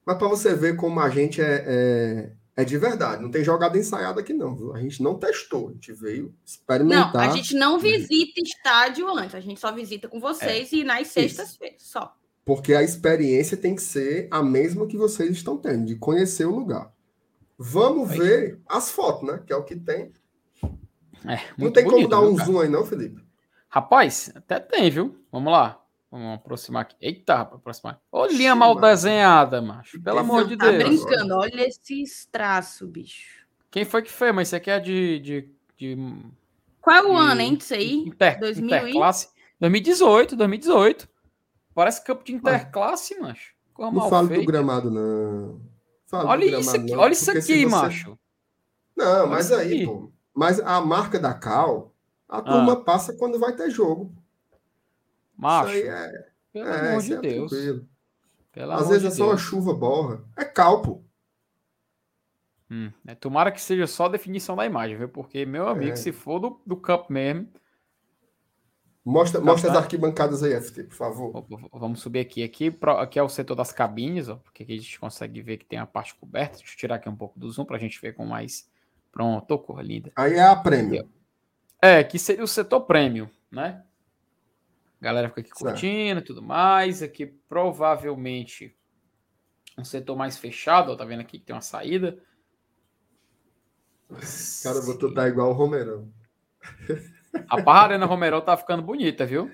Mas 0.06 0.18
para 0.18 0.28
você 0.28 0.54
ver 0.56 0.76
como 0.76 1.00
a 1.00 1.10
gente 1.10 1.42
é, 1.42 1.64
é, 1.68 2.62
é 2.62 2.64
de 2.66 2.78
verdade. 2.78 3.22
Não 3.24 3.32
tem 3.32 3.44
jogada 3.44 3.76
ensaiada 3.78 4.22
aqui, 4.22 4.34
não. 4.34 4.56
viu? 4.56 4.74
A 4.76 4.80
gente 4.80 5.02
não 5.02 5.16
testou. 5.18 5.70
A 5.70 5.72
gente 5.74 5.92
veio 5.94 6.26
Não, 6.26 6.34
experimentar. 6.46 7.30
a 7.30 7.30
gente 7.36 7.56
não 7.56 7.80
visita 7.80 8.40
estádio 8.40 9.08
antes, 9.10 9.34
a 9.34 9.40
gente 9.40 9.60
só 9.60 9.72
visita 9.72 10.08
com 10.08 10.20
vocês 10.20 10.72
e 10.72 10.84
nas 10.84 11.08
sextas-feiras, 11.08 11.82
só. 11.82 12.16
Porque 12.46 12.74
a 12.74 12.82
experiência 12.84 13.56
tem 13.56 13.76
que 13.76 13.82
ser 13.82 14.28
a 14.32 14.42
mesma 14.42 14.88
que 14.88 14.98
vocês 14.98 15.32
estão 15.32 15.58
tendo, 15.58 15.86
de 15.86 15.96
conhecer 15.96 16.46
o 16.46 16.56
lugar. 16.56 16.92
Vamos 17.58 18.10
Aí. 18.12 18.18
ver 18.20 18.60
as 18.68 18.90
fotos, 18.90 19.28
né? 19.28 19.42
Que 19.46 19.54
é 19.54 19.56
o 19.56 19.64
que 19.64 19.76
tem. 19.76 20.12
É, 21.26 21.40
Não 21.58 21.70
tem 21.72 21.84
bonito, 21.84 21.92
como 21.92 22.08
dar 22.08 22.22
um 22.22 22.36
cara? 22.36 22.50
zoom 22.50 22.60
aí, 22.62 22.70
não, 22.70 22.86
Felipe? 22.86 23.22
Rapaz, 23.68 24.32
até 24.34 24.60
tem, 24.60 24.90
viu? 24.90 25.18
Vamos 25.32 25.52
lá. 25.52 25.84
Vamos 26.10 26.36
aproximar 26.36 26.84
aqui. 26.84 26.96
Eita, 27.00 27.42
aproximar. 27.42 28.02
Olhinha 28.12 28.56
mal 28.56 28.74
mano. 28.74 28.88
desenhada, 28.88 29.62
macho. 29.62 30.02
Pelo 30.02 30.18
Esse 30.18 30.26
amor 30.30 30.48
de 30.48 30.58
Tá 30.58 30.72
Deus. 30.72 31.04
brincando, 31.04 31.36
olha 31.36 31.68
esses 31.68 32.26
traços, 32.32 32.90
bicho. 32.90 33.46
Quem 33.70 33.86
foi 33.86 34.02
que 34.02 34.10
fez? 34.12 34.34
Mas 34.34 34.48
isso 34.48 34.56
aqui 34.56 34.72
é 34.72 34.80
de. 34.80 35.20
de, 35.20 35.50
de 35.78 35.98
Qual 36.82 36.96
é 36.96 37.04
o 37.04 37.14
E- 37.14 37.18
ano, 37.32 37.42
hein, 37.42 37.56
disso 37.56 37.76
aí? 37.76 37.94
inter, 38.08 38.40
2000 38.40 38.64
e- 38.64 38.80
interclasse. 38.82 39.28
2018, 39.60 40.36
2018. 40.36 41.08
Parece 41.80 42.04
campo 42.04 42.26
de 42.26 42.34
interclasse, 42.34 43.18
macho. 43.22 43.54
Não 43.78 44.10
falo 44.10 44.28
do 44.28 44.44
gramado, 44.44 44.92
não. 44.92 45.62
Falo 46.08 46.28
Olha 46.28 46.42
gramado, 46.46 46.62
isso 46.62 46.76
aqui, 46.76 46.92
não, 46.92 47.00
olha 47.00 47.12
isso 47.14 47.32
aqui, 47.32 47.42
você- 47.42 47.66
macho. 47.68 48.20
Não, 48.98 49.06
Olha 49.22 49.28
mas 49.28 49.50
aí, 49.54 49.76
aqui. 49.78 49.86
pô. 49.86 50.12
Mas 50.36 50.60
a 50.60 50.82
marca 50.82 51.18
da 51.18 51.34
Cal, 51.34 51.94
a 52.28 52.40
Ah. 52.40 52.42
turma 52.42 52.84
passa 52.84 53.14
quando 53.14 53.40
vai 53.40 53.56
ter 53.56 53.70
jogo. 53.72 54.14
Macho, 55.38 55.70
Isso 55.74 55.84
aí 55.84 55.88
é, 55.88 56.30
pelo 56.52 56.68
é, 56.68 56.90
amor 56.90 57.02
de 57.02 57.14
é 57.14 57.18
Deus. 57.22 57.54
Às 57.54 58.88
vezes 58.90 59.02
de 59.04 59.08
é 59.08 59.12
só 59.12 59.24
uma 59.24 59.30
Deus. 59.36 59.42
chuva 59.42 59.74
borra. 59.74 60.22
É 60.36 60.44
Cal, 60.44 60.82
pô. 60.82 61.02
Hum, 62.70 62.92
é, 63.08 63.16
tomara 63.16 63.54
que 63.54 63.62
seja 63.62 63.88
só 63.88 64.08
a 64.08 64.10
definição 64.10 64.58
da 64.58 64.66
imagem, 64.66 64.98
viu? 64.98 65.08
Porque, 65.08 65.46
meu 65.46 65.70
amigo, 65.70 65.94
É. 65.94 65.96
se 65.96 66.12
for 66.12 66.40
do, 66.40 66.60
do 66.66 66.76
campo 66.76 67.12
mesmo. 67.14 67.48
Mostra, 69.10 69.42
mostra 69.42 69.72
as 69.72 69.76
tá. 69.76 69.82
arquibancadas 69.82 70.44
aí, 70.44 70.54
FT, 70.62 70.84
por 70.84 70.96
favor. 70.96 71.46
Vamos 71.74 72.00
subir 72.00 72.20
aqui. 72.20 72.44
Aqui, 72.44 72.72
aqui 73.00 73.18
é 73.18 73.24
o 73.24 73.28
setor 73.28 73.56
das 73.56 73.72
cabines, 73.72 74.30
ó, 74.30 74.36
porque 74.36 74.62
aqui 74.62 74.74
a 74.74 74.78
gente 74.78 75.00
consegue 75.00 75.42
ver 75.42 75.58
que 75.58 75.66
tem 75.66 75.80
a 75.80 75.86
parte 75.88 76.14
coberta. 76.14 76.58
Deixa 76.58 76.74
eu 76.74 76.78
tirar 76.78 76.96
aqui 76.96 77.10
um 77.10 77.16
pouco 77.16 77.40
do 77.40 77.50
zoom 77.50 77.66
para 77.66 77.78
a 77.78 77.80
gente 77.80 78.00
ver 78.00 78.14
com 78.14 78.24
mais. 78.24 78.70
Pronto, 79.12 79.58
cor 79.58 79.84
linda. 79.84 80.12
Aí 80.16 80.36
é 80.36 80.44
a 80.44 80.56
prêmio. 80.56 81.10
É, 81.82 82.04
que 82.04 82.20
seria 82.20 82.44
o 82.44 82.48
setor 82.48 82.82
prêmio, 82.82 83.28
né? 83.52 83.84
A 85.02 85.04
galera 85.04 85.30
fica 85.30 85.42
aqui 85.42 85.50
curtindo 85.50 86.20
e 86.20 86.24
tudo 86.24 86.44
mais. 86.44 87.02
Aqui 87.02 87.26
provavelmente 87.26 88.78
um 89.76 89.84
setor 89.84 90.16
mais 90.16 90.38
fechado, 90.38 90.92
ó, 90.92 90.96
tá 90.96 91.04
vendo 91.04 91.22
aqui 91.22 91.40
que 91.40 91.46
tem 91.46 91.56
uma 91.56 91.62
saída. 91.62 92.22
Cara, 94.62 94.78
eu 94.78 94.86
vou 94.86 94.98
tutar 95.00 95.28
igual 95.28 95.50
o 95.50 95.54
Romerão. 95.54 96.08
A 97.50 97.62
barra 97.62 97.84
Arena 97.84 98.06
Romerão 98.06 98.42
tá 98.42 98.56
ficando 98.58 98.82
bonita, 98.82 99.26
viu? 99.26 99.52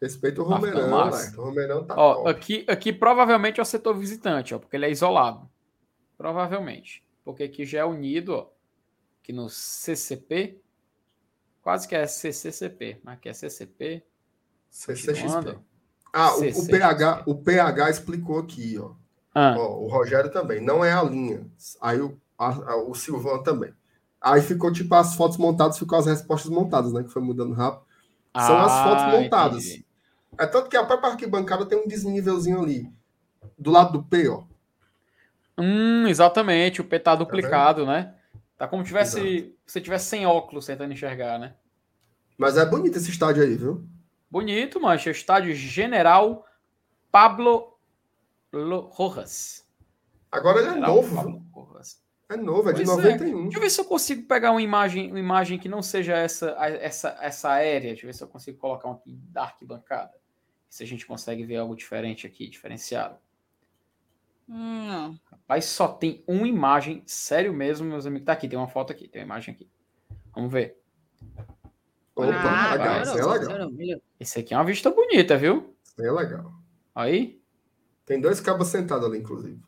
Respeita 0.00 0.40
o 0.42 0.48
Tá 0.48 0.54
Romerão. 0.56 1.10
O 1.36 1.42
Romerão 1.42 1.84
tá 1.84 1.94
Ó, 1.96 2.14
top. 2.14 2.28
aqui, 2.30 2.64
aqui 2.68 2.92
provavelmente 2.92 3.58
é 3.58 3.62
o 3.62 3.66
setor 3.66 3.94
visitante, 3.96 4.54
ó, 4.54 4.58
porque 4.58 4.76
ele 4.76 4.86
é 4.86 4.90
isolado. 4.90 5.48
Provavelmente. 6.16 7.04
Porque 7.24 7.42
aqui 7.44 7.64
já 7.64 7.80
é 7.80 7.84
unido, 7.84 8.34
ó. 8.34 8.50
Aqui 9.22 9.32
no 9.32 9.48
CCP. 9.48 10.60
Quase 11.62 11.86
que 11.86 11.94
é 11.94 12.06
CCCP, 12.06 13.00
mas 13.02 13.14
aqui 13.14 13.28
é 13.28 13.34
CCP. 13.34 14.02
CCXP. 14.70 15.58
Ah, 16.12 16.34
o, 16.36 16.40
o. 16.40 16.66
PH, 16.66 17.22
o 17.26 17.34
PH 17.34 17.90
explicou 17.90 18.38
aqui, 18.38 18.78
ó. 18.78 18.92
Ah, 19.34 19.54
Ó, 19.58 19.78
O 19.84 19.88
Rogério 19.88 20.30
também. 20.30 20.60
Não 20.60 20.84
é 20.84 20.92
a 20.92 21.02
linha. 21.02 21.46
Aí 21.80 22.00
o, 22.00 22.18
a- 22.38 22.72
a- 22.72 22.76
o 22.76 22.94
Silvão 22.94 23.42
também. 23.42 23.74
Aí 24.32 24.42
ficou 24.42 24.72
tipo 24.72 24.94
as 24.94 25.14
fotos 25.14 25.36
montadas, 25.38 25.78
ficou 25.78 25.98
as 25.98 26.06
respostas 26.06 26.50
montadas, 26.50 26.92
né? 26.92 27.02
Que 27.02 27.08
foi 27.08 27.22
mudando 27.22 27.54
rápido. 27.54 27.82
São 28.36 28.58
as 28.60 28.72
fotos 28.82 29.04
Ah, 29.04 29.10
montadas. 29.20 29.64
entendi. 29.66 29.86
É 30.38 30.46
tanto 30.46 30.68
que 30.68 30.76
a 30.76 30.84
própria 30.84 31.10
arquibancada 31.10 31.64
tem 31.66 31.78
um 31.78 31.88
desnívelzinho 31.88 32.60
ali. 32.62 32.92
Do 33.58 33.70
lado 33.70 33.92
do 33.92 34.02
P, 34.04 34.28
ó. 34.28 34.44
Hum, 35.56 36.06
exatamente. 36.06 36.80
O 36.80 36.84
P 36.84 36.98
tá 36.98 37.14
duplicado, 37.14 37.84
né? 37.86 38.14
Tá 38.56 38.68
como 38.68 38.84
tivesse, 38.84 39.54
você 39.66 39.80
tivesse 39.80 40.06
sem 40.06 40.26
óculos 40.26 40.66
tentando 40.66 40.92
enxergar, 40.92 41.38
né? 41.38 41.54
Mas 42.36 42.56
é 42.56 42.64
bonito 42.66 42.98
esse 42.98 43.10
estádio 43.10 43.42
aí, 43.42 43.56
viu? 43.56 43.84
Bonito, 44.30 44.80
mancha. 44.80 45.10
Estádio 45.10 45.54
General 45.54 46.44
Pablo 47.10 47.76
Lo- 48.52 48.88
Rojas. 48.92 49.64
Agora 50.30 50.58
ele 50.58 50.68
é 50.68 50.72
General 50.74 50.94
novo? 50.94 51.16
Pablo. 51.16 51.42
É 52.30 52.36
novo, 52.36 52.68
é 52.68 52.72
de 52.74 52.84
Pois 52.84 52.98
é. 53.04 53.12
91. 53.12 53.42
Deixa 53.44 53.56
eu 53.56 53.62
ver 53.62 53.70
se 53.70 53.80
eu 53.80 53.84
consigo 53.86 54.22
pegar 54.28 54.50
uma 54.50 54.60
imagem, 54.60 55.08
uma 55.10 55.18
imagem 55.18 55.58
que 55.58 55.68
não 55.68 55.80
seja 55.82 56.14
essa, 56.16 56.50
essa, 56.58 57.16
essa 57.20 57.50
aérea. 57.52 57.90
Deixa 57.90 58.04
eu 58.04 58.08
ver 58.08 58.12
se 58.14 58.22
eu 58.22 58.28
consigo 58.28 58.58
colocar 58.58 58.88
um 58.88 58.92
aqui 58.92 59.14
da 59.30 59.44
arquibancada. 59.44 60.12
Se 60.68 60.82
a 60.82 60.86
gente 60.86 61.06
consegue 61.06 61.44
ver 61.44 61.56
algo 61.56 61.74
diferente 61.74 62.26
aqui, 62.26 62.48
diferenciado. 62.48 63.16
Não. 64.46 65.18
Rapaz, 65.30 65.64
só 65.66 65.88
tem 65.88 66.22
uma 66.26 66.46
imagem, 66.46 67.02
sério 67.06 67.52
mesmo, 67.54 67.86
meus 67.86 68.04
amigos. 68.06 68.26
Tá 68.26 68.32
aqui, 68.34 68.46
tem 68.48 68.58
uma 68.58 68.68
foto 68.68 68.92
aqui, 68.92 69.08
tem 69.08 69.22
uma 69.22 69.26
imagem 69.26 69.54
aqui. 69.54 69.68
Vamos 70.34 70.52
ver. 70.52 70.78
Opa, 72.14 72.28
Ah, 72.32 72.72
legal, 72.72 72.86
vai, 72.94 73.02
isso 73.02 73.10
é 73.10 73.14
legal. 73.24 73.70
melhorou. 73.70 74.02
Esse 74.20 74.40
aqui 74.40 74.52
é 74.52 74.56
uma 74.56 74.64
vista 74.64 74.90
bonita, 74.90 75.36
viu? 75.36 75.74
Isso 75.84 75.94
aí 76.00 76.06
é 76.06 76.12
legal. 76.12 76.52
Aí, 76.94 77.40
Tem 78.04 78.20
dois 78.20 78.40
cabos 78.40 78.68
sentados 78.68 79.06
ali, 79.06 79.18
inclusive. 79.18 79.60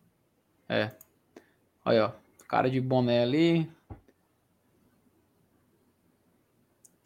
aí, 0.69 2.01
ó. 2.01 2.11
Cara 2.51 2.69
de 2.69 2.81
boné 2.81 3.23
ali. 3.23 3.71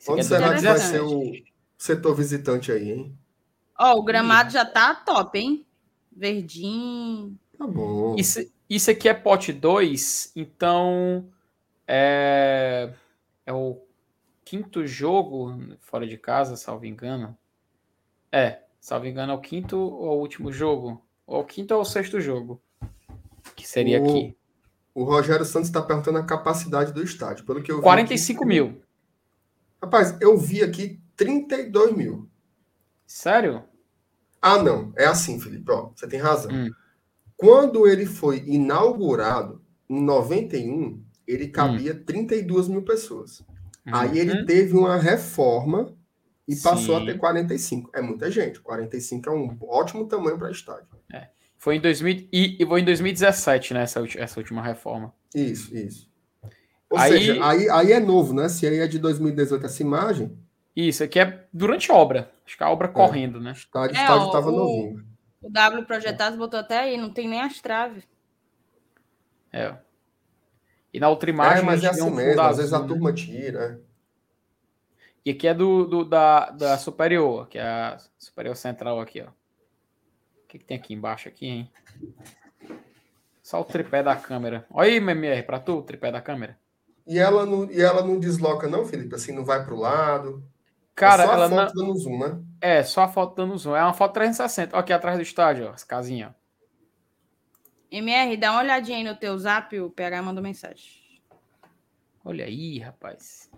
Esse 0.01 0.11
Onde 0.11 0.21
é 0.21 0.25
será 0.25 0.55
que 0.57 0.63
vai 0.63 0.79
2017. 0.79 0.91
ser 0.91 1.01
o 1.03 1.45
setor 1.77 2.15
visitante 2.15 2.73
aí, 2.73 2.93
hein? 2.93 3.19
Ó, 3.79 3.99
o 3.99 4.03
gramado 4.03 4.51
já 4.51 4.65
tá 4.65 4.95
top, 4.95 5.39
hein? 5.39 5.67
Verdinho. 6.11 7.39
Tá 7.59 7.67
bom. 7.67 8.15
Isso, 8.17 8.39
isso 8.71 8.91
aqui 8.91 9.07
é 9.07 9.13
pote 9.13 9.53
2, 9.53 10.33
então 10.35 11.29
é, 11.87 12.91
é 13.45 13.53
o 13.53 13.83
quinto 14.47 14.87
jogo 14.87 15.77
fora 15.79 16.07
de 16.07 16.17
casa, 16.17 16.57
salvo 16.57 16.87
engano. 16.87 17.37
É, 18.33 18.63
salvo 18.81 19.07
engano, 19.07 19.33
é 19.33 19.35
o 19.35 19.41
quinto 19.43 19.77
ou 19.79 20.17
o 20.17 20.21
último 20.21 20.51
jogo? 20.51 21.05
Ou 21.27 21.43
o 21.43 21.45
quinto 21.45 21.75
ou 21.75 21.83
o 21.83 21.85
sexto 21.85 22.19
jogo? 22.19 22.63
Que 23.55 23.69
seria 23.69 24.01
O- 24.01 24.09
aqui. 24.09 24.35
O 24.95 25.03
Rogério 25.05 25.45
Santos 25.45 25.69
está 25.69 25.83
perguntando 25.83 26.19
a 26.19 26.23
capacidade 26.25 26.93
do 26.93 27.03
estádio. 27.03 27.45
Pelo 27.45 27.63
que 27.63 27.73
eu 27.73 27.77
vi 27.79 27.83
45 27.83 28.41
aqui- 28.45 28.49
mil. 28.49 28.81
Rapaz, 29.83 30.17
eu 30.21 30.37
vi 30.39 30.63
aqui 30.63 31.01
32 31.17 31.93
mil. 31.97 32.29
Sério? 33.07 33.65
Ah, 34.41 34.63
não. 34.63 34.93
É 34.97 35.05
assim, 35.07 35.41
Felipe. 35.41 35.71
Ó, 35.71 35.91
você 35.95 36.07
tem 36.07 36.21
razão. 36.21 36.51
Hum. 36.53 36.71
Quando 37.37 37.87
ele 37.87 38.07
foi 38.07 38.43
inaugurado, 38.47 39.61
em 39.89 40.01
91, 40.01 41.03
ele 41.27 41.49
cabia 41.49 41.95
32 41.95 42.69
mil 42.69 42.83
pessoas. 42.83 43.43
Aí 43.87 44.19
ele 44.19 44.41
Uhum. 44.41 44.47
teve 44.47 44.77
uma 44.77 44.97
reforma 44.97 45.95
e 46.49 46.57
passou 46.57 46.97
a 46.97 47.05
ter 47.05 47.19
45. 47.19 47.91
É 47.95 48.01
muita 48.01 48.31
gente. 48.31 48.61
45 48.61 49.29
é 49.29 49.33
um 49.33 49.57
ótimo 49.63 50.07
tamanho 50.07 50.39
para 50.39 50.51
estádio. 50.51 50.87
Foi 51.65 51.77
em 51.77 51.81
2000 51.81 52.29
e, 52.31 52.63
e 52.63 52.67
foi 52.67 52.83
em 52.83 52.85
2017, 52.85 53.73
né, 53.73 53.85
essa, 53.85 54.05
essa 54.19 54.39
última 54.39 54.61
reforma. 54.63 55.15
Isso, 55.35 55.75
isso. 55.75 56.11
Ou 56.91 56.99
Aí- 56.99 57.13
seja, 57.13 57.43
aí, 57.49 57.71
aí 57.71 57.93
é 57.93 57.99
novo, 57.99 58.35
né? 58.35 58.51
Se 58.51 58.67
aí 58.67 58.81
é 58.81 58.87
de 58.87 58.99
2018 58.99 59.65
essa 59.65 59.83
imagem, 59.83 60.39
Isso 60.77 61.03
aqui 61.03 61.19
é 61.19 61.47
durante 61.51 61.91
a 61.91 61.95
obra. 61.95 62.31
Acho 62.45 62.59
que 62.59 62.63
a 62.63 62.69
obra 62.69 62.87
correndo, 62.89 63.41
né? 63.41 63.53
o 63.53 63.55
estádio 63.55 63.97
É, 63.97 64.01
estádio 64.03 64.27
ó, 64.27 64.39
o- 64.41 64.51
novinho. 64.51 65.07
O 65.41 65.49
W 65.51 65.87
Projetados 65.87 66.39
botou 66.39 66.61
até 66.61 66.81
aí, 66.81 66.99
não 66.99 67.11
tem 67.11 67.27
nem 67.27 67.41
as 67.41 67.59
traves. 67.63 68.05
É. 69.51 69.75
E 70.93 71.01
na 71.01 71.09
outra 71.09 71.31
imagem. 71.31 71.61
é, 71.61 71.63
mas 71.63 71.83
a 71.83 71.87
é 71.87 71.91
assim 71.93 72.03
um 72.03 72.11
mesmo. 72.15 72.43
Às 72.43 72.59
vezes 72.59 72.75
a 72.75 72.81
né? 72.81 72.87
turma 72.89 73.11
tira. 73.11 73.81
E 75.25 75.31
aqui 75.31 75.49
é 75.49 75.55
do, 75.55 75.87
do- 75.87 76.05
da, 76.05 76.51
da 76.51 76.77
superior, 76.77 77.49
que 77.49 77.57
é 77.57 77.63
a 77.63 77.97
superior 78.19 78.55
central 78.55 79.01
aqui, 79.01 79.23
ó. 79.23 79.29
O 80.55 80.57
que, 80.57 80.59
que 80.61 80.65
tem 80.67 80.77
aqui 80.77 80.95
embaixo 80.95 81.29
aqui, 81.29 81.47
hein? 81.47 81.71
Só 83.43 83.61
o 83.61 83.65
tripé 83.65 84.05
da 84.05 84.15
câmera. 84.15 84.65
Olha 84.71 84.89
aí, 84.89 84.97
MMR, 84.97 85.43
pra 85.43 85.59
tu, 85.59 85.79
o 85.79 85.83
tripé 85.83 86.13
da 86.13 86.23
câmera. 86.23 86.57
E 87.05 87.19
ela 87.19 87.45
não, 87.45 87.69
e 87.69 87.81
ela 87.83 88.05
não 88.07 88.21
desloca, 88.21 88.69
não, 88.69 88.87
Felipe? 88.87 89.17
Assim, 89.17 89.33
não 89.33 89.45
vai 89.45 89.65
pro 89.65 89.75
lado. 89.75 90.45
Cara, 90.95 91.25
é 91.25 91.27
só 91.27 91.33
ela 91.33 91.45
a 91.47 91.49
não. 91.49 91.57
foto 91.57 91.75
dando 91.75 91.97
zoom, 91.97 92.19
né? 92.19 92.41
É, 92.61 92.83
só 92.85 93.03
a 93.03 93.09
foto 93.09 93.35
dando 93.35 93.59
zoom. 93.59 93.75
É 93.75 93.83
uma 93.83 93.93
foto 93.93 94.13
360. 94.15 94.77
Ó, 94.77 94.79
aqui 94.79 94.93
atrás 94.93 95.17
do 95.17 95.23
estádio, 95.23 95.67
ó, 95.67 95.71
as 95.71 95.83
casinhas. 95.83 96.31
ó. 96.31 96.35
MR, 97.91 98.37
dá 98.37 98.53
uma 98.53 98.61
olhadinha 98.61 98.99
aí 98.99 99.05
no 99.05 99.17
teu 99.17 99.37
zap, 99.37 99.77
o 99.79 99.91
PH 99.91 100.23
mandou 100.23 100.43
mensagem. 100.43 101.03
Olha 102.25 102.45
aí, 102.45 102.79
rapaz. 102.79 103.51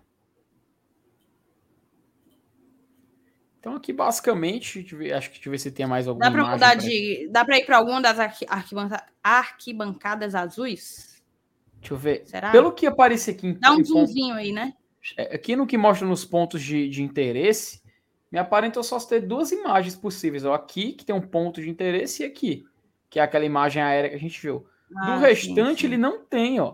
Então 3.59 3.75
aqui 3.75 3.93
basicamente, 3.93 4.81
ver- 4.95 5.13
acho 5.15 5.29
que 5.31 5.37
deixa 5.37 5.49
eu 5.49 5.51
ver 5.51 5.59
se 5.59 5.71
tem 5.73 5.87
mais 5.87 6.07
alguma 6.07 6.27
Dá 6.31 6.31
imagem 6.39 6.53
mudar 6.55 6.75
de. 6.77 7.29
Dá 7.31 7.45
pra 7.45 7.59
ir 7.59 7.67
pra 7.67 7.77
alguma 7.79 8.01
das 8.01 8.19
arqui- 8.19 8.47
arquibanca- 8.49 9.05
arquibancadas 9.23 10.35
azuis? 10.35 11.23
Deixa 11.81 11.95
eu 11.95 11.99
ver. 11.99 12.23
Será? 12.27 12.51
Pelo 12.53 12.73
que 12.73 12.87
aparece 12.87 13.31
aqui 13.33 13.49
em, 13.49 13.55
Dá 13.55 13.71
um 13.73 13.75
em 13.75 13.77
ponto- 13.79 13.89
zoomzinho 14.07 14.35
aí, 14.35 14.53
né? 14.53 14.73
É, 15.17 15.35
Aqui 15.35 15.55
no 15.57 15.67
que 15.67 15.77
mostra 15.79 16.07
nos 16.07 16.25
pontos 16.25 16.63
de, 16.63 16.89
de 16.89 17.03
interesse, 17.03 17.81
me 18.31 18.39
aparentou 18.39 18.83
só 18.83 18.99
ter 19.01 19.21
duas 19.21 19.53
imagens 19.53 19.95
possíveis. 19.97 20.45
Ó, 20.45 20.53
aqui, 20.53 20.93
que 20.93 21.05
tem 21.05 21.15
um 21.15 21.21
ponto 21.21 21.61
de 21.61 21.69
interesse, 21.71 22.23
e 22.23 22.27
aqui, 22.27 22.65
que 23.09 23.19
é 23.21 23.23
aquela 23.23 23.45
imagem 23.45 23.83
aérea 23.83 24.11
que 24.11 24.17
a 24.17 24.21
gente 24.21 24.41
viu. 24.41 24.67
Do 24.91 24.99
Ah, 24.99 25.17
restante, 25.19 25.71
sim, 25.71 25.77
sim. 25.81 25.87
ele 25.87 25.97
não 25.97 26.25
tem, 26.25 26.61
ó. 26.61 26.73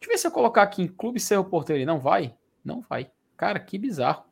Deixa 0.00 0.04
eu 0.04 0.08
ver 0.08 0.18
se 0.18 0.26
eu 0.26 0.30
colocar 0.30 0.62
aqui 0.62 0.82
em 0.82 0.86
Clube 0.88 1.18
Cerro 1.18 1.44
Porteiro. 1.44 1.78
Ele 1.78 1.86
não 1.86 1.98
vai? 1.98 2.34
Não 2.64 2.80
vai. 2.82 3.10
Cara, 3.36 3.58
que 3.58 3.78
bizarro. 3.78 4.24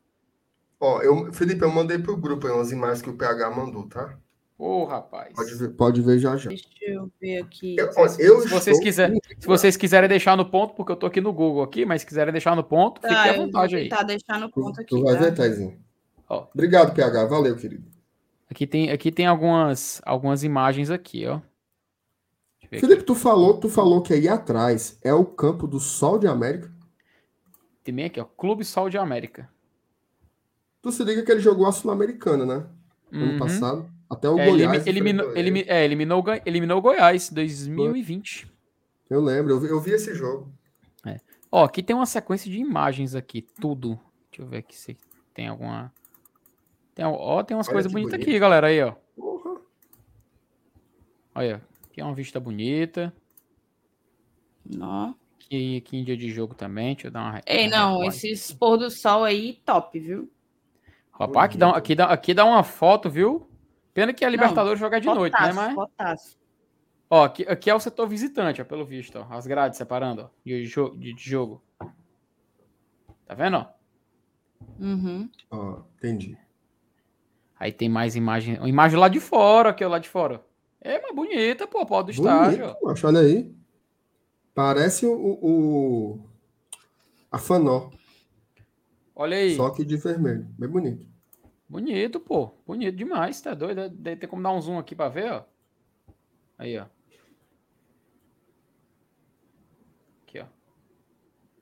Ó, 0.85 1.01
eu, 1.01 1.31
Felipe, 1.31 1.63
eu 1.63 1.71
mandei 1.71 1.97
pro 1.97 2.17
grupo 2.17 2.45
aí 2.45 2.51
umas 2.51 2.69
imagens 2.73 3.01
que 3.01 3.09
o 3.09 3.15
PH 3.15 3.49
mandou, 3.51 3.87
tá? 3.87 4.17
Ô, 4.57 4.83
rapaz. 4.83 5.33
Pode 5.33 5.55
ver, 5.55 5.69
pode 5.69 6.01
ver 6.01 6.19
já 6.19 6.35
já. 6.35 6.49
Deixa 6.49 6.67
eu 6.81 7.09
ver 7.21 7.41
aqui. 7.41 7.77
Eu, 7.79 7.89
ó, 7.95 8.05
eu 8.19 8.41
Se 8.41 8.49
vocês, 8.49 8.79
quiserem, 8.81 9.17
se 9.39 9.47
vocês 9.47 9.77
quiserem 9.77 10.09
deixar 10.09 10.35
no 10.35 10.45
ponto, 10.45 10.73
porque 10.75 10.91
eu 10.91 10.97
tô 10.97 11.05
aqui 11.05 11.21
no 11.21 11.31
Google 11.31 11.63
aqui, 11.63 11.85
mas 11.85 12.01
se 12.01 12.05
quiserem 12.07 12.33
deixar 12.33 12.53
no 12.53 12.65
ponto, 12.65 12.99
Tá, 12.99 13.07
fiquem 13.07 13.21
à 13.23 13.27
eu 13.29 13.37
vou 13.37 13.45
vontade 13.45 13.77
aí. 13.77 13.83
tentar 13.83 14.03
deixar 14.03 14.37
no 14.41 14.51
ponto 14.51 14.81
aqui. 14.81 14.89
tu 14.93 15.03
vai 15.03 15.13
tá? 15.13 15.19
ver, 15.21 15.33
Taizinho. 15.33 15.79
Ó. 16.27 16.47
Obrigado, 16.53 16.93
PH. 16.93 17.25
Valeu, 17.27 17.55
querido. 17.55 17.85
Aqui 18.51 18.67
tem, 18.67 18.91
aqui 18.91 19.09
tem 19.09 19.25
algumas, 19.25 20.01
algumas 20.05 20.43
imagens 20.43 20.91
aqui, 20.91 21.25
ó. 21.25 21.39
Aqui. 22.61 22.81
Felipe, 22.81 23.03
tu 23.03 23.15
falou, 23.15 23.57
tu 23.57 23.69
falou 23.69 24.01
que 24.01 24.13
aí 24.13 24.27
atrás 24.27 24.99
é 25.01 25.13
o 25.13 25.23
campo 25.23 25.65
do 25.65 25.79
Sol 25.79 26.19
de 26.19 26.27
América. 26.27 26.69
Tem 27.85 27.95
bem 27.95 28.03
aqui, 28.03 28.19
ó. 28.19 28.25
Clube 28.25 28.65
Sol 28.65 28.89
de 28.89 28.97
América. 28.97 29.49
Tu 30.83 30.91
se 30.91 31.03
liga 31.03 31.23
que 31.23 31.31
ele 31.31 31.39
jogou 31.41 31.65
a 31.65 31.71
Sul-Americana, 31.71 32.45
né? 32.45 32.67
Ano 33.11 33.31
Uhum. 33.33 33.39
passado. 33.39 33.89
Até 34.09 34.29
o 34.29 34.37
É, 34.37 34.47
elimi- 34.49 34.65
Goiás. 34.67 34.85
eliminou, 34.87 35.25
enfrentou 35.25 35.31
ele. 35.31 35.49
elimi- 35.49 35.65
é, 35.69 35.83
eliminou, 35.85 36.23
eliminou 36.45 36.77
o 36.77 36.81
Goiás 36.81 37.29
2020. 37.31 38.47
Eu 39.09 39.21
lembro, 39.21 39.53
eu 39.53 39.59
vi, 39.59 39.67
eu 39.69 39.79
vi 39.81 39.91
esse 39.91 40.13
jogo. 40.13 40.51
Ó, 41.51 41.63
aqui 41.63 41.83
tem 41.83 41.95
uma 41.95 42.07
sequência 42.07 42.49
de 42.51 42.57
imagens 42.57 43.13
aqui, 43.13 43.43
tudo. 43.61 43.99
Deixa 44.31 44.41
eu 44.41 44.47
ver 44.47 44.57
aqui 44.57 44.75
se 44.75 44.97
tem 45.35 45.47
alguma. 45.47 45.93
Tem, 46.95 47.05
ó, 47.05 47.43
tem 47.43 47.55
umas 47.55 47.67
coisas 47.67 47.91
bonitas 47.91 48.13
bonito. 48.13 48.27
aqui, 48.27 48.39
galera. 48.39 48.67
Aí, 48.67 48.81
ó. 48.81 48.93
Porra. 49.15 49.61
Olha, 51.35 51.61
aqui 51.87 52.01
é 52.01 52.03
uma 52.03 52.15
vista 52.15 52.39
bonita. 52.39 53.13
Não. 54.65 55.15
Aqui, 55.35 55.77
aqui 55.77 55.97
em 55.97 56.03
dia 56.03 56.17
de 56.17 56.31
jogo 56.31 56.55
também. 56.55 56.95
Deixa 56.95 57.07
eu 57.07 57.11
dar 57.11 57.21
uma. 57.21 57.41
Ei, 57.45 57.67
uma 57.67 57.77
não, 57.77 58.03
esses 58.03 58.51
pôr 58.51 58.77
do 58.77 58.89
sol 58.89 59.23
aí, 59.23 59.59
top, 59.63 59.99
viu? 59.99 60.27
Rapaz, 61.13 61.45
aqui 61.45 61.57
dá, 61.57 61.69
aqui, 61.69 61.95
dá, 61.95 62.05
aqui 62.05 62.33
dá 62.33 62.45
uma 62.45 62.63
foto, 62.63 63.09
viu? 63.09 63.47
Pena 63.93 64.11
que 64.13 64.25
a 64.25 64.27
Não, 64.27 64.31
Libertadores 64.31 64.79
joga 64.79 64.99
de 64.99 65.05
noite, 65.07 65.39
né? 65.39 65.51
Mas. 65.53 65.73
fotaço. 65.75 66.37
Ó, 67.09 67.23
aqui, 67.25 67.43
aqui 67.47 67.69
é 67.69 67.75
o 67.75 67.79
setor 67.79 68.07
visitante, 68.07 68.59
ó, 68.61 68.65
pelo 68.65 68.83
visto, 68.83 69.19
ó. 69.19 69.27
As 69.35 69.45
grades 69.45 69.77
separando, 69.77 70.23
ó, 70.23 70.29
de, 70.43 70.65
jo- 70.65 70.95
de- 70.97 71.13
de 71.13 71.29
jogo. 71.29 71.61
Tá 73.27 73.35
vendo, 73.35 73.57
ó? 73.57 73.67
Uhum. 74.79 75.29
Ó, 75.51 75.81
entendi. 75.97 76.35
Aí 77.59 77.71
tem 77.71 77.87
mais 77.87 78.15
imagem. 78.15 78.57
Uma 78.57 78.67
imagem 78.67 78.97
lá 78.97 79.07
de 79.07 79.19
fora, 79.19 79.69
aqui, 79.69 79.85
ó, 79.85 79.89
lá 79.89 79.99
de 79.99 80.09
fora. 80.09 80.43
É, 80.81 80.99
mas 80.99 81.15
bonita, 81.15 81.67
pô, 81.67 81.85
do 82.03 82.09
estádio, 82.11 82.65
ó. 82.65 82.67
Bonito, 82.69 82.85
macho, 82.85 83.07
olha 83.07 83.19
aí. 83.19 83.53
Parece 84.55 85.05
o- 85.05 85.39
o- 85.41 86.19
a 87.31 87.37
Fanó, 87.37 87.89
Olha 89.15 89.37
aí. 89.37 89.55
só 89.55 89.69
que 89.69 89.83
de 89.85 89.97
vermelho. 89.97 90.45
Bem 90.57 90.69
bonito. 90.69 91.05
Bonito, 91.69 92.19
pô. 92.19 92.53
Bonito 92.65 92.95
demais, 92.95 93.39
tá 93.41 93.53
doido? 93.53 93.75
Deve- 93.75 93.95
Deve 93.95 94.15
ter 94.21 94.27
como 94.27 94.41
dar 94.43 94.51
um 94.51 94.61
zoom 94.61 94.77
aqui 94.79 94.95
pra 94.95 95.09
ver, 95.09 95.31
ó. 95.31 95.43
Aí, 96.57 96.77
ó. 96.77 96.85
Aqui, 100.23 100.39
ó. 100.39 100.45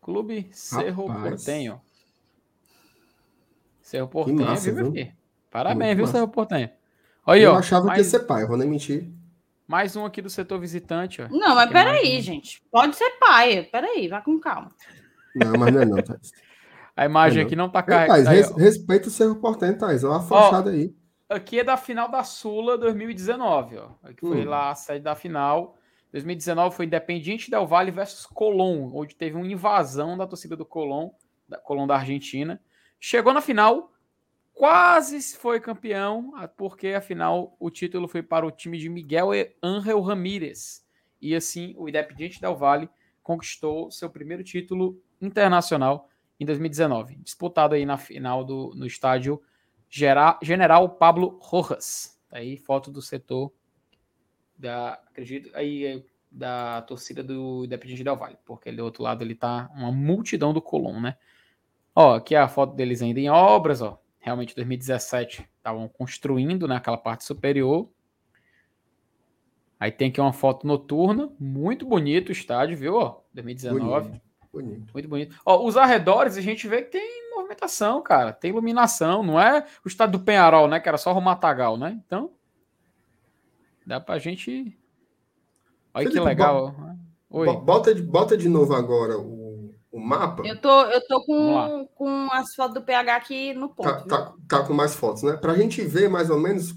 Clube 0.02 0.50
Cerro 0.52 1.06
Rapaz. 1.08 1.30
Portenho. 1.44 1.82
Cerro 3.82 4.08
Portenho, 4.08 4.40
massa, 4.42 4.66
viu, 4.66 4.76
meu 4.76 4.84
viu? 4.86 4.94
filho? 4.94 5.18
Parabéns, 5.50 5.80
Muito 5.88 5.96
viu, 5.98 6.06
massa. 6.06 6.18
Cerro 6.18 6.28
Portenho? 6.30 6.70
Aí, 7.26 7.42
eu 7.42 7.52
ó. 7.54 7.58
achava 7.58 7.84
que 7.84 7.92
ia 7.92 7.96
mais, 7.98 8.08
ser 8.08 8.20
pai, 8.22 8.44
eu 8.44 8.48
vou 8.48 8.58
nem 8.58 8.68
mentir. 8.68 9.12
mais 9.68 9.96
um 9.96 10.06
aqui 10.06 10.22
do 10.22 10.30
setor 10.30 10.60
visitante, 10.60 11.22
ó. 11.22 11.28
Não, 11.30 11.56
mas 11.56 11.56
mais 11.56 11.72
peraí, 11.72 12.18
um. 12.18 12.22
gente. 12.22 12.64
Pode 12.72 12.96
ser 12.96 13.12
paia. 13.20 13.64
Peraí, 13.70 14.08
vai 14.08 14.24
com 14.24 14.40
calma. 14.40 14.74
Não, 15.36 15.54
mas 15.60 15.74
não 15.74 15.82
é 15.82 15.86
não, 15.86 16.02
Thais. 16.02 16.32
A 16.96 17.06
imagem 17.06 17.40
Não, 17.40 17.48
aqui 17.48 17.56
não 17.56 17.70
tá 17.70 17.82
carregada. 17.82 18.30
res- 18.30 18.52
respeita 18.56 19.08
o 19.08 19.12
Cerro 19.12 19.36
Portenho, 19.36 19.78
Thais. 19.78 20.04
Olha 20.04 20.18
a 20.18 20.22
fachada 20.22 20.72
aí. 20.72 20.94
Aqui 21.30 21.60
é 21.60 21.64
da 21.64 21.78
final 21.78 22.10
da 22.12 22.24
Sula 22.24 22.78
2019, 22.78 23.78
ó. 23.78 23.90
Aqui 24.04 24.20
foi 24.22 24.46
Hum. 24.46 24.50
lá 24.50 24.72
a 24.72 24.76
sede 24.76 25.00
da 25.04 25.16
final. 25.16 25.78
2019 26.12 26.76
foi 26.76 26.86
Independiente 26.86 27.50
Del 27.50 27.66
Valle 27.66 27.90
versus 27.92 28.26
Colón, 28.26 28.92
onde 28.94 29.16
teve 29.16 29.38
uma 29.38 29.48
invasão 29.48 30.18
da 30.18 30.28
torcida 30.28 30.58
do 30.58 30.66
Colón, 30.66 31.10
da 31.48 31.58
Colón 31.58 31.88
da 31.88 31.96
Argentina. 31.96 32.62
Chegou 33.00 33.34
na 33.34 33.40
final, 33.40 33.94
quase 34.54 35.22
foi 35.38 35.60
campeão, 35.62 36.34
porque 36.58 36.90
afinal 36.90 37.56
o 37.60 37.70
título 37.70 38.08
foi 38.10 38.22
para 38.22 38.46
o 38.46 38.52
time 38.52 38.78
de 38.78 38.90
Miguel 38.90 39.34
e 39.34 39.56
Ángel 39.64 40.02
Ramírez. 40.02 40.84
E 41.22 41.34
assim, 41.34 41.74
o 41.78 41.88
Independiente 41.88 42.42
Del 42.42 42.56
Valle 42.56 42.90
conquistou 43.24 43.90
seu 43.90 44.10
primeiro 44.10 44.44
título 44.44 45.02
internacional 45.22 46.10
em 46.42 46.46
2019, 46.46 47.18
disputado 47.18 47.76
aí 47.76 47.86
na 47.86 47.98
final 47.98 48.44
do, 48.44 48.74
no 48.76 48.88
estádio 48.88 49.40
General 49.88 50.90
Pablo 50.90 51.38
Rojas. 51.40 52.20
Tá 52.28 52.38
Aí 52.38 52.58
foto 52.58 52.90
do 52.90 53.00
setor 53.00 53.54
da, 54.58 54.94
acredito, 54.94 55.52
aí 55.54 55.86
é, 55.86 56.04
da 56.32 56.82
torcida 56.82 57.24
do 57.24 57.66
Independiente 57.66 58.04
Del 58.04 58.16
Valle, 58.16 58.40
porque 58.44 58.72
do 58.72 58.84
outro 58.84 59.04
lado 59.04 59.24
ele 59.24 59.36
tá 59.36 59.70
uma 59.76 59.92
multidão 59.92 60.52
do 60.52 60.62
Colón, 60.62 61.00
né? 61.00 61.16
Ó, 61.94 62.16
aqui 62.16 62.34
é 62.34 62.40
a 62.40 62.48
foto 62.48 62.74
deles 62.74 63.04
ainda 63.04 63.20
em 63.20 63.30
obras, 63.30 63.84
ó. 63.84 64.02
Realmente 64.18 64.56
2017 64.56 65.48
estavam 65.58 65.88
construindo 65.88 66.68
naquela 66.68 66.98
parte 66.98 67.24
superior. 67.24 67.88
Aí 69.80 69.92
tem 69.92 70.10
aqui 70.10 70.20
uma 70.20 70.34
foto 70.34 70.66
noturna, 70.66 71.32
muito 71.40 71.86
bonito 71.86 72.30
o 72.30 72.32
estádio, 72.32 72.78
viu? 72.78 72.96
Ó, 72.96 73.22
2019. 73.32 74.08
Bonito. 74.08 74.31
Bonito. 74.54 74.92
Muito 74.94 75.08
bonito. 75.08 75.36
Ó, 75.46 75.66
os 75.66 75.78
arredores 75.78 76.38
a 76.38 76.42
gente 76.42 76.68
vê 76.68 76.82
que 76.82 76.92
tem 76.92 77.32
movimentação, 77.36 78.02
cara. 78.02 78.34
Tem 78.34 78.52
iluminação. 78.52 79.24
Não 79.24 79.40
é 79.40 79.66
o 79.86 79.88
estado 79.88 80.18
do 80.18 80.24
Penharol, 80.24 80.68
né? 80.68 80.80
Que 80.80 80.90
era 80.90 80.98
só 80.98 81.14
o 81.18 81.22
Matagal, 81.22 81.78
né? 81.78 82.00
Então, 82.06 82.32
dá 83.86 84.00
pra 84.00 84.20
gente. 84.20 84.78
Olha 85.94 86.06
que 86.06 86.12
Felipe, 86.12 86.26
legal. 86.28 86.76
Oi. 87.30 87.46
Bo- 87.48 87.62
Bota 87.62 87.96
de, 87.96 88.02
bota 88.02 88.38
de 88.38 88.50
novo 88.50 88.74
agora 88.76 89.18
o, 89.18 89.74
o 89.92 90.00
mapa. 90.00 90.44
Eu 90.46 90.60
tô, 90.60 90.84
eu 90.86 91.06
tô 91.08 91.24
com, 91.26 91.88
com 91.96 92.28
as 92.34 92.54
fotos 92.54 92.74
do 92.74 92.82
PH 92.82 93.16
aqui 93.16 93.54
no 93.54 93.70
ponto. 93.70 93.90
Tá, 93.90 94.02
tá, 94.04 94.34
tá 94.48 94.64
com 94.68 94.74
mais 94.74 94.94
fotos, 94.96 95.24
né? 95.24 95.38
Pra 95.38 95.56
gente 95.56 95.82
ver 95.82 96.10
mais 96.10 96.30
ou 96.30 96.38
menos 96.40 96.74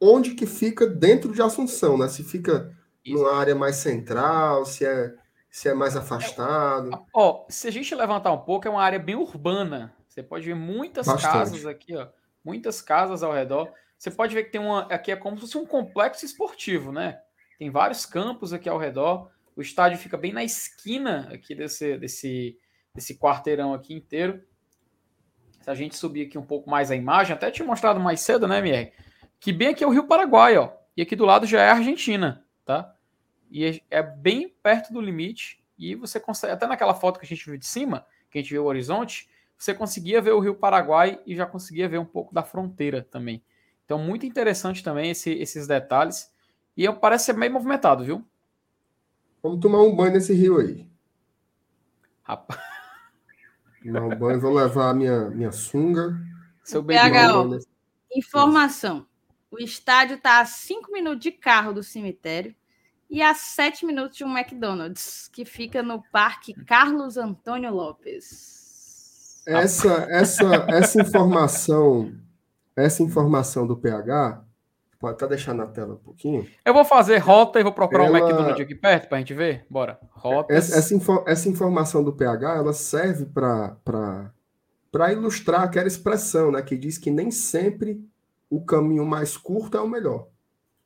onde 0.00 0.34
que 0.34 0.46
fica 0.46 0.86
dentro 0.86 1.32
de 1.32 1.42
Assunção, 1.42 1.98
né? 1.98 2.08
Se 2.08 2.24
fica 2.24 2.74
Isso. 3.04 3.18
numa 3.18 3.34
área 3.34 3.54
mais 3.54 3.76
central, 3.76 4.64
se 4.64 4.84
é, 4.86 5.14
se 5.50 5.68
é 5.68 5.74
mais 5.74 5.96
afastado. 5.96 6.90
Ó, 7.12 7.44
se 7.48 7.66
a 7.66 7.70
gente 7.72 7.94
levantar 7.94 8.32
um 8.32 8.38
pouco, 8.38 8.68
é 8.68 8.70
uma 8.70 8.82
área 8.82 8.98
bem 8.98 9.16
urbana. 9.16 9.92
Você 10.08 10.22
pode 10.22 10.46
ver 10.46 10.54
muitas 10.54 11.06
Bastante. 11.06 11.32
casas 11.32 11.66
aqui, 11.66 11.96
ó. 11.96 12.06
Muitas 12.44 12.80
casas 12.80 13.22
ao 13.22 13.32
redor. 13.32 13.70
Você 13.98 14.10
pode 14.10 14.34
ver 14.34 14.44
que 14.44 14.50
tem 14.50 14.60
uma. 14.60 14.82
Aqui 14.82 15.10
é 15.12 15.16
como 15.16 15.36
se 15.36 15.42
fosse 15.42 15.58
um 15.58 15.66
complexo 15.66 16.24
esportivo, 16.24 16.92
né? 16.92 17.20
Tem 17.58 17.68
vários 17.68 18.06
campos 18.06 18.52
aqui 18.52 18.68
ao 18.68 18.78
redor. 18.78 19.30
O 19.54 19.60
estádio 19.60 19.98
fica 19.98 20.16
bem 20.16 20.32
na 20.32 20.42
esquina 20.42 21.28
aqui 21.32 21.54
desse, 21.54 21.98
desse, 21.98 22.56
desse 22.94 23.18
quarteirão 23.18 23.74
aqui 23.74 23.92
inteiro. 23.92 24.42
Se 25.60 25.70
a 25.70 25.74
gente 25.74 25.96
subir 25.96 26.26
aqui 26.26 26.38
um 26.38 26.46
pouco 26.46 26.70
mais 26.70 26.90
a 26.90 26.96
imagem, 26.96 27.34
até 27.34 27.50
tinha 27.50 27.66
mostrado 27.66 28.00
mais 28.00 28.20
cedo, 28.20 28.48
né, 28.48 28.58
MR? 28.58 28.92
Que 29.38 29.52
bem 29.52 29.68
aqui 29.68 29.84
é 29.84 29.86
o 29.86 29.90
Rio 29.90 30.06
Paraguai, 30.06 30.56
ó. 30.56 30.72
E 30.96 31.02
aqui 31.02 31.14
do 31.14 31.26
lado 31.26 31.46
já 31.46 31.60
é 31.60 31.68
a 31.68 31.74
Argentina, 31.74 32.44
tá? 32.64 32.94
E 33.50 33.64
é- 33.64 33.80
é 33.90 34.02
bem 34.02 34.48
perto 34.62 34.92
do 34.92 35.00
limite. 35.00 35.62
E 35.78 35.94
você 35.94 36.20
consegue, 36.20 36.52
até 36.52 36.66
naquela 36.66 36.94
foto 36.94 37.18
que 37.18 37.24
a 37.24 37.28
gente 37.28 37.44
viu 37.44 37.58
de 37.58 37.66
cima, 37.66 38.06
que 38.30 38.38
a 38.38 38.42
gente 38.42 38.50
viu 38.52 38.62
o 38.64 38.66
horizonte, 38.66 39.28
você 39.58 39.74
conseguia 39.74 40.22
ver 40.22 40.32
o 40.32 40.40
Rio 40.40 40.54
Paraguai 40.54 41.20
e 41.26 41.34
já 41.34 41.44
conseguia 41.46 41.88
ver 41.88 41.98
um 41.98 42.04
pouco 42.04 42.32
da 42.34 42.42
fronteira 42.42 43.02
também. 43.10 43.42
Então, 43.84 43.98
muito 43.98 44.24
interessante 44.24 44.84
também 44.84 45.10
esse- 45.10 45.32
esses 45.32 45.66
detalhes. 45.66 46.32
E 46.76 46.84
eu- 46.84 46.94
parece 46.96 47.24
ser 47.26 47.32
bem 47.32 47.50
movimentado, 47.50 48.04
viu? 48.04 48.24
Vamos 49.42 49.60
tomar 49.60 49.82
um 49.82 49.94
banho 49.94 50.12
nesse 50.12 50.32
rio 50.32 50.58
aí. 50.58 50.86
Rapaz, 52.22 52.60
Tomar 53.82 54.02
um 54.04 54.18
banho, 54.18 54.40
vou 54.40 54.52
levar 54.52 54.90
a 54.90 54.94
minha, 54.94 55.30
minha 55.30 55.50
sunga. 55.50 56.20
seu 56.62 56.82
nesse- 57.48 57.68
Informação. 58.14 59.06
O 59.50 59.58
estádio 59.58 60.16
está 60.16 60.40
a 60.40 60.44
5 60.44 60.92
minutos 60.92 61.20
de 61.20 61.32
carro 61.32 61.72
do 61.72 61.82
cemitério 61.82 62.54
e 63.10 63.20
a 63.22 63.34
7 63.34 63.84
minutos 63.84 64.16
de 64.16 64.24
um 64.24 64.36
McDonald's, 64.38 65.28
que 65.32 65.44
fica 65.44 65.82
no 65.82 66.02
Parque 66.12 66.54
Carlos 66.64 67.16
Antônio 67.16 67.72
Lopes. 67.74 69.42
Essa, 69.46 70.06
essa, 70.10 70.66
essa 70.68 71.00
informação, 71.02 72.12
essa 72.76 73.02
informação 73.02 73.66
do 73.66 73.76
PH, 73.76 74.44
pode 75.00 75.14
até 75.14 75.26
deixar 75.26 75.54
na 75.54 75.66
tela 75.66 75.94
um 75.94 75.98
pouquinho. 75.98 76.46
Eu 76.64 76.72
vou 76.74 76.84
fazer 76.84 77.18
rota 77.18 77.58
e 77.58 77.62
vou 77.62 77.72
procurar 77.72 78.04
um 78.04 78.06
Ela- 78.08 78.18
McDonald's 78.20 78.60
aqui 78.60 78.74
perto 78.74 79.08
pra 79.08 79.18
gente 79.18 79.34
ver. 79.34 79.66
Bora. 79.68 79.98
Rotas. 80.12 80.56
Essa, 80.56 80.78
essa, 80.78 80.94
info- 80.94 81.24
essa 81.26 81.48
informação 81.48 82.04
do 82.04 82.12
PH, 82.12 82.54
ela 82.56 82.72
serve 82.72 83.24
para 83.26 84.30
ilustrar 85.12 85.62
aquela 85.62 85.88
expressão, 85.88 86.52
né, 86.52 86.62
que 86.62 86.76
diz 86.76 86.96
que 86.98 87.10
nem 87.10 87.30
sempre 87.30 88.06
o 88.48 88.60
caminho 88.64 89.04
mais 89.06 89.36
curto 89.36 89.76
é 89.76 89.80
o 89.80 89.88
melhor. 89.88 90.28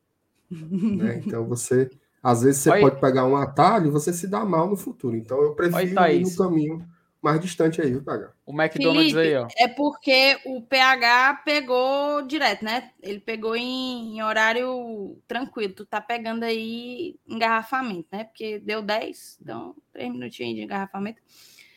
né? 0.51 1.23
Então 1.27 1.45
você, 1.47 1.91
às 2.25 2.41
vezes 2.43 2.63
você 2.63 2.73
aí. 2.73 2.81
pode 2.81 2.99
pegar 2.99 3.27
um 3.27 3.37
atalho 3.37 3.89
e 3.89 3.91
você 3.91 4.11
se 4.11 4.27
dá 4.27 4.43
mal 4.47 4.67
no 4.67 4.77
futuro. 4.77 5.15
Então 5.15 5.43
eu 5.43 5.55
prefiro 5.55 5.87
ir 5.87 5.95
Thaís. 5.95 6.37
no 6.39 6.45
caminho 6.45 6.89
mais 7.21 7.39
distante 7.39 7.81
aí, 7.83 7.91
viu, 7.91 8.03
PH? 8.03 8.33
O 8.47 8.53
McDonald's 8.53 9.13
Felipe, 9.13 9.35
aí, 9.35 9.37
ó. 9.37 9.49
É 9.59 9.69
porque 9.69 10.39
o 10.47 10.63
PH 10.63 11.43
pegou 11.45 12.23
direto, 12.23 12.65
né? 12.65 12.91
Ele 13.03 13.21
pegou 13.21 13.55
em, 13.55 14.17
em 14.17 14.23
horário 14.23 15.19
tranquilo. 15.29 15.75
Tu 15.75 15.85
tá 15.87 16.01
pegando 16.01 16.45
aí 16.45 17.17
engarrafamento, 17.27 18.09
né? 18.11 18.25
Porque 18.25 18.59
deu 18.59 18.83
10, 18.83 19.39
então 19.43 19.75
3 19.93 20.13
minutinhos 20.13 20.55
de 20.55 20.63
engarrafamento. 20.63 21.21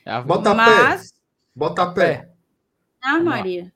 É, 0.05 0.21
Bota 0.21 0.53
Mas, 0.53 1.11
pé. 1.11 1.17
Bota 1.55 1.91
pé. 1.91 2.29
ah. 3.01 3.19
Maria. 3.19 3.71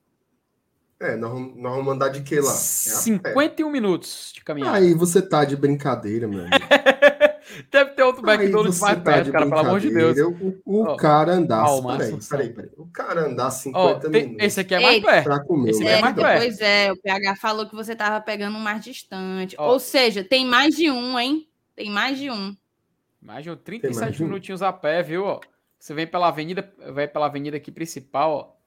É, 1.01 1.15
nós, 1.15 1.31
vamos- 1.31 1.55
nós 1.57 1.71
vamos 1.71 1.85
mandar 1.85 2.09
de 2.09 2.21
que 2.21 2.39
lá? 2.39 2.51
É 2.51 2.53
a 2.53 2.53
pé. 2.53 2.55
51 2.59 3.69
minutos 3.71 4.31
de 4.35 4.41
caminhada. 4.43 4.77
Aí 4.77 4.93
você 4.93 5.21
tá 5.21 5.43
de 5.43 5.55
brincadeira, 5.55 6.27
meu 6.27 6.41
amigo. 6.41 6.55
Deve 7.71 7.91
ter 7.91 8.03
outro 8.03 8.21
McDonald's 8.29 8.79
mais 8.79 8.97
tá 8.97 9.01
perto, 9.03 9.25
de 9.25 9.31
cara, 9.31 9.45
pelo 9.45 9.59
amor 9.59 9.79
de 9.79 9.89
Deus. 9.89 10.17
O, 10.19 10.61
o 10.63 10.83
Ó, 10.83 10.95
cara 10.95 11.33
andar. 11.33 11.65
calma, 11.65 11.97
peraí, 11.97 12.17
peraí, 12.29 12.49
peraí. 12.53 12.69
O 12.77 12.85
cara 12.87 13.21
andar 13.25 13.47
Ó, 13.47 13.49
50 13.49 14.09
tem- 14.11 14.23
minutos 14.27 14.45
esse 14.45 14.59
aqui 14.59 14.75
é 14.75 14.79
mais 14.79 14.93
Ei, 14.95 15.01
perto. 15.01 15.23
pra 15.23 15.39
comer. 15.43 15.71
esse 15.71 15.81
aqui 15.81 15.89
é 15.91 16.01
mais 16.01 16.13
McDonald's. 16.17 16.39
perto. 16.43 16.57
Pois 16.57 16.61
é, 16.69 16.91
o 16.91 16.97
PH 16.97 17.35
falou 17.37 17.65
que 17.67 17.75
você 17.75 17.95
tava 17.95 18.21
pegando 18.21 18.55
um 18.55 18.59
mais 18.61 18.83
distante. 18.83 19.55
Ou 19.59 19.79
seja, 19.79 20.23
tem 20.23 20.45
mais 20.45 20.75
de 20.75 20.89
um, 20.91 21.19
hein? 21.19 21.47
Tem 21.75 21.89
mais 21.89 22.17
de 22.19 22.29
um. 22.29 22.55
Mais 23.21 23.43
de 23.43 23.49
um 23.49 23.55
Tem 23.55 23.79
37 23.79 23.99
mais 24.01 24.15
de 24.15 24.23
um? 24.23 24.27
minutinhos 24.27 24.61
a 24.61 24.71
pé, 24.71 25.01
viu? 25.01 25.25
ó? 25.25 25.39
Você 25.79 25.93
vem 25.95 26.05
pela 26.07 26.27
avenida, 26.27 26.71
vai 26.93 27.07
pela 27.07 27.25
avenida 27.25 27.57
aqui 27.57 27.71
principal, 27.71 28.31
ó. 28.31 28.61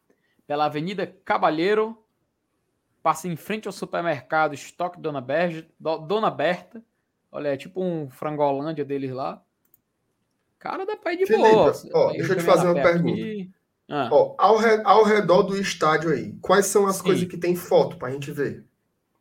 Pela 0.46 0.66
Avenida 0.66 1.06
Cabalheiro 1.24 1.96
passa 3.04 3.28
em 3.28 3.36
frente 3.36 3.68
ao 3.68 3.72
supermercado 3.72 4.54
Estoque 4.54 4.98
Dona 4.98 5.20
Berta, 5.20 5.68
Dona 6.08 6.30
Berta. 6.30 6.82
Olha, 7.30 7.48
é 7.48 7.56
tipo 7.56 7.84
um 7.84 8.08
frangolândia 8.08 8.82
deles 8.84 9.10
lá. 9.12 9.42
Cara, 10.58 10.86
dá 10.86 10.96
pra 10.96 11.12
ir 11.12 11.18
de 11.18 11.26
Felipe, 11.26 11.50
boa. 11.50 11.72
ó, 11.92 12.08
Aí 12.10 12.16
deixa 12.16 12.32
eu 12.32 12.36
te 12.38 12.42
fazer 12.42 12.66
uma 12.66 12.82
pergunta. 12.82 13.12
aqui. 13.12 13.50
Ah, 13.86 14.08
Ó, 14.10 14.34
ao, 14.38 14.56
re- 14.56 14.80
ao 14.82 15.04
redor 15.04 15.42
do 15.42 15.54
estádio 15.60 16.10
aí, 16.10 16.32
quais 16.40 16.64
são 16.66 16.86
as 16.86 16.96
Sim. 16.96 17.02
coisas 17.04 17.28
que 17.28 17.36
tem 17.36 17.54
foto 17.54 17.98
pra 17.98 18.10
gente 18.10 18.32
ver? 18.32 18.64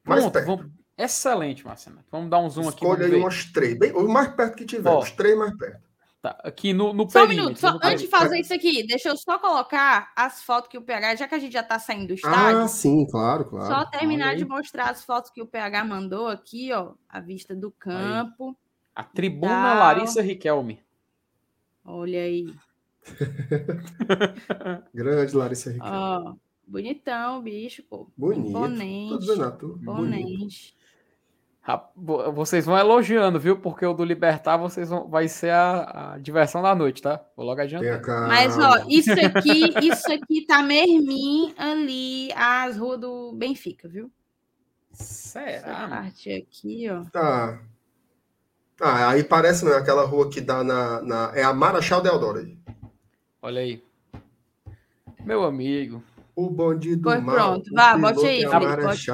Mais 0.06 0.22
pronto, 0.22 0.34
perto. 0.34 0.46
vamos... 0.46 0.72
excelente, 0.98 1.66
Marcelo. 1.66 1.98
Vamos 2.10 2.30
dar 2.30 2.40
um 2.40 2.50
zoom 2.50 2.70
aqui. 2.70 2.78
Escolha 2.86 3.04
aí 3.06 3.12
ver. 3.12 3.18
umas 3.18 3.44
três. 3.52 3.78
Bem, 3.78 3.92
o 3.92 4.08
mais 4.08 4.30
perto 4.30 4.56
que 4.56 4.64
tiver, 4.66 4.90
Ó. 4.90 5.00
os 5.00 5.12
três 5.12 5.38
mais 5.38 5.54
perto. 5.58 5.83
Tá, 6.24 6.40
aqui 6.42 6.72
no, 6.72 6.94
no 6.94 7.10
Só 7.10 7.26
um 7.26 7.28
minuto, 7.28 7.60
só 7.60 7.78
antes 7.84 8.04
de 8.04 8.08
fazer 8.08 8.40
isso 8.40 8.54
aqui, 8.54 8.88
deixa 8.88 9.10
eu 9.10 9.18
só 9.18 9.38
colocar 9.38 10.10
as 10.16 10.42
fotos 10.42 10.70
que 10.70 10.78
o 10.78 10.82
PH, 10.82 11.16
já 11.18 11.28
que 11.28 11.36
a 11.36 11.38
gente 11.40 11.52
já 11.52 11.62
tá 11.62 11.78
saindo 11.78 12.08
do 12.08 12.14
estádio, 12.14 12.62
Ah, 12.62 12.68
sim, 12.70 13.06
claro, 13.12 13.44
claro. 13.44 13.68
só 13.68 13.84
terminar 13.92 14.28
Olha 14.30 14.38
de 14.38 14.44
aí. 14.44 14.50
mostrar 14.50 14.90
as 14.90 15.04
fotos 15.04 15.30
que 15.32 15.42
o 15.42 15.46
PH 15.46 15.84
mandou 15.84 16.30
aqui, 16.30 16.72
ó, 16.72 16.94
a 17.10 17.20
vista 17.20 17.54
do 17.54 17.70
campo. 17.72 18.58
A 18.96 19.04
tribuna 19.04 19.50
Tal. 19.52 19.80
Larissa 19.80 20.22
Riquelme. 20.22 20.80
Olha 21.84 22.22
aí, 22.22 22.56
Grande 24.94 25.36
Larissa 25.36 25.72
Riquelme. 25.72 25.92
ó, 25.94 26.36
bonitão, 26.66 27.42
bicho, 27.42 27.84
pô. 27.84 28.08
Bonito. 28.16 28.44
Tô 28.44 28.50
Imponente. 28.66 29.20
dizendo 29.20 29.44
a 29.44 29.52
tu. 29.52 29.68
Bonito. 29.76 29.82
Imponente. 29.92 30.76
Vocês 32.34 32.66
vão 32.66 32.78
elogiando, 32.78 33.40
viu? 33.40 33.58
Porque 33.58 33.86
o 33.86 33.94
do 33.94 34.04
Libertar 34.04 34.58
vocês 34.58 34.90
vão... 34.90 35.08
vai 35.10 35.30
ser 35.30 35.52
a, 35.52 36.14
a 36.14 36.18
diversão 36.18 36.62
da 36.62 36.76
noite, 36.76 37.02
tá? 37.02 37.24
Vou 37.38 37.46
logo 37.46 37.62
adiantar. 37.62 38.28
Mas, 38.28 38.58
ó, 38.60 38.84
isso 38.90 39.14
aqui, 39.14 39.74
isso 39.82 40.12
aqui 40.12 40.46
tá 40.46 40.62
mermim 40.62 41.54
ali, 41.58 42.34
as 42.34 42.78
ruas 42.78 43.00
do 43.00 43.32
Benfica, 43.34 43.88
viu? 43.88 44.12
Essa 44.92 45.40
Será? 45.40 45.80
mano? 45.80 45.90
parte 45.90 46.32
aqui, 46.34 46.90
ó. 46.90 47.04
Tá. 47.10 47.62
Ah, 48.82 49.10
aí 49.12 49.24
parece 49.24 49.64
mesmo 49.64 49.80
aquela 49.80 50.04
rua 50.06 50.30
que 50.30 50.42
dá 50.42 50.64
na, 50.66 51.02
na. 51.02 51.32
É 51.34 51.44
a 51.44 51.54
Marachal 51.54 52.02
Deodoro 52.02 52.40
aí. 52.40 52.58
Olha 53.42 53.62
aí. 53.62 53.82
Meu 55.24 55.44
amigo, 55.46 56.04
O 56.36 56.50
bonde 56.50 56.98
do 56.98 57.04
Pois 57.04 57.24
mal. 57.24 57.36
pronto, 57.36 57.72
o 57.72 57.76
vá, 57.76 57.98
bote 57.98 58.26
aí, 58.26 58.44
é 58.44 58.48
a 58.48 58.50
Felipe, 58.52 58.82
bote. 58.84 59.12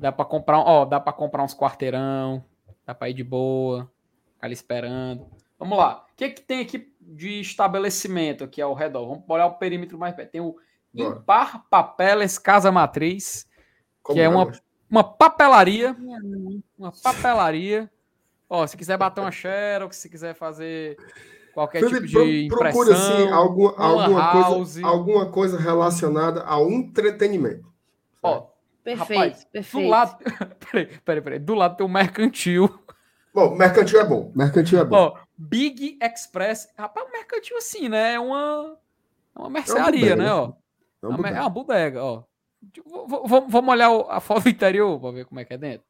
Dá 0.00 0.12
pra 0.12 0.24
comprar, 0.24 0.58
um- 0.60 0.64
ó, 0.64 0.84
dá 0.84 1.00
para 1.00 1.12
comprar 1.12 1.42
uns 1.42 1.54
quarteirão, 1.54 2.44
dá 2.86 2.94
pra 2.94 3.08
ir 3.08 3.14
de 3.14 3.24
boa, 3.24 3.90
ficar 4.34 4.46
ali 4.46 4.54
esperando. 4.54 5.26
Vamos 5.58 5.76
lá. 5.76 6.04
O 6.12 6.16
que 6.16 6.30
que 6.30 6.40
tem 6.40 6.60
aqui 6.60 6.92
de 7.00 7.40
estabelecimento 7.40 8.44
aqui 8.44 8.62
ao 8.62 8.74
redor? 8.74 9.08
Vamos 9.08 9.24
olhar 9.28 9.46
o 9.46 9.54
perímetro 9.58 9.98
mais 9.98 10.14
perto. 10.14 10.30
Tem 10.30 10.40
o. 10.40 10.56
Impar 10.94 11.64
Papeles 11.68 12.38
Casa 12.38 12.72
Matriz, 12.72 13.46
Como 14.02 14.16
que 14.16 14.20
é 14.22 14.28
uma, 14.28 14.46
mas- 14.46 14.62
uma 14.90 15.04
papelaria, 15.04 15.94
uma 16.78 16.90
papelaria. 17.02 17.90
Ó, 18.48 18.66
se 18.66 18.76
quiser 18.76 18.96
bater 18.96 19.20
uma 19.20 19.30
xerox, 19.30 19.96
se 19.96 20.08
quiser 20.08 20.34
fazer 20.34 20.96
qualquer 21.52 21.80
Felipe, 21.80 22.06
tipo 22.08 22.24
de 22.24 22.46
impressão, 22.46 22.72
procura 22.84 22.94
assim, 22.94 23.28
algum, 23.28 23.68
uma 23.68 23.84
alguma, 23.84 24.20
house. 24.20 24.54
coisa, 24.56 24.86
alguma 24.86 25.26
coisa 25.30 25.58
relacionada 25.58 26.42
ao 26.42 26.70
entretenimento. 26.70 27.68
ó, 28.22 28.46
Perfeito, 28.96 29.20
Rapaz, 29.20 29.44
perfeito. 29.44 29.84
do 29.84 29.88
lado, 29.90 30.18
peraí, 30.70 30.86
peraí, 31.04 31.22
peraí, 31.22 31.38
do 31.38 31.54
lado 31.54 31.76
tem 31.76 31.86
o 31.86 31.88
mercantil, 31.88 32.82
Bom, 33.34 33.54
mercantil 33.54 34.00
é 34.00 34.04
bom. 34.04 34.32
Mercantil 34.34 34.80
é 34.80 34.84
bom. 34.84 34.96
ó, 34.96 35.18
Big 35.36 35.98
Express, 36.02 36.72
rapaz, 36.76 37.06
um 37.06 37.12
mercantil 37.12 37.56
assim, 37.58 37.88
né, 37.88 38.14
é 38.14 38.20
uma, 38.20 38.78
é 39.36 39.38
uma 39.38 39.50
mercearia, 39.50 40.16
bodega, 40.16 40.16
né, 40.16 40.24
né? 40.24 40.32
ó, 40.32 40.44
É 40.46 40.52
é 41.02 41.06
um 41.06 41.10
uma, 41.10 41.14
é 41.14 41.16
bodega. 41.18 41.40
uma 41.40 41.50
bodega, 41.50 42.04
ó. 42.04 42.22
Vamos 43.48 43.68
olhar 43.70 43.90
o- 43.90 44.10
a 44.10 44.20
foto 44.20 44.44
do 44.44 44.48
interior 44.48 44.98
pra 44.98 45.10
ver 45.12 45.24
como 45.26 45.38
é 45.38 45.44
que 45.44 45.54
é 45.54 45.58
dentro. 45.58 45.86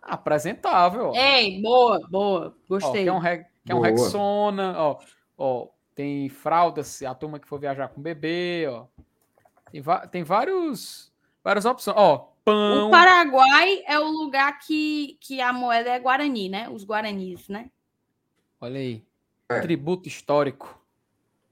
Apresentável, 0.00 1.08
ó. 1.10 1.14
Ei, 1.14 1.60
boa, 1.62 2.00
boa. 2.10 2.54
Ó, 2.56 2.68
Gostei. 2.68 3.02
que 3.04 3.08
é 3.08 3.12
um, 3.12 3.18
Re- 3.18 3.46
que 3.64 3.72
é 3.72 3.74
um. 3.74 3.80
Rexona, 3.80 4.74
ó, 4.76 4.98
ó, 5.38 5.68
tem 5.94 6.28
fraldas, 6.28 7.02
a 7.02 7.14
turma 7.14 7.38
que 7.38 7.46
for 7.48 7.58
viajar 7.58 7.88
com 7.88 8.00
bebê, 8.02 8.66
ó. 8.68 8.86
Tem, 9.70 9.82
tem 10.10 10.22
vários, 10.22 11.11
várias 11.42 11.64
opções, 11.64 11.96
ó, 11.96 12.32
pão. 12.44 12.88
O 12.88 12.90
Paraguai 12.90 13.82
é 13.86 13.98
o 13.98 14.06
lugar 14.08 14.58
que, 14.58 15.18
que 15.20 15.40
a 15.40 15.52
moeda 15.52 15.90
é 15.90 15.98
Guarani, 15.98 16.48
né? 16.48 16.68
Os 16.68 16.84
Guaranis, 16.84 17.48
né? 17.48 17.70
Olha 18.60 18.78
aí. 18.78 19.04
É. 19.48 19.60
Tributo 19.60 20.08
histórico. 20.08 20.80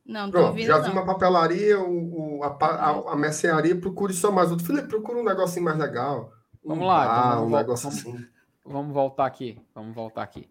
Não, 0.06 0.22
não 0.22 0.26
tô 0.28 0.32
Pronto, 0.32 0.46
ouvindo, 0.48 0.66
já 0.66 0.78
não. 0.78 0.84
vi 0.84 0.90
uma 0.90 1.04
papelaria, 1.06 1.78
o, 1.80 2.38
o- 2.38 2.42
a, 2.44 2.48
a, 2.48 3.12
a 3.12 3.16
mercearia, 3.16 3.78
procure 3.78 4.12
só 4.12 4.32
mais 4.32 4.50
outro. 4.50 4.66
Felipe, 4.66 4.88
procura 4.88 5.18
um 5.18 5.24
negocinho 5.24 5.64
mais 5.64 5.78
legal. 5.78 6.32
Um 6.64 6.68
Vamos 6.70 6.86
lá, 6.86 7.04
então 7.04 7.14
bar, 7.16 7.34
vamos 7.36 7.52
um 7.52 7.56
negócio 7.56 7.90
vamos- 7.90 8.06
assim. 8.06 8.26
Vamos 8.64 8.92
voltar 8.94 9.26
aqui. 9.26 9.58
Vamos 9.74 9.94
voltar 9.94 10.22
aqui. 10.22 10.48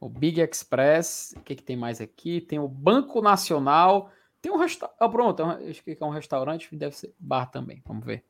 O 0.00 0.08
Big 0.08 0.40
Express. 0.40 1.34
O 1.36 1.40
que, 1.40 1.54
que 1.54 1.62
tem 1.62 1.76
mais 1.76 2.00
aqui? 2.00 2.40
Tem 2.40 2.58
o 2.58 2.68
Banco 2.68 3.20
Nacional. 3.22 4.10
Tem 4.40 4.50
um 4.52 4.56
restaurante. 4.56 4.96
Oh, 5.00 5.08
pronto, 5.10 5.40
é 5.42 5.44
um- 5.46 5.70
acho 5.70 5.82
que 5.82 5.96
é 5.98 6.04
um 6.04 6.10
restaurante. 6.10 6.74
Deve 6.74 6.96
ser 6.96 7.14
bar 7.18 7.46
também. 7.46 7.82
Vamos 7.86 8.04
ver. 8.04 8.24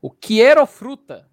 O 0.00 0.10
Quiero 0.10 0.66
Fruta. 0.66 1.28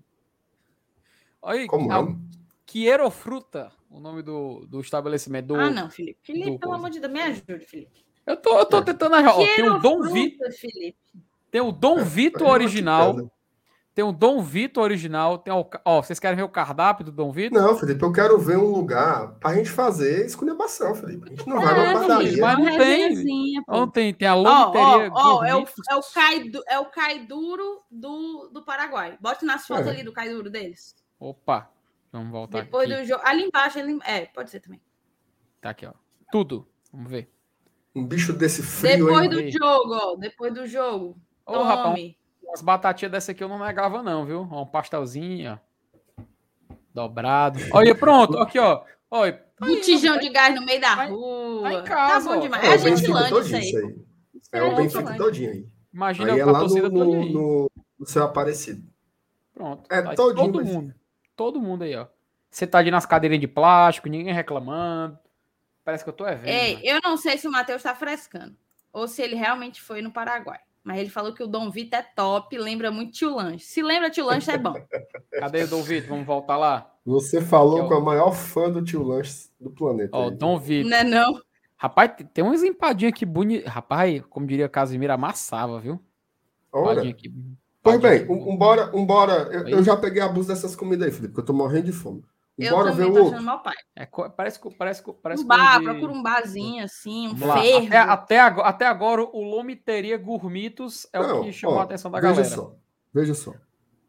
Olha 1.42 1.62
aí. 1.62 1.68
Como 1.68 1.92
ah, 1.92 2.02
não? 2.02 2.22
Quiero 2.66 3.10
Fruta. 3.12 3.72
O 3.90 4.00
nome 4.00 4.22
do, 4.24 4.66
do 4.68 4.82
estabelecimento. 4.82 5.48
Do, 5.48 5.56
Ah, 5.56 5.70
não, 5.70 5.90
Felipe. 5.90 6.20
Felipe, 6.24 6.52
do 6.52 6.60
pelo 6.60 6.72
coisa. 6.72 6.76
amor 6.76 6.90
de 6.90 7.00
Deus, 7.00 7.14
me 7.14 7.22
ajude, 7.22 7.66
Felipe. 7.66 8.04
Eu 8.26 8.38
tô, 8.38 8.58
eu 8.58 8.66
tô 8.66 8.82
tentando 8.82 9.16
achar. 9.16 9.36
Ó, 9.36 9.46
tem 9.46 9.70
o 9.70 9.80
Dom 9.80 10.02
Vitor. 10.04 10.48
Tem 11.52 11.62
o 11.62 11.72
Dom 11.72 12.04
Vitor 12.04 12.44
Aí 12.44 12.48
é 12.48 12.52
original. 12.52 13.32
Tem 13.96 14.04
o 14.04 14.12
Dom 14.12 14.42
Vitor 14.42 14.84
original. 14.84 15.38
Tem 15.38 15.54
o, 15.54 15.64
ó, 15.86 16.02
vocês 16.02 16.20
querem 16.20 16.36
ver 16.36 16.42
o 16.44 16.50
cardápio 16.50 17.06
do 17.06 17.12
Dom 17.12 17.32
Vitor? 17.32 17.62
Não, 17.62 17.78
Felipe, 17.78 18.04
eu 18.04 18.12
quero 18.12 18.40
ver 18.40 18.58
um 18.58 18.72
lugar 18.72 19.34
pra 19.36 19.54
gente 19.54 19.70
fazer 19.70 20.26
esculhambação, 20.26 20.96
Felipe. 20.96 21.28
A 21.28 21.30
gente 21.30 21.48
não 21.48 21.62
vai 21.62 21.74
É, 21.74 21.94
numa 21.94 22.18
Felipe, 22.18 22.40
padaria. 22.40 22.42
mas 22.42 22.58
não 22.58 22.78
tem. 23.24 23.64
pô. 23.64 23.76
Ontem 23.76 24.14
tem 24.14 24.28
a 24.28 24.36
Ó, 24.36 24.42
lomiteria. 24.42 25.12
ó, 25.14 25.36
ó, 25.40 25.46
é 25.46 25.56
o, 25.56 25.60
é, 25.92 25.96
o 25.96 26.02
caidu, 26.14 26.64
é 26.68 26.80
o 26.80 26.86
caiduro 26.86 27.82
do, 27.92 28.50
do 28.52 28.64
Paraguai. 28.64 29.16
Bote 29.22 29.46
nas 29.46 29.68
fotos 29.68 29.86
É. 29.88 29.90
ali 29.92 30.04
do 30.04 30.12
caiduro 30.12 30.50
deles. 30.50 30.96
Opa, 31.20 31.70
vamos 32.12 32.32
voltar 32.32 32.62
Depois 32.64 32.90
aqui. 32.92 33.02
do 33.02 33.08
jogo. 33.08 33.22
Ali 33.24 33.44
embaixo, 33.44 33.78
ali, 33.78 34.00
é, 34.06 34.26
pode 34.26 34.50
ser 34.50 34.60
também. 34.60 34.82
Tá 35.62 35.70
aqui, 35.70 35.86
ó. 35.86 35.94
Tudo. 36.32 36.68
Vamos 36.92 37.12
ver. 37.12 37.30
Um 37.96 38.04
bicho 38.08 38.34
desse 38.34 38.64
frio, 38.64 39.06
Depois 39.06 39.24
hein? 39.26 39.30
do 39.30 39.38
aí. 39.38 39.52
jogo, 39.52 39.94
ó. 39.94 40.16
Depois 40.16 40.52
do 40.52 40.66
jogo. 40.66 41.16
Ô, 41.46 41.62
rapaz, 41.62 42.16
Umas 42.54 42.62
batatinhas 42.62 43.12
dessa 43.12 43.32
aqui 43.32 43.44
eu 43.44 43.50
não 43.50 43.58
negava, 43.58 44.04
não, 44.04 44.26
viu? 44.28 44.48
Ó, 44.52 44.62
um 44.62 44.66
pastelzinho, 44.68 45.60
ó. 46.20 46.24
Dobrado. 46.94 47.60
Olha, 47.72 47.96
pronto. 47.96 48.38
Aqui, 48.38 48.60
ó. 48.60 48.84
Olha. 49.10 49.44
Botijão 49.60 50.20
de 50.20 50.30
gás 50.30 50.54
no 50.54 50.64
meio 50.64 50.80
da 50.80 50.96
Vai- 50.96 51.10
rua. 51.10 51.62
vai 51.62 51.76
em 51.80 51.84
casa, 51.84 52.30
tá 52.30 52.36
bom 52.36 52.42
demais. 52.42 52.64
É, 52.64 52.68
É 52.68 52.70
a 52.70 52.76
o 52.76 52.84
Benfica 52.84 52.98
Gentilândia 52.98 53.40
isso 53.40 53.56
aí. 53.56 53.62
isso 53.64 53.78
aí. 53.80 53.96
É 54.52 54.58
é 54.60 54.64
o 54.64 54.76
Benfica 54.76 55.18
todinho 55.18 55.52
aí. 55.52 55.68
Imagina 55.92 56.34
Aí 56.34 56.40
é 56.40 56.42
a 56.44 56.46
lá 56.46 56.60
torcida 56.60 56.90
no, 56.90 57.04
no, 57.06 57.14
aí. 57.24 57.34
no, 57.34 57.72
no 57.98 58.06
seu 58.06 58.24
Aparecido. 58.24 58.84
Pronto. 59.54 59.84
É 59.92 60.02
Tá 60.04 60.14
todinho, 60.14 60.46
todo 60.52 60.64
mas- 60.64 60.68
mundo. 60.74 60.94
Todo 61.36 61.60
mundo 61.60 61.84
aí, 61.84 61.96
ó. 61.96 62.06
Você 62.52 62.68
tá 62.68 62.78
ali 62.78 62.92
nas 62.92 63.06
cadeirinhas 63.08 63.42
de 63.42 63.48
plástico, 63.48 64.08
ninguém 64.10 64.32
reclamando. 64.34 65.18
Parece 65.84 66.04
que 66.04 66.10
eu 66.12 66.14
tô 66.14 66.26
é 66.28 66.36
vendo. 66.36 66.50
Ei, 66.50 66.76
né? 66.76 66.82
eu 66.84 67.00
não 67.04 67.18
sei 67.18 67.36
se 67.40 67.48
o 67.48 67.52
Matheus 67.52 67.82
tá 67.82 67.96
frescando. 67.96 68.56
Ou 68.92 69.08
se 69.08 69.24
ele 69.24 69.36
realmente 69.36 69.82
foi 69.82 70.04
no 70.04 70.12
Paraguai. 70.12 70.60
Mas 70.84 71.00
ele 71.00 71.10
falou 71.10 71.34
que 71.34 71.42
o 71.42 71.48
Dom 71.48 71.70
Vitor 71.72 72.00
é 72.00 72.04
top, 72.04 72.58
lembra 72.58 72.92
muito 72.92 73.14
Tio 73.14 73.34
Lanche. 73.36 73.64
Se 73.66 73.82
lembra 73.82 74.10
Tio 74.10 74.26
Lanche, 74.26 74.52
é 74.52 74.58
bom. 74.58 74.74
Cadê 75.40 75.64
o 75.64 75.68
Dom 75.68 75.82
Vitor? 75.82 76.10
Vamos 76.10 76.26
voltar 76.26 76.58
lá. 76.58 76.92
Você 77.06 77.42
falou 77.42 77.76
Que 77.76 77.82
é 77.82 77.84
o- 77.84 77.88
com 77.88 77.94
a 77.96 78.00
maior 78.02 78.32
fã 78.32 78.70
do 78.70 78.84
tio 78.84 79.02
Lanches 79.04 79.50
do 79.60 79.70
planeta. 79.70 80.10
Ó, 80.18 80.26
aí. 80.30 80.32
Dom 80.36 80.58
Vitor. 80.60 80.90
Não 80.92 80.98
é 80.98 81.04
não? 81.04 81.42
Rapaz, 81.78 82.12
tem- 82.34 82.44
umas 82.44 82.64
empadinhas 82.64 83.14
aqui 83.14 83.26
bonitas. 83.26 83.72
Rapaz, 83.72 84.22
como 84.30 84.46
diria 84.46 84.68
Casimiro, 84.70 85.14
amassava, 85.14 85.80
viu? 85.80 86.00
Olha. 86.72 87.10
Aqui. 87.10 87.34
Pois 87.82 88.00
bem, 88.00 88.22
aqui. 88.24 88.32
um- 88.32 88.50
umbora, 88.54 88.90
umbora. 88.96 89.34
Eu, 89.52 89.68
eu 89.68 89.84
já 89.84 89.96
peguei 89.96 90.22
abuso 90.22 90.48
dessas 90.48 90.76
comidas 90.76 91.06
aí, 91.08 91.12
Felipe, 91.14 91.30
porque 91.34 91.42
eu 91.42 91.46
tô 91.46 91.54
morrendo 91.54 91.86
de 91.86 91.92
fome. 91.92 92.24
Eu 92.58 92.76
Bora 92.76 92.92
ver 92.92 93.06
também 93.06 93.12
o 93.12 93.14
tô 93.16 93.24
outro. 93.26 93.42
mal 93.44 93.64
pai. 93.64 93.74
É, 93.96 94.06
parece 94.36 94.60
que 94.60 94.70
parece, 94.76 95.04
parece 95.24 95.44
Um 95.44 95.48
bar, 95.48 95.80
de- 95.80 95.86
procura 95.86 96.12
um 96.12 96.22
barzinho 96.22 96.84
assim, 96.84 97.30
um 97.30 97.36
fervo. 97.38 97.88
Até, 97.88 97.98
até, 97.98 98.40
agora, 98.40 98.68
até 98.70 98.86
agora, 98.86 99.24
o 99.24 99.42
Lomiteria 99.44 100.18
Gourmitos 100.18 101.08
é 101.12 101.20
o 101.20 101.28
Não, 101.28 101.44
que 101.44 101.52
chamou 101.52 101.78
ó, 101.78 101.80
a 101.80 101.84
atenção 101.84 102.12
da 102.12 102.20
veja 102.20 102.34
galera. 102.34 102.56
só. 102.56 102.76
Veja 103.14 103.34
só. 103.34 103.54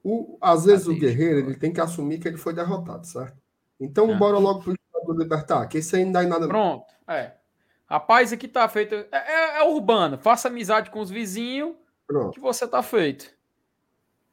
O, 0.02 0.36
às 0.42 0.66
vezes 0.66 0.86
o 0.86 0.94
guerreiro 0.94 1.38
ele 1.38 1.56
tem 1.56 1.72
que 1.72 1.80
assumir 1.80 2.18
que 2.18 2.28
ele 2.28 2.36
foi 2.36 2.52
derrotado, 2.52 3.06
certo? 3.06 3.36
Então 3.80 4.12
Ah. 4.12 4.16
bora 4.16 4.38
logo 4.38 4.60
pro 4.62 4.74
do 5.06 5.12
libertar, 5.22 5.66
que 5.66 5.78
isso 5.78 5.94
aí 5.96 6.04
não 6.04 6.12
dá 6.12 6.24
em 6.24 6.26
nada. 6.28 6.46
Pronto, 6.48 6.86
é. 7.08 7.32
Rapaz, 7.86 8.32
aqui 8.32 8.48
tá 8.48 8.66
feito. 8.68 8.94
É, 8.94 9.06
é- 9.12 9.58
é 9.58 9.62
urbano. 9.64 10.16
Faça 10.18 10.48
amizade 10.48 10.90
com 10.90 11.00
os 11.00 11.10
vizinhos 11.10 11.74
Pronto, 12.06 12.32
que 12.32 12.40
você 12.40 12.66
tá 12.66 12.82
feito. 12.82 13.30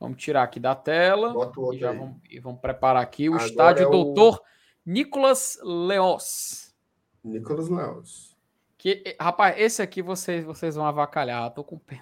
Vamos 0.02 0.18
tirar 0.22 0.42
aqui 0.42 0.60
da 0.60 0.74
tela. 0.74 1.30
E 1.30 1.80
vamos, 1.80 2.18
e 2.28 2.40
vamos 2.40 2.60
preparar 2.60 3.04
aqui 3.04 3.30
o 3.30 3.36
Agora 3.36 3.48
estádio 3.50 3.84
é 3.84 3.88
o- 3.88 3.92
Doutor 3.92 4.42
Nicolas 4.84 5.60
Leos. 5.64 6.76
Nicolas 7.24 7.70
Leos. 7.70 8.36
Que, 8.80 9.16
rapaz, 9.22 9.56
esse 9.60 9.80
aqui 9.80 10.02
vocês, 10.02 10.44
vocês 10.44 10.74
vão 10.76 10.88
avacalhar. 10.88 11.54
Tô 11.54 11.64
com 11.64 11.78
pena. 11.78 12.02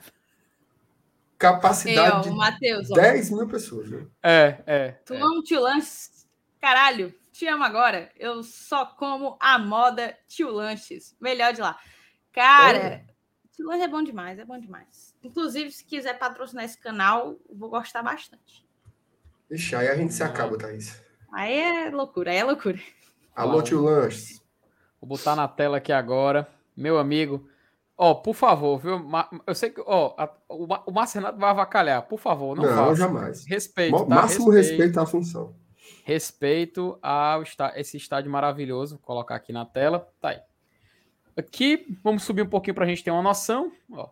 capacidade 1.37 2.07
Ei, 2.09 2.17
ó, 2.19 2.21
de 2.21 2.29
o 2.29 2.35
Matheus, 2.35 2.89
ó. 2.91 2.95
10 2.95 3.31
mil 3.31 3.47
pessoas. 3.47 3.89
Viu? 3.89 4.09
É, 4.23 4.63
é. 4.65 4.91
Tu 5.05 5.13
amo 5.15 5.43
tio 5.43 5.61
Lanches? 5.61 6.25
Caralho, 6.59 7.13
te 7.33 7.47
amo 7.47 7.63
agora. 7.65 8.09
Eu 8.15 8.43
só 8.43 8.85
como 8.85 9.37
a 9.41 9.59
moda 9.59 10.17
tio 10.27 10.49
Lanches. 10.51 11.15
Melhor 11.19 11.51
de 11.53 11.59
lá. 11.61 11.77
Cara, 12.31 12.77
É. 12.77 13.05
Lanches 13.59 13.83
é 13.83 13.87
bom 13.87 14.01
demais, 14.01 14.39
é 14.39 14.45
bom 14.45 14.57
demais. 14.59 15.13
Inclusive, 15.23 15.71
se 15.71 15.83
quiser 15.83 16.17
patrocinar 16.17 16.63
esse 16.65 16.77
canal, 16.77 17.35
eu 17.49 17.55
vou 17.55 17.69
gostar 17.69 18.01
bastante. 18.01 18.65
Ixi, 19.51 19.75
aí 19.75 19.87
a 19.89 19.95
gente 19.95 20.13
se 20.13 20.23
acaba, 20.23 20.57
Thaís. 20.57 21.01
Aí 21.33 21.53
é 21.59 21.89
loucura, 21.89 22.31
aí 22.31 22.37
é 22.37 22.43
loucura. 22.43 22.79
Alô, 23.35 23.61
tio 23.61 23.81
Lanches. 23.83 24.41
Vou 25.01 25.07
botar 25.09 25.35
na 25.35 25.47
tela 25.47 25.77
aqui 25.77 25.91
agora. 25.91 26.47
Meu 26.75 26.97
amigo. 26.97 27.47
Ó, 27.97 28.13
por 28.15 28.33
favor, 28.33 28.77
viu? 28.79 29.01
Eu 29.45 29.53
sei 29.53 29.69
que, 29.71 29.81
ó, 29.85 30.13
a- 30.17 30.33
o, 30.47 30.91
Márcio 30.91 31.19
Renato 31.19 31.37
vai 31.37 31.49
avacalhar. 31.49 32.01
Por 32.03 32.17
favor, 32.17 32.55
não, 32.55 32.63
Não, 32.63 32.75
faça. 32.87 32.95
jamais. 32.95 33.45
Respeito, 33.45 33.97
tá? 34.05 34.15
Máximo 34.15 34.49
respeito 34.49 34.99
à 34.99 35.05
função. 35.05 35.53
Respeito 36.05 36.97
ao 37.01 37.43
esse 37.75 37.97
estádio 37.97 38.31
maravilhoso. 38.31 38.95
Vou 38.95 39.03
colocar 39.05 39.35
aqui 39.35 39.51
na 39.51 39.65
tela. 39.65 40.07
Tá 40.21 40.29
aí. 40.29 40.39
Aqui, 41.39 41.97
vamos 42.03 42.23
subir 42.23 42.41
um 42.41 42.49
pouquinho 42.49 42.75
para 42.75 42.83
a 42.83 42.87
gente 42.87 43.01
ter 43.01 43.11
uma 43.11 43.21
noção. 43.21 43.71
Ó. 43.89 44.09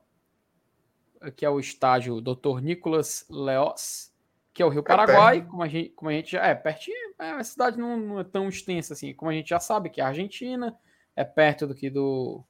Aqui 1.20 1.46
é 1.46 1.50
o 1.50 1.60
estádio 1.60 2.22
Dr. 2.22 2.62
Nicolas 2.62 3.26
Leos, 3.30 4.14
que 4.54 4.64
é 4.64 4.66
o 4.66 4.70
Rio 4.70 4.82
Paraguai. 4.82 5.46
como, 5.46 5.62
a 5.62 5.68
gente, 5.68 5.90
como 5.90 6.10
a 6.10 6.14
gente 6.14 6.32
já. 6.32 6.46
É, 6.46 6.56
pertinho. 6.56 6.96
É, 7.20 7.32
a 7.32 7.44
cidade 7.44 7.78
não, 7.78 7.98
não 7.98 8.20
é 8.22 8.24
tão 8.24 8.48
extensa 8.48 8.94
assim. 8.94 9.14
Como 9.14 9.30
a 9.30 9.34
gente 9.34 9.50
já 9.50 9.60
sabe, 9.60 9.90
que 9.90 10.00
é 10.00 10.06
a 10.06 10.08
Argentina. 10.08 10.80
É 11.18 11.26
perto 11.26 11.68
do 11.68 11.76
que 11.76 11.90
do 11.90 12.46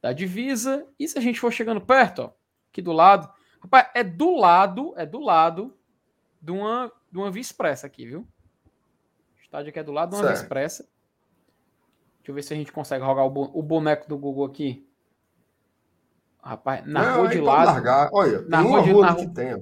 da 0.00 0.14
divisa. 0.14 0.88
E 0.98 1.06
se 1.06 1.18
a 1.18 1.20
gente 1.20 1.38
for 1.38 1.52
chegando 1.52 1.80
perto, 1.82 2.22
ó, 2.22 2.32
aqui 2.70 2.80
do 2.80 2.92
lado. 2.92 3.30
Rapaz, 3.60 3.90
é 3.94 4.02
do 4.02 4.36
lado, 4.36 4.94
é 4.96 5.04
do 5.04 5.20
lado 5.20 5.76
de 6.40 6.52
uma, 6.52 6.90
de 7.12 7.18
uma 7.18 7.30
Via 7.30 7.42
Expressa 7.42 7.86
aqui, 7.86 8.06
viu? 8.06 8.20
O 8.20 9.42
estádio 9.42 9.68
aqui 9.68 9.78
é 9.78 9.84
do 9.84 9.92
lado 9.92 10.10
de 10.10 10.16
uma 10.16 10.22
Via 10.22 10.30
Certo. 10.30 10.44
Expressa. 10.44 10.88
Deixa 12.28 12.32
eu 12.32 12.34
ver 12.34 12.42
se 12.42 12.52
a 12.52 12.56
gente 12.58 12.70
consegue 12.72 13.02
rogar 13.02 13.24
o, 13.24 13.30
bo- 13.30 13.50
o 13.54 13.62
boneco 13.62 14.06
do 14.06 14.18
Google 14.18 14.44
aqui. 14.44 14.86
Rapaz, 16.42 16.86
na 16.86 17.14
rua 17.14 17.28
de 17.28 17.40
lado. 17.40 18.10
Olha, 18.12 18.42
Na 18.42 18.60
rua 18.60 18.82
de- 18.82 18.90
rua 18.92 19.06
na 19.06 19.14
que 19.14 19.26
tem. 19.28 19.54
ó. 19.54 19.60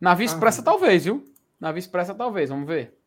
Na 0.00 0.12
Via 0.14 0.26
Expressa, 0.26 0.60
Ah. 0.60 0.64
talvez, 0.64 1.04
viu? 1.04 1.24
Na 1.60 1.70
Via 1.70 1.78
Expressa, 1.78 2.14
talvez. 2.16 2.50
Vamos 2.50 2.66
ver. 2.66 2.98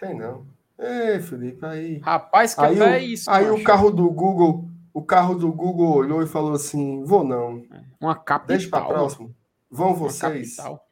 Tem 0.00 0.18
não. 0.18 0.46
Ei, 0.76 1.20
Felipe, 1.20 1.64
aí. 1.64 1.98
Rapaz, 1.98 2.56
que 2.56 2.60
Aí, 2.60 2.80
é 2.80 2.98
isso. 2.98 3.30
aí 3.30 3.48
o 3.48 3.62
carro 3.62 3.92
do 3.92 4.10
Google, 4.10 4.68
o 4.92 5.00
carro 5.00 5.36
do 5.36 5.52
Google 5.52 5.94
olhou 5.94 6.22
e 6.24 6.26
falou 6.26 6.54
assim: 6.54 7.04
vou 7.04 7.22
não. 7.22 7.62
Uma 8.00 8.16
capital. 8.16 8.48
Deixa 8.56 8.68
para 8.68 8.80
mano. 8.80 8.92
próximo. 8.94 9.36
Vão 9.70 9.90
Uma 9.90 9.96
vocês. 9.96 10.56
Capital. 10.56 10.88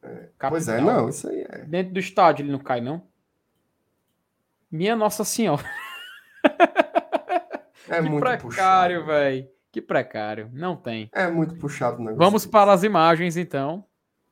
Pois 0.00 0.12
é, 0.68 0.76
Capital. 0.76 0.80
não, 0.82 1.08
isso 1.08 1.28
aí 1.28 1.44
é. 1.50 1.64
Dentro 1.64 1.92
do 1.94 1.98
estádio 1.98 2.44
ele 2.44 2.52
não 2.52 2.60
cai, 2.60 2.80
não? 2.80 3.02
Minha 4.74 4.96
Nossa 4.96 5.24
Senhora. 5.24 5.64
É 7.86 8.02
que 8.02 8.08
muito 8.08 8.22
precário, 8.22 9.04
velho. 9.04 9.46
Que 9.70 9.82
precário. 9.82 10.48
Não 10.54 10.74
tem. 10.74 11.10
É 11.12 11.30
muito 11.30 11.54
puxado 11.56 11.96
o 11.96 11.98
negócio. 11.98 12.18
Vamos 12.18 12.46
para 12.46 12.72
as 12.72 12.82
imagens, 12.82 13.36
então. 13.36 13.84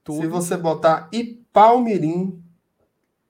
Tudo. 0.03 0.23
Se 0.23 0.27
você 0.27 0.57
botar 0.57 1.11
Ipalmirim, 1.13 2.43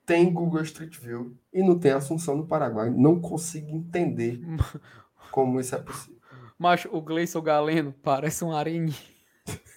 tem 0.07 0.33
Google 0.33 0.63
Street 0.63 0.97
View 0.97 1.37
e 1.53 1.61
não 1.61 1.77
tem 1.77 1.91
Assunção 1.91 2.37
no 2.37 2.47
Paraguai. 2.47 2.89
Não 2.89 3.21
consigo 3.21 3.69
entender 3.69 4.41
como 5.33 5.59
isso 5.59 5.75
é 5.75 5.79
possível. 5.79 6.21
Macho, 6.57 6.89
o 6.93 7.03
Gleison 7.03 7.43
Galeno 7.43 7.93
parece 8.01 8.45
um 8.45 8.55
areninha. 8.55 8.95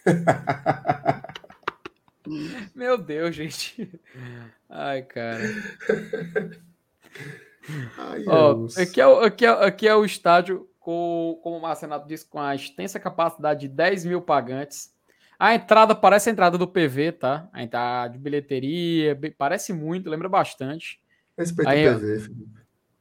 Meu 2.76 3.00
Deus, 3.00 3.36
gente. 3.36 4.00
Ai, 4.70 5.02
cara. 5.02 5.42
Ai, 7.98 8.24
Ó, 8.28 8.68
aqui, 8.78 9.02
é, 9.02 9.08
o- 9.08 9.20
aqui, 9.20 9.46
é, 9.46 9.50
aqui 9.50 9.88
é 9.88 9.96
o 9.96 10.06
estádio, 10.06 10.70
com, 10.80 11.40
como 11.42 11.58
o 11.58 11.62
Marcenato 11.62 12.08
disse, 12.08 12.26
com 12.28 12.40
a 12.40 12.54
extensa 12.54 13.00
capacidade 13.00 13.62
de 13.62 13.68
10 13.68 14.06
mil 14.06 14.22
pagantes. 14.22 14.94
A 15.40 15.54
entrada 15.56 15.94
parece 15.96 16.30
a 16.30 16.32
entrada 16.32 16.58
do 16.58 16.68
PV, 16.68 17.12
tá? 17.14 17.50
A 17.52 17.64
entrada 17.64 18.14
de 18.14 18.20
bilheteria, 18.20 19.20
parece 19.38 19.74
muito, 19.74 20.10
lembra 20.10 20.30
bastante. 20.30 21.02
Respeita 21.38 21.72
aí, 21.72 21.90
o. 21.90 21.94
PV. 22.00 22.32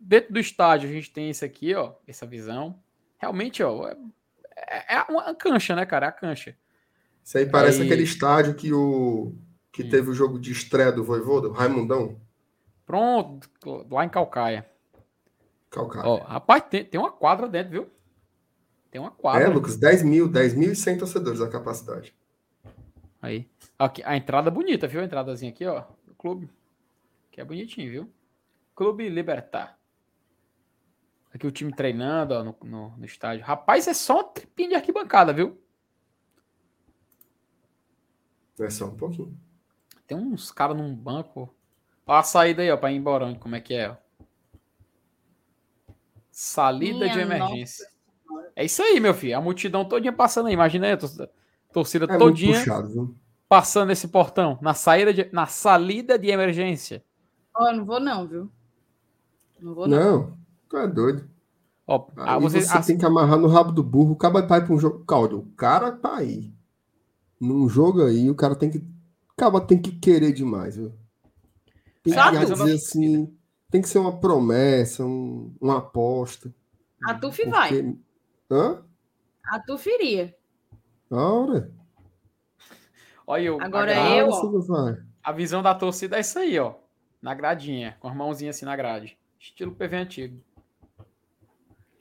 Dentro 0.00 0.32
do 0.32 0.40
estádio 0.40 0.88
a 0.88 0.92
gente 0.92 1.10
tem 1.12 1.30
esse 1.30 1.44
aqui, 1.44 1.74
ó, 1.74 1.92
essa 2.06 2.26
visão. 2.26 2.78
Realmente, 3.18 3.62
ó, 3.62 3.88
é, 3.88 4.96
é 4.96 5.02
uma 5.08 5.34
cancha, 5.34 5.76
né, 5.76 5.86
cara? 5.86 6.06
É 6.06 6.08
a 6.08 6.12
cancha. 6.12 6.56
Isso 7.22 7.38
aí 7.38 7.46
parece 7.46 7.80
Aí- 7.80 7.86
aquele 7.86 8.02
estádio 8.02 8.54
que 8.54 8.72
o 8.72 9.34
que 9.72 9.82
Hum. 9.82 9.88
teve 9.90 10.10
o 10.10 10.14
jogo 10.14 10.38
de 10.38 10.52
estreia 10.52 10.90
do 10.92 11.02
Voivoda, 11.04 11.48
o 11.48 11.52
Raimundão. 11.52 12.20
Pronto, 12.86 13.48
lá 13.90 14.04
em 14.04 14.08
Calcaia. 14.08 14.68
Calcaia. 15.70 16.06
Ó, 16.06 16.18
rapaz, 16.18 16.64
tem, 16.68 16.84
tem 16.84 17.00
uma 17.00 17.10
quadra 17.10 17.48
dentro, 17.48 17.70
viu? 17.70 17.90
Tem 18.90 19.00
uma 19.00 19.08
é, 19.08 19.20
quadra. 19.20 19.48
Lucas, 19.48 19.76
10 19.76 20.02
mil, 20.02 20.28
10.100 20.28 20.98
torcedores 20.98 21.40
a 21.40 21.48
capacidade. 21.48 22.14
Aí. 23.20 23.48
Aqui, 23.78 24.02
a 24.04 24.16
entrada 24.16 24.50
bonita, 24.50 24.86
viu? 24.86 25.00
A 25.00 25.04
entradazinha 25.04 25.50
aqui, 25.50 25.66
ó. 25.66 25.84
Do 26.06 26.14
clube. 26.14 26.50
Que 27.30 27.40
é 27.40 27.44
bonitinho, 27.44 27.90
viu? 27.90 28.12
Clube 28.74 29.08
Libertar. 29.08 29.78
Aqui 31.32 31.46
o 31.46 31.50
time 31.50 31.72
treinando, 31.72 32.34
ó, 32.34 32.44
no, 32.44 32.56
no, 32.62 32.96
no 32.96 33.04
estádio. 33.04 33.44
Rapaz, 33.44 33.88
é 33.88 33.94
só 33.94 34.16
uma 34.16 34.24
tripinha 34.24 34.68
de 34.68 34.74
arquibancada, 34.76 35.32
viu? 35.32 35.60
É 38.60 38.70
só 38.70 38.86
um 38.86 38.96
pouquinho. 38.96 39.36
Tem 40.06 40.16
uns 40.16 40.52
caras 40.52 40.76
num 40.76 40.94
banco. 40.94 41.53
Ó 42.06 42.14
a 42.14 42.22
saída 42.22 42.62
aí, 42.62 42.70
ó, 42.70 42.76
pra 42.76 42.92
ir 42.92 42.96
embora. 42.96 43.26
onde- 43.26 43.38
Como 43.38 43.54
é 43.56 43.60
que 43.60 43.74
é, 43.74 43.90
ó. 43.90 43.96
Salida 46.30 47.08
de 47.08 47.14
Minha 47.14 47.22
emergência. 47.22 47.86
É 48.56 48.64
isso 48.64 48.82
aí, 48.82 48.98
meu 49.00 49.14
filho. 49.14 49.36
A 49.36 49.40
multidão 49.40 49.84
todinha 49.84 50.12
passando 50.12 50.46
aí. 50.46 50.54
Imagina 50.54 50.86
aí, 50.86 50.92
a 50.92 50.96
torcida, 50.96 51.30
torcida 51.72 52.04
É 52.06 52.18
todinha 52.18 52.58
puxado, 52.58 52.88
viu? 52.88 53.14
passando 53.48 53.90
esse 53.92 54.08
portão. 54.08 54.58
Na 54.60 54.74
saída 54.74 55.12
de, 55.14 55.28
na 55.32 55.46
salida 55.46 56.18
de 56.18 56.28
emergência. 56.28 57.04
Ó, 57.56 57.72
não 57.72 57.84
vou 57.84 58.00
não, 58.00 58.26
viu? 58.26 58.50
Não 59.60 59.74
vou 59.74 59.86
não. 59.86 59.98
Não, 59.98 60.38
tu 60.68 60.76
é 60.76 60.88
doido. 60.88 61.28
Ó, 61.86 62.06
Aí 62.16 62.24
ah, 62.34 62.38
você, 62.38 62.60
você, 62.62 62.76
as- 62.78 62.86
tem 62.86 62.98
que 62.98 63.04
amarrar 63.04 63.38
no 63.38 63.46
rabo 63.46 63.70
do 63.70 63.82
burro. 63.82 64.12
O 64.12 64.16
cara 64.16 64.34
vai 64.34 64.46
para 64.64 64.72
um 64.74 64.78
jogo. 64.78 65.04
Caldo, 65.04 65.38
o 65.40 65.46
cara 65.56 65.92
tá 65.92 66.16
aí. 66.16 66.52
Num 67.40 67.68
jogo 67.68 68.02
aí, 68.04 68.28
o 68.28 68.34
cara 68.34 68.56
tem 68.56 68.70
que. 68.70 68.78
O 68.78 69.36
cara 69.36 69.60
tem 69.60 69.80
que 69.80 69.92
querer 69.92 70.32
demais, 70.32 70.76
viu? 70.76 70.92
Tem 72.04 72.12
Só 72.12 72.30
que 72.30 72.38
dizer 72.44 72.74
assim. 72.74 73.36
Tem 73.70 73.80
que 73.82 73.88
ser 73.88 73.98
uma 73.98 74.20
promessa, 74.20 75.04
um- 75.04 75.52
uma 75.60 75.78
aposta. 75.78 76.54
A 77.02 77.14
Tuf 77.14 77.44
vai. 77.46 77.70
Porque- 77.70 77.98
Hã? 78.50 78.84
A 79.46 79.58
Tuf 79.58 79.88
iria. 79.90 80.36
Ora. 81.10 81.72
Olha 83.26 83.42
eu. 83.42 83.60
Agora 83.60 83.92
a, 83.92 84.10
eu, 84.16 84.28
ó. 84.28 84.60
vai. 84.60 85.02
a 85.22 85.32
visão 85.32 85.62
da 85.62 85.74
torcida 85.74 86.16
é 86.18 86.20
isso 86.20 86.38
aí, 86.38 86.58
ó. 86.58 86.74
Na 87.22 87.34
gradinha, 87.34 87.96
com 87.98 88.06
as 88.08 88.14
mãozinhas 88.14 88.54
assim 88.56 88.66
na 88.66 88.76
grade. 88.76 89.18
Estilo 89.40 89.72
PV 89.74 89.96
antigo. 89.96 90.40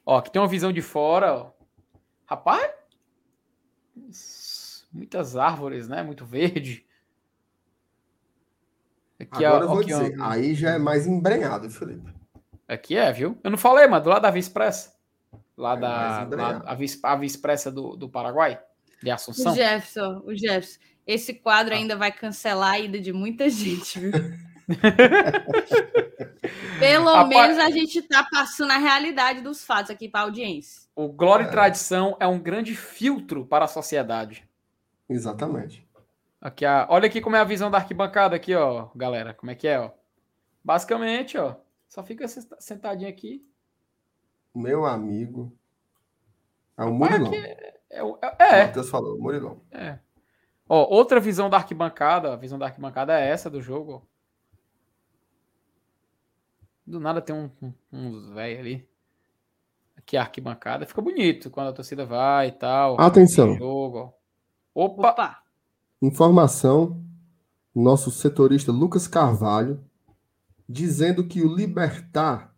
Ó, 0.06 0.18
aqui 0.18 0.30
tem 0.30 0.42
uma 0.42 0.48
visão 0.50 0.72
de 0.72 0.82
fora, 0.82 1.34
ó. 1.34 1.52
Rapaz! 2.26 2.72
Muitas 4.92 5.36
árvores, 5.38 5.88
né? 5.88 6.04
Muito 6.04 6.26
verde. 6.26 6.86
Aqui, 9.32 9.46
Agora 9.46 9.66
ó, 9.66 9.68
eu 9.68 9.74
vou 9.74 9.84
dizer. 9.84 10.16
Aí 10.22 10.54
já 10.56 10.72
é 10.72 10.78
mais 10.78 11.08
embrenhado, 11.08 11.70
Felipe. 11.70 12.12
aqui 12.68 12.98
é, 12.98 13.12
viu? 13.12 13.38
Eu 13.44 13.52
não 13.52 13.58
falei, 13.58 13.88
mas 13.88 14.04
do 14.04 14.10
lado 14.10 14.22
da 14.24 14.32
Via 14.32 14.40
Expressa. 14.40 14.94
Lá 15.58 15.74
É 15.74 15.80
da 15.80 15.88
lá- 15.90 16.62
a, 16.66 16.76
Via, 16.76 16.88
a 17.04 17.16
Via 17.16 17.28
Expressa 17.28 17.72
do, 17.72 17.96
do 17.96 18.10
Paraguai, 18.10 18.60
de 19.02 19.10
O 19.10 19.14
Assunção. 19.14 19.56
Jefferson, 19.56 20.22
o 20.26 20.36
Jefferson. 20.36 20.80
Esse 21.06 21.34
quadro 21.34 21.74
Ah. 21.74 21.78
ainda 21.78 21.96
vai 21.96 22.12
cancelar 22.12 22.74
a 22.74 22.80
ida 22.80 23.00
de 23.00 23.14
muita 23.14 23.50
gente, 23.50 24.00
viu? 24.00 24.12
Pelo 26.80 27.06
Rapaz- 27.14 27.30
menos 27.30 27.58
a 27.60 27.70
gente 27.70 28.02
tá 28.04 28.26
passando 28.32 28.72
a 28.72 28.78
realidade 28.78 29.42
dos 29.42 29.64
fatos 29.64 29.92
aqui 29.92 30.08
para 30.10 30.22
audiência. 30.22 30.84
O 30.96 31.08
Glória 31.10 31.46
e 31.46 31.48
É. 31.48 31.52
Tradição 31.52 32.16
é 32.20 32.28
um 32.28 32.40
grande 32.40 32.76
filtro 32.76 33.46
para 33.46 33.66
a 33.66 33.68
sociedade. 33.68 34.48
Exatamente. 35.10 35.86
Aqui 36.44 36.66
olha 36.90 37.08
aqui 37.08 37.22
como 37.22 37.38
é 37.38 37.40
a 37.40 37.46
visão 37.46 37.72
da 37.72 37.78
arquibancada 37.78 38.36
aqui, 38.36 38.54
ó, 38.54 38.90
galera. 38.94 39.34
Como 39.34 39.50
é 39.50 39.56
que 39.56 39.66
é, 39.66 39.80
ó? 39.80 39.92
Basicamente, 40.62 41.38
ó, 41.38 41.56
só 41.88 42.04
fica 42.04 42.28
senta- 42.28 42.60
sentadinho 42.60 43.10
aqui. 43.10 43.48
Meu 44.54 44.86
amigo. 44.86 45.58
É 46.78 46.84
o 46.84 46.94
Murilão. 46.94 47.32
É, 47.90 48.04
o- 48.04 48.16
O 48.16 48.20
é, 48.40 48.66
Matheus 48.66 48.90
falou, 48.90 49.18
Murilão. 49.18 49.62
é, 49.72 49.86
é. 49.86 50.00
Ó, 50.68 50.86
outra 50.94 51.18
visão 51.22 51.50
da 51.50 51.56
arquibancada, 51.56 52.34
a 52.34 52.36
visão 52.36 52.60
da 52.60 52.66
arquibancada 52.66 53.18
é 53.18 53.30
essa 53.30 53.50
do 53.50 53.62
jogo. 53.62 54.06
Do 56.86 57.00
nada 57.00 57.22
tem 57.22 57.34
um, 57.34 57.50
um- 57.62 57.74
uns 57.92 58.30
velhos 58.34 58.60
ali. 58.60 58.90
Aqui 59.96 60.18
a 60.18 60.22
arquibancada. 60.22 60.86
Fica 60.86 61.02
bonito 61.02 61.50
quando 61.50 61.70
a 61.70 61.74
torcida 61.74 62.06
vai 62.06 62.50
e 62.50 62.52
tal. 62.52 63.00
Atenção. 63.00 63.56
Jogo, 63.56 63.98
ó. 64.76 64.84
Opa! 64.86 65.10
Opa! 65.12 65.43
Informação, 66.08 67.02
nosso 67.74 68.12
setorista 68.12 68.74
Lucas 68.74 69.08
Carvalho, 69.08 69.82
dizendo 70.68 71.26
que 71.26 71.42
o 71.42 71.56
Libertar 71.56 72.54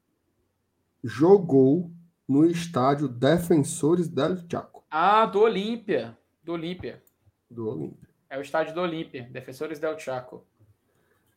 jogou 1.04 1.92
no 2.28 2.44
estádio 2.44 3.08
Defensores 3.08 4.08
del 4.08 4.38
Chaco, 4.50 4.84
Ah, 4.90 5.28
do 5.28 5.42
Olímpia. 5.42 6.18
Do 6.44 6.54
Olímpia. 6.54 7.04
do 7.48 7.70
Olímpia. 7.70 8.10
É 8.32 8.36
o 8.40 8.42
estádio 8.42 8.74
do 8.74 8.82
Olímpia. 8.82 9.30
Defensores 9.32 9.78
del 9.78 9.98
Chaco. 10.00 10.44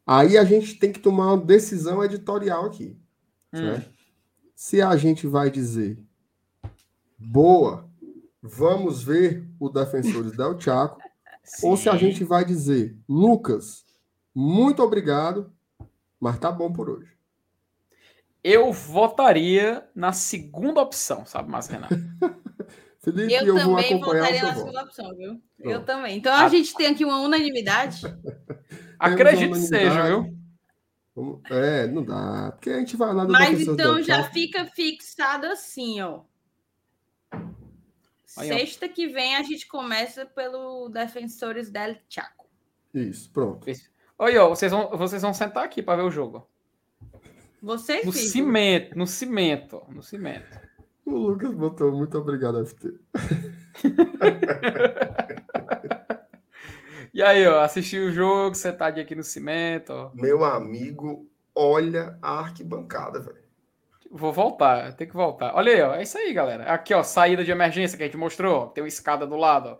Aí 0.06 0.38
a 0.38 0.44
gente 0.44 0.76
tem 0.78 0.90
que 0.90 1.00
tomar 1.00 1.34
uma 1.34 1.44
decisão 1.44 2.02
editorial 2.02 2.64
aqui. 2.64 2.96
Hum. 3.52 3.58
certo? 3.58 3.90
Se 4.54 4.80
a 4.80 4.96
gente 4.96 5.26
vai 5.26 5.50
dizer 5.50 5.98
boa, 7.18 7.86
vamos 8.40 9.02
ver 9.02 9.46
o 9.60 9.68
Defensores 9.68 10.32
del 10.32 10.58
Chaco, 10.58 11.02
ou 11.62 11.76
se 11.76 11.88
a 11.88 11.92
Sim. 11.92 11.98
gente 11.98 12.24
vai 12.24 12.44
dizer 12.44 12.96
Lucas, 13.08 13.84
muito 14.34 14.82
obrigado, 14.82 15.52
mas 16.20 16.38
tá 16.38 16.50
bom 16.52 16.72
por 16.72 16.88
hoje. 16.90 17.12
Eu 18.42 18.72
votaria 18.72 19.86
na 19.94 20.12
segunda 20.12 20.80
opção, 20.80 21.26
sabe, 21.26 21.50
mais 21.50 21.66
Renato? 21.66 21.94
Felipe, 23.00 23.32
Eu, 23.32 23.46
eu, 23.46 23.54
vou 23.64 23.76
também 23.76 24.00
votaria 24.00 24.42
na 24.42 24.48
voto. 24.48 24.58
segunda 24.58 24.82
opção, 24.84 25.16
viu? 25.16 25.40
Eu 25.58 25.70
Pronto. 25.72 25.84
também. 25.86 26.16
Então 26.18 26.32
a 26.32 26.44
Ah. 26.44 26.48
gente 26.48 26.74
tem 26.74 26.86
aqui 26.88 27.04
uma 27.04 27.20
unanimidade. 27.20 28.02
Acredito 28.98 29.52
que 29.52 29.58
seja, 29.60 30.02
viu? 30.06 30.36
É, 31.50 31.86
não 31.88 32.04
dá. 32.04 32.52
Porque 32.52 32.70
a 32.70 32.78
gente 32.78 32.96
vai 32.96 33.12
lá 33.12 33.24
do 33.24 33.32
Mas 33.32 33.60
então 33.60 34.00
já 34.02 34.24
fica 34.30 34.66
fixado 34.66 35.46
assim, 35.46 36.00
ó. 36.00 36.20
Aí, 38.36 38.50
ó. 38.52 38.58
Sexta 38.58 38.88
que 38.88 39.06
vem 39.08 39.36
a 39.36 39.42
gente 39.42 39.66
começa 39.66 40.26
pelo 40.26 40.88
Defensores 40.88 41.70
del 41.70 41.96
Chaco. 42.08 42.46
Isso, 42.92 43.30
pronto. 43.32 43.66
Oi, 44.18 44.36
ó, 44.38 44.48
vocês 44.48 44.72
vão, 44.72 44.90
vocês 44.90 45.22
vão 45.22 45.32
sentar 45.32 45.64
aqui 45.64 45.82
para 45.82 46.02
ver 46.02 46.08
o 46.08 46.10
jogo. 46.10 46.48
Vocês 47.62 48.04
No 48.04 48.12
ficam. 48.12 48.28
cimento, 48.28 48.98
no 48.98 49.06
cimento, 49.06 49.82
no 49.88 50.02
cimento. 50.02 50.58
O 51.04 51.10
Lucas 51.16 51.54
botou 51.54 51.90
muito 51.92 52.18
obrigado, 52.18 52.64
FT. 52.64 52.92
E 57.14 57.22
aí, 57.22 57.44
ó, 57.48 57.62
assistir 57.62 57.98
o 58.00 58.12
jogo, 58.12 58.54
sentadinho 58.54 59.04
aqui 59.04 59.14
no 59.14 59.24
cimento, 59.24 59.90
ó. 59.92 60.10
Meu 60.14 60.44
amigo, 60.44 61.28
olha 61.54 62.16
a 62.22 62.38
arquibancada, 62.40 63.18
velho. 63.18 63.47
Vou 64.10 64.32
voltar, 64.32 64.94
tem 64.94 65.06
que 65.06 65.14
voltar. 65.14 65.54
Olha 65.54 65.72
aí, 65.72 65.82
ó, 65.82 65.94
é 65.94 66.02
isso 66.02 66.16
aí, 66.16 66.32
galera. 66.32 66.64
Aqui, 66.72 66.94
ó, 66.94 67.02
saída 67.02 67.44
de 67.44 67.50
emergência 67.50 67.96
que 67.96 68.02
a 68.02 68.06
gente 68.06 68.16
mostrou, 68.16 68.62
ó, 68.62 68.66
tem 68.66 68.82
uma 68.82 68.88
escada 68.88 69.26
do 69.26 69.36
lado, 69.36 69.68
ó. 69.70 69.78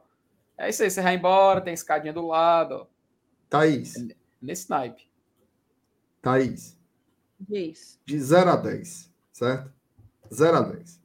É 0.57 0.69
isso 0.69 0.83
aí, 0.83 0.91
você 0.91 1.01
vai 1.01 1.15
embora, 1.15 1.61
tem 1.61 1.73
escadinha 1.73 2.13
do 2.13 2.27
lado, 2.27 2.75
ó. 2.75 2.87
Thaís, 3.49 3.95
Nesse 4.41 4.69
naipe. 4.69 5.09
Thaís, 6.21 6.79
Diz. 7.41 7.99
de 8.05 8.19
0 8.21 8.51
a 8.51 8.57
10, 8.57 9.11
certo? 9.33 9.73
0 10.33 10.57
a 10.57 10.61
10. 10.63 11.01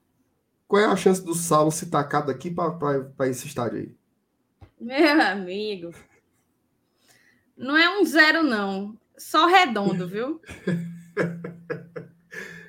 Qual 0.68 0.82
é 0.82 0.86
a 0.86 0.96
chance 0.96 1.24
do 1.24 1.34
Saulo 1.36 1.72
se 1.72 1.90
tacar 1.90 2.26
daqui 2.26 2.50
para 2.52 3.28
esse 3.30 3.48
estádio 3.48 3.80
aí? 3.80 3.96
Meu 4.82 5.22
amigo. 5.22 5.92
Não 7.56 7.78
é 7.78 7.88
um 7.98 8.04
zero, 8.04 8.44
não. 8.44 8.98
Só 9.16 9.46
redondo, 9.46 10.08
viu? 10.08 10.42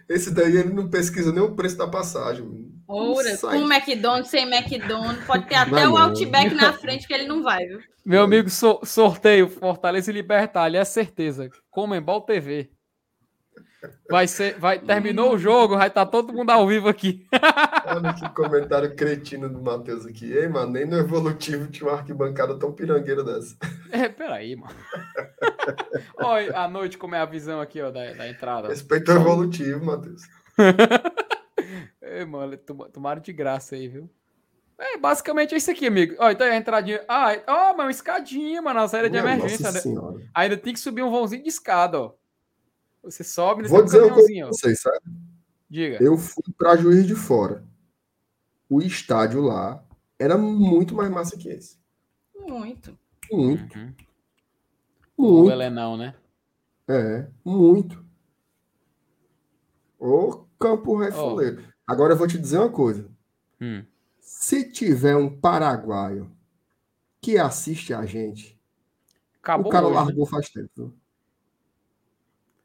Esse 0.09 0.31
daí 0.33 0.57
ele 0.57 0.73
não 0.73 0.89
pesquisa 0.89 1.33
nem 1.33 1.43
o 1.43 1.55
preço 1.55 1.77
da 1.79 1.87
passagem. 1.87 2.47
Oura, 2.87 3.37
Sai. 3.37 3.59
com 3.59 3.65
McDonald's, 3.73 4.31
sem 4.31 4.45
McDonald's. 4.53 5.25
Pode 5.25 5.47
ter 5.47 5.55
até 5.55 5.71
Vai 5.71 5.87
o 5.87 5.91
não. 5.91 5.99
Outback 5.99 6.55
na 6.55 6.73
frente 6.75 7.07
que 7.07 7.15
ele 7.15 7.27
não 7.27 7.43
vai, 7.43 7.65
viu? 7.67 7.81
Meu 8.05 8.23
amigo, 8.23 8.51
so- 8.51 8.81
sorteio 8.85 9.49
Fortaleza 9.49 10.11
e 10.11 10.15
Libertar, 10.15 10.65
ali 10.65 10.77
é 10.77 10.85
certeza. 10.85 11.49
Comembol 11.71 12.21
TV. 12.21 12.71
Vai 14.11 14.27
ser, 14.29 14.59
vai, 14.59 14.79
terminou 14.79 15.35
o 15.35 15.39
jogo, 15.39 15.77
vai 15.77 15.89
estar 15.89 16.07
todo 16.07 16.33
mundo 16.33 16.51
ao 16.51 16.67
vivo 16.67 16.89
aqui. 16.89 17.27
Olha 17.87 18.13
que 18.15 18.29
comentário 18.35 18.95
cretino 18.95 19.49
do 19.49 19.61
Matheus 19.61 20.07
aqui. 20.07 20.33
Ei, 20.33 20.49
mano, 20.49 20.73
nem 20.73 20.87
no 20.87 20.97
evolutivo 20.99 21.67
tinha 21.71 21.89
uma 21.89 21.99
arquibancada 21.99 22.59
tão 22.59 22.73
pirangueira 22.73 23.23
dessa. 23.23 23.57
É, 23.91 24.09
peraí, 24.09 24.57
mano. 24.57 24.75
Olha, 26.19 26.59
à 26.59 26.69
noite 26.69 26.97
como 26.99 27.15
é 27.15 27.21
a 27.21 27.25
visão 27.27 27.61
aqui, 27.61 27.81
ó, 27.81 27.91
da, 27.91 28.13
da 28.13 28.29
entrada. 28.29 28.69
Respeito 28.69 29.11
ao 29.13 29.19
evolutivo, 29.19 29.85
Matheus. 29.85 30.23
É, 32.01 32.25
mano, 32.25 32.57
tom- 32.59 32.89
tomaram 32.91 33.21
de 33.21 33.33
graça 33.33 33.75
aí, 33.75 33.89
viu? 33.89 34.09
É, 34.79 34.99
basicamente 34.99 35.55
é 35.55 35.57
isso 35.59 35.71
aqui, 35.71 35.87
amigo. 35.87 36.15
Ó, 36.19 36.31
então 36.31 36.47
é 36.47 36.51
a 36.51 36.57
entradinha. 36.57 37.03
Ah, 37.09 37.33
é- 37.33 37.43
ó, 37.47 37.69
mas 37.75 37.87
uma 37.87 37.91
escadinha, 37.91 38.61
mano, 38.61 38.81
na 38.81 38.89
saída 38.89 39.09
de 39.09 39.17
emergência. 39.17 39.73
Nossa 39.73 39.89
né? 40.19 40.25
Ainda 40.35 40.57
tem 40.57 40.73
que 40.75 40.81
subir 40.81 41.03
um 41.03 41.11
vãozinho 41.11 41.43
de 41.43 41.49
escada, 41.49 42.01
ó. 42.01 42.13
Você 43.05 43.23
sobe 43.23 43.63
nesse 43.63 43.75
Vou 43.75 43.85
dizer 43.85 44.03
uma 44.03 44.15
coisa 44.15 44.29
pra 44.35 44.47
vocês, 44.49 44.81
sabe? 44.81 44.99
Diga. 45.69 46.03
Eu 46.03 46.17
fui 46.17 46.45
para 46.57 46.77
Juiz 46.77 47.07
de 47.07 47.15
Fora. 47.15 47.65
O 48.69 48.81
estádio 48.81 49.43
lá 49.43 49.85
era 50.19 50.39
muito 50.39 50.95
mais 50.95 51.11
massa 51.11 51.37
que 51.37 51.49
esse. 51.49 51.79
Muito. 52.35 52.97
Muito, 53.31 53.79
Uhum. 53.79 53.95
O 55.17 55.33
muito. 55.43 55.51
Helenão, 55.53 55.97
né? 55.97 56.15
É, 56.89 57.27
muito. 57.45 58.05
Ô 59.99 60.45
campo 60.59 60.97
refoleiro. 60.99 61.63
Agora 61.87 62.13
eu 62.15 62.17
vou 62.17 62.27
te 62.27 62.39
dizer 62.39 62.59
uma 62.59 62.71
coisa. 62.71 63.09
Hum. 63.61 63.85
Se 64.21 64.71
tiver 64.71 65.17
um 65.17 65.29
paraguaio 65.41 66.31
que 67.21 67.39
assiste 67.39 67.93
a 67.95 68.05
gente, 68.05 68.59
Acabou 69.43 69.69
o 69.69 69.71
cara 69.71 69.87
hoje, 69.87 69.95
né? 69.95 70.01
largou 70.03 70.27
faz 70.27 70.49
tempo. 70.51 70.93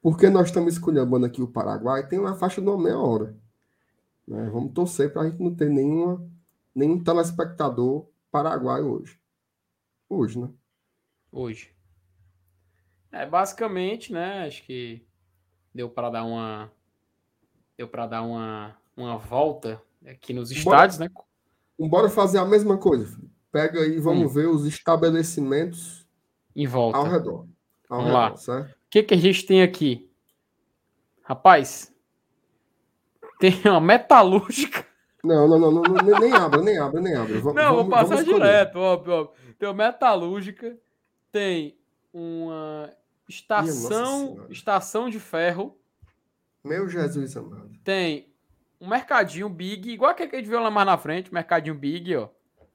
Porque 0.01 0.29
nós 0.29 0.47
estamos 0.47 0.73
escolhendo 0.73 1.25
aqui 1.25 1.41
o 1.41 1.47
Paraguai, 1.47 2.07
tem 2.07 2.19
uma 2.19 2.35
faixa 2.35 2.61
de 2.61 2.67
uma 2.67 2.77
meia 2.81 2.97
hora. 2.97 3.35
né? 4.27 4.49
Vamos 4.49 4.73
torcer 4.73 5.11
para 5.11 5.23
a 5.23 5.29
gente 5.29 5.41
não 5.43 5.53
ter 5.53 5.69
nenhuma, 5.69 6.25
nenhum 6.73 7.03
telespectador 7.03 8.07
paraguaio 8.31 8.87
hoje. 8.91 9.19
Hoje, 10.07 10.39
né? 10.39 10.49
Hoje. 11.31 11.75
É, 13.11 13.25
basicamente, 13.25 14.13
né? 14.13 14.45
Acho 14.45 14.63
que 14.63 15.05
deu 15.73 15.89
para 15.89 16.09
dar 16.09 16.23
uma. 16.23 16.71
Deu 17.77 17.87
para 17.87 18.05
dar 18.07 18.21
uma, 18.21 18.75
uma 18.95 19.17
volta 19.17 19.81
aqui 20.05 20.31
nos 20.33 20.49
Bora. 20.63 20.85
estádios, 20.87 20.99
né? 20.99 21.09
Bora 21.79 22.09
fazer 22.09 22.37
a 22.37 22.45
mesma 22.45 22.77
coisa. 22.77 23.05
filho. 23.07 23.29
Pega 23.51 23.79
aí, 23.81 23.99
vamos 23.99 24.25
Hum. 24.31 24.33
ver 24.33 24.47
os 24.47 24.65
estabelecimentos 24.65 26.07
Em 26.55 26.67
volta. 26.67 26.97
ao 26.99 27.05
redor. 27.05 27.47
Ao 27.89 27.97
Vamos 27.97 28.05
redor, 28.05 28.13
lá. 28.19 28.35
certo? 28.37 28.78
O 28.89 28.91
que, 28.91 29.03
que 29.03 29.13
a 29.13 29.17
gente 29.17 29.45
tem 29.45 29.61
aqui? 29.61 30.09
Rapaz, 31.23 31.93
tem 33.39 33.53
uma 33.65 33.79
metalúrgica. 33.79 34.83
Não, 35.23 35.47
não, 35.47 35.59
não, 35.59 35.71
não, 35.71 36.19
nem- 36.19 36.33
abra, 36.33 36.61
nem 36.63 36.77
abra, 36.79 36.99
nem 37.01 37.13
abra. 37.13 37.35
Não, 37.53 37.75
vou 37.75 37.89
passar 37.89 38.23
direto, 38.23 38.77
óbvio, 38.79 39.13
óbvio. 39.13 39.35
Tem 39.59 39.69
uma 39.69 39.75
metalúrgica, 39.85 40.75
tem 41.31 41.77
uma 42.11 42.91
estação, 43.27 44.47
estação 44.49 45.07
de 45.09 45.19
ferro, 45.19 45.77
Meu 46.63 46.89
Jesus 46.89 47.37
amado. 47.37 47.69
tem 47.83 48.33
um 48.81 48.87
mercadinho 48.87 49.49
big, 49.49 49.91
igual 49.91 50.09
aquele 50.11 50.29
que 50.29 50.35
a 50.37 50.39
gente 50.39 50.49
viu 50.49 50.59
lá 50.61 50.71
mais 50.71 50.87
na 50.87 50.97
frente, 50.97 51.31
mercadinho 51.33 51.75
big, 51.75 52.15
ó. 52.15 52.29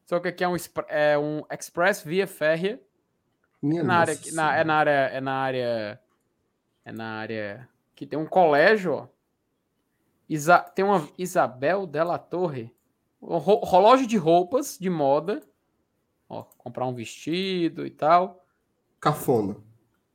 Só 0.05 0.20
que 0.20 0.28
aqui 0.28 0.44
é 0.44 0.49
um, 0.49 0.55
é 0.89 1.18
um 1.18 1.43
express 1.51 2.02
via 2.05 2.26
férrea. 2.28 2.78
Minha 3.60 3.83
na 3.83 3.97
área, 3.99 4.18
na- 4.33 4.57
é 4.59 4.62
na 4.65 4.75
área, 4.76 4.91
é 4.91 5.20
na 5.20 5.33
área, 5.33 6.01
é 6.84 6.92
na 6.92 7.18
área 7.18 7.68
que 7.94 8.06
tem 8.06 8.18
um 8.18 8.26
colégio, 8.26 8.92
ó. 8.92 9.08
Isa- 10.28 10.58
tem 10.60 10.84
uma 10.84 11.08
Isabel 11.18 11.86
Della 11.86 12.18
Torre, 12.18 12.72
um 13.20 13.36
ro- 13.36 13.64
relógio 13.64 14.06
de 14.06 14.16
roupas 14.16 14.78
de 14.78 14.88
moda, 14.88 15.42
ó, 16.28 16.42
comprar 16.58 16.86
um 16.86 16.94
vestido 16.94 17.86
e 17.86 17.90
tal. 17.90 18.44
Cafona. 19.00 19.56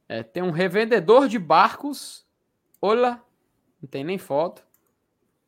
É, 0.07 0.23
tem 0.23 0.41
um 0.41 0.49
revendedor 0.51 1.27
de 1.27 1.38
barcos, 1.38 2.25
olha, 2.81 3.22
não 3.81 3.88
tem 3.88 4.03
nem 4.03 4.17
foto. 4.17 4.67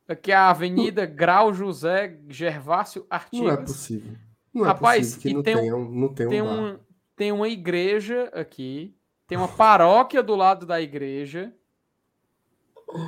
Aqui 0.08 0.32
é 0.32 0.36
a 0.36 0.50
Avenida 0.50 1.06
Grau 1.06 1.54
José 1.54 2.20
Gervásio 2.28 3.02
Não 3.02 3.08
é 3.10 3.16
Artigas. 3.16 3.60
possível. 3.72 4.18
Não 4.54 4.66
é 4.66 4.68
Rapaz, 4.68 5.16
possível 5.16 5.22
que 5.22 5.34
não 5.56 5.62
tem 5.62 5.74
um- 5.74 5.90
não 5.90 6.14
tenha 6.14 6.30
tem, 6.30 6.42
um 6.42 6.66
um, 6.74 6.80
tem 7.16 7.32
uma 7.32 7.48
igreja 7.50 8.26
aqui, 8.34 8.94
tem 9.32 9.38
uma 9.38 9.48
paróquia 9.48 10.22
do 10.22 10.36
lado 10.36 10.66
da 10.66 10.82
igreja, 10.82 11.54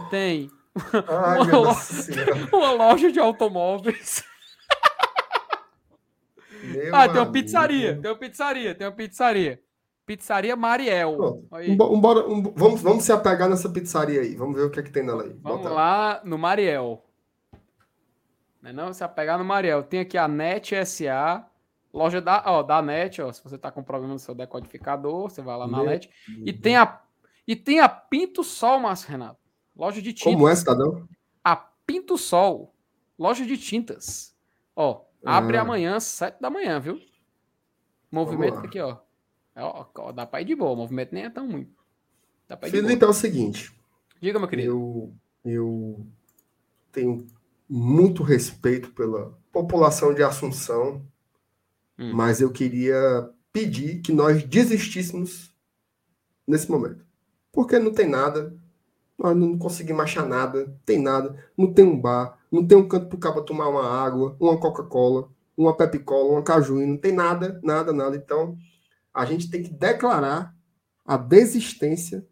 tem 0.10 0.50
Ai, 0.74 1.38
uma 1.40 1.44
minha 1.44 1.58
lo- 1.58 1.66
Nossa 1.66 2.02
Senhora. 2.02 2.48
uma 2.54 2.72
loja 2.72 3.12
de 3.12 3.20
automóveis. 3.20 4.24
Meu 6.64 6.96
Ah, 6.96 7.02
tem 7.10 7.18
uma 7.18 7.24
amigo. 7.24 7.32
pizzaria, 7.34 8.00
tem 8.02 8.10
uma 8.10 8.18
pizzaria, 8.18 8.74
tem 8.74 8.88
uma 8.88 8.94
pizzaria. 8.94 9.62
Pizzaria 10.06 10.56
Mariel. 10.56 11.46
Um, 11.52 12.00
bora, 12.00 12.26
um, 12.26 12.42
vamos, 12.56 12.82
vamos 12.82 13.04
se 13.04 13.12
apegar 13.12 13.50
nessa 13.50 13.68
pizzaria 13.70 14.22
aí. 14.22 14.34
Vamos 14.34 14.56
ver 14.56 14.64
o 14.64 14.70
que 14.72 14.80
é 14.80 14.84
que 14.84 14.92
tem 14.92 15.04
nela 15.04 15.24
aí. 15.24 15.36
vamos 15.42 15.62
Bota 15.62 15.70
lá 15.74 16.22
no 16.24 16.38
Mariel. 16.38 17.04
Não 18.62 18.70
é 18.70 18.74
não? 18.74 18.94
Se 18.94 19.04
apegar 19.04 19.38
no 19.38 19.44
Mariel. 19.44 19.84
Tem 19.84 20.00
aqui 20.00 20.18
a 20.18 20.26
NET 20.26 20.74
SA, 20.86 21.46
Loja 21.94 22.20
da, 22.20 22.44
ó, 22.48 22.64
da 22.64 22.82
NET, 22.82 23.22
ó, 23.22 23.32
se 23.32 23.44
você 23.44 23.58
tá 23.58 23.72
com 23.72 23.84
problema 23.84 24.14
no 24.14 24.20
seu 24.20 24.34
decodificador, 24.34 25.30
você 25.30 25.42
vai 25.44 25.56
lá 25.56 25.68
na 25.68 25.78
Meu 25.78 25.86
NET. 25.86 26.10
E 26.44 26.52
tem 26.52 26.76
a 26.76 27.02
e 27.48 27.56
tem 27.56 27.80
a 27.82 27.90
Pinto 27.90 28.44
Sol, 28.44 28.80
Márcio 28.80 29.10
Renato. 29.10 29.38
Loja 29.76 30.02
de 30.02 30.14
tintas. 30.14 30.34
Como 30.34 30.48
é, 30.48 30.56
cidadão? 30.56 31.08
A 31.44 31.56
Pinto 31.56 32.18
Sol. 32.18 32.74
Loja 33.20 33.46
de 33.46 33.58
tintas. 33.58 34.34
Ó, 34.76 35.02
abre 35.24 35.58
Ah. 35.58 35.62
amanhã, 35.62 36.00
sete 36.00 36.40
da 36.42 36.50
manhã, 36.50 36.80
viu? 36.80 37.00
Movimento 38.12 38.60
aqui, 38.60 38.80
ó. 38.80 38.98
Ó, 39.56 39.86
ó, 39.96 40.12
Dá 40.12 40.26
pra 40.26 40.42
ir 40.42 40.46
de 40.46 40.56
boa. 40.56 40.72
O 40.72 40.76
movimento 40.76 41.14
nem 41.14 41.26
é 41.26 41.30
tão 41.30 41.52
ruim. 41.52 41.70
Dá 42.48 42.56
pra 42.56 42.68
ir 42.70 42.72
de 42.72 42.78
boa. 42.78 42.88
Felipe, 42.88 43.06
é 43.06 43.08
o 43.08 43.14
seguinte. 43.14 43.74
Diga, 44.22 44.40
meu 44.40 44.48
querido. 44.48 44.70
Eu, 44.72 45.14
eu 45.44 46.08
tenho 46.92 47.28
muito 47.70 48.24
respeito 48.24 48.92
pela 48.94 49.38
população 49.52 50.14
de 50.14 50.24
Assunção, 50.24 51.06
Hum. 51.98 52.12
mas 52.14 52.42
eu 52.42 52.52
queria 52.52 53.30
pedir 53.52 54.02
que 54.02 54.12
nós 54.12 54.44
desistíssemos 54.44 55.54
nesse 56.48 56.70
momento. 56.72 57.06
Porque 57.52 57.78
não 57.78 57.94
tem 57.94 58.08
nada, 58.10 58.56
nós 59.18 59.36
não 59.38 59.58
conseguimos 59.58 60.04
achar 60.04 60.26
nada, 60.28 60.76
tem 60.86 61.00
nada, 61.00 61.36
não 61.58 61.72
tem 61.72 61.86
um 61.86 62.00
bar, 62.00 62.38
não 62.52 62.66
tem 62.66 62.78
um 62.78 62.88
canto 62.88 63.08
para 63.08 63.16
o 63.16 63.20
cabo 63.20 63.42
tomar 63.44 63.70
uma 63.70 63.88
água, 63.88 64.36
uma 64.40 64.60
Coca-Cola, 64.60 65.30
uma 65.56 65.76
Pepsi-Cola, 65.78 66.32
uma 66.32 66.44
Cajuína, 66.44 66.88
não 66.94 66.98
tem 66.98 67.12
nada, 67.12 67.60
nada, 67.64 67.94
nada. 67.94 68.16
Então, 68.16 68.58
a 69.14 69.24
gente 69.26 69.50
tem 69.52 69.62
que 69.62 69.70
declarar 69.70 70.56
a 71.06 71.16
desistência 71.16 72.26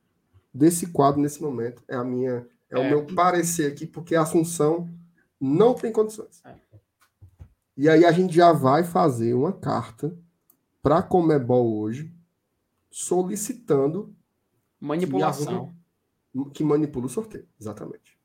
desse 0.51 0.87
quadro 0.87 1.21
nesse 1.21 1.39
momento. 1.41 1.83
É 1.87 1.95
a 1.95 2.03
minha, 2.03 2.47
é, 2.69 2.77
o 2.79 2.81
É. 2.81 2.89
meu 2.89 3.05
parecer 3.05 3.71
aqui, 3.71 3.85
porque 3.85 4.15
a 4.15 4.23
Assunção 4.23 4.89
não 5.39 5.75
tem 5.75 5.91
condições. 5.91 6.41
É. 6.43 6.55
E 7.75 7.89
aí 7.89 8.05
a 8.05 8.11
gente 8.11 8.33
já 8.33 8.51
vai 8.51 8.83
fazer 8.83 9.33
uma 9.33 9.53
carta 9.53 10.15
para 10.81 10.97
a 10.97 11.03
Comebol 11.03 11.79
hoje, 11.79 12.13
solicitando 12.89 14.13
Manipulação. 14.79 15.73
que 16.53 16.63
manipule 16.63 17.05
o 17.05 17.09
sorteio. 17.09 17.47
Exatamente. 17.59 18.17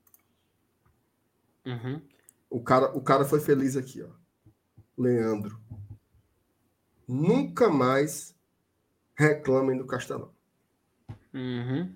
Uhum. 1.65 2.01
O 2.49 2.61
cara, 2.61 2.97
o 2.97 3.01
cara 3.01 3.25
foi 3.25 3.41
feliz 3.41 3.77
aqui, 3.77 4.03
ó. 4.03 4.09
Leandro. 4.97 5.61
Nunca 7.07 7.69
mais 7.69 8.35
reclamem 9.15 9.77
do 9.77 9.87
Castelão. 9.87 10.31
Uhum. 11.35 11.95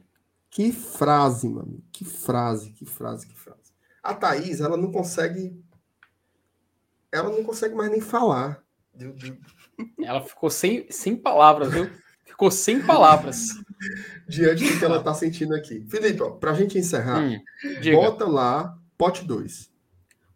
Que 0.50 0.72
frase, 0.72 1.48
mano. 1.48 1.82
Que 1.92 2.04
frase, 2.04 2.72
que 2.72 2.84
frase, 2.84 3.26
que 3.26 3.38
frase. 3.38 3.72
A 4.02 4.14
Thaís, 4.14 4.60
ela 4.60 4.76
não 4.76 4.90
consegue. 4.90 5.62
Ela 7.12 7.30
não 7.30 7.42
consegue 7.44 7.74
mais 7.74 7.90
nem 7.90 8.00
falar. 8.00 8.62
Ela 10.02 10.22
ficou 10.22 10.50
sem, 10.50 10.90
sem 10.90 11.16
palavras, 11.16 11.72
viu? 11.72 11.90
Ficou 12.24 12.50
sem 12.50 12.80
palavras. 12.84 13.48
diante 14.28 14.64
do 14.70 14.78
que 14.78 14.84
ela 14.84 15.02
tá 15.02 15.12
sentindo 15.14 15.54
aqui. 15.54 15.84
Felipe, 15.88 16.22
ó, 16.22 16.30
pra 16.30 16.52
gente 16.54 16.78
encerrar, 16.78 17.20
Hum, 17.22 17.40
bota 17.94 18.26
lá 18.26 18.78
pote 18.96 19.24
2. 19.24 19.70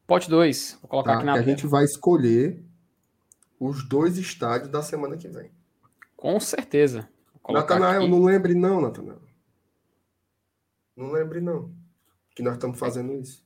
Pote 0.07 0.29
2. 0.31 0.79
Vou 0.83 0.89
colocar 0.89 1.11
Tá? 1.13 1.15
aqui 1.17 1.21
Que 1.23 1.27
na 1.27 1.33
a 1.33 1.35
tela. 1.37 1.47
gente 1.47 1.67
vai 1.67 1.85
escolher 1.85 2.63
os 3.61 3.87
dois 3.89 4.19
estádios 4.19 4.71
da 4.71 4.83
semana 4.83 5.17
que 5.17 5.29
vem. 5.29 5.51
Com 6.17 6.39
certeza. 6.41 7.09
Natanael, 7.49 8.09
não 8.09 8.23
lembre 8.25 8.55
não, 8.55 8.81
Natanael. 8.81 9.21
Não 10.97 11.13
lembre 11.13 11.41
não. 11.41 11.71
Que 12.35 12.43
nós 12.43 12.55
estamos 12.55 12.79
fazendo 12.79 13.13
isso. 13.15 13.43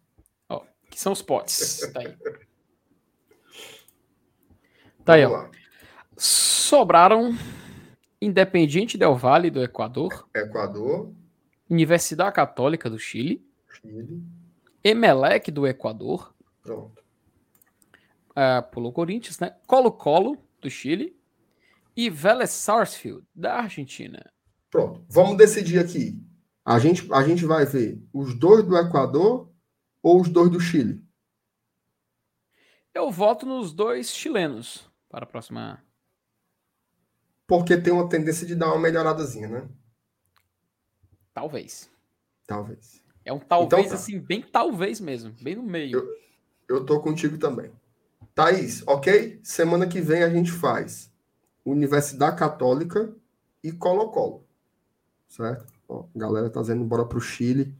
Que 0.91 0.99
são 0.99 1.13
os 1.13 1.21
potes. 1.21 1.81
Tá 1.93 2.01
aí. 2.01 2.17
Tá 5.09 5.15
aí, 5.15 5.25
ó. 5.25 5.49
Sobraram 6.19 7.35
Independiente 8.21 8.99
Del 8.99 9.15
Valle 9.15 9.51
do 9.51 9.63
Equador, 9.63 10.29
Equador, 10.37 11.15
Universidade 11.71 12.35
Católica 12.35 12.91
do 12.91 12.99
Chile, 12.99 13.43
Chile. 13.81 14.23
Emelec 14.85 15.51
do 15.51 15.67
Equador, 15.67 16.35
Pronto. 16.63 17.03
ah, 18.37 18.61
pulou 18.61 18.93
Corinthians, 18.93 19.39
né? 19.39 19.57
Colo-Colo 19.67 20.37
do 20.61 20.69
Chile 20.69 21.19
e 21.97 22.11
Vélez 22.11 22.51
Sarsfield 22.51 23.27
da 23.35 23.61
Argentina. 23.61 24.31
Pronto. 24.71 25.03
Vamos 25.09 25.39
decidir 25.39 25.79
aqui. 25.79 26.23
A 26.63 26.79
gente, 26.79 27.11
a 27.15 27.23
gente 27.23 27.47
vai 27.47 27.65
ver 27.65 27.99
os 28.13 28.35
dois 28.35 28.63
do 28.63 28.77
Equador 28.77 29.51
ou 30.03 30.21
os 30.21 30.29
dois 30.29 30.51
do 30.51 30.61
Chile? 30.61 31.03
Eu 32.93 33.11
voto 33.11 33.47
nos 33.47 33.73
dois 33.73 34.11
chilenos 34.11 34.88
para 35.09 35.25
a 35.25 35.27
próxima. 35.29 35.83
Porque 37.47 37.77
tem 37.77 37.93
uma 37.93 38.09
tendência 38.09 38.47
de 38.47 38.55
dar 38.55 38.69
uma 38.69 38.79
melhoradazinha, 38.79 39.49
né? 39.49 39.69
Talvez. 41.33 41.91
Talvez. 42.47 43.03
É 43.25 43.33
um 43.33 43.39
talvez 43.39 43.87
Então 43.87 43.89
tá. 43.89 43.95
assim, 43.95 44.19
bem 44.19 44.43
talvez 44.43 45.01
mesmo, 45.01 45.35
bem 45.41 45.55
no 45.55 45.63
meio. 45.63 46.07
Eu 46.69 46.85
tô 46.85 47.01
contigo 47.01 47.39
também. 47.39 47.71
Thaís, 48.35 48.83
ok? 48.87 49.41
Semana 49.43 49.87
que 49.87 50.01
vem 50.01 50.23
a 50.23 50.31
gente 50.31 50.51
faz 50.51 51.13
Universidade 51.65 52.39
Católica 52.39 53.15
e 53.63 53.73
Colo-Colo. 53.73 54.45
Certo? 55.29 55.67
Ó, 55.89 56.05
a 56.15 56.19
galera 56.19 56.51
tá 56.51 56.61
dizendo 56.61 56.85
bora 56.85 57.05
pro 57.05 57.21
Chile. 57.21 57.75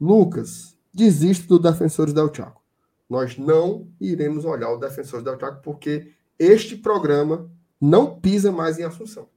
Lucas, 0.00 0.76
desiste 0.92 1.46
do 1.46 1.58
Defensores 1.58 2.12
del 2.12 2.32
Chaco. 2.32 2.62
Nós 3.08 3.36
não 3.36 3.88
iremos 4.00 4.44
olhar 4.44 4.70
o 4.70 4.78
Defensores 4.78 5.24
del 5.24 5.38
Chaco 5.38 5.62
porque 5.62 6.12
este 6.40 6.76
programa 6.76 7.48
não 7.80 8.18
pisa 8.18 8.50
mais 8.50 8.78
em 8.78 8.84
Assunção. 8.84 9.28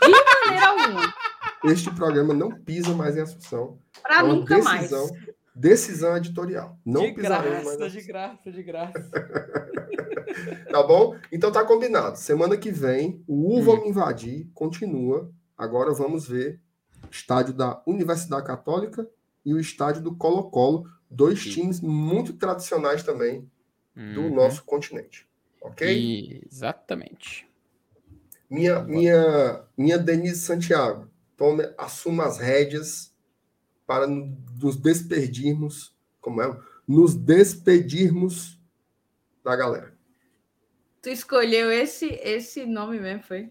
De 0.00 0.08
maneira 0.08 0.68
alguma. 0.68 1.14
Este 1.64 1.90
programa 1.94 2.32
não 2.32 2.50
pisa 2.52 2.94
mais 2.94 3.16
em 3.16 3.20
Assunção. 3.20 3.78
Pra 4.02 4.20
É 4.20 4.22
nunca 4.22 4.58
mais. 4.62 4.80
decisão, 4.90 5.16
decisão 5.54 6.16
editorial. 6.16 6.78
Não 6.84 7.02
de 7.02 7.12
pisaremos 7.12 7.64
mais 7.64 7.74
em 7.74 7.78
graça, 7.78 7.90
de 7.90 8.02
graça, 8.02 8.52
de 8.52 8.62
graça. 8.62 9.10
Tá 10.70 10.82
bom? 10.82 11.14
Então 11.30 11.52
tá 11.52 11.62
combinado. 11.64 12.16
Semana 12.18 12.56
que 12.56 12.70
vem, 12.70 13.22
o 13.28 13.54
U 13.58 13.62
Vamos 13.62 13.86
Invadir 13.86 14.48
continua. 14.54 15.30
Agora 15.58 15.92
vamos 15.92 16.26
ver 16.26 16.58
estádio 17.10 17.52
da 17.52 17.82
Universidade 17.86 18.46
Católica 18.46 19.06
e 19.44 19.52
o 19.52 19.60
estádio 19.60 20.00
do 20.02 20.14
Colo-Colo. 20.16 20.86
Dois 21.10 21.44
times 21.44 21.80
muito 21.82 22.32
tradicionais 22.32 23.02
também 23.02 23.46
do 23.94 24.22
Uhum. 24.22 24.34
nosso 24.34 24.64
continente. 24.64 25.28
Ok? 25.62 26.42
Exatamente. 26.50 27.48
Minha, 28.50 28.80
minha, 28.80 29.64
minha 29.76 29.96
Denise 29.96 30.40
Santiago, 30.40 31.08
tome, 31.36 31.72
assuma 31.78 32.26
as 32.26 32.38
rédeas 32.38 33.14
para 33.86 34.06
no- 34.06 34.36
nos 34.60 34.76
despedirmos. 34.76 35.96
Como 36.20 36.42
é? 36.42 36.60
Nos 36.86 37.14
despedirmos 37.14 38.60
da 39.42 39.56
galera. 39.56 39.96
Tu 41.00 41.08
escolheu 41.10 41.72
esse, 41.72 42.06
esse 42.22 42.66
nome 42.66 43.00
mesmo, 43.00 43.22
foi? 43.22 43.50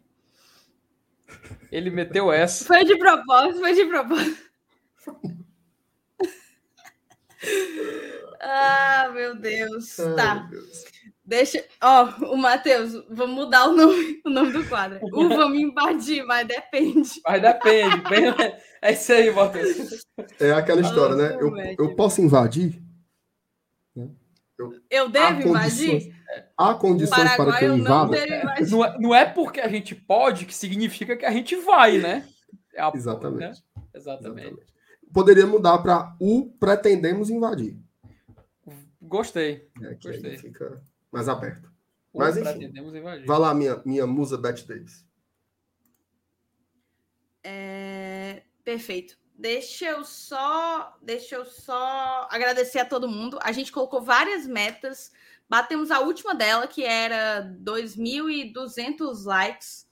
Ele 1.71 1.89
meteu 1.89 2.31
essa. 2.31 2.65
Foi 2.65 2.83
de 2.85 2.97
propósito, 2.97 3.59
foi 3.59 3.73
de 3.73 3.85
propósito. 3.85 4.51
ah, 8.39 9.09
meu 9.13 9.35
Deus. 9.35 9.99
Ai, 9.99 10.15
tá. 10.15 10.35
meu 10.35 10.49
Deus. 10.49 10.83
Deixa. 11.31 11.63
Ó, 11.81 12.09
o 12.33 12.35
Matheus, 12.35 12.91
vamos 13.09 13.33
mudar 13.35 13.69
o 13.69 13.73
nome, 13.73 14.21
o 14.25 14.29
nome 14.29 14.51
do 14.51 14.67
quadro. 14.67 14.99
O 15.15 15.29
vamos 15.29 15.57
invadir, 15.57 16.25
mas 16.25 16.45
depende. 16.45 17.09
Mas 17.25 17.41
depende. 17.41 18.01
Bem... 18.09 18.25
É 18.81 18.91
isso 18.91 19.13
aí, 19.13 19.31
Matheus. 19.31 20.05
É 20.37 20.51
aquela 20.51 20.81
história, 20.81 21.15
né? 21.15 21.37
Eu, 21.39 21.55
eu 21.85 21.95
posso 21.95 22.21
invadir? 22.21 22.81
Eu 24.89 25.09
devo 25.09 25.25
Há 25.27 25.41
invadir? 25.41 26.15
Há 26.57 26.73
condições 26.73 27.35
para 27.37 27.57
que 27.57 27.63
eu 27.63 27.69
eu 27.69 27.77
não 27.77 27.83
invada? 27.85 28.11
devo. 28.11 28.69
Não 28.69 28.85
é, 28.85 28.99
não 28.99 29.15
é 29.15 29.25
porque 29.25 29.61
a 29.61 29.69
gente 29.69 29.95
pode 29.95 30.45
que 30.45 30.53
significa 30.53 31.15
que 31.15 31.25
a 31.25 31.31
gente 31.31 31.55
vai, 31.55 31.97
né? 31.97 32.27
É 32.73 32.81
a- 32.81 32.91
Exatamente. 32.93 33.39
né? 33.39 33.53
Exatamente. 33.95 34.47
Exatamente. 34.47 34.73
Poderia 35.13 35.47
mudar 35.47 35.77
para 35.79 36.13
o 36.19 36.51
pretendemos 36.59 37.29
invadir. 37.29 37.77
Gostei. 39.01 39.69
né? 39.79 39.95
Que 39.99 40.09
aí 40.09 40.13
Gostei. 40.15 40.37
fica 40.37 40.81
mais 41.11 41.27
aberto. 41.27 41.71
O 42.13 42.19
Mas, 42.19 42.37
enfim. 42.37 42.71
Vai 43.25 43.39
lá, 43.39 43.53
minha, 43.53 43.81
minha 43.85 44.07
musa 44.07 44.37
Beth 44.37 44.65
Davis. 44.65 45.05
É, 47.43 48.43
Perfeito. 48.63 49.17
Deixa 49.37 49.85
eu 49.85 50.03
só, 50.03 50.95
deixa 51.01 51.35
eu 51.35 51.45
só 51.45 52.27
agradecer 52.29 52.79
a 52.79 52.85
todo 52.85 53.09
mundo. 53.09 53.39
A 53.41 53.51
gente 53.51 53.71
colocou 53.71 54.01
várias 54.01 54.45
metas. 54.45 55.11
Batemos 55.49 55.89
a 55.89 55.99
última 55.99 56.35
dela, 56.35 56.67
que 56.67 56.83
era 56.83 57.41
2.200 57.63 59.25
likes. 59.25 59.89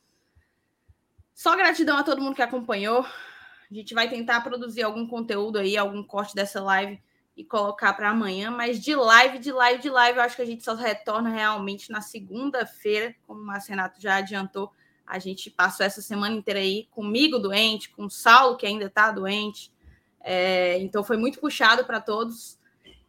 Só 1.34 1.56
gratidão 1.56 1.98
a 1.98 2.04
todo 2.04 2.22
mundo 2.22 2.36
que 2.36 2.44
acompanhou. 2.44 3.02
A 3.02 3.74
gente 3.74 3.94
vai 3.94 4.08
tentar 4.08 4.42
produzir 4.42 4.84
algum 4.84 5.08
conteúdo 5.08 5.58
aí, 5.58 5.76
algum 5.76 6.04
corte 6.04 6.36
dessa 6.36 6.62
live 6.62 7.02
e 7.40 7.44
colocar 7.46 7.94
para 7.94 8.10
amanhã, 8.10 8.52
mas 8.52 8.82
de 8.82 8.94
live, 8.94 9.40
de 9.40 9.50
live, 9.50 9.82
de 9.82 9.90
live, 9.90 10.18
eu 10.18 10.24
acho 10.26 10.36
que 10.36 10.42
a 10.42 10.46
gente 10.46 10.62
só 10.62 10.76
retorna 10.76 11.30
realmente 11.30 11.90
na 11.90 12.02
segunda-feira, 12.02 13.16
como 13.26 13.40
o 13.40 13.46
Márcio 13.46 13.70
Renato 13.70 14.02
já 14.02 14.18
adiantou. 14.18 14.74
A 15.08 15.20
gente 15.20 15.50
passou 15.50 15.86
essa 15.86 16.02
semana 16.02 16.36
inteira 16.36 16.60
aí 16.60 16.90
comigo 16.92 17.40
doente, 17.40 17.92
com 17.92 18.08
o 18.08 18.10
Saulo, 18.10 18.58
que 18.58 18.66
ainda 18.66 18.88
está 18.88 19.10
doente. 19.10 19.72
É, 20.20 20.80
então 20.80 21.02
foi 21.02 21.16
muito 21.16 21.40
puxado 21.40 21.86
para 21.86 22.02
todos. 22.02 22.60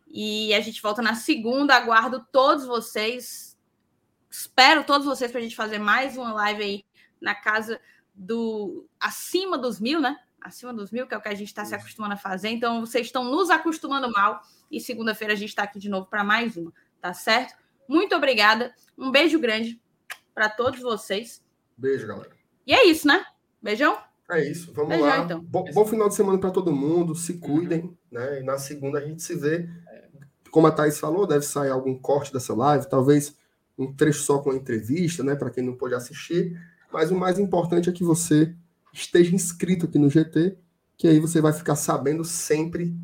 E 0.07 0.55
a 0.55 0.61
gente 0.61 0.81
volta 0.81 1.03
na 1.03 1.17
segunda. 1.17 1.75
Aguardo 1.75 2.25
todos 2.31 2.65
vocês. 2.65 3.59
Espero 4.31 4.85
todos 4.85 5.09
vocês 5.09 5.33
para 5.33 5.41
a 5.41 5.43
gente 5.43 5.57
fazer 5.57 5.81
mais 5.81 6.17
uma 6.17 6.33
live 6.35 6.63
aí 6.63 6.85
na 7.21 7.35
casa 7.35 7.81
do 8.15 8.87
acima 9.01 9.59
dos 9.59 9.81
mil, 9.81 10.01
né? 10.01 10.17
Acima 10.41 10.73
dos 10.73 10.91
mil, 10.91 11.07
que 11.07 11.15
é 11.15 11.17
o 11.17 11.21
que 11.21 11.29
a 11.29 11.35
gente 11.35 11.49
está 11.49 11.65
se 11.65 11.75
acostumando 11.75 12.15
a 12.15 12.17
fazer. 12.17 12.49
Então, 12.49 12.81
vocês 12.81 13.07
estão 13.07 13.25
nos 13.25 13.51
acostumando 13.51 14.11
mal. 14.11 14.41
E 14.71 14.81
segunda-feira 14.81 15.35
a 15.35 15.37
gente 15.37 15.51
está 15.51 15.65
aqui 15.65 15.79
de 15.79 15.89
novo 15.89 16.07
para 16.07 16.23
mais 16.23 16.57
uma, 16.57 16.73
tá 17.01 17.13
certo? 17.13 17.55
Muito 17.89 18.15
obrigada. 18.15 18.73
Um 18.97 19.11
beijo 19.11 19.39
grande 19.39 19.81
para 20.35 20.49
todos 20.49 20.81
vocês. 20.81 21.43
Beijo, 21.77 22.07
galera. 22.07 22.31
E 22.67 22.73
é 22.73 22.87
isso, 22.87 23.07
né? 23.07 23.25
Beijão? 23.61 23.99
É 24.31 24.49
isso. 24.49 24.73
Vamos 24.73 24.91
Beijão, 24.91 25.09
lá. 25.09 25.19
então. 25.19 25.41
Bom, 25.41 25.65
bom 25.73 25.85
final 25.85 26.09
de 26.09 26.15
semana 26.15 26.39
para 26.39 26.51
todo 26.51 26.73
mundo. 26.73 27.15
Se 27.15 27.39
cuidem, 27.39 27.97
né? 28.11 28.41
E 28.41 28.45
na 28.45 28.59
segunda 28.59 28.99
a 28.99 29.05
gente 29.05 29.23
se 29.23 29.35
vê. 29.35 29.69
Como 30.51 30.67
a 30.67 30.71
Thaís 30.71 30.99
falou, 30.99 31.27
deve 31.27 31.45
sair 31.45 31.71
algum 31.71 31.97
corte 31.97 32.33
dessa 32.33 32.55
live, 32.55 32.89
talvez 32.89 33.37
um 33.79 33.93
trecho 33.93 34.23
só 34.23 34.39
com 34.39 34.51
a 34.51 34.57
entrevista, 34.57 35.23
né? 35.23 35.35
Para 35.35 35.51
quem 35.51 35.65
não 35.65 35.77
pôde 35.77 35.95
assistir. 35.95 36.57
Mas 36.93 37.11
o 37.11 37.15
mais 37.15 37.39
importante 37.39 37.89
é 37.89 37.93
que 37.93 38.05
você 38.05 38.55
esteja 38.93 39.35
inscrito 39.35 39.87
aqui 39.87 39.99
no 39.99 40.11
GT, 40.11 40.57
que 40.97 41.09
aí 41.09 41.19
você 41.19 41.41
vai 41.41 41.53
ficar 41.53 41.77
sabendo 41.77 42.25
sempre 42.25 42.97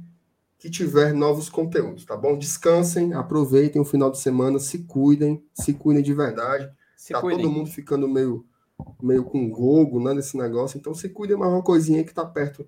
que 0.59 0.71
tiver 0.71 1.13
novos 1.13 1.49
conteúdos, 1.49 2.05
tá 2.05 2.17
bom? 2.17 2.37
Descansem, 2.37 3.13
aproveitem 3.15 3.81
o 3.81 3.85
final 3.85 4.11
de 4.11 4.19
semana, 4.19 4.59
se 4.59 4.85
cuidem, 4.85 5.43
se 5.55 5.73
cuidem 5.75 6.03
de 6.03 6.15
verdade. 6.15 6.71
Se 6.97 7.13
tá 7.13 7.21
cuidem. 7.21 7.45
todo 7.45 7.53
mundo 7.53 7.71
ficando 7.71 8.09
meio, 8.09 8.47
meio 9.03 9.25
com 9.25 9.49
gogo 9.49 10.03
né, 10.03 10.15
nesse 10.15 10.37
negócio, 10.37 10.79
então 10.79 10.95
se 10.95 11.09
cuidem 11.09 11.37
mais 11.37 11.53
uma 11.53 11.63
coisinha 11.63 12.05
que 12.05 12.13
tá 12.13 12.25
perto, 12.25 12.67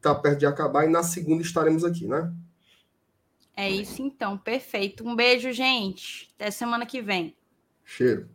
tá 0.00 0.14
perto 0.14 0.38
de 0.38 0.46
acabar 0.46 0.84
e 0.84 0.88
na 0.88 1.02
segunda 1.02 1.42
estaremos 1.42 1.84
aqui, 1.84 2.06
né? 2.06 2.32
É 3.56 3.70
isso 3.70 4.02
então, 4.02 4.36
perfeito. 4.36 5.06
Um 5.06 5.16
beijo, 5.16 5.50
gente. 5.50 6.30
Até 6.34 6.50
semana 6.50 6.84
que 6.84 7.00
vem. 7.00 7.34
Cheiro. 7.84 8.28